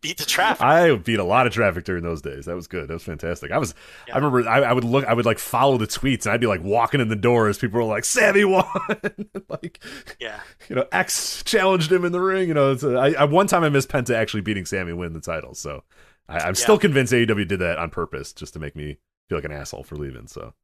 Beat 0.00 0.16
the 0.16 0.24
traffic. 0.24 0.62
I 0.62 0.94
beat 0.96 1.18
a 1.18 1.24
lot 1.24 1.46
of 1.46 1.52
traffic 1.52 1.84
during 1.84 2.02
those 2.02 2.22
days. 2.22 2.46
That 2.46 2.56
was 2.56 2.66
good. 2.66 2.88
That 2.88 2.94
was 2.94 3.02
fantastic. 3.02 3.52
I 3.52 3.58
was. 3.58 3.74
Yeah. 4.08 4.14
I 4.14 4.18
remember. 4.18 4.48
I, 4.48 4.62
I 4.62 4.72
would 4.72 4.84
look. 4.84 5.04
I 5.04 5.12
would 5.12 5.26
like 5.26 5.38
follow 5.38 5.76
the 5.76 5.86
tweets, 5.86 6.24
and 6.24 6.32
I'd 6.32 6.40
be 6.40 6.46
like 6.46 6.62
walking 6.62 7.00
in 7.00 7.08
the 7.08 7.14
door 7.16 7.48
as 7.48 7.58
people 7.58 7.78
were 7.78 7.84
like, 7.84 8.04
"Sammy 8.06 8.44
won!" 8.44 8.64
like, 9.48 9.84
yeah. 10.18 10.40
you 10.68 10.76
know, 10.76 10.86
X 10.92 11.42
challenged 11.44 11.92
him 11.92 12.04
in 12.06 12.12
the 12.12 12.20
ring. 12.20 12.48
You 12.48 12.54
know, 12.54 12.72
it's, 12.72 12.84
uh, 12.84 12.94
I, 12.96 13.12
I 13.12 13.24
one 13.24 13.46
time 13.48 13.64
I 13.64 13.68
missed 13.68 13.90
Penta 13.90 14.14
actually 14.14 14.40
beating 14.40 14.64
Sammy 14.64 14.94
win 14.94 15.12
the 15.12 15.20
title. 15.20 15.54
So 15.54 15.84
I, 16.28 16.38
I'm 16.40 16.54
still 16.54 16.78
convinced 16.78 17.12
AEW 17.12 17.46
did 17.46 17.60
that 17.60 17.78
on 17.78 17.90
purpose 17.90 18.32
just 18.32 18.54
to 18.54 18.58
make 18.58 18.74
me 18.76 18.96
feel 19.28 19.36
like 19.38 19.44
an 19.44 19.52
asshole 19.52 19.84
for 19.84 19.96
leaving. 19.96 20.26
So 20.26 20.54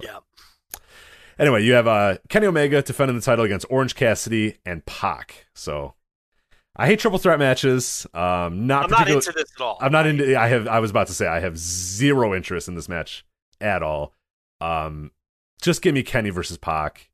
Yeah. 0.00 0.18
anyway, 1.38 1.62
you 1.62 1.74
have 1.74 1.86
uh, 1.86 2.16
Kenny 2.28 2.46
Omega 2.46 2.82
defending 2.82 3.16
the 3.16 3.22
title 3.22 3.44
against 3.44 3.66
Orange 3.70 3.94
Cassidy 3.94 4.56
and 4.66 4.84
Pac. 4.84 5.46
So 5.54 5.94
I 6.74 6.86
hate 6.86 7.00
triple 7.00 7.18
threat 7.18 7.38
matches. 7.38 8.06
Um, 8.14 8.66
not 8.66 8.84
I'm 8.84 8.90
not 8.90 9.08
into 9.08 9.32
this 9.32 9.52
at 9.56 9.62
all. 9.62 9.78
I'm 9.80 9.92
not 9.92 10.06
into. 10.06 10.36
I 10.36 10.48
have. 10.48 10.66
I 10.66 10.78
was 10.78 10.90
about 10.90 11.06
to 11.08 11.14
say 11.14 11.26
I 11.26 11.40
have 11.40 11.58
zero 11.58 12.34
interest 12.34 12.68
in 12.68 12.74
this 12.74 12.88
match 12.88 13.24
at 13.60 13.82
all. 13.82 14.14
Um, 14.60 15.10
just 15.60 15.82
give 15.82 15.94
me 15.94 16.02
Kenny 16.02 16.30
versus 16.30 16.56
Pac. 16.56 17.10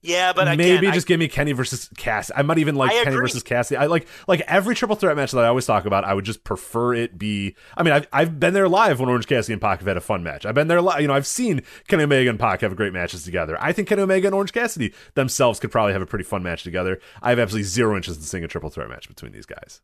Yeah, 0.00 0.32
but 0.32 0.46
again, 0.46 0.58
maybe 0.58 0.86
I- 0.86 0.92
just 0.92 1.08
give 1.08 1.18
me 1.18 1.26
Kenny 1.26 1.50
versus 1.52 1.88
Cass. 1.96 2.30
I 2.36 2.42
might 2.42 2.58
even 2.58 2.76
like 2.76 2.90
I 2.92 3.02
Kenny 3.04 3.16
agree. 3.16 3.20
versus 3.26 3.42
Cassidy. 3.42 3.76
I 3.78 3.86
like 3.86 4.06
like 4.28 4.40
every 4.42 4.76
triple 4.76 4.94
threat 4.94 5.16
match 5.16 5.32
that 5.32 5.44
I 5.44 5.48
always 5.48 5.66
talk 5.66 5.86
about. 5.86 6.04
I 6.04 6.14
would 6.14 6.24
just 6.24 6.44
prefer 6.44 6.94
it 6.94 7.18
be. 7.18 7.56
I 7.76 7.82
mean, 7.82 7.92
I've 7.92 8.06
I've 8.12 8.38
been 8.38 8.54
there 8.54 8.68
live 8.68 9.00
when 9.00 9.08
Orange 9.08 9.26
Cassidy 9.26 9.54
and 9.54 9.60
Pac 9.62 9.80
have 9.80 9.88
had 9.88 9.96
a 9.96 10.00
fun 10.00 10.22
match. 10.22 10.46
I've 10.46 10.54
been 10.54 10.68
there 10.68 10.80
live. 10.80 11.00
You 11.00 11.08
know, 11.08 11.14
I've 11.14 11.26
seen 11.26 11.62
Kenny 11.88 12.04
Omega 12.04 12.30
and 12.30 12.38
Pac 12.38 12.60
have 12.60 12.76
great 12.76 12.92
matches 12.92 13.24
together. 13.24 13.56
I 13.60 13.72
think 13.72 13.88
Kenny 13.88 14.02
Omega 14.02 14.28
and 14.28 14.34
Orange 14.34 14.52
Cassidy 14.52 14.94
themselves 15.14 15.58
could 15.58 15.72
probably 15.72 15.94
have 15.94 16.02
a 16.02 16.06
pretty 16.06 16.24
fun 16.24 16.44
match 16.44 16.62
together. 16.62 17.00
I 17.20 17.30
have 17.30 17.40
absolutely 17.40 17.64
zero 17.64 17.96
interest 17.96 18.20
in 18.20 18.26
seeing 18.26 18.44
a 18.44 18.48
triple 18.48 18.70
threat 18.70 18.88
match 18.88 19.08
between 19.08 19.32
these 19.32 19.46
guys. 19.46 19.80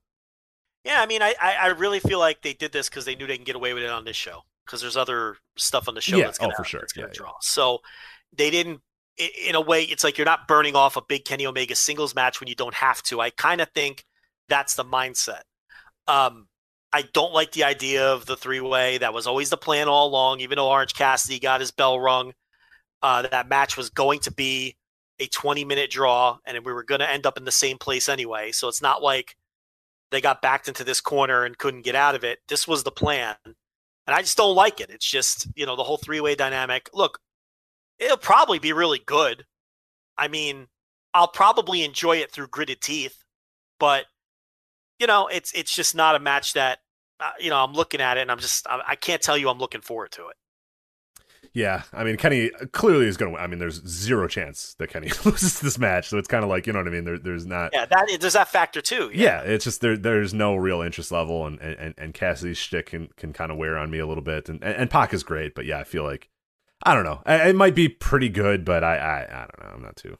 Yeah, 0.85 1.01
I 1.01 1.07
mean, 1.07 1.23
I, 1.23 1.35
I, 1.41 1.55
I 1.55 1.67
really 1.69 1.99
feel 1.99 2.19
like 2.19 2.43
they 2.43 2.53
did 2.53 2.71
this 2.71 2.89
because 2.89 3.05
they 3.05 3.17
knew 3.17 3.27
they 3.27 3.37
can 3.37 3.45
get 3.45 3.57
away 3.57 3.73
with 3.73 3.83
it 3.83 3.91
on 3.91 4.05
this 4.05 4.17
show 4.17 4.43
because 4.67 4.81
there's 4.81 4.97
other 4.99 5.39
stuff 5.57 5.89
on 5.89 5.95
the 5.95 6.01
show 6.03 6.17
Yeah, 6.19 6.27
that's 6.27 6.39
oh, 6.41 6.45
gonna, 6.45 6.55
for 6.57 6.65
sure. 6.65 6.81
that's 6.81 6.93
gonna 6.93 7.07
Yeah, 7.09 7.13
yeah. 7.15 7.19
draw. 7.19 7.33
So, 7.41 7.79
they 8.37 8.51
didn't. 8.51 8.81
In 9.17 9.55
a 9.55 9.61
way, 9.61 9.85
it's 9.85 10.03
like 10.03 10.19
you're 10.19 10.25
not 10.25 10.49
burning 10.49 10.75
off 10.75 10.97
a 10.97 11.03
big 11.03 11.25
Kenny 11.25 11.47
Omega 11.47 11.75
singles 11.75 12.15
match 12.15 12.41
when 12.41 12.49
you 12.49 12.55
don't 12.55 12.75
have 12.75 13.03
to. 13.05 13.21
I 13.21 13.31
kind 13.31 13.61
of 13.61 13.69
think 13.71 14.05
that's 14.49 14.75
the 14.75 14.85
mindset. 14.85 15.43
Um, 16.09 16.49
I 16.93 17.03
don't 17.13 17.33
like 17.33 17.53
the 17.53 17.65
idea 17.65 18.13
of 18.13 18.27
the 18.27 18.37
three 18.37 18.61
way. 18.61 18.99
That 18.99 19.15
was 19.15 19.27
always 19.27 19.51
the 19.51 19.57
plan 19.57 19.89
all 19.89 20.09
along. 20.09 20.41
Even 20.41 20.57
though 20.57 20.69
Orange 20.69 20.95
Cassidy 20.95 21.39
got 21.39 21.61
his 21.61 21.71
bell 21.71 21.99
rung, 21.99 22.33
uh, 23.03 23.23
that 23.23 23.49
match 23.49 23.77
was 23.77 23.91
going 23.91 24.21
to 24.21 24.33
be 24.33 24.77
a 25.19 25.27
20 25.27 25.65
minute 25.65 25.91
draw, 25.91 26.39
and 26.45 26.65
we 26.65 26.73
were 26.73 26.83
going 26.83 27.01
to 27.01 27.11
end 27.11 27.27
up 27.27 27.39
in 27.39 27.45
the 27.45 27.53
same 27.53 27.79
place 27.79 28.09
anyway. 28.09 28.53
So 28.53 28.69
it's 28.69 28.83
not 28.83 29.03
like 29.03 29.37
they 30.11 30.21
got 30.21 30.43
backed 30.43 30.69
into 30.69 30.85
this 30.85 31.01
corner 31.01 31.45
and 31.45 31.59
couldn't 31.59 31.83
get 31.83 31.95
out 31.95 32.15
of 32.15 32.25
it. 32.25 32.39
This 32.49 32.69
was 32.69 32.85
the 32.85 32.91
plan. 32.91 33.37
And 33.45 34.15
I 34.15 34.21
just 34.21 34.37
don't 34.37 34.55
like 34.55 34.81
it. 34.81 34.91
It's 34.91 35.09
just, 35.09 35.49
you 35.57 35.67
know, 35.67 35.77
the 35.77 35.83
whole 35.83 35.97
three 35.97 36.21
way 36.21 36.35
dynamic. 36.35 36.91
Look, 36.93 37.19
it'll 37.99 38.17
probably 38.17 38.59
be 38.59 38.73
really 38.73 39.01
good. 39.05 39.45
I 40.17 40.29
mean, 40.29 40.69
I'll 41.13 41.29
probably 41.29 41.85
enjoy 41.85 42.19
it 42.19 42.31
through 42.31 42.49
gritted 42.49 42.81
teeth, 42.81 43.25
but 43.79 44.07
you 44.99 45.07
know, 45.07 45.29
it's 45.29 45.53
it's 45.53 45.75
just 45.75 45.95
not 45.95 46.17
a 46.17 46.21
match 46.21 46.55
that 46.55 46.79
uh, 47.21 47.31
you 47.41 47.51
know 47.51 47.63
I'm 47.63 47.73
looking 47.73 48.01
at 48.01 48.17
it 48.17 48.23
and 48.23 48.31
I'm 48.31 48.39
just 48.39 48.67
I, 48.67 48.81
I 48.89 48.97
can't 48.97 49.23
tell 49.23 49.37
you 49.37 49.49
I'm 49.49 49.59
looking 49.59 49.81
forward 49.81 50.13
to 50.13 50.29
it. 50.29 50.37
Yeah, 51.53 51.83
I 51.93 52.03
mean, 52.03 52.17
Kenny 52.17 52.51
clearly 52.73 53.07
is 53.07 53.17
going 53.17 53.31
to 53.31 53.35
win. 53.37 53.45
I 53.45 53.47
mean, 53.47 53.61
there's 53.61 53.81
zero 53.87 54.27
chance 54.27 54.75
that 54.79 54.89
Kenny 54.89 55.09
loses 55.25 55.61
this 55.61 55.79
match, 55.79 56.09
so 56.09 56.19
it's 56.19 56.27
kind 56.27 56.43
of 56.43 56.51
like 56.51 56.67
you 56.67 56.73
know 56.73 56.81
what 56.81 56.89
I 56.89 56.91
mean. 56.91 57.05
There, 57.05 57.19
there's 57.19 57.47
not. 57.47 57.71
Yeah, 57.73 57.87
that 57.87 58.17
there's 58.21 58.33
that 58.33 58.49
factor 58.49 58.81
too. 58.81 59.11
Yeah, 59.15 59.41
it's 59.43 59.65
just 59.65 59.81
there. 59.81 59.97
There's 59.97 60.35
no 60.35 60.57
real 60.57 60.83
interest 60.83 61.13
level, 61.13 61.47
and 61.47 61.61
and, 61.61 61.95
and 61.97 62.13
Cassidy's 62.13 62.59
shtick 62.59 62.87
can 62.87 63.09
can 63.17 63.33
kind 63.33 63.53
of 63.53 63.59
wear 63.59 63.79
on 63.79 63.91
me 63.91 63.99
a 64.01 64.07
little 64.07 64.25
bit, 64.25 64.49
and 64.49 64.63
and, 64.65 64.75
and 64.75 64.91
Pac 64.91 65.15
is 65.15 65.23
great, 65.23 65.55
but 65.55 65.65
yeah, 65.65 65.79
I 65.79 65.85
feel 65.85 66.03
like 66.03 66.29
I 66.85 66.95
don't 66.95 67.05
know. 67.05 67.23
It 67.27 67.57
might 67.57 67.75
be 67.75 67.89
pretty 67.89 68.29
good, 68.29 68.65
but 68.65 68.85
I 68.85 68.97
I, 68.97 69.43
I 69.43 69.47
don't 69.47 69.61
know. 69.61 69.75
I'm 69.77 69.83
not 69.83 69.97
too 69.97 70.19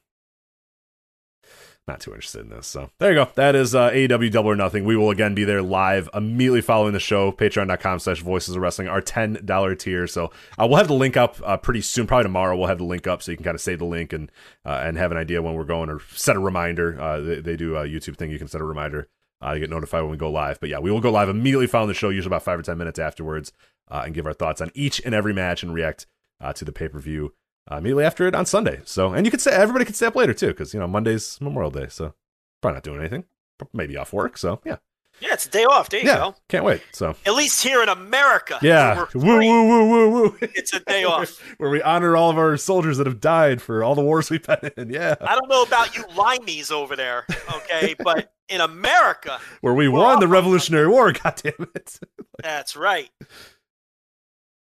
not 1.87 2.01
too 2.01 2.13
interested 2.13 2.41
in 2.41 2.49
this. 2.49 2.67
So 2.67 2.91
there 2.99 3.11
you 3.11 3.25
go. 3.25 3.31
That 3.35 3.55
is 3.55 3.75
uh, 3.75 3.91
AEW 3.91 4.31
Double 4.31 4.51
or 4.51 4.57
Nothing. 4.57 4.85
We 4.85 4.97
will 4.97 5.11
again 5.11 5.35
be 5.35 5.45
there 5.45 5.61
live 5.61 6.09
immediately 6.15 6.63
following 6.63 6.95
the 6.95 7.01
show. 7.01 7.31
Patreon.com 7.31 7.99
slash 7.99 8.21
Voices 8.21 8.57
of 8.57 8.63
Wrestling, 8.63 8.89
our 8.89 9.01
ten 9.03 9.39
dollar 9.45 9.75
tier. 9.75 10.07
So 10.07 10.31
uh, 10.59 10.67
we'll 10.67 10.79
have 10.79 10.89
the 10.89 10.95
link 10.95 11.17
up 11.17 11.37
uh, 11.45 11.57
pretty 11.59 11.83
soon. 11.83 12.07
Probably 12.07 12.25
tomorrow. 12.25 12.57
We'll 12.57 12.69
have 12.69 12.79
the 12.79 12.85
link 12.85 13.07
up 13.07 13.23
so 13.23 13.31
you 13.31 13.37
can 13.37 13.45
kind 13.45 13.55
of 13.55 13.61
save 13.61 13.81
the 13.81 13.85
link 13.85 14.13
and 14.13 14.31
uh, 14.65 14.83
and 14.85 14.97
have 14.97 15.13
an 15.13 15.19
idea 15.19 15.43
when 15.43 15.55
we're 15.55 15.65
going 15.65 15.91
or 15.91 16.01
set 16.15 16.37
a 16.37 16.41
reminder. 16.41 17.01
Uh, 17.01 17.21
they, 17.21 17.41
they 17.41 17.57
do 17.57 17.77
a 17.77 17.85
YouTube 17.85 18.17
thing. 18.17 18.31
You 18.31 18.39
can 18.39 18.49
set 18.49 18.61
a 18.61 18.65
reminder. 18.65 19.09
Uh, 19.45 19.53
you 19.53 19.61
get 19.61 19.69
notified 19.69 20.03
when 20.03 20.11
we 20.11 20.17
go 20.17 20.31
live. 20.31 20.59
But 20.61 20.71
yeah, 20.71 20.79
we 20.79 20.91
will 20.91 21.03
go 21.03 21.11
live 21.11 21.29
immediately 21.29 21.67
following 21.67 21.89
the 21.89 21.95
show, 21.95 22.09
usually 22.09 22.31
about 22.31 22.45
five 22.45 22.59
or 22.59 22.63
ten 22.63 22.79
minutes 22.79 22.99
afterwards, 22.99 23.53
uh, 23.91 24.03
and 24.07 24.15
give 24.15 24.27
our 24.27 24.33
thoughts 24.33 24.63
on 24.63 24.71
each 24.75 25.03
and 25.05 25.15
every 25.15 25.35
match 25.35 25.63
and 25.63 25.75
react 25.75 26.07
uh, 26.41 26.53
to 26.55 26.65
the 26.65 26.73
pay 26.73 26.89
per 26.89 26.99
view 26.99 27.35
uh, 27.71 27.77
immediately 27.77 28.05
after 28.05 28.27
it 28.27 28.35
on 28.35 28.47
Sunday. 28.47 28.81
So, 28.85 29.13
and 29.13 29.27
you 29.27 29.31
could 29.31 29.41
say 29.41 29.53
everybody 29.53 29.85
could 29.85 29.97
stay 29.97 30.07
up 30.07 30.17
later 30.17 30.35
too, 30.35 30.49
because 30.49 30.75
you 30.75 30.81
know 30.81 30.87
Monday's 30.89 31.39
Memorial 31.41 31.71
Day, 31.71 31.87
so 31.89 32.15
probably 32.61 32.77
not 32.77 32.83
doing 32.83 33.01
anything. 33.01 33.25
Maybe 33.73 33.97
off 33.97 34.13
work. 34.13 34.37
So 34.37 34.61
yeah, 34.65 34.77
Yeah, 35.21 35.33
it's 35.35 35.47
a 35.47 35.51
day 35.51 35.65
off. 35.65 35.89
There 35.91 36.01
you 36.01 36.09
yeah, 36.09 36.17
go. 36.17 36.35
can't 36.49 36.65
wait. 36.65 36.83
So 36.93 37.15
At 37.25 37.35
least 37.35 37.63
here 37.63 37.83
in 37.83 37.89
America. 37.89 38.59
yeah, 38.63 39.07
woo 39.15 39.39
woo 39.39 39.69
woo 39.69 39.89
woo 39.89 40.11
woo. 40.11 40.39
It's 40.41 40.75
a 40.75 40.81
day 40.81 41.05
off. 41.05 41.39
where 41.59 41.71
we 41.71 41.81
honor 41.83 42.17
all 42.17 42.31
of 42.31 42.37
our 42.37 42.57
soldiers 42.57 42.99
that 42.99 43.07
have 43.07 43.21
died 43.21 43.63
for 43.63 43.85
all 43.85 43.95
the 43.95 44.03
wars 44.03 44.29
we've 44.29 44.43
been 44.45 44.71
in. 44.77 44.91
Yeah, 44.91 45.15
I 45.21 45.35
don't 45.37 45.49
know 45.49 45.63
about 45.63 45.97
you 45.97 46.03
limeys 46.17 46.73
over 46.73 46.97
there, 46.97 47.25
okay, 47.55 47.95
but 48.05 48.33
in 48.49 48.61
America, 48.61 49.39
where 49.63 49.73
we 49.73 49.89
won 49.89 50.19
the 50.19 50.27
on 50.27 50.33
Revolutionary 50.33 50.89
War. 50.89 51.13
God 51.23 51.41
damn 51.43 51.69
it. 51.77 51.99
that's 52.43 52.75
right. 52.77 53.09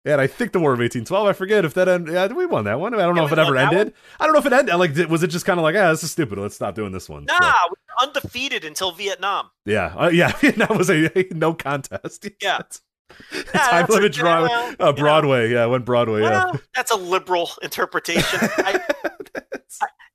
Yeah, 0.04 0.12
and 0.12 0.20
I 0.20 0.26
think 0.26 0.50
the 0.52 0.58
War 0.58 0.72
of 0.72 0.80
1812. 0.80 1.26
I 1.28 1.32
forget 1.32 1.64
if 1.64 1.74
that 1.74 1.86
ended. 1.88 2.14
Yeah, 2.14 2.26
we 2.26 2.44
won 2.44 2.64
that 2.64 2.80
one. 2.80 2.92
I 2.94 2.98
don't 3.02 3.14
know 3.14 3.24
if 3.24 3.30
it 3.32 3.38
ever 3.38 3.56
ended. 3.56 3.94
I 4.18 4.24
don't 4.24 4.32
know 4.32 4.40
if 4.40 4.46
it 4.46 4.52
ended. 4.52 4.74
Like, 4.74 4.96
was 5.08 5.22
it 5.22 5.28
just 5.28 5.44
kind 5.46 5.60
of 5.60 5.62
like, 5.62 5.76
ah, 5.76 5.90
this 5.90 6.02
is 6.02 6.10
stupid. 6.10 6.38
Let's 6.38 6.56
stop 6.56 6.74
doing 6.74 6.90
this 6.90 7.08
one. 7.08 7.24
Nah, 7.26 7.38
So, 7.38 7.46
we 7.70 7.76
were 7.88 8.08
undefeated 8.08 8.64
until 8.64 8.90
Vietnam. 8.90 9.50
yeah, 9.64 9.94
uh, 9.96 10.08
yeah. 10.08 10.32
that 10.56 10.70
was 10.76 10.90
a 10.90 11.08
no 11.30 11.54
contest. 11.54 12.28
Yeah. 12.42 12.58
Time 13.30 13.44
that's 13.52 13.90
a- 13.90 13.92
limit 13.92 14.12
draw. 14.12 14.44
uh, 14.44 14.74
know. 14.80 14.92
Broadway. 14.92 15.52
Yeah, 15.52 15.66
went 15.66 15.84
Broadway. 15.84 16.22
Yeah. 16.22 16.50
That's 16.74 16.90
a 16.90 16.96
liberal 16.96 17.50
interpretation. 17.62 18.40
I- 18.56 18.84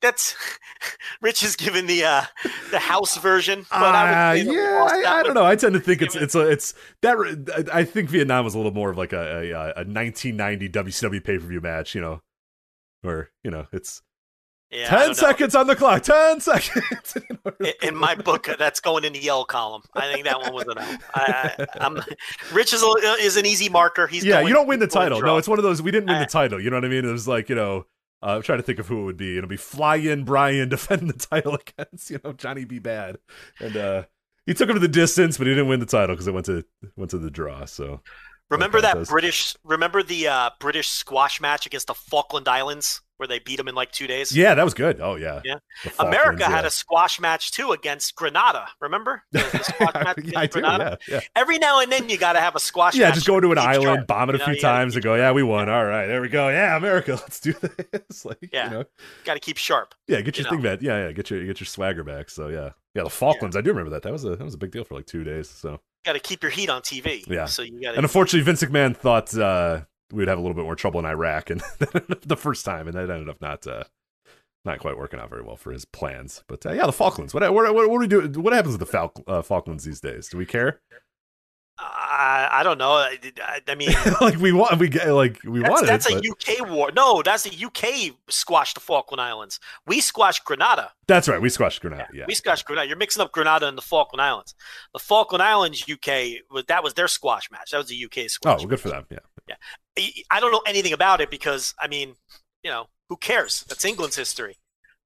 that's 0.01 0.35
Rich 1.21 1.43
is 1.43 1.55
given 1.55 1.87
the 1.87 2.03
uh, 2.03 2.23
the 2.71 2.79
House 2.79 3.17
version, 3.17 3.65
but 3.69 3.95
I 3.95 4.33
would 4.35 4.45
say 4.45 4.53
yeah, 4.53 4.87
I, 4.89 5.19
I 5.19 5.23
don't 5.23 5.33
know. 5.33 5.45
I 5.45 5.55
tend 5.55 5.73
to 5.73 5.79
think 5.79 6.01
it's 6.01 6.15
it's 6.15 6.35
a 6.35 6.47
it's 6.49 6.73
that. 7.01 7.67
I 7.73 7.83
think 7.83 8.09
Vietnam 8.09 8.45
was 8.45 8.53
a 8.53 8.57
little 8.57 8.73
more 8.73 8.89
of 8.89 8.97
like 8.97 9.13
a 9.13 9.51
a, 9.51 9.81
a 9.81 9.85
1990 9.85 10.69
WCW 10.69 11.23
pay 11.23 11.37
per 11.37 11.45
view 11.45 11.61
match. 11.61 11.95
You 11.95 12.01
know, 12.01 12.21
where 13.01 13.31
you 13.43 13.51
know 13.51 13.67
it's 13.71 14.01
Yeah, 14.69 14.89
ten 14.89 15.15
seconds 15.15 15.55
on 15.55 15.67
the 15.67 15.75
clock. 15.75 16.03
Ten 16.03 16.39
seconds. 16.41 17.17
You 17.59 17.73
In 17.81 17.95
my 17.95 18.15
book, 18.15 18.47
uh, 18.49 18.55
that's 18.57 18.79
going 18.79 19.03
in 19.03 19.13
the 19.13 19.19
yell 19.19 19.45
column. 19.45 19.81
I 19.93 20.11
think 20.11 20.25
that 20.25 20.39
one 20.39 20.53
was 20.53 20.65
L. 20.67 20.75
I, 20.77 20.97
I, 21.57 21.65
I'm, 21.79 21.99
Rich 22.53 22.73
is, 22.73 22.83
a, 22.83 22.87
is 23.19 23.37
an 23.37 23.45
easy 23.45 23.69
marker. 23.69 24.07
He's 24.07 24.23
yeah, 24.23 24.41
you 24.41 24.53
don't 24.53 24.67
win 24.67 24.79
the 24.79 24.87
title. 24.87 25.21
No, 25.21 25.37
it's 25.37 25.47
one 25.47 25.57
of 25.57 25.63
those. 25.63 25.81
We 25.81 25.91
didn't 25.91 26.07
win 26.09 26.19
the 26.19 26.25
Uh, 26.25 26.27
title. 26.27 26.61
You 26.61 26.69
know 26.69 26.77
what 26.77 26.85
I 26.85 26.89
mean? 26.89 27.05
It 27.05 27.11
was 27.11 27.27
like 27.27 27.49
you 27.49 27.55
know. 27.55 27.85
Uh, 28.21 28.35
I'm 28.35 28.41
trying 28.41 28.59
to 28.59 28.63
think 28.63 28.79
of 28.79 28.87
who 28.87 29.01
it 29.01 29.05
would 29.05 29.17
be. 29.17 29.37
It'll 29.37 29.49
be 29.49 29.57
Flyin' 29.57 30.23
Brian 30.23 30.69
defending 30.69 31.07
the 31.07 31.13
title 31.13 31.55
against 31.55 32.09
you 32.09 32.19
know 32.23 32.33
Johnny 32.33 32.65
B. 32.65 32.79
Badd, 32.79 33.17
and 33.59 33.77
uh, 33.77 34.03
he 34.45 34.53
took 34.53 34.69
him 34.69 34.75
to 34.75 34.79
the 34.79 34.87
distance, 34.87 35.37
but 35.37 35.45
he 35.45 35.53
didn't 35.53 35.67
win 35.67 35.79
the 35.79 35.85
title 35.85 36.15
because 36.15 36.27
it 36.27 36.33
went 36.33 36.45
to 36.47 36.63
went 36.95 37.11
to 37.11 37.17
the 37.17 37.29
draw. 37.29 37.65
So 37.65 38.01
Remember 38.49 38.79
that 38.81 38.93
contest. 38.93 39.11
British? 39.11 39.55
Remember 39.63 40.03
the 40.03 40.27
uh, 40.27 40.49
British 40.59 40.89
squash 40.89 41.41
match 41.41 41.65
against 41.65 41.87
the 41.87 41.93
Falkland 41.93 42.47
Islands 42.47 43.01
where 43.17 43.27
they 43.27 43.39
beat 43.39 43.55
them 43.57 43.67
in 43.67 43.73
like 43.73 43.91
two 43.91 44.05
days? 44.05 44.31
yeah, 44.35 44.53
that 44.53 44.63
was 44.63 44.75
good. 44.75 45.01
Oh 45.01 45.15
yeah, 45.15 45.41
Yeah. 45.43 45.55
America 45.99 46.45
had 46.45 46.61
yeah. 46.61 46.67
a 46.67 46.69
squash 46.69 47.19
match 47.19 47.51
too 47.51 47.71
against 47.71 48.15
Grenada. 48.15 48.67
Remember 48.79 49.23
the, 49.31 49.39
the 49.39 49.63
squash 49.63 49.93
match 49.95 50.17
yeah, 50.23 50.39
I 50.39 50.45
do. 50.45 50.59
Yeah, 50.61 50.95
yeah. 51.09 51.19
Every 51.35 51.57
now 51.57 51.79
and 51.81 51.91
then 51.91 52.07
you 52.09 52.17
got 52.17 52.33
to 52.33 52.39
have 52.39 52.55
a 52.55 52.59
squash. 52.59 52.95
yeah, 52.95 53.09
just 53.11 53.25
go 53.25 53.39
to 53.39 53.51
an 53.51 53.57
island, 53.57 53.83
sharp, 53.83 54.07
bomb 54.07 54.29
it 54.29 54.35
a 54.35 54.37
you 54.37 54.39
know? 54.39 54.45
few 54.45 54.53
You 54.55 54.61
times, 54.61 54.95
and 54.95 55.03
go, 55.03 55.15
yeah, 55.15 55.31
we 55.31 55.41
won. 55.43 55.67
All 55.67 55.83
right, 55.85 56.05
there 56.05 56.21
we 56.21 56.29
go. 56.29 56.49
Yeah, 56.49 56.77
America, 56.77 57.11
let's 57.15 57.39
do 57.39 57.53
this. 57.53 58.23
like, 58.25 58.37
Yeah. 58.53 58.65
you 58.65 58.71
know, 58.77 58.83
Got 59.25 59.33
to 59.33 59.39
keep 59.39 59.57
sharp. 59.57 59.95
yeah, 60.07 60.21
get 60.21 60.37
You 60.37 60.43
your 60.43 60.51
thing 60.51 60.61
know. 60.61 60.69
back. 60.75 60.81
Yeah, 60.83 61.07
yeah, 61.07 61.11
get 61.11 61.29
your 61.31 61.43
get 61.45 61.59
your 61.59 61.65
swagger 61.67 62.03
back. 62.03 62.29
So 62.29 62.49
yeah, 62.49 62.69
yeah, 62.93 63.03
the 63.03 63.09
Falklands. 63.09 63.57
I 63.57 63.61
do 63.61 63.71
remember 63.71 63.89
that. 63.89 64.03
That 64.03 64.13
was 64.13 64.23
a 64.25 64.35
that 64.35 64.43
was 64.45 64.53
a 64.53 64.57
big 64.59 64.71
deal 64.71 64.83
for 64.83 64.93
like 64.95 65.07
two 65.07 65.23
days. 65.23 65.49
So 65.49 65.79
Got 66.05 66.13
to 66.13 66.19
keep 66.19 66.41
your 66.41 66.51
heat 66.51 66.69
on 66.69 66.81
TV. 66.81 67.25
Yeah. 67.27 67.45
So 67.45 67.61
you 67.61 67.81
got 67.81 67.95
and 67.95 68.03
unfortunately, 68.03 68.41
Vince 68.41 68.63
McMahon 68.63 68.95
thought 68.95 69.35
uh, 69.37 69.81
we 70.11 70.19
would 70.19 70.27
have 70.27 70.37
a 70.37 70.41
little 70.41 70.55
bit 70.55 70.63
more 70.63 70.75
trouble 70.75 70.99
in 70.99 71.05
Iraq, 71.05 71.49
and 71.49 71.61
the 71.79 72.37
first 72.37 72.65
time, 72.65 72.87
and 72.87 72.95
that 72.95 73.09
ended 73.09 73.29
up 73.29 73.41
not 73.41 73.67
uh, 73.67 73.83
not 74.63 74.79
quite 74.79 74.97
working 74.97 75.19
out 75.19 75.29
very 75.29 75.41
well 75.41 75.57
for 75.57 75.71
his 75.71 75.85
plans. 75.85 76.43
But 76.47 76.65
uh, 76.65 76.73
yeah, 76.73 76.85
the 76.85 76.93
Falklands. 76.93 77.33
What 77.33 77.41
what 77.53 77.73
what, 77.73 77.89
what 77.89 78.09
do 78.09 78.19
we 78.21 78.29
do? 78.29 78.41
What 78.41 78.53
happens 78.53 78.77
with 78.77 78.79
the 78.79 78.85
Falk, 78.85 79.21
uh, 79.27 79.41
Falklands 79.41 79.83
these 79.83 79.99
days? 79.99 80.29
Do 80.29 80.37
we 80.37 80.45
care? 80.45 80.81
I, 81.79 82.47
I 82.51 82.63
don't 82.63 82.77
know. 82.77 82.91
I, 82.91 83.17
I- 83.41 83.61
I 83.67 83.75
mean, 83.75 83.89
like 84.21 84.37
we 84.37 84.51
want 84.51 84.79
we 84.79 84.89
get 84.89 85.07
like 85.09 85.39
we 85.43 85.59
that's, 85.59 85.69
wanted 85.71 85.87
that's 85.89 86.09
it. 86.09 86.13
a 86.25 86.33
but- 86.33 86.61
UK 86.63 86.69
war. 86.69 86.91
No, 86.91 87.21
that's 87.21 87.43
the 87.43 87.65
UK 87.65 88.15
squashed 88.29 88.75
the 88.75 88.79
Falkland 88.81 89.21
Islands. 89.21 89.59
We 89.85 90.01
squashed 90.01 90.43
Grenada. 90.45 90.91
That's 91.07 91.27
right. 91.27 91.41
We 91.41 91.49
squashed 91.49 91.81
Grenada. 91.81 92.07
Yeah. 92.13 92.25
We 92.27 92.33
squashed 92.33 92.65
Grenada. 92.65 92.87
You're 92.87 92.97
mixing 92.97 93.21
up 93.21 93.31
Grenada 93.31 93.67
and 93.67 93.77
the 93.77 93.81
Falkland 93.83 94.21
Islands. 94.21 94.55
The 94.93 94.99
Falkland 94.99 95.43
Islands, 95.43 95.83
UK, 95.89 96.41
was 96.51 96.65
that 96.67 96.83
was 96.83 96.93
their 96.95 97.07
squash 97.07 97.49
match. 97.51 97.71
That 97.71 97.77
was 97.77 97.87
the 97.87 98.05
UK 98.05 98.17
Oh, 98.19 98.27
squash. 98.27 98.59
well, 98.59 98.67
good 98.67 98.79
for 98.79 98.89
them. 98.89 99.05
Yeah. 99.09 99.55
I- 99.97 100.13
I 100.31 100.39
don't 100.39 100.51
know 100.51 100.61
anything 100.67 100.93
about 100.93 101.21
it 101.21 101.29
because 101.31 101.73
I 101.79 101.87
mean, 101.87 102.15
you 102.63 102.71
know, 102.71 102.87
who 103.09 103.17
cares? 103.17 103.63
That's 103.69 103.85
England's 103.85 104.15
history. 104.15 104.57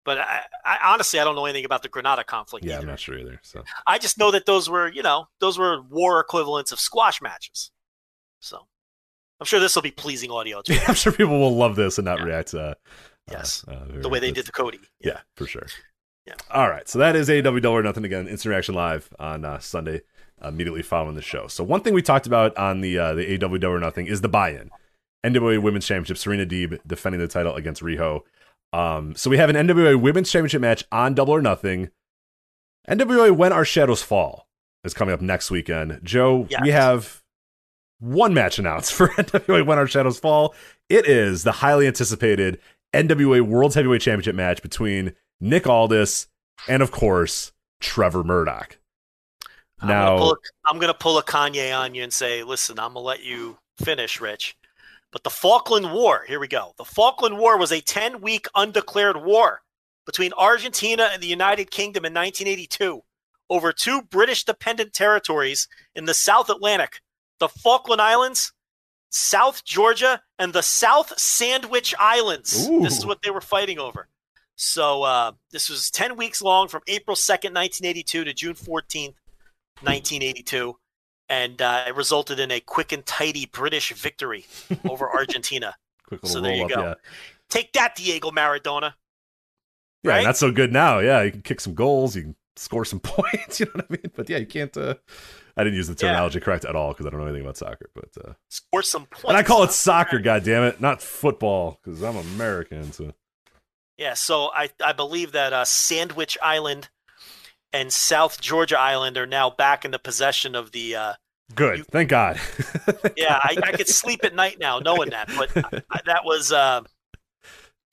But 0.04 0.18
I, 0.20 0.42
I 0.66 0.78
honestly, 0.94 1.20
I 1.20 1.24
don't 1.24 1.36
know 1.36 1.46
anything 1.46 1.66
about 1.66 1.84
the 1.84 1.90
Grenada 1.90 2.24
conflict. 2.24 2.66
Yeah, 2.66 2.74
either. 2.74 2.82
I'm 2.82 2.88
not 2.88 3.00
sure 3.00 3.18
either. 3.18 3.40
So 3.44 3.64
I 3.86 3.98
just 4.00 4.18
know 4.18 4.32
that 4.32 4.46
those 4.48 4.70
were, 4.70 4.90
you 4.92 5.04
know, 5.04 5.28
those 5.40 5.60
were 5.60 5.82
war 5.84 6.20
equivalents 6.20 6.72
of 6.72 6.80
squash 6.80 7.22
matches. 7.22 7.72
So 8.40 8.58
I'm 9.40 9.46
sure 9.46 9.60
this 9.60 9.76
will 9.76 9.84
be 9.84 9.92
pleasing 9.92 10.32
audio 10.32 10.62
to. 10.66 10.86
I'm 10.88 10.96
sure 10.96 11.12
people 11.12 11.40
will 11.40 11.56
love 11.56 11.76
this 11.76 11.98
and 12.00 12.06
not 12.06 12.20
Yeah. 12.20 12.26
react. 12.26 12.54
Uh, 12.54 12.76
Yes. 13.30 13.64
uh, 13.68 13.72
uh, 13.72 14.02
the 14.02 14.10
way 14.10 14.20
they 14.20 14.32
did 14.32 14.48
the 14.48 14.52
Cody. 14.52 14.80
Yeah, 15.00 15.20
for 15.36 15.46
sure. 15.46 15.68
Yeah. 16.26 16.34
All 16.50 16.70
right. 16.70 16.90
So 16.90 17.00
that 17.00 17.16
is 17.16 17.30
AEW 17.30 17.62
Double 17.62 17.78
or 17.78 17.84
Nothing 17.84 18.04
again. 18.04 18.28
Instant 18.28 18.50
Reaction 18.52 18.76
Live 18.76 19.10
on 19.20 19.46
uh, 19.46 19.60
Sunday, 19.60 20.02
immediately 20.44 20.82
following 20.82 21.16
the 21.16 21.22
show. 21.22 21.48
So 21.48 21.64
one 21.64 21.82
thing 21.82 21.94
we 21.94 22.02
talked 22.02 22.26
about 22.28 22.58
on 22.58 22.82
the 22.82 22.98
uh, 22.98 23.14
the 23.14 23.38
AEW 23.38 23.60
Double 23.60 23.76
or 23.76 23.80
Nothing 23.80 24.08
is 24.08 24.22
the 24.22 24.28
buy-in. 24.28 24.72
NWA 25.24 25.62
Women's 25.62 25.86
Championship. 25.86 26.18
Serena 26.18 26.46
Deeb 26.46 26.80
defending 26.86 27.22
the 27.22 27.28
title 27.28 27.56
against 27.56 27.82
Riho. 27.84 28.22
Um, 28.74 29.16
so 29.16 29.30
we 29.30 29.38
have 29.38 29.50
an 29.50 29.56
NWA 29.56 30.00
Women's 30.00 30.32
Championship 30.32 30.62
match 30.62 30.84
on 30.92 31.14
Double 31.14 31.34
or 31.34 31.42
Nothing. 31.42 31.90
NWA 32.88 33.36
When 33.36 33.54
Our 33.54 33.66
Shadows 33.66 34.02
Fall 34.02 34.48
is 34.84 34.94
coming 34.94 35.14
up 35.14 35.22
next 35.22 35.52
weekend. 35.52 36.00
Joe, 36.04 36.48
Yes. 36.50 36.62
we 36.64 36.72
have 36.72 37.22
one 38.00 38.34
match 38.34 38.58
announced 38.60 38.94
for 38.96 39.10
NWA 39.10 39.66
When 39.66 39.78
Our 39.78 39.88
Shadows 39.88 40.20
Fall. 40.20 40.56
It 40.90 41.06
is 41.08 41.44
the 41.44 41.52
highly 41.52 41.88
anticipated 41.88 42.60
NWA 42.94 43.42
World 43.42 43.74
Heavyweight 43.76 44.02
Championship 44.02 44.36
match 44.36 44.62
between 44.62 45.14
Nick 45.40 45.68
Aldis 45.68 46.28
and, 46.68 46.82
of 46.84 46.92
course, 46.92 47.52
Trevor 47.80 48.24
Murdoch. 48.24 48.78
I'm 49.80 49.88
Now, 49.88 50.06
gonna, 50.10 50.20
pull 50.20 50.32
a, 50.32 50.36
I'm 50.66 50.80
gonna 50.80 50.94
pull 50.94 51.18
a 51.18 51.24
Kanye 51.24 51.76
on 51.78 51.96
you 51.96 52.04
and 52.04 52.14
say, 52.14 52.44
listen, 52.44 52.78
I'm 52.80 52.90
gonna 52.94 53.00
let 53.00 53.24
you 53.24 53.58
finish, 53.80 54.22
Rich. 54.22 54.56
But 55.12 55.24
the 55.24 55.30
Falkland 55.30 55.92
War, 55.92 56.24
here 56.28 56.40
we 56.40 56.48
go. 56.48 56.74
The 56.78 56.86
Falkland 56.86 57.38
War 57.38 57.58
was 57.58 57.72
a 57.72 57.82
10 57.82 58.22
week 58.22 58.48
undeclared 58.56 59.18
war 59.24 59.62
between 60.06 60.34
Argentina 60.38 61.10
and 61.12 61.22
the 61.22 61.28
United 61.28 61.70
Kingdom 61.70 62.06
in 62.06 62.14
1982 62.14 63.04
over 63.50 63.74
two 63.74 64.02
British 64.04 64.46
dependent 64.46 64.94
territories 64.94 65.68
in 65.94 66.06
the 66.06 66.14
South 66.14 66.50
Atlantic 66.50 67.02
the 67.40 67.50
Falkland 67.50 68.00
Islands, 68.00 68.54
South 69.10 69.66
Georgia, 69.66 70.22
and 70.38 70.54
the 70.54 70.62
South 70.62 71.20
Sandwich 71.20 71.94
Islands. 72.00 72.68
This 72.84 73.00
is 73.00 73.06
what 73.06 73.24
they 73.24 73.32
were 73.32 73.42
fighting 73.42 73.80
over. 73.80 74.08
So 74.56 75.02
uh, 75.02 75.32
this 75.50 75.68
was 75.68 75.90
10 75.90 76.18
weeks 76.18 76.42
long 76.44 76.68
from 76.68 76.84
April 76.88 77.16
2nd, 77.16 77.56
1982 77.56 78.24
to 78.26 78.34
June 78.34 78.54
14th, 78.54 79.16
1982. 79.82 80.78
And 81.32 81.62
uh, 81.62 81.86
it 81.88 81.96
resulted 81.96 82.40
in 82.40 82.52
a 82.52 82.60
quick 82.60 82.92
and 82.92 83.06
tidy 83.06 83.46
British 83.46 83.94
victory 83.94 84.46
over 84.88 85.10
Argentina. 85.16 85.76
Quick 86.06 86.22
So 86.26 86.42
there 86.42 86.54
you 86.56 86.66
up, 86.66 86.70
go. 86.70 86.82
yeah. 86.82 86.94
Take 87.50 87.74
that, 87.74 87.96
Diego 87.96 88.32
Maradona. 88.32 88.94
Yeah, 90.04 90.12
Right? 90.12 90.24
not 90.24 90.38
so 90.38 90.52
good 90.52 90.72
now. 90.74 91.00
Yeah, 91.00 91.22
you 91.24 91.32
can 91.32 91.42
kick 91.42 91.62
some 91.62 91.74
goals, 91.74 92.16
you 92.16 92.24
can 92.24 92.36
score 92.56 92.86
some 92.86 93.00
points. 93.04 93.60
You 93.60 93.68
know 93.68 93.72
what 93.76 93.86
I 93.90 93.94
mean? 93.94 94.12
But 94.16 94.30
yeah, 94.30 94.38
you 94.38 94.46
can't. 94.46 94.76
Uh, 94.76 94.96
I 95.56 95.64
didn't 95.64 95.76
use 95.78 95.88
the 95.88 95.94
Yeah. 95.94 95.98
terminology 96.10 96.40
correct 96.40 96.66
at 96.66 96.76
all 96.76 96.90
because 96.94 97.06
I 97.06 97.10
don't 97.10 97.20
know 97.20 97.28
anything 97.28 97.44
about 97.44 97.58
soccer. 97.58 97.90
But 97.94 98.10
uh, 98.26 98.34
Score 98.50 98.84
some 98.84 99.06
points. 99.06 99.30
and 99.30 99.38
I 99.38 99.44
call 99.44 99.64
it 99.64 99.72
soccer. 99.72 100.20
God 100.20 100.44
damn 100.44 100.64
it, 100.64 100.82
not 100.82 101.02
football 101.02 101.80
because 101.84 102.02
I'm 102.04 102.18
American. 102.18 102.92
So 102.92 103.14
Yeah, 103.98 104.16
so 104.16 104.50
I, 104.54 104.70
I 104.84 104.94
believe 104.94 105.32
that 105.34 105.54
uh, 105.54 105.66
Sandwich 105.66 106.38
Island 106.42 106.90
and 107.74 107.94
South 107.94 108.42
Georgia 108.42 108.80
Island 108.80 109.18
are 109.18 109.28
now 109.28 109.50
back 109.50 109.86
in 109.86 109.92
the 109.92 110.00
possession 110.00 110.56
of 110.56 110.72
the. 110.72 110.96
Uh, 110.96 111.14
good. 111.52 111.80
You- 111.80 111.84
Thank 111.86 112.10
God. 112.10 112.40
yeah, 113.18 113.38
I, 113.42 113.58
I 113.64 113.72
could 113.74 113.88
sleep 113.88 114.24
at 114.24 114.34
night 114.36 114.58
now 114.60 114.80
knowing 114.80 115.10
that, 115.12 115.28
but 115.38 115.50
I, 115.90 116.00
that 116.06 116.22
was, 116.26 116.52
uh, 116.52 116.82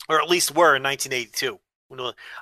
or 0.08 0.20
at 0.20 0.28
least 0.28 0.54
were 0.54 0.74
in 0.76 0.82
1982. 0.82 1.58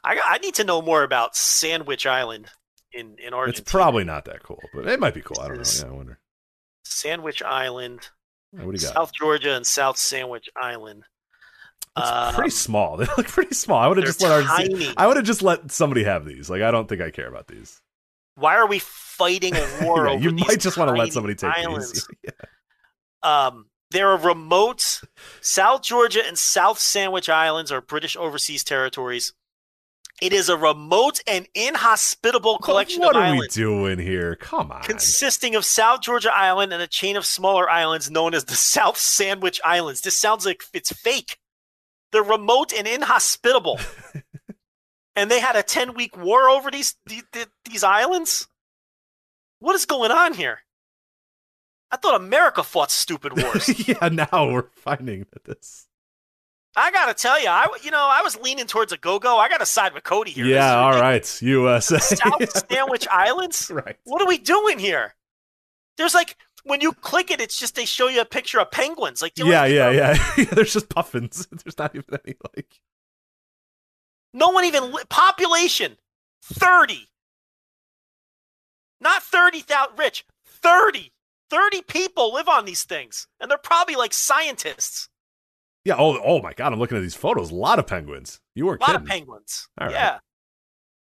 I, 0.05 0.21
I 0.25 0.39
need 0.39 0.55
to 0.57 0.65
know 0.65 0.83
more 0.83 1.03
about 1.05 1.37
Sandwich 1.37 2.07
Island 2.07 2.51
in 2.93 3.17
in 3.19 3.33
Argentina. 3.35 3.63
it's 3.63 3.71
probably 3.71 4.05
not 4.05 4.25
that 4.25 4.43
cool, 4.43 4.61
but 4.75 4.87
it 4.89 4.99
might 4.99 5.15
be 5.15 5.21
cool. 5.23 5.39
I 5.41 5.49
don't 5.49 5.59
know. 5.59 5.63
Yeah, 5.79 5.87
I 5.89 5.93
wonder. 5.93 6.19
Sandwich 6.85 7.43
Island, 7.43 8.09
what 8.51 8.63
do 8.63 8.67
you 8.73 8.79
got? 8.79 8.95
South 8.95 9.13
Georgia, 9.13 9.55
and 9.55 9.67
South 9.67 9.99
Sandwich 9.99 10.49
Island. 10.57 11.05
It's 11.97 12.11
Um, 12.11 12.35
pretty 12.35 12.51
small. 12.51 12.97
They 12.99 13.07
look 13.17 13.29
pretty 13.29 13.55
small. 13.55 13.79
I 13.79 13.87
would 13.87 13.97
have 13.99 14.07
just 14.07 14.21
let 14.23 14.45
tiny. 14.47 14.93
I 14.97 15.07
would 15.07 15.17
have 15.17 15.27
just 15.27 15.43
let 15.43 15.71
somebody 15.71 16.05
have 16.05 16.25
these. 16.25 16.51
Like 16.51 16.63
I 16.63 16.71
don't 16.71 16.89
think 16.89 17.01
I 17.01 17.11
care 17.11 17.29
about 17.29 17.47
these. 17.47 17.81
Why 18.37 18.55
are 18.57 18.67
we 18.67 18.79
fighting 18.79 19.55
a 19.57 19.67
war 19.83 20.07
Yeah, 20.07 20.13
over 20.13 20.23
you 20.23 20.31
these 20.31 20.47
might 20.47 20.61
just 20.61 20.77
want 20.77 20.89
to 20.91 20.95
let 20.97 21.13
somebody 21.13 21.35
take 21.35 21.51
islands? 21.51 21.93
these. 21.93 22.09
Yeah. 22.25 23.47
Um, 23.47 23.67
there 23.91 24.09
are 24.11 24.17
remote 24.19 25.01
South 25.41 25.83
Georgia 25.83 26.23
and 26.27 26.39
South 26.39 26.79
Sandwich 26.79 27.29
Islands 27.29 27.73
are 27.73 27.81
British 27.81 28.17
overseas 28.17 28.63
territories. 28.65 29.33
It 30.23 30.33
is 30.33 30.49
a 30.49 30.57
remote 30.57 31.21
and 31.27 31.47
inhospitable 31.55 32.59
collection 32.59 33.01
what 33.01 33.17
of 33.17 33.23
islands. 33.23 33.57
What 33.57 33.65
are 33.65 33.69
we 33.71 33.95
doing 33.95 33.99
here? 34.07 34.35
Come 34.37 34.73
on. 34.73 34.83
consisting 34.83 35.55
of 35.55 35.65
South 35.65 36.01
Georgia 36.03 36.35
Island 36.35 36.73
and 36.73 36.81
a 36.83 36.87
chain 36.87 37.17
of 37.17 37.27
smaller 37.27 37.69
islands 37.69 38.11
known 38.11 38.33
as 38.35 38.45
the 38.47 38.55
South 38.57 38.97
Sandwich 38.97 39.61
Islands. 39.65 40.01
This 40.01 40.17
sounds 40.17 40.47
like 40.47 40.63
it's 40.73 40.91
fake. 40.93 41.39
They're 42.13 42.23
remote 42.23 42.73
and 42.73 42.87
inhospitable. 42.87 43.79
And 45.17 45.31
they 45.31 45.41
had 45.41 45.57
a 45.57 45.63
10 45.63 45.95
week 45.95 46.17
war 46.17 46.49
over 46.51 46.71
these, 46.71 46.95
these 47.07 47.25
these 47.65 47.83
islands? 47.83 48.47
What 49.59 49.75
is 49.75 49.87
going 49.87 50.11
on 50.13 50.35
here? 50.35 50.61
I 51.91 51.97
thought 51.97 52.21
America 52.21 52.63
fought 52.63 52.91
stupid 52.91 53.41
wars. 53.43 53.89
yeah, 53.89 54.09
now 54.11 54.51
we're 54.53 54.69
finding 54.75 55.27
that 55.33 55.45
this. 55.45 55.87
I 56.79 56.91
gotta 56.91 57.15
tell 57.15 57.41
you, 57.41 57.49
I 57.49 57.67
you 57.83 57.91
know 57.91 58.07
I 58.07 58.21
was 58.23 58.37
leaning 58.39 58.67
towards 58.67 58.93
Ogogo. 58.93 59.39
I 59.39 59.49
gotta 59.49 59.65
side 59.65 59.95
with 59.95 60.05
Cody 60.05 60.31
here. 60.33 60.45
Yeah, 60.45 60.77
all 60.77 60.91
ridiculous. 60.91 61.43
right. 61.43 61.49
USA. 61.49 61.99
South 61.99 62.67
Sandwich 62.71 63.09
Islands. 63.11 63.71
right. 63.73 63.97
What 64.05 64.21
are 64.21 64.29
we 64.29 64.37
doing 64.37 64.79
here? 64.79 65.15
There's 65.97 66.13
like 66.13 66.37
when 66.65 66.83
you 66.83 66.93
click 66.93 67.31
it, 67.31 67.41
it's 67.41 67.59
just 67.59 67.77
they 67.77 67.87
show 67.87 68.09
you 68.09 68.21
a 68.21 68.27
picture 68.27 68.61
of 68.61 68.71
penguins. 68.71 69.23
Like 69.23 69.33
Yeah, 69.37 69.65
yeah. 69.65 69.91
yeah. 70.37 70.45
There's 70.45 70.75
just 70.75 70.91
puffins. 70.91 71.47
There's 71.65 71.79
not 71.79 71.95
even 71.95 72.19
any 72.27 72.37
like. 72.55 72.79
No 74.37 74.51
one 74.51 74.65
even 74.67 74.93
li- 74.93 75.03
population 75.09 75.97
thirty, 76.43 77.09
not 79.01 79.23
thirty 79.23 79.61
thousand. 79.61 79.99
Rich 79.99 80.25
30. 80.45 81.13
30 81.49 81.83
people 81.83 82.35
live 82.35 82.49
on 82.49 82.65
these 82.65 82.83
things, 82.83 83.29
and 83.39 83.49
they're 83.49 83.57
probably 83.59 83.95
like 83.95 84.13
scientists. 84.13 85.09
Yeah. 85.85 85.95
Oh, 85.97 86.19
oh 86.25 86.43
my 86.43 86.53
God! 86.53 86.73
I'm 86.73 86.79
looking 86.81 86.97
at 86.99 87.03
these 87.03 87.15
photos. 87.15 87.53
A 87.53 87.55
lot 87.55 87.79
of 87.79 87.87
penguins. 87.87 88.41
You 88.57 88.67
weren't 88.67 88.81
kidding. 88.81 88.95
a 88.97 88.99
lot 88.99 89.07
kidding. 89.07 89.23
of 89.23 89.27
penguins. 89.29 89.69
All 89.81 89.87
right. 89.87 89.95
yeah. 89.95 90.19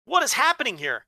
What 0.06 0.22
is 0.24 0.32
happening 0.32 0.76
here? 0.76 1.06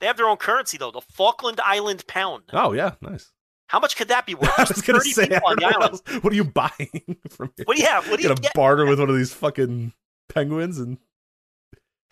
They 0.00 0.06
have 0.06 0.16
their 0.16 0.28
own 0.28 0.38
currency 0.38 0.78
though, 0.78 0.90
the 0.90 1.02
Falkland 1.02 1.60
Island 1.62 2.06
pound. 2.06 2.44
Oh 2.54 2.72
yeah, 2.72 2.92
nice. 3.02 3.30
How 3.66 3.80
much 3.80 3.96
could 3.96 4.08
that 4.08 4.24
be 4.24 4.34
worth? 4.34 4.50
I 4.58 4.62
was 4.62 4.80
gonna 4.80 5.00
say, 5.02 5.28
I 5.30 5.38
on 5.40 5.56
the 5.58 5.66
island. 5.66 5.82
else- 6.06 6.22
what 6.22 6.32
are 6.32 6.36
you 6.36 6.44
buying 6.44 7.18
from 7.28 7.52
here? 7.56 7.64
What 7.66 7.76
do 7.76 7.82
you 7.82 7.88
have? 7.88 8.08
What 8.08 8.16
do 8.16 8.22
you 8.22 8.28
Gonna 8.30 8.40
get? 8.40 8.54
barter 8.54 8.86
with 8.86 8.98
one 8.98 9.10
of 9.10 9.16
these 9.16 9.34
fucking 9.34 9.92
penguins 10.30 10.78
and 10.78 10.96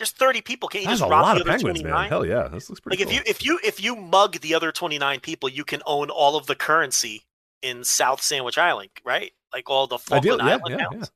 There's 0.03 0.11
30 0.11 0.41
people. 0.41 0.69
Can 0.69 0.81
you 0.81 0.89
that's 0.89 0.99
just 0.99 1.09
a 1.09 1.13
rob 1.13 1.23
lot 1.23 1.35
the 1.35 1.43
of 1.43 1.47
other 1.47 1.59
penguins, 1.59 1.81
29? 1.81 2.01
man. 2.01 2.09
Hell 2.09 2.27
yeah, 2.27 2.49
this 2.49 2.69
looks 2.69 2.81
pretty. 2.81 3.01
Like 3.01 3.09
if 3.09 3.15
you 3.15 3.23
if 3.25 3.45
you 3.45 3.61
if 3.63 3.81
you 3.81 3.95
mug 3.95 4.41
the 4.41 4.53
other 4.53 4.73
29 4.73 5.21
people, 5.21 5.49
you 5.49 5.63
can 5.63 5.81
own 5.87 6.11
all 6.11 6.35
of 6.35 6.47
the 6.47 6.57
currency 6.57 7.23
in 7.63 7.85
South 7.85 8.21
Sandwich 8.21 8.59
Island, 8.59 8.91
right? 9.05 9.31
Like 9.53 9.71
all 9.71 9.87
the 9.87 9.99
Ideal- 10.11 10.39
Falkland 10.39 10.41
yeah, 10.41 10.57
Island 10.57 10.81
yeah, 10.81 10.89
pounds, 10.89 11.13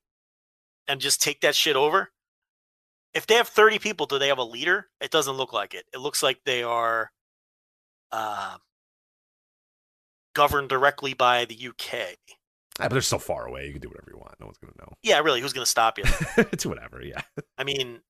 and 0.87 1.01
just 1.01 1.21
take 1.21 1.41
that 1.41 1.57
shit 1.57 1.75
over. 1.75 2.13
If 3.13 3.27
they 3.27 3.35
have 3.35 3.49
30 3.49 3.81
people, 3.81 4.07
do 4.07 4.21
they 4.21 4.29
have 4.29 4.39
a 4.39 4.45
leader? 4.45 4.87
It 5.01 5.11
doesn't 5.11 5.35
look 5.35 5.53
like 5.53 5.75
it. 5.75 5.87
It 5.93 5.99
looks 5.99 6.23
like 6.23 6.39
they 6.45 6.63
are 6.63 7.11
uh, 8.13 8.59
governed 10.33 10.69
directly 10.69 11.13
by 11.13 11.45
the 11.45 11.57
UK. 11.57 12.19
Ah, 12.79 12.85
but 12.85 12.91
they're 12.93 13.01
so 13.01 13.19
far 13.19 13.49
away. 13.49 13.67
You 13.67 13.73
can 13.73 13.81
do 13.81 13.89
whatever 13.89 14.13
you 14.13 14.19
want. 14.19 14.39
No 14.39 14.47
one's 14.47 14.59
gonna 14.59 14.75
know. 14.79 14.93
Yeah, 15.03 15.19
really, 15.19 15.41
who's 15.41 15.53
going 15.53 15.65
to 15.65 15.71
stop 15.71 15.99
you? 15.99 16.05
it's 16.53 16.65
whatever. 16.65 17.03
Yeah. 17.03 17.23
I 17.59 17.65
mean, 17.65 18.01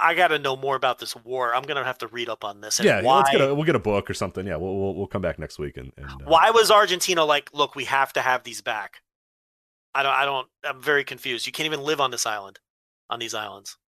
I, 0.00 0.14
got 0.14 0.28
to 0.28 0.38
know 0.38 0.56
more 0.56 0.76
about 0.76 0.98
this 0.98 1.16
war. 1.16 1.54
I'm 1.54 1.62
going 1.62 1.76
to 1.76 1.84
have 1.84 1.98
to 1.98 2.06
read 2.08 2.28
up 2.28 2.44
on 2.44 2.60
this. 2.60 2.78
And 2.78 2.86
yeah. 2.86 3.02
why, 3.02 3.18
Let's 3.18 3.30
get 3.30 3.40
a, 3.40 3.54
we'll 3.54 3.64
get 3.64 3.76
a 3.76 3.80
book 3.80 4.08
or 4.10 4.14
something. 4.14 4.46
Yeah. 4.46 4.56
We'll 4.56 4.76
we'll, 4.76 4.94
we'll 4.94 5.06
come 5.06 5.22
back 5.22 5.38
next 5.38 5.58
week 5.58 5.76
and. 5.76 5.92
and 5.96 6.06
uh, 6.06 6.16
why 6.24 6.50
was 6.50 6.70
Argentina 6.70 7.24
like, 7.24 7.50
look, 7.52 7.74
we 7.74 7.84
have 7.84 8.12
to 8.14 8.22
have 8.22 8.44
these 8.44 8.60
back? 8.60 9.02
I 9.94 10.02
don't. 10.02 10.12
I 10.12 10.24
don't. 10.26 10.46
I'm 10.62 10.82
very 10.82 11.04
confused. 11.04 11.46
You 11.46 11.52
can't 11.52 11.64
even 11.66 11.80
live 11.80 12.00
on 12.00 12.10
this 12.10 12.26
island, 12.26 12.58
on 13.08 13.18
these 13.18 13.32
islands. 13.32 13.78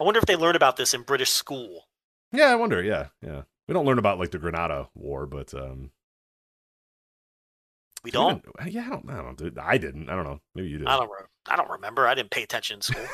I 0.00 0.04
wonder 0.04 0.18
if 0.18 0.24
they 0.24 0.36
learned 0.36 0.56
about 0.56 0.76
this 0.76 0.94
in 0.94 1.02
British 1.02 1.30
school. 1.30 1.88
Yeah, 2.32 2.46
I 2.46 2.54
wonder. 2.54 2.82
Yeah, 2.82 3.08
yeah. 3.22 3.42
We 3.68 3.74
don't 3.74 3.84
learn 3.84 3.98
about 3.98 4.18
like 4.18 4.30
the 4.30 4.38
Grenada 4.38 4.88
War, 4.94 5.26
but 5.26 5.52
um, 5.52 5.90
We 8.04 8.10
don't. 8.10 8.44
even- 8.60 8.72
yeah, 8.72 8.86
I 8.86 8.90
don't. 8.90 9.10
I 9.10 9.16
don't. 9.22 9.36
Dude, 9.38 9.58
I 9.58 9.78
didn't. 9.78 10.08
I 10.10 10.14
don't 10.14 10.24
know. 10.24 10.38
Maybe 10.54 10.68
you 10.68 10.78
did. 10.78 10.86
I 10.86 10.96
don't. 10.98 11.08
Re- 11.10 11.26
I 11.48 11.56
don't 11.56 11.70
remember. 11.70 12.06
I 12.06 12.14
didn't 12.14 12.30
pay 12.30 12.42
attention 12.42 12.76
in 12.76 12.82
school. 12.82 13.06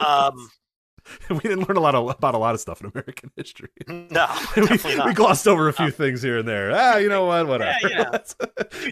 um, 0.00 0.50
we 1.30 1.38
didn't 1.40 1.68
learn 1.68 1.76
a 1.76 1.80
lot 1.80 1.94
of, 1.94 2.08
about 2.10 2.34
a 2.34 2.38
lot 2.38 2.54
of 2.54 2.60
stuff 2.60 2.80
in 2.80 2.90
American 2.94 3.30
history. 3.36 3.68
no, 3.88 4.26
we, 4.56 4.94
not. 4.94 5.06
we 5.06 5.14
glossed 5.14 5.46
over 5.48 5.68
a 5.68 5.72
few 5.72 5.90
things 5.90 6.20
here 6.22 6.38
and 6.38 6.46
there. 6.48 6.72
Ah, 6.74 6.96
you 6.96 7.08
know 7.08 7.24
what? 7.26 7.46
Whatever. 7.46 7.76
Yeah, 7.88 8.18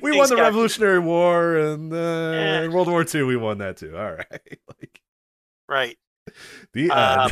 we 0.03 0.17
won 0.17 0.29
the 0.29 0.37
Revolutionary 0.37 0.99
War 1.01 1.57
and 1.57 1.93
uh, 1.93 1.97
Yeah. 1.97 2.69
World 2.69 2.89
War 2.89 3.05
II. 3.13 3.23
We 3.25 3.37
won 3.37 3.59
that 3.59 3.77
too. 3.77 3.97
All 3.97 4.13
right. 4.13 4.27
like 4.81 5.01
right. 5.69 5.99
the 6.73 6.91
Um. 6.91 7.31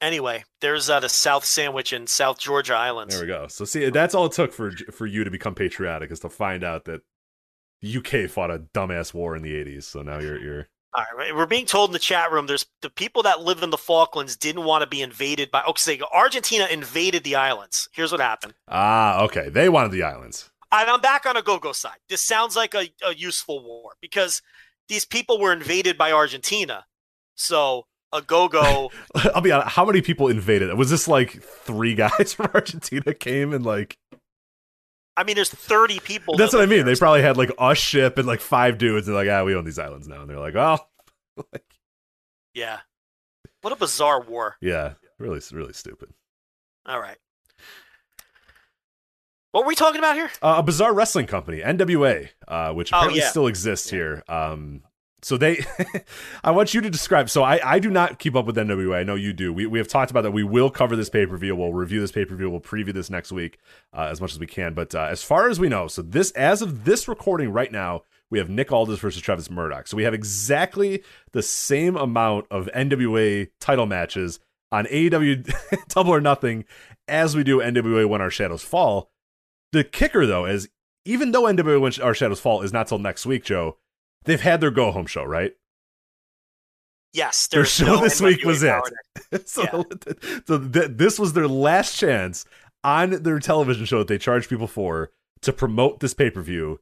Anyway, 0.00 0.44
there's 0.60 0.88
uh, 0.88 1.00
the 1.00 1.08
South 1.08 1.44
Sandwich 1.44 1.92
in 1.92 2.06
South 2.06 2.38
Georgia 2.38 2.74
Islands. 2.74 3.14
there 3.14 3.24
we 3.24 3.28
go. 3.28 3.48
So 3.48 3.64
see, 3.64 3.90
that's 3.90 4.14
all 4.14 4.26
it 4.26 4.32
took 4.32 4.52
for 4.52 4.70
for 4.92 5.06
you 5.06 5.24
to 5.24 5.30
become 5.30 5.54
patriotic 5.54 6.10
is 6.10 6.20
to 6.20 6.28
find 6.28 6.62
out 6.62 6.84
that 6.84 7.02
the 7.80 7.96
UK 7.96 8.30
fought 8.30 8.50
a 8.50 8.58
dumbass 8.58 9.12
war 9.12 9.34
in 9.36 9.42
the 9.42 9.52
80s. 9.52 9.84
So 9.84 10.02
now 10.02 10.20
you're 10.20 10.40
you're 10.40 10.68
All 10.94 11.04
right, 11.16 11.34
we're 11.34 11.46
being 11.46 11.66
told 11.66 11.90
in 11.90 11.92
the 11.92 11.98
chat 11.98 12.30
room 12.30 12.46
there's 12.46 12.66
the 12.80 12.90
people 12.90 13.24
that 13.24 13.40
live 13.40 13.62
in 13.62 13.70
the 13.70 13.78
Falklands 13.78 14.36
didn't 14.36 14.64
want 14.64 14.82
to 14.82 14.88
be 14.88 15.02
invaded 15.02 15.50
by. 15.50 15.62
Okay, 15.68 16.00
Argentina 16.12 16.68
invaded 16.70 17.24
the 17.24 17.34
islands. 17.34 17.88
Here's 17.92 18.12
what 18.12 18.20
happened. 18.20 18.54
ah 18.68 19.22
okay. 19.24 19.48
They 19.48 19.68
wanted 19.68 19.90
the 19.90 20.04
islands. 20.04 20.50
And 20.70 20.90
I'm 20.90 21.00
back 21.00 21.26
on 21.26 21.34
Ogogo 21.34 21.74
side. 21.74 21.96
This 22.08 22.20
sounds 22.20 22.54
like 22.54 22.74
a, 22.74 22.88
a 23.04 23.14
useful 23.14 23.64
war 23.64 23.94
because 24.00 24.42
these 24.88 25.04
people 25.04 25.40
were 25.40 25.52
invaded 25.52 25.98
by 25.98 26.12
Argentina. 26.12 26.84
So 27.34 27.86
Ogogo. 28.14 28.90
I'll 29.34 29.40
be 29.40 29.52
honest. 29.52 29.70
How 29.70 29.84
many 29.84 30.00
people 30.02 30.28
invaded? 30.28 30.72
Was 30.76 30.90
this 30.90 31.08
like 31.08 31.42
three 31.42 31.94
guys 31.94 32.32
from 32.34 32.50
Argentina 32.54 33.12
came 33.14 33.52
and 33.52 33.64
like? 33.64 33.98
I 35.16 35.24
mean, 35.24 35.34
there's 35.34 35.50
30 35.50 35.98
people. 36.00 36.36
That's 36.36 36.52
that 36.52 36.58
what 36.58 36.62
I 36.62 36.66
mean. 36.66 36.84
there. 36.84 36.94
They 36.94 36.98
probably 36.98 37.22
had 37.22 37.36
like 37.36 37.50
a 37.58 37.74
ship 37.74 38.18
and 38.18 38.26
like 38.26 38.40
five 38.40 38.78
dudes. 38.78 39.08
And 39.08 39.16
like, 39.16 39.28
ah, 39.28 39.42
we 39.44 39.54
own 39.56 39.64
these 39.64 39.78
islands 39.78 40.06
now. 40.06 40.20
And 40.20 40.30
they're 40.30 40.38
like, 40.38 40.54
oh, 40.54 40.78
like, 41.52 41.64
Yeah. 42.54 42.78
What 43.62 43.72
a 43.72 43.76
bizarre 43.76 44.20
war. 44.20 44.56
yeah, 44.60 44.94
really, 45.18 45.40
really 45.52 45.72
stupid. 45.72 46.10
All 46.86 47.00
right. 47.00 47.16
What 49.50 49.64
were 49.64 49.68
we 49.68 49.74
talking 49.74 49.98
about 49.98 50.14
here? 50.14 50.30
Uh, 50.40 50.56
a 50.58 50.62
bizarre 50.62 50.94
wrestling 50.94 51.26
company, 51.26 51.60
NWA, 51.60 52.28
uh, 52.46 52.72
which 52.74 52.92
Oh, 52.92 52.98
apparently 52.98 53.20
yeah. 53.20 53.28
still 53.30 53.46
exists 53.48 53.90
here. 53.90 54.22
Um, 54.28 54.82
so 55.22 55.36
they, 55.36 55.64
I 56.44 56.52
want 56.52 56.74
you 56.74 56.80
to 56.80 56.90
describe. 56.90 57.28
So 57.28 57.42
I, 57.42 57.60
I 57.64 57.78
do 57.78 57.90
not 57.90 58.18
keep 58.18 58.36
up 58.36 58.46
with 58.46 58.56
NWA. 58.56 58.96
I 58.96 59.02
know 59.02 59.16
you 59.16 59.32
do. 59.32 59.52
We, 59.52 59.66
we 59.66 59.78
have 59.78 59.88
talked 59.88 60.10
about 60.10 60.22
that. 60.22 60.30
We 60.30 60.44
will 60.44 60.70
cover 60.70 60.94
this 60.94 61.10
pay 61.10 61.26
per 61.26 61.36
view. 61.36 61.56
We'll 61.56 61.72
review 61.72 62.00
this 62.00 62.12
pay 62.12 62.24
per 62.24 62.36
view. 62.36 62.50
We'll 62.50 62.60
preview 62.60 62.92
this 62.92 63.10
next 63.10 63.32
week 63.32 63.58
uh, 63.92 64.08
as 64.10 64.20
much 64.20 64.32
as 64.32 64.38
we 64.38 64.46
can. 64.46 64.74
But 64.74 64.94
uh, 64.94 65.08
as 65.10 65.22
far 65.22 65.48
as 65.48 65.58
we 65.58 65.68
know, 65.68 65.88
so 65.88 66.02
this 66.02 66.30
as 66.32 66.62
of 66.62 66.84
this 66.84 67.08
recording 67.08 67.50
right 67.50 67.72
now, 67.72 68.02
we 68.30 68.38
have 68.38 68.50
Nick 68.50 68.70
Aldis 68.70 68.98
versus 69.00 69.22
Travis 69.22 69.50
Murdoch. 69.50 69.88
So 69.88 69.96
we 69.96 70.04
have 70.04 70.14
exactly 70.14 71.02
the 71.32 71.42
same 71.42 71.96
amount 71.96 72.46
of 72.50 72.68
NWA 72.74 73.48
title 73.58 73.86
matches 73.86 74.38
on 74.70 74.86
AEW 74.86 75.52
Double 75.88 76.14
or 76.14 76.20
Nothing 76.20 76.64
as 77.06 77.34
we 77.34 77.42
do 77.42 77.58
NWA 77.58 78.08
When 78.08 78.20
Our 78.20 78.30
Shadows 78.30 78.62
Fall. 78.62 79.10
The 79.72 79.82
kicker, 79.82 80.26
though, 80.26 80.44
is 80.44 80.68
even 81.04 81.32
though 81.32 81.44
NWA 81.44 81.80
When 81.80 81.92
Our 82.02 82.14
Shadows 82.14 82.40
Fall 82.40 82.62
is 82.62 82.72
not 82.72 82.86
till 82.86 82.98
next 82.98 83.26
week, 83.26 83.44
Joe, 83.44 83.78
they've 84.28 84.40
had 84.40 84.60
their 84.60 84.70
go 84.70 84.92
home 84.92 85.06
show, 85.06 85.24
right? 85.24 85.52
Yes, 87.14 87.48
Their 87.48 87.64
show 87.64 87.86
no 87.86 88.02
this 88.02 88.20
week 88.20 88.44
was 88.44 88.62
it. 88.62 88.74
so 89.46 89.62
Yeah. 89.62 89.82
so 90.46 90.68
th- 90.68 90.90
this 90.90 91.18
was 91.18 91.32
their 91.32 91.48
last 91.48 91.96
chance 91.96 92.44
on 92.84 93.22
their 93.22 93.38
television 93.38 93.86
show 93.86 93.98
that 93.98 94.08
they 94.08 94.18
charge 94.18 94.48
people 94.48 94.66
for 94.66 95.10
to 95.40 95.52
promote 95.52 96.00
this 96.00 96.12
pay 96.12 96.30
per 96.30 96.42
view. 96.42 96.80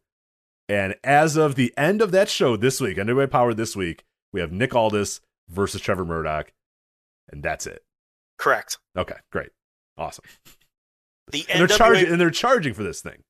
And 0.69 0.97
as 1.05 1.37
of 1.37 1.55
the 1.55 1.73
end 1.77 2.03
of 2.03 2.11
that 2.11 2.29
show 2.29 2.57
this 2.57 2.81
week, 2.81 2.99
NWA 2.99 3.31
Power 3.31 3.55
this 3.55 3.77
week, 3.77 4.05
we 4.33 4.41
have 4.41 4.51
Nick 4.51 4.75
Aldis 4.75 5.21
versus 5.49 5.81
Trevor 5.81 6.05
Murdoch, 6.05 6.53
and 7.31 7.41
that's 7.41 7.69
it. 7.69 7.85
Correct. 8.37 8.79
Okay, 8.99 9.17
great, 9.33 9.51
awesome. 9.97 10.25
The 11.33 11.45
And 11.49 11.59
they're 11.59 11.67
NWA 11.67 11.77
charging, 11.77 12.13
and 12.13 12.21
they're 12.21 12.31
charging 12.31 12.73
for 12.73 12.85
this 12.85 13.01
thing. 13.01 13.25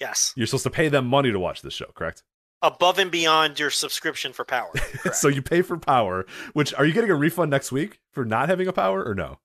Yes. 0.00 0.34
You're 0.36 0.46
supposed 0.46 0.64
to 0.64 0.70
pay 0.70 0.90
them 0.90 1.06
money 1.06 1.32
to 1.32 1.40
watch 1.40 1.62
this 1.62 1.72
show, 1.72 1.90
correct? 1.94 2.22
Above 2.62 2.98
and 2.98 3.10
beyond 3.10 3.58
your 3.58 3.70
subscription 3.70 4.32
for 4.32 4.44
power. 4.44 4.72
So 5.14 5.28
you 5.28 5.40
pay 5.42 5.62
for 5.62 5.78
Power. 5.78 6.26
Which 6.52 6.74
are 6.74 6.84
you 6.84 6.92
getting 6.92 7.10
a 7.10 7.14
refund 7.14 7.50
next 7.50 7.72
week 7.72 8.00
for 8.12 8.24
not 8.24 8.48
having 8.48 8.68
a 8.68 8.72
Power 8.72 9.02
or 9.04 9.14
no? 9.14 9.38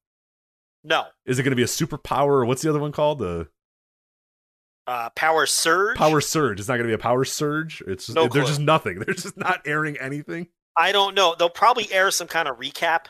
no. 0.84 1.06
Is 1.26 1.40
it 1.40 1.44
going 1.44 1.52
to 1.52 1.56
be 1.56 1.64
a 1.64 1.66
superpower 1.66 2.28
or 2.34 2.46
what's 2.46 2.62
the 2.62 2.70
other 2.70 2.80
one 2.80 2.92
called? 2.92 3.20
The 3.20 3.48
Uh, 4.88 5.10
power 5.12 5.46
surge. 5.46 5.98
Power 5.98 6.22
Surge. 6.22 6.60
It's 6.60 6.68
not 6.70 6.76
going 6.76 6.84
to 6.88 6.90
be 6.92 6.94
a 6.94 6.98
Power 7.00 7.26
Surge. 7.26 7.82
It's 7.88 8.10
No 8.10 8.24
they're 8.24 8.30
clue. 8.30 8.46
just 8.46 8.60
nothing. 8.60 9.00
They're 9.06 9.14
just 9.16 9.38
not 9.38 9.62
airing 9.66 9.98
anything. 9.98 10.48
I 10.78 10.92
don't 10.92 11.16
know. 11.16 11.36
They'll 11.40 11.50
probably 11.50 11.92
air 11.92 12.12
some 12.12 12.28
kind 12.28 12.48
of 12.50 12.58
recap, 12.60 13.06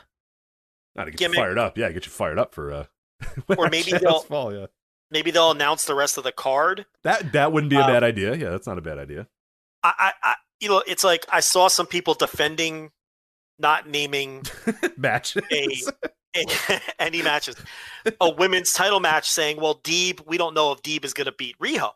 Not 0.94 1.04
to 1.06 1.10
get 1.10 1.18
Give 1.18 1.34
you 1.34 1.40
fired 1.40 1.58
up. 1.58 1.76
Yeah, 1.76 1.90
get 1.90 2.06
you 2.06 2.12
fired 2.12 2.38
up 2.38 2.54
for 2.54 2.72
uh. 2.72 2.84
Or 3.58 3.68
maybe 3.68 3.90
they'll- 3.92 4.20
fall. 4.20 4.54
Yeah, 4.54 4.66
maybe 5.10 5.30
they'll 5.32 5.50
announce 5.50 5.84
the 5.84 5.94
rest 5.96 6.16
of 6.16 6.22
the 6.24 6.32
card. 6.32 6.86
that 7.02 7.32
that 7.32 7.50
wouldn't 7.52 7.70
be 7.70 7.76
a 7.76 7.80
Um, 7.82 7.88
bad 7.90 8.04
idea. 8.04 8.34
Yeah, 8.36 8.50
that's 8.50 8.66
not 8.68 8.78
a 8.78 8.82
bad 8.82 8.98
idea. 8.98 9.26
I, 9.98 10.12
I, 10.22 10.34
you 10.60 10.68
know, 10.68 10.82
it's 10.86 11.04
like 11.04 11.26
I 11.30 11.40
saw 11.40 11.68
some 11.68 11.86
people 11.86 12.14
defending 12.14 12.90
not 13.58 13.88
naming 13.88 14.44
matches 14.96 15.90
a- 16.36 16.80
any 16.98 17.22
matches. 17.22 17.56
A 18.20 18.30
women's 18.30 18.72
title 18.72 19.00
match 19.00 19.30
saying, 19.30 19.58
well, 19.60 19.80
Deeb, 19.82 20.26
we 20.26 20.38
don't 20.38 20.54
know 20.54 20.72
if 20.72 20.82
Deeb 20.82 21.04
is 21.04 21.14
going 21.14 21.26
to 21.26 21.32
beat 21.32 21.58
Riho. 21.58 21.90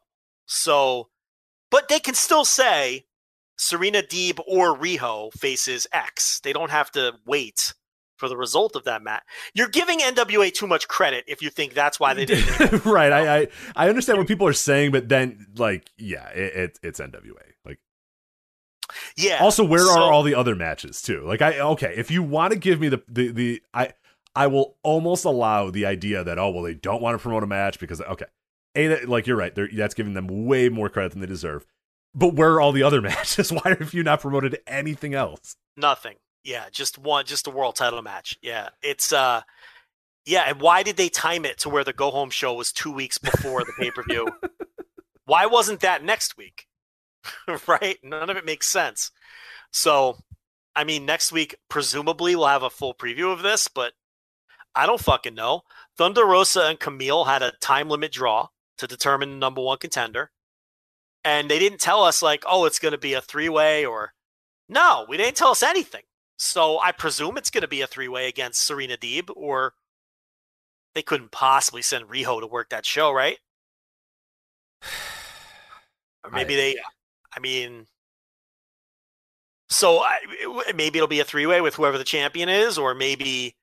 So, 0.46 1.08
but 1.70 1.88
they 1.88 2.00
can 2.00 2.14
still 2.14 2.44
say 2.44 3.04
Serena 3.56 4.02
Deeb 4.02 4.40
or 4.46 4.76
Riho 4.76 5.32
faces 5.34 5.86
X. 5.92 6.40
They 6.42 6.52
don't 6.52 6.70
have 6.70 6.90
to 6.92 7.14
wait 7.26 7.74
for 8.16 8.28
the 8.28 8.36
result 8.36 8.76
of 8.76 8.84
that 8.84 9.02
match. 9.02 9.22
You're 9.54 9.68
giving 9.68 10.00
NWA 10.00 10.52
too 10.52 10.66
much 10.66 10.88
credit 10.88 11.24
if 11.26 11.40
you 11.40 11.48
think 11.48 11.72
that's 11.72 11.98
why 11.98 12.12
they 12.12 12.26
didn't. 12.26 12.84
right. 12.84 13.12
I, 13.12 13.38
I 13.38 13.48
I 13.76 13.88
understand 13.88 14.18
what 14.18 14.28
people 14.28 14.46
are 14.46 14.52
saying, 14.52 14.90
but 14.90 15.08
then 15.08 15.46
like 15.56 15.88
yeah, 15.96 16.28
it, 16.30 16.54
it 16.54 16.78
it's 16.82 17.00
NWA. 17.00 17.49
Yeah. 19.16 19.38
also, 19.40 19.64
where 19.64 19.80
so- 19.84 20.00
are 20.00 20.12
all 20.12 20.22
the 20.22 20.34
other 20.34 20.54
matches 20.54 21.02
too? 21.02 21.22
Like 21.26 21.42
I 21.42 21.58
okay, 21.60 21.94
if 21.96 22.10
you 22.10 22.22
want 22.22 22.52
to 22.52 22.58
give 22.58 22.80
me 22.80 22.88
the 22.88 23.02
the 23.08 23.30
the 23.32 23.62
I 23.74 23.92
I 24.34 24.46
will 24.46 24.76
almost 24.82 25.24
allow 25.24 25.70
the 25.70 25.86
idea 25.86 26.22
that 26.24 26.38
oh 26.38 26.50
well 26.50 26.62
they 26.62 26.74
don't 26.74 27.02
want 27.02 27.18
to 27.18 27.22
promote 27.22 27.42
a 27.42 27.46
match 27.46 27.78
because 27.80 28.00
okay, 28.00 28.26
a 28.74 28.86
that- 28.88 29.08
like 29.08 29.26
you're 29.26 29.36
right, 29.36 29.54
they're, 29.54 29.68
that's 29.74 29.94
giving 29.94 30.14
them 30.14 30.46
way 30.46 30.68
more 30.68 30.88
credit 30.88 31.12
than 31.12 31.20
they 31.20 31.26
deserve. 31.26 31.66
But 32.14 32.34
where 32.34 32.52
are 32.54 32.60
all 32.60 32.72
the 32.72 32.82
other 32.82 33.00
matches? 33.10 33.52
Why 33.52 33.76
have 33.78 33.94
you 33.94 34.02
not 34.02 34.20
promoted 34.20 34.58
anything 34.66 35.14
else? 35.14 35.56
Nothing. 35.76 36.16
Yeah, 36.42 36.64
just 36.72 36.98
one, 36.98 37.26
just 37.26 37.46
a 37.46 37.50
world 37.50 37.76
title 37.76 38.00
match. 38.02 38.36
Yeah, 38.42 38.70
it's 38.82 39.12
uh, 39.12 39.42
yeah. 40.24 40.44
And 40.46 40.60
why 40.60 40.82
did 40.82 40.96
they 40.96 41.08
time 41.08 41.44
it 41.44 41.58
to 41.58 41.68
where 41.68 41.84
the 41.84 41.92
go 41.92 42.10
home 42.10 42.30
show 42.30 42.54
was 42.54 42.72
two 42.72 42.90
weeks 42.92 43.18
before 43.18 43.60
the 43.60 43.72
pay 43.78 43.90
per 43.90 44.02
view? 44.02 44.26
why 45.26 45.46
wasn't 45.46 45.80
that 45.80 46.02
next 46.02 46.36
week? 46.36 46.66
right? 47.66 47.98
None 48.02 48.30
of 48.30 48.36
it 48.36 48.44
makes 48.44 48.68
sense. 48.68 49.10
So, 49.72 50.18
I 50.74 50.84
mean, 50.84 51.04
next 51.04 51.32
week 51.32 51.56
presumably 51.68 52.34
we'll 52.36 52.46
have 52.46 52.62
a 52.62 52.70
full 52.70 52.94
preview 52.94 53.32
of 53.32 53.42
this, 53.42 53.68
but 53.68 53.92
I 54.74 54.86
don't 54.86 55.00
fucking 55.00 55.34
know. 55.34 55.62
Thunder 55.96 56.24
Rosa 56.24 56.66
and 56.66 56.78
Camille 56.80 57.24
had 57.24 57.42
a 57.42 57.52
time 57.60 57.88
limit 57.88 58.12
draw 58.12 58.48
to 58.78 58.86
determine 58.86 59.30
the 59.30 59.36
number 59.36 59.60
one 59.60 59.78
contender, 59.78 60.30
and 61.24 61.50
they 61.50 61.58
didn't 61.58 61.80
tell 61.80 62.02
us 62.02 62.22
like, 62.22 62.44
oh, 62.46 62.64
it's 62.64 62.78
going 62.78 62.92
to 62.92 62.98
be 62.98 63.14
a 63.14 63.20
three 63.20 63.48
way 63.48 63.84
or 63.84 64.14
no, 64.68 65.04
we 65.08 65.16
didn't 65.16 65.36
tell 65.36 65.50
us 65.50 65.62
anything. 65.62 66.02
So 66.38 66.78
I 66.80 66.92
presume 66.92 67.36
it's 67.36 67.50
going 67.50 67.62
to 67.62 67.68
be 67.68 67.82
a 67.82 67.86
three 67.86 68.08
way 68.08 68.28
against 68.28 68.62
Serena 68.62 68.96
Deeb, 68.96 69.30
or 69.36 69.74
they 70.94 71.02
couldn't 71.02 71.32
possibly 71.32 71.82
send 71.82 72.06
Riho 72.06 72.40
to 72.40 72.46
work 72.46 72.70
that 72.70 72.86
show, 72.86 73.12
right? 73.12 73.38
Or 76.22 76.30
maybe 76.30 76.52
I- 76.52 76.56
they, 76.58 76.76
I 77.34 77.40
mean, 77.40 77.86
so 79.68 80.00
I, 80.00 80.18
maybe 80.74 80.98
it'll 80.98 81.08
be 81.08 81.20
a 81.20 81.24
three 81.24 81.46
way 81.46 81.60
with 81.60 81.76
whoever 81.76 81.98
the 81.98 82.04
champion 82.04 82.48
is, 82.48 82.76
or 82.76 82.94
maybe 82.94 83.54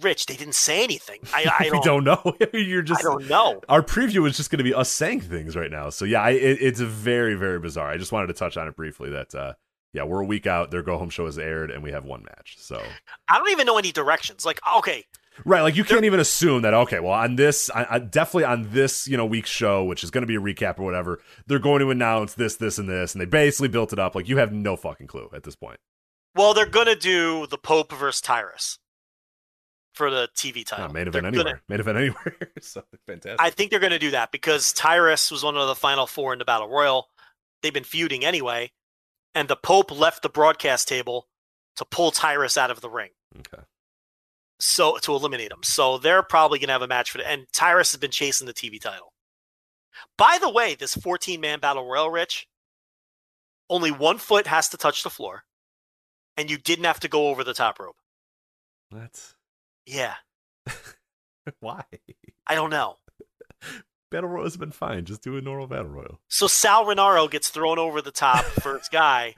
Rich. 0.00 0.26
They 0.26 0.36
didn't 0.36 0.54
say 0.54 0.82
anything. 0.82 1.20
I, 1.32 1.44
I 1.60 1.64
we 1.72 1.80
don't, 1.80 2.04
don't 2.04 2.04
know. 2.04 2.36
you're 2.58 2.82
just 2.82 3.00
I 3.00 3.02
don't 3.02 3.28
know. 3.28 3.60
our 3.68 3.82
preview 3.82 4.26
is 4.28 4.36
just 4.36 4.50
going 4.50 4.58
to 4.58 4.64
be 4.64 4.74
us 4.74 4.88
saying 4.88 5.20
things 5.20 5.56
right 5.56 5.70
now. 5.70 5.90
So 5.90 6.04
yeah, 6.04 6.22
I, 6.22 6.30
it, 6.30 6.58
it's 6.60 6.80
very 6.80 7.34
very 7.34 7.58
bizarre. 7.58 7.90
I 7.90 7.96
just 7.96 8.12
wanted 8.12 8.28
to 8.28 8.32
touch 8.32 8.56
on 8.56 8.68
it 8.68 8.76
briefly. 8.76 9.10
That 9.10 9.34
uh, 9.34 9.52
yeah, 9.92 10.04
we're 10.04 10.20
a 10.20 10.26
week 10.26 10.46
out. 10.46 10.70
Their 10.70 10.82
go 10.82 10.98
home 10.98 11.10
show 11.10 11.26
has 11.26 11.38
aired, 11.38 11.70
and 11.70 11.82
we 11.82 11.92
have 11.92 12.04
one 12.04 12.22
match. 12.22 12.56
So 12.58 12.82
I 13.28 13.38
don't 13.38 13.50
even 13.50 13.66
know 13.66 13.78
any 13.78 13.92
directions. 13.92 14.44
Like, 14.44 14.60
okay, 14.78 15.04
right, 15.44 15.62
like 15.62 15.76
you 15.76 15.84
can't 15.84 16.04
even 16.04 16.20
assume 16.20 16.62
that. 16.62 16.74
Okay, 16.74 17.00
well 17.00 17.12
on 17.12 17.36
this, 17.36 17.70
I, 17.74 17.86
I, 17.90 17.98
definitely 17.98 18.44
on 18.44 18.70
this 18.70 19.06
you 19.08 19.16
know 19.16 19.26
week's 19.26 19.50
show, 19.50 19.84
which 19.84 20.02
is 20.04 20.10
going 20.10 20.22
to 20.22 20.26
be 20.26 20.36
a 20.36 20.40
recap 20.40 20.78
or 20.78 20.84
whatever, 20.84 21.20
they're 21.46 21.58
going 21.58 21.80
to 21.80 21.90
announce 21.90 22.34
this, 22.34 22.56
this, 22.56 22.78
and 22.78 22.88
this, 22.88 23.14
and 23.14 23.20
they 23.20 23.26
basically 23.26 23.68
built 23.68 23.92
it 23.92 23.98
up. 23.98 24.14
Like 24.14 24.28
you 24.28 24.38
have 24.38 24.52
no 24.52 24.76
fucking 24.76 25.06
clue 25.06 25.30
at 25.34 25.42
this 25.44 25.56
point. 25.56 25.78
well, 26.34 26.54
they're 26.54 26.66
gonna 26.66 26.96
do 26.96 27.46
the 27.46 27.58
Pope 27.58 27.92
versus 27.92 28.20
Tyrus 28.20 28.78
for 29.94 30.10
the 30.10 30.28
TV 30.36 30.62
ah, 30.66 30.70
title. 30.70 30.84
Not 30.86 30.94
main 30.94 31.10
They're 31.10 31.20
event 31.20 31.34
gonna- 31.34 31.40
anywhere. 31.40 31.62
Main 31.68 31.80
event 31.80 31.98
anywhere. 31.98 32.36
so 32.60 32.82
fantastic. 33.06 33.40
I 33.40 33.50
think 33.50 33.70
they're 33.70 33.80
going 33.80 33.90
to 33.90 33.98
do 33.98 34.12
that 34.12 34.30
because 34.30 34.72
Tyrus 34.72 35.30
was 35.30 35.42
one 35.42 35.56
of 35.56 35.66
the 35.66 35.74
final 35.74 36.06
four 36.06 36.32
in 36.32 36.38
the 36.38 36.44
Battle 36.44 36.68
Royal. 36.68 37.08
They've 37.62 37.74
been 37.74 37.82
feuding 37.84 38.24
anyway, 38.24 38.70
and 39.34 39.48
the 39.48 39.56
Pope 39.56 39.90
left 39.90 40.22
the 40.22 40.28
broadcast 40.28 40.86
table 40.86 41.26
to 41.76 41.84
pull 41.84 42.12
Tyrus 42.12 42.56
out 42.56 42.70
of 42.70 42.80
the 42.80 42.88
ring, 42.88 43.10
okay. 43.40 43.64
So 44.60 44.96
to 44.98 45.12
eliminate 45.12 45.52
him. 45.52 45.62
So 45.62 45.98
they're 45.98 46.22
probably 46.22 46.58
going 46.58 46.68
to 46.68 46.72
have 46.72 46.82
a 46.82 46.88
match 46.88 47.10
for 47.10 47.18
the. 47.18 47.28
And 47.28 47.46
Tyrus 47.52 47.92
has 47.92 47.98
been 48.00 48.10
chasing 48.10 48.46
the 48.46 48.52
TV 48.54 48.80
title. 48.80 49.12
By 50.16 50.38
the 50.40 50.50
way, 50.50 50.74
this 50.74 50.94
14 50.94 51.40
man 51.40 51.60
Battle 51.60 51.86
Royal, 51.88 52.10
Rich, 52.10 52.48
only 53.70 53.90
one 53.90 54.18
foot 54.18 54.46
has 54.46 54.68
to 54.70 54.76
touch 54.76 55.02
the 55.02 55.10
floor, 55.10 55.44
and 56.36 56.50
you 56.50 56.56
didn't 56.58 56.86
have 56.86 57.00
to 57.00 57.08
go 57.08 57.28
over 57.28 57.44
the 57.44 57.54
top 57.54 57.78
rope. 57.78 57.96
That's 58.90 59.34
Yeah, 59.86 60.14
why 61.60 61.84
I 62.46 62.54
don't 62.54 62.70
know. 62.70 62.96
battle 64.10 64.30
royal 64.30 64.44
has 64.44 64.56
been 64.56 64.70
fine. 64.70 65.04
Just 65.04 65.22
do 65.22 65.36
a 65.36 65.40
normal 65.40 65.66
battle 65.66 65.88
royal. 65.90 66.20
So 66.28 66.46
Sal 66.46 66.84
Rinauro 66.86 67.30
gets 67.30 67.48
thrown 67.50 67.78
over 67.78 68.00
the 68.00 68.10
top 68.10 68.44
first 68.44 68.90
guy, 68.90 69.34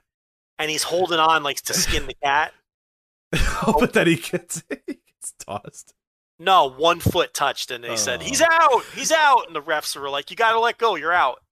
and 0.58 0.70
he's 0.70 0.84
holding 0.84 1.18
on 1.18 1.42
like 1.42 1.60
to 1.62 1.74
skin 1.74 2.06
the 2.06 2.14
cat. 2.22 2.52
oh, 3.66 3.76
but 3.80 3.92
then 3.92 4.06
he 4.06 4.16
gets 4.16 4.62
he 4.86 4.98
tossed. 5.46 5.94
No, 6.38 6.70
one 6.70 7.00
foot 7.00 7.34
touched, 7.34 7.70
and 7.70 7.84
they 7.84 7.96
said 7.96 8.20
Oh. 8.20 8.24
he's 8.24 8.40
out, 8.40 8.82
he's 8.94 9.12
out, 9.12 9.46
and 9.46 9.54
the 9.54 9.60
refs 9.62 9.94
were 9.94 10.08
like, 10.08 10.30
"You 10.30 10.36
got 10.36 10.52
to 10.52 10.60
let 10.60 10.78
go, 10.78 10.94
you're 10.94 11.12
out." 11.12 11.42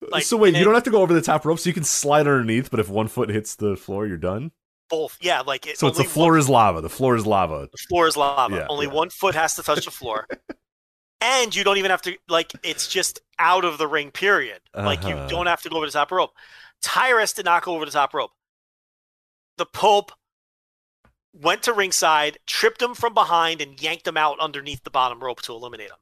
Like, 0.00 0.24
so 0.24 0.36
wait, 0.36 0.54
you 0.54 0.60
it- 0.60 0.64
don't 0.64 0.74
have 0.74 0.82
to 0.84 0.90
go 0.90 1.00
over 1.00 1.14
the 1.14 1.22
top 1.22 1.44
rope, 1.44 1.58
so 1.60 1.68
you 1.70 1.74
can 1.74 1.84
slide 1.84 2.26
underneath. 2.26 2.70
But 2.70 2.80
if 2.80 2.88
one 2.88 3.08
foot 3.08 3.28
hits 3.30 3.54
the 3.54 3.76
floor, 3.76 4.06
you're 4.06 4.16
done. 4.16 4.50
Both, 4.90 5.16
yeah, 5.20 5.40
like 5.40 5.66
it, 5.66 5.78
So 5.78 5.86
it's 5.86 5.96
the 5.96 6.04
floor 6.04 6.32
One, 6.32 6.40
is 6.40 6.48
lava. 6.48 6.80
The 6.82 6.90
floor 6.90 7.16
is 7.16 7.24
lava. 7.26 7.68
the 7.72 7.78
floor 7.88 8.06
is 8.06 8.16
lava. 8.16 8.54
Yeah, 8.56 8.66
only 8.68 8.86
yeah. 8.86 8.92
one 8.92 9.08
foot 9.10 9.34
has 9.34 9.54
to 9.56 9.62
touch 9.62 9.84
the 9.86 9.90
floor, 9.90 10.26
and 11.22 11.54
you 11.54 11.64
don't 11.64 11.78
even 11.78 11.90
have 11.90 12.02
to 12.02 12.16
like. 12.28 12.52
It's 12.62 12.86
just 12.88 13.20
out 13.38 13.64
of 13.64 13.78
the 13.78 13.86
ring. 13.86 14.10
Period. 14.10 14.60
Like 14.74 15.02
you 15.04 15.14
Uh-huh. 15.14 15.28
don't 15.28 15.46
have 15.46 15.62
to 15.62 15.68
go 15.70 15.76
over 15.78 15.86
the 15.86 15.92
top 15.92 16.10
rope. 16.12 16.32
Tyrus 16.82 17.32
did 17.32 17.44
not 17.46 17.62
go 17.62 17.74
over 17.76 17.86
the 17.86 17.90
top 17.92 18.12
rope. 18.12 18.32
The 19.56 19.66
Pope 19.66 20.12
went 21.34 21.62
to 21.64 21.72
ringside, 21.72 22.38
tripped 22.46 22.80
him 22.80 22.94
from 22.94 23.14
behind, 23.14 23.60
and 23.60 23.80
yanked 23.80 24.06
him 24.06 24.16
out 24.16 24.38
underneath 24.40 24.84
the 24.84 24.90
bottom 24.90 25.20
rope 25.20 25.42
to 25.42 25.52
eliminate 25.52 25.90
him. 25.90 25.96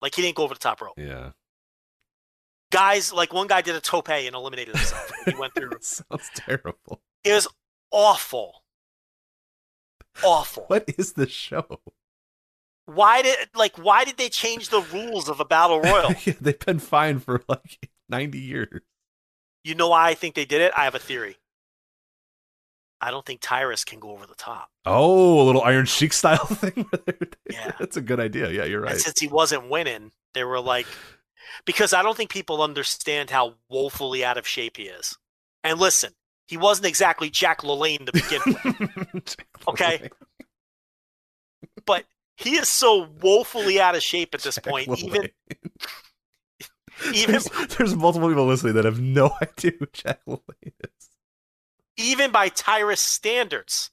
Like 0.00 0.14
he 0.14 0.22
didn't 0.22 0.36
go 0.36 0.44
over 0.44 0.54
the 0.54 0.60
top 0.60 0.80
rope. 0.80 0.94
Yeah. 0.96 1.30
Guys, 2.70 3.12
like 3.12 3.32
one 3.32 3.46
guy 3.46 3.62
did 3.62 3.74
a 3.74 3.80
tope 3.80 4.10
and 4.10 4.34
eliminated 4.34 4.76
himself. 4.76 5.10
he 5.24 5.34
went 5.34 5.54
through. 5.54 5.70
Sounds 5.80 6.30
terrible. 6.34 7.00
It 7.24 7.32
was 7.32 7.48
awful. 7.90 8.62
Awful. 10.22 10.64
What 10.66 10.84
is 10.98 11.14
the 11.14 11.28
show? 11.28 11.80
Why 12.86 13.22
did 13.22 13.50
like 13.54 13.76
why 13.76 14.04
did 14.04 14.16
they 14.16 14.28
change 14.28 14.68
the 14.68 14.80
rules 14.80 15.28
of 15.28 15.40
a 15.40 15.44
battle 15.44 15.80
royal? 15.80 16.14
yeah, 16.24 16.34
they've 16.40 16.58
been 16.58 16.78
fine 16.78 17.18
for 17.18 17.42
like 17.48 17.90
90 18.08 18.38
years. 18.38 18.82
You 19.64 19.74
know 19.74 19.88
why 19.88 20.08
I 20.08 20.14
think 20.14 20.34
they 20.34 20.44
did 20.44 20.60
it? 20.60 20.72
I 20.76 20.84
have 20.84 20.94
a 20.94 20.98
theory. 20.98 21.36
I 23.00 23.10
don't 23.10 23.24
think 23.24 23.40
Tyrus 23.40 23.84
can 23.84 24.00
go 24.00 24.10
over 24.10 24.26
the 24.26 24.34
top. 24.34 24.70
Oh, 24.84 25.40
a 25.40 25.44
little 25.44 25.62
Iron 25.62 25.86
Sheik 25.86 26.12
style 26.12 26.44
thing. 26.46 26.86
Yeah. 27.50 27.72
That's 27.78 27.96
a 27.96 28.00
good 28.00 28.18
idea. 28.20 28.50
Yeah, 28.50 28.64
you're 28.64 28.82
And 28.84 28.92
right. 28.92 29.00
since 29.00 29.20
he 29.20 29.28
wasn't 29.28 29.70
winning, 29.70 30.10
they 30.34 30.42
were 30.44 30.60
like, 30.60 30.86
because 31.64 31.92
I 31.94 32.02
don't 32.02 32.16
think 32.16 32.30
people 32.30 32.60
understand 32.62 33.30
how 33.30 33.54
woefully 33.68 34.24
out 34.24 34.36
of 34.36 34.46
shape 34.46 34.76
he 34.76 34.84
is. 34.84 35.16
And 35.64 35.78
listen, 35.78 36.12
he 36.46 36.56
wasn't 36.56 36.86
exactly 36.86 37.30
Jack 37.30 37.62
LaLanne 37.62 38.06
to 38.06 38.12
begin 38.12 38.40
with, 39.14 39.36
Okay. 39.68 40.08
but 41.86 42.04
he 42.36 42.56
is 42.56 42.68
so 42.68 43.08
woefully 43.22 43.80
out 43.80 43.94
of 43.96 44.02
shape 44.02 44.34
at 44.34 44.42
this 44.42 44.56
Jack 44.56 44.64
point. 44.64 44.88
LaLanne. 44.88 45.04
Even 45.04 45.30
even 47.14 47.30
there's, 47.32 47.76
there's 47.76 47.94
multiple 47.96 48.28
people 48.28 48.46
listening 48.46 48.74
that 48.74 48.84
have 48.84 49.00
no 49.00 49.30
idea 49.42 49.72
who 49.78 49.86
Jack 49.92 50.20
LaLanne 50.26 50.40
is. 50.82 51.08
Even 51.98 52.30
by 52.30 52.48
Tyrus 52.48 53.00
standards, 53.00 53.90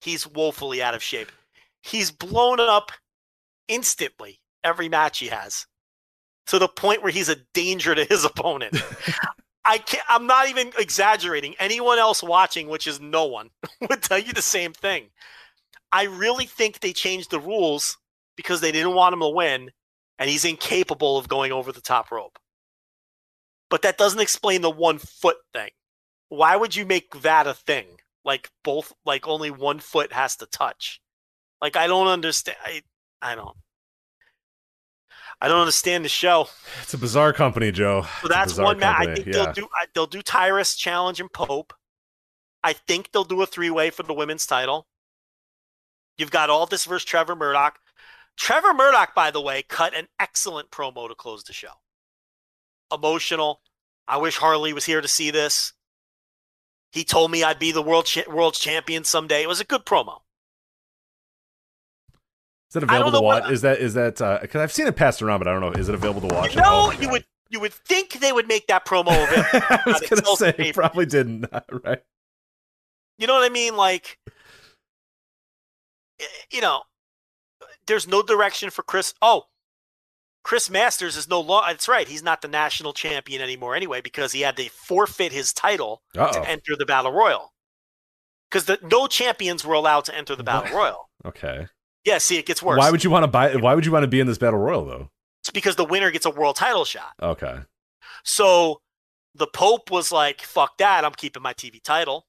he's 0.00 0.26
woefully 0.26 0.80
out 0.80 0.94
of 0.94 1.02
shape. 1.02 1.30
He's 1.82 2.10
blown 2.10 2.60
up 2.60 2.92
instantly 3.66 4.40
every 4.64 4.88
match 4.88 5.18
he 5.18 5.26
has 5.26 5.66
to 6.46 6.58
the 6.58 6.68
point 6.68 7.02
where 7.02 7.12
he's 7.12 7.28
a 7.28 7.36
danger 7.52 7.94
to 7.94 8.04
his 8.04 8.24
opponent. 8.24 8.80
I 9.64 9.78
can't, 9.78 10.04
I'm 10.08 10.26
not 10.26 10.48
even 10.48 10.72
exaggerating. 10.78 11.54
Anyone 11.58 11.98
else 11.98 12.22
watching, 12.22 12.68
which 12.68 12.86
is 12.86 13.00
no 13.00 13.26
one, 13.26 13.50
would 13.88 14.02
tell 14.02 14.18
you 14.18 14.32
the 14.32 14.40
same 14.40 14.72
thing. 14.72 15.08
I 15.92 16.04
really 16.04 16.46
think 16.46 16.80
they 16.80 16.92
changed 16.92 17.30
the 17.30 17.40
rules 17.40 17.98
because 18.36 18.60
they 18.60 18.72
didn't 18.72 18.94
want 18.94 19.12
him 19.12 19.20
to 19.20 19.28
win, 19.28 19.70
and 20.18 20.30
he's 20.30 20.44
incapable 20.44 21.18
of 21.18 21.28
going 21.28 21.52
over 21.52 21.72
the 21.72 21.80
top 21.80 22.10
rope. 22.10 22.38
But 23.68 23.82
that 23.82 23.98
doesn't 23.98 24.20
explain 24.20 24.62
the 24.62 24.70
one 24.70 24.98
foot 24.98 25.36
thing 25.52 25.70
why 26.28 26.56
would 26.56 26.76
you 26.76 26.84
make 26.84 27.22
that 27.22 27.46
a 27.46 27.54
thing? 27.54 27.86
Like 28.24 28.50
both, 28.62 28.92
like 29.04 29.26
only 29.26 29.50
one 29.50 29.78
foot 29.78 30.12
has 30.12 30.36
to 30.36 30.46
touch. 30.46 31.00
Like 31.60 31.76
I 31.76 31.86
don't 31.86 32.08
understand. 32.08 32.58
I, 32.64 32.82
I 33.22 33.34
don't. 33.34 33.56
I 35.40 35.46
don't 35.46 35.60
understand 35.60 36.04
the 36.04 36.08
show. 36.08 36.48
It's 36.82 36.94
a 36.94 36.98
bizarre 36.98 37.32
company, 37.32 37.70
Joe. 37.70 38.04
So 38.22 38.28
that's 38.28 38.58
one 38.58 38.78
match. 38.78 39.08
I 39.08 39.14
think 39.14 39.26
yeah. 39.26 39.32
they'll 39.32 39.52
do. 39.52 39.68
I, 39.74 39.86
they'll 39.94 40.06
do 40.06 40.22
Tyrus 40.22 40.74
challenge 40.74 41.20
and 41.20 41.32
Pope. 41.32 41.72
I 42.64 42.72
think 42.72 43.12
they'll 43.12 43.24
do 43.24 43.40
a 43.42 43.46
three 43.46 43.70
way 43.70 43.90
for 43.90 44.02
the 44.02 44.14
women's 44.14 44.46
title. 44.46 44.86
You've 46.16 46.32
got 46.32 46.50
all 46.50 46.66
this 46.66 46.84
versus 46.84 47.04
Trevor 47.04 47.36
Murdoch. 47.36 47.78
Trevor 48.36 48.74
Murdoch, 48.74 49.14
by 49.14 49.30
the 49.30 49.40
way, 49.40 49.62
cut 49.62 49.94
an 49.94 50.08
excellent 50.18 50.70
promo 50.70 51.08
to 51.08 51.14
close 51.14 51.44
the 51.44 51.52
show. 51.52 51.72
Emotional. 52.92 53.60
I 54.08 54.16
wish 54.16 54.36
Harley 54.36 54.72
was 54.72 54.84
here 54.84 55.00
to 55.00 55.08
see 55.08 55.30
this. 55.30 55.72
He 56.92 57.04
told 57.04 57.30
me 57.30 57.44
I'd 57.44 57.58
be 57.58 57.70
the 57.72 57.82
world 57.82 58.06
cha- 58.06 58.30
world 58.30 58.54
champion 58.54 59.04
someday. 59.04 59.42
It 59.42 59.48
was 59.48 59.60
a 59.60 59.64
good 59.64 59.84
promo. 59.84 60.20
Is 62.70 62.74
that 62.74 62.82
available 62.82 63.12
to 63.12 63.20
watch? 63.20 63.44
what- 63.44 63.52
Is 63.52 63.62
that 63.62 63.78
is 63.78 63.94
that? 63.94 64.20
Uh 64.20 64.38
Because 64.40 64.60
I've 64.60 64.72
seen 64.72 64.86
it 64.86 64.96
passed 64.96 65.22
around, 65.22 65.38
but 65.40 65.48
I 65.48 65.52
don't 65.52 65.60
know. 65.60 65.72
Is 65.72 65.88
it 65.88 65.94
available 65.94 66.28
to 66.28 66.34
watch? 66.34 66.54
You 66.54 66.62
Oh, 66.64 66.90
know, 66.90 67.00
you 67.00 67.08
would 67.10 67.24
you 67.50 67.60
would 67.60 67.72
think 67.72 68.14
they 68.20 68.32
would 68.32 68.46
make 68.46 68.66
that 68.66 68.84
promo 68.84 69.08
available. 69.08 69.66
I 69.70 69.82
was 69.86 70.02
it 70.02 70.10
gonna 70.10 70.36
say 70.36 70.52
paper. 70.52 70.80
probably 70.82 71.06
didn't. 71.06 71.46
Right. 71.84 72.02
You 73.18 73.26
know 73.26 73.34
what 73.34 73.44
I 73.44 73.48
mean? 73.52 73.74
Like, 73.76 74.18
eh, 76.20 76.24
you 76.52 76.60
know, 76.60 76.82
there's 77.86 78.06
no 78.06 78.22
direction 78.22 78.70
for 78.70 78.82
Chris. 78.82 79.12
Oh, 79.22 79.44
Chris 80.48 80.70
Masters 80.70 81.14
is 81.18 81.28
no 81.28 81.42
longer. 81.42 81.66
That's 81.68 81.88
right. 81.88 82.08
He's 82.08 82.22
not 82.22 82.40
the 82.40 82.48
national 82.48 82.94
champion 82.94 83.42
anymore 83.42 83.76
anyway 83.76 84.00
because 84.00 84.32
he 84.32 84.40
had 84.40 84.56
to 84.56 84.70
forfeit 84.70 85.30
his 85.30 85.52
title 85.52 86.00
Uh 86.16 86.32
to 86.32 86.48
enter 86.48 86.74
the 86.74 86.86
battle 86.86 87.12
royal. 87.12 87.52
Because 88.50 88.64
the 88.64 88.78
no 88.80 89.08
champions 89.08 89.62
were 89.62 89.74
allowed 89.74 90.06
to 90.06 90.16
enter 90.16 90.34
the 90.34 90.42
battle 90.42 90.74
royal. 90.74 91.10
Okay. 91.26 91.66
Yeah, 92.06 92.16
see, 92.16 92.38
it 92.38 92.46
gets 92.46 92.62
worse. 92.62 92.78
Why 92.78 92.90
would 92.90 93.04
you 93.04 93.10
want 93.10 93.24
to 93.24 93.26
buy? 93.28 93.56
Why 93.56 93.74
would 93.74 93.84
you 93.84 93.92
want 93.92 94.04
to 94.04 94.08
be 94.08 94.20
in 94.20 94.26
this 94.26 94.38
battle 94.38 94.58
royal 94.58 94.86
though? 94.86 95.10
it's 95.42 95.50
because 95.50 95.76
the 95.76 95.84
winner 95.84 96.10
gets 96.10 96.24
a 96.24 96.30
world 96.30 96.56
title 96.56 96.86
shot. 96.86 97.12
Okay. 97.22 97.58
So 98.24 98.80
the 99.34 99.48
Pope 99.48 99.90
was 99.90 100.10
like, 100.10 100.40
"Fuck 100.40 100.78
that! 100.78 101.04
I'm 101.04 101.12
keeping 101.12 101.42
my 101.42 101.52
TV 101.52 101.82
title." 101.82 102.26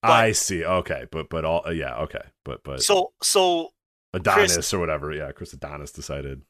But- 0.00 0.12
I 0.12 0.30
see. 0.30 0.64
Okay, 0.64 1.06
but 1.10 1.28
but 1.28 1.44
all 1.44 1.72
yeah. 1.72 1.96
Okay, 2.02 2.22
but 2.44 2.62
but 2.62 2.84
So 2.84 3.14
so 3.20 3.70
Adonis 4.14 4.72
or 4.72 4.78
whatever. 4.78 5.12
Yeah, 5.12 5.32
Chris 5.32 5.52
Adonis 5.52 5.90
decided. 5.90 6.42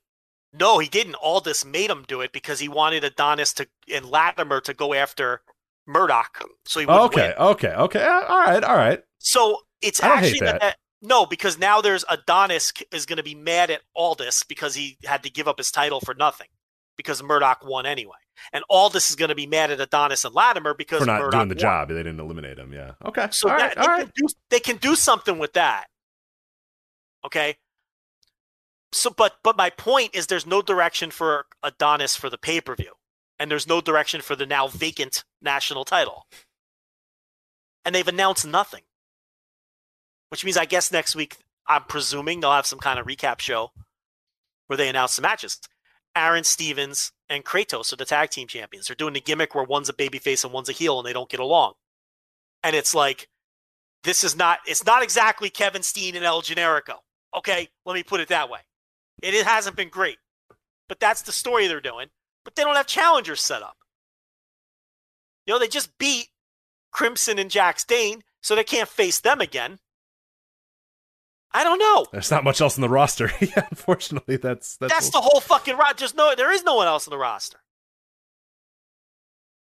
No, 0.53 0.79
he 0.79 0.89
didn't. 0.89 1.15
Aldis 1.17 1.65
made 1.65 1.91
him 1.91 2.05
do 2.09 2.21
it 2.23 2.33
because 2.33 2.59
he 2.59 2.69
wanted 2.69 3.05
Adonis 3.05 3.53
to 3.55 3.69
and 3.93 4.05
Latimer 4.07 4.61
to 4.63 4.75
go 4.75 4.95
after 4.95 5.43
Murdoch, 5.87 6.43
so 6.65 6.81
he 6.81 6.87
would 6.87 6.93
Okay. 6.93 7.29
win. 7.39 7.47
Okay. 7.49 7.73
Okay. 7.73 8.03
uh, 8.03 8.25
All 8.29 8.39
right. 8.41 8.65
All 8.65 8.77
right. 8.77 9.03
So 9.19 9.59
it's 9.81 10.03
actually 10.03 10.41
that. 10.41 10.61
that. 10.61 10.77
no, 11.03 11.25
because 11.27 11.59
now 11.59 11.81
there's 11.81 12.05
Adonis 12.09 12.73
is 12.93 13.07
going 13.07 13.17
to 13.19 13.23
be 13.23 13.35
mad 13.35 13.71
at 13.71 13.83
Aldis 13.97 14.43
because 14.45 14.75
he 14.75 14.99
had 15.05 15.23
to 15.23 15.31
give 15.31 15.47
up 15.49 15.59
his 15.59 15.71
title 15.71 16.01
for 16.01 16.15
nothing 16.15 16.49
because 16.97 17.23
Murdoch 17.23 17.65
won 17.65 17.87
anyway, 17.87 18.19
and 18.53 18.63
Aldis 18.69 19.09
is 19.11 19.17
going 19.17 19.29
to 19.31 19.35
be 19.35 19.47
mad 19.47 19.71
at 19.71 19.81
Adonis 19.81 20.25
and 20.25 20.35
Latimer 20.35 20.75
because 20.75 20.99
For 21.01 21.07
not 21.07 21.21
Murdoch 21.21 21.33
doing 21.33 21.49
the 21.49 21.55
won. 21.55 21.61
job, 21.61 21.89
they 21.89 21.95
didn't 21.95 22.21
eliminate 22.21 22.59
him. 22.59 22.73
Yeah. 22.73 22.93
Okay. 23.05 23.29
So 23.31 23.49
all 23.51 23.57
that, 23.57 23.69
right. 23.69 23.75
they, 23.77 23.81
All 23.81 23.87
can 23.87 24.05
right. 24.07 24.15
do, 24.15 24.27
they 24.51 24.61
can 24.61 24.77
do 24.79 24.95
something 24.97 25.39
with 25.39 25.53
that. 25.55 25.87
Okay. 27.25 27.57
So, 28.93 29.11
but 29.11 29.37
but 29.43 29.57
my 29.57 29.71
point 29.71 30.15
is, 30.15 30.27
there's 30.27 30.47
no 30.47 30.63
direction 30.63 31.11
for 31.11 31.47
Adonis 31.63 32.17
for 32.17 32.29
the 32.29 32.39
pay 32.39 32.61
per 32.61 32.75
view, 32.75 32.93
and 33.39 33.51
there's 33.51 33.69
no 33.69 33.81
direction 33.81 34.21
for 34.21 34.35
the 34.35 34.47
now 34.47 34.69
vacant 34.69 35.25
national 35.41 35.85
title, 35.85 36.27
and 37.85 37.95
they've 37.95 38.07
announced 38.07 38.47
nothing. 38.47 38.83
Which 40.31 40.45
means, 40.45 40.57
I 40.57 40.65
guess 40.65 40.93
next 40.93 41.17
week, 41.17 41.39
I'm 41.67 41.85
presuming 41.85 42.41
they'll 42.41 42.53
have 42.53 42.67
some 42.67 42.79
kind 42.79 42.99
of 42.99 43.07
recap 43.07 43.41
show 43.41 43.73
where 44.69 44.77
they 44.77 44.89
announce 44.89 45.17
the 45.17 45.23
matches. 45.23 45.59
Aron 46.17 46.45
Stevens 46.45 47.13
and 47.29 47.45
Kratos 47.45 47.93
are 47.93 47.97
the 47.97 48.05
tag 48.05 48.31
team 48.31 48.49
champions. 48.49 48.87
They're 48.87 48.97
doing 48.97 49.15
the 49.15 49.21
gimmick 49.21 49.55
where 49.55 49.65
one's 49.65 49.89
a 49.89 49.93
babyface 49.93 50.45
and 50.45 50.53
one's 50.53 50.69
a 50.69 50.73
heel, 50.73 50.99
and 50.99 51.07
they 51.07 51.13
don't 51.13 51.29
get 51.29 51.41
along 51.41 51.75
and 52.63 52.77
it's 52.77 52.95
like 52.95 53.29
this 54.05 54.25
is 54.25 54.37
not 54.37 54.59
it's 54.67 54.85
not 54.85 55.03
exactly 55.03 55.51
Kevin 55.51 55.83
Steen 55.83 56.17
and 56.17 56.25
El 56.25 56.43
Generico. 56.43 56.97
Okay, 57.37 57.69
let 57.87 57.95
me 57.95 58.03
put 58.03 58.21
it 58.21 58.29
that 58.29 58.51
way. 58.51 58.61
It, 59.23 59.47
hasn't 59.47 59.77
been 59.77 59.89
great, 59.89 60.19
but 60.89 61.01
that's 61.01 61.23
the 61.23 61.33
story 61.33 61.67
they're 61.67 61.81
doing. 61.81 62.09
But 62.45 62.57
they 62.57 62.63
don't 62.63 62.77
have 62.77 62.87
challengers 62.87 63.41
set 63.41 63.63
up. 63.63 63.77
You 65.47 65.55
know, 65.55 65.59
they 65.59 65.69
just 65.69 65.99
beat 65.99 66.29
Crimson 66.91 67.39
and 67.39 67.51
Jax 67.51 67.85
Dane, 67.85 68.23
so 68.41 68.55
they 68.55 68.65
can't 68.65 68.89
face 68.89 69.21
them 69.21 69.41
again. 69.41 69.79
I 71.53 71.65
don't 71.65 71.79
know. 71.79 72.07
There's 72.13 72.31
not 72.31 72.45
much 72.45 72.61
else 72.61 72.77
in 72.77 72.83
the 72.83 72.89
roster. 72.89 73.31
yeah. 73.41 73.67
Unfortunately, 73.71 74.37
that's 74.37 74.77
that's. 74.77 74.93
That's 74.93 75.11
the 75.11 75.21
whole 75.21 75.41
fucking 75.41 75.77
roster. 75.77 75.97
There's 75.99 76.15
no, 76.15 76.35
there 76.37 76.53
is 76.53 76.63
no 76.63 76.77
one 76.77 76.87
else 76.87 77.07
in 77.07 77.11
the 77.11 77.19
roster. 77.19 77.59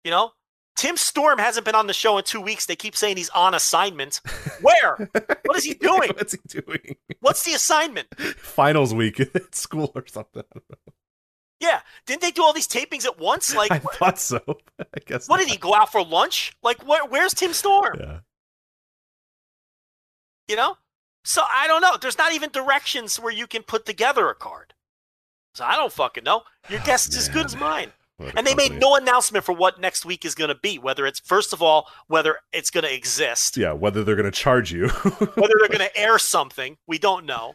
You 0.03 0.11
know, 0.11 0.31
Tim 0.77 0.95
Storm 0.95 1.39
hasn't 1.39 1.65
been 1.65 1.75
on 1.75 1.87
the 1.87 1.93
show 1.93 2.19
in 2.19 2.23
two 2.23 2.39
weeks. 2.39 2.67
They 2.67 2.75
keep 2.75 2.95
saying 2.95 3.17
he's 3.17 3.29
on 3.29 3.55
assignment. 3.55 4.21
Where? 4.61 5.09
what 5.43 5.57
is 5.57 5.63
he 5.63 5.73
doing? 5.73 6.11
What's 6.15 6.33
he 6.33 6.39
doing? 6.47 6.95
What's 7.19 7.43
the 7.43 7.53
assignment? 7.53 8.07
Finals 8.37 8.93
week 8.93 9.19
at 9.35 9.55
school 9.55 9.91
or 9.95 10.05
something. 10.07 10.43
I 10.43 10.53
don't 10.53 10.69
know. 10.69 10.93
Yeah, 11.59 11.79
didn't 12.05 12.21
they 12.21 12.29
do 12.29 12.43
all 12.43 12.53
these 12.53 12.67
tapings 12.67 13.05
at 13.05 13.17
once? 13.19 13.55
Like, 13.55 13.71
I 13.71 13.79
thought 13.79 14.19
so. 14.19 14.39
I 14.79 14.99
guess. 15.03 15.27
what 15.27 15.39
did 15.39 15.49
he 15.49 15.57
go 15.57 15.73
out 15.73 15.91
for 15.91 16.03
lunch? 16.03 16.55
Like, 16.61 16.87
where, 16.87 17.03
where's 17.03 17.33
Tim 17.33 17.51
Storm? 17.51 17.97
Yeah. 17.99 18.19
You 20.47 20.55
know, 20.55 20.77
so 21.25 21.41
I 21.51 21.65
don't 21.67 21.81
know. 21.81 21.97
There's 21.99 22.19
not 22.19 22.33
even 22.33 22.51
directions 22.51 23.19
where 23.19 23.33
you 23.33 23.47
can 23.47 23.63
put 23.63 23.87
together 23.87 24.29
a 24.29 24.35
card. 24.35 24.75
So 25.55 25.65
I 25.65 25.75
don't 25.75 25.91
fucking 25.91 26.23
know. 26.23 26.43
Your 26.69 26.79
oh, 26.79 26.85
guess 26.85 27.07
is 27.07 27.17
as 27.17 27.29
good 27.29 27.47
as 27.47 27.55
mine. 27.55 27.91
And 28.19 28.47
they 28.47 28.55
made 28.55 28.73
no 28.73 28.95
announcement 28.95 29.45
for 29.45 29.53
what 29.53 29.79
next 29.79 30.03
week 30.03 30.25
is 30.25 30.33
going 30.33 30.47
to 30.47 30.55
be. 30.55 30.79
Whether 30.79 31.05
it's 31.05 31.19
first 31.19 31.53
of 31.53 31.61
all, 31.61 31.87
whether 32.07 32.37
it's 32.51 32.71
going 32.71 32.83
to 32.83 32.93
exist, 32.93 33.57
Yeah, 33.57 33.73
whether 33.73 34.03
they're 34.03 34.15
going 34.15 34.25
to 34.25 34.31
charge 34.31 34.71
you. 34.71 34.87
whether 35.09 35.53
they're 35.59 35.67
going 35.67 35.87
to 35.87 35.95
air 35.95 36.17
something, 36.17 36.77
we 36.87 36.97
don't 36.97 37.25
know. 37.25 37.53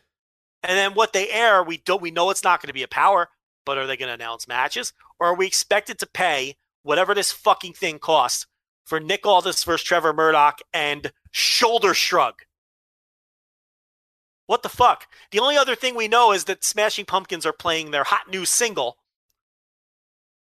And 0.62 0.78
then 0.78 0.94
what 0.94 1.12
they 1.12 1.28
air, 1.30 1.62
we 1.64 1.78
don't. 1.78 2.00
We 2.00 2.12
know 2.12 2.30
it's 2.30 2.44
not 2.44 2.60
going 2.62 2.68
to 2.68 2.72
be 2.74 2.84
a 2.84 2.88
power, 2.88 3.28
but 3.66 3.76
are 3.76 3.86
they 3.86 3.96
going 3.96 4.08
to 4.08 4.14
announce 4.14 4.46
matches, 4.46 4.92
or 5.18 5.28
are 5.28 5.36
we 5.36 5.46
expected 5.46 5.98
to 5.98 6.06
pay 6.06 6.56
whatever 6.84 7.14
this 7.14 7.32
fucking 7.32 7.72
thing 7.72 7.98
costs 7.98 8.46
for 8.84 9.00
Nick 9.00 9.26
Aldis 9.26 9.64
versus 9.64 9.82
Trevor 9.82 10.12
Murdoch 10.12 10.60
and 10.72 11.12
shoulder 11.32 11.94
shrug? 11.94 12.42
What 14.46 14.62
the 14.62 14.68
fuck? 14.68 15.06
The 15.30 15.40
only 15.40 15.56
other 15.56 15.74
thing 15.74 15.94
we 15.94 16.08
know 16.08 16.32
is 16.32 16.44
that 16.44 16.64
Smashing 16.64 17.06
Pumpkins 17.06 17.46
are 17.46 17.52
playing 17.52 17.90
their 17.90 18.04
hot 18.04 18.28
new 18.30 18.44
single, 18.44 18.98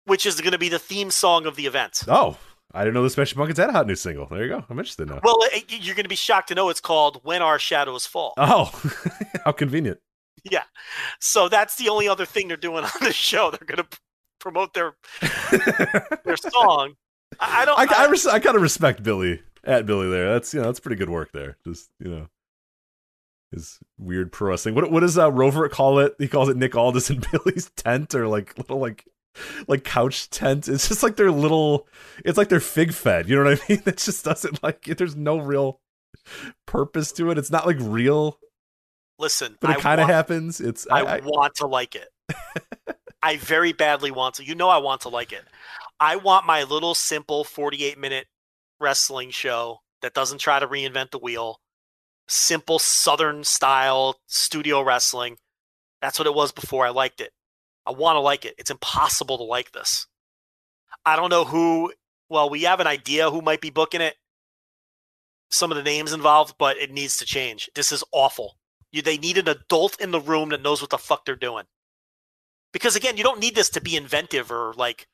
which 0.09 0.25
is 0.25 0.41
going 0.41 0.51
to 0.51 0.57
be 0.57 0.67
the 0.69 0.79
theme 0.79 1.11
song 1.11 1.45
of 1.45 1.55
the 1.55 1.65
event. 1.65 2.03
Oh, 2.07 2.37
I 2.73 2.81
didn't 2.83 2.93
know 2.95 3.03
the 3.03 3.09
Smashing 3.09 3.37
Pumpkins 3.37 3.57
had 3.57 3.69
a 3.69 3.73
hot 3.73 3.87
new 3.87 3.95
single. 3.95 4.27
There 4.27 4.43
you 4.43 4.49
go. 4.49 4.65
I'm 4.69 4.77
interested 4.77 5.07
now. 5.07 5.21
Well, 5.23 5.37
you're 5.69 5.95
going 5.95 6.03
to 6.03 6.09
be 6.09 6.15
shocked 6.15 6.49
to 6.49 6.55
know 6.55 6.69
it's 6.69 6.81
called 6.81 7.21
"When 7.23 7.41
Our 7.41 7.57
Shadows 7.57 8.05
Fall." 8.05 8.33
Oh, 8.37 8.71
how 9.45 9.53
convenient. 9.53 9.99
Yeah. 10.43 10.63
So 11.19 11.49
that's 11.49 11.75
the 11.77 11.89
only 11.89 12.07
other 12.07 12.25
thing 12.25 12.47
they're 12.47 12.57
doing 12.57 12.83
on 12.83 12.91
the 13.01 13.13
show. 13.13 13.51
They're 13.51 13.65
going 13.65 13.87
to 13.89 13.97
promote 14.39 14.73
their 14.73 14.93
their 16.23 16.37
song. 16.37 16.93
I, 17.39 17.61
I 17.61 17.65
don't. 17.65 17.79
I, 17.79 17.83
I, 17.83 18.05
I- 18.05 18.09
res- 18.09 18.27
I 18.27 18.39
kind 18.39 18.55
of 18.55 18.61
respect 18.61 19.03
Billy 19.03 19.41
at 19.63 19.85
Billy 19.85 20.09
there. 20.09 20.31
That's 20.33 20.53
you 20.53 20.59
know 20.59 20.67
that's 20.67 20.79
pretty 20.79 20.95
good 20.97 21.09
work 21.09 21.31
there. 21.31 21.57
Just 21.65 21.89
you 21.99 22.09
know 22.09 22.27
his 23.51 23.79
weird 23.97 24.31
pro 24.31 24.49
wrestling. 24.49 24.75
What 24.75 24.91
what 24.91 24.99
does 25.01 25.17
uh, 25.17 25.31
Rover 25.31 25.67
call 25.69 25.99
it? 25.99 26.13
He 26.19 26.27
calls 26.27 26.49
it 26.49 26.57
Nick 26.57 26.75
Aldis 26.75 27.09
and 27.09 27.25
Billy's 27.31 27.69
tent 27.71 28.13
or 28.13 28.27
like 28.27 28.57
little 28.57 28.77
like 28.79 29.05
like 29.67 29.83
couch 29.83 30.29
tent. 30.29 30.67
It's 30.67 30.87
just 30.87 31.03
like 31.03 31.15
their 31.15 31.31
little. 31.31 31.87
It's 32.25 32.37
like 32.37 32.49
their 32.49 32.59
fig 32.59 32.93
fed. 32.93 33.29
You 33.29 33.37
know 33.37 33.49
what 33.49 33.61
I 33.61 33.65
mean? 33.69 33.83
It 33.85 33.97
just 33.97 34.25
doesn't 34.25 34.61
like. 34.63 34.83
There's 34.85 35.15
no 35.15 35.37
real 35.37 35.79
purpose 36.65 37.11
to 37.13 37.31
it. 37.31 37.37
It's 37.37 37.51
not 37.51 37.65
like 37.65 37.77
real, 37.79 38.39
listen, 39.17 39.57
but 39.59 39.71
it 39.71 39.79
kind 39.79 40.01
of 40.01 40.07
happens. 40.07 40.59
It's 40.61 40.87
I, 40.89 41.01
I, 41.01 41.15
I, 41.17 41.19
want 41.21 41.55
to 41.55 41.67
like 41.67 41.95
it. 41.95 42.09
I 43.23 43.37
very 43.37 43.73
badly 43.73 44.11
want 44.11 44.35
to. 44.35 44.45
You 44.45 44.55
know, 44.55 44.69
I 44.69 44.77
want 44.77 45.01
to 45.01 45.09
like 45.09 45.31
it. 45.31 45.43
I 45.99 46.15
want 46.15 46.45
my 46.45 46.63
little 46.63 46.95
simple 46.95 47.43
48 47.43 47.97
minute 47.97 48.27
wrestling 48.79 49.31
show 49.31 49.79
that 50.01 50.13
doesn't 50.13 50.39
try 50.39 50.59
to 50.59 50.67
reinvent 50.67 51.11
the 51.11 51.19
wheel. 51.19 51.59
Simple 52.27 52.79
Southern 52.79 53.43
style 53.43 54.19
studio 54.27 54.81
wrestling. 54.81 55.37
That's 56.01 56.17
what 56.17 56.27
it 56.27 56.33
was 56.33 56.51
before 56.51 56.85
I 56.85 56.89
liked 56.89 57.19
it. 57.19 57.31
I 57.89 57.91
want 57.91 58.17
to 58.17 58.19
like 58.19 58.45
it. 58.45 58.53
It's 58.59 58.69
impossible 58.69 59.39
to 59.39 59.43
like 59.43 59.71
this. 59.71 60.05
I 61.05 61.15
don't 61.15 61.31
know 61.31 61.43
who, 61.43 61.91
well, 62.29 62.49
we 62.49 62.63
have 62.63 62.79
an 62.79 62.87
idea 62.87 63.31
who 63.31 63.41
might 63.41 63.61
be 63.61 63.71
booking 63.71 64.01
it, 64.01 64.15
some 65.49 65.71
of 65.71 65.77
the 65.77 65.83
names 65.83 66.13
involved, 66.13 66.55
but 66.59 66.77
it 66.77 66.91
needs 66.91 67.17
to 67.17 67.25
change. 67.25 67.67
This 67.73 67.91
is 67.91 68.03
awful. 68.11 68.57
You, 68.91 69.01
they 69.01 69.17
need 69.17 69.39
an 69.39 69.47
adult 69.47 69.99
in 69.99 70.11
the 70.11 70.21
room 70.21 70.49
that 70.49 70.61
knows 70.61 70.81
what 70.81 70.91
the 70.91 70.99
fuck 70.99 71.25
they're 71.25 71.35
doing. 71.35 71.65
Because 72.71 72.95
again, 72.95 73.17
you 73.17 73.23
don't 73.23 73.39
need 73.39 73.55
this 73.55 73.69
to 73.71 73.81
be 73.81 73.95
inventive 73.95 74.51
or 74.51 74.73
like 74.77 75.07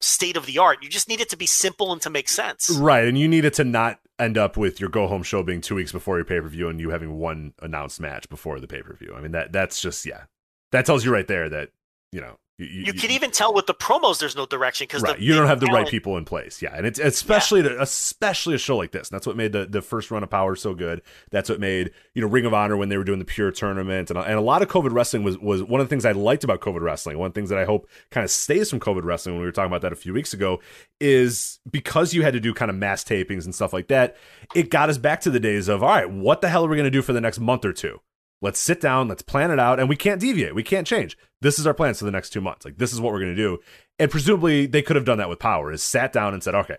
state 0.00 0.38
of 0.38 0.46
the 0.46 0.56
art. 0.56 0.78
You 0.82 0.88
just 0.88 1.08
need 1.08 1.20
it 1.20 1.28
to 1.28 1.36
be 1.36 1.46
simple 1.46 1.92
and 1.92 2.00
to 2.00 2.10
make 2.10 2.30
sense. 2.30 2.70
right, 2.70 3.06
and 3.06 3.18
you 3.18 3.28
need 3.28 3.44
it 3.44 3.54
to 3.54 3.64
not 3.64 4.00
end 4.18 4.38
up 4.38 4.56
with 4.56 4.80
your 4.80 4.88
go 4.88 5.06
home 5.08 5.22
show 5.22 5.42
being 5.42 5.60
two 5.60 5.74
weeks 5.74 5.92
before 5.92 6.16
your 6.16 6.24
pay 6.24 6.40
per 6.40 6.48
view 6.48 6.70
and 6.70 6.80
you 6.80 6.88
having 6.90 7.18
one 7.18 7.52
announced 7.60 8.00
match 8.00 8.28
before 8.30 8.60
the 8.60 8.66
pay 8.66 8.80
per 8.80 8.94
view. 8.94 9.12
I 9.14 9.20
mean 9.20 9.32
that 9.32 9.52
that's 9.52 9.80
just 9.80 10.06
yeah, 10.06 10.24
that 10.72 10.86
tells 10.86 11.04
you 11.04 11.12
right 11.12 11.26
there 11.26 11.50
that 11.50 11.70
you 12.14 12.20
know 12.20 12.38
you, 12.56 12.66
You 12.66 12.92
can 12.92 13.10
even 13.10 13.32
tell 13.32 13.52
with 13.52 13.66
the 13.66 13.74
promos 13.74 14.20
there's 14.20 14.36
no 14.36 14.46
direction 14.46 14.84
because 14.84 15.02
right. 15.02 15.18
you 15.18 15.34
don't 15.34 15.48
have 15.48 15.58
the 15.58 15.66
right 15.66 15.88
people 15.88 16.16
in 16.16 16.24
place. 16.24 16.62
Yeah, 16.62 16.72
and 16.72 16.86
it's 16.86 17.00
especially 17.00 17.64
to, 17.64 17.82
especially 17.82 18.54
a 18.54 18.58
show 18.58 18.76
like 18.76 18.92
this. 18.92 19.10
And 19.10 19.16
that's 19.16 19.26
what 19.26 19.36
made 19.36 19.50
the, 19.50 19.66
the 19.66 19.82
first 19.82 20.12
run 20.12 20.22
of 20.22 20.30
Power 20.30 20.54
so 20.54 20.72
good. 20.72 21.02
That's 21.32 21.48
what 21.48 21.58
made 21.58 21.90
you 22.14 22.22
know 22.22 22.28
Ring 22.28 22.46
of 22.46 22.54
Honor 22.54 22.76
when 22.76 22.90
they 22.90 22.96
were 22.96 23.02
doing 23.02 23.18
the 23.18 23.24
pure 23.24 23.50
tournament 23.50 24.08
and 24.10 24.18
and 24.20 24.34
a 24.34 24.40
lot 24.40 24.62
of 24.62 24.68
COVID 24.68 24.92
wrestling 24.92 25.24
was 25.24 25.36
was 25.36 25.64
one 25.64 25.80
of 25.80 25.88
the 25.88 25.90
things 25.90 26.04
I 26.04 26.12
liked 26.12 26.44
about 26.44 26.60
COVID 26.60 26.80
wrestling. 26.80 27.18
One 27.18 27.26
of 27.26 27.34
the 27.34 27.40
things 27.40 27.50
that 27.50 27.58
I 27.58 27.64
hope 27.64 27.88
kind 28.12 28.22
of 28.24 28.30
stays 28.30 28.70
from 28.70 28.78
COVID 28.78 29.02
wrestling 29.02 29.34
when 29.34 29.40
we 29.40 29.48
were 29.48 29.52
talking 29.52 29.72
about 29.72 29.82
that 29.82 29.92
a 29.92 29.96
few 29.96 30.12
weeks 30.12 30.32
ago 30.32 30.60
is 31.00 31.58
because 31.68 32.14
you 32.14 32.22
had 32.22 32.34
to 32.34 32.40
do 32.40 32.54
kind 32.54 32.70
of 32.70 32.76
mass 32.76 33.02
tapings 33.02 33.46
and 33.46 33.54
stuff 33.54 33.72
like 33.72 33.88
that. 33.88 34.16
It 34.54 34.70
got 34.70 34.90
us 34.90 34.98
back 34.98 35.22
to 35.22 35.30
the 35.30 35.40
days 35.40 35.66
of 35.66 35.82
all 35.82 35.88
right, 35.88 36.08
what 36.08 36.40
the 36.40 36.48
hell 36.48 36.64
are 36.64 36.68
we 36.68 36.76
going 36.76 36.84
to 36.84 36.90
do 36.90 37.02
for 37.02 37.12
the 37.12 37.20
next 37.20 37.40
month 37.40 37.64
or 37.64 37.72
two? 37.72 38.00
Let's 38.44 38.60
sit 38.60 38.78
down, 38.78 39.08
let's 39.08 39.22
plan 39.22 39.50
it 39.50 39.58
out, 39.58 39.80
and 39.80 39.88
we 39.88 39.96
can't 39.96 40.20
deviate. 40.20 40.54
We 40.54 40.62
can't 40.62 40.86
change. 40.86 41.16
This 41.40 41.58
is 41.58 41.66
our 41.66 41.72
plans 41.72 41.98
for 41.98 42.04
the 42.04 42.10
next 42.10 42.28
two 42.28 42.42
months. 42.42 42.66
Like 42.66 42.76
this 42.76 42.92
is 42.92 43.00
what 43.00 43.14
we're 43.14 43.20
gonna 43.20 43.34
do. 43.34 43.58
And 43.98 44.10
presumably 44.10 44.66
they 44.66 44.82
could 44.82 44.96
have 44.96 45.06
done 45.06 45.16
that 45.16 45.30
with 45.30 45.38
power, 45.38 45.72
is 45.72 45.82
sat 45.82 46.12
down 46.12 46.34
and 46.34 46.42
said, 46.42 46.54
okay, 46.54 46.76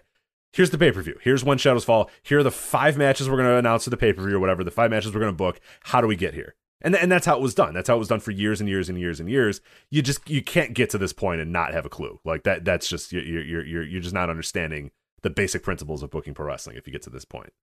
here's 0.53 0.69
the 0.69 0.77
pay-per-view. 0.77 1.17
Here's 1.23 1.43
when 1.43 1.57
Shadows 1.57 1.83
Fall. 1.83 2.11
Here 2.21 2.37
are 2.37 2.43
the 2.43 2.51
five 2.51 2.99
matches 2.99 3.27
we're 3.27 3.37
gonna 3.37 3.57
announce 3.57 3.85
to 3.85 3.89
the 3.89 3.97
pay-per-view 3.97 4.35
or 4.35 4.39
whatever, 4.39 4.63
the 4.63 4.69
five 4.69 4.91
matches 4.91 5.11
we're 5.11 5.21
gonna 5.21 5.33
book. 5.33 5.59
How 5.85 6.01
do 6.01 6.07
we 6.07 6.15
get 6.15 6.35
here? 6.35 6.53
And, 6.81 6.93
th- 6.93 7.01
and 7.01 7.11
that's 7.11 7.25
how 7.25 7.35
it 7.35 7.41
was 7.41 7.55
done. 7.55 7.73
That's 7.73 7.87
how 7.87 7.95
it 7.95 7.99
was 7.99 8.09
done 8.09 8.19
for 8.19 8.29
years 8.29 8.59
and 8.59 8.69
years 8.69 8.87
and 8.87 8.99
years 8.99 9.19
and 9.19 9.27
years. 9.27 9.59
You 9.89 10.03
just 10.03 10.29
you 10.29 10.43
can't 10.43 10.75
get 10.75 10.91
to 10.91 10.99
this 10.99 11.13
point 11.13 11.41
and 11.41 11.51
not 11.51 11.73
have 11.73 11.87
a 11.87 11.89
clue. 11.89 12.19
Like 12.23 12.43
that. 12.43 12.63
That's 12.63 12.87
just 12.87 13.11
you're 13.11 13.23
you're 13.23 13.65
you're 13.65 13.83
you're 13.83 14.01
just 14.01 14.13
not 14.13 14.29
understanding 14.29 14.91
the 15.23 15.31
basic 15.31 15.63
principles 15.63 16.03
of 16.03 16.11
booking 16.11 16.35
pro 16.35 16.45
wrestling 16.45 16.77
if 16.77 16.85
you 16.85 16.93
get 16.93 17.01
to 17.01 17.09
this 17.09 17.25
point, 17.25 17.53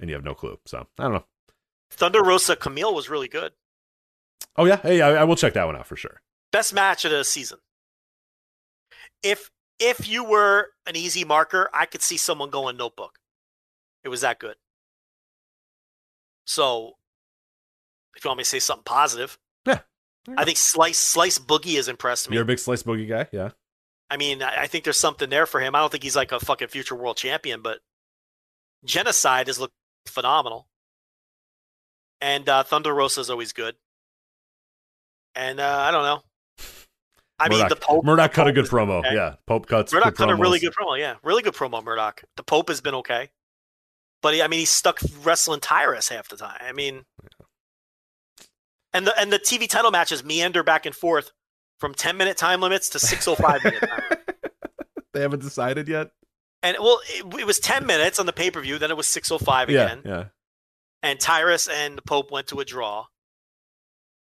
and 0.00 0.08
you 0.08 0.14
have 0.14 0.24
no 0.24 0.34
clue. 0.34 0.58
So 0.64 0.86
I 0.98 1.02
don't 1.02 1.12
know. 1.12 1.24
Thunder 1.90 2.22
Rosa 2.22 2.56
Camille 2.56 2.94
was 2.94 3.08
really 3.08 3.28
good. 3.28 3.52
Oh 4.56 4.64
yeah, 4.64 4.76
hey, 4.82 5.00
I, 5.00 5.16
I 5.22 5.24
will 5.24 5.36
check 5.36 5.54
that 5.54 5.64
one 5.66 5.76
out 5.76 5.86
for 5.86 5.96
sure. 5.96 6.20
Best 6.52 6.74
match 6.74 7.04
of 7.04 7.10
the 7.10 7.24
season. 7.24 7.58
If 9.22 9.50
if 9.78 10.08
you 10.08 10.24
were 10.24 10.68
an 10.86 10.96
easy 10.96 11.24
marker, 11.24 11.68
I 11.72 11.86
could 11.86 12.02
see 12.02 12.16
someone 12.16 12.50
going 12.50 12.76
notebook. 12.76 13.18
It 14.04 14.08
was 14.08 14.20
that 14.22 14.38
good. 14.38 14.56
So 16.46 16.94
if 18.16 18.24
you 18.24 18.28
want 18.28 18.38
me 18.38 18.44
to 18.44 18.48
say 18.50 18.58
something 18.58 18.84
positive, 18.84 19.38
Yeah. 19.66 19.80
I 20.36 20.44
think 20.44 20.56
Slice 20.58 20.98
Slice 20.98 21.38
Boogie 21.38 21.76
has 21.76 21.88
impressed 21.88 22.28
me. 22.28 22.34
You're 22.34 22.42
a 22.42 22.46
big 22.46 22.58
slice 22.58 22.82
boogie 22.82 23.08
guy, 23.08 23.26
yeah. 23.32 23.50
I 24.10 24.16
mean, 24.16 24.42
I 24.42 24.62
I 24.62 24.66
think 24.66 24.84
there's 24.84 24.98
something 24.98 25.30
there 25.30 25.46
for 25.46 25.60
him. 25.60 25.74
I 25.74 25.80
don't 25.80 25.90
think 25.92 26.02
he's 26.02 26.16
like 26.16 26.32
a 26.32 26.40
fucking 26.40 26.68
future 26.68 26.94
world 26.96 27.16
champion, 27.16 27.62
but 27.62 27.80
Genocide 28.84 29.46
has 29.46 29.58
looked 29.60 29.74
phenomenal. 30.06 30.66
And 32.20 32.48
uh, 32.48 32.62
Thunder 32.62 32.92
Rosa 32.94 33.20
is 33.20 33.30
always 33.30 33.52
good. 33.52 33.76
And 35.34 35.60
uh, 35.60 35.78
I 35.80 35.90
don't 35.90 36.02
know. 36.02 36.20
I 37.38 37.48
mean, 37.48 37.66
the 37.68 37.76
Pope. 37.76 38.04
Murdoch 38.04 38.32
the 38.32 38.34
cut 38.34 38.48
a 38.48 38.52
good 38.52 38.66
promo. 38.66 38.98
okay. 38.98 39.14
Yeah, 39.14 39.36
Pope 39.46 39.66
cuts. 39.66 39.92
Murdoch 39.92 40.14
cut 40.14 40.28
a 40.28 40.34
really 40.34 40.58
good 40.58 40.74
promo. 40.74 40.98
Yeah, 40.98 41.14
really 41.22 41.42
good 41.42 41.54
promo, 41.54 41.82
Murdoch. 41.82 42.22
The 42.36 42.42
Pope 42.42 42.68
has 42.68 42.82
been 42.82 42.94
okay, 42.96 43.30
but 44.20 44.34
he, 44.34 44.42
I 44.42 44.48
mean, 44.48 44.60
he's 44.60 44.70
stuck 44.70 45.00
wrestling 45.24 45.60
Tyrus 45.60 46.10
half 46.10 46.28
the 46.28 46.36
time. 46.36 46.58
I 46.60 46.72
mean, 46.72 47.04
and 48.92 49.06
the 49.06 49.18
and 49.18 49.32
the 49.32 49.38
TV 49.38 49.66
title 49.66 49.90
matches 49.90 50.22
meander 50.22 50.62
back 50.62 50.84
and 50.84 50.94
forth 50.94 51.32
from 51.78 51.94
ten 51.94 52.18
minute 52.18 52.36
time 52.36 52.60
limits 52.60 52.90
to 52.90 52.98
six 52.98 53.26
oh 53.26 53.34
five 53.36 53.64
minute 53.64 53.80
time. 53.80 54.18
they 55.14 55.22
haven't 55.22 55.40
decided 55.40 55.88
yet. 55.88 56.10
And 56.62 56.76
well, 56.78 57.00
it, 57.08 57.24
it 57.40 57.46
was 57.46 57.58
ten 57.58 57.86
minutes 57.86 58.18
on 58.20 58.26
the 58.26 58.34
pay 58.34 58.50
per 58.50 58.60
view. 58.60 58.76
Then 58.78 58.90
it 58.90 58.96
was 58.98 59.06
six 59.06 59.30
oh 59.32 59.38
five 59.38 59.70
Yeah, 59.70 59.84
again. 59.86 60.02
yeah. 60.04 60.24
And 61.02 61.18
Tyrus 61.18 61.68
and 61.68 61.96
the 61.96 62.02
Pope 62.02 62.30
went 62.30 62.48
to 62.48 62.60
a 62.60 62.64
draw. 62.64 63.06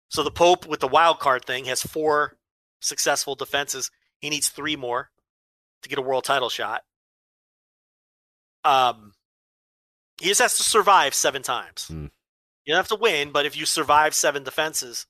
So 0.09 0.23
the 0.23 0.31
Pope 0.31 0.67
with 0.67 0.81
the 0.81 0.89
wild 0.89 1.21
card 1.21 1.45
thing 1.45 1.67
has 1.67 1.83
four 1.83 2.37
successful 2.81 3.35
defenses. 3.35 3.91
He 4.21 4.31
needs 4.31 4.49
three 4.49 4.77
more 4.77 5.11
to 5.83 5.89
get 5.89 5.99
a 5.99 6.03
world 6.03 6.25
title 6.25 6.51
shot. 6.51 6.83
Um, 8.65 9.15
he 10.21 10.29
just 10.29 10.41
has 10.41 10.57
to 10.59 10.63
survive 10.63 11.15
seven 11.15 11.43
times. 11.43 11.87
Hmm. 11.89 12.07
You 12.65 12.75
don't 12.75 12.77
have 12.77 12.89
to 12.89 12.97
win, 12.97 13.33
but 13.33 13.47
if 13.47 13.57
you 13.57 13.65
survive 13.65 14.15
seven 14.15 14.43
defenses, 14.45 15.07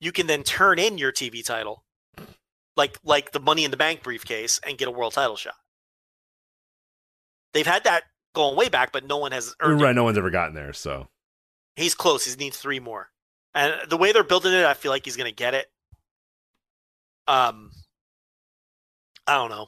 you 0.00 0.12
can 0.12 0.26
then 0.26 0.42
turn 0.42 0.78
in 0.78 0.98
your 0.98 1.12
TV 1.12 1.44
title, 1.44 1.84
like 2.76 2.98
like 3.02 3.32
the 3.32 3.40
Money 3.40 3.64
in 3.64 3.70
the 3.70 3.76
Bank 3.76 4.02
briefcase, 4.02 4.60
and 4.66 4.76
get 4.76 4.88
a 4.88 4.92
world 4.92 5.14
title 5.14 5.36
shot. 5.36 5.54
They've 7.52 7.66
had 7.66 7.84
that 7.84 8.04
going 8.34 8.56
way 8.56 8.68
back, 8.68 8.92
but 8.92 9.06
no 9.06 9.18
one 9.18 9.32
has 9.32 9.54
earned 9.60 9.80
it. 9.80 9.84
Right, 9.84 9.94
no 9.94 10.04
one's 10.04 10.18
ever 10.18 10.30
gotten 10.30 10.54
there. 10.54 10.72
So 10.72 11.08
He's 11.76 11.94
close. 11.94 12.24
He 12.24 12.36
needs 12.36 12.58
three 12.58 12.80
more. 12.80 13.10
And 13.54 13.74
the 13.88 13.96
way 13.96 14.12
they're 14.12 14.22
building 14.22 14.52
it, 14.52 14.64
I 14.64 14.74
feel 14.74 14.92
like 14.92 15.04
he's 15.04 15.16
going 15.16 15.30
to 15.30 15.34
get 15.34 15.54
it. 15.54 15.70
Um, 17.26 17.70
I 19.26 19.34
don't 19.34 19.50
know. 19.50 19.66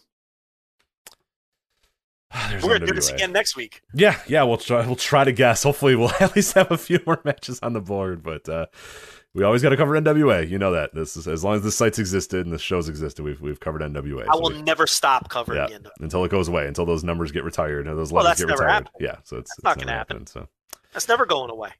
There's 2.50 2.62
We're 2.62 2.70
going 2.70 2.80
to 2.82 2.86
do 2.86 2.94
this 2.94 3.10
again 3.10 3.32
next 3.32 3.56
week. 3.56 3.82
Yeah, 3.94 4.18
yeah. 4.26 4.42
We'll 4.42 4.58
try. 4.58 4.86
We'll 4.86 4.96
try 4.96 5.24
to 5.24 5.32
guess. 5.32 5.62
Hopefully, 5.62 5.96
we'll 5.96 6.12
at 6.20 6.36
least 6.36 6.54
have 6.54 6.70
a 6.70 6.78
few 6.78 7.00
more 7.06 7.20
matches 7.24 7.58
on 7.62 7.72
the 7.72 7.80
board. 7.80 8.22
But 8.22 8.48
uh, 8.48 8.66
we 9.34 9.44
always 9.44 9.62
got 9.62 9.70
to 9.70 9.76
cover 9.76 9.98
NWA. 9.98 10.48
You 10.48 10.58
know 10.58 10.72
that. 10.72 10.94
This 10.94 11.16
is 11.16 11.26
as 11.26 11.42
long 11.42 11.54
as 11.56 11.62
the 11.62 11.72
site's 11.72 11.98
existed 11.98 12.44
and 12.44 12.52
the 12.54 12.58
show's 12.58 12.88
existed, 12.88 13.22
we've 13.24 13.40
we've 13.40 13.60
covered 13.60 13.80
NWA. 13.82 14.22
I 14.28 14.34
So 14.34 14.40
will 14.40 14.50
we- 14.50 14.62
never 14.62 14.86
stop 14.86 15.28
covering 15.30 15.66
yeah, 15.68 15.74
end. 15.74 15.88
until 16.00 16.24
it 16.24 16.30
goes 16.30 16.48
away, 16.48 16.66
until 16.66 16.84
those 16.86 17.02
numbers 17.04 17.32
get 17.32 17.44
retired, 17.44 17.86
or 17.88 17.94
those 17.94 18.12
Well, 18.12 18.24
levels 18.24 18.40
get 18.40 18.48
retired. 18.52 18.68
happened. 18.70 18.90
Yeah, 19.00 19.16
so 19.24 19.38
it's, 19.38 19.50
it's 19.56 19.64
not 19.64 19.78
gonna 19.78 19.92
happen. 19.92 20.16
happened, 20.18 20.28
So. 20.28 20.48
That's 20.92 21.08
never 21.08 21.24
going 21.24 21.50
away. 21.50 21.70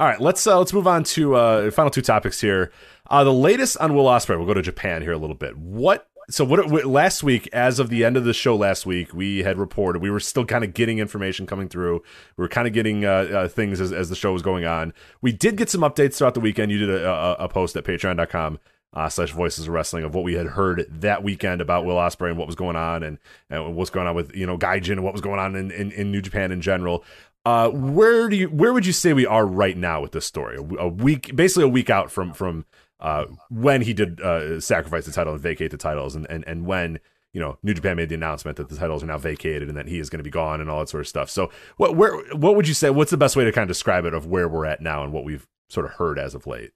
All 0.00 0.08
right, 0.08 0.20
let's 0.20 0.44
uh, 0.46 0.58
let's 0.58 0.72
move 0.72 0.88
on 0.88 1.04
to 1.04 1.36
uh, 1.36 1.70
final 1.70 1.90
two 1.90 2.02
topics 2.02 2.40
here. 2.40 2.72
Uh, 3.08 3.22
the 3.22 3.32
latest 3.32 3.76
on 3.76 3.94
Will 3.94 4.06
Ospreay. 4.06 4.36
We'll 4.36 4.46
go 4.46 4.54
to 4.54 4.62
Japan 4.62 5.02
here 5.02 5.12
a 5.12 5.18
little 5.18 5.36
bit. 5.36 5.56
What? 5.56 6.08
So 6.30 6.44
what? 6.44 6.68
what- 6.70 6.86
Last 6.86 7.22
week, 7.22 7.48
as 7.52 7.78
of 7.78 7.88
the 7.88 8.04
end 8.04 8.16
of 8.16 8.24
the 8.24 8.32
show 8.34 8.54
last 8.56 8.86
week, 8.86 9.12
we 9.12 9.42
had 9.42 9.58
reported 9.58 10.00
we 10.02 10.10
were 10.10 10.20
still 10.20 10.44
kind 10.44 10.64
of 10.64 10.72
getting 10.74 10.98
information 10.98 11.46
coming 11.46 11.68
through. 11.68 12.02
We 12.36 12.42
were 12.42 12.48
kind 12.48 12.66
of 12.66 12.72
getting 12.72 13.04
uh, 13.04 13.08
uh, 13.10 13.48
things 13.48 13.80
as, 13.80 13.92
as 13.92 14.08
the 14.08 14.16
show 14.16 14.32
was 14.32 14.42
going 14.42 14.64
on. 14.64 14.92
We 15.20 15.32
did 15.32 15.56
get 15.56 15.68
some 15.68 15.80
updates 15.82 16.16
throughout 16.16 16.34
the 16.34 16.40
weekend. 16.40 16.70
You 16.70 16.78
did 16.78 16.90
a, 16.90 17.08
a, 17.08 17.32
a 17.44 17.48
post 17.48 17.76
at 17.76 17.84
Patreon.com. 17.84 18.58
Uh, 18.94 19.08
slash 19.08 19.30
voices 19.30 19.66
of 19.68 19.72
wrestling 19.72 20.04
of 20.04 20.14
what 20.14 20.22
we 20.22 20.34
had 20.34 20.46
heard 20.48 20.84
that 20.90 21.22
weekend 21.22 21.62
about 21.62 21.86
Will 21.86 21.96
Ospreay 21.96 22.28
and 22.28 22.36
what 22.36 22.46
was 22.46 22.56
going 22.56 22.76
on 22.76 23.02
and, 23.02 23.16
and 23.48 23.74
what's 23.74 23.88
going 23.88 24.06
on 24.06 24.14
with 24.14 24.36
you 24.36 24.46
know 24.46 24.58
Gaijin 24.58 24.90
and 24.92 25.02
what 25.02 25.14
was 25.14 25.22
going 25.22 25.40
on 25.40 25.56
in, 25.56 25.70
in, 25.70 25.92
in 25.92 26.12
New 26.12 26.20
Japan 26.20 26.52
in 26.52 26.60
general. 26.60 27.02
Uh, 27.46 27.70
where 27.70 28.28
do 28.28 28.36
you 28.36 28.48
where 28.48 28.74
would 28.74 28.84
you 28.84 28.92
say 28.92 29.14
we 29.14 29.24
are 29.24 29.46
right 29.46 29.78
now 29.78 30.02
with 30.02 30.12
this 30.12 30.26
story? 30.26 30.58
A, 30.58 30.60
a 30.82 30.88
week, 30.88 31.34
basically 31.34 31.64
a 31.64 31.68
week 31.68 31.88
out 31.88 32.10
from 32.10 32.34
from 32.34 32.66
uh, 33.02 33.26
when 33.50 33.82
he 33.82 33.92
did 33.92 34.20
uh, 34.20 34.60
sacrifice 34.60 35.04
the 35.04 35.12
title 35.12 35.34
and 35.34 35.42
vacate 35.42 35.70
the 35.70 35.76
titles, 35.76 36.14
and, 36.14 36.26
and 36.30 36.44
and 36.46 36.64
when 36.64 36.98
you 37.34 37.40
know 37.40 37.58
New 37.62 37.74
Japan 37.74 37.96
made 37.96 38.08
the 38.08 38.14
announcement 38.14 38.56
that 38.56 38.68
the 38.68 38.76
titles 38.76 39.02
are 39.02 39.06
now 39.06 39.18
vacated 39.18 39.68
and 39.68 39.76
that 39.76 39.88
he 39.88 39.98
is 39.98 40.08
going 40.08 40.20
to 40.20 40.24
be 40.24 40.30
gone 40.30 40.60
and 40.60 40.70
all 40.70 40.80
that 40.80 40.88
sort 40.88 41.02
of 41.02 41.08
stuff. 41.08 41.28
So, 41.28 41.50
what 41.76 41.96
where 41.96 42.22
what 42.34 42.56
would 42.56 42.68
you 42.68 42.74
say? 42.74 42.88
What's 42.88 43.10
the 43.10 43.16
best 43.16 43.36
way 43.36 43.44
to 43.44 43.52
kind 43.52 43.64
of 43.64 43.68
describe 43.68 44.04
it 44.04 44.14
of 44.14 44.26
where 44.26 44.48
we're 44.48 44.66
at 44.66 44.80
now 44.80 45.02
and 45.02 45.12
what 45.12 45.24
we've 45.24 45.46
sort 45.68 45.84
of 45.84 45.92
heard 45.92 46.18
as 46.18 46.34
of 46.34 46.46
late? 46.46 46.70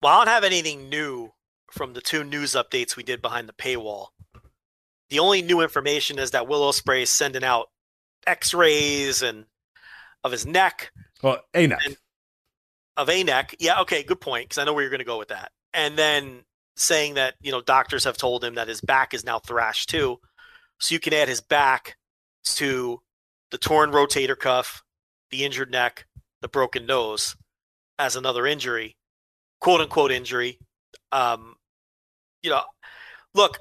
Well, 0.00 0.12
I 0.12 0.24
don't 0.24 0.32
have 0.32 0.44
anything 0.44 0.88
new 0.88 1.32
from 1.70 1.92
the 1.94 2.00
two 2.00 2.22
news 2.22 2.52
updates 2.52 2.96
we 2.96 3.02
did 3.02 3.20
behind 3.20 3.48
the 3.48 3.52
paywall. 3.52 4.08
The 5.10 5.18
only 5.18 5.42
new 5.42 5.60
information 5.60 6.18
is 6.18 6.30
that 6.30 6.46
Will 6.46 6.60
Ospreay 6.60 7.02
is 7.02 7.10
sending 7.10 7.44
out 7.44 7.68
X-rays 8.26 9.22
and 9.22 9.46
of 10.22 10.32
his 10.32 10.46
neck, 10.46 10.92
Well, 11.22 11.40
a 11.52 11.66
neck. 11.66 11.80
Of 12.96 13.10
a 13.10 13.22
neck. 13.24 13.56
Yeah, 13.58 13.80
okay, 13.80 14.02
good 14.02 14.20
point. 14.20 14.48
Because 14.48 14.58
I 14.58 14.64
know 14.64 14.72
where 14.72 14.82
you're 14.82 14.90
going 14.90 15.00
to 15.00 15.04
go 15.04 15.18
with 15.18 15.28
that. 15.28 15.52
And 15.74 15.98
then 15.98 16.44
saying 16.76 17.14
that 17.14 17.34
you 17.40 17.52
know 17.52 17.60
doctors 17.60 18.04
have 18.04 18.16
told 18.16 18.42
him 18.42 18.54
that 18.54 18.68
his 18.68 18.80
back 18.80 19.12
is 19.12 19.24
now 19.24 19.38
thrashed 19.38 19.90
too, 19.90 20.18
so 20.78 20.94
you 20.94 21.00
can 21.00 21.12
add 21.12 21.28
his 21.28 21.40
back 21.40 21.96
to 22.44 23.00
the 23.50 23.58
torn 23.58 23.90
rotator 23.90 24.38
cuff, 24.38 24.82
the 25.30 25.44
injured 25.44 25.70
neck, 25.70 26.06
the 26.40 26.48
broken 26.48 26.86
nose 26.86 27.36
as 27.98 28.16
another 28.16 28.46
injury, 28.46 28.96
quote 29.60 29.80
unquote 29.80 30.12
injury. 30.12 30.58
Um, 31.12 31.56
you 32.42 32.50
know, 32.50 32.62
look, 33.34 33.58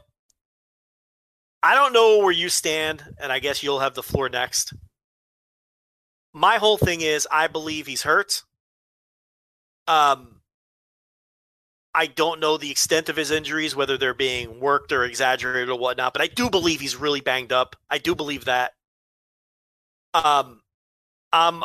I 1.61 1.75
don't 1.75 1.93
know 1.93 2.19
where 2.19 2.31
you 2.31 2.49
stand, 2.49 3.03
and 3.21 3.31
I 3.31 3.39
guess 3.39 3.63
you'll 3.63 3.79
have 3.79 3.95
the 3.95 4.03
floor 4.03 4.29
next. 4.29 4.73
My 6.33 6.57
whole 6.57 6.77
thing 6.77 7.01
is 7.01 7.27
I 7.31 7.47
believe 7.47 7.87
he's 7.87 8.01
hurt. 8.01 8.43
Um, 9.87 10.41
I 11.95 12.07
don't 12.07 12.39
know 12.39 12.57
the 12.57 12.71
extent 12.71 13.09
of 13.09 13.15
his 13.15 13.29
injuries, 13.29 13.75
whether 13.75 13.97
they're 13.97 14.13
being 14.13 14.59
worked 14.59 14.91
or 14.91 15.03
exaggerated 15.03 15.69
or 15.69 15.77
whatnot, 15.77 16.13
but 16.13 16.21
I 16.21 16.27
do 16.27 16.49
believe 16.49 16.79
he's 16.81 16.95
really 16.95 17.21
banged 17.21 17.51
up. 17.51 17.75
I 17.89 17.99
do 17.99 18.15
believe 18.15 18.45
that. 18.45 18.73
Um, 20.13 20.61
I'm 21.31 21.63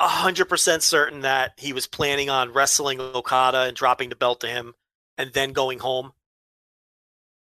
hundred 0.00 0.46
percent 0.46 0.82
certain 0.82 1.22
that 1.22 1.52
he 1.56 1.72
was 1.72 1.86
planning 1.86 2.30
on 2.30 2.52
wrestling 2.52 3.00
Okada 3.00 3.62
and 3.62 3.76
dropping 3.76 4.08
the 4.08 4.16
belt 4.16 4.40
to 4.40 4.48
him, 4.48 4.74
and 5.16 5.32
then 5.32 5.52
going 5.52 5.80
home. 5.80 6.12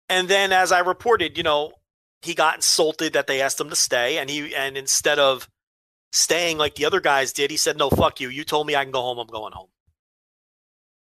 And 0.10 0.28
then, 0.28 0.52
as 0.52 0.72
I 0.72 0.80
reported, 0.80 1.38
you 1.38 1.44
know, 1.44 1.74
he 2.22 2.34
got 2.34 2.56
insulted 2.56 3.14
that 3.14 3.28
they 3.28 3.42
asked 3.42 3.60
him 3.60 3.70
to 3.70 3.76
stay, 3.76 4.18
and 4.18 4.30
he 4.30 4.56
and 4.56 4.78
instead 4.78 5.20
of 5.20 5.50
staying 6.12 6.58
like 6.58 6.76
the 6.76 6.86
other 6.86 7.02
guys 7.02 7.34
did, 7.34 7.52
he 7.52 7.58
said, 7.58 7.78
"No, 7.78 7.90
fuck 7.90 8.22
you. 8.22 8.30
You 8.30 8.44
told 8.44 8.68
me 8.68 8.76
I 8.76 8.84
can 8.84 8.92
go 8.92 9.02
home. 9.02 9.20
I'm 9.20 9.28
going 9.28 9.53
home." 9.53 9.70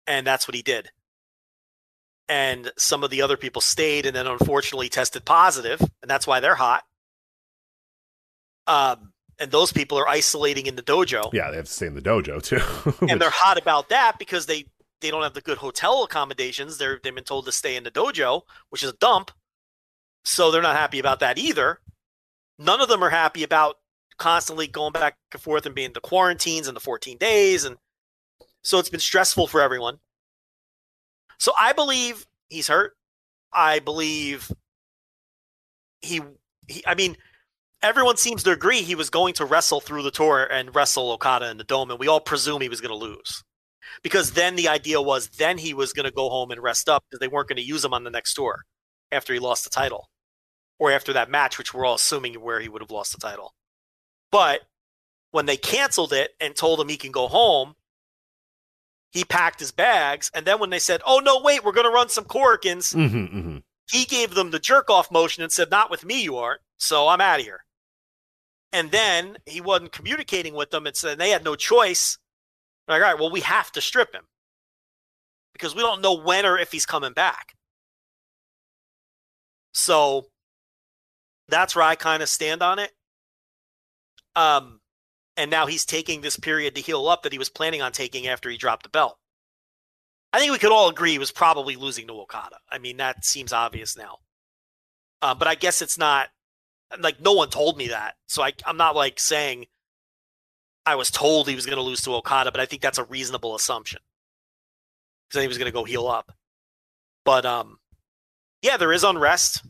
And 0.09 0.27
that's 0.27 0.45
what 0.47 0.55
he 0.55 0.61
did. 0.61 0.89
And 2.27 2.71
some 2.77 3.03
of 3.03 3.11
the 3.11 3.21
other 3.21 3.37
people 3.37 3.61
stayed, 3.61 4.05
and 4.05 4.15
then 4.15 4.27
unfortunately 4.27 4.89
tested 4.89 5.23
positive, 5.23 5.79
and 5.79 6.09
that's 6.09 6.27
why 6.27 6.41
they're 6.41 6.55
hot. 6.55 6.83
Um, 8.67 9.13
and 9.39 9.51
those 9.51 9.71
people 9.71 9.97
are 9.97 10.07
isolating 10.07 10.67
in 10.67 10.75
the 10.75 10.83
dojo 10.83 11.31
Yeah, 11.33 11.49
they 11.49 11.55
have 11.55 11.65
to 11.65 11.71
stay 11.71 11.87
in 11.87 11.95
the 11.95 12.01
dojo 12.01 12.43
too. 12.43 13.05
and 13.09 13.19
they're 13.21 13.31
hot 13.31 13.57
about 13.57 13.89
that 13.89 14.19
because 14.19 14.45
they 14.45 14.65
they 15.01 15.09
don't 15.09 15.23
have 15.23 15.33
the 15.33 15.41
good 15.41 15.57
hotel 15.57 16.03
accommodations. 16.03 16.77
They're 16.77 16.99
they've 17.01 17.15
been 17.15 17.23
told 17.23 17.45
to 17.45 17.51
stay 17.51 17.75
in 17.75 17.83
the 17.83 17.91
dojo, 17.91 18.41
which 18.69 18.83
is 18.83 18.89
a 18.89 18.97
dump. 18.97 19.31
So 20.25 20.51
they're 20.51 20.61
not 20.61 20.75
happy 20.75 20.99
about 20.99 21.21
that 21.21 21.37
either. 21.37 21.79
None 22.59 22.81
of 22.81 22.89
them 22.89 23.03
are 23.03 23.09
happy 23.09 23.43
about 23.43 23.77
constantly 24.17 24.67
going 24.67 24.91
back 24.91 25.15
and 25.31 25.41
forth 25.41 25.65
and 25.65 25.73
being 25.73 25.93
the 25.93 26.01
quarantines 26.01 26.67
and 26.67 26.75
the 26.75 26.81
14 26.81 27.17
days 27.17 27.63
and 27.63 27.77
so 28.61 28.79
it's 28.79 28.89
been 28.89 28.99
stressful 28.99 29.47
for 29.47 29.61
everyone. 29.61 29.99
So 31.37 31.53
I 31.57 31.73
believe 31.73 32.25
he's 32.49 32.67
hurt. 32.67 32.95
I 33.53 33.79
believe 33.79 34.51
he, 36.01 36.21
he 36.67 36.83
I 36.85 36.95
mean 36.95 37.17
everyone 37.81 38.17
seems 38.17 38.43
to 38.43 38.51
agree 38.51 38.81
he 38.81 38.95
was 38.95 39.09
going 39.09 39.33
to 39.35 39.45
wrestle 39.45 39.79
through 39.79 40.03
the 40.03 40.11
tour 40.11 40.43
and 40.43 40.73
wrestle 40.75 41.11
Okada 41.11 41.49
in 41.49 41.57
the 41.57 41.63
dome, 41.63 41.89
and 41.91 41.99
we 41.99 42.07
all 42.07 42.19
presume 42.19 42.61
he 42.61 42.69
was 42.69 42.81
going 42.81 42.97
to 42.97 43.05
lose. 43.05 43.43
Because 44.03 44.31
then 44.31 44.55
the 44.55 44.67
idea 44.67 45.01
was 45.01 45.29
then 45.29 45.57
he 45.57 45.73
was 45.73 45.93
going 45.93 46.05
to 46.05 46.11
go 46.11 46.29
home 46.29 46.51
and 46.51 46.61
rest 46.61 46.87
up 46.87 47.03
because 47.09 47.19
they 47.19 47.27
weren't 47.27 47.49
going 47.49 47.57
to 47.57 47.63
use 47.63 47.83
him 47.83 47.93
on 47.93 48.03
the 48.03 48.11
next 48.11 48.33
tour 48.33 48.63
after 49.11 49.33
he 49.33 49.39
lost 49.39 49.63
the 49.63 49.69
title 49.69 50.09
or 50.77 50.91
after 50.91 51.13
that 51.13 51.29
match, 51.29 51.57
which 51.57 51.73
we're 51.73 51.85
all 51.85 51.95
assuming 51.95 52.35
where 52.35 52.59
he 52.59 52.69
would 52.69 52.81
have 52.81 52.91
lost 52.91 53.13
the 53.13 53.19
title. 53.19 53.53
But 54.31 54.61
when 55.31 55.45
they 55.45 55.57
canceled 55.57 56.13
it 56.13 56.31
and 56.39 56.55
told 56.55 56.79
him 56.79 56.89
he 56.89 56.97
can 56.97 57.11
go 57.11 57.27
home, 57.27 57.75
he 59.11 59.23
packed 59.23 59.59
his 59.59 59.71
bags. 59.71 60.29
And 60.33 60.45
then 60.45 60.59
when 60.59 60.69
they 60.69 60.79
said, 60.79 61.01
oh, 61.05 61.19
no, 61.19 61.41
wait, 61.41 61.63
we're 61.63 61.71
going 61.71 61.87
to 61.87 61.91
run 61.91 62.09
some 62.09 62.25
Korakuens, 62.25 62.93
hmm 62.93 63.25
hmm 63.25 63.57
he 63.89 64.05
gave 64.05 64.35
them 64.35 64.51
the 64.51 64.59
jerk 64.59 64.89
off 64.89 65.11
motion 65.11 65.43
and 65.43 65.51
said, 65.51 65.71
Not 65.71 65.89
with 65.89 66.05
me, 66.05 66.21
you 66.21 66.37
aren't. 66.37 66.61
So 66.77 67.07
I'm 67.07 67.21
out 67.21 67.39
of 67.39 67.45
here. 67.45 67.65
And 68.71 68.91
then 68.91 69.37
he 69.45 69.61
wasn't 69.61 69.91
communicating 69.91 70.53
with 70.53 70.69
them 70.69 70.85
and 70.85 70.95
said 70.95 71.17
they 71.17 71.31
had 71.31 71.43
no 71.43 71.55
choice. 71.55 72.19
Like, 72.87 73.01
all 73.01 73.07
right, 73.07 73.19
well, 73.19 73.31
we 73.31 73.41
have 73.41 73.71
to 73.73 73.81
strip 73.81 74.13
him 74.13 74.25
because 75.53 75.75
we 75.75 75.81
don't 75.81 76.01
know 76.01 76.13
when 76.13 76.45
or 76.45 76.57
if 76.57 76.71
he's 76.71 76.85
coming 76.85 77.13
back. 77.13 77.55
So 79.73 80.27
that's 81.47 81.75
where 81.75 81.85
I 81.85 81.95
kind 81.95 82.21
of 82.21 82.29
stand 82.29 82.61
on 82.61 82.77
it. 82.79 82.91
Um, 84.35 84.78
and 85.39 85.49
now 85.49 85.67
he's 85.67 85.85
taking 85.85 86.19
this 86.19 86.35
period 86.35 86.75
to 86.75 86.81
heal 86.81 87.07
up 87.07 87.23
that 87.23 87.31
he 87.31 87.39
was 87.39 87.47
planning 87.47 87.81
on 87.81 87.93
taking 87.93 88.27
after 88.27 88.49
he 88.49 88.57
dropped 88.57 88.83
the 88.83 88.89
belt. 88.89 89.17
I 90.33 90.39
think 90.39 90.51
we 90.51 90.59
could 90.59 90.73
all 90.73 90.89
agree 90.89 91.11
he 91.11 91.17
was 91.17 91.31
probably 91.31 91.77
losing 91.77 92.07
to 92.07 92.19
Okada. 92.19 92.57
I 92.69 92.77
mean, 92.77 92.97
that 92.97 93.23
seems 93.23 93.53
obvious 93.53 93.97
now. 93.97 94.17
Uh, 95.21 95.33
but 95.33 95.47
I 95.47 95.55
guess 95.55 95.81
it's 95.81 95.97
not 95.97 96.27
like 96.99 97.21
no 97.21 97.31
one 97.31 97.49
told 97.49 97.77
me 97.77 97.87
that. 97.87 98.15
So 98.27 98.43
I, 98.43 98.51
I'm 98.65 98.75
not 98.75 98.97
like 98.97 99.17
saying 99.17 99.67
I 100.85 100.95
was 100.95 101.09
told 101.09 101.47
he 101.47 101.55
was 101.55 101.65
going 101.65 101.77
to 101.77 101.83
lose 101.83 102.01
to 102.01 102.15
Okada, 102.15 102.51
but 102.51 102.59
I 102.59 102.65
think 102.65 102.81
that's 102.81 102.97
a 102.97 103.05
reasonable 103.05 103.55
assumption 103.55 104.01
because 105.29 105.41
he 105.41 105.47
was 105.47 105.57
going 105.57 105.71
to 105.71 105.75
go 105.75 105.85
heal 105.85 106.07
up. 106.07 106.33
But 107.23 107.45
um, 107.45 107.79
yeah, 108.61 108.75
there 108.75 108.91
is 108.91 109.05
unrest, 109.05 109.63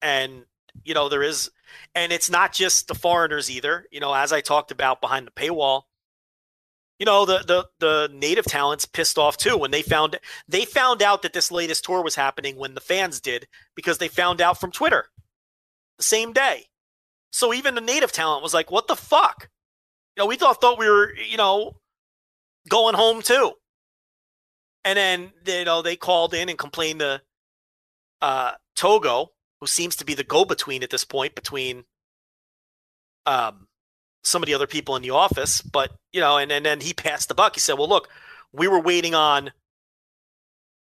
and 0.00 0.44
you 0.82 0.94
know 0.94 1.10
there 1.10 1.22
is, 1.22 1.50
and 1.94 2.12
it's 2.12 2.30
not 2.30 2.52
just 2.52 2.88
the 2.88 2.94
foreigners 2.94 3.50
either. 3.50 3.86
You 3.90 4.00
know, 4.00 4.14
as 4.14 4.32
I 4.32 4.40
talked 4.40 4.70
about 4.70 5.00
behind 5.00 5.26
the 5.26 5.30
paywall, 5.32 5.82
you 6.98 7.06
know 7.06 7.24
the 7.24 7.38
the 7.38 7.66
the 7.80 8.10
native 8.12 8.44
talents 8.44 8.84
pissed 8.84 9.18
off 9.18 9.36
too 9.36 9.56
when 9.56 9.70
they 9.70 9.82
found 9.82 10.18
they 10.48 10.64
found 10.64 11.02
out 11.02 11.22
that 11.22 11.32
this 11.32 11.50
latest 11.50 11.84
tour 11.84 12.02
was 12.02 12.14
happening 12.14 12.56
when 12.56 12.74
the 12.74 12.80
fans 12.80 13.20
did 13.20 13.48
because 13.74 13.98
they 13.98 14.08
found 14.08 14.40
out 14.40 14.60
from 14.60 14.70
Twitter 14.70 15.06
the 15.96 16.04
same 16.04 16.32
day. 16.32 16.66
So 17.32 17.54
even 17.54 17.74
the 17.74 17.80
native 17.80 18.12
talent 18.12 18.42
was 18.42 18.52
like, 18.52 18.70
"What 18.70 18.86
the 18.86 18.96
fuck?" 18.96 19.48
You 20.16 20.22
know, 20.22 20.26
we 20.26 20.36
thought 20.36 20.60
thought 20.60 20.78
we 20.78 20.88
were 20.88 21.14
you 21.14 21.38
know 21.38 21.76
going 22.68 22.94
home 22.94 23.22
too. 23.22 23.52
And 24.84 24.96
then 24.96 25.32
you 25.46 25.64
know 25.64 25.80
they 25.80 25.96
called 25.96 26.34
in 26.34 26.50
and 26.50 26.58
complained 26.58 27.00
to 27.00 27.22
uh, 28.20 28.52
Togo, 28.76 29.32
who 29.60 29.66
seems 29.66 29.96
to 29.96 30.04
be 30.04 30.14
the 30.14 30.24
go-between 30.24 30.82
at 30.82 30.90
this 30.90 31.04
point 31.04 31.34
between 31.34 31.84
um, 33.26 33.66
some 34.24 34.42
of 34.42 34.46
the 34.46 34.54
other 34.54 34.66
people 34.66 34.96
in 34.96 35.02
the 35.02 35.10
office. 35.10 35.62
But 35.62 35.92
you 36.12 36.20
know, 36.20 36.38
and 36.38 36.50
and 36.50 36.64
then 36.64 36.80
he 36.80 36.92
passed 36.94 37.28
the 37.28 37.34
buck. 37.34 37.54
He 37.54 37.60
said, 37.60 37.78
"Well, 37.78 37.88
look, 37.88 38.08
we 38.52 38.68
were 38.68 38.80
waiting 38.80 39.14
on 39.14 39.52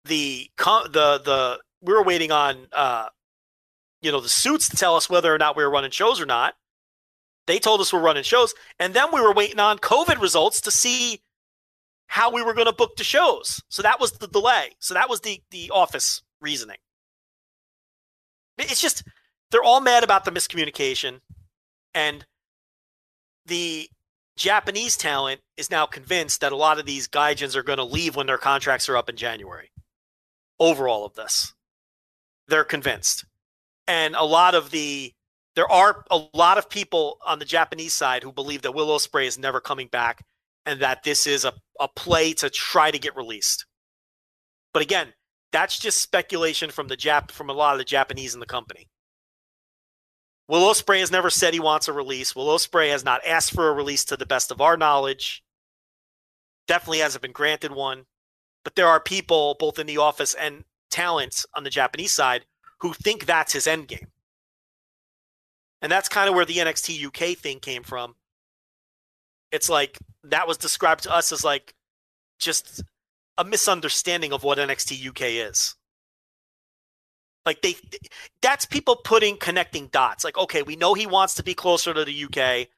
the 0.04 0.50
the 0.56 1.20
the 1.24 1.58
we 1.80 1.92
were 1.92 2.02
waiting 2.02 2.32
on 2.32 2.66
uh, 2.72 3.06
you 4.02 4.12
know 4.12 4.20
the 4.20 4.28
suits 4.28 4.68
to 4.68 4.76
tell 4.76 4.96
us 4.96 5.08
whether 5.08 5.34
or 5.34 5.38
not 5.38 5.56
we 5.56 5.62
were 5.64 5.70
running 5.70 5.90
shows 5.90 6.20
or 6.20 6.26
not. 6.26 6.54
They 7.46 7.58
told 7.58 7.80
us 7.80 7.92
we're 7.92 8.00
running 8.00 8.24
shows, 8.24 8.54
and 8.78 8.92
then 8.92 9.08
we 9.12 9.20
were 9.20 9.32
waiting 9.32 9.60
on 9.60 9.78
COVID 9.78 10.20
results 10.20 10.60
to 10.62 10.70
see 10.70 11.22
how 12.08 12.30
we 12.30 12.42
were 12.42 12.54
going 12.54 12.66
to 12.66 12.72
book 12.72 12.96
the 12.96 13.04
shows. 13.04 13.62
So 13.68 13.82
that 13.82 14.00
was 14.00 14.12
the 14.12 14.28
delay. 14.28 14.70
So 14.80 14.94
that 14.94 15.08
was 15.08 15.20
the 15.20 15.40
the 15.50 15.70
office 15.72 16.22
reasoning. 16.40 16.76
It's 18.58 18.80
just 18.80 19.04
they're 19.50 19.62
all 19.62 19.80
mad 19.80 20.04
about 20.04 20.24
the 20.24 20.30
miscommunication, 20.30 21.20
and 21.94 22.24
the 23.46 23.88
Japanese 24.36 24.96
talent 24.96 25.40
is 25.56 25.70
now 25.70 25.86
convinced 25.86 26.40
that 26.40 26.52
a 26.52 26.56
lot 26.56 26.78
of 26.78 26.86
these 26.86 27.08
gaijins 27.08 27.56
are 27.56 27.62
going 27.62 27.78
to 27.78 27.84
leave 27.84 28.16
when 28.16 28.26
their 28.26 28.38
contracts 28.38 28.88
are 28.88 28.96
up 28.96 29.08
in 29.08 29.16
January. 29.16 29.70
Over 30.60 30.88
all 30.88 31.04
of 31.04 31.14
this, 31.14 31.54
they're 32.48 32.64
convinced, 32.64 33.24
and 33.86 34.14
a 34.14 34.24
lot 34.24 34.54
of 34.54 34.70
the 34.70 35.12
there 35.54 35.70
are 35.70 36.04
a 36.10 36.20
lot 36.34 36.58
of 36.58 36.70
people 36.70 37.18
on 37.26 37.40
the 37.40 37.44
Japanese 37.44 37.94
side 37.94 38.22
who 38.22 38.32
believe 38.32 38.62
that 38.62 38.74
Will 38.74 38.88
Ospreay 38.88 39.26
is 39.26 39.38
never 39.38 39.60
coming 39.60 39.88
back, 39.88 40.24
and 40.66 40.80
that 40.80 41.02
this 41.02 41.26
is 41.26 41.44
a, 41.44 41.52
a 41.80 41.88
play 41.88 42.32
to 42.34 42.50
try 42.50 42.90
to 42.90 42.98
get 42.98 43.16
released. 43.16 43.66
But 44.72 44.82
again, 44.82 45.14
that's 45.52 45.78
just 45.78 46.00
speculation 46.00 46.70
from 46.70 46.88
the 46.88 46.96
Jap 46.96 47.30
from 47.30 47.50
a 47.50 47.54
lot 47.54 47.74
of 47.74 47.78
the 47.78 47.84
Japanese 47.84 48.34
in 48.34 48.40
the 48.40 48.46
company. 48.46 48.88
Will 50.46 50.62
Ospreay 50.62 51.00
has 51.00 51.10
never 51.10 51.30
said 51.30 51.52
he 51.52 51.60
wants 51.60 51.88
a 51.88 51.92
release. 51.92 52.34
Will 52.34 52.46
Ospreay 52.46 52.90
has 52.90 53.04
not 53.04 53.20
asked 53.26 53.52
for 53.52 53.68
a 53.68 53.72
release 53.72 54.04
to 54.06 54.16
the 54.16 54.26
best 54.26 54.50
of 54.50 54.60
our 54.60 54.76
knowledge. 54.76 55.42
Definitely 56.66 57.00
hasn't 57.00 57.22
been 57.22 57.32
granted 57.32 57.72
one. 57.72 58.06
But 58.64 58.74
there 58.74 58.88
are 58.88 59.00
people, 59.00 59.56
both 59.58 59.78
in 59.78 59.86
the 59.86 59.98
office 59.98 60.34
and 60.34 60.64
talents 60.90 61.46
on 61.54 61.64
the 61.64 61.70
Japanese 61.70 62.12
side, 62.12 62.46
who 62.80 62.92
think 62.92 63.24
that's 63.24 63.52
his 63.52 63.66
end 63.66 63.88
game. 63.88 64.08
And 65.80 65.92
that's 65.92 66.08
kind 66.08 66.28
of 66.28 66.34
where 66.34 66.44
the 66.44 66.56
NXT 66.56 67.06
UK 67.06 67.36
thing 67.36 67.60
came 67.60 67.82
from. 67.82 68.14
It's 69.52 69.68
like 69.68 69.98
that 70.24 70.48
was 70.48 70.56
described 70.56 71.04
to 71.04 71.14
us 71.14 71.30
as 71.30 71.44
like 71.44 71.74
just 72.38 72.82
a 73.38 73.44
misunderstanding 73.44 74.32
of 74.32 74.42
what 74.42 74.58
NXT 74.58 75.08
UK 75.08 75.48
is. 75.48 75.76
Like 77.46 77.62
they 77.62 77.76
that's 78.42 78.66
people 78.66 78.96
putting 78.96 79.38
connecting 79.38 79.86
dots. 79.86 80.24
Like 80.24 80.36
okay, 80.36 80.62
we 80.62 80.76
know 80.76 80.92
he 80.92 81.06
wants 81.06 81.34
to 81.34 81.42
be 81.42 81.54
closer 81.54 81.94
to 81.94 82.04
the 82.04 82.24
UK 82.24 82.68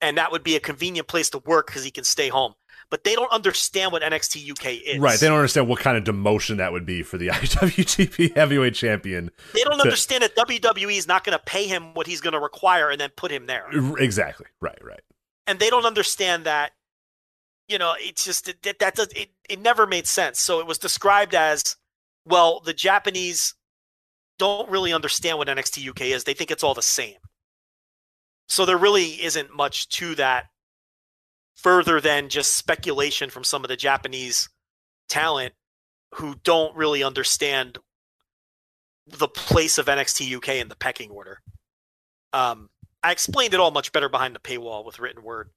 and 0.00 0.16
that 0.16 0.32
would 0.32 0.44
be 0.44 0.56
a 0.56 0.60
convenient 0.60 1.08
place 1.08 1.28
to 1.30 1.38
work 1.40 1.66
cuz 1.66 1.84
he 1.84 1.90
can 1.90 2.04
stay 2.04 2.28
home. 2.28 2.54
But 2.90 3.04
they 3.04 3.14
don't 3.14 3.30
understand 3.30 3.92
what 3.92 4.00
NXT 4.00 4.50
UK 4.50 4.94
is. 4.94 4.98
Right. 4.98 5.20
They 5.20 5.26
don't 5.26 5.36
understand 5.36 5.68
what 5.68 5.80
kind 5.80 5.98
of 5.98 6.04
demotion 6.04 6.56
that 6.56 6.72
would 6.72 6.86
be 6.86 7.02
for 7.02 7.18
the 7.18 7.28
IWGP 7.28 8.34
Heavyweight 8.34 8.74
Champion. 8.74 9.30
They 9.52 9.62
don't 9.62 9.78
understand 9.78 10.22
that 10.22 10.34
WWE 10.36 10.96
is 10.96 11.06
not 11.06 11.22
going 11.22 11.36
to 11.36 11.44
pay 11.44 11.66
him 11.66 11.92
what 11.92 12.06
he's 12.06 12.22
going 12.22 12.32
to 12.32 12.40
require 12.40 12.88
and 12.88 12.98
then 12.98 13.10
put 13.10 13.30
him 13.30 13.44
there. 13.44 13.68
Exactly. 13.98 14.46
Right. 14.62 14.82
Right. 14.82 15.02
And 15.46 15.58
they 15.58 15.68
don't 15.68 15.84
understand 15.84 16.44
that. 16.44 16.72
You 17.68 17.78
know, 17.78 17.94
it's 17.98 18.24
just 18.24 18.46
that 18.46 18.78
that 18.78 18.94
does 18.94 19.08
it. 19.14 19.30
It 19.48 19.60
never 19.60 19.86
made 19.86 20.06
sense. 20.06 20.40
So 20.40 20.60
it 20.60 20.66
was 20.66 20.78
described 20.78 21.34
as, 21.34 21.76
well, 22.24 22.60
the 22.60 22.72
Japanese 22.72 23.54
don't 24.38 24.70
really 24.70 24.92
understand 24.92 25.38
what 25.38 25.48
NXT 25.48 25.88
UK 25.88 26.02
is. 26.02 26.24
They 26.24 26.34
think 26.34 26.50
it's 26.50 26.64
all 26.64 26.74
the 26.74 26.82
same. 26.82 27.16
So 28.48 28.64
there 28.64 28.78
really 28.78 29.22
isn't 29.22 29.54
much 29.54 29.88
to 29.90 30.14
that 30.14 30.46
further 31.56 32.00
than 32.00 32.28
just 32.28 32.54
speculation 32.54 33.30
from 33.30 33.44
some 33.44 33.64
of 33.64 33.68
the 33.68 33.76
Japanese 33.76 34.48
talent 35.08 35.52
who 36.14 36.36
don't 36.44 36.74
really 36.76 37.02
understand 37.02 37.78
the 39.06 39.28
place 39.28 39.76
of 39.78 39.86
NXT 39.86 40.36
UK 40.36 40.48
in 40.56 40.68
the 40.68 40.76
pecking 40.76 41.10
order. 41.10 41.40
Um, 42.32 42.70
I 43.02 43.12
explained 43.12 43.54
it 43.54 43.60
all 43.60 43.70
much 43.70 43.92
better 43.92 44.08
behind 44.08 44.34
the 44.34 44.40
paywall 44.40 44.84
with 44.84 44.98
written 44.98 45.22
word, 45.22 45.50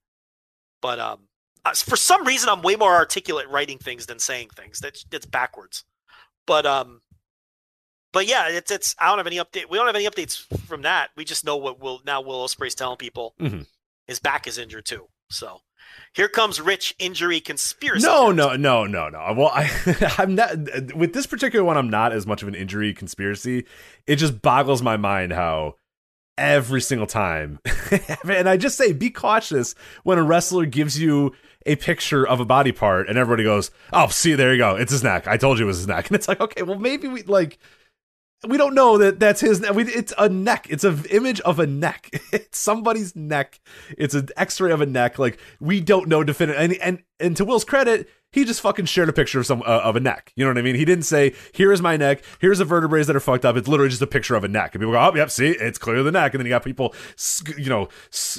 but 0.81 0.99
um, 0.99 1.27
for 1.75 1.95
some 1.95 2.25
reason 2.25 2.49
I'm 2.49 2.61
way 2.61 2.75
more 2.75 2.93
articulate 2.93 3.47
writing 3.49 3.77
things 3.77 4.05
than 4.05 4.19
saying 4.19 4.49
things. 4.55 4.79
That's 4.79 5.05
it's 5.11 5.25
backwards. 5.25 5.83
But 6.47 6.65
um, 6.65 7.01
but 8.13 8.27
yeah, 8.27 8.49
it's 8.49 8.71
it's. 8.71 8.95
I 8.99 9.09
don't 9.09 9.17
have 9.19 9.27
any 9.27 9.37
update. 9.37 9.69
We 9.69 9.77
don't 9.77 9.87
have 9.87 9.95
any 9.95 10.07
updates 10.07 10.37
from 10.67 10.81
that. 10.83 11.09
We 11.15 11.23
just 11.23 11.45
know 11.45 11.57
what 11.57 11.79
will 11.79 12.01
now. 12.05 12.21
Will 12.21 12.45
Ospreay's 12.45 12.75
telling 12.75 12.97
people 12.97 13.35
mm-hmm. 13.39 13.61
his 14.07 14.19
back 14.19 14.47
is 14.47 14.57
injured 14.57 14.85
too. 14.85 15.07
So 15.29 15.61
here 16.13 16.27
comes 16.27 16.59
Rich 16.59 16.95
injury 16.99 17.39
conspiracy. 17.39 18.05
No, 18.05 18.31
no, 18.31 18.55
no, 18.55 18.85
no, 18.85 19.09
no. 19.09 19.33
Well, 19.35 19.51
I, 19.53 19.69
I'm 20.17 20.35
not 20.35 20.55
with 20.95 21.13
this 21.13 21.25
particular 21.25 21.63
one. 21.63 21.77
I'm 21.77 21.89
not 21.89 22.11
as 22.11 22.27
much 22.27 22.41
of 22.41 22.47
an 22.47 22.55
injury 22.55 22.93
conspiracy. 22.93 23.65
It 24.07 24.17
just 24.17 24.41
boggles 24.41 24.81
my 24.81 24.97
mind 24.97 25.31
how 25.31 25.75
every 26.37 26.81
single 26.81 27.07
time, 27.07 27.59
and 28.27 28.49
I 28.49 28.57
just 28.57 28.77
say 28.77 28.93
be 28.93 29.09
cautious 29.09 29.75
when 30.03 30.17
a 30.17 30.23
wrestler 30.23 30.65
gives 30.65 30.99
you 30.99 31.33
a 31.65 31.75
picture 31.75 32.27
of 32.27 32.39
a 32.39 32.45
body 32.45 32.71
part 32.71 33.07
and 33.09 33.17
everybody 33.17 33.43
goes, 33.43 33.71
"Oh, 33.93 34.07
see, 34.07 34.35
there 34.35 34.51
you 34.51 34.57
go. 34.57 34.75
It's 34.75 34.91
his 34.91 35.03
neck. 35.03 35.27
I 35.27 35.37
told 35.37 35.59
you 35.59 35.65
it 35.65 35.67
was 35.67 35.77
his 35.77 35.87
neck." 35.87 36.05
And 36.11 36.15
it's 36.15 36.27
like, 36.27 36.41
okay, 36.41 36.63
well, 36.63 36.79
maybe 36.79 37.07
we 37.07 37.23
like 37.23 37.57
we 38.47 38.57
don't 38.57 38.73
know 38.73 38.97
that 38.97 39.19
that's 39.19 39.41
his 39.41 39.61
neck. 39.61 39.71
It's 39.75 40.13
a 40.17 40.27
neck. 40.27 40.67
It's 40.69 40.83
an 40.83 41.05
image 41.11 41.39
of 41.41 41.59
a 41.59 41.67
neck. 41.67 42.09
It's 42.33 42.57
somebody's 42.57 43.15
neck. 43.15 43.59
It's 43.97 44.13
an 44.13 44.29
X-ray 44.37 44.71
of 44.71 44.81
a 44.81 44.85
neck. 44.85 45.19
Like 45.19 45.39
we 45.59 45.81
don't 45.81 46.07
know 46.07 46.23
definitive. 46.23 46.61
And 46.61 46.73
and 46.75 47.03
and 47.19 47.37
to 47.37 47.45
Will's 47.45 47.65
credit, 47.65 48.09
he 48.31 48.45
just 48.45 48.61
fucking 48.61 48.85
shared 48.85 49.09
a 49.09 49.13
picture 49.13 49.39
of 49.39 49.45
some 49.45 49.61
uh, 49.61 49.81
of 49.83 49.95
a 49.95 49.99
neck. 49.99 50.31
You 50.35 50.45
know 50.45 50.51
what 50.51 50.57
I 50.57 50.61
mean? 50.61 50.75
He 50.75 50.85
didn't 50.85 51.03
say, 51.03 51.33
"Here 51.51 51.71
is 51.71 51.81
my 51.81 51.97
neck. 51.97 52.23
Here's 52.39 52.59
the 52.59 52.65
vertebrae 52.65 53.03
that 53.03 53.15
are 53.15 53.19
fucked 53.19 53.43
up." 53.43 53.57
It's 53.57 53.67
literally 53.67 53.89
just 53.89 54.01
a 54.01 54.07
picture 54.07 54.35
of 54.35 54.43
a 54.43 54.47
neck, 54.47 54.73
and 54.73 54.81
people 54.81 54.93
go, 54.93 54.99
"Oh, 54.99 55.15
yep, 55.15 55.29
see, 55.29 55.49
it's 55.49 55.77
clearly 55.77 56.03
the 56.03 56.11
neck." 56.11 56.33
And 56.33 56.39
then 56.39 56.45
you 56.45 56.49
got 56.49 56.63
people, 56.63 56.95
you 57.57 57.69
know, 57.69 57.89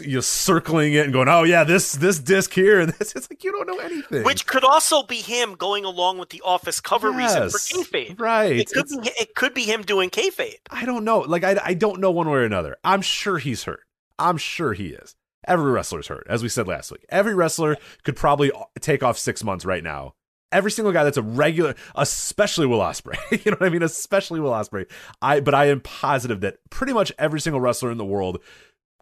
you 0.01 0.15
know, 0.15 0.21
circling 0.21 0.95
it 0.95 1.05
and 1.05 1.13
going, 1.13 1.29
"Oh 1.29 1.43
yeah, 1.43 1.65
this 1.65 1.93
this 1.93 2.19
disc 2.19 2.53
here," 2.53 2.81
and 2.81 2.93
this. 2.99 3.15
It's 3.15 3.31
like 3.31 3.45
you 3.45 3.53
don't 3.53 3.67
know 3.67 3.79
anything. 3.79 4.25
Which 4.25 4.47
could 4.47 4.65
also 4.65 5.03
be 5.03 5.17
him 5.17 5.55
going 5.55 5.85
along 5.85 6.19
with 6.19 6.31
the 6.31 6.41
office 6.43 6.81
cover 6.81 7.11
yes, 7.11 7.35
reason 7.35 7.51
for 7.51 7.59
kayfabe. 7.59 8.21
Right. 8.21 8.61
It 8.61 8.71
could 8.71 8.89
be 8.89 9.11
it 9.21 9.35
could 9.35 9.55
be 9.55 9.65
him 9.65 9.83
doing 9.83 10.09
kayfabe. 10.11 10.57
I 10.71 10.87
don't 10.87 11.05
know. 11.05 11.21
Like 11.21 11.45
I 11.45 11.61
I 11.63 11.75
don't 11.75 12.01
know 12.01 12.11
one 12.11 12.29
way 12.29 12.39
or 12.39 12.45
another. 12.45 12.77
I'm 12.83 13.03
sure 13.03 13.39
he's 13.39 13.65
hurt. 13.65 13.81
I'm 14.19 14.39
sure 14.39 14.73
he 14.73 14.89
is. 14.89 15.17
Every 15.47 15.73
wrestler's 15.73 16.09
hurt, 16.09 16.27
as 16.29 16.43
we 16.43 16.49
said 16.49 16.69
last 16.69 16.93
week. 16.93 17.05
Every 17.09 17.35
wrestler 17.35 17.77
could 18.05 18.17
probably 18.17 18.53
take 18.81 19.03
off 19.03 19.19
six 19.19 19.43
months 19.43 19.65
right 19.65 19.83
now 19.83 20.15
every 20.53 20.71
single 20.71 20.93
guy 20.93 21.03
that's 21.03 21.17
a 21.17 21.23
regular, 21.23 21.75
especially 21.95 22.67
Will 22.67 22.79
Ospreay. 22.79 23.19
you 23.45 23.51
know 23.51 23.57
what 23.59 23.67
I 23.67 23.71
mean? 23.71 23.83
Especially 23.83 24.39
Will 24.39 24.51
Ospreay. 24.51 24.89
I 25.21 25.41
but 25.41 25.55
I 25.55 25.67
am 25.67 25.81
positive 25.81 26.41
that 26.43 26.59
pretty 26.71 26.93
much 26.93 27.11
every 27.19 27.41
single 27.41 27.61
wrestler 27.61 27.91
in 27.91 27.99
the 27.99 28.05
world 28.05 28.39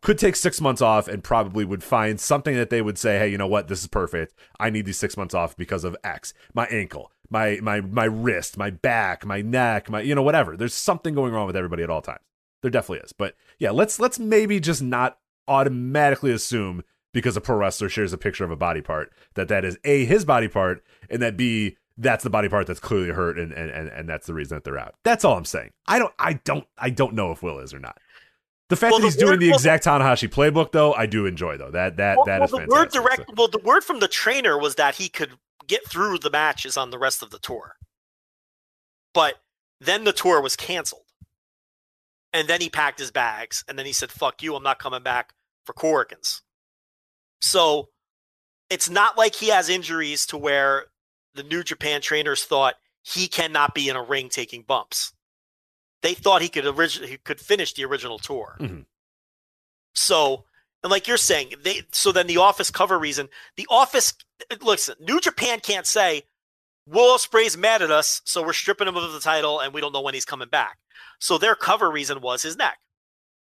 could 0.02 0.16
take 0.16 0.36
six 0.36 0.62
months 0.62 0.80
off 0.80 1.08
and 1.08 1.22
probably 1.22 1.64
would 1.64 1.84
find 1.84 2.18
something 2.18 2.54
that 2.54 2.70
they 2.70 2.80
would 2.80 2.96
say, 2.96 3.18
hey, 3.18 3.28
you 3.28 3.36
know 3.36 3.46
what, 3.46 3.68
this 3.68 3.82
is 3.82 3.86
perfect. 3.86 4.34
I 4.58 4.70
need 4.70 4.86
these 4.86 4.96
six 4.96 5.14
months 5.14 5.34
off 5.34 5.56
because 5.58 5.84
of 5.84 5.94
X, 6.02 6.32
my 6.54 6.66
ankle, 6.66 7.10
my 7.28 7.58
my 7.62 7.80
my 7.80 8.04
wrist, 8.04 8.56
my 8.56 8.70
back, 8.70 9.26
my 9.26 9.42
neck, 9.42 9.90
my 9.90 10.00
you 10.00 10.14
know 10.14 10.22
whatever. 10.22 10.56
There's 10.56 10.74
something 10.74 11.14
going 11.14 11.32
wrong 11.32 11.46
with 11.46 11.56
everybody 11.56 11.82
at 11.82 11.90
all 11.90 12.02
times. 12.02 12.20
There 12.62 12.70
definitely 12.70 13.04
is. 13.04 13.12
But 13.12 13.34
yeah, 13.58 13.70
let's 13.70 13.98
let's 13.98 14.18
maybe 14.18 14.60
just 14.60 14.82
not 14.82 15.18
automatically 15.50 16.30
assume 16.30 16.82
because 17.12 17.36
a 17.36 17.40
pro 17.40 17.56
wrestler 17.56 17.88
shares 17.88 18.12
a 18.12 18.18
picture 18.18 18.44
of 18.44 18.50
a 18.50 18.56
body 18.56 18.80
part 18.80 19.12
that 19.34 19.48
that 19.48 19.64
is 19.64 19.76
a 19.84 20.04
his 20.04 20.24
body 20.24 20.48
part 20.48 20.82
and 21.10 21.20
that 21.20 21.36
b 21.36 21.76
that's 21.98 22.24
the 22.24 22.30
body 22.30 22.48
part 22.48 22.66
that's 22.66 22.80
clearly 22.80 23.10
hurt 23.10 23.38
and 23.38 23.52
and 23.52 23.70
and, 23.70 23.88
and 23.88 24.08
that's 24.08 24.26
the 24.26 24.32
reason 24.32 24.56
that 24.56 24.64
they're 24.64 24.78
out 24.78 24.94
that's 25.02 25.24
all 25.24 25.36
i'm 25.36 25.44
saying 25.44 25.70
i 25.86 25.98
don't 25.98 26.14
i 26.18 26.34
don't 26.44 26.64
i 26.78 26.88
don't 26.88 27.12
know 27.12 27.32
if 27.32 27.42
will 27.42 27.58
is 27.58 27.74
or 27.74 27.80
not 27.80 27.98
the 28.68 28.76
fact 28.76 28.92
well, 28.92 29.00
that 29.00 29.06
he's 29.06 29.16
the 29.16 29.26
doing 29.26 29.40
the 29.40 29.50
exact 29.50 29.84
Tanahashi 29.84 30.28
playbook, 30.28 30.70
though, 30.70 30.92
I 30.92 31.06
do 31.06 31.26
enjoy. 31.26 31.56
Though 31.56 31.72
that 31.72 31.96
that 31.96 32.18
well, 32.18 32.26
that 32.26 32.38
well, 32.38 32.44
is 32.44 32.50
the. 32.52 32.66
Word 32.68 32.90
direct, 32.92 33.22
so. 33.28 33.34
Well, 33.36 33.48
the 33.48 33.58
word 33.58 33.82
from 33.82 33.98
the 33.98 34.06
trainer 34.06 34.56
was 34.56 34.76
that 34.76 34.94
he 34.94 35.08
could 35.08 35.32
get 35.66 35.84
through 35.88 36.18
the 36.18 36.30
matches 36.30 36.76
on 36.76 36.90
the 36.90 36.98
rest 36.98 37.20
of 37.20 37.30
the 37.30 37.40
tour, 37.40 37.74
but 39.12 39.40
then 39.80 40.04
the 40.04 40.12
tour 40.12 40.40
was 40.40 40.54
canceled, 40.54 41.02
and 42.32 42.46
then 42.46 42.60
he 42.60 42.70
packed 42.70 43.00
his 43.00 43.10
bags, 43.10 43.64
and 43.66 43.76
then 43.76 43.86
he 43.86 43.92
said, 43.92 44.12
"Fuck 44.12 44.40
you, 44.40 44.54
I'm 44.54 44.62
not 44.62 44.78
coming 44.78 45.02
back 45.02 45.34
for 45.64 45.72
Korakuens." 45.72 46.42
So 47.40 47.88
it's 48.68 48.88
not 48.88 49.18
like 49.18 49.34
he 49.34 49.48
has 49.48 49.68
injuries 49.68 50.26
to 50.26 50.36
where 50.38 50.86
the 51.34 51.42
New 51.42 51.62
Japan 51.62 52.00
trainers 52.00 52.44
thought 52.44 52.76
he 53.02 53.26
cannot 53.26 53.74
be 53.74 53.88
in 53.88 53.96
a 53.96 54.02
ring 54.02 54.28
taking 54.28 54.62
bumps. 54.62 55.12
They 56.02 56.14
thought 56.14 56.42
he 56.42 56.48
could 56.48 56.66
originally 56.66 57.10
he 57.10 57.16
could 57.18 57.40
finish 57.40 57.74
the 57.74 57.84
original 57.84 58.18
tour. 58.18 58.56
Mm-hmm. 58.60 58.80
So, 59.94 60.44
and 60.82 60.90
like 60.90 61.06
you're 61.06 61.16
saying, 61.16 61.54
they 61.62 61.82
so 61.92 62.12
then 62.12 62.26
the 62.26 62.38
office 62.38 62.70
cover 62.70 62.98
reason, 62.98 63.28
the 63.56 63.66
office 63.70 64.14
listen, 64.62 64.94
New 65.00 65.20
Japan 65.20 65.60
can't 65.60 65.86
say 65.86 66.24
Will 66.86 67.14
Ospreay's 67.14 67.56
mad 67.56 67.82
at 67.82 67.90
us, 67.90 68.22
so 68.24 68.42
we're 68.42 68.52
stripping 68.52 68.88
him 68.88 68.96
of 68.96 69.12
the 69.12 69.20
title 69.20 69.60
and 69.60 69.74
we 69.74 69.80
don't 69.80 69.92
know 69.92 70.00
when 70.00 70.14
he's 70.14 70.24
coming 70.24 70.48
back. 70.48 70.78
So 71.18 71.36
their 71.36 71.54
cover 71.54 71.90
reason 71.90 72.20
was 72.20 72.42
his 72.42 72.56
neck. 72.56 72.78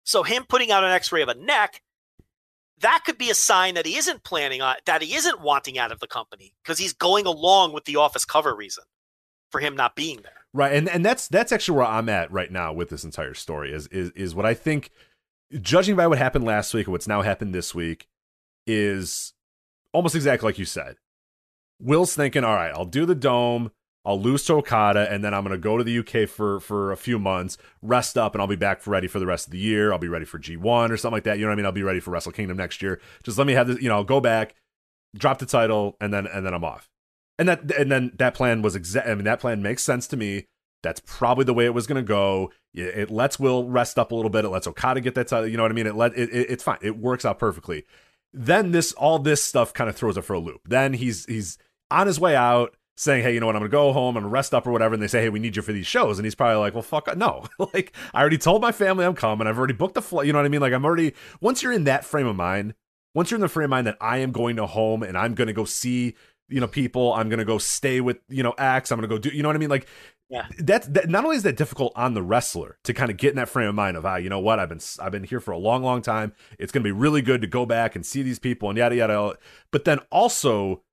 So 0.03 0.23
him 0.23 0.45
putting 0.47 0.71
out 0.71 0.83
an 0.83 0.91
X-ray 0.91 1.21
of 1.21 1.29
a 1.29 1.35
neck 1.35 1.81
that 2.83 3.03
could 3.05 3.17
be 3.17 3.29
a 3.29 3.35
sign 3.35 3.73
that 3.75 3.85
he 3.85 3.97
isn't 3.97 4.23
planning 4.23 4.61
on 4.61 4.75
that 4.85 5.01
he 5.01 5.15
isn't 5.15 5.41
wanting 5.41 5.77
out 5.77 5.91
of 5.91 5.99
the 5.99 6.07
company 6.07 6.53
because 6.63 6.77
he's 6.77 6.93
going 6.93 7.25
along 7.25 7.73
with 7.73 7.85
the 7.85 7.95
office 7.95 8.25
cover 8.25 8.55
reason 8.55 8.83
for 9.51 9.59
him 9.59 9.75
not 9.75 9.95
being 9.95 10.21
there. 10.21 10.45
Right, 10.53 10.73
and 10.73 10.87
and 10.87 11.03
that's 11.03 11.27
that's 11.27 11.51
actually 11.51 11.77
where 11.77 11.87
I'm 11.87 12.09
at 12.09 12.31
right 12.31 12.51
now 12.51 12.73
with 12.73 12.89
this 12.89 13.03
entire 13.03 13.33
story 13.33 13.73
is 13.73 13.87
is 13.87 14.11
is 14.11 14.35
what 14.35 14.45
I 14.45 14.53
think, 14.53 14.91
judging 15.59 15.95
by 15.95 16.05
what 16.07 16.19
happened 16.19 16.45
last 16.45 16.73
week 16.73 16.85
and 16.85 16.91
what's 16.91 17.07
now 17.07 17.21
happened 17.23 17.55
this 17.55 17.73
week, 17.73 18.07
is 18.67 19.33
almost 19.93 20.15
exactly 20.15 20.47
like 20.47 20.59
you 20.59 20.65
said. 20.65 20.97
Will's 21.79 22.15
thinking, 22.15 22.43
all 22.43 22.55
right, 22.55 22.71
I'll 22.71 22.85
do 22.85 23.05
the 23.05 23.15
dome. 23.15 23.71
I'll 24.05 24.19
lose 24.19 24.43
to 24.45 24.55
Okada, 24.55 25.09
and 25.11 25.23
then 25.23 25.33
I'm 25.33 25.43
going 25.43 25.53
to 25.53 25.57
go 25.57 25.77
to 25.77 25.83
the 25.83 25.99
UK 25.99 26.27
for 26.27 26.59
for 26.59 26.91
a 26.91 26.97
few 26.97 27.17
months, 27.17 27.57
rest 27.81 28.17
up, 28.17 28.35
and 28.35 28.41
I'll 28.41 28.47
be 28.47 28.57
back 28.57 28.81
for 28.81 28.89
ready 28.89 29.07
for 29.07 29.19
the 29.19 29.25
rest 29.25 29.47
of 29.47 29.51
the 29.51 29.59
year. 29.59 29.93
I'll 29.93 29.99
be 29.99 30.09
ready 30.09 30.25
for 30.25 30.39
G1 30.39 30.89
or 30.89 30.97
something 30.97 31.15
like 31.15 31.23
that. 31.23 31.37
You 31.37 31.45
know 31.45 31.49
what 31.49 31.53
I 31.53 31.55
mean? 31.55 31.65
I'll 31.65 31.71
be 31.71 31.83
ready 31.83 32.01
for 32.01 32.11
Wrestle 32.11 32.33
Kingdom 32.33 32.57
next 32.57 32.81
year. 32.81 32.99
Just 33.23 33.37
let 33.37 33.47
me 33.47 33.53
have 33.53 33.67
this. 33.67 33.81
You 33.81 33.87
know, 33.87 33.95
I'll 33.95 34.03
go 34.03 34.19
back, 34.19 34.55
drop 35.15 35.39
the 35.39 35.45
title, 35.45 35.95
and 36.01 36.13
then 36.13 36.27
and 36.27 36.45
then 36.45 36.53
I'm 36.53 36.65
off. 36.65 36.89
And 37.39 37.47
that 37.47 37.71
and 37.71 37.89
then 37.89 38.11
that 38.17 38.33
plan 38.33 38.61
was 38.61 38.75
exact. 38.75 39.07
I 39.07 39.15
mean, 39.15 39.23
that 39.23 39.39
plan 39.39 39.61
makes 39.61 39.83
sense 39.83 40.05
to 40.07 40.17
me. 40.17 40.47
That's 40.81 41.01
probably 41.05 41.45
the 41.45 41.53
way 41.53 41.65
it 41.65 41.73
was 41.73 41.87
going 41.87 42.03
to 42.03 42.07
go. 42.07 42.51
It, 42.73 43.09
lets 43.09 43.39
Will 43.39 43.69
rest 43.69 43.97
up 43.97 44.11
a 44.11 44.15
little 44.15 44.29
bit. 44.29 44.43
It 44.43 44.49
lets 44.49 44.67
Okada 44.67 44.99
get 44.99 45.15
that 45.15 45.29
title. 45.29 45.47
You 45.47 45.55
know 45.55 45.63
what 45.63 45.71
I 45.71 45.75
mean? 45.75 45.87
It 45.87 45.95
let 45.95 46.13
it, 46.17 46.29
it, 46.29 46.49
it's 46.49 46.63
fine. 46.63 46.79
It 46.81 46.97
works 46.97 47.23
out 47.23 47.39
perfectly. 47.39 47.85
Then 48.33 48.71
this 48.71 48.91
all 48.91 49.17
this 49.17 49.41
stuff 49.41 49.73
kind 49.73 49.89
of 49.89 49.95
throws 49.95 50.17
it 50.17 50.23
for 50.23 50.33
a 50.33 50.39
loop. 50.39 50.67
Then 50.67 50.93
he's 50.93 51.25
he's 51.25 51.57
on 51.89 52.07
his 52.07 52.19
way 52.19 52.35
out 52.35 52.75
saying, 52.95 53.23
"Hey, 53.23 53.33
you 53.33 53.39
know 53.39 53.45
what? 53.47 53.55
I'm 53.55 53.61
gonna 53.61 53.69
go 53.69 53.91
home. 53.93 54.15
I'm 54.17 54.23
gonna 54.23 54.31
rest 54.31 54.53
up 54.53 54.67
or 54.67 54.71
whatever." 54.71 54.93
And 54.93 55.01
they 55.03 55.07
say, 55.07 55.21
"Hey, 55.21 55.29
we 55.29 55.39
need 55.39 55.55
you 55.55 55.61
for 55.61 55.73
these 55.73 55.87
shows," 55.87 56.19
and 56.19 56.25
he's 56.25 56.35
probably 56.35 56.57
like, 56.57 56.73
"Well, 56.73 56.83
fuck, 56.83 57.15
no. 57.17 57.45
like, 57.73 57.93
I 58.13 58.21
already 58.21 58.37
told 58.37 58.61
my 58.61 58.71
family 58.71 59.05
I'm 59.05 59.15
coming. 59.15 59.47
I've 59.47 59.57
already 59.57 59.73
booked 59.73 59.95
the 59.95 60.01
flight. 60.01 60.27
You 60.27 60.33
know 60.33 60.39
what 60.39 60.45
I 60.45 60.49
mean? 60.49 60.61
Like, 60.61 60.73
I'm 60.73 60.85
already. 60.85 61.13
Once 61.41 61.63
you're 61.63 61.71
in 61.73 61.85
that 61.85 62.05
frame 62.05 62.27
of 62.27 62.35
mind, 62.35 62.75
once 63.15 63.31
you're 63.31 63.37
in 63.37 63.41
the 63.41 63.47
frame 63.49 63.65
of 63.65 63.69
mind 63.71 63.87
that 63.87 63.97
I 64.01 64.17
am 64.19 64.31
going 64.31 64.55
to 64.57 64.65
home 64.65 65.03
and 65.03 65.17
I'm 65.17 65.33
gonna 65.35 65.53
go 65.53 65.65
see." 65.65 66.15
You 66.49 66.59
know, 66.59 66.67
people. 66.67 67.13
I'm 67.13 67.29
gonna 67.29 67.45
go 67.45 67.57
stay 67.57 68.01
with 68.01 68.17
you 68.29 68.43
know 68.43 68.53
acts. 68.57 68.91
I'm 68.91 68.97
gonna 68.97 69.07
go 69.07 69.17
do. 69.17 69.29
You 69.29 69.41
know 69.43 69.49
what 69.49 69.55
I 69.55 69.59
mean? 69.59 69.69
Like, 69.69 69.87
Yeah. 70.29 70.45
that's 70.59 70.85
that. 70.87 71.09
Not 71.09 71.23
only 71.23 71.37
is 71.37 71.43
that 71.43 71.55
difficult 71.55 71.93
on 71.95 72.13
the 72.13 72.21
wrestler 72.21 72.77
to 72.83 72.93
kind 72.93 73.09
of 73.09 73.17
get 73.17 73.29
in 73.31 73.37
that 73.37 73.49
frame 73.49 73.69
of 73.69 73.75
mind 73.75 73.97
of, 73.97 74.05
ah, 74.05 74.17
you 74.17 74.29
know 74.29 74.39
what? 74.39 74.59
I've 74.59 74.69
been 74.69 74.81
I've 74.99 75.11
been 75.13 75.23
here 75.23 75.39
for 75.39 75.51
a 75.51 75.57
long, 75.57 75.83
long 75.83 76.01
time. 76.01 76.33
It's 76.59 76.71
gonna 76.71 76.83
be 76.83 76.91
really 76.91 77.21
good 77.23 77.41
to 77.41 77.47
go 77.47 77.65
back 77.65 77.95
and 77.95 78.05
see 78.05 78.21
these 78.23 78.39
people 78.39 78.69
and 78.69 78.77
yada 78.77 78.95
yada. 78.95 79.37
But 79.71 79.85
then 79.85 79.99
also 80.11 80.83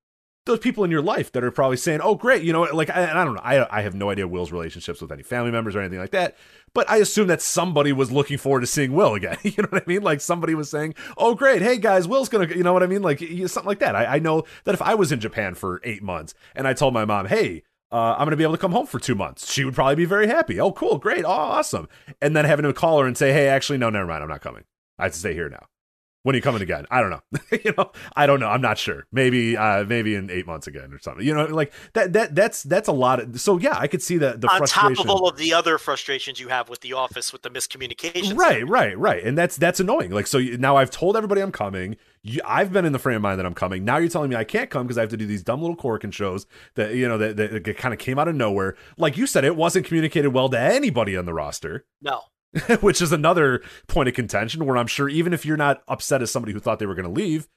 those 0.51 0.59
people 0.59 0.85
in 0.85 0.91
your 0.91 1.03
life 1.03 1.33
that 1.33 1.43
are 1.43 1.51
probably 1.51 1.77
saying, 1.77 2.01
"Oh, 2.03 2.15
great," 2.15 2.43
you 2.43 2.53
know, 2.53 2.62
like 2.62 2.91
I, 2.91 3.01
and 3.01 3.19
I 3.19 3.25
don't 3.25 3.35
know, 3.35 3.41
I 3.43 3.79
I 3.79 3.83
have 3.83 3.95
no 3.95 4.11
idea 4.11 4.29
Will's 4.29 4.53
relationships 4.53 5.01
with 5.01 5.11
any 5.12 5.23
family 5.23 5.51
members 5.51 5.75
or 5.75 5.81
anything 5.81 5.99
like 5.99 6.11
that, 6.11 6.37
but 6.75 6.89
I 6.91 6.97
assume 6.99 7.29
that 7.29 7.43
somebody 7.43 7.93
was 7.93 8.12
looking 8.12 8.39
forward 8.39 8.61
to 8.61 8.67
seeing 8.67 8.93
Will 8.93 9.15
again. 9.15 9.37
You 9.45 9.62
know 9.62 9.69
what 9.70 9.83
I 9.83 9.87
mean? 9.87 10.03
Like 10.03 10.20
somebody 10.20 10.55
was 10.55 10.70
saying, 10.70 10.95
"Oh, 11.17 11.35
great, 11.35 11.62
hey 11.62 11.79
guys, 11.79 12.07
Will's 12.07 12.29
gonna," 12.29 12.49
you 12.49 12.62
know 12.62 12.73
what 12.73 12.83
I 12.83 12.87
mean? 12.87 13.03
Like 13.03 13.19
something 13.19 13.65
like 13.65 13.81
that. 13.81 13.97
I, 13.97 14.17
I 14.17 14.19
know 14.19 14.45
that 14.65 14.75
if 14.75 14.83
I 14.83 14.95
was 14.95 15.12
in 15.12 15.20
Japan 15.20 15.55
for 15.55 15.81
eight 15.85 16.03
months 16.03 16.35
and 16.55 16.69
I 16.69 16.75
told 16.75 16.95
my 16.95 17.05
mom, 17.05 17.27
"Hey," 17.27 17.62
uh, 17.93 18.12
I'm 18.12 18.19
going 18.19 18.31
to 18.31 18.37
be 18.37 18.45
able 18.45 18.55
to 18.55 18.61
come 18.61 18.73
home 18.73 18.87
for 18.87 19.01
two 19.01 19.15
months. 19.17 19.53
She 19.53 19.65
would 19.65 19.75
probably 19.75 19.97
be 19.97 20.05
very 20.05 20.29
happy. 20.29 20.61
Oh, 20.61 20.70
cool, 20.73 20.99
great, 20.99 21.25
oh, 21.25 21.29
awesome. 21.29 21.89
And 22.23 22.37
then 22.37 22.45
having 22.45 22.65
to 22.65 22.73
call 22.73 23.01
her 23.01 23.07
and 23.07 23.19
say, 23.19 23.33
hey, 23.33 23.49
actually, 23.49 23.79
no, 23.79 23.91
never 23.91 24.07
mind, 24.07 24.23
I'm 24.23 24.29
not 24.29 24.41
coming. 24.41 24.62
I 24.97 25.05
have 25.05 25.12
to 25.12 25.19
stay 25.19 25.35
here 25.35 25.49
now. 25.49 25.67
When 26.23 26.34
are 26.34 26.36
you 26.36 26.42
coming 26.42 26.60
again? 26.60 26.86
I 26.90 27.00
don't 27.00 27.10
know. 27.10 27.23
you 27.65 27.73
know, 27.78 27.92
I 28.15 28.26
don't 28.26 28.40
know. 28.40 28.49
I'm 28.49 28.60
not 28.60 28.76
sure. 28.76 29.07
Maybe, 29.10 29.57
uh, 29.57 29.84
maybe 29.84 30.15
in 30.15 30.31
eight 30.31 30.47
months 30.47 30.66
again 30.66 30.92
or 30.92 30.99
something. 30.99 31.26
You 31.26 31.34
know, 31.34 31.47
like 31.47 31.73
that. 31.94 32.12
That 32.12 32.34
that's 32.34 32.62
that's 32.62 32.89
a 32.89 32.92
lot. 32.92 33.20
Of, 33.20 33.40
so 33.40 33.58
yeah, 33.58 33.78
I 33.78 33.86
could 33.86 34.02
see 34.02 34.18
that. 34.18 34.40
the 34.40 34.49
On 34.49 34.66
top 34.66 34.99
of 34.99 35.08
all 35.08 35.28
of 35.28 35.39
the 35.39 35.55
other 35.55 35.78
frustrations 35.78 36.39
you 36.39 36.49
have 36.49 36.68
with 36.68 36.81
the 36.81 36.92
office 36.92 37.32
with 37.32 37.42
the 37.42 37.50
miscommunication. 37.50 38.36
Right, 38.36 38.66
right, 38.68 38.99
right, 38.99 39.24
and 39.24 39.36
that's 39.36 39.57
that's 39.57 39.81
annoying. 39.81 40.10
Like, 40.10 40.26
so 40.26 40.39
now 40.39 40.76
I've 40.76 40.90
told 40.90 41.16
everybody 41.16 41.40
I'm 41.40 41.52
coming. 41.52 41.97
You, 42.23 42.42
I've 42.44 42.70
been 42.70 42.84
in 42.84 42.92
the 42.92 42.99
frame 42.99 43.16
of 43.16 43.23
mind 43.23 43.39
that 43.39 43.47
I'm 43.47 43.55
coming. 43.55 43.84
Now 43.84 43.97
you're 43.97 44.10
telling 44.10 44.28
me 44.28 44.36
I 44.36 44.44
can't 44.44 44.68
come 44.68 44.86
because 44.86 44.99
I 44.99 45.00
have 45.00 45.10
to 45.10 45.16
do 45.16 45.26
these 45.26 45.42
dumb 45.42 45.62
little 45.62 45.76
Korakuen 45.76 46.12
shows 46.12 46.47
that 46.74 46.94
you 46.94 47.08
know 47.08 47.16
that, 47.16 47.36
that, 47.36 47.76
kind 47.78 47.94
of 47.94 48.00
came 48.00 48.18
out 48.18 48.28
of 48.28 48.34
nowhere. 48.34 48.76
Like 48.99 49.16
you 49.16 49.26
said, 49.26 49.44
it 49.44 49.57
wasn't 49.57 49.86
communicated 49.86 50.28
well 50.31 50.49
to 50.50 50.58
anybody 50.58 51.16
on 51.16 51.24
the 51.24 51.32
roster, 51.32 51.86
No. 52.02 52.23
which 52.81 53.01
is 53.01 53.12
another 53.12 53.62
point 53.87 54.09
of 54.09 54.15
contention. 54.15 54.65
Where 54.65 54.77
I'm 54.77 54.87
sure 54.87 55.09
even 55.09 55.33
if 55.33 55.45
you're 55.45 55.57
not 55.57 55.83
upset 55.89 56.23
as 56.23 56.31
somebody 56.31 56.53
who 56.53 56.61
thought 56.61 56.79
they 56.79 56.87
were 56.87 56.95
going 56.95 57.12
to 57.12 57.20
leave, 57.20 57.49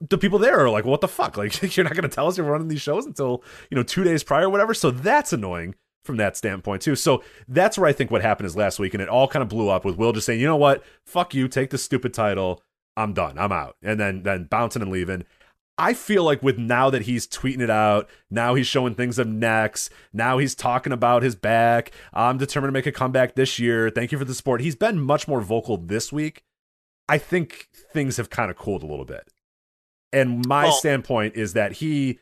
the 0.00 0.18
people 0.18 0.38
there 0.38 0.58
are 0.60 0.70
like, 0.70 0.84
"What 0.84 1.00
the 1.00 1.08
fuck? 1.08 1.36
Like 1.40 1.76
you're 1.76 1.84
not 1.84 1.94
going 1.94 2.08
to 2.08 2.14
tell 2.14 2.26
us 2.26 2.38
you're 2.38 2.46
running 2.46 2.68
these 2.68 2.80
shows 2.80 3.06
until 3.06 3.42
you 3.70 3.76
know 3.76 3.82
two 3.82 4.04
days 4.04 4.24
prior, 4.24 4.46
or 4.46 4.50
whatever." 4.50 4.74
So 4.74 4.90
that's 4.90 5.32
annoying 5.32 5.74
from 6.04 6.16
that 6.16 6.36
standpoint 6.36 6.82
too. 6.82 6.96
So 6.96 7.22
that's 7.48 7.76
where 7.76 7.88
I 7.88 7.92
think 7.92 8.10
what 8.10 8.22
happened 8.22 8.46
is 8.46 8.56
last 8.56 8.78
week, 8.78 8.94
and 8.94 9.02
it 9.02 9.08
all 9.08 9.28
kind 9.28 9.42
of 9.42 9.48
blew 9.48 9.68
up 9.68 9.84
with 9.84 9.96
Will 9.96 10.12
just 10.12 10.26
saying, 10.26 10.40
"You 10.40 10.46
know 10.46 10.56
what? 10.56 10.82
Fuck 11.04 11.34
you. 11.34 11.48
Take 11.48 11.70
the 11.70 11.78
stupid 11.78 12.14
title. 12.14 12.62
I'm 12.96 13.12
done. 13.12 13.38
I'm 13.38 13.52
out." 13.52 13.76
And 13.82 14.00
then 14.00 14.22
then 14.22 14.44
bouncing 14.44 14.82
and 14.82 14.90
leaving. 14.90 15.24
I 15.80 15.94
feel 15.94 16.24
like 16.24 16.42
with 16.42 16.58
now 16.58 16.90
that 16.90 17.02
he's 17.02 17.26
tweeting 17.26 17.62
it 17.62 17.70
out, 17.70 18.10
now 18.30 18.54
he's 18.54 18.66
showing 18.66 18.94
things 18.94 19.18
of 19.18 19.26
next. 19.26 19.90
Now 20.12 20.36
he's 20.36 20.54
talking 20.54 20.92
about 20.92 21.22
his 21.22 21.34
back. 21.34 21.90
I'm 22.12 22.36
determined 22.36 22.68
to 22.68 22.78
make 22.78 22.84
a 22.84 22.92
comeback 22.92 23.34
this 23.34 23.58
year. 23.58 23.88
Thank 23.88 24.12
you 24.12 24.18
for 24.18 24.26
the 24.26 24.34
support. 24.34 24.60
He's 24.60 24.76
been 24.76 25.00
much 25.00 25.26
more 25.26 25.40
vocal 25.40 25.78
this 25.78 26.12
week. 26.12 26.44
I 27.08 27.16
think 27.16 27.68
things 27.72 28.18
have 28.18 28.28
kind 28.28 28.50
of 28.50 28.58
cooled 28.58 28.82
a 28.82 28.86
little 28.86 29.06
bit. 29.06 29.32
And 30.12 30.46
my 30.46 30.68
standpoint 30.68 31.36
is 31.36 31.54
that 31.54 31.72
he 31.72 32.18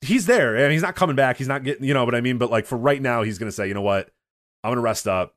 he's 0.00 0.24
there 0.24 0.56
and 0.56 0.72
he's 0.72 0.80
not 0.80 0.96
coming 0.96 1.14
back. 1.14 1.36
He's 1.36 1.48
not 1.48 1.64
getting, 1.64 1.84
you 1.84 1.92
know 1.92 2.06
what 2.06 2.14
I 2.14 2.22
mean? 2.22 2.38
But 2.38 2.50
like 2.50 2.64
for 2.64 2.78
right 2.78 3.02
now, 3.02 3.22
he's 3.22 3.38
going 3.38 3.48
to 3.48 3.54
say, 3.54 3.68
you 3.68 3.74
know 3.74 3.82
what? 3.82 4.08
I'm 4.64 4.70
going 4.70 4.76
to 4.76 4.82
rest 4.82 5.06
up. 5.06 5.34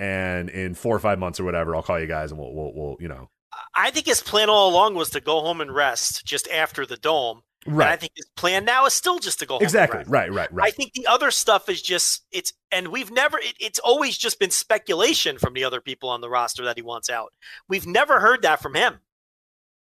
And 0.00 0.48
in 0.50 0.74
four 0.74 0.96
or 0.96 1.00
five 1.00 1.20
months 1.20 1.38
or 1.38 1.44
whatever, 1.44 1.76
I'll 1.76 1.82
call 1.82 2.00
you 2.00 2.06
guys 2.08 2.32
and 2.32 2.40
we'll, 2.40 2.52
we'll, 2.52 2.72
we'll 2.74 2.96
you 2.98 3.08
know. 3.08 3.30
I 3.74 3.90
think 3.90 4.06
his 4.06 4.20
plan 4.22 4.48
all 4.50 4.70
along 4.70 4.94
was 4.94 5.10
to 5.10 5.20
go 5.20 5.40
home 5.40 5.60
and 5.60 5.74
rest 5.74 6.24
just 6.24 6.48
after 6.48 6.84
the 6.86 6.96
dome. 6.96 7.42
And 7.66 7.82
I 7.82 7.96
think 7.96 8.12
his 8.16 8.26
plan 8.36 8.64
now 8.64 8.86
is 8.86 8.94
still 8.94 9.18
just 9.18 9.40
to 9.40 9.46
go 9.46 9.54
home. 9.54 9.58
and 9.60 9.66
Exactly. 9.66 9.98
rest. 9.98 10.10
Right. 10.10 10.32
Right. 10.32 10.52
I 10.60 10.70
think 10.70 10.92
the 10.94 11.06
other 11.06 11.30
stuff 11.30 11.68
is 11.68 11.82
just 11.82 12.24
it's 12.32 12.52
and 12.70 12.88
we've 12.88 13.10
never 13.10 13.38
it, 13.38 13.54
it's 13.60 13.78
always 13.80 14.16
just 14.16 14.38
been 14.38 14.50
speculation 14.50 15.38
from 15.38 15.52
the 15.54 15.64
other 15.64 15.80
people 15.80 16.08
on 16.08 16.20
the 16.20 16.30
roster 16.30 16.64
that 16.64 16.76
he 16.76 16.82
wants 16.82 17.10
out. 17.10 17.32
We've 17.68 17.86
never 17.86 18.20
heard 18.20 18.42
that 18.42 18.62
from 18.62 18.74
him. 18.74 19.00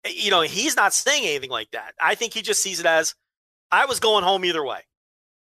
Eh, 0.06 0.14
You 0.16 0.32
know, 0.32 0.42
he's 0.42 0.76
not 0.76 0.94
saying 0.94 1.26
anything 1.26 1.52
like 1.52 1.70
that. 1.72 1.94
I 2.02 2.16
think 2.16 2.34
he 2.34 2.42
just 2.42 2.64
sees 2.64 2.80
it 2.80 2.86
as 2.86 3.14
I 3.72 3.86
was 3.86 4.00
going 4.00 4.24
home 4.24 4.46
either 4.46 4.64
way. 4.66 4.82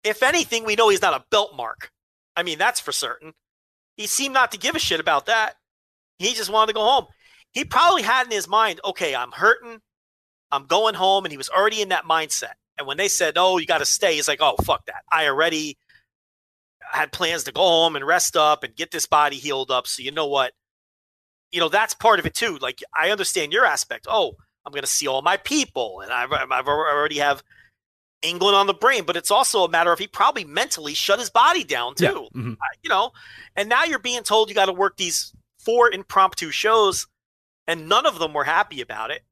If 0.02 0.22
anything, 0.22 0.64
we 0.64 0.76
know 0.76 0.88
he's 0.88 1.02
not 1.02 1.14
a 1.20 1.24
belt 1.30 1.54
mark. 1.56 1.90
I 2.36 2.42
mean, 2.42 2.58
that's 2.58 2.80
for 2.80 2.92
certain. 2.92 3.34
He 3.96 4.06
seemed 4.06 4.34
not 4.34 4.50
to 4.52 4.58
give 4.58 4.74
a 4.74 4.78
shit 4.78 5.00
about 5.00 5.26
that. 5.26 5.54
He 6.18 6.32
just 6.34 6.50
wanted 6.50 6.68
to 6.68 6.74
go 6.74 6.84
home. 6.84 7.06
He 7.54 7.64
probably 7.64 8.02
had 8.02 8.26
in 8.26 8.32
his 8.32 8.48
mind, 8.48 8.80
okay, 8.84 9.14
I'm 9.14 9.32
hurting. 9.32 9.80
I'm 10.52 10.66
going 10.66 10.94
home. 10.94 11.24
And 11.24 11.32
he 11.32 11.38
was 11.38 11.48
already 11.48 11.80
in 11.80 11.88
that 11.88 12.04
mindset. 12.04 12.54
And 12.76 12.86
when 12.86 12.96
they 12.96 13.08
said, 13.08 13.34
oh, 13.36 13.58
you 13.58 13.66
got 13.66 13.78
to 13.78 13.84
stay, 13.86 14.16
he's 14.16 14.28
like, 14.28 14.40
oh, 14.42 14.56
fuck 14.64 14.84
that. 14.86 15.02
I 15.10 15.26
already 15.28 15.78
had 16.80 17.12
plans 17.12 17.44
to 17.44 17.52
go 17.52 17.60
home 17.62 17.96
and 17.96 18.06
rest 18.06 18.36
up 18.36 18.62
and 18.64 18.74
get 18.74 18.90
this 18.90 19.06
body 19.06 19.36
healed 19.36 19.70
up. 19.70 19.86
So, 19.86 20.02
you 20.02 20.10
know 20.10 20.26
what? 20.26 20.52
You 21.52 21.60
know, 21.60 21.68
that's 21.68 21.94
part 21.94 22.18
of 22.18 22.26
it 22.26 22.34
too. 22.34 22.58
Like, 22.60 22.82
I 22.98 23.10
understand 23.10 23.52
your 23.52 23.64
aspect. 23.64 24.06
Oh, 24.10 24.34
I'm 24.66 24.72
going 24.72 24.82
to 24.82 24.90
see 24.90 25.06
all 25.06 25.22
my 25.22 25.36
people. 25.36 26.00
And 26.00 26.12
I've, 26.12 26.32
I've 26.32 26.66
already 26.66 27.18
have 27.18 27.42
England 28.22 28.56
on 28.56 28.66
the 28.66 28.74
brain, 28.74 29.04
but 29.04 29.16
it's 29.16 29.30
also 29.30 29.64
a 29.64 29.68
matter 29.68 29.92
of 29.92 29.98
he 29.98 30.08
probably 30.08 30.44
mentally 30.44 30.94
shut 30.94 31.20
his 31.20 31.30
body 31.30 31.62
down 31.62 31.94
too. 31.94 32.28
Yeah. 32.34 32.40
Mhm. 32.40 32.56
You 32.82 32.90
know, 32.90 33.12
and 33.54 33.68
now 33.68 33.84
you're 33.84 33.98
being 33.98 34.22
told 34.22 34.48
you 34.48 34.54
got 34.54 34.66
to 34.66 34.72
work 34.72 34.96
these 34.96 35.32
four 35.60 35.92
impromptu 35.92 36.50
shows, 36.50 37.06
and 37.66 37.88
none 37.88 38.06
of 38.06 38.18
them 38.18 38.32
were 38.32 38.44
happy 38.44 38.80
about 38.80 39.10
it. 39.10 39.22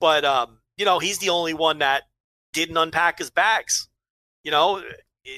But 0.00 0.24
um, 0.24 0.58
you 0.76 0.84
know, 0.84 0.98
he's 0.98 1.18
the 1.18 1.30
only 1.30 1.54
one 1.54 1.78
that 1.78 2.04
didn't 2.52 2.76
unpack 2.76 3.18
his 3.18 3.30
bags. 3.30 3.88
You 4.44 4.50
know, 4.50 4.82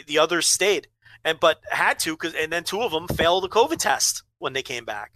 the 0.07 0.19
others 0.19 0.47
stayed, 0.47 0.89
and 1.25 1.39
but 1.39 1.59
had 1.71 1.99
to 2.01 2.13
because, 2.13 2.35
and 2.35 2.53
then 2.53 2.65
two 2.65 2.81
of 2.81 2.93
them 2.93 3.09
failed 3.09 3.45
the 3.45 3.49
COVID 3.49 3.79
test 3.79 4.23
when 4.39 4.53
they 4.53 4.63
came 4.63 4.85
back. 4.85 5.13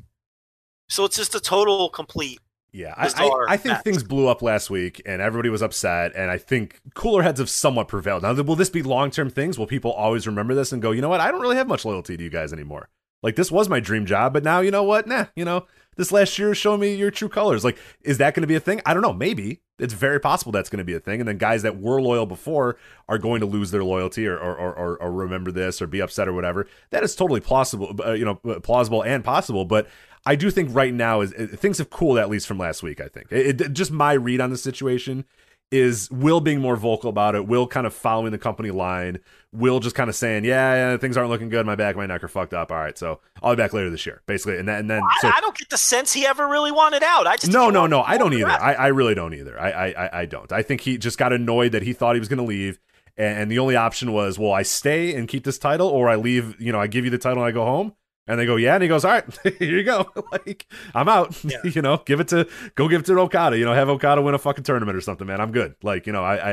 So 0.88 1.04
it's 1.04 1.16
just 1.16 1.34
a 1.34 1.40
total 1.40 1.88
complete. 1.90 2.40
Yeah, 2.72 2.92
I, 2.96 3.06
I, 3.06 3.44
I 3.48 3.56
think 3.56 3.74
match. 3.74 3.84
things 3.84 4.02
blew 4.02 4.28
up 4.28 4.42
last 4.42 4.68
week 4.68 5.00
and 5.06 5.22
everybody 5.22 5.48
was 5.48 5.62
upset. 5.62 6.12
And 6.14 6.30
I 6.30 6.36
think 6.36 6.80
cooler 6.94 7.22
heads 7.22 7.40
have 7.40 7.48
somewhat 7.48 7.88
prevailed. 7.88 8.22
Now, 8.22 8.34
will 8.34 8.56
this 8.56 8.70
be 8.70 8.82
long 8.82 9.10
term 9.10 9.30
things? 9.30 9.58
Will 9.58 9.66
people 9.66 9.92
always 9.92 10.26
remember 10.26 10.54
this 10.54 10.72
and 10.72 10.82
go, 10.82 10.90
you 10.90 11.00
know 11.00 11.08
what? 11.08 11.20
I 11.20 11.30
don't 11.30 11.40
really 11.40 11.56
have 11.56 11.66
much 11.66 11.84
loyalty 11.84 12.16
to 12.16 12.22
you 12.22 12.30
guys 12.30 12.52
anymore. 12.52 12.88
Like, 13.22 13.36
this 13.36 13.50
was 13.50 13.68
my 13.68 13.80
dream 13.80 14.06
job, 14.06 14.32
but 14.32 14.44
now, 14.44 14.60
you 14.60 14.70
know 14.70 14.84
what? 14.84 15.08
Nah, 15.08 15.26
you 15.34 15.44
know, 15.44 15.66
this 15.98 16.10
last 16.10 16.38
year 16.38 16.54
showed 16.54 16.78
me 16.80 16.94
your 16.94 17.10
true 17.10 17.28
colors. 17.28 17.62
Like, 17.64 17.76
is 18.02 18.16
that 18.18 18.32
going 18.34 18.40
to 18.40 18.46
be 18.46 18.54
a 18.54 18.60
thing? 18.60 18.80
I 18.86 18.94
don't 18.94 19.02
know. 19.02 19.12
Maybe. 19.12 19.60
It's 19.78 19.94
very 19.94 20.18
possible 20.18 20.50
that's 20.50 20.70
going 20.70 20.78
to 20.78 20.84
be 20.84 20.94
a 20.94 21.00
thing. 21.00 21.20
And 21.20 21.28
then 21.28 21.36
guys 21.38 21.62
that 21.62 21.78
were 21.80 22.00
loyal 22.00 22.26
before 22.26 22.78
are 23.08 23.18
going 23.18 23.40
to 23.40 23.46
lose 23.46 23.70
their 23.70 23.84
loyalty 23.84 24.26
or, 24.26 24.36
or, 24.36 24.56
or, 24.56 24.74
or, 24.74 25.02
or 25.02 25.12
remember 25.12 25.52
this 25.52 25.80
or 25.82 25.86
be 25.86 26.00
upset 26.00 26.26
or 26.26 26.32
whatever. 26.32 26.66
That 26.90 27.04
is 27.04 27.14
totally 27.14 27.40
plausible, 27.40 27.94
uh, 28.04 28.12
you 28.12 28.24
know, 28.24 28.36
plausible 28.62 29.02
and 29.04 29.22
possible. 29.22 29.64
But 29.64 29.88
I 30.26 30.34
do 30.34 30.50
think 30.50 30.74
right 30.74 30.92
now 30.92 31.20
is 31.20 31.32
uh, 31.34 31.46
things 31.54 31.78
have 31.78 31.90
cooled 31.90 32.18
at 32.18 32.28
least 32.28 32.46
from 32.48 32.58
last 32.58 32.82
week. 32.82 33.00
I 33.00 33.06
think 33.08 33.30
it, 33.30 33.60
it- 33.60 33.72
just 33.72 33.92
my 33.92 34.14
read 34.14 34.40
on 34.40 34.50
the 34.50 34.56
situation 34.56 35.24
is 35.70 36.10
Will 36.10 36.40
being 36.40 36.60
more 36.60 36.76
vocal 36.76 37.10
about 37.10 37.34
it. 37.34 37.46
Will 37.46 37.66
kind 37.66 37.86
of 37.86 37.92
following 37.94 38.32
the 38.32 38.38
company 38.38 38.70
line. 38.70 39.18
Will 39.52 39.80
just 39.80 39.94
kind 39.94 40.08
of 40.10 40.16
saying, 40.16 40.44
yeah, 40.44 40.92
yeah, 40.92 40.96
things 40.96 41.16
aren't 41.16 41.30
looking 41.30 41.48
good. 41.48 41.64
My 41.66 41.74
back, 41.74 41.96
my 41.96 42.06
neck 42.06 42.22
are 42.24 42.28
fucked 42.28 42.54
up. 42.54 42.70
All 42.70 42.78
right, 42.78 42.96
so 42.96 43.20
I'll 43.42 43.54
be 43.54 43.56
back 43.62 43.72
later 43.72 43.90
this 43.90 44.04
year, 44.06 44.22
basically. 44.26 44.58
And 44.58 44.66
then, 44.68 44.78
and 44.80 44.90
then 44.90 45.02
so 45.20 45.28
I, 45.28 45.40
don't 45.40 45.56
get 45.56 45.68
the 45.70 45.76
sense 45.78 46.12
he 46.12 46.26
ever 46.26 46.46
really 46.46 46.72
wanted 46.72 47.02
out. 47.02 47.26
I 47.26 47.36
just 47.36 47.52
no, 47.52 47.70
no, 47.70 47.86
no. 47.86 48.02
I 48.02 48.18
don't 48.18 48.32
either. 48.34 48.46
I, 48.50 48.74
I 48.74 48.86
really 48.88 49.14
don't 49.14 49.34
either. 49.34 49.58
I, 49.58 49.70
I, 49.70 49.86
I- 50.06 50.18
I 50.20 50.26
don't. 50.26 50.50
I 50.52 50.62
think 50.62 50.82
he 50.82 50.98
just 50.98 51.18
got 51.18 51.32
annoyed 51.32 51.72
that 51.72 51.82
he 51.82 51.92
thought 51.92 52.14
he 52.16 52.20
was 52.20 52.28
going 52.28 52.38
to 52.38 52.44
leave, 52.44 52.78
and, 53.16 53.38
and 53.42 53.50
the 53.50 53.58
only 53.58 53.76
option 53.76 54.12
was, 54.12 54.38
well, 54.38 54.52
I 54.52 54.62
stay 54.62 55.14
and 55.14 55.28
keep 55.28 55.44
this 55.44 55.58
title, 55.58 55.88
or 55.88 56.08
I 56.08 56.16
leave. 56.16 56.60
You 56.60 56.72
know, 56.72 56.80
I 56.80 56.86
give 56.86 57.04
you 57.04 57.10
the 57.10 57.18
title 57.18 57.42
and 57.42 57.48
I 57.48 57.52
go 57.52 57.64
home. 57.64 57.94
And 58.28 58.38
they 58.38 58.44
go, 58.46 58.56
yeah, 58.56 58.74
and 58.74 58.82
he 58.82 58.88
goes, 58.88 59.04
all 59.06 59.12
right, 59.12 59.24
here 59.58 59.78
you 59.78 59.82
go. 59.82 60.06
like, 60.32 60.66
I'm 60.94 61.08
out. 61.08 61.34
Yeah. 61.44 61.58
you 61.64 61.80
know, 61.82 62.02
give 62.04 62.20
it 62.20 62.28
to 62.28 62.46
go 62.74 62.86
give 62.88 63.00
it 63.00 63.06
to 63.06 63.18
Okada. 63.18 63.56
You 63.58 63.64
know, 63.64 63.72
have 63.72 63.88
Okada 63.88 64.20
win 64.22 64.34
a 64.34 64.38
fucking 64.38 64.64
tournament 64.64 64.96
or 64.96 65.00
something, 65.00 65.26
man. 65.26 65.40
I'm 65.40 65.50
good. 65.50 65.74
Like, 65.82 66.06
you 66.06 66.12
know, 66.12 66.22
I, 66.22 66.34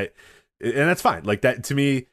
and 0.60 0.88
that's 0.88 1.02
fine. 1.02 1.24
Like 1.24 1.42
that 1.42 1.64
to 1.64 1.74
me, 1.74 2.06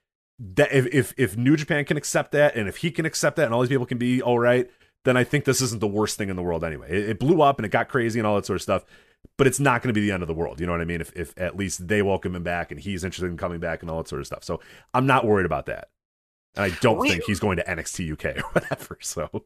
that 0.56 0.72
if 0.74 0.86
if 0.94 1.14
if 1.18 1.38
New 1.38 1.56
Japan 1.56 1.86
can 1.86 1.96
accept 1.96 2.34
that, 2.34 2.56
and 2.56 2.68
if 2.68 2.78
he 2.78 2.92
can 2.92 3.06
accept 3.06 3.38
that, 3.38 3.46
and 3.46 3.54
all 3.54 3.62
these 3.62 3.70
people 3.70 3.86
can 3.86 3.98
be 3.98 4.22
all 4.22 4.38
right, 4.38 4.70
then 5.06 5.16
I 5.16 5.24
think 5.24 5.46
this 5.46 5.62
isn't 5.62 5.80
the 5.80 5.88
worst 5.88 6.18
thing 6.18 6.30
in 6.30 6.36
the 6.36 6.42
world 6.44 6.64
anyway. 6.66 6.90
It, 6.90 7.10
it 7.12 7.20
blew 7.20 7.42
up 7.42 7.58
and 7.58 7.66
it 7.66 7.70
got 7.70 7.88
crazy 7.88 8.20
and 8.20 8.28
all 8.28 8.36
that 8.36 8.46
sort 8.46 8.56
of 8.58 8.62
stuff, 8.62 8.84
but 9.38 9.48
it's 9.48 9.60
not 9.62 9.82
going 9.82 9.94
to 9.94 9.98
be 9.98 10.06
the 10.06 10.12
end 10.12 10.24
of 10.24 10.28
the 10.28 10.34
world. 10.34 10.60
You 10.60 10.66
know 10.66 10.74
what 10.74 10.82
I 10.82 10.86
mean? 10.86 11.00
If 11.00 11.14
if 11.16 11.34
at 11.38 11.56
least 11.56 11.88
they 11.88 12.02
welcome 12.02 12.36
him 12.36 12.44
back 12.44 12.70
and 12.72 12.82
he's 12.82 13.06
interested 13.06 13.28
in 13.28 13.38
coming 13.38 13.60
back 13.62 13.82
and 13.82 13.90
all 13.90 13.98
that 14.00 14.10
sort 14.10 14.20
of 14.20 14.28
stuff. 14.28 14.44
So 14.44 14.60
I'm 14.94 15.06
not 15.06 15.26
worried 15.26 15.46
about 15.46 15.68
that. 15.68 15.88
And 16.56 16.66
I 16.66 16.76
don't 16.82 16.98
We- 16.98 17.10
think 17.10 17.24
he's 17.24 17.40
going 17.40 17.58
to 17.58 17.64
NXT 17.64 18.12
UK 18.12 18.38
or 18.38 18.50
whatever. 18.52 18.98
So 19.02 19.46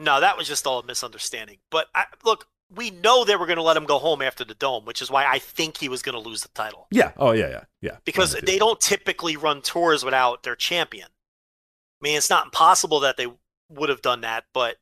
No, 0.00 0.20
that 0.20 0.38
was 0.38 0.48
just 0.48 0.66
all 0.66 0.78
a 0.78 0.86
misunderstanding. 0.86 1.58
But 1.70 1.88
I, 1.94 2.04
look, 2.24 2.46
we 2.74 2.90
know 2.90 3.24
they 3.24 3.36
were 3.36 3.46
going 3.46 3.56
to 3.56 3.62
let 3.62 3.76
him 3.76 3.84
go 3.84 3.98
home 3.98 4.22
after 4.22 4.44
the 4.44 4.54
dome, 4.54 4.84
which 4.84 5.02
is 5.02 5.10
why 5.10 5.26
I 5.26 5.38
think 5.38 5.76
he 5.76 5.88
was 5.88 6.02
going 6.02 6.14
to 6.14 6.28
lose 6.28 6.42
the 6.42 6.48
title 6.48 6.86
Yeah. 6.90 7.12
Oh 7.16 7.32
yeah, 7.32 7.48
yeah, 7.48 7.64
yeah. 7.80 7.96
because 8.04 8.34
they 8.34 8.58
don't 8.58 8.80
typically 8.80 9.36
run 9.36 9.60
tours 9.60 10.04
without 10.04 10.42
their 10.42 10.56
champion. 10.56 11.08
I 11.08 12.08
mean, 12.08 12.16
it's 12.16 12.30
not 12.30 12.46
impossible 12.46 13.00
that 13.00 13.16
they 13.18 13.26
would 13.68 13.90
have 13.90 14.02
done 14.02 14.22
that, 14.22 14.44
but 14.54 14.76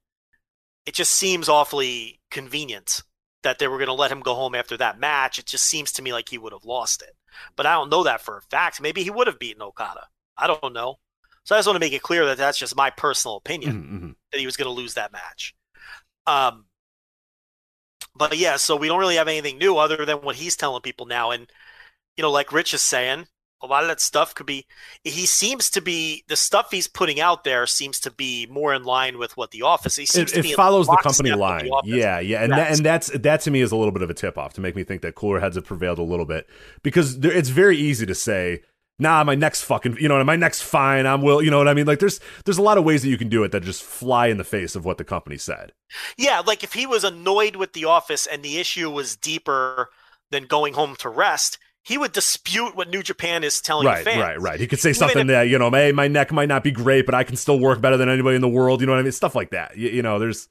it 0.87 0.95
just 0.95 1.13
seems 1.13 1.49
awfully 1.49 2.21
convenient 2.31 3.03
that 3.43 3.59
they 3.59 3.67
were 3.67 3.79
going 3.79 3.89
to 3.89 3.93
let 3.95 4.13
him 4.13 4.21
go 4.21 4.35
home 4.35 4.55
after 4.55 4.77
that 4.77 5.01
match. 5.01 5.39
It 5.39 5.47
just 5.47 5.65
seems 5.65 5.91
to 5.93 6.03
me 6.03 6.13
like 6.13 6.29
he 6.29 6.39
would 6.39 6.53
have 6.53 6.65
lost 6.65 7.03
it. 7.03 7.17
But 7.57 7.67
I 7.67 7.75
don't 7.75 7.91
know 7.91 8.05
that 8.05 8.21
for 8.21 8.37
a 8.37 8.43
fact. 8.43 8.81
Maybe 8.81 9.03
he 9.03 9.11
would 9.11 9.27
have 9.27 9.39
beaten 9.39 9.63
Okada. 9.63 10.09
I 10.37 10.47
don't 10.47 10.73
know. 10.73 10.99
So 11.49 11.55
I 11.55 11.59
just 11.61 11.67
want 11.67 11.77
to 11.77 11.81
make 11.81 11.95
it 11.95 12.03
clear 12.03 12.27
that 12.27 12.37
that's 12.37 12.59
just 12.59 12.77
my 12.77 12.91
personal 12.91 13.39
opinion 13.39 13.73
Mhm, 13.73 14.03
mhm. 14.03 14.15
that 14.33 14.39
he 14.39 14.45
was 14.45 14.59
going 14.59 14.67
to 14.67 14.71
lose 14.71 14.93
that 14.95 15.13
match. 15.13 15.55
Um, 16.27 16.67
but 18.15 18.37
yeah, 18.37 18.57
so 18.57 18.77
we 18.77 18.87
don't 18.87 19.01
really 19.01 19.17
have 19.17 19.29
anything 19.29 19.57
new 19.57 19.79
other 19.79 20.05
than 20.05 20.19
what 20.19 20.37
he's 20.37 20.57
telling 20.57 20.83
people 20.83 21.07
now. 21.07 21.31
And, 21.31 21.51
you 22.19 22.23
know, 22.23 22.31
like 22.31 22.53
Rich 22.53 22.75
is 22.75 22.83
saying, 22.83 23.29
a 23.63 23.67
lot 23.67 23.83
of 23.83 23.89
that 23.89 24.03
stuff 24.03 24.35
could 24.35 24.45
be, 24.45 24.67
he 25.05 25.25
seems 25.25 25.71
to 25.71 25.81
be, 25.81 26.23
the 26.29 26.37
stuff 26.37 26.71
he's 26.71 26.87
putting 26.87 27.19
out 27.19 27.45
there 27.45 27.67
seems 27.67 27.99
to 28.01 28.11
be 28.11 28.47
more 28.51 28.75
in 28.75 28.83
line 28.83 29.17
with 29.17 29.35
what 29.39 29.51
the 29.51 29.63
office, 29.63 29.99
It, 29.99 30.29
to 30.29 30.41
it 30.41 30.55
follows 30.55 30.87
the 30.87 30.99
company 30.99 31.33
line. 31.33 31.65
the 31.65 31.81
Yeah, 31.85 32.21
yeah, 32.21 32.43
and 32.43 32.53
that, 32.53 32.73
and 32.73 32.85
that's 32.85 33.09
that 33.19 33.41
to 33.41 33.51
me 33.51 33.63
is 33.63 33.73
a 33.73 33.77
little 33.77 33.93
bit 33.93 34.03
of 34.03 34.11
a 34.11 34.15
tip 34.15 34.37
off 34.37 34.53
to 34.53 34.61
make 34.61 34.77
me 34.77 34.85
think 34.85 35.01
that 35.01 35.15
cooler 35.15 35.41
heads 35.41 35.57
have 35.57 35.65
prevailed 35.65 35.99
a 35.99 36.03
little 36.03 36.27
bit 36.27 36.47
because 36.83 37.21
there, 37.21 37.33
it's 37.33 37.49
very 37.49 37.79
easy 37.79 38.05
to 38.05 38.15
say, 38.15 38.61
"Nah, 38.99 39.25
my 39.25 39.35
neck's 39.35 39.63
fucking," 39.63 39.97
you 40.01 40.09
know, 40.09 40.23
my 40.25 40.37
neck's 40.37 40.61
fine. 40.61 41.07
I'm 41.07 41.23
will, 41.23 41.43
you 41.43 41.51
know 41.51 41.59
what 41.59 41.69
I 41.69 41.75
mean? 41.75 41.87
Like 41.87 41.99
there's 42.01 42.21
there's 42.45 42.59
a 42.59 42.63
lot 42.63 42.79
of 42.79 42.85
ways 42.85 43.03
that 43.03 43.09
you 43.09 43.19
can 43.19 43.29
do 43.29 43.45
it 43.45 43.53
that 43.53 43.63
just 43.63 43.83
fly 43.83 44.27
in 44.29 44.37
the 44.39 44.45
face 44.45 44.75
of 44.77 44.85
what 44.85 44.99
the 44.99 45.05
company 45.05 45.37
said. 45.39 45.73
Yeah, 46.17 46.41
like 46.47 46.63
if 46.65 46.73
he 46.75 46.87
was 46.87 47.05
annoyed 47.05 47.57
with 47.57 47.73
the 47.73 47.85
office 47.85 48.27
and 48.27 48.43
the 48.43 48.59
issue 48.59 48.91
was 48.91 49.17
deeper 49.17 49.89
than 50.31 50.45
going 50.45 50.75
home 50.75 50.95
to 50.97 51.09
rest, 51.09 51.59
he 51.83 51.97
would 51.97 52.13
dispute 52.13 52.77
what 52.77 52.91
New 52.91 53.03
Japan 53.03 53.45
is 53.45 53.61
telling 53.61 53.87
right, 53.87 54.05
fans. 54.05 54.19
right, 54.21 54.29
right. 54.37 54.41
Right. 54.41 54.61
He 54.61 54.67
could 54.67 54.79
say 54.81 54.91
Even 54.91 54.99
something 54.99 55.21
if- 55.23 55.27
that 55.29 55.43
you 55.49 55.59
know, 55.59 55.71
hey, 55.71 55.93
my 55.93 56.09
neck 56.09 56.33
might 56.33 56.49
not 56.49 56.63
be 56.65 56.71
great, 56.71 57.07
but 57.07 57.15
I 57.15 57.25
can 57.25 57.37
still 57.37 57.59
work 57.59 57.81
better 57.81 57.97
than 57.97 58.09
anybody 58.09 58.35
in 58.37 58.43
the 58.43 58.49
world. 58.49 58.81
You 58.81 58.87
know 58.87 58.93
what 58.93 58.99
I 58.99 59.03
mean? 59.03 59.13
Stuff 59.13 59.35
like 59.35 59.51
that. 59.51 59.77
You, 59.77 59.89
you 59.89 60.03
know, 60.03 60.19
there's 60.19 60.49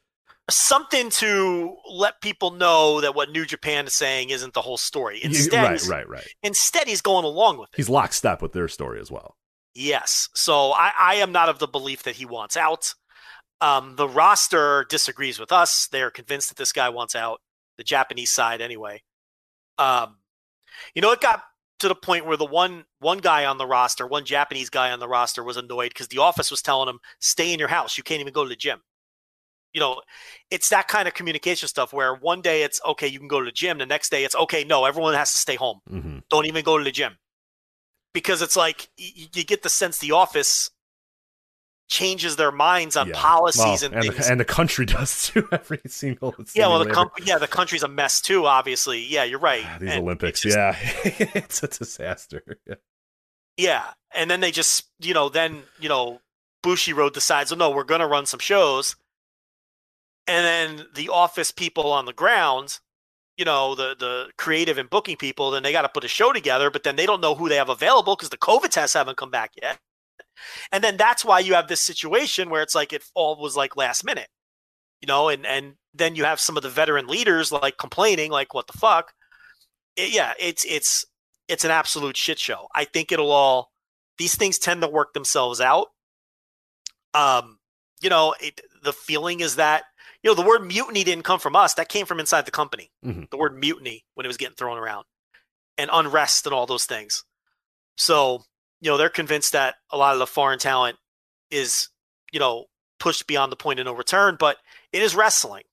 something 0.49 1.09
to 1.09 1.75
let 1.89 2.21
people 2.21 2.51
know 2.51 3.01
that 3.01 3.15
what 3.15 3.31
New 3.31 3.45
Japan 3.45 3.85
is 3.85 3.93
saying 3.93 4.29
isn't 4.29 4.53
the 4.53 4.61
whole 4.61 4.77
story. 4.77 5.19
Instead, 5.23 5.63
right, 5.63 5.71
he's, 5.73 5.89
right, 5.89 6.07
right. 6.07 6.27
instead 6.43 6.87
he's 6.87 7.01
going 7.01 7.25
along 7.25 7.57
with 7.57 7.69
it. 7.73 7.75
He's 7.75 7.89
lockstep 7.89 8.41
with 8.41 8.53
their 8.53 8.67
story 8.67 8.99
as 8.99 9.11
well. 9.11 9.35
yes. 9.75 10.29
So 10.35 10.71
I, 10.71 10.91
I 10.99 11.15
am 11.15 11.31
not 11.31 11.49
of 11.49 11.59
the 11.59 11.67
belief 11.67 12.03
that 12.03 12.15
he 12.15 12.25
wants 12.25 12.55
out. 12.57 12.93
Um, 13.59 13.95
the 13.95 14.07
roster 14.07 14.85
disagrees 14.89 15.39
with 15.39 15.51
us. 15.51 15.87
They're 15.87 16.11
convinced 16.11 16.49
that 16.49 16.57
this 16.57 16.71
guy 16.71 16.89
wants 16.89 17.15
out. 17.15 17.41
The 17.77 17.83
Japanese 17.83 18.31
side, 18.31 18.61
anyway. 18.61 19.03
Um, 19.77 20.17
you 20.95 21.01
know, 21.01 21.11
it 21.11 21.21
got 21.21 21.43
to 21.79 21.87
the 21.87 21.95
point 21.95 22.25
where 22.25 22.37
the 22.37 22.45
one 22.45 22.85
one 22.99 23.19
guy 23.19 23.45
on 23.45 23.57
the 23.57 23.67
roster, 23.67 24.07
one 24.07 24.25
Japanese 24.25 24.69
guy 24.69 24.91
on 24.91 24.99
the 24.99 25.07
roster, 25.07 25.43
was 25.43 25.57
annoyed 25.57 25.89
because 25.89 26.07
the 26.07 26.17
office 26.17 26.49
was 26.49 26.61
telling 26.61 26.89
him, 26.89 26.99
"Stay 27.19 27.53
in 27.53 27.59
your 27.59 27.67
house. 27.67 27.97
You 27.97 28.03
can't 28.03 28.21
even 28.21 28.33
go 28.33 28.43
to 28.43 28.49
the 28.49 28.55
gym." 28.55 28.81
You 29.77 29.81
know, 29.81 30.01
it's 30.49 30.69
that 30.69 30.87
kind 30.87 31.07
of 31.07 31.13
communication 31.13 31.67
stuff 31.69 31.93
where 31.93 32.15
one 32.15 32.41
day 32.41 32.63
it's 32.63 32.81
okay, 32.83 33.05
you 33.07 33.19
can 33.19 33.27
go 33.27 33.37
to 33.39 33.45
the 33.45 33.51
gym. 33.51 33.77
The 33.77 33.85
next 33.85 34.09
day 34.09 34.23
it's 34.23 34.33
okay, 34.33 34.63
no, 34.63 34.85
everyone 34.85 35.13
has 35.13 35.31
to 35.33 35.37
stay 35.37 35.53
home. 35.55 35.81
hmm 35.87 36.17
Don't 36.31 36.47
even 36.47 36.63
go 36.63 36.79
to 36.79 36.83
the 36.83 36.91
gym 36.91 37.17
because 38.11 38.41
it's 38.41 38.55
like 38.55 38.89
y- 38.97 39.27
you 39.35 39.43
get 39.43 39.61
the 39.61 39.69
sense 39.69 39.99
the 39.99 40.13
office 40.13 40.71
changes 41.89 42.37
their 42.37 42.51
minds 42.51 42.97
on 42.97 43.09
Yeah. 43.09 43.13
policies 43.17 43.63
Well, 43.63 43.75
and, 43.85 43.93
and, 43.93 44.03
things. 44.05 44.25
the, 44.25 44.31
and 44.31 44.39
the 44.39 44.45
country 44.45 44.85
does 44.97 45.27
too. 45.27 45.47
Every 45.51 45.79
single 45.85 46.33
yeah, 46.55 46.67
well, 46.69 46.83
the 46.83 46.91
com- 46.91 47.11
yeah, 47.23 47.37
the 47.37 47.47
country's 47.47 47.83
a 47.83 47.87
mess 47.87 48.19
too. 48.19 48.47
Obviously, 48.47 49.05
yeah, 49.05 49.25
you're 49.25 49.37
right. 49.39 49.63
These 49.79 49.91
And 49.91 50.01
Olympics, 50.03 50.43
it's 50.43 50.55
just- 50.55 50.57
yeah, 50.57 51.29
it's 51.35 51.61
a 51.61 51.67
disaster. 51.67 52.41
Yeah. 52.65 52.75
Yeah, 53.57 53.83
and 54.15 54.29
then 54.31 54.39
they 54.39 54.51
just, 54.51 54.85
you 54.99 55.13
know, 55.13 55.29
then 55.29 55.61
you 55.79 55.87
know, 55.87 56.19
Bushiroad 56.63 57.13
decides, 57.13 57.51
oh 57.51 57.55
no, 57.55 57.69
we're 57.69 57.83
going 57.83 58.01
to 58.01 58.07
run 58.07 58.25
some 58.25 58.39
shows, 58.39 58.95
and 60.27 60.45
then 60.79 60.87
the 60.95 61.09
office 61.09 61.51
people 61.51 61.91
on 61.91 62.05
the 62.05 62.13
ground, 62.13 62.79
you 63.37 63.45
know, 63.45 63.75
the 63.75 63.95
the 63.99 64.27
creative 64.37 64.77
and 64.77 64.89
booking 64.89 65.17
people, 65.17 65.51
then 65.51 65.63
they 65.63 65.71
got 65.71 65.83
to 65.83 65.89
put 65.89 66.03
a 66.05 66.07
show 66.09 66.33
together, 66.33 66.71
but 66.71 66.83
then 66.83 66.95
they 66.97 67.05
don't 67.05 67.21
know 67.21 67.35
who 67.35 67.49
they 67.49 67.57
have 67.57 67.69
available 67.69 68.15
because 68.15 68.29
the 68.29 68.37
COVID 68.37 68.69
tests 68.69 68.95
haven't 68.95 69.17
come 69.17 69.31
back 69.31 69.51
yet, 69.61 69.79
and 70.71 70.83
then 70.83 70.97
that's 70.97 71.25
why 71.25 71.39
you 71.39 71.53
have 71.53 71.67
this 71.67 71.81
situation 71.81 72.49
where 72.49 72.61
it's 72.61 72.75
like 72.75 72.93
it 72.93 73.03
all 73.15 73.39
was 73.41 73.55
like 73.55 73.77
last 73.77 74.03
minute, 74.05 74.29
you 75.01 75.07
know, 75.07 75.29
and 75.29 75.45
and 75.45 75.75
then 75.93 76.15
you 76.15 76.25
have 76.25 76.39
some 76.39 76.57
of 76.57 76.63
the 76.63 76.69
veteran 76.69 77.07
leaders 77.07 77.51
like 77.51 77.77
complaining, 77.77 78.31
like 78.31 78.53
what 78.53 78.67
the 78.67 78.77
fuck, 78.77 79.13
It- 79.95 80.11
yeah, 80.13 80.33
it's 80.39 80.65
it's 80.65 81.05
it's 81.47 81.65
an 81.65 81.71
absolute 81.71 82.17
shit 82.17 82.39
show. 82.39 82.67
I 82.75 82.85
think 82.85 83.11
it'll 83.11 83.31
all 83.31 83.71
these 84.17 84.35
things 84.35 84.59
tend 84.59 84.81
to 84.81 84.87
work 84.89 85.13
themselves 85.13 85.61
out. 85.61 85.89
Um, 87.13 87.59
you 88.01 88.09
know, 88.09 88.35
it, 88.39 88.61
the 88.83 88.93
feeling 88.93 89.39
is 89.39 89.55
that 89.55 89.83
you 90.23 90.29
know 90.31 90.35
the 90.35 90.47
word 90.47 90.65
mutiny 90.65 91.03
didn't 91.03 91.23
come 91.23 91.39
from 91.39 91.55
us; 91.55 91.73
that 91.75 91.89
came 91.89 92.05
from 92.05 92.19
inside 92.19 92.45
the 92.45 92.51
company. 92.51 92.91
Mhm. 93.05 93.29
The 93.29 93.37
word 93.37 93.57
mutiny 93.57 94.05
when 94.15 94.25
it 94.25 94.27
was 94.27 94.37
getting 94.37 94.55
thrown 94.55 94.77
around, 94.77 95.05
and 95.77 95.89
unrest 95.93 96.45
and 96.45 96.53
all 96.53 96.65
those 96.65 96.85
things. 96.85 97.23
So 97.97 98.43
you 98.81 98.89
know 98.91 98.97
they're 98.97 99.09
convinced 99.09 99.53
that 99.53 99.75
a 99.91 99.97
lot 99.97 100.13
of 100.13 100.19
the 100.19 100.27
foreign 100.27 100.59
talent 100.59 100.97
is 101.51 101.89
you 102.31 102.39
know 102.39 102.65
pushed 102.99 103.27
beyond 103.27 103.51
the 103.51 103.55
point 103.57 103.79
of 103.79 103.85
no 103.85 103.93
return, 103.93 104.37
but 104.39 104.57
it 104.91 105.01
is 105.01 105.15
wrestling, 105.15 105.63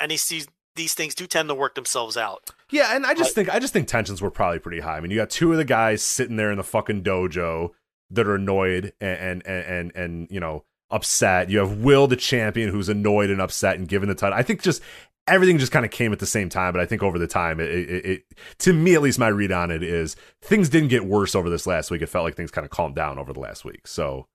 and 0.00 0.10
these 0.10 0.28
these, 0.28 0.46
these 0.76 0.94
things 0.94 1.14
do 1.14 1.26
tend 1.26 1.48
to 1.48 1.54
work 1.54 1.74
themselves 1.74 2.16
out. 2.16 2.50
Yeah, 2.70 2.94
and 2.94 3.04
I 3.04 3.14
just 3.14 3.34
think 3.34 3.52
I 3.52 3.58
just 3.58 3.72
think 3.72 3.88
tensions 3.88 4.22
were 4.22 4.30
probably 4.30 4.58
pretty 4.58 4.80
high. 4.80 4.96
I 4.96 5.00
mean, 5.00 5.10
you 5.10 5.16
got 5.18 5.30
two 5.30 5.50
of 5.52 5.58
the 5.58 5.64
guys 5.64 6.02
sitting 6.02 6.36
there 6.36 6.50
in 6.50 6.56
the 6.58 6.64
fucking 6.64 7.02
dojo 7.02 7.70
that 8.10 8.26
are 8.26 8.34
annoyed 8.34 8.92
and 9.00 9.18
and 9.18 9.46
and 9.46 9.64
and, 9.66 9.92
and 9.96 10.30
you 10.30 10.40
know 10.40 10.64
upset. 10.92 11.50
You 11.50 11.58
have 11.58 11.78
Will 11.78 12.06
the 12.06 12.16
champion 12.16 12.70
who's 12.70 12.88
annoyed 12.88 13.30
and 13.30 13.40
upset 13.40 13.78
and 13.78 13.88
given 13.88 14.08
the 14.08 14.14
title. 14.14 14.38
I 14.38 14.42
think 14.42 14.62
just 14.62 14.82
everything 15.26 15.58
just 15.58 15.72
kind 15.72 15.84
of 15.84 15.90
came 15.90 16.12
at 16.12 16.18
the 16.18 16.26
same 16.26 16.48
time. 16.48 16.72
But 16.72 16.80
I 16.80 16.86
think 16.86 17.02
over 17.02 17.18
the 17.18 17.26
time, 17.26 17.60
it, 17.60 17.70
it, 17.70 18.04
it 18.04 18.22
to 18.58 18.72
me 18.72 18.94
at 18.94 19.02
least 19.02 19.18
my 19.18 19.28
read 19.28 19.52
on 19.52 19.70
it 19.70 19.82
is 19.82 20.16
things 20.40 20.68
didn't 20.68 20.88
get 20.88 21.04
worse 21.04 21.34
over 21.34 21.50
this 21.50 21.66
last 21.66 21.90
week. 21.90 22.02
It 22.02 22.08
felt 22.08 22.24
like 22.24 22.36
things 22.36 22.50
kind 22.50 22.64
of 22.64 22.70
calmed 22.70 22.94
down 22.94 23.18
over 23.18 23.32
the 23.32 23.40
last 23.40 23.64
week. 23.64 23.86
So 23.86 24.26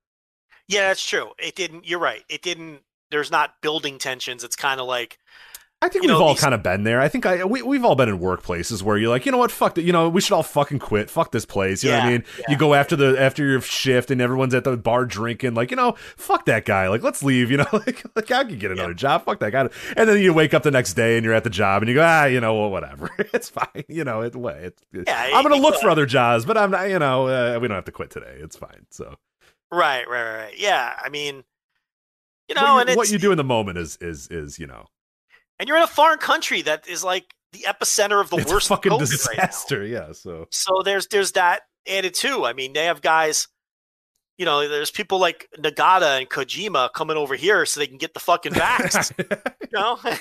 Yeah, 0.67 0.89
that's 0.89 1.05
true. 1.05 1.31
It 1.39 1.55
didn't. 1.55 1.87
You're 1.87 1.99
right. 1.99 2.23
It 2.29 2.41
didn't. 2.41 2.81
There's 3.09 3.31
not 3.31 3.61
building 3.61 3.99
tensions. 3.99 4.43
It's 4.43 4.55
kind 4.55 4.81
of 4.81 4.87
like 4.87 5.17
I 5.79 5.89
think 5.89 6.03
You 6.05 6.09
we've 6.09 6.17
know, 6.17 6.23
all 6.25 6.33
these- 6.33 6.41
kind 6.41 6.55
of 6.55 6.63
been 6.63 6.83
there. 6.85 6.99
I 6.99 7.07
think 7.07 7.27
I 7.27 7.45
we 7.45 7.61
we've 7.61 7.85
all 7.85 7.95
been 7.95 8.09
in 8.09 8.17
workplaces 8.17 8.81
where 8.81 8.97
you're 8.97 9.11
like, 9.11 9.27
you 9.27 9.31
know 9.31 9.37
what, 9.37 9.51
fuck 9.51 9.75
that. 9.75 9.83
You 9.83 9.91
know, 9.93 10.09
we 10.09 10.21
should 10.21 10.33
all 10.33 10.41
fucking 10.41 10.79
quit. 10.79 11.07
Fuck 11.07 11.31
this 11.31 11.45
place. 11.45 11.83
You 11.83 11.91
know 11.91 11.97
what 11.97 12.03
I 12.03 12.09
Yeah, 12.09 12.17
mean? 12.17 12.23
You 12.49 12.57
go 12.57 12.73
after 12.73 12.95
the 12.95 13.15
after 13.21 13.45
your 13.45 13.61
shift 13.61 14.09
and 14.09 14.19
everyone's 14.19 14.55
at 14.55 14.63
the 14.63 14.75
bar 14.75 15.05
drinking. 15.05 15.53
Like, 15.53 15.69
you 15.69 15.77
know, 15.77 15.91
fuck 16.15 16.45
that 16.45 16.65
guy. 16.65 16.87
Like, 16.87 17.03
let's 17.03 17.21
leave. 17.21 17.51
You 17.51 17.57
know, 17.57 17.67
like, 17.73 18.03
like 18.15 18.31
I 18.31 18.43
could 18.45 18.59
get 18.59 18.71
another 18.71 18.95
job. 18.95 19.25
Fuck 19.25 19.39
that 19.41 19.51
guy. 19.51 19.69
And 19.95 20.09
then 20.09 20.19
you 20.19 20.33
wake 20.33 20.55
up 20.55 20.63
the 20.63 20.71
next 20.71 20.95
day 20.95 21.15
and 21.15 21.23
you're 21.23 21.35
at 21.35 21.43
the 21.43 21.49
job 21.51 21.83
and 21.83 21.89
you 21.89 21.93
go, 21.93 22.03
ah, 22.03 22.25
you 22.25 22.41
know, 22.41 22.55
well, 22.59 22.71
whatever. 22.71 23.11
it's 23.19 23.49
fine. 23.49 23.83
You 23.87 24.03
know, 24.03 24.21
it 24.21 24.35
way. 24.35 24.71
It's, 24.71 24.81
Yeah, 25.07 25.29
I'm 25.35 25.43
gonna 25.43 25.61
look 25.61 25.75
for 25.79 25.91
other 25.91 26.07
jobs, 26.07 26.43
but 26.43 26.57
I'm 26.57 26.71
not. 26.71 26.89
You 26.89 26.97
know, 26.97 27.27
uh, 27.27 27.59
we 27.61 27.67
don't 27.67 27.75
have 27.75 27.85
to 27.85 27.91
quit 27.91 28.09
today. 28.09 28.37
It's 28.39 28.55
fine. 28.57 28.87
So 28.89 29.15
right, 29.71 30.09
right, 30.09 30.23
right, 30.23 30.37
right. 30.45 30.59
Yeah, 30.59 30.95
I 31.03 31.09
mean, 31.09 31.43
you 32.49 32.55
know, 32.55 32.61
what, 32.63 32.73
you, 32.73 32.79
and 32.79 32.89
it's 32.89 32.97
what 32.97 33.11
you 33.11 33.19
do 33.19 33.29
in 33.31 33.37
the 33.37 33.43
moment 33.43 33.77
is 33.77 33.95
is 34.01 34.27
is 34.29 34.57
you 34.57 34.65
know, 34.65 34.87
and 35.59 35.67
you're 35.67 35.77
in 35.77 35.83
a 35.83 35.87
foreign 35.87 36.19
country 36.19 36.61
that 36.63 36.87
is 36.87 37.03
like 37.03 37.25
the 37.53 37.59
epicenter 37.67 38.19
of 38.21 38.29
the 38.29 38.37
it's 38.37 38.51
worst 38.51 38.67
a 38.67 38.75
fucking 38.75 38.91
COVID 38.91 38.99
right 39.27 39.37
disaster. 39.37 39.85
yeah. 39.85 40.11
So 40.11 40.47
So 40.51 40.81
there's 40.83 41.07
there's 41.07 41.31
that 41.33 41.61
added 41.87 42.13
too. 42.13 42.45
I 42.45 42.53
mean, 42.53 42.73
they 42.73 42.85
have 42.85 43.01
guys. 43.01 43.47
You 44.39 44.45
know, 44.45 44.67
there's 44.69 44.91
people 44.91 45.17
like 45.19 45.49
Nagata 45.57 46.19
and 46.19 46.29
Kojima 46.29 46.93
coming 46.93 47.17
over 47.17 47.33
here 47.35 47.65
so 47.65 47.79
they 47.79 47.87
can 47.87 47.97
get 47.97 48.13
the 48.13 48.19
fucking 48.19 48.51
vax. 48.53 49.11
you 49.61 49.67
know? 49.73 49.97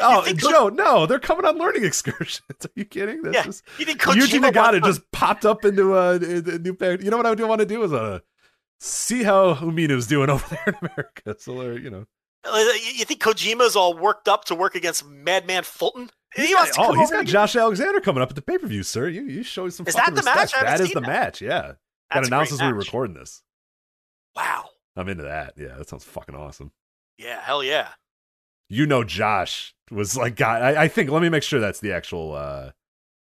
Oh, 0.00 0.18
You 0.20 0.24
think 0.24 0.42
Ko- 0.42 0.50
Joe, 0.50 0.68
no, 0.70 1.06
they're 1.06 1.20
coming 1.20 1.44
on 1.44 1.58
learning 1.58 1.84
excursions. 1.84 2.42
Are 2.64 2.70
you 2.74 2.84
kidding? 2.84 3.22
That's 3.22 3.36
Yeah, 3.36 3.42
just, 3.44 3.62
you 3.78 3.84
think 3.84 4.00
Yuji 4.00 4.40
Kojima 4.40 4.50
Nagata 4.50 4.82
just 4.84 5.08
popped 5.12 5.44
up 5.46 5.64
into 5.64 5.96
a, 5.96 6.14
a 6.16 6.58
new 6.58 6.74
pair. 6.74 7.00
You 7.00 7.10
know 7.10 7.18
what 7.18 7.26
I 7.26 7.30
would 7.30 7.40
want 7.40 7.60
to 7.60 7.66
do 7.66 7.84
is 7.84 7.92
uh, 7.92 8.18
see 8.80 9.22
how 9.22 9.54
Umino's 9.54 10.08
doing 10.08 10.28
over 10.28 10.44
there 10.48 10.64
in 10.66 10.74
America. 10.90 11.36
So, 11.38 11.56
they're, 11.60 11.78
you 11.78 11.90
know, 11.90 12.00
Uh, 12.00 12.04
You 12.44 12.72
you 12.96 13.04
think 13.04 13.20
Kojima's 13.22 13.76
all 13.76 13.96
worked 13.96 14.28
up 14.28 14.44
to 14.46 14.54
work 14.54 14.74
against 14.74 15.06
Madman 15.06 15.62
Fulton? 15.62 16.10
He 16.34 16.46
he's 16.46 16.54
wants 16.54 16.76
got, 16.76 16.86
to 16.86 16.90
oh, 16.90 16.94
he's 16.94 17.10
got 17.10 17.26
Josh 17.26 17.54
Alexander 17.56 18.00
coming 18.00 18.22
up 18.22 18.30
at 18.30 18.36
the 18.36 18.42
pay 18.42 18.58
per 18.58 18.66
view, 18.66 18.82
sir. 18.82 19.08
You 19.08 19.22
you 19.26 19.42
show 19.42 19.68
some. 19.68 19.86
Is 19.86 19.94
that 19.94 20.14
the 20.14 20.22
match? 20.22 20.52
respect. 20.52 20.52
Haven't 20.54 20.78
That 20.78 20.80
is 20.80 20.92
the 20.92 21.00
that. 21.00 21.06
match. 21.06 21.42
Yeah, 21.42 21.60
got 21.62 21.76
That's 22.12 22.28
a 22.28 22.34
announced 22.34 22.52
we 22.60 22.66
were 22.66 22.74
match. 22.74 22.86
recording 22.86 23.14
this. 23.14 23.42
Wow. 24.34 24.64
I'm 24.96 25.08
into 25.08 25.24
that. 25.24 25.54
Yeah, 25.56 25.76
that 25.78 25.88
sounds 25.88 26.04
fucking 26.04 26.34
awesome. 26.34 26.72
Yeah, 27.18 27.40
hell 27.40 27.62
yeah. 27.62 27.88
You 28.68 28.86
know, 28.86 29.04
Josh 29.04 29.74
was 29.90 30.16
like, 30.16 30.36
God, 30.36 30.62
I, 30.62 30.84
I 30.84 30.88
think. 30.88 31.10
Let 31.10 31.22
me 31.22 31.28
make 31.28 31.42
sure 31.42 31.60
that's 31.60 31.80
the 31.80 31.92
actual. 31.92 32.34
uh 32.34 32.70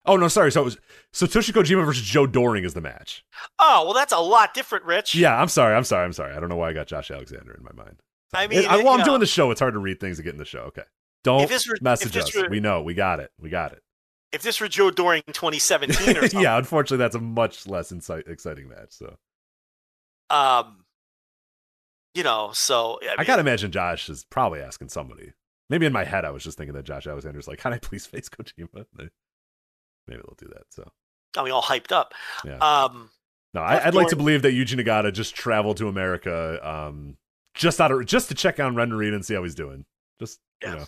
Oh 0.06 0.16
no, 0.16 0.28
sorry. 0.28 0.50
So 0.50 0.62
it 0.62 0.64
was 0.64 0.78
Satoshi 1.12 1.50
Kojima 1.52 1.84
versus 1.84 2.02
Joe 2.04 2.26
Doering 2.26 2.64
is 2.64 2.72
the 2.74 2.80
match. 2.80 3.24
Oh, 3.58 3.82
well, 3.84 3.94
that's 3.94 4.12
a 4.12 4.18
lot 4.18 4.54
different, 4.54 4.84
Rich. 4.86 5.14
Yeah, 5.14 5.38
I'm 5.38 5.48
sorry. 5.48 5.74
I'm 5.74 5.84
sorry. 5.84 6.04
I'm 6.04 6.12
sorry. 6.14 6.34
I 6.34 6.40
don't 6.40 6.48
know 6.48 6.56
why 6.56 6.70
I 6.70 6.72
got 6.72 6.86
Josh 6.86 7.10
Alexander 7.10 7.52
in 7.52 7.62
my 7.62 7.72
mind. 7.84 8.00
I 8.32 8.46
mean, 8.46 8.66
I, 8.66 8.76
you 8.76 8.88
I'm 8.88 8.98
know, 9.00 9.04
doing 9.04 9.20
the 9.20 9.26
show, 9.26 9.50
it's 9.50 9.60
hard 9.60 9.74
to 9.74 9.80
read 9.80 10.00
things 10.00 10.16
to 10.18 10.22
get 10.22 10.32
in 10.32 10.38
the 10.38 10.44
show. 10.44 10.60
Okay. 10.60 10.82
Don't 11.24 11.42
If 11.42 11.48
this 11.50 11.68
were- 11.68 11.74
if 11.76 11.82
message 11.82 12.12
this 12.12 12.24
us. 12.26 12.34
were- 12.36 12.48
we 12.48 12.60
know. 12.60 12.82
We 12.82 12.94
got 12.94 13.20
it. 13.20 13.30
We 13.40 13.50
got 13.50 13.72
it. 13.72 13.82
If 14.32 14.42
this 14.42 14.60
were 14.60 14.68
Joe 14.68 14.90
Doering 14.92 15.22
2017 15.26 16.16
or 16.16 16.20
something, 16.20 16.40
yeah, 16.40 16.56
unfortunately, 16.56 16.98
that's 16.98 17.16
a 17.16 17.20
much 17.20 17.66
less 17.66 17.90
insight, 17.90 18.28
exciting 18.28 18.68
match. 18.68 18.90
So 18.92 19.16
um, 20.30 20.84
you 22.14 22.22
know, 22.22 22.50
so 22.52 22.98
I, 23.02 23.22
I 23.22 23.24
gotta 23.24 23.40
imagine 23.40 23.72
Josh 23.72 24.08
is 24.08 24.24
probably 24.24 24.60
asking 24.60 24.88
somebody. 24.88 25.32
Maybe 25.68 25.86
in 25.86 25.92
my 25.92 26.04
head, 26.04 26.24
I 26.24 26.30
was 26.30 26.42
just 26.44 26.58
thinking 26.58 26.74
that 26.74 26.84
Josh 26.84 27.06
Alexander's 27.06 27.48
like, 27.48 27.58
"Can 27.58 27.72
I 27.72 27.78
please 27.78 28.06
face 28.06 28.28
Kojima?" 28.30 28.86
Maybe 28.96 29.10
they'll 30.08 30.34
do 30.38 30.46
that. 30.48 30.64
So 30.70 30.88
I 31.36 31.42
mean, 31.44 31.52
all 31.52 31.62
hyped 31.62 31.92
up. 31.92 32.14
Yeah. 32.44 32.58
Um, 32.58 33.10
no, 33.54 33.60
I, 33.62 33.86
I'd 33.86 33.94
like 33.94 34.08
to 34.08 34.16
believe 34.16 34.42
that 34.42 34.52
Yuji 34.52 34.78
Nagata 34.80 35.12
just 35.12 35.34
traveled 35.34 35.76
to 35.78 35.88
America, 35.88 36.58
um, 36.68 37.16
just 37.60 37.78
out 37.80 37.92
of 37.92 38.04
just 38.06 38.28
to 38.28 38.34
check 38.34 38.58
on 38.58 38.74
Ren 38.74 38.88
Narita 38.90 39.14
and 39.14 39.24
see 39.24 39.34
how 39.34 39.42
he's 39.42 39.54
doing. 39.54 39.84
Just 40.18 40.40
Yeah. 40.62 40.70
you 40.72 40.76
know, 40.78 40.84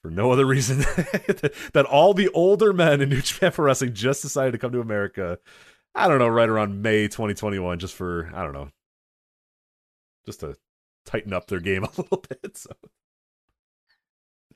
for 0.00 0.10
no 0.10 0.32
other 0.32 0.46
reason 0.46 0.78
that 1.74 1.86
all 1.90 2.14
the 2.14 2.28
older 2.30 2.72
men 2.72 3.02
in 3.02 3.10
New 3.10 3.20
Japan 3.20 3.52
Pro 3.52 3.66
Wrestling 3.66 3.92
just 3.92 4.22
decided 4.22 4.52
to 4.52 4.58
come 4.58 4.72
to 4.72 4.80
America. 4.80 5.38
I 5.94 6.08
don't 6.08 6.18
know, 6.18 6.28
right 6.28 6.48
around 6.48 6.80
May 6.82 7.04
2021, 7.08 7.78
just 7.78 7.94
for 7.94 8.30
I 8.34 8.42
don't 8.42 8.54
know, 8.54 8.70
just 10.24 10.40
to 10.40 10.56
tighten 11.04 11.34
up 11.34 11.48
their 11.48 11.60
game 11.60 11.84
a 11.84 11.90
little 11.96 12.24
bit. 12.28 12.56
So 12.56 12.70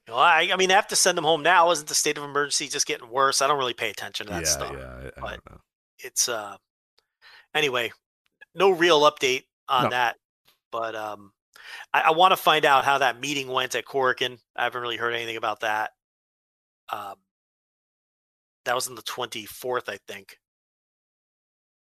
know, 0.08 0.14
I, 0.16 0.48
I 0.50 0.56
mean, 0.56 0.70
I 0.70 0.74
have 0.74 0.88
to 0.88 0.96
send 0.96 1.18
them 1.18 1.24
home 1.26 1.42
now. 1.42 1.70
Isn't 1.70 1.88
the 1.88 1.94
state 1.94 2.16
of 2.16 2.24
emergency 2.24 2.68
just 2.68 2.86
getting 2.86 3.10
worse? 3.10 3.42
I 3.42 3.46
don't 3.46 3.58
really 3.58 3.74
pay 3.74 3.90
attention 3.90 4.26
to 4.28 4.32
that 4.32 4.44
yeah, 4.44 4.48
stuff. 4.48 4.72
yeah, 4.78 4.86
I, 4.86 5.06
I 5.06 5.20
but- 5.20 5.30
don't 5.44 5.50
know. 5.50 5.60
It's 6.00 6.28
uh, 6.28 6.56
anyway, 7.54 7.90
no 8.54 8.70
real 8.70 9.00
update 9.02 9.42
on 9.68 9.84
No. 9.84 9.90
that. 9.90 10.16
But 10.70 10.94
um, 10.94 11.32
I, 11.92 12.02
I 12.06 12.10
want 12.12 12.32
to 12.32 12.36
find 12.36 12.64
out 12.64 12.84
how 12.84 12.98
that 12.98 13.20
meeting 13.20 13.48
went 13.48 13.74
at 13.74 13.84
Korakuen. 13.84 14.38
I 14.56 14.64
haven't 14.64 14.82
really 14.82 14.96
heard 14.96 15.14
anything 15.14 15.36
about 15.36 15.60
that. 15.60 15.92
Um, 16.90 17.14
that 18.64 18.74
was 18.74 18.88
on 18.88 18.94
the 18.94 19.02
24th, 19.02 19.88
I 19.88 19.98
think. 20.06 20.38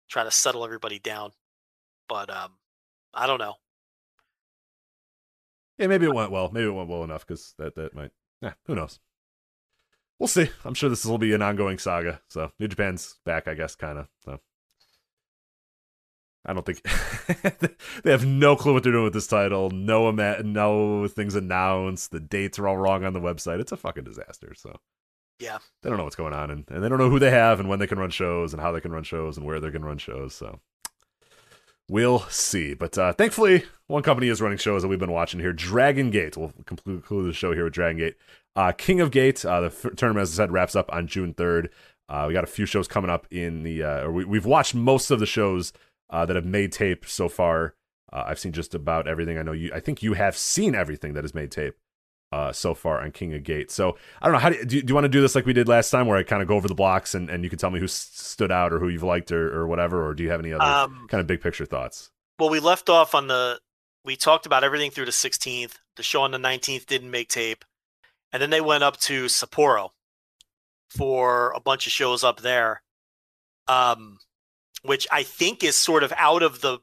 Try 0.08 0.24
to 0.24 0.30
settle 0.30 0.64
everybody 0.64 0.98
down. 0.98 1.30
But 2.08 2.30
um, 2.30 2.52
I 3.14 3.26
don't 3.26 3.38
know. 3.38 3.54
Yeah, 5.78 5.86
maybe 5.86 6.06
it 6.06 6.14
went 6.14 6.30
well. 6.30 6.50
Maybe 6.52 6.66
it 6.66 6.72
went 6.72 6.88
well 6.88 7.04
enough 7.04 7.26
because 7.26 7.54
that 7.58 7.74
that 7.76 7.94
might. 7.94 8.10
Yeah, 8.40 8.52
who 8.66 8.74
knows? 8.74 9.00
We'll 10.18 10.28
see. 10.28 10.50
I'm 10.64 10.74
sure 10.74 10.88
this 10.88 11.04
will 11.04 11.18
be 11.18 11.32
an 11.32 11.42
ongoing 11.42 11.78
saga. 11.78 12.20
So 12.28 12.52
New 12.60 12.68
Japan's 12.68 13.18
back, 13.24 13.48
I 13.48 13.54
guess, 13.54 13.74
kind 13.74 13.98
of. 13.98 14.08
So 14.24 14.40
I 16.44 16.52
don't 16.52 16.66
think 16.66 16.82
they 18.02 18.10
have 18.10 18.26
no 18.26 18.56
clue 18.56 18.72
what 18.72 18.82
they're 18.82 18.92
doing 18.92 19.04
with 19.04 19.12
this 19.12 19.26
title. 19.28 19.70
No, 19.70 20.10
no 20.10 21.06
things 21.08 21.34
announced. 21.36 22.10
The 22.10 22.18
dates 22.20 22.58
are 22.58 22.66
all 22.66 22.76
wrong 22.76 23.04
on 23.04 23.12
the 23.12 23.20
website. 23.20 23.60
It's 23.60 23.70
a 23.72 23.76
fucking 23.76 24.04
disaster. 24.04 24.52
So 24.56 24.76
Yeah. 25.38 25.58
they 25.82 25.88
don't 25.88 25.98
know 25.98 26.04
what's 26.04 26.16
going 26.16 26.32
on, 26.34 26.50
and, 26.50 26.64
and 26.68 26.82
they 26.82 26.88
don't 26.88 26.98
know 26.98 27.10
who 27.10 27.20
they 27.20 27.30
have, 27.30 27.60
and 27.60 27.68
when 27.68 27.78
they 27.78 27.86
can 27.86 27.98
run 27.98 28.10
shows, 28.10 28.52
and 28.52 28.60
how 28.60 28.72
they 28.72 28.80
can 28.80 28.90
run 28.92 29.04
shows, 29.04 29.36
and 29.36 29.46
where 29.46 29.60
they 29.60 29.70
can 29.70 29.84
run 29.84 29.98
shows. 29.98 30.34
So 30.34 30.58
we'll 31.88 32.20
see. 32.28 32.74
But 32.74 32.96
uh, 32.98 33.12
thankfully, 33.12 33.64
one 33.86 34.02
company 34.02 34.28
is 34.28 34.40
running 34.40 34.58
shows 34.58 34.82
that 34.82 34.88
we've 34.88 34.98
been 34.98 35.12
watching 35.12 35.40
here. 35.40 35.52
Dragon 35.52 36.10
Gate. 36.10 36.36
We'll 36.36 36.52
conclude 36.66 37.04
conclude 37.04 37.28
the 37.28 37.32
show 37.34 37.52
here 37.52 37.64
with 37.64 37.72
Dragon 37.74 37.98
Gate. 37.98 38.16
Uh, 38.56 38.72
King 38.72 39.00
of 39.00 39.10
Gate. 39.10 39.44
Uh, 39.44 39.60
the 39.60 39.66
f- 39.68 39.86
tournament, 39.96 40.22
as 40.22 40.32
I 40.32 40.42
said, 40.42 40.52
wraps 40.52 40.74
up 40.76 40.92
on 40.92 41.06
June 41.06 41.34
third. 41.34 41.70
Uh, 42.08 42.24
we 42.28 42.34
got 42.34 42.44
a 42.44 42.48
few 42.48 42.66
shows 42.66 42.88
coming 42.88 43.10
up 43.10 43.26
in 43.30 43.62
the. 43.62 43.82
Uh, 43.82 44.00
or 44.04 44.12
we, 44.12 44.24
we've 44.24 44.44
watched 44.46 44.74
most 44.74 45.10
of 45.10 45.20
the 45.20 45.26
shows 45.26 45.72
uh, 46.12 46.24
that 46.26 46.36
have 46.36 46.44
made 46.44 46.70
tape 46.70 47.04
so 47.06 47.28
far. 47.28 47.74
Uh, 48.12 48.24
I've 48.26 48.38
seen 48.38 48.52
just 48.52 48.74
about 48.74 49.08
everything. 49.08 49.38
I 49.38 49.42
know 49.42 49.52
you. 49.52 49.72
I 49.74 49.80
think 49.80 50.02
you 50.02 50.12
have 50.12 50.36
seen 50.36 50.74
everything 50.74 51.14
that 51.14 51.24
has 51.24 51.34
made 51.34 51.50
tape 51.50 51.74
uh, 52.30 52.52
so 52.52 52.74
far 52.74 53.00
on 53.00 53.10
King 53.10 53.34
of 53.34 53.42
Gate. 53.42 53.70
So 53.70 53.96
I 54.20 54.26
don't 54.26 54.34
know. 54.34 54.38
How 54.38 54.50
do 54.50 54.56
you, 54.58 54.64
do 54.64 54.76
you, 54.76 54.82
do 54.82 54.90
you 54.90 54.94
want 54.94 55.04
to 55.06 55.08
do 55.08 55.20
this 55.22 55.34
like 55.34 55.46
we 55.46 55.52
did 55.52 55.66
last 55.68 55.90
time, 55.90 56.06
where 56.06 56.18
I 56.18 56.22
kind 56.22 56.42
of 56.42 56.48
go 56.48 56.54
over 56.54 56.68
the 56.68 56.74
blocks 56.74 57.14
and, 57.14 57.28
and 57.30 57.42
you 57.42 57.50
can 57.50 57.58
tell 57.58 57.70
me 57.70 57.78
who 57.78 57.86
s- 57.86 58.10
stood 58.12 58.52
out 58.52 58.72
or 58.72 58.78
who 58.78 58.88
you've 58.88 59.02
liked 59.02 59.32
or, 59.32 59.52
or 59.58 59.66
whatever, 59.66 60.06
or 60.06 60.14
do 60.14 60.22
you 60.22 60.30
have 60.30 60.40
any 60.40 60.52
other 60.52 60.62
Um, 60.64 61.06
kind 61.08 61.20
of 61.20 61.26
big 61.26 61.40
picture 61.40 61.64
thoughts? 61.66 62.10
Well, 62.38 62.50
we 62.50 62.60
left 62.60 62.88
off 62.90 63.14
on 63.14 63.26
the. 63.28 63.58
We 64.04 64.16
talked 64.16 64.46
about 64.46 64.64
everything 64.64 64.90
through 64.90 65.04
the 65.04 65.12
16th. 65.12 65.74
The 65.96 66.02
show 66.02 66.22
on 66.22 66.32
the 66.32 66.38
19th 66.38 66.86
didn't 66.86 67.10
make 67.10 67.28
tape, 67.28 67.64
and 68.32 68.42
then 68.42 68.50
they 68.50 68.60
went 68.60 68.82
up 68.82 68.96
to 69.02 69.26
Sapporo 69.26 69.90
for 70.88 71.52
a 71.52 71.60
bunch 71.60 71.86
of 71.86 71.92
shows 71.92 72.24
up 72.24 72.40
there, 72.40 72.82
um, 73.68 74.18
which 74.82 75.06
I 75.10 75.22
think 75.22 75.62
is 75.64 75.76
sort 75.76 76.02
of 76.02 76.12
out 76.16 76.42
of 76.42 76.60
the 76.60 76.78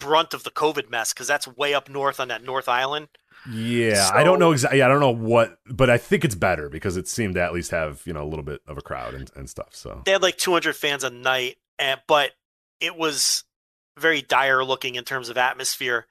brunt 0.00 0.34
of 0.34 0.44
the 0.44 0.50
COVID 0.50 0.90
mess 0.90 1.12
because 1.12 1.26
that's 1.26 1.46
way 1.46 1.74
up 1.74 1.88
north 1.88 2.18
on 2.20 2.28
that 2.28 2.42
North 2.42 2.68
Island. 2.68 3.08
Yeah, 3.50 4.10
I 4.12 4.22
don't 4.22 4.38
know 4.38 4.52
exactly. 4.52 4.82
I 4.82 4.88
don't 4.88 5.00
know 5.00 5.10
what, 5.10 5.58
but 5.66 5.90
I 5.90 5.98
think 5.98 6.24
it's 6.24 6.34
better 6.34 6.68
because 6.68 6.96
it 6.96 7.08
seemed 7.08 7.34
to 7.34 7.42
at 7.42 7.52
least 7.52 7.70
have 7.72 8.02
you 8.04 8.12
know 8.12 8.22
a 8.22 8.28
little 8.28 8.44
bit 8.44 8.60
of 8.68 8.78
a 8.78 8.82
crowd 8.82 9.14
and, 9.14 9.30
and 9.34 9.50
stuff. 9.50 9.70
So 9.72 10.02
They 10.04 10.12
had 10.12 10.22
like 10.22 10.36
200 10.38 10.76
fans 10.76 11.02
a 11.02 11.10
night, 11.10 11.56
and 11.78 12.00
but 12.06 12.32
it 12.80 12.96
was 12.96 13.44
very 13.98 14.22
dire 14.22 14.64
looking 14.64 14.94
in 14.94 15.04
terms 15.04 15.28
of 15.28 15.36
atmosphere. 15.36 16.06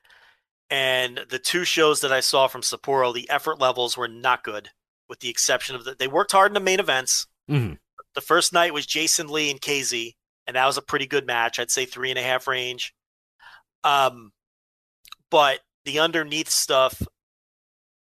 And 0.69 1.25
the 1.29 1.39
two 1.39 1.65
shows 1.65 1.99
that 2.01 2.13
I 2.13 2.21
saw 2.21 2.47
from 2.47 2.61
Sapporo, 2.61 3.13
the 3.13 3.29
effort 3.29 3.59
levels 3.59 3.97
were 3.97 4.07
not 4.07 4.43
good, 4.43 4.69
with 5.09 5.19
the 5.19 5.29
exception 5.29 5.75
of 5.75 5.83
that 5.85 5.99
they 5.99 6.07
worked 6.07 6.31
hard 6.31 6.49
in 6.51 6.53
the 6.53 6.59
main 6.61 6.79
events. 6.79 7.27
Mhm. 7.49 7.77
The 8.13 8.21
first 8.21 8.51
night 8.53 8.73
was 8.73 8.85
Jason 8.85 9.27
Lee 9.27 9.51
and 9.51 9.61
KZ, 9.61 10.15
and 10.51 10.57
that 10.57 10.65
was 10.65 10.77
a 10.77 10.81
pretty 10.81 11.07
good 11.07 11.25
match. 11.25 11.59
I'd 11.59 11.71
say 11.71 11.85
three 11.85 12.09
and 12.09 12.19
a 12.19 12.21
half 12.21 12.45
range. 12.45 12.93
Um, 13.85 14.33
but 15.29 15.61
the 15.85 15.99
underneath 15.99 16.49
stuff 16.49 17.01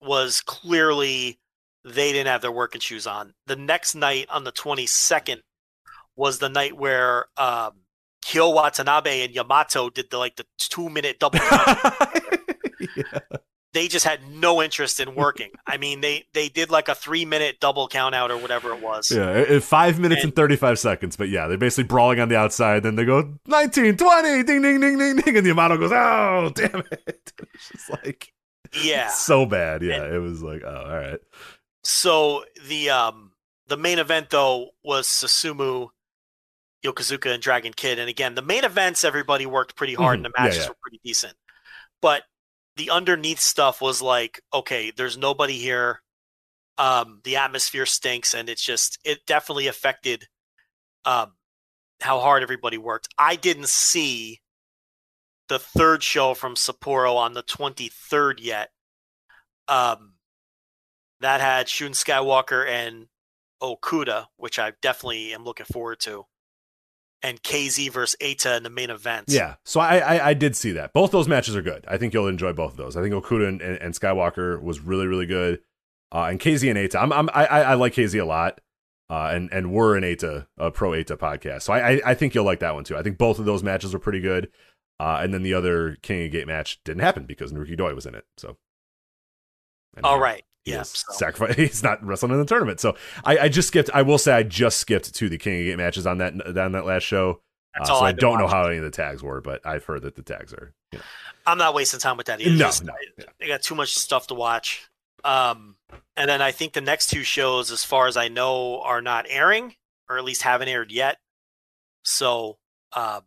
was 0.03 0.43
clearly 0.43 1.39
they 1.83 2.13
didn't 2.13 2.27
have 2.27 2.43
their 2.43 2.53
working 2.53 2.83
shoes 2.83 3.07
on. 3.07 3.33
The 3.47 3.57
next 3.57 3.95
night 3.95 4.27
on 4.29 4.45
the 4.45 4.53
22nd 4.53 5.41
was 6.15 6.39
the 6.39 6.51
night 6.51 6.77
where 6.77 7.29
um, 7.39 7.71
Hyo 8.27 8.55
Watanabe 8.55 9.25
and 9.25 9.35
Yamato 9.35 9.89
did 9.89 10.11
the 10.11 10.19
like 10.19 10.37
the 10.37 10.45
two 10.59 10.91
minute 10.91 11.19
double 11.19 11.39
yeah. 12.97 13.19
They 13.77 13.89
just 13.89 14.07
had 14.07 14.21
no 14.31 14.63
interest 14.63 15.01
in 15.01 15.15
working. 15.15 15.51
I 15.67 15.77
mean, 15.77 16.01
they 16.01 16.25
they 16.33 16.49
did 16.49 16.71
like 16.71 16.89
a 16.89 16.95
three 16.95 17.27
minute 17.27 17.61
double 17.61 17.89
count 17.89 18.15
out 18.15 18.31
or 18.31 18.39
whatever 18.39 18.73
it 18.73 18.81
was. 18.81 19.11
Yeah, 19.11 19.59
five 19.59 20.01
minutes 20.01 20.23
and, 20.23 20.31
And- 20.31 20.37
35 20.37 20.79
seconds. 20.79 21.15
But 21.17 21.29
yeah, 21.29 21.47
they're 21.47 21.59
basically 21.59 21.85
brawling 21.85 22.19
on 22.21 22.31
the 22.31 22.37
outside. 22.39 22.83
Then 22.85 22.97
they 22.97 23.05
go 23.05 23.35
19, 23.47 23.99
20, 23.99 24.43
ding, 24.45 24.63
ding, 24.63 24.81
ding, 24.81 24.99
ding, 24.99 25.17
ding. 25.17 25.37
And 25.37 25.45
the 25.45 25.51
Yamato 25.51 25.77
goes, 25.77 25.93
oh, 25.93 26.51
damn 26.55 26.81
it. 26.91 27.33
It's 27.55 27.69
just 27.71 27.91
like, 27.91 28.33
Yeah. 28.83 29.09
so 29.09 29.45
bad. 29.45 29.83
Yeah, 29.83 30.05
it 30.07 30.19
was 30.23 30.43
like, 30.43 30.63
oh, 30.65 30.85
all 30.89 30.97
right. 30.97 31.21
So 31.85 32.45
the 32.69 32.89
um 32.91 33.33
the 33.69 33.77
main 33.77 33.99
event 33.99 34.31
though 34.31 34.71
was 34.83 35.07
Susumu, 35.07 35.89
Yokosuka, 36.85 37.33
and 37.33 37.43
Dragon 37.43 37.73
Kid. 37.75 37.99
And 37.99 38.09
again, 38.09 38.35
the 38.37 38.43
main 38.43 38.65
events 38.65 39.05
everybody 39.05 39.45
worked 39.45 39.77
pretty 39.77 39.95
hard, 39.95 40.17
and 40.17 40.25
the 40.25 40.31
Mhm. 40.31 40.33
Yeah, 40.39 40.45
matches 40.45 40.63
yeah. 40.63 40.69
were 40.69 40.77
pretty 40.83 41.01
decent. 41.05 41.35
But 42.01 42.23
the 42.77 42.91
underneath 42.91 43.41
stuff 43.41 43.81
was 43.81 44.03
like, 44.03 44.41
okay, 44.53 44.93
there's 44.97 45.17
nobody 45.17 45.59
here. 45.59 46.03
Um, 46.79 47.21
the 47.25 47.37
atmosphere 47.37 47.87
stinks, 47.87 48.35
and 48.35 48.49
it's 48.49 48.63
just 48.63 48.99
it 49.05 49.21
definitely 49.27 49.67
affected 49.67 50.27
um 51.05 51.33
how 52.01 52.21
hard 52.21 52.43
everybody 52.43 52.79
worked. 52.79 53.09
I 53.19 53.37
didn't 53.37 53.69
see 53.69 54.41
the 55.49 55.59
third 55.59 56.03
show 56.03 56.35
from 56.35 56.55
Sapporo 56.55 57.17
on 57.17 57.35
the 57.35 57.43
23rd 57.43 58.41
yet. 58.41 58.71
Um, 59.69 60.15
that 61.21 61.41
had 61.41 61.69
Shun 61.69 61.93
Skywalker 61.93 62.69
and 62.69 63.07
Okuda, 63.63 64.27
which 64.37 64.59
I 64.59 64.73
definitely 64.83 65.33
am 65.35 65.45
looking 65.45 65.67
forward 65.67 66.01
to, 66.01 66.25
and 67.23 67.43
KZ 67.43 67.91
versus 67.93 68.17
Eita 68.20 68.57
in 68.57 68.62
the 68.62 68.70
main 68.70 68.91
event. 68.91 69.25
Yeah, 69.28 69.57
so 69.65 69.81
I, 69.81 69.99
I 69.99 70.28
I 70.28 70.35
did 70.35 70.57
see 70.57 70.73
that. 70.73 70.93
Both 70.93 71.11
those 71.11 71.28
matches 71.28 71.57
are 71.57 71.62
good. 71.62 71.85
I 71.89 71.99
think 71.99 72.15
you'll 72.15 72.28
enjoy 72.28 72.53
both 72.53 72.73
of 72.73 72.77
those. 72.77 72.97
I 72.97 73.03
think 73.03 73.15
Okuda 73.15 73.49
and, 73.49 73.61
and, 73.61 73.78
and 73.78 73.95
Skywalker 73.95 74.61
was 74.62 74.81
really 74.81 75.07
really 75.07 75.27
good, 75.27 75.61
uh, 76.12 76.25
and 76.25 76.41
KZ 76.41 76.69
and 76.70 76.78
Eita. 76.78 77.01
I'm, 77.01 77.12
I'm 77.12 77.28
I 77.33 77.47
I 77.47 77.75
like 77.75 77.95
KZ 77.95 78.20
a 78.20 78.25
lot, 78.25 78.61
uh, 79.11 79.31
and 79.33 79.49
and 79.53 79.73
we're 79.73 79.97
an 79.97 80.05
Eita 80.05 80.47
a 80.59 80.70
pro 80.70 80.91
Eita 80.91 81.17
podcast, 81.17 81.62
so 81.62 81.73
I, 81.73 81.93
I 81.93 82.01
I 82.07 82.15
think 82.15 82.35
you'll 82.35 82.45
like 82.45 82.61
that 82.61 82.75
one 82.75 82.85
too. 82.85 82.97
I 82.97 83.03
think 83.03 83.19
both 83.19 83.39
of 83.39 83.45
those 83.45 83.62
matches 83.62 83.93
were 83.93 84.01
pretty 84.01 84.20
good, 84.20 84.51
uh, 85.01 85.20
and 85.23 85.33
then 85.35 85.43
the 85.43 85.55
other 85.55 85.97
King 86.03 86.27
of 86.27 86.33
Gate 86.33 86.47
match 86.47 86.81
didn't 86.85 87.03
happen 87.03 87.25
because 87.25 87.53
Naruki 87.53 87.77
Doi 87.77 87.95
was 87.95 88.07
in 88.07 88.15
it. 88.15 88.25
So, 88.36 88.57
and 89.97 90.05
All 90.05 90.20
right. 90.20 90.45
Yeah. 90.67 90.81
is 90.83 90.89
so- 90.91 91.12
sacrifice. 91.15 91.57
He's 91.57 91.83
not 91.83 92.05
wrestling 92.05 92.33
in 92.33 92.39
the 92.39 92.45
tournament. 92.45 92.81
So 92.81 92.97
I, 93.25 93.39
I 93.39 93.49
just 93.49 93.69
skipped. 93.69 93.91
I 93.95 94.03
will 94.03 94.19
say 94.19 94.33
I 94.33 94.43
just 94.43 94.78
skipped 94.78 95.15
to 95.15 95.28
the 95.28 95.39
King 95.39 95.61
of 95.61 95.65
Gate 95.67 95.77
matches 95.77 96.07
on 96.07 96.19
that 96.19 96.33
on 96.59 96.73
that 96.73 96.85
last 96.85 97.05
show. 97.05 97.41
Uh, 97.78 97.85
so 97.85 97.95
I 97.97 98.12
don't 98.12 98.39
know 98.39 98.47
how 98.47 98.67
any 98.67 98.78
of 98.78 98.85
the 98.85 98.91
tags 98.91 99.23
were, 99.23 99.41
but 99.41 99.65
I've 99.67 99.85
heard 99.85 100.03
that 100.03 100.17
the 100.17 100.23
tags 100.23 100.53
are. 100.55 100.73
You 100.93 100.99
know. 100.99 101.05
I'm 101.47 101.59
not 101.59 101.75
wasting 101.75 102.01
time 102.01 102.17
with 102.17 102.27
that 102.27 102.41
either. 102.41 102.51
No, 102.51 102.59
Just- 102.59 102.85
no, 102.85 102.93
I-. 102.93 103.25
They 103.39 103.47
got 103.49 103.62
too 103.62 103.75
much 103.75 103.95
stuff 103.95 104.27
to 104.28 104.35
watch. 104.35 104.89
Um, 105.25 105.77
and 106.17 106.28
then 106.31 106.41
I 106.41 106.53
think 106.53 106.73
the 106.73 106.81
next 106.81 107.09
two 107.09 107.23
shows, 107.23 107.70
as 107.70 107.85
far 107.85 108.07
as 108.07 108.17
I 108.17 108.28
know, 108.28 108.81
are 108.83 109.03
not 109.03 109.27
airing, 109.28 109.75
or 110.09 110.19
at 110.19 110.25
least 110.25 110.43
haven't 110.43 110.69
aired 110.69 110.91
yet. 110.93 111.19
So 112.05 112.59
um, 112.95 113.23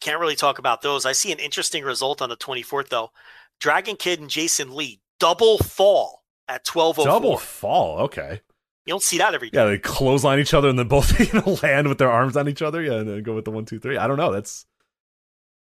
can't 0.00 0.18
really 0.20 0.36
talk 0.36 0.58
about 0.58 0.82
those. 0.82 1.06
I 1.06 1.12
see 1.12 1.30
an 1.30 1.38
interesting 1.38 1.84
result 1.84 2.20
on 2.22 2.28
the 2.30 2.36
24th 2.36 2.88
though. 2.88 3.10
Dragon 3.60 3.96
Kid 3.96 4.20
and 4.20 4.28
Jason 4.30 4.74
Lee 4.74 5.00
double 5.20 5.58
fall 5.58 6.23
at 6.48 6.64
twelve 6.64 6.98
oh 6.98 7.04
Double 7.04 7.32
four. 7.32 7.40
fall. 7.40 7.98
Okay. 8.00 8.40
You 8.86 8.92
don't 8.92 9.02
see 9.02 9.18
that 9.18 9.34
every 9.34 9.48
day. 9.48 9.58
Yeah, 9.58 9.64
they 9.66 9.78
clothesline 9.78 10.38
each 10.38 10.52
other 10.52 10.68
and 10.68 10.78
then 10.78 10.88
both 10.88 11.18
you 11.34 11.40
know, 11.40 11.58
land 11.62 11.88
with 11.88 11.98
their 11.98 12.10
arms 12.10 12.36
on 12.36 12.48
each 12.48 12.60
other. 12.62 12.82
Yeah, 12.82 12.94
and 12.94 13.08
then 13.08 13.22
go 13.22 13.34
with 13.34 13.46
the 13.46 13.50
one, 13.50 13.64
two, 13.64 13.78
three. 13.78 13.96
I 13.96 14.06
don't 14.06 14.18
know. 14.18 14.32
That's 14.32 14.66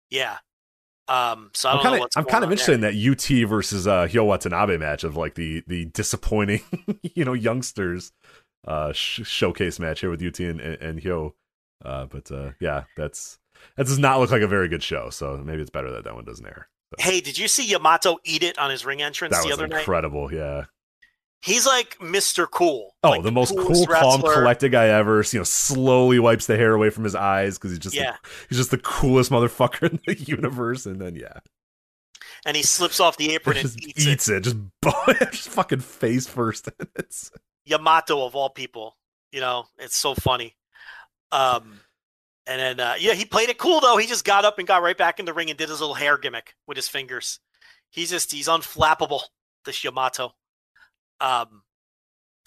Yeah. 0.08 0.38
Um. 1.06 1.50
So 1.54 1.68
I 1.68 1.72
I'm 1.72 1.82
kind 1.82 2.02
of 2.02 2.08
I'm 2.16 2.24
kind 2.24 2.44
of 2.44 2.50
interested 2.50 2.74
in 2.74 2.80
that 2.82 2.94
UT 2.94 3.48
versus 3.48 3.86
uh, 3.86 4.06
Hyo 4.06 4.24
Watanabe 4.24 4.76
match 4.78 5.04
of 5.04 5.16
like 5.16 5.34
the 5.34 5.62
the 5.66 5.86
disappointing 5.86 6.62
you 7.02 7.24
know 7.24 7.32
youngsters 7.32 8.12
uh 8.66 8.92
sh- 8.92 9.22
showcase 9.24 9.80
match 9.80 10.00
here 10.00 10.10
with 10.10 10.22
UT 10.22 10.38
and 10.40 10.60
and, 10.60 10.80
and 10.80 11.02
Hyo. 11.02 11.32
Uh, 11.84 12.06
but 12.06 12.30
uh, 12.30 12.52
yeah, 12.60 12.84
that's 12.96 13.38
that 13.76 13.86
does 13.86 13.98
not 13.98 14.20
look 14.20 14.30
like 14.30 14.42
a 14.42 14.46
very 14.46 14.68
good 14.68 14.82
show. 14.82 15.10
So 15.10 15.36
maybe 15.44 15.60
it's 15.62 15.70
better 15.70 15.90
that 15.92 16.04
that 16.04 16.14
one 16.14 16.24
doesn't 16.24 16.46
air. 16.46 16.68
Hey, 16.98 17.20
did 17.20 17.38
you 17.38 17.48
see 17.48 17.64
Yamato 17.66 18.18
eat 18.24 18.42
it 18.42 18.58
on 18.58 18.70
his 18.70 18.84
ring 18.84 19.00
entrance 19.02 19.34
That 19.36 19.42
the 19.42 19.48
was 19.48 19.54
other 19.58 19.68
night? 19.68 19.80
incredible. 19.80 20.32
Yeah. 20.32 20.64
He's 21.42 21.66
like 21.66 21.96
Mr. 22.00 22.46
Cool. 22.50 22.94
Oh, 23.02 23.10
like 23.10 23.22
the 23.22 23.32
most 23.32 23.56
cool, 23.56 23.86
calm, 23.86 24.20
collected 24.20 24.72
guy 24.72 24.88
ever. 24.88 25.24
You 25.32 25.38
know, 25.40 25.44
slowly 25.44 26.18
wipes 26.18 26.46
the 26.46 26.56
hair 26.56 26.74
away 26.74 26.90
from 26.90 27.04
his 27.04 27.14
eyes 27.14 27.56
because 27.56 27.70
he's 27.70 27.78
just 27.78 27.94
Yeah. 27.96 28.16
the, 28.22 28.28
he's 28.50 28.58
just 28.58 28.70
the 28.70 28.78
coolest 28.78 29.30
motherfucker 29.30 29.88
in 29.90 30.00
the 30.06 30.16
universe. 30.20 30.84
And 30.84 31.00
then 31.00 31.16
yeah, 31.16 31.38
and 32.44 32.56
he 32.56 32.62
slips 32.62 33.00
off 33.00 33.16
the 33.16 33.32
apron 33.32 33.56
and 33.56 33.66
just 33.66 33.80
eats, 33.82 34.06
eats 34.06 34.28
it. 34.28 34.42
Just 34.42 34.56
just 35.32 35.48
fucking 35.48 35.80
face 35.80 36.26
first. 36.26 36.68
it's. 36.96 37.30
Yamato 37.64 38.26
of 38.26 38.34
all 38.34 38.50
people. 38.50 38.96
You 39.32 39.40
know, 39.40 39.64
it's 39.78 39.96
so 39.96 40.14
funny. 40.14 40.56
Um, 41.32 41.80
and 42.50 42.60
then 42.60 42.80
uh, 42.80 42.94
yeah, 42.98 43.14
he 43.14 43.24
played 43.24 43.48
it 43.48 43.58
cool 43.58 43.80
though. 43.80 43.96
He 43.96 44.08
just 44.08 44.24
got 44.24 44.44
up 44.44 44.58
and 44.58 44.66
got 44.66 44.82
right 44.82 44.98
back 44.98 45.20
in 45.20 45.24
the 45.24 45.32
ring 45.32 45.50
and 45.50 45.58
did 45.58 45.68
his 45.68 45.78
little 45.80 45.94
hair 45.94 46.18
gimmick 46.18 46.56
with 46.66 46.76
his 46.76 46.88
fingers. 46.88 47.38
He's 47.90 48.10
just 48.10 48.32
he's 48.32 48.48
unflappable. 48.48 49.20
This 49.64 49.84
Yamato. 49.84 50.32
Um, 51.20 51.62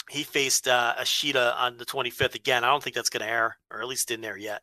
he 0.09 0.23
faced 0.23 0.67
uh, 0.67 0.95
Ishida 1.01 1.55
on 1.57 1.77
the 1.77 1.85
25th 1.85 2.35
again. 2.35 2.63
I 2.65 2.67
don't 2.67 2.83
think 2.83 2.95
that's 2.95 3.09
going 3.09 3.25
to 3.25 3.31
air, 3.31 3.57
or 3.71 3.81
at 3.81 3.87
least 3.87 4.09
didn't 4.09 4.25
air 4.25 4.37
yet. 4.37 4.61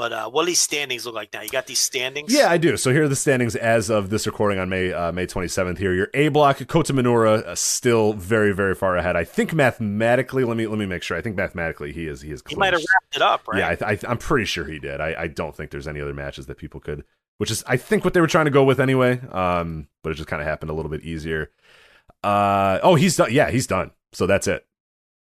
But 0.00 0.14
uh, 0.14 0.30
what 0.30 0.44
do 0.44 0.46
these 0.46 0.58
standings 0.58 1.04
look 1.04 1.14
like 1.14 1.30
now? 1.34 1.42
You 1.42 1.50
got 1.50 1.66
these 1.66 1.78
standings. 1.78 2.32
Yeah, 2.32 2.50
I 2.50 2.56
do. 2.56 2.78
So 2.78 2.90
here 2.90 3.02
are 3.02 3.08
the 3.08 3.14
standings 3.14 3.54
as 3.54 3.90
of 3.90 4.08
this 4.08 4.26
recording 4.26 4.58
on 4.58 4.70
May 4.70 4.94
uh, 4.94 5.12
May 5.12 5.26
27th. 5.26 5.76
Here, 5.76 5.92
your 5.92 6.08
A 6.14 6.28
block, 6.28 6.66
Kota 6.68 6.94
Minoura, 6.94 7.44
uh, 7.44 7.54
still 7.54 8.14
very 8.14 8.54
very 8.54 8.74
far 8.74 8.96
ahead. 8.96 9.14
I 9.14 9.24
think 9.24 9.52
mathematically. 9.52 10.42
Let 10.44 10.56
me 10.56 10.66
let 10.66 10.78
me 10.78 10.86
make 10.86 11.02
sure. 11.02 11.18
I 11.18 11.20
think 11.20 11.36
mathematically 11.36 11.92
he 11.92 12.06
is 12.06 12.22
he 12.22 12.30
is. 12.30 12.42
he 12.48 12.56
might 12.56 12.72
have 12.72 12.80
wrapped 12.80 13.16
it 13.16 13.20
up, 13.20 13.46
right? 13.46 13.58
Yeah, 13.58 13.86
I, 13.86 13.92
I, 13.92 13.98
I'm 14.08 14.16
pretty 14.16 14.46
sure 14.46 14.64
he 14.64 14.78
did. 14.78 15.02
I, 15.02 15.14
I 15.18 15.26
don't 15.26 15.54
think 15.54 15.70
there's 15.70 15.86
any 15.86 16.00
other 16.00 16.14
matches 16.14 16.46
that 16.46 16.56
people 16.56 16.80
could, 16.80 17.04
which 17.36 17.50
is 17.50 17.62
I 17.66 17.76
think 17.76 18.02
what 18.02 18.14
they 18.14 18.22
were 18.22 18.26
trying 18.26 18.46
to 18.46 18.50
go 18.50 18.64
with 18.64 18.80
anyway. 18.80 19.20
Um, 19.30 19.86
but 20.02 20.12
it 20.12 20.14
just 20.14 20.30
kind 20.30 20.40
of 20.40 20.48
happened 20.48 20.70
a 20.70 20.74
little 20.74 20.90
bit 20.90 21.02
easier. 21.02 21.50
Uh, 22.24 22.78
oh, 22.82 22.94
he's 22.94 23.18
done. 23.18 23.34
Yeah, 23.34 23.50
he's 23.50 23.66
done. 23.66 23.90
So 24.12 24.26
that's 24.26 24.46
it. 24.46 24.66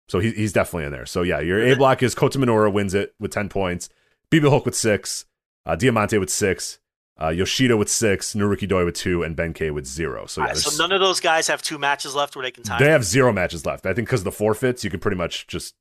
So 0.07 0.21
he, 0.21 0.31
he's 0.31 0.53
definitely 0.53 0.85
in 0.85 0.93
there. 0.93 1.05
So 1.05 1.23
yeah, 1.23 1.41
your 1.41 1.61
A 1.67 1.75
block 1.75 2.01
is 2.01 2.15
Kota 2.15 2.39
Minoura 2.39 2.73
wins 2.73 2.95
it 2.95 3.13
with 3.19 3.33
ten 3.33 3.49
points. 3.49 3.89
BB 4.31 4.49
Hulk 4.49 4.65
with 4.65 4.75
six, 4.75 5.25
uh, 5.67 5.77
Diamante 5.77 6.19
with 6.19 6.31
six, 6.31 6.79
uh, 7.21 7.29
Yoshida 7.31 7.77
with 7.77 7.89
six, 7.89 8.35
Naruki 8.35 8.69
Doi 8.69 8.85
with 8.85 8.95
two, 8.95 9.23
and 9.23 9.37
Benkei 9.37 9.73
with 9.73 9.87
zero. 9.87 10.27
So 10.27 10.41
yeah, 10.43 10.49
right, 10.49 10.57
so 10.57 10.77
none 10.83 10.93
of 10.93 11.01
those 11.01 11.21
guys 11.21 11.49
have 11.49 11.63
two 11.63 11.79
matches 11.79 12.15
left 12.15 12.37
where 12.37 12.45
they 12.45 12.51
can 12.51 12.63
tie. 12.63 12.79
they 12.79 12.91
have 12.91 13.05
zero 13.05 13.33
matches 13.33 13.67
left. 13.67 13.87
I 13.87 13.95
think 13.95 14.09
because 14.09 14.21
of 14.21 14.25
the 14.25 14.33
forfeits, 14.33 14.85
you 14.85 14.91
can 14.91 15.01
pretty 15.01 15.17
much 15.17 15.47
just 15.47 15.75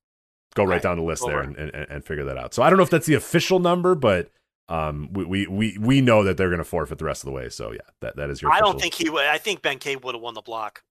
go 0.56 0.64
right, 0.64 0.76
Right. 0.76 0.82
down 0.82 0.98
the 0.98 1.04
list 1.04 1.24
there 1.26 1.42
and, 1.42 1.56
and, 1.58 1.74
and 1.76 2.04
figure 2.06 2.24
that 2.26 2.38
out. 2.38 2.54
So 2.54 2.64
I 2.64 2.70
don't 2.70 2.78
know 2.78 2.84
if 2.84 2.90
that's 2.90 3.06
the 3.06 3.14
official 3.16 3.60
number, 3.60 3.94
but 3.96 4.32
um, 4.70 5.10
we, 5.14 5.24
we, 5.26 5.48
we, 5.48 5.78
we 5.78 6.02
know 6.02 6.24
that 6.24 6.38
they're 6.38 6.50
going 6.50 6.58
to 6.58 6.64
forfeit 6.64 6.98
the 6.98 7.06
rest 7.06 7.22
of 7.24 7.26
the 7.28 7.32
way. 7.34 7.50
So 7.50 7.72
yeah, 7.72 7.80
that, 8.02 8.16
that 8.16 8.30
is 8.30 8.42
your. 8.42 8.52
I 8.52 8.60
don't 8.60 8.80
think 8.82 8.94
he 8.96 9.10
would. 9.10 9.26
I 9.26 9.38
think 9.38 9.62
Benkei 9.62 10.02
would 10.04 10.16
have 10.16 10.22
won 10.22 10.34
the 10.34 10.42
block 10.42 10.84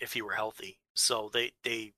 if 0.00 0.12
he 0.12 0.22
were 0.22 0.32
healthy. 0.32 0.78
So 0.94 1.30
they 1.32 1.52
they 1.64 1.92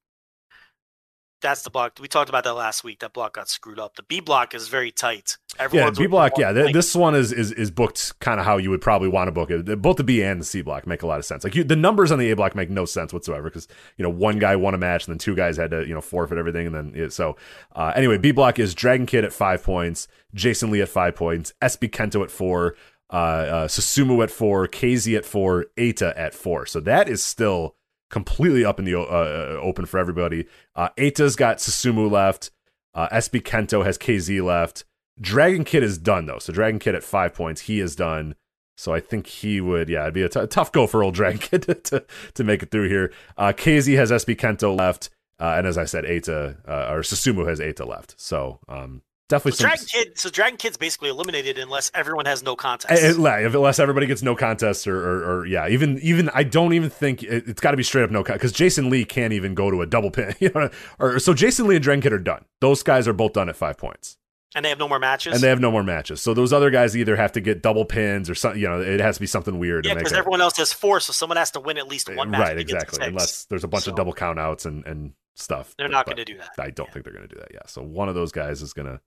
that's 1.41 1.63
the 1.63 1.71
block. 1.71 1.99
We 2.01 2.09
talked 2.09 2.29
about 2.29 2.45
that 2.45 2.55
last 2.55 2.85
week. 2.85 3.01
That 3.01 3.13
block 3.13 3.35
got 3.35 3.49
screwed 3.49 3.79
up. 3.79 3.97
The 3.97 4.03
B 4.03 4.21
block 4.21 4.55
is 4.55 4.69
very 4.69 4.91
tight. 4.91 5.37
Yeah, 5.73 5.91
B 5.91 6.07
block. 6.07 6.39
Yeah, 6.39 6.53
th- 6.53 6.73
this 6.73 6.95
one 6.95 7.15
is 7.15 7.33
is 7.33 7.53
is 7.53 7.71
booked 7.71 8.19
kind 8.21 8.41
of 8.41 8.47
how 8.47 8.57
you 8.57 8.71
would 8.71 8.81
probably 8.81 9.09
want 9.09 9.29
to 9.29 9.33
book 9.33 9.51
it. 9.51 9.81
Both 9.81 9.97
the 9.97 10.05
B 10.05 10.23
and 10.23 10.41
the 10.41 10.45
C 10.45 10.63
block 10.63 10.87
make 10.87 11.03
a 11.03 11.07
lot 11.07 11.19
of 11.19 11.25
sense. 11.25 11.45
Like 11.45 11.55
you, 11.55 11.65
the 11.65 11.77
numbers 11.77 12.13
on 12.13 12.19
the 12.19 12.31
A 12.31 12.37
block 12.37 12.55
make 12.55 12.71
no 12.71 12.85
sense 12.85 13.13
whatsoever 13.13 13.45
because 13.45 13.69
you 13.97 14.03
know 14.03 14.11
one 14.11 14.39
guy 14.39 14.57
won 14.57 14.75
a 14.75 14.79
match 14.79 15.07
and 15.07 15.13
then 15.13 15.19
two 15.19 15.35
guys 15.35 15.57
had 15.57 15.71
to 15.71 15.87
you 15.87 15.95
know 15.95 16.01
forfeit 16.01 16.39
everything 16.39 16.67
and 16.67 16.75
then 16.75 16.93
it, 16.95 17.13
so 17.13 17.37
uh, 17.75 17.93
anyway, 17.95 18.19
B 18.19 18.33
block 18.33 18.59
is 18.59 18.75
Dragon 18.75 19.07
Kid 19.07 19.25
at 19.25 19.33
five 19.33 19.63
points, 19.63 20.09
Jason 20.35 20.71
Lee 20.71 20.83
at 20.83 20.89
five 20.89 21.15
points, 21.15 21.53
SB 21.63 21.91
Kento 21.91 22.23
at 22.23 22.31
four, 22.31 22.77
uh, 23.13 23.17
uh, 23.17 23.69
Susumu 23.69 24.23
at 24.23 24.31
four, 24.31 24.69
KZ 24.69 25.17
at 25.17 25.25
four, 25.25 25.67
Eita 25.77 26.13
at 26.17 26.35
four. 26.35 26.67
So 26.67 26.81
that 26.81 27.09
is 27.09 27.23
still 27.23 27.75
completely 28.11 28.65
up 28.65 28.79
in 28.79 28.85
the 28.85 29.01
uh, 29.01 29.59
open 29.61 29.87
for 29.87 29.99
everybody. 29.99 30.47
Uh, 30.77 30.91
Eita's 30.99 31.37
got 31.37 31.59
Susumu 31.59 32.11
left. 32.11 32.51
Uh, 32.93 33.09
SB 33.09 33.43
Kento 33.43 33.85
has 33.85 33.97
KZ 33.97 34.43
left. 34.45 34.85
Dragon 35.21 35.65
Kid 35.65 35.83
is 35.83 35.99
done 35.99 36.27
though. 36.27 36.39
So 36.39 36.53
Dragon 36.53 36.79
Kid 36.79 36.95
at 36.95 37.05
five 37.05 37.35
points, 37.35 37.63
he 37.63 37.81
is 37.81 37.97
done. 37.97 38.35
So 38.77 38.95
I 38.95 39.01
think 39.01 39.27
he 39.27 39.61
would, 39.61 39.91
yeah, 39.91 40.03
it'd 40.03 40.15
be 40.15 40.23
a 40.23 40.29
t- 40.29 40.47
tough 40.47 40.73
go 40.73 40.87
for 40.87 41.03
old 41.05 41.15
Dragon 41.15 41.39
Kid 41.41 41.63
to, 41.63 41.75
to, 41.75 42.05
to 42.35 42.45
make 42.45 42.63
it 42.63 42.71
through 42.71 42.89
here. 42.89 43.13
Uh, 43.37 43.53
KZ 43.53 43.95
has 43.97 44.11
SB 44.11 44.37
Kento 44.37 44.77
left, 44.77 45.11
uh, 45.39 45.55
and 45.59 45.67
as 45.67 45.77
I 45.77 45.85
said, 45.85 46.05
Eita 46.05 46.57
uh, 46.67 46.93
or 46.93 47.01
Susumu 47.03 47.47
has 47.47 47.61
Eita 47.61 47.87
left. 47.87 48.19
So 48.19 48.59
um, 48.69 49.03
definitely 49.31 49.57
So. 49.57 49.63
Dragon 49.65 49.87
Kid. 49.87 50.19
So 50.19 50.29
Dragon 50.29 50.57
Kid's 50.59 50.77
basically 50.77 51.09
eliminated 51.09 51.57
unless 51.59 51.91
everyone 51.95 52.27
has 52.27 52.43
no 52.43 52.55
contest. 52.57 53.03
Uh, 53.03 53.07
uh, 53.25 53.39
Unless 53.49 53.79
everybody 53.79 54.07
gets 54.07 54.23
no 54.23 54.37
contest, 54.37 54.87
or, 54.87 54.97
or, 54.99 55.39
or 55.41 55.47
yeah, 55.47 55.69
even 55.69 55.99
even 56.03 56.29
I 56.35 56.43
don't 56.43 56.75
even 56.75 56.91
think 56.91 57.23
it, 57.23 57.45
it's 57.49 57.61
got 57.61 57.71
to 57.71 57.77
be 57.79 57.83
straight 57.83 58.03
up 58.03 58.11
no 58.11 58.23
contest 58.23 58.41
because 58.41 58.53
Jason 58.53 58.91
Lee 58.91 59.07
can't 59.07 59.33
even 59.33 59.55
go 59.55 59.71
to 59.71 59.81
a 59.81 59.87
double 59.87 60.11
pin. 60.11 60.35
You 60.41 60.51
know, 60.55 60.69
or 60.99 61.19
so 61.19 61.33
Jason 61.33 61.67
Lee 61.67 61.77
and 61.77 61.83
Dragon 61.83 62.03
Kid 62.03 62.13
are 62.13 62.19
done. 62.19 62.45
Those 62.61 62.83
guys 62.83 63.09
are 63.09 63.13
both 63.15 63.33
done 63.33 63.49
at 63.49 63.57
five 63.57 63.79
points. 63.79 64.19
and 64.55 64.65
they 64.65 64.69
have 64.69 64.79
no 64.79 64.89
more 64.89 64.99
matches. 64.99 65.33
and 65.35 65.43
they 65.43 65.49
have 65.49 65.61
no 65.61 65.71
more 65.71 65.83
matches. 65.85 66.21
So 66.21 66.35
those 66.35 66.53
other 66.53 66.71
guys 66.71 66.97
either 66.97 67.15
have 67.17 67.33
to 67.33 67.41
get 67.41 67.63
double 67.63 67.85
pins 67.85 68.29
or 68.29 68.35
something. 68.35 68.61
You 68.61 68.69
know, 68.69 68.81
it 68.81 68.99
has 69.01 69.17
to 69.17 69.21
be 69.21 69.27
something 69.27 69.59
weird. 69.59 69.87
yeah, 69.87 69.95
because 69.95 70.13
everyone 70.13 70.41
else 70.41 70.57
has 70.57 70.73
four, 70.73 70.99
so 71.01 71.13
someone 71.13 71.37
has 71.37 71.51
to 71.53 71.61
win 71.61 71.79
at 71.79 71.87
least 71.89 72.15
one 72.15 72.31
match. 72.31 72.41
right, 72.41 72.55
to 72.55 72.65
get 72.65 72.81
to 72.81 72.85
exactly. 72.87 73.07
Unless 73.09 73.45
there's 73.45 73.63
a 73.65 73.69
bunch 73.69 73.85
So 73.85 73.91
of 73.93 73.97
double 73.97 74.13
count 74.13 74.39
outs 74.41 74.65
and 74.67 74.85
and 74.87 75.13
stuff. 75.37 75.75
They're 75.79 75.87
But- 75.89 75.93
not 75.93 76.07
going 76.07 76.17
to 76.17 76.25
do 76.25 76.37
that. 76.39 76.51
I 76.59 76.71
don't 76.71 76.87
Yeah. 76.89 76.93
think 76.93 77.05
they're 77.05 77.15
going 77.15 77.29
to 77.29 77.35
do 77.35 77.41
that. 77.41 77.49
Yeah. 77.55 77.61
So 77.67 77.81
one 77.83 78.09
of 78.09 78.15
those 78.15 78.33
guys 78.33 78.61
is 78.63 78.73
gonna 78.73 79.01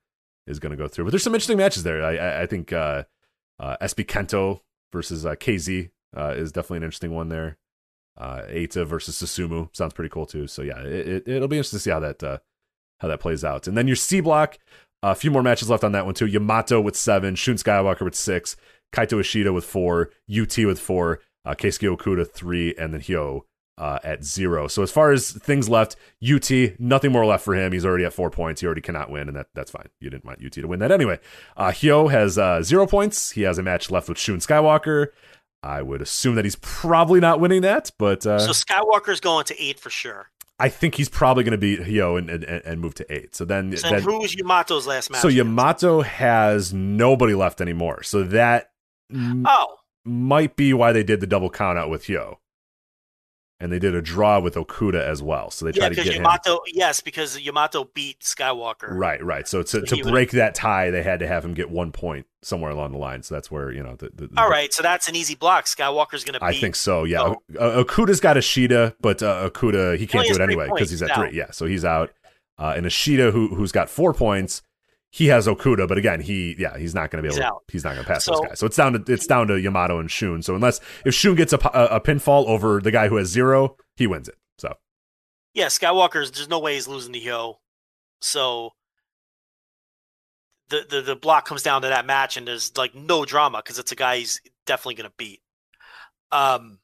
is 0.47 0.59
gonna 0.59 0.75
go 0.75 0.87
through. 0.87 1.05
But 1.05 1.11
there's 1.11 1.23
some 1.23 1.33
interesting 1.33 1.57
matches 1.57 1.83
there. 1.83 2.03
I 2.03 2.43
I, 2.43 2.45
think 2.45 2.73
uh, 2.73 3.03
uh, 3.59 3.77
SB 3.81 4.05
Kento 4.05 4.61
versus 4.91 5.25
uh, 5.25 5.35
KZ 5.35 5.89
uh, 6.15 6.33
is 6.35 6.51
definitely 6.51 6.77
an 6.77 6.83
interesting 6.83 7.11
one 7.11 7.29
there. 7.29 7.57
Uh, 8.17 8.43
Eita 8.47 8.85
versus 8.85 9.15
Susumu 9.15 9.75
sounds 9.75 9.93
pretty 9.93 10.09
cool 10.09 10.25
too. 10.25 10.47
So 10.47 10.61
yeah, 10.61 10.79
it, 10.81 11.27
it, 11.27 11.39
will 11.39 11.47
be 11.47 11.57
interesting 11.57 11.77
to 11.77 11.83
see 11.83 11.89
how 11.89 11.99
that 11.99 12.23
uh, 12.23 12.37
how 12.99 13.07
that 13.07 13.19
plays 13.19 13.43
out. 13.43 13.67
And 13.67 13.75
then 13.77 13.87
your 13.87 13.95
C 13.95 14.21
block, 14.21 14.57
a 15.01 15.15
few 15.15 15.31
more 15.31 15.43
matches 15.43 15.69
left 15.69 15.83
on 15.83 15.93
that 15.93 16.05
one 16.05 16.13
too. 16.13 16.27
Yamato 16.27 16.79
with 16.79 16.95
seven, 16.95 17.35
Shun 17.35 17.55
Skywalker 17.55 18.01
with 18.01 18.15
six, 18.15 18.55
Kaito 18.93 19.19
Ishida 19.19 19.51
with 19.51 19.65
four, 19.65 20.11
UT 20.29 20.57
with 20.59 20.79
four, 20.79 21.21
uh, 21.43 21.55
Keisuke 21.55 21.97
Okuda 21.97 22.29
three, 22.29 22.75
and 22.75 22.93
then 22.93 23.01
Hyo 23.01 23.41
uh, 23.77 23.99
at 24.03 24.23
zero. 24.23 24.67
So 24.67 24.83
as 24.83 24.91
far 24.91 25.11
as 25.11 25.31
things 25.31 25.67
left, 25.69 25.95
UT 26.23 26.49
nothing 26.79 27.11
more 27.11 27.25
left 27.25 27.43
for 27.43 27.55
him. 27.55 27.71
He's 27.71 27.85
already 27.85 28.05
at 28.05 28.13
four 28.13 28.29
points. 28.29 28.61
He 28.61 28.67
already 28.67 28.81
cannot 28.81 29.09
win, 29.09 29.27
and 29.27 29.35
that 29.37 29.47
that's 29.55 29.71
fine. 29.71 29.87
You 29.99 30.09
didn't 30.09 30.25
want 30.25 30.39
UT 30.45 30.51
to 30.53 30.65
win 30.65 30.79
that 30.79 30.91
anyway. 30.91 31.19
Uh, 31.57 31.69
Hyo 31.69 32.11
has 32.11 32.37
uh, 32.37 32.61
zero 32.61 32.85
points. 32.87 33.31
He 33.31 33.41
has 33.41 33.57
a 33.57 33.63
match 33.63 33.89
left 33.89 34.09
with 34.09 34.17
Shun 34.17 34.37
Skywalker. 34.39 35.07
I 35.63 35.81
would 35.81 36.01
assume 36.01 36.35
that 36.35 36.45
he's 36.45 36.57
probably 36.57 37.19
not 37.21 37.39
winning 37.39 37.61
that, 37.61 37.89
but 37.97 38.25
uh, 38.27 38.37
So 38.39 38.51
Skywalker's 38.51 39.19
going 39.21 39.45
to 39.45 39.61
eight 39.63 39.79
for 39.79 39.89
sure. 39.89 40.29
I 40.59 40.69
think 40.69 40.95
he's 40.95 41.09
probably 41.09 41.43
going 41.43 41.53
to 41.53 41.57
beat 41.57 41.79
Hyo 41.79 42.17
and, 42.17 42.29
and 42.29 42.43
and 42.43 42.79
move 42.79 42.93
to 42.95 43.11
eight. 43.13 43.33
So 43.35 43.43
then, 43.43 43.75
So 43.75 43.89
then 43.89 44.01
who 44.03 44.19
was 44.19 44.35
Yamato's 44.35 44.85
last 44.85 45.09
match? 45.09 45.21
so? 45.21 45.27
Yamato 45.29 46.01
has 46.01 46.73
nobody 46.73 47.33
left 47.33 47.59
anymore. 47.59 48.03
So 48.03 48.23
that 48.23 48.69
Oh, 49.15 49.75
might 50.05 50.55
be 50.55 50.73
why 50.73 50.91
they 50.91 51.03
did 51.03 51.21
the 51.21 51.27
double 51.27 51.49
count 51.49 51.77
out 51.77 51.89
with 51.89 52.05
Hyo. 52.05 52.37
And 53.59 53.71
they 53.71 53.79
did 53.79 53.95
a 53.95 54.01
draw 54.01 54.39
with 54.39 54.55
Okuda 54.55 55.01
as 55.01 55.23
well. 55.23 55.49
So 55.49 55.63
they 55.65 55.71
yeah, 55.71 55.87
tried 55.87 55.95
to 55.95 56.03
get 56.03 56.13
him. 56.15 56.59
Yes, 56.67 56.99
because 56.99 57.39
Yamato 57.39 57.85
beat 57.93 58.19
Skywalker. 58.19 58.89
Right, 58.89 59.23
right. 59.23 59.47
So 59.47 59.63
to, 59.63 59.81
to 59.81 59.95
he 59.95 60.03
would- 60.03 60.11
break 60.11 60.31
that 60.31 60.53
tie, 60.53 60.89
they 60.89 61.01
had 61.01 61.19
to 61.21 61.27
have 61.27 61.45
him 61.45 61.53
get 61.53 61.69
one 61.69 61.91
point 61.93 62.25
somewhere 62.41 62.71
along 62.71 62.91
the 62.91 62.97
line. 62.97 63.23
So 63.23 63.35
that's 63.35 63.49
where, 63.49 63.71
you 63.71 63.81
know, 63.81 63.95
the, 63.95 64.09
the, 64.13 64.29
All 64.35 64.49
right, 64.49 64.73
so 64.73 64.83
that's 64.83 65.07
an 65.07 65.15
easy 65.15 65.35
block. 65.35 65.65
Skywalker's 65.65 66.25
going 66.25 66.33
to 66.33 66.39
beat. 66.39 66.45
I 66.45 66.53
think 66.59 66.75
so. 66.75 67.05
Yeah, 67.05 67.21
Oh. 67.21 67.41
Uh, 67.57 67.83
Okuda's 67.83 68.19
got 68.19 68.35
Ishida, 68.35 68.95
but 68.99 69.23
uh, 69.23 69.49
Okuda 69.49 69.97
he 69.97 70.07
can't 70.07 70.27
do 70.27 70.33
it 70.33 70.41
anyway 70.41 70.67
because 70.73 70.89
he's 70.89 71.01
at 71.01 71.15
three. 71.15 71.31
Yeah, 71.37 71.51
so 71.51 71.65
he's 71.65 71.85
out. 71.85 72.11
Uh, 72.57 72.73
and 72.75 72.85
Ishida, 72.85 73.31
who 73.31 73.55
who's 73.55 73.71
got 73.71 73.89
four 73.89 74.13
points, 74.13 74.61
he 75.15 75.27
has 75.27 75.45
Okuda, 75.45 75.87
but 75.87 75.99
again, 75.99 76.21
he 76.21 76.55
yeah 76.57 76.75
he's 76.75 76.95
not 76.95 77.11
going 77.11 77.23
to 77.23 77.29
be 77.29 77.31
He's 77.35 77.39
able. 77.39 77.61
To, 77.67 77.71
he's 77.71 77.83
not 77.83 77.93
going 77.93 78.03
to 78.03 78.11
pass 78.11 78.25
So- 78.25 78.31
those 78.31 78.47
guys. 78.47 78.59
So 78.59 78.65
it's 78.65 78.75
down 78.75 78.93
to 78.93 79.13
it's 79.13 79.27
down 79.27 79.47
to 79.47 79.59
Yamato 79.61 79.99
and 79.99 80.09
Shun. 80.09 80.41
So 80.41 80.55
unless 80.55 80.79
if 81.05 81.13
Shun 81.13 81.35
gets 81.35 81.53
a, 81.53 81.57
a, 81.71 81.97
a 81.97 82.01
pinfall 82.01 82.47
over 82.47 82.81
the 82.81 82.89
guy 82.89 83.07
who 83.09 83.17
has 83.17 83.27
zero, 83.29 83.77
he 83.95 84.07
wins 84.07 84.27
it. 84.27 84.35
So 84.57 84.73
Yeah, 85.53 85.67
Skywalker's. 85.67 86.31
There's 86.31 86.49
no 86.49 86.57
way 86.59 86.73
he's 86.73 86.87
losing 86.87 87.13
to 87.13 87.19
Hyo. 87.19 87.55
So 88.21 88.71
the, 90.69 90.85
the 90.89 91.01
the 91.01 91.15
block 91.15 91.45
comes 91.45 91.61
down 91.61 91.83
to 91.83 91.89
that 91.89 92.07
match, 92.07 92.35
and 92.35 92.47
there's 92.47 92.75
like 92.75 92.95
no 92.95 93.23
drama 93.23 93.59
because 93.59 93.77
it's 93.77 93.91
a 93.91 93.95
guy 93.95 94.17
he's 94.17 94.41
definitely 94.65 94.95
going 94.95 95.09
to 95.09 95.15
beat. 95.17 95.41
Um, 96.31 96.79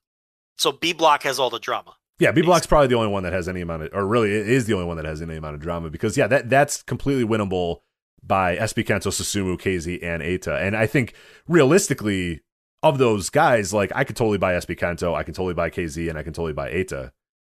so 0.58 0.72
B 0.72 0.94
block 0.94 1.24
has 1.24 1.40
all 1.40 1.50
the 1.50 1.60
drama. 1.60 1.96
Yeah, 2.20 2.32
B 2.34 2.42
Block's 2.42 2.68
probably 2.68 2.88
the 2.88 2.96
only 2.96 3.08
one 3.08 3.24
that 3.24 3.32
has 3.32 3.48
any 3.48 3.62
amount 3.62 3.84
of, 3.84 3.90
or 3.94 4.06
really 4.06 4.36
it 4.36 4.48
is 4.50 4.66
the 4.66 4.74
only 4.74 4.86
one 4.86 4.98
that 4.98 5.06
has 5.06 5.22
any 5.22 5.38
amount 5.38 5.56
of 5.56 5.62
drama 5.62 5.90
because 5.90 6.18
yeah, 6.18 6.28
that 6.28 6.50
that's 6.50 6.84
completely 6.84 7.24
winnable 7.24 7.78
by 8.24 8.56
SB 8.58 8.86
Kento, 8.86 9.08
Susumu, 9.10 9.58
KZ, 9.60 10.04
and 10.04 10.22
Eita. 10.24 10.62
And 10.62 10.76
I 10.76 10.86
think 10.88 11.14
realistically, 11.48 12.42
of 12.82 12.98
those 12.98 13.30
guys, 13.30 13.74
like 13.74 13.92
I 13.94 14.04
could 14.06 14.16
totally 14.16 14.38
buy 14.38 14.54
SB 14.54 14.78
Kento, 14.80 15.14
I 15.14 15.24
can 15.24 15.34
totally 15.34 15.54
buy 15.54 15.70
KZ, 15.70 16.10
and 16.10 16.18
I 16.18 16.24
can 16.24 16.34
totally 16.34 16.54
buy 16.54 16.72
Eita. 16.72 17.12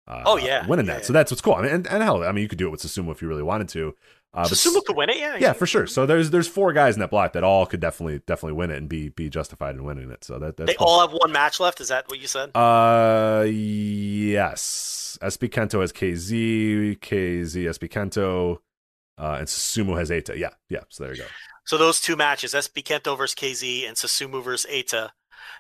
Uh, 0.07 0.23
Oh, 0.27 0.37
yeah. 0.37 0.67
winning 0.67 0.85
Yeah, 0.87 0.95
that. 0.95 0.99
yeah. 1.01 1.07
So 1.07 1.13
that's 1.15 1.31
what's 1.31 1.41
cool. 1.41 1.55
I 1.55 1.63
mean, 1.63 1.71
and, 1.73 1.87
and 1.87 2.03
hell, 2.03 2.23
I 2.25 2.33
mean, 2.33 2.43
you 2.43 2.49
could 2.49 2.59
do 2.59 2.67
it 2.67 2.71
with 2.71 2.83
Susumu 2.83 3.11
if 3.11 3.23
you 3.23 3.29
really 3.29 3.43
wanted 3.43 3.69
to. 3.71 3.95
Uh, 4.35 4.43
but 4.43 4.53
Susumu 4.53 4.85
could 4.85 4.97
win 4.97 5.09
it, 5.11 5.17
yeah. 5.17 5.37
yeah, 5.39 5.53
for 5.55 5.65
sure. 5.65 5.87
So 5.87 6.05
there's 6.07 6.31
there's 6.31 6.49
four 6.49 6.73
guys 6.73 6.95
in 6.97 7.01
that 7.01 7.09
block 7.11 7.33
that 7.35 7.45
all 7.45 7.65
could 7.67 7.79
definitely 7.81 8.21
definitely 8.27 8.55
win 8.55 8.71
it 8.73 8.79
and 8.79 8.89
be 8.89 9.09
be 9.09 9.31
justified 9.31 9.77
in 9.77 9.85
winning 9.85 10.11
it. 10.11 10.25
So 10.25 10.39
that 10.41 10.57
that's 10.57 10.67
They 10.69 10.75
cool. 10.75 10.89
all 10.89 11.01
have 11.01 11.13
one 11.13 11.31
match 11.31 11.61
left. 11.61 11.81
Is 11.81 11.89
that 11.89 12.09
what 12.09 12.19
you 12.19 12.27
said? 12.27 12.51
Uh, 12.57 13.45
yes. 13.47 15.19
SB 15.23 15.49
Kento 15.51 15.81
has 15.81 15.93
KZ, 15.93 16.99
KZ, 16.99 17.65
SB 17.79 17.89
Kento, 17.89 18.59
uh, 19.19 19.37
and 19.39 19.47
Susumu 19.47 19.99
has 19.99 20.11
Eita. 20.11 20.37
Yeah, 20.37 20.51
yeah. 20.69 20.81
So 20.89 21.05
there 21.05 21.15
you 21.15 21.23
go. 21.23 21.29
So 21.65 21.79
those 21.79 22.01
two 22.01 22.17
matches, 22.17 22.53
SB 22.53 22.83
Kento 22.83 23.17
versus 23.17 23.35
KZ 23.35 23.89
and 23.89 23.97
Susumu 23.97 24.43
versus 24.43 24.71
Eita. 24.71 25.11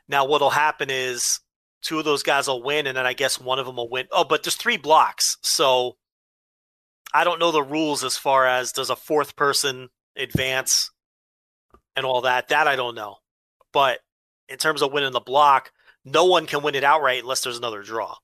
Now 0.08 0.26
what'll 0.26 0.50
happen 0.50 0.90
is 0.90 1.40
two 1.82 1.98
of 1.98 2.04
those 2.04 2.22
guys 2.22 2.48
will 2.48 2.62
win, 2.62 2.86
and 2.86 2.96
then 2.96 3.06
I 3.06 3.12
guess 3.12 3.40
one 3.40 3.58
of 3.58 3.66
them 3.66 3.76
will 3.76 3.88
win. 3.88 4.06
Oh, 4.12 4.24
but 4.24 4.42
there's 4.42 4.56
three 4.56 4.76
blocks, 4.76 5.38
so 5.42 5.96
I 7.12 7.24
don't 7.24 7.38
know 7.38 7.52
the 7.52 7.62
rules 7.62 8.02
as 8.02 8.16
far 8.16 8.46
as 8.46 8.72
does 8.72 8.90
a 8.90 8.96
fourth 8.96 9.36
person 9.36 9.88
advance 10.16 10.90
and 11.96 12.04
all 12.04 12.22
that. 12.22 12.48
That 12.48 12.66
I 12.66 12.76
don't 12.76 12.94
know. 12.94 13.16
But 13.72 14.00
in 14.48 14.58
terms 14.58 14.82
of 14.82 14.92
winning 14.92 15.12
the 15.12 15.20
block, 15.20 15.72
no 16.04 16.24
one 16.24 16.46
can 16.46 16.62
win 16.62 16.74
it 16.74 16.84
outright 16.84 17.22
unless 17.22 17.42
there's 17.42 17.58
another 17.58 17.82
draw. 17.82 18.16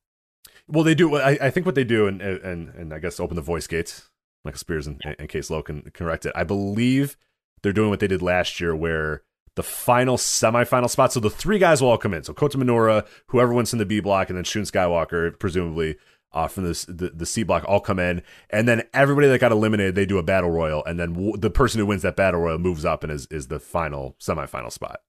Well, 0.67 0.85
they 0.85 0.95
do. 0.95 1.17
I, 1.17 1.39
I 1.41 1.51
think 1.51 1.67
what 1.67 1.75
they 1.75 1.85
do, 1.85 2.07
and 2.07 2.21
and 2.21 2.69
and 2.69 2.95
I 2.95 2.99
guess 2.99 3.19
open 3.19 3.37
the 3.37 3.43
voice 3.43 3.67
gates, 3.67 4.10
Michael 4.45 4.59
Spears, 4.59 4.87
in, 4.87 4.99
in 5.19 5.27
case 5.27 5.51
Lowe 5.51 5.63
can 5.63 5.83
correct 5.93 6.25
it. 6.27 6.33
I 6.35 6.45
believe 6.45 7.17
they're 7.63 7.73
doing 7.73 7.91
what 7.91 8.01
they 8.01 8.07
did 8.09 8.23
last 8.23 8.61
year, 8.61 8.75
where 8.75 9.23
the 9.57 9.63
final 9.63 10.17
semifinal 10.17 10.89
spot. 10.89 11.13
So 11.13 11.21
the 11.21 11.29
three 11.29 11.59
guys 11.59 11.83
will 11.83 11.91
all 11.91 11.99
come 11.99 12.15
in. 12.15 12.23
So 12.25 12.33
Kota 12.33 12.57
Minoura, 12.57 13.07
whoever 13.29 13.53
wins 13.53 13.73
in 13.73 13.79
the 13.79 13.85
B 13.87 14.01
block, 14.01 14.31
and 14.31 14.37
then 14.37 14.45
Shun 14.45 14.63
Skywalker, 14.63 15.39
presumably 15.39 15.97
uh, 16.33 16.47
from 16.47 16.65
this, 16.65 16.85
the 16.85 17.11
the 17.11 17.27
C 17.27 17.43
block, 17.43 17.65
all 17.67 17.81
come 17.81 17.99
in, 17.99 18.23
and 18.51 18.67
then 18.69 18.85
everybody 18.95 19.27
that 19.29 19.41
got 19.41 19.51
eliminated, 19.53 19.97
they 19.97 20.07
do 20.07 20.17
a 20.19 20.23
battle 20.23 20.51
royal, 20.51 20.85
and 20.85 20.99
then 20.99 21.13
w- 21.13 21.37
the 21.37 21.51
person 21.51 21.81
who 21.81 21.87
wins 21.87 22.03
that 22.03 22.15
battle 22.17 22.41
royal 22.41 22.59
moves 22.59 22.85
up 22.85 23.03
and 23.03 23.13
is 23.13 23.27
is 23.27 23.49
the 23.49 23.59
final 23.59 24.17
semifinal 24.21 24.71
spot. 24.73 25.01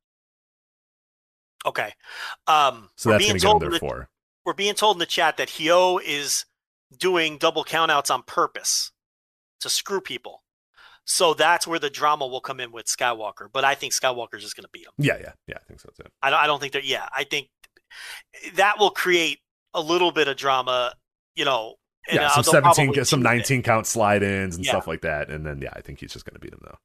Okay. 1.65 1.93
Um, 2.47 2.89
So 2.95 3.11
that's 3.11 3.23
going 3.25 3.39
to 3.39 3.45
get 3.45 3.49
them 3.51 3.59
there 3.59 3.69
the- 3.69 3.79
for. 3.79 4.09
we're 4.45 4.53
being 4.53 4.73
told 4.73 4.95
in 4.95 4.99
the 4.99 5.05
chat 5.05 5.37
that 5.37 5.47
Hyo 5.49 6.01
is 6.03 6.45
doing 6.97 7.37
double 7.37 7.63
countouts 7.63 8.11
on 8.11 8.23
purpose 8.23 8.91
to 9.61 9.69
screw 9.69 10.01
people. 10.01 10.43
So 11.05 11.33
that's 11.33 11.65
where 11.65 11.79
the 11.79 11.89
drama 11.89 12.27
will 12.27 12.41
come 12.41 12.59
in 12.59 12.71
with 12.71 12.85
Skywalker. 12.85 13.47
But 13.51 13.65
I 13.65 13.73
think 13.73 13.93
Skywalker's 13.93 14.43
just 14.43 14.55
going 14.55 14.63
to 14.63 14.69
beat 14.71 14.85
him. 14.85 14.93
Yeah, 14.97 15.17
yeah, 15.19 15.31
yeah. 15.47 15.55
I 15.59 15.63
think 15.67 15.79
so 15.79 15.89
too. 15.97 16.07
I 16.21 16.29
don't, 16.29 16.39
I 16.39 16.45
don't 16.47 16.59
think 16.59 16.73
that. 16.73 16.85
Yeah, 16.85 17.07
I 17.11 17.23
think 17.23 17.49
that 18.55 18.77
will 18.79 18.91
create 18.91 19.39
a 19.73 19.81
little 19.81 20.11
bit 20.11 20.27
of 20.27 20.37
drama. 20.37 20.93
You 21.35 21.45
know, 21.45 21.75
and, 22.09 22.17
yeah, 22.17 22.27
uh, 22.27 22.41
some 22.41 22.43
seventeen, 22.43 23.05
some 23.05 23.21
nineteen 23.21 23.63
count 23.63 23.87
slide 23.87 24.21
ins 24.21 24.57
and 24.57 24.65
Yeah. 24.65 24.71
stuff 24.73 24.85
like 24.87 25.01
that, 25.01 25.29
and 25.29 25.45
then 25.45 25.59
yeah, 25.61 25.71
I 25.73 25.81
think 25.81 25.99
he's 26.01 26.13
just 26.13 26.25
going 26.25 26.35
to 26.35 26.39
beat 26.39 26.53
him 26.53 26.59
though. 26.63 26.77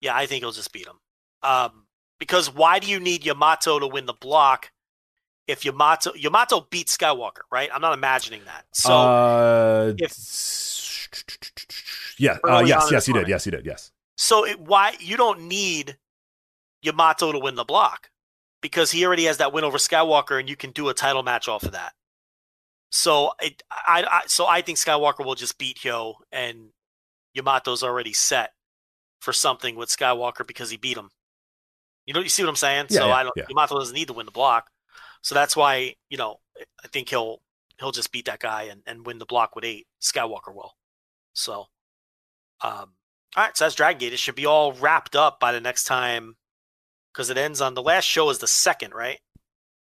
Yeah, 0.00 0.14
I 0.14 0.26
think 0.26 0.42
he'll 0.42 0.52
just 0.52 0.72
beat 0.72 0.86
him. 0.86 0.98
Um, 1.42 1.86
because 2.18 2.52
why 2.52 2.78
do 2.78 2.90
you 2.90 3.00
need 3.00 3.24
Yamato 3.24 3.78
to 3.78 3.86
win 3.86 4.06
the 4.06 4.12
block? 4.12 4.70
If 5.48 5.64
Yamato 5.64 6.12
Yamato 6.14 6.66
beats 6.70 6.96
Skywalker, 6.96 7.42
right? 7.50 7.70
I'm 7.72 7.80
not 7.80 7.94
imagining 7.94 8.42
that. 8.44 8.64
So 8.72 8.92
uh, 8.92 9.94
if- 9.98 10.12
yeah, 12.22 12.38
uh, 12.48 12.62
yes, 12.64 12.88
yes, 12.90 13.06
he 13.06 13.12
did, 13.12 13.28
yes, 13.28 13.44
he 13.44 13.50
did, 13.50 13.66
yes. 13.66 13.90
So 14.16 14.46
it, 14.46 14.60
why 14.60 14.94
you 15.00 15.16
don't 15.16 15.48
need 15.48 15.96
Yamato 16.82 17.32
to 17.32 17.38
win 17.38 17.54
the 17.54 17.64
block 17.64 18.10
because 18.60 18.90
he 18.90 19.04
already 19.04 19.24
has 19.24 19.38
that 19.38 19.52
win 19.52 19.64
over 19.64 19.78
Skywalker, 19.78 20.38
and 20.38 20.48
you 20.48 20.56
can 20.56 20.70
do 20.70 20.88
a 20.88 20.94
title 20.94 21.22
match 21.22 21.48
off 21.48 21.64
of 21.64 21.72
that. 21.72 21.92
So 22.90 23.32
it, 23.40 23.62
I, 23.70 24.04
I 24.08 24.20
so 24.26 24.46
I 24.46 24.62
think 24.62 24.78
Skywalker 24.78 25.24
will 25.24 25.34
just 25.34 25.58
beat 25.58 25.78
Hyo, 25.78 26.14
and 26.30 26.70
Yamato's 27.34 27.82
already 27.82 28.12
set 28.12 28.52
for 29.20 29.32
something 29.32 29.76
with 29.76 29.88
Skywalker 29.88 30.46
because 30.46 30.70
he 30.70 30.76
beat 30.76 30.96
him. 30.96 31.10
You 32.06 32.14
know, 32.14 32.20
you 32.20 32.28
see 32.28 32.42
what 32.42 32.50
I'm 32.50 32.56
saying? 32.56 32.86
Yeah, 32.90 32.98
so 32.98 33.06
yeah, 33.06 33.14
I 33.14 33.22
don't. 33.22 33.32
yeah. 33.36 33.44
Yamato 33.48 33.78
doesn't 33.78 33.94
need 33.94 34.08
to 34.08 34.14
win 34.14 34.26
the 34.26 34.32
block, 34.32 34.70
so 35.22 35.34
that's 35.34 35.56
why 35.56 35.94
you 36.10 36.18
know 36.18 36.36
I 36.84 36.88
think 36.88 37.08
he'll 37.08 37.40
he'll 37.78 37.92
just 37.92 38.12
beat 38.12 38.26
that 38.26 38.40
guy 38.40 38.64
and, 38.64 38.82
and 38.86 39.06
win 39.06 39.18
the 39.18 39.26
block 39.26 39.56
with 39.56 39.64
eight. 39.64 39.86
Skywalker 40.00 40.54
will. 40.54 40.72
So, 41.34 41.66
um, 42.62 42.92
all 43.36 43.44
right, 43.44 43.56
so 43.56 43.64
that's 43.64 43.74
Dragon 43.74 43.98
Gate. 43.98 44.12
It 44.12 44.18
should 44.18 44.34
be 44.34 44.46
all 44.46 44.72
wrapped 44.72 45.16
up 45.16 45.40
by 45.40 45.52
the 45.52 45.60
next 45.60 45.84
time 45.84 46.36
because 47.12 47.30
it 47.30 47.36
ends 47.36 47.60
on 47.60 47.74
the 47.74 47.82
last 47.82 48.04
show 48.04 48.30
is 48.30 48.38
the 48.38 48.46
second, 48.46 48.94
right? 48.94 49.18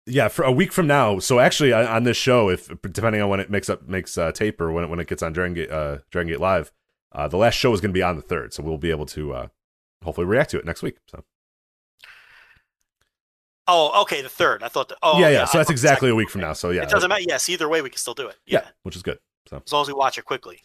Yeah, 0.07 0.29
for 0.29 0.45
a 0.45 0.53
week 0.53 0.73
from 0.73 0.87
now. 0.87 1.19
So 1.19 1.41
actually, 1.41 1.73
on 1.73 2.05
this 2.05 2.17
show, 2.17 2.49
if 2.49 2.69
depending 2.83 3.21
on 3.21 3.29
when 3.29 3.41
it 3.41 3.51
makes 3.51 3.69
up 3.69 3.89
makes 3.89 4.17
uh, 4.17 4.31
tape 4.33 4.61
or 4.61 4.71
when 4.71 4.85
it, 4.85 4.91
when 4.91 5.01
it 5.01 5.09
gets 5.09 5.23
on 5.23 5.33
Dragon 5.33 5.55
Gate, 5.55 5.71
uh, 5.71 5.99
Dragon 6.11 6.33
Gate 6.33 6.41
Live, 6.41 6.73
uh, 7.13 7.27
the 7.29 7.37
last 7.37 7.55
show 7.55 7.73
is 7.73 7.81
going 7.81 7.91
to 7.91 7.99
be 7.99 8.03
on 8.03 8.17
the 8.17 8.23
third, 8.23 8.53
so 8.53 8.63
we'll 8.63 8.79
be 8.79 8.91
able 8.91 9.07
to 9.07 9.33
uh, 9.33 9.49
hopefully 10.05 10.27
react 10.27 10.51
to 10.51 10.59
it 10.59 10.65
next 10.65 10.83
week. 10.83 10.97
So 11.11 11.25
Oh, 13.69 14.03
okay, 14.03 14.23
the 14.23 14.29
third. 14.29 14.63
I 14.63 14.69
thought. 14.69 14.89
The, 14.89 14.97
oh, 15.03 15.19
yeah, 15.19 15.27
I 15.27 15.31
yeah. 15.31 15.45
So 15.45 15.59
that's 15.59 15.71
exactly 15.71 16.09
a 16.09 16.15
week 16.15 16.31
from 16.31 16.41
now. 16.41 16.53
So 16.53 16.71
yeah, 16.71 16.83
it 16.83 16.89
doesn't 16.89 17.09
matter. 17.09 17.25
Yes, 17.27 17.49
either 17.49 17.69
way, 17.69 17.83
we 17.83 17.91
can 17.91 17.99
still 17.99 18.15
do 18.15 18.29
it. 18.29 18.37
Yeah, 18.47 18.61
Yeah, 18.61 18.69
which 18.85 18.97
is 18.97 19.03
good. 19.03 19.19
So 19.49 19.63
as 19.65 19.73
long 19.73 19.83
as 19.83 19.89
we 19.89 19.95
watch 19.95 20.19
it 20.19 20.25
quickly. 20.25 20.61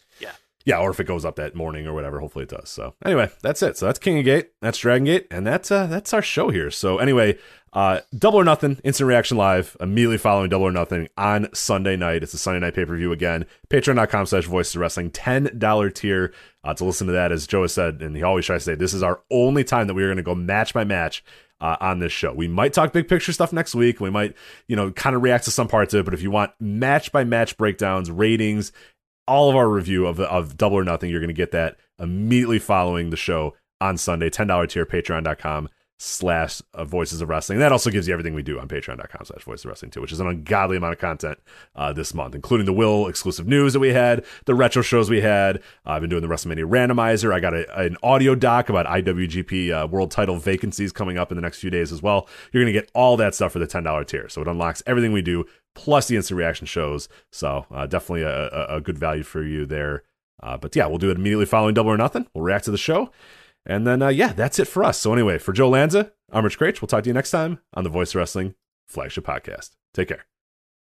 Yeah. 0.64 0.78
or 0.78 0.90
if 0.90 1.00
it 1.00 1.04
goes 1.04 1.24
up 1.24 1.36
that 1.36 1.54
morning 1.54 1.86
or 1.86 1.92
whatever, 1.94 2.20
hopefully 2.20 2.44
it 2.44 2.48
does. 2.50 2.68
So 2.68 2.94
anyway, 3.04 3.30
that's 3.42 3.62
it. 3.62 3.76
So 3.76 3.86
that's 3.86 3.98
King 3.98 4.18
of 4.18 4.24
Gate, 4.24 4.50
that's 4.60 4.78
Dragon 4.78 5.04
Gate, 5.04 5.26
and 5.30 5.46
that's 5.46 5.70
uh 5.70 5.86
that's 5.86 6.12
our 6.12 6.22
show 6.22 6.50
here. 6.50 6.70
So 6.70 6.98
anyway, 6.98 7.38
uh 7.72 8.00
Double 8.16 8.38
or 8.40 8.44
Nothing, 8.44 8.78
instant 8.84 9.08
reaction 9.08 9.36
live, 9.36 9.76
immediately 9.80 10.18
following 10.18 10.50
Double 10.50 10.66
or 10.66 10.72
Nothing 10.72 11.08
on 11.16 11.48
Sunday 11.54 11.96
night. 11.96 12.22
It's 12.22 12.34
a 12.34 12.38
Sunday 12.38 12.60
night 12.60 12.74
pay-per-view 12.74 13.12
again. 13.12 13.46
Patreon.com 13.70 14.26
slash 14.26 14.44
voices 14.44 14.74
of 14.74 14.80
wrestling, 14.82 15.10
$10 15.10 15.94
tier 15.94 16.32
uh, 16.64 16.74
to 16.74 16.84
listen 16.84 17.06
to 17.06 17.12
that. 17.14 17.32
As 17.32 17.46
Joe 17.46 17.62
has 17.62 17.72
said, 17.72 18.02
and 18.02 18.14
he 18.16 18.22
always 18.22 18.44
tries 18.46 18.64
to 18.64 18.72
say, 18.72 18.74
this 18.74 18.94
is 18.94 19.02
our 19.02 19.20
only 19.30 19.64
time 19.64 19.86
that 19.86 19.94
we 19.94 20.02
are 20.04 20.08
gonna 20.08 20.22
go 20.22 20.34
match 20.34 20.72
by 20.74 20.84
match. 20.84 21.24
Uh, 21.60 21.76
on 21.80 22.00
this 22.00 22.10
show, 22.10 22.32
we 22.32 22.48
might 22.48 22.72
talk 22.72 22.92
big 22.92 23.06
picture 23.06 23.32
stuff 23.32 23.52
next 23.52 23.72
week. 23.76 24.00
We 24.00 24.10
might, 24.10 24.34
you 24.66 24.74
know, 24.74 24.90
kind 24.90 25.14
of 25.14 25.22
react 25.22 25.44
to 25.44 25.52
some 25.52 25.68
parts 25.68 25.94
of 25.94 26.00
it. 26.00 26.04
But 26.04 26.12
if 26.12 26.20
you 26.20 26.28
want 26.32 26.50
match 26.58 27.12
by 27.12 27.22
match 27.22 27.56
breakdowns, 27.56 28.10
ratings, 28.10 28.72
all 29.26 29.50
of 29.50 29.56
our 29.56 29.68
review 29.68 30.06
of 30.06 30.20
of 30.20 30.56
Double 30.56 30.78
or 30.78 30.84
Nothing. 30.84 31.10
You're 31.10 31.20
going 31.20 31.28
to 31.28 31.34
get 31.34 31.52
that 31.52 31.76
immediately 31.98 32.58
following 32.58 33.10
the 33.10 33.16
show 33.16 33.54
on 33.80 33.96
Sunday. 33.96 34.30
Ten 34.30 34.46
dollar 34.46 34.66
tier, 34.66 34.86
Patreon.com 34.86 35.68
slash 36.04 36.60
uh, 36.74 36.84
Voices 36.84 37.20
of 37.20 37.28
Wrestling. 37.28 37.60
That 37.60 37.70
also 37.70 37.88
gives 37.88 38.08
you 38.08 38.12
everything 38.12 38.34
we 38.34 38.42
do 38.42 38.58
on 38.58 38.66
Patreon.com 38.66 39.24
slash 39.24 39.44
Voices 39.44 39.64
of 39.64 39.68
Wrestling 39.68 39.92
too, 39.92 40.00
which 40.00 40.10
is 40.10 40.18
an 40.18 40.26
ungodly 40.26 40.76
amount 40.76 40.94
of 40.94 40.98
content 40.98 41.38
uh, 41.76 41.92
this 41.92 42.12
month, 42.12 42.34
including 42.34 42.66
the 42.66 42.72
Will 42.72 43.06
exclusive 43.06 43.46
news 43.46 43.72
that 43.72 43.78
we 43.78 43.90
had, 43.90 44.24
the 44.46 44.54
retro 44.54 44.82
shows 44.82 45.08
we 45.08 45.20
had. 45.20 45.58
Uh, 45.86 45.90
I've 45.90 46.00
been 46.00 46.10
doing 46.10 46.22
the 46.22 46.28
WrestleMania 46.28 46.68
randomizer. 46.68 47.32
I 47.32 47.38
got 47.38 47.54
a, 47.54 47.78
an 47.78 47.96
audio 48.02 48.34
doc 48.34 48.68
about 48.68 48.86
IWGP 48.86 49.70
uh, 49.84 49.86
World 49.86 50.10
Title 50.10 50.36
vacancies 50.36 50.90
coming 50.90 51.18
up 51.18 51.30
in 51.30 51.36
the 51.36 51.42
next 51.42 51.60
few 51.60 51.70
days 51.70 51.92
as 51.92 52.02
well. 52.02 52.28
You're 52.50 52.64
going 52.64 52.74
to 52.74 52.80
get 52.80 52.90
all 52.94 53.16
that 53.18 53.36
stuff 53.36 53.52
for 53.52 53.60
the 53.60 53.68
ten 53.68 53.84
dollar 53.84 54.02
tier, 54.02 54.28
so 54.28 54.42
it 54.42 54.48
unlocks 54.48 54.82
everything 54.86 55.12
we 55.12 55.22
do 55.22 55.44
plus 55.74 56.08
the 56.08 56.16
instant 56.16 56.36
reaction 56.36 56.66
shows. 56.66 57.08
So 57.30 57.66
uh, 57.70 57.86
definitely 57.86 58.22
a, 58.22 58.48
a, 58.48 58.76
a 58.76 58.80
good 58.80 58.98
value 58.98 59.22
for 59.22 59.44
you 59.44 59.66
there. 59.66 60.02
Uh, 60.42 60.56
but 60.56 60.74
yeah, 60.74 60.86
we'll 60.86 60.98
do 60.98 61.10
it 61.10 61.16
immediately 61.16 61.46
following 61.46 61.74
Double 61.74 61.92
or 61.92 61.96
Nothing. 61.96 62.26
We'll 62.34 62.42
react 62.42 62.64
to 62.64 62.72
the 62.72 62.78
show. 62.78 63.12
And 63.64 63.86
then, 63.86 64.02
uh, 64.02 64.08
yeah, 64.08 64.32
that's 64.32 64.58
it 64.58 64.66
for 64.68 64.82
us. 64.82 64.98
So 64.98 65.12
anyway, 65.12 65.38
for 65.38 65.52
Joe 65.52 65.68
Lanza, 65.68 66.12
I'm 66.30 66.44
Rich 66.44 66.58
Kraetsch. 66.58 66.80
We'll 66.80 66.88
talk 66.88 67.04
to 67.04 67.10
you 67.10 67.14
next 67.14 67.30
time 67.30 67.60
on 67.74 67.84
the 67.84 67.90
Voice 67.90 68.14
Wrestling 68.14 68.54
flagship 68.88 69.24
podcast. 69.24 69.70
Take 69.94 70.08
care. 70.08 70.31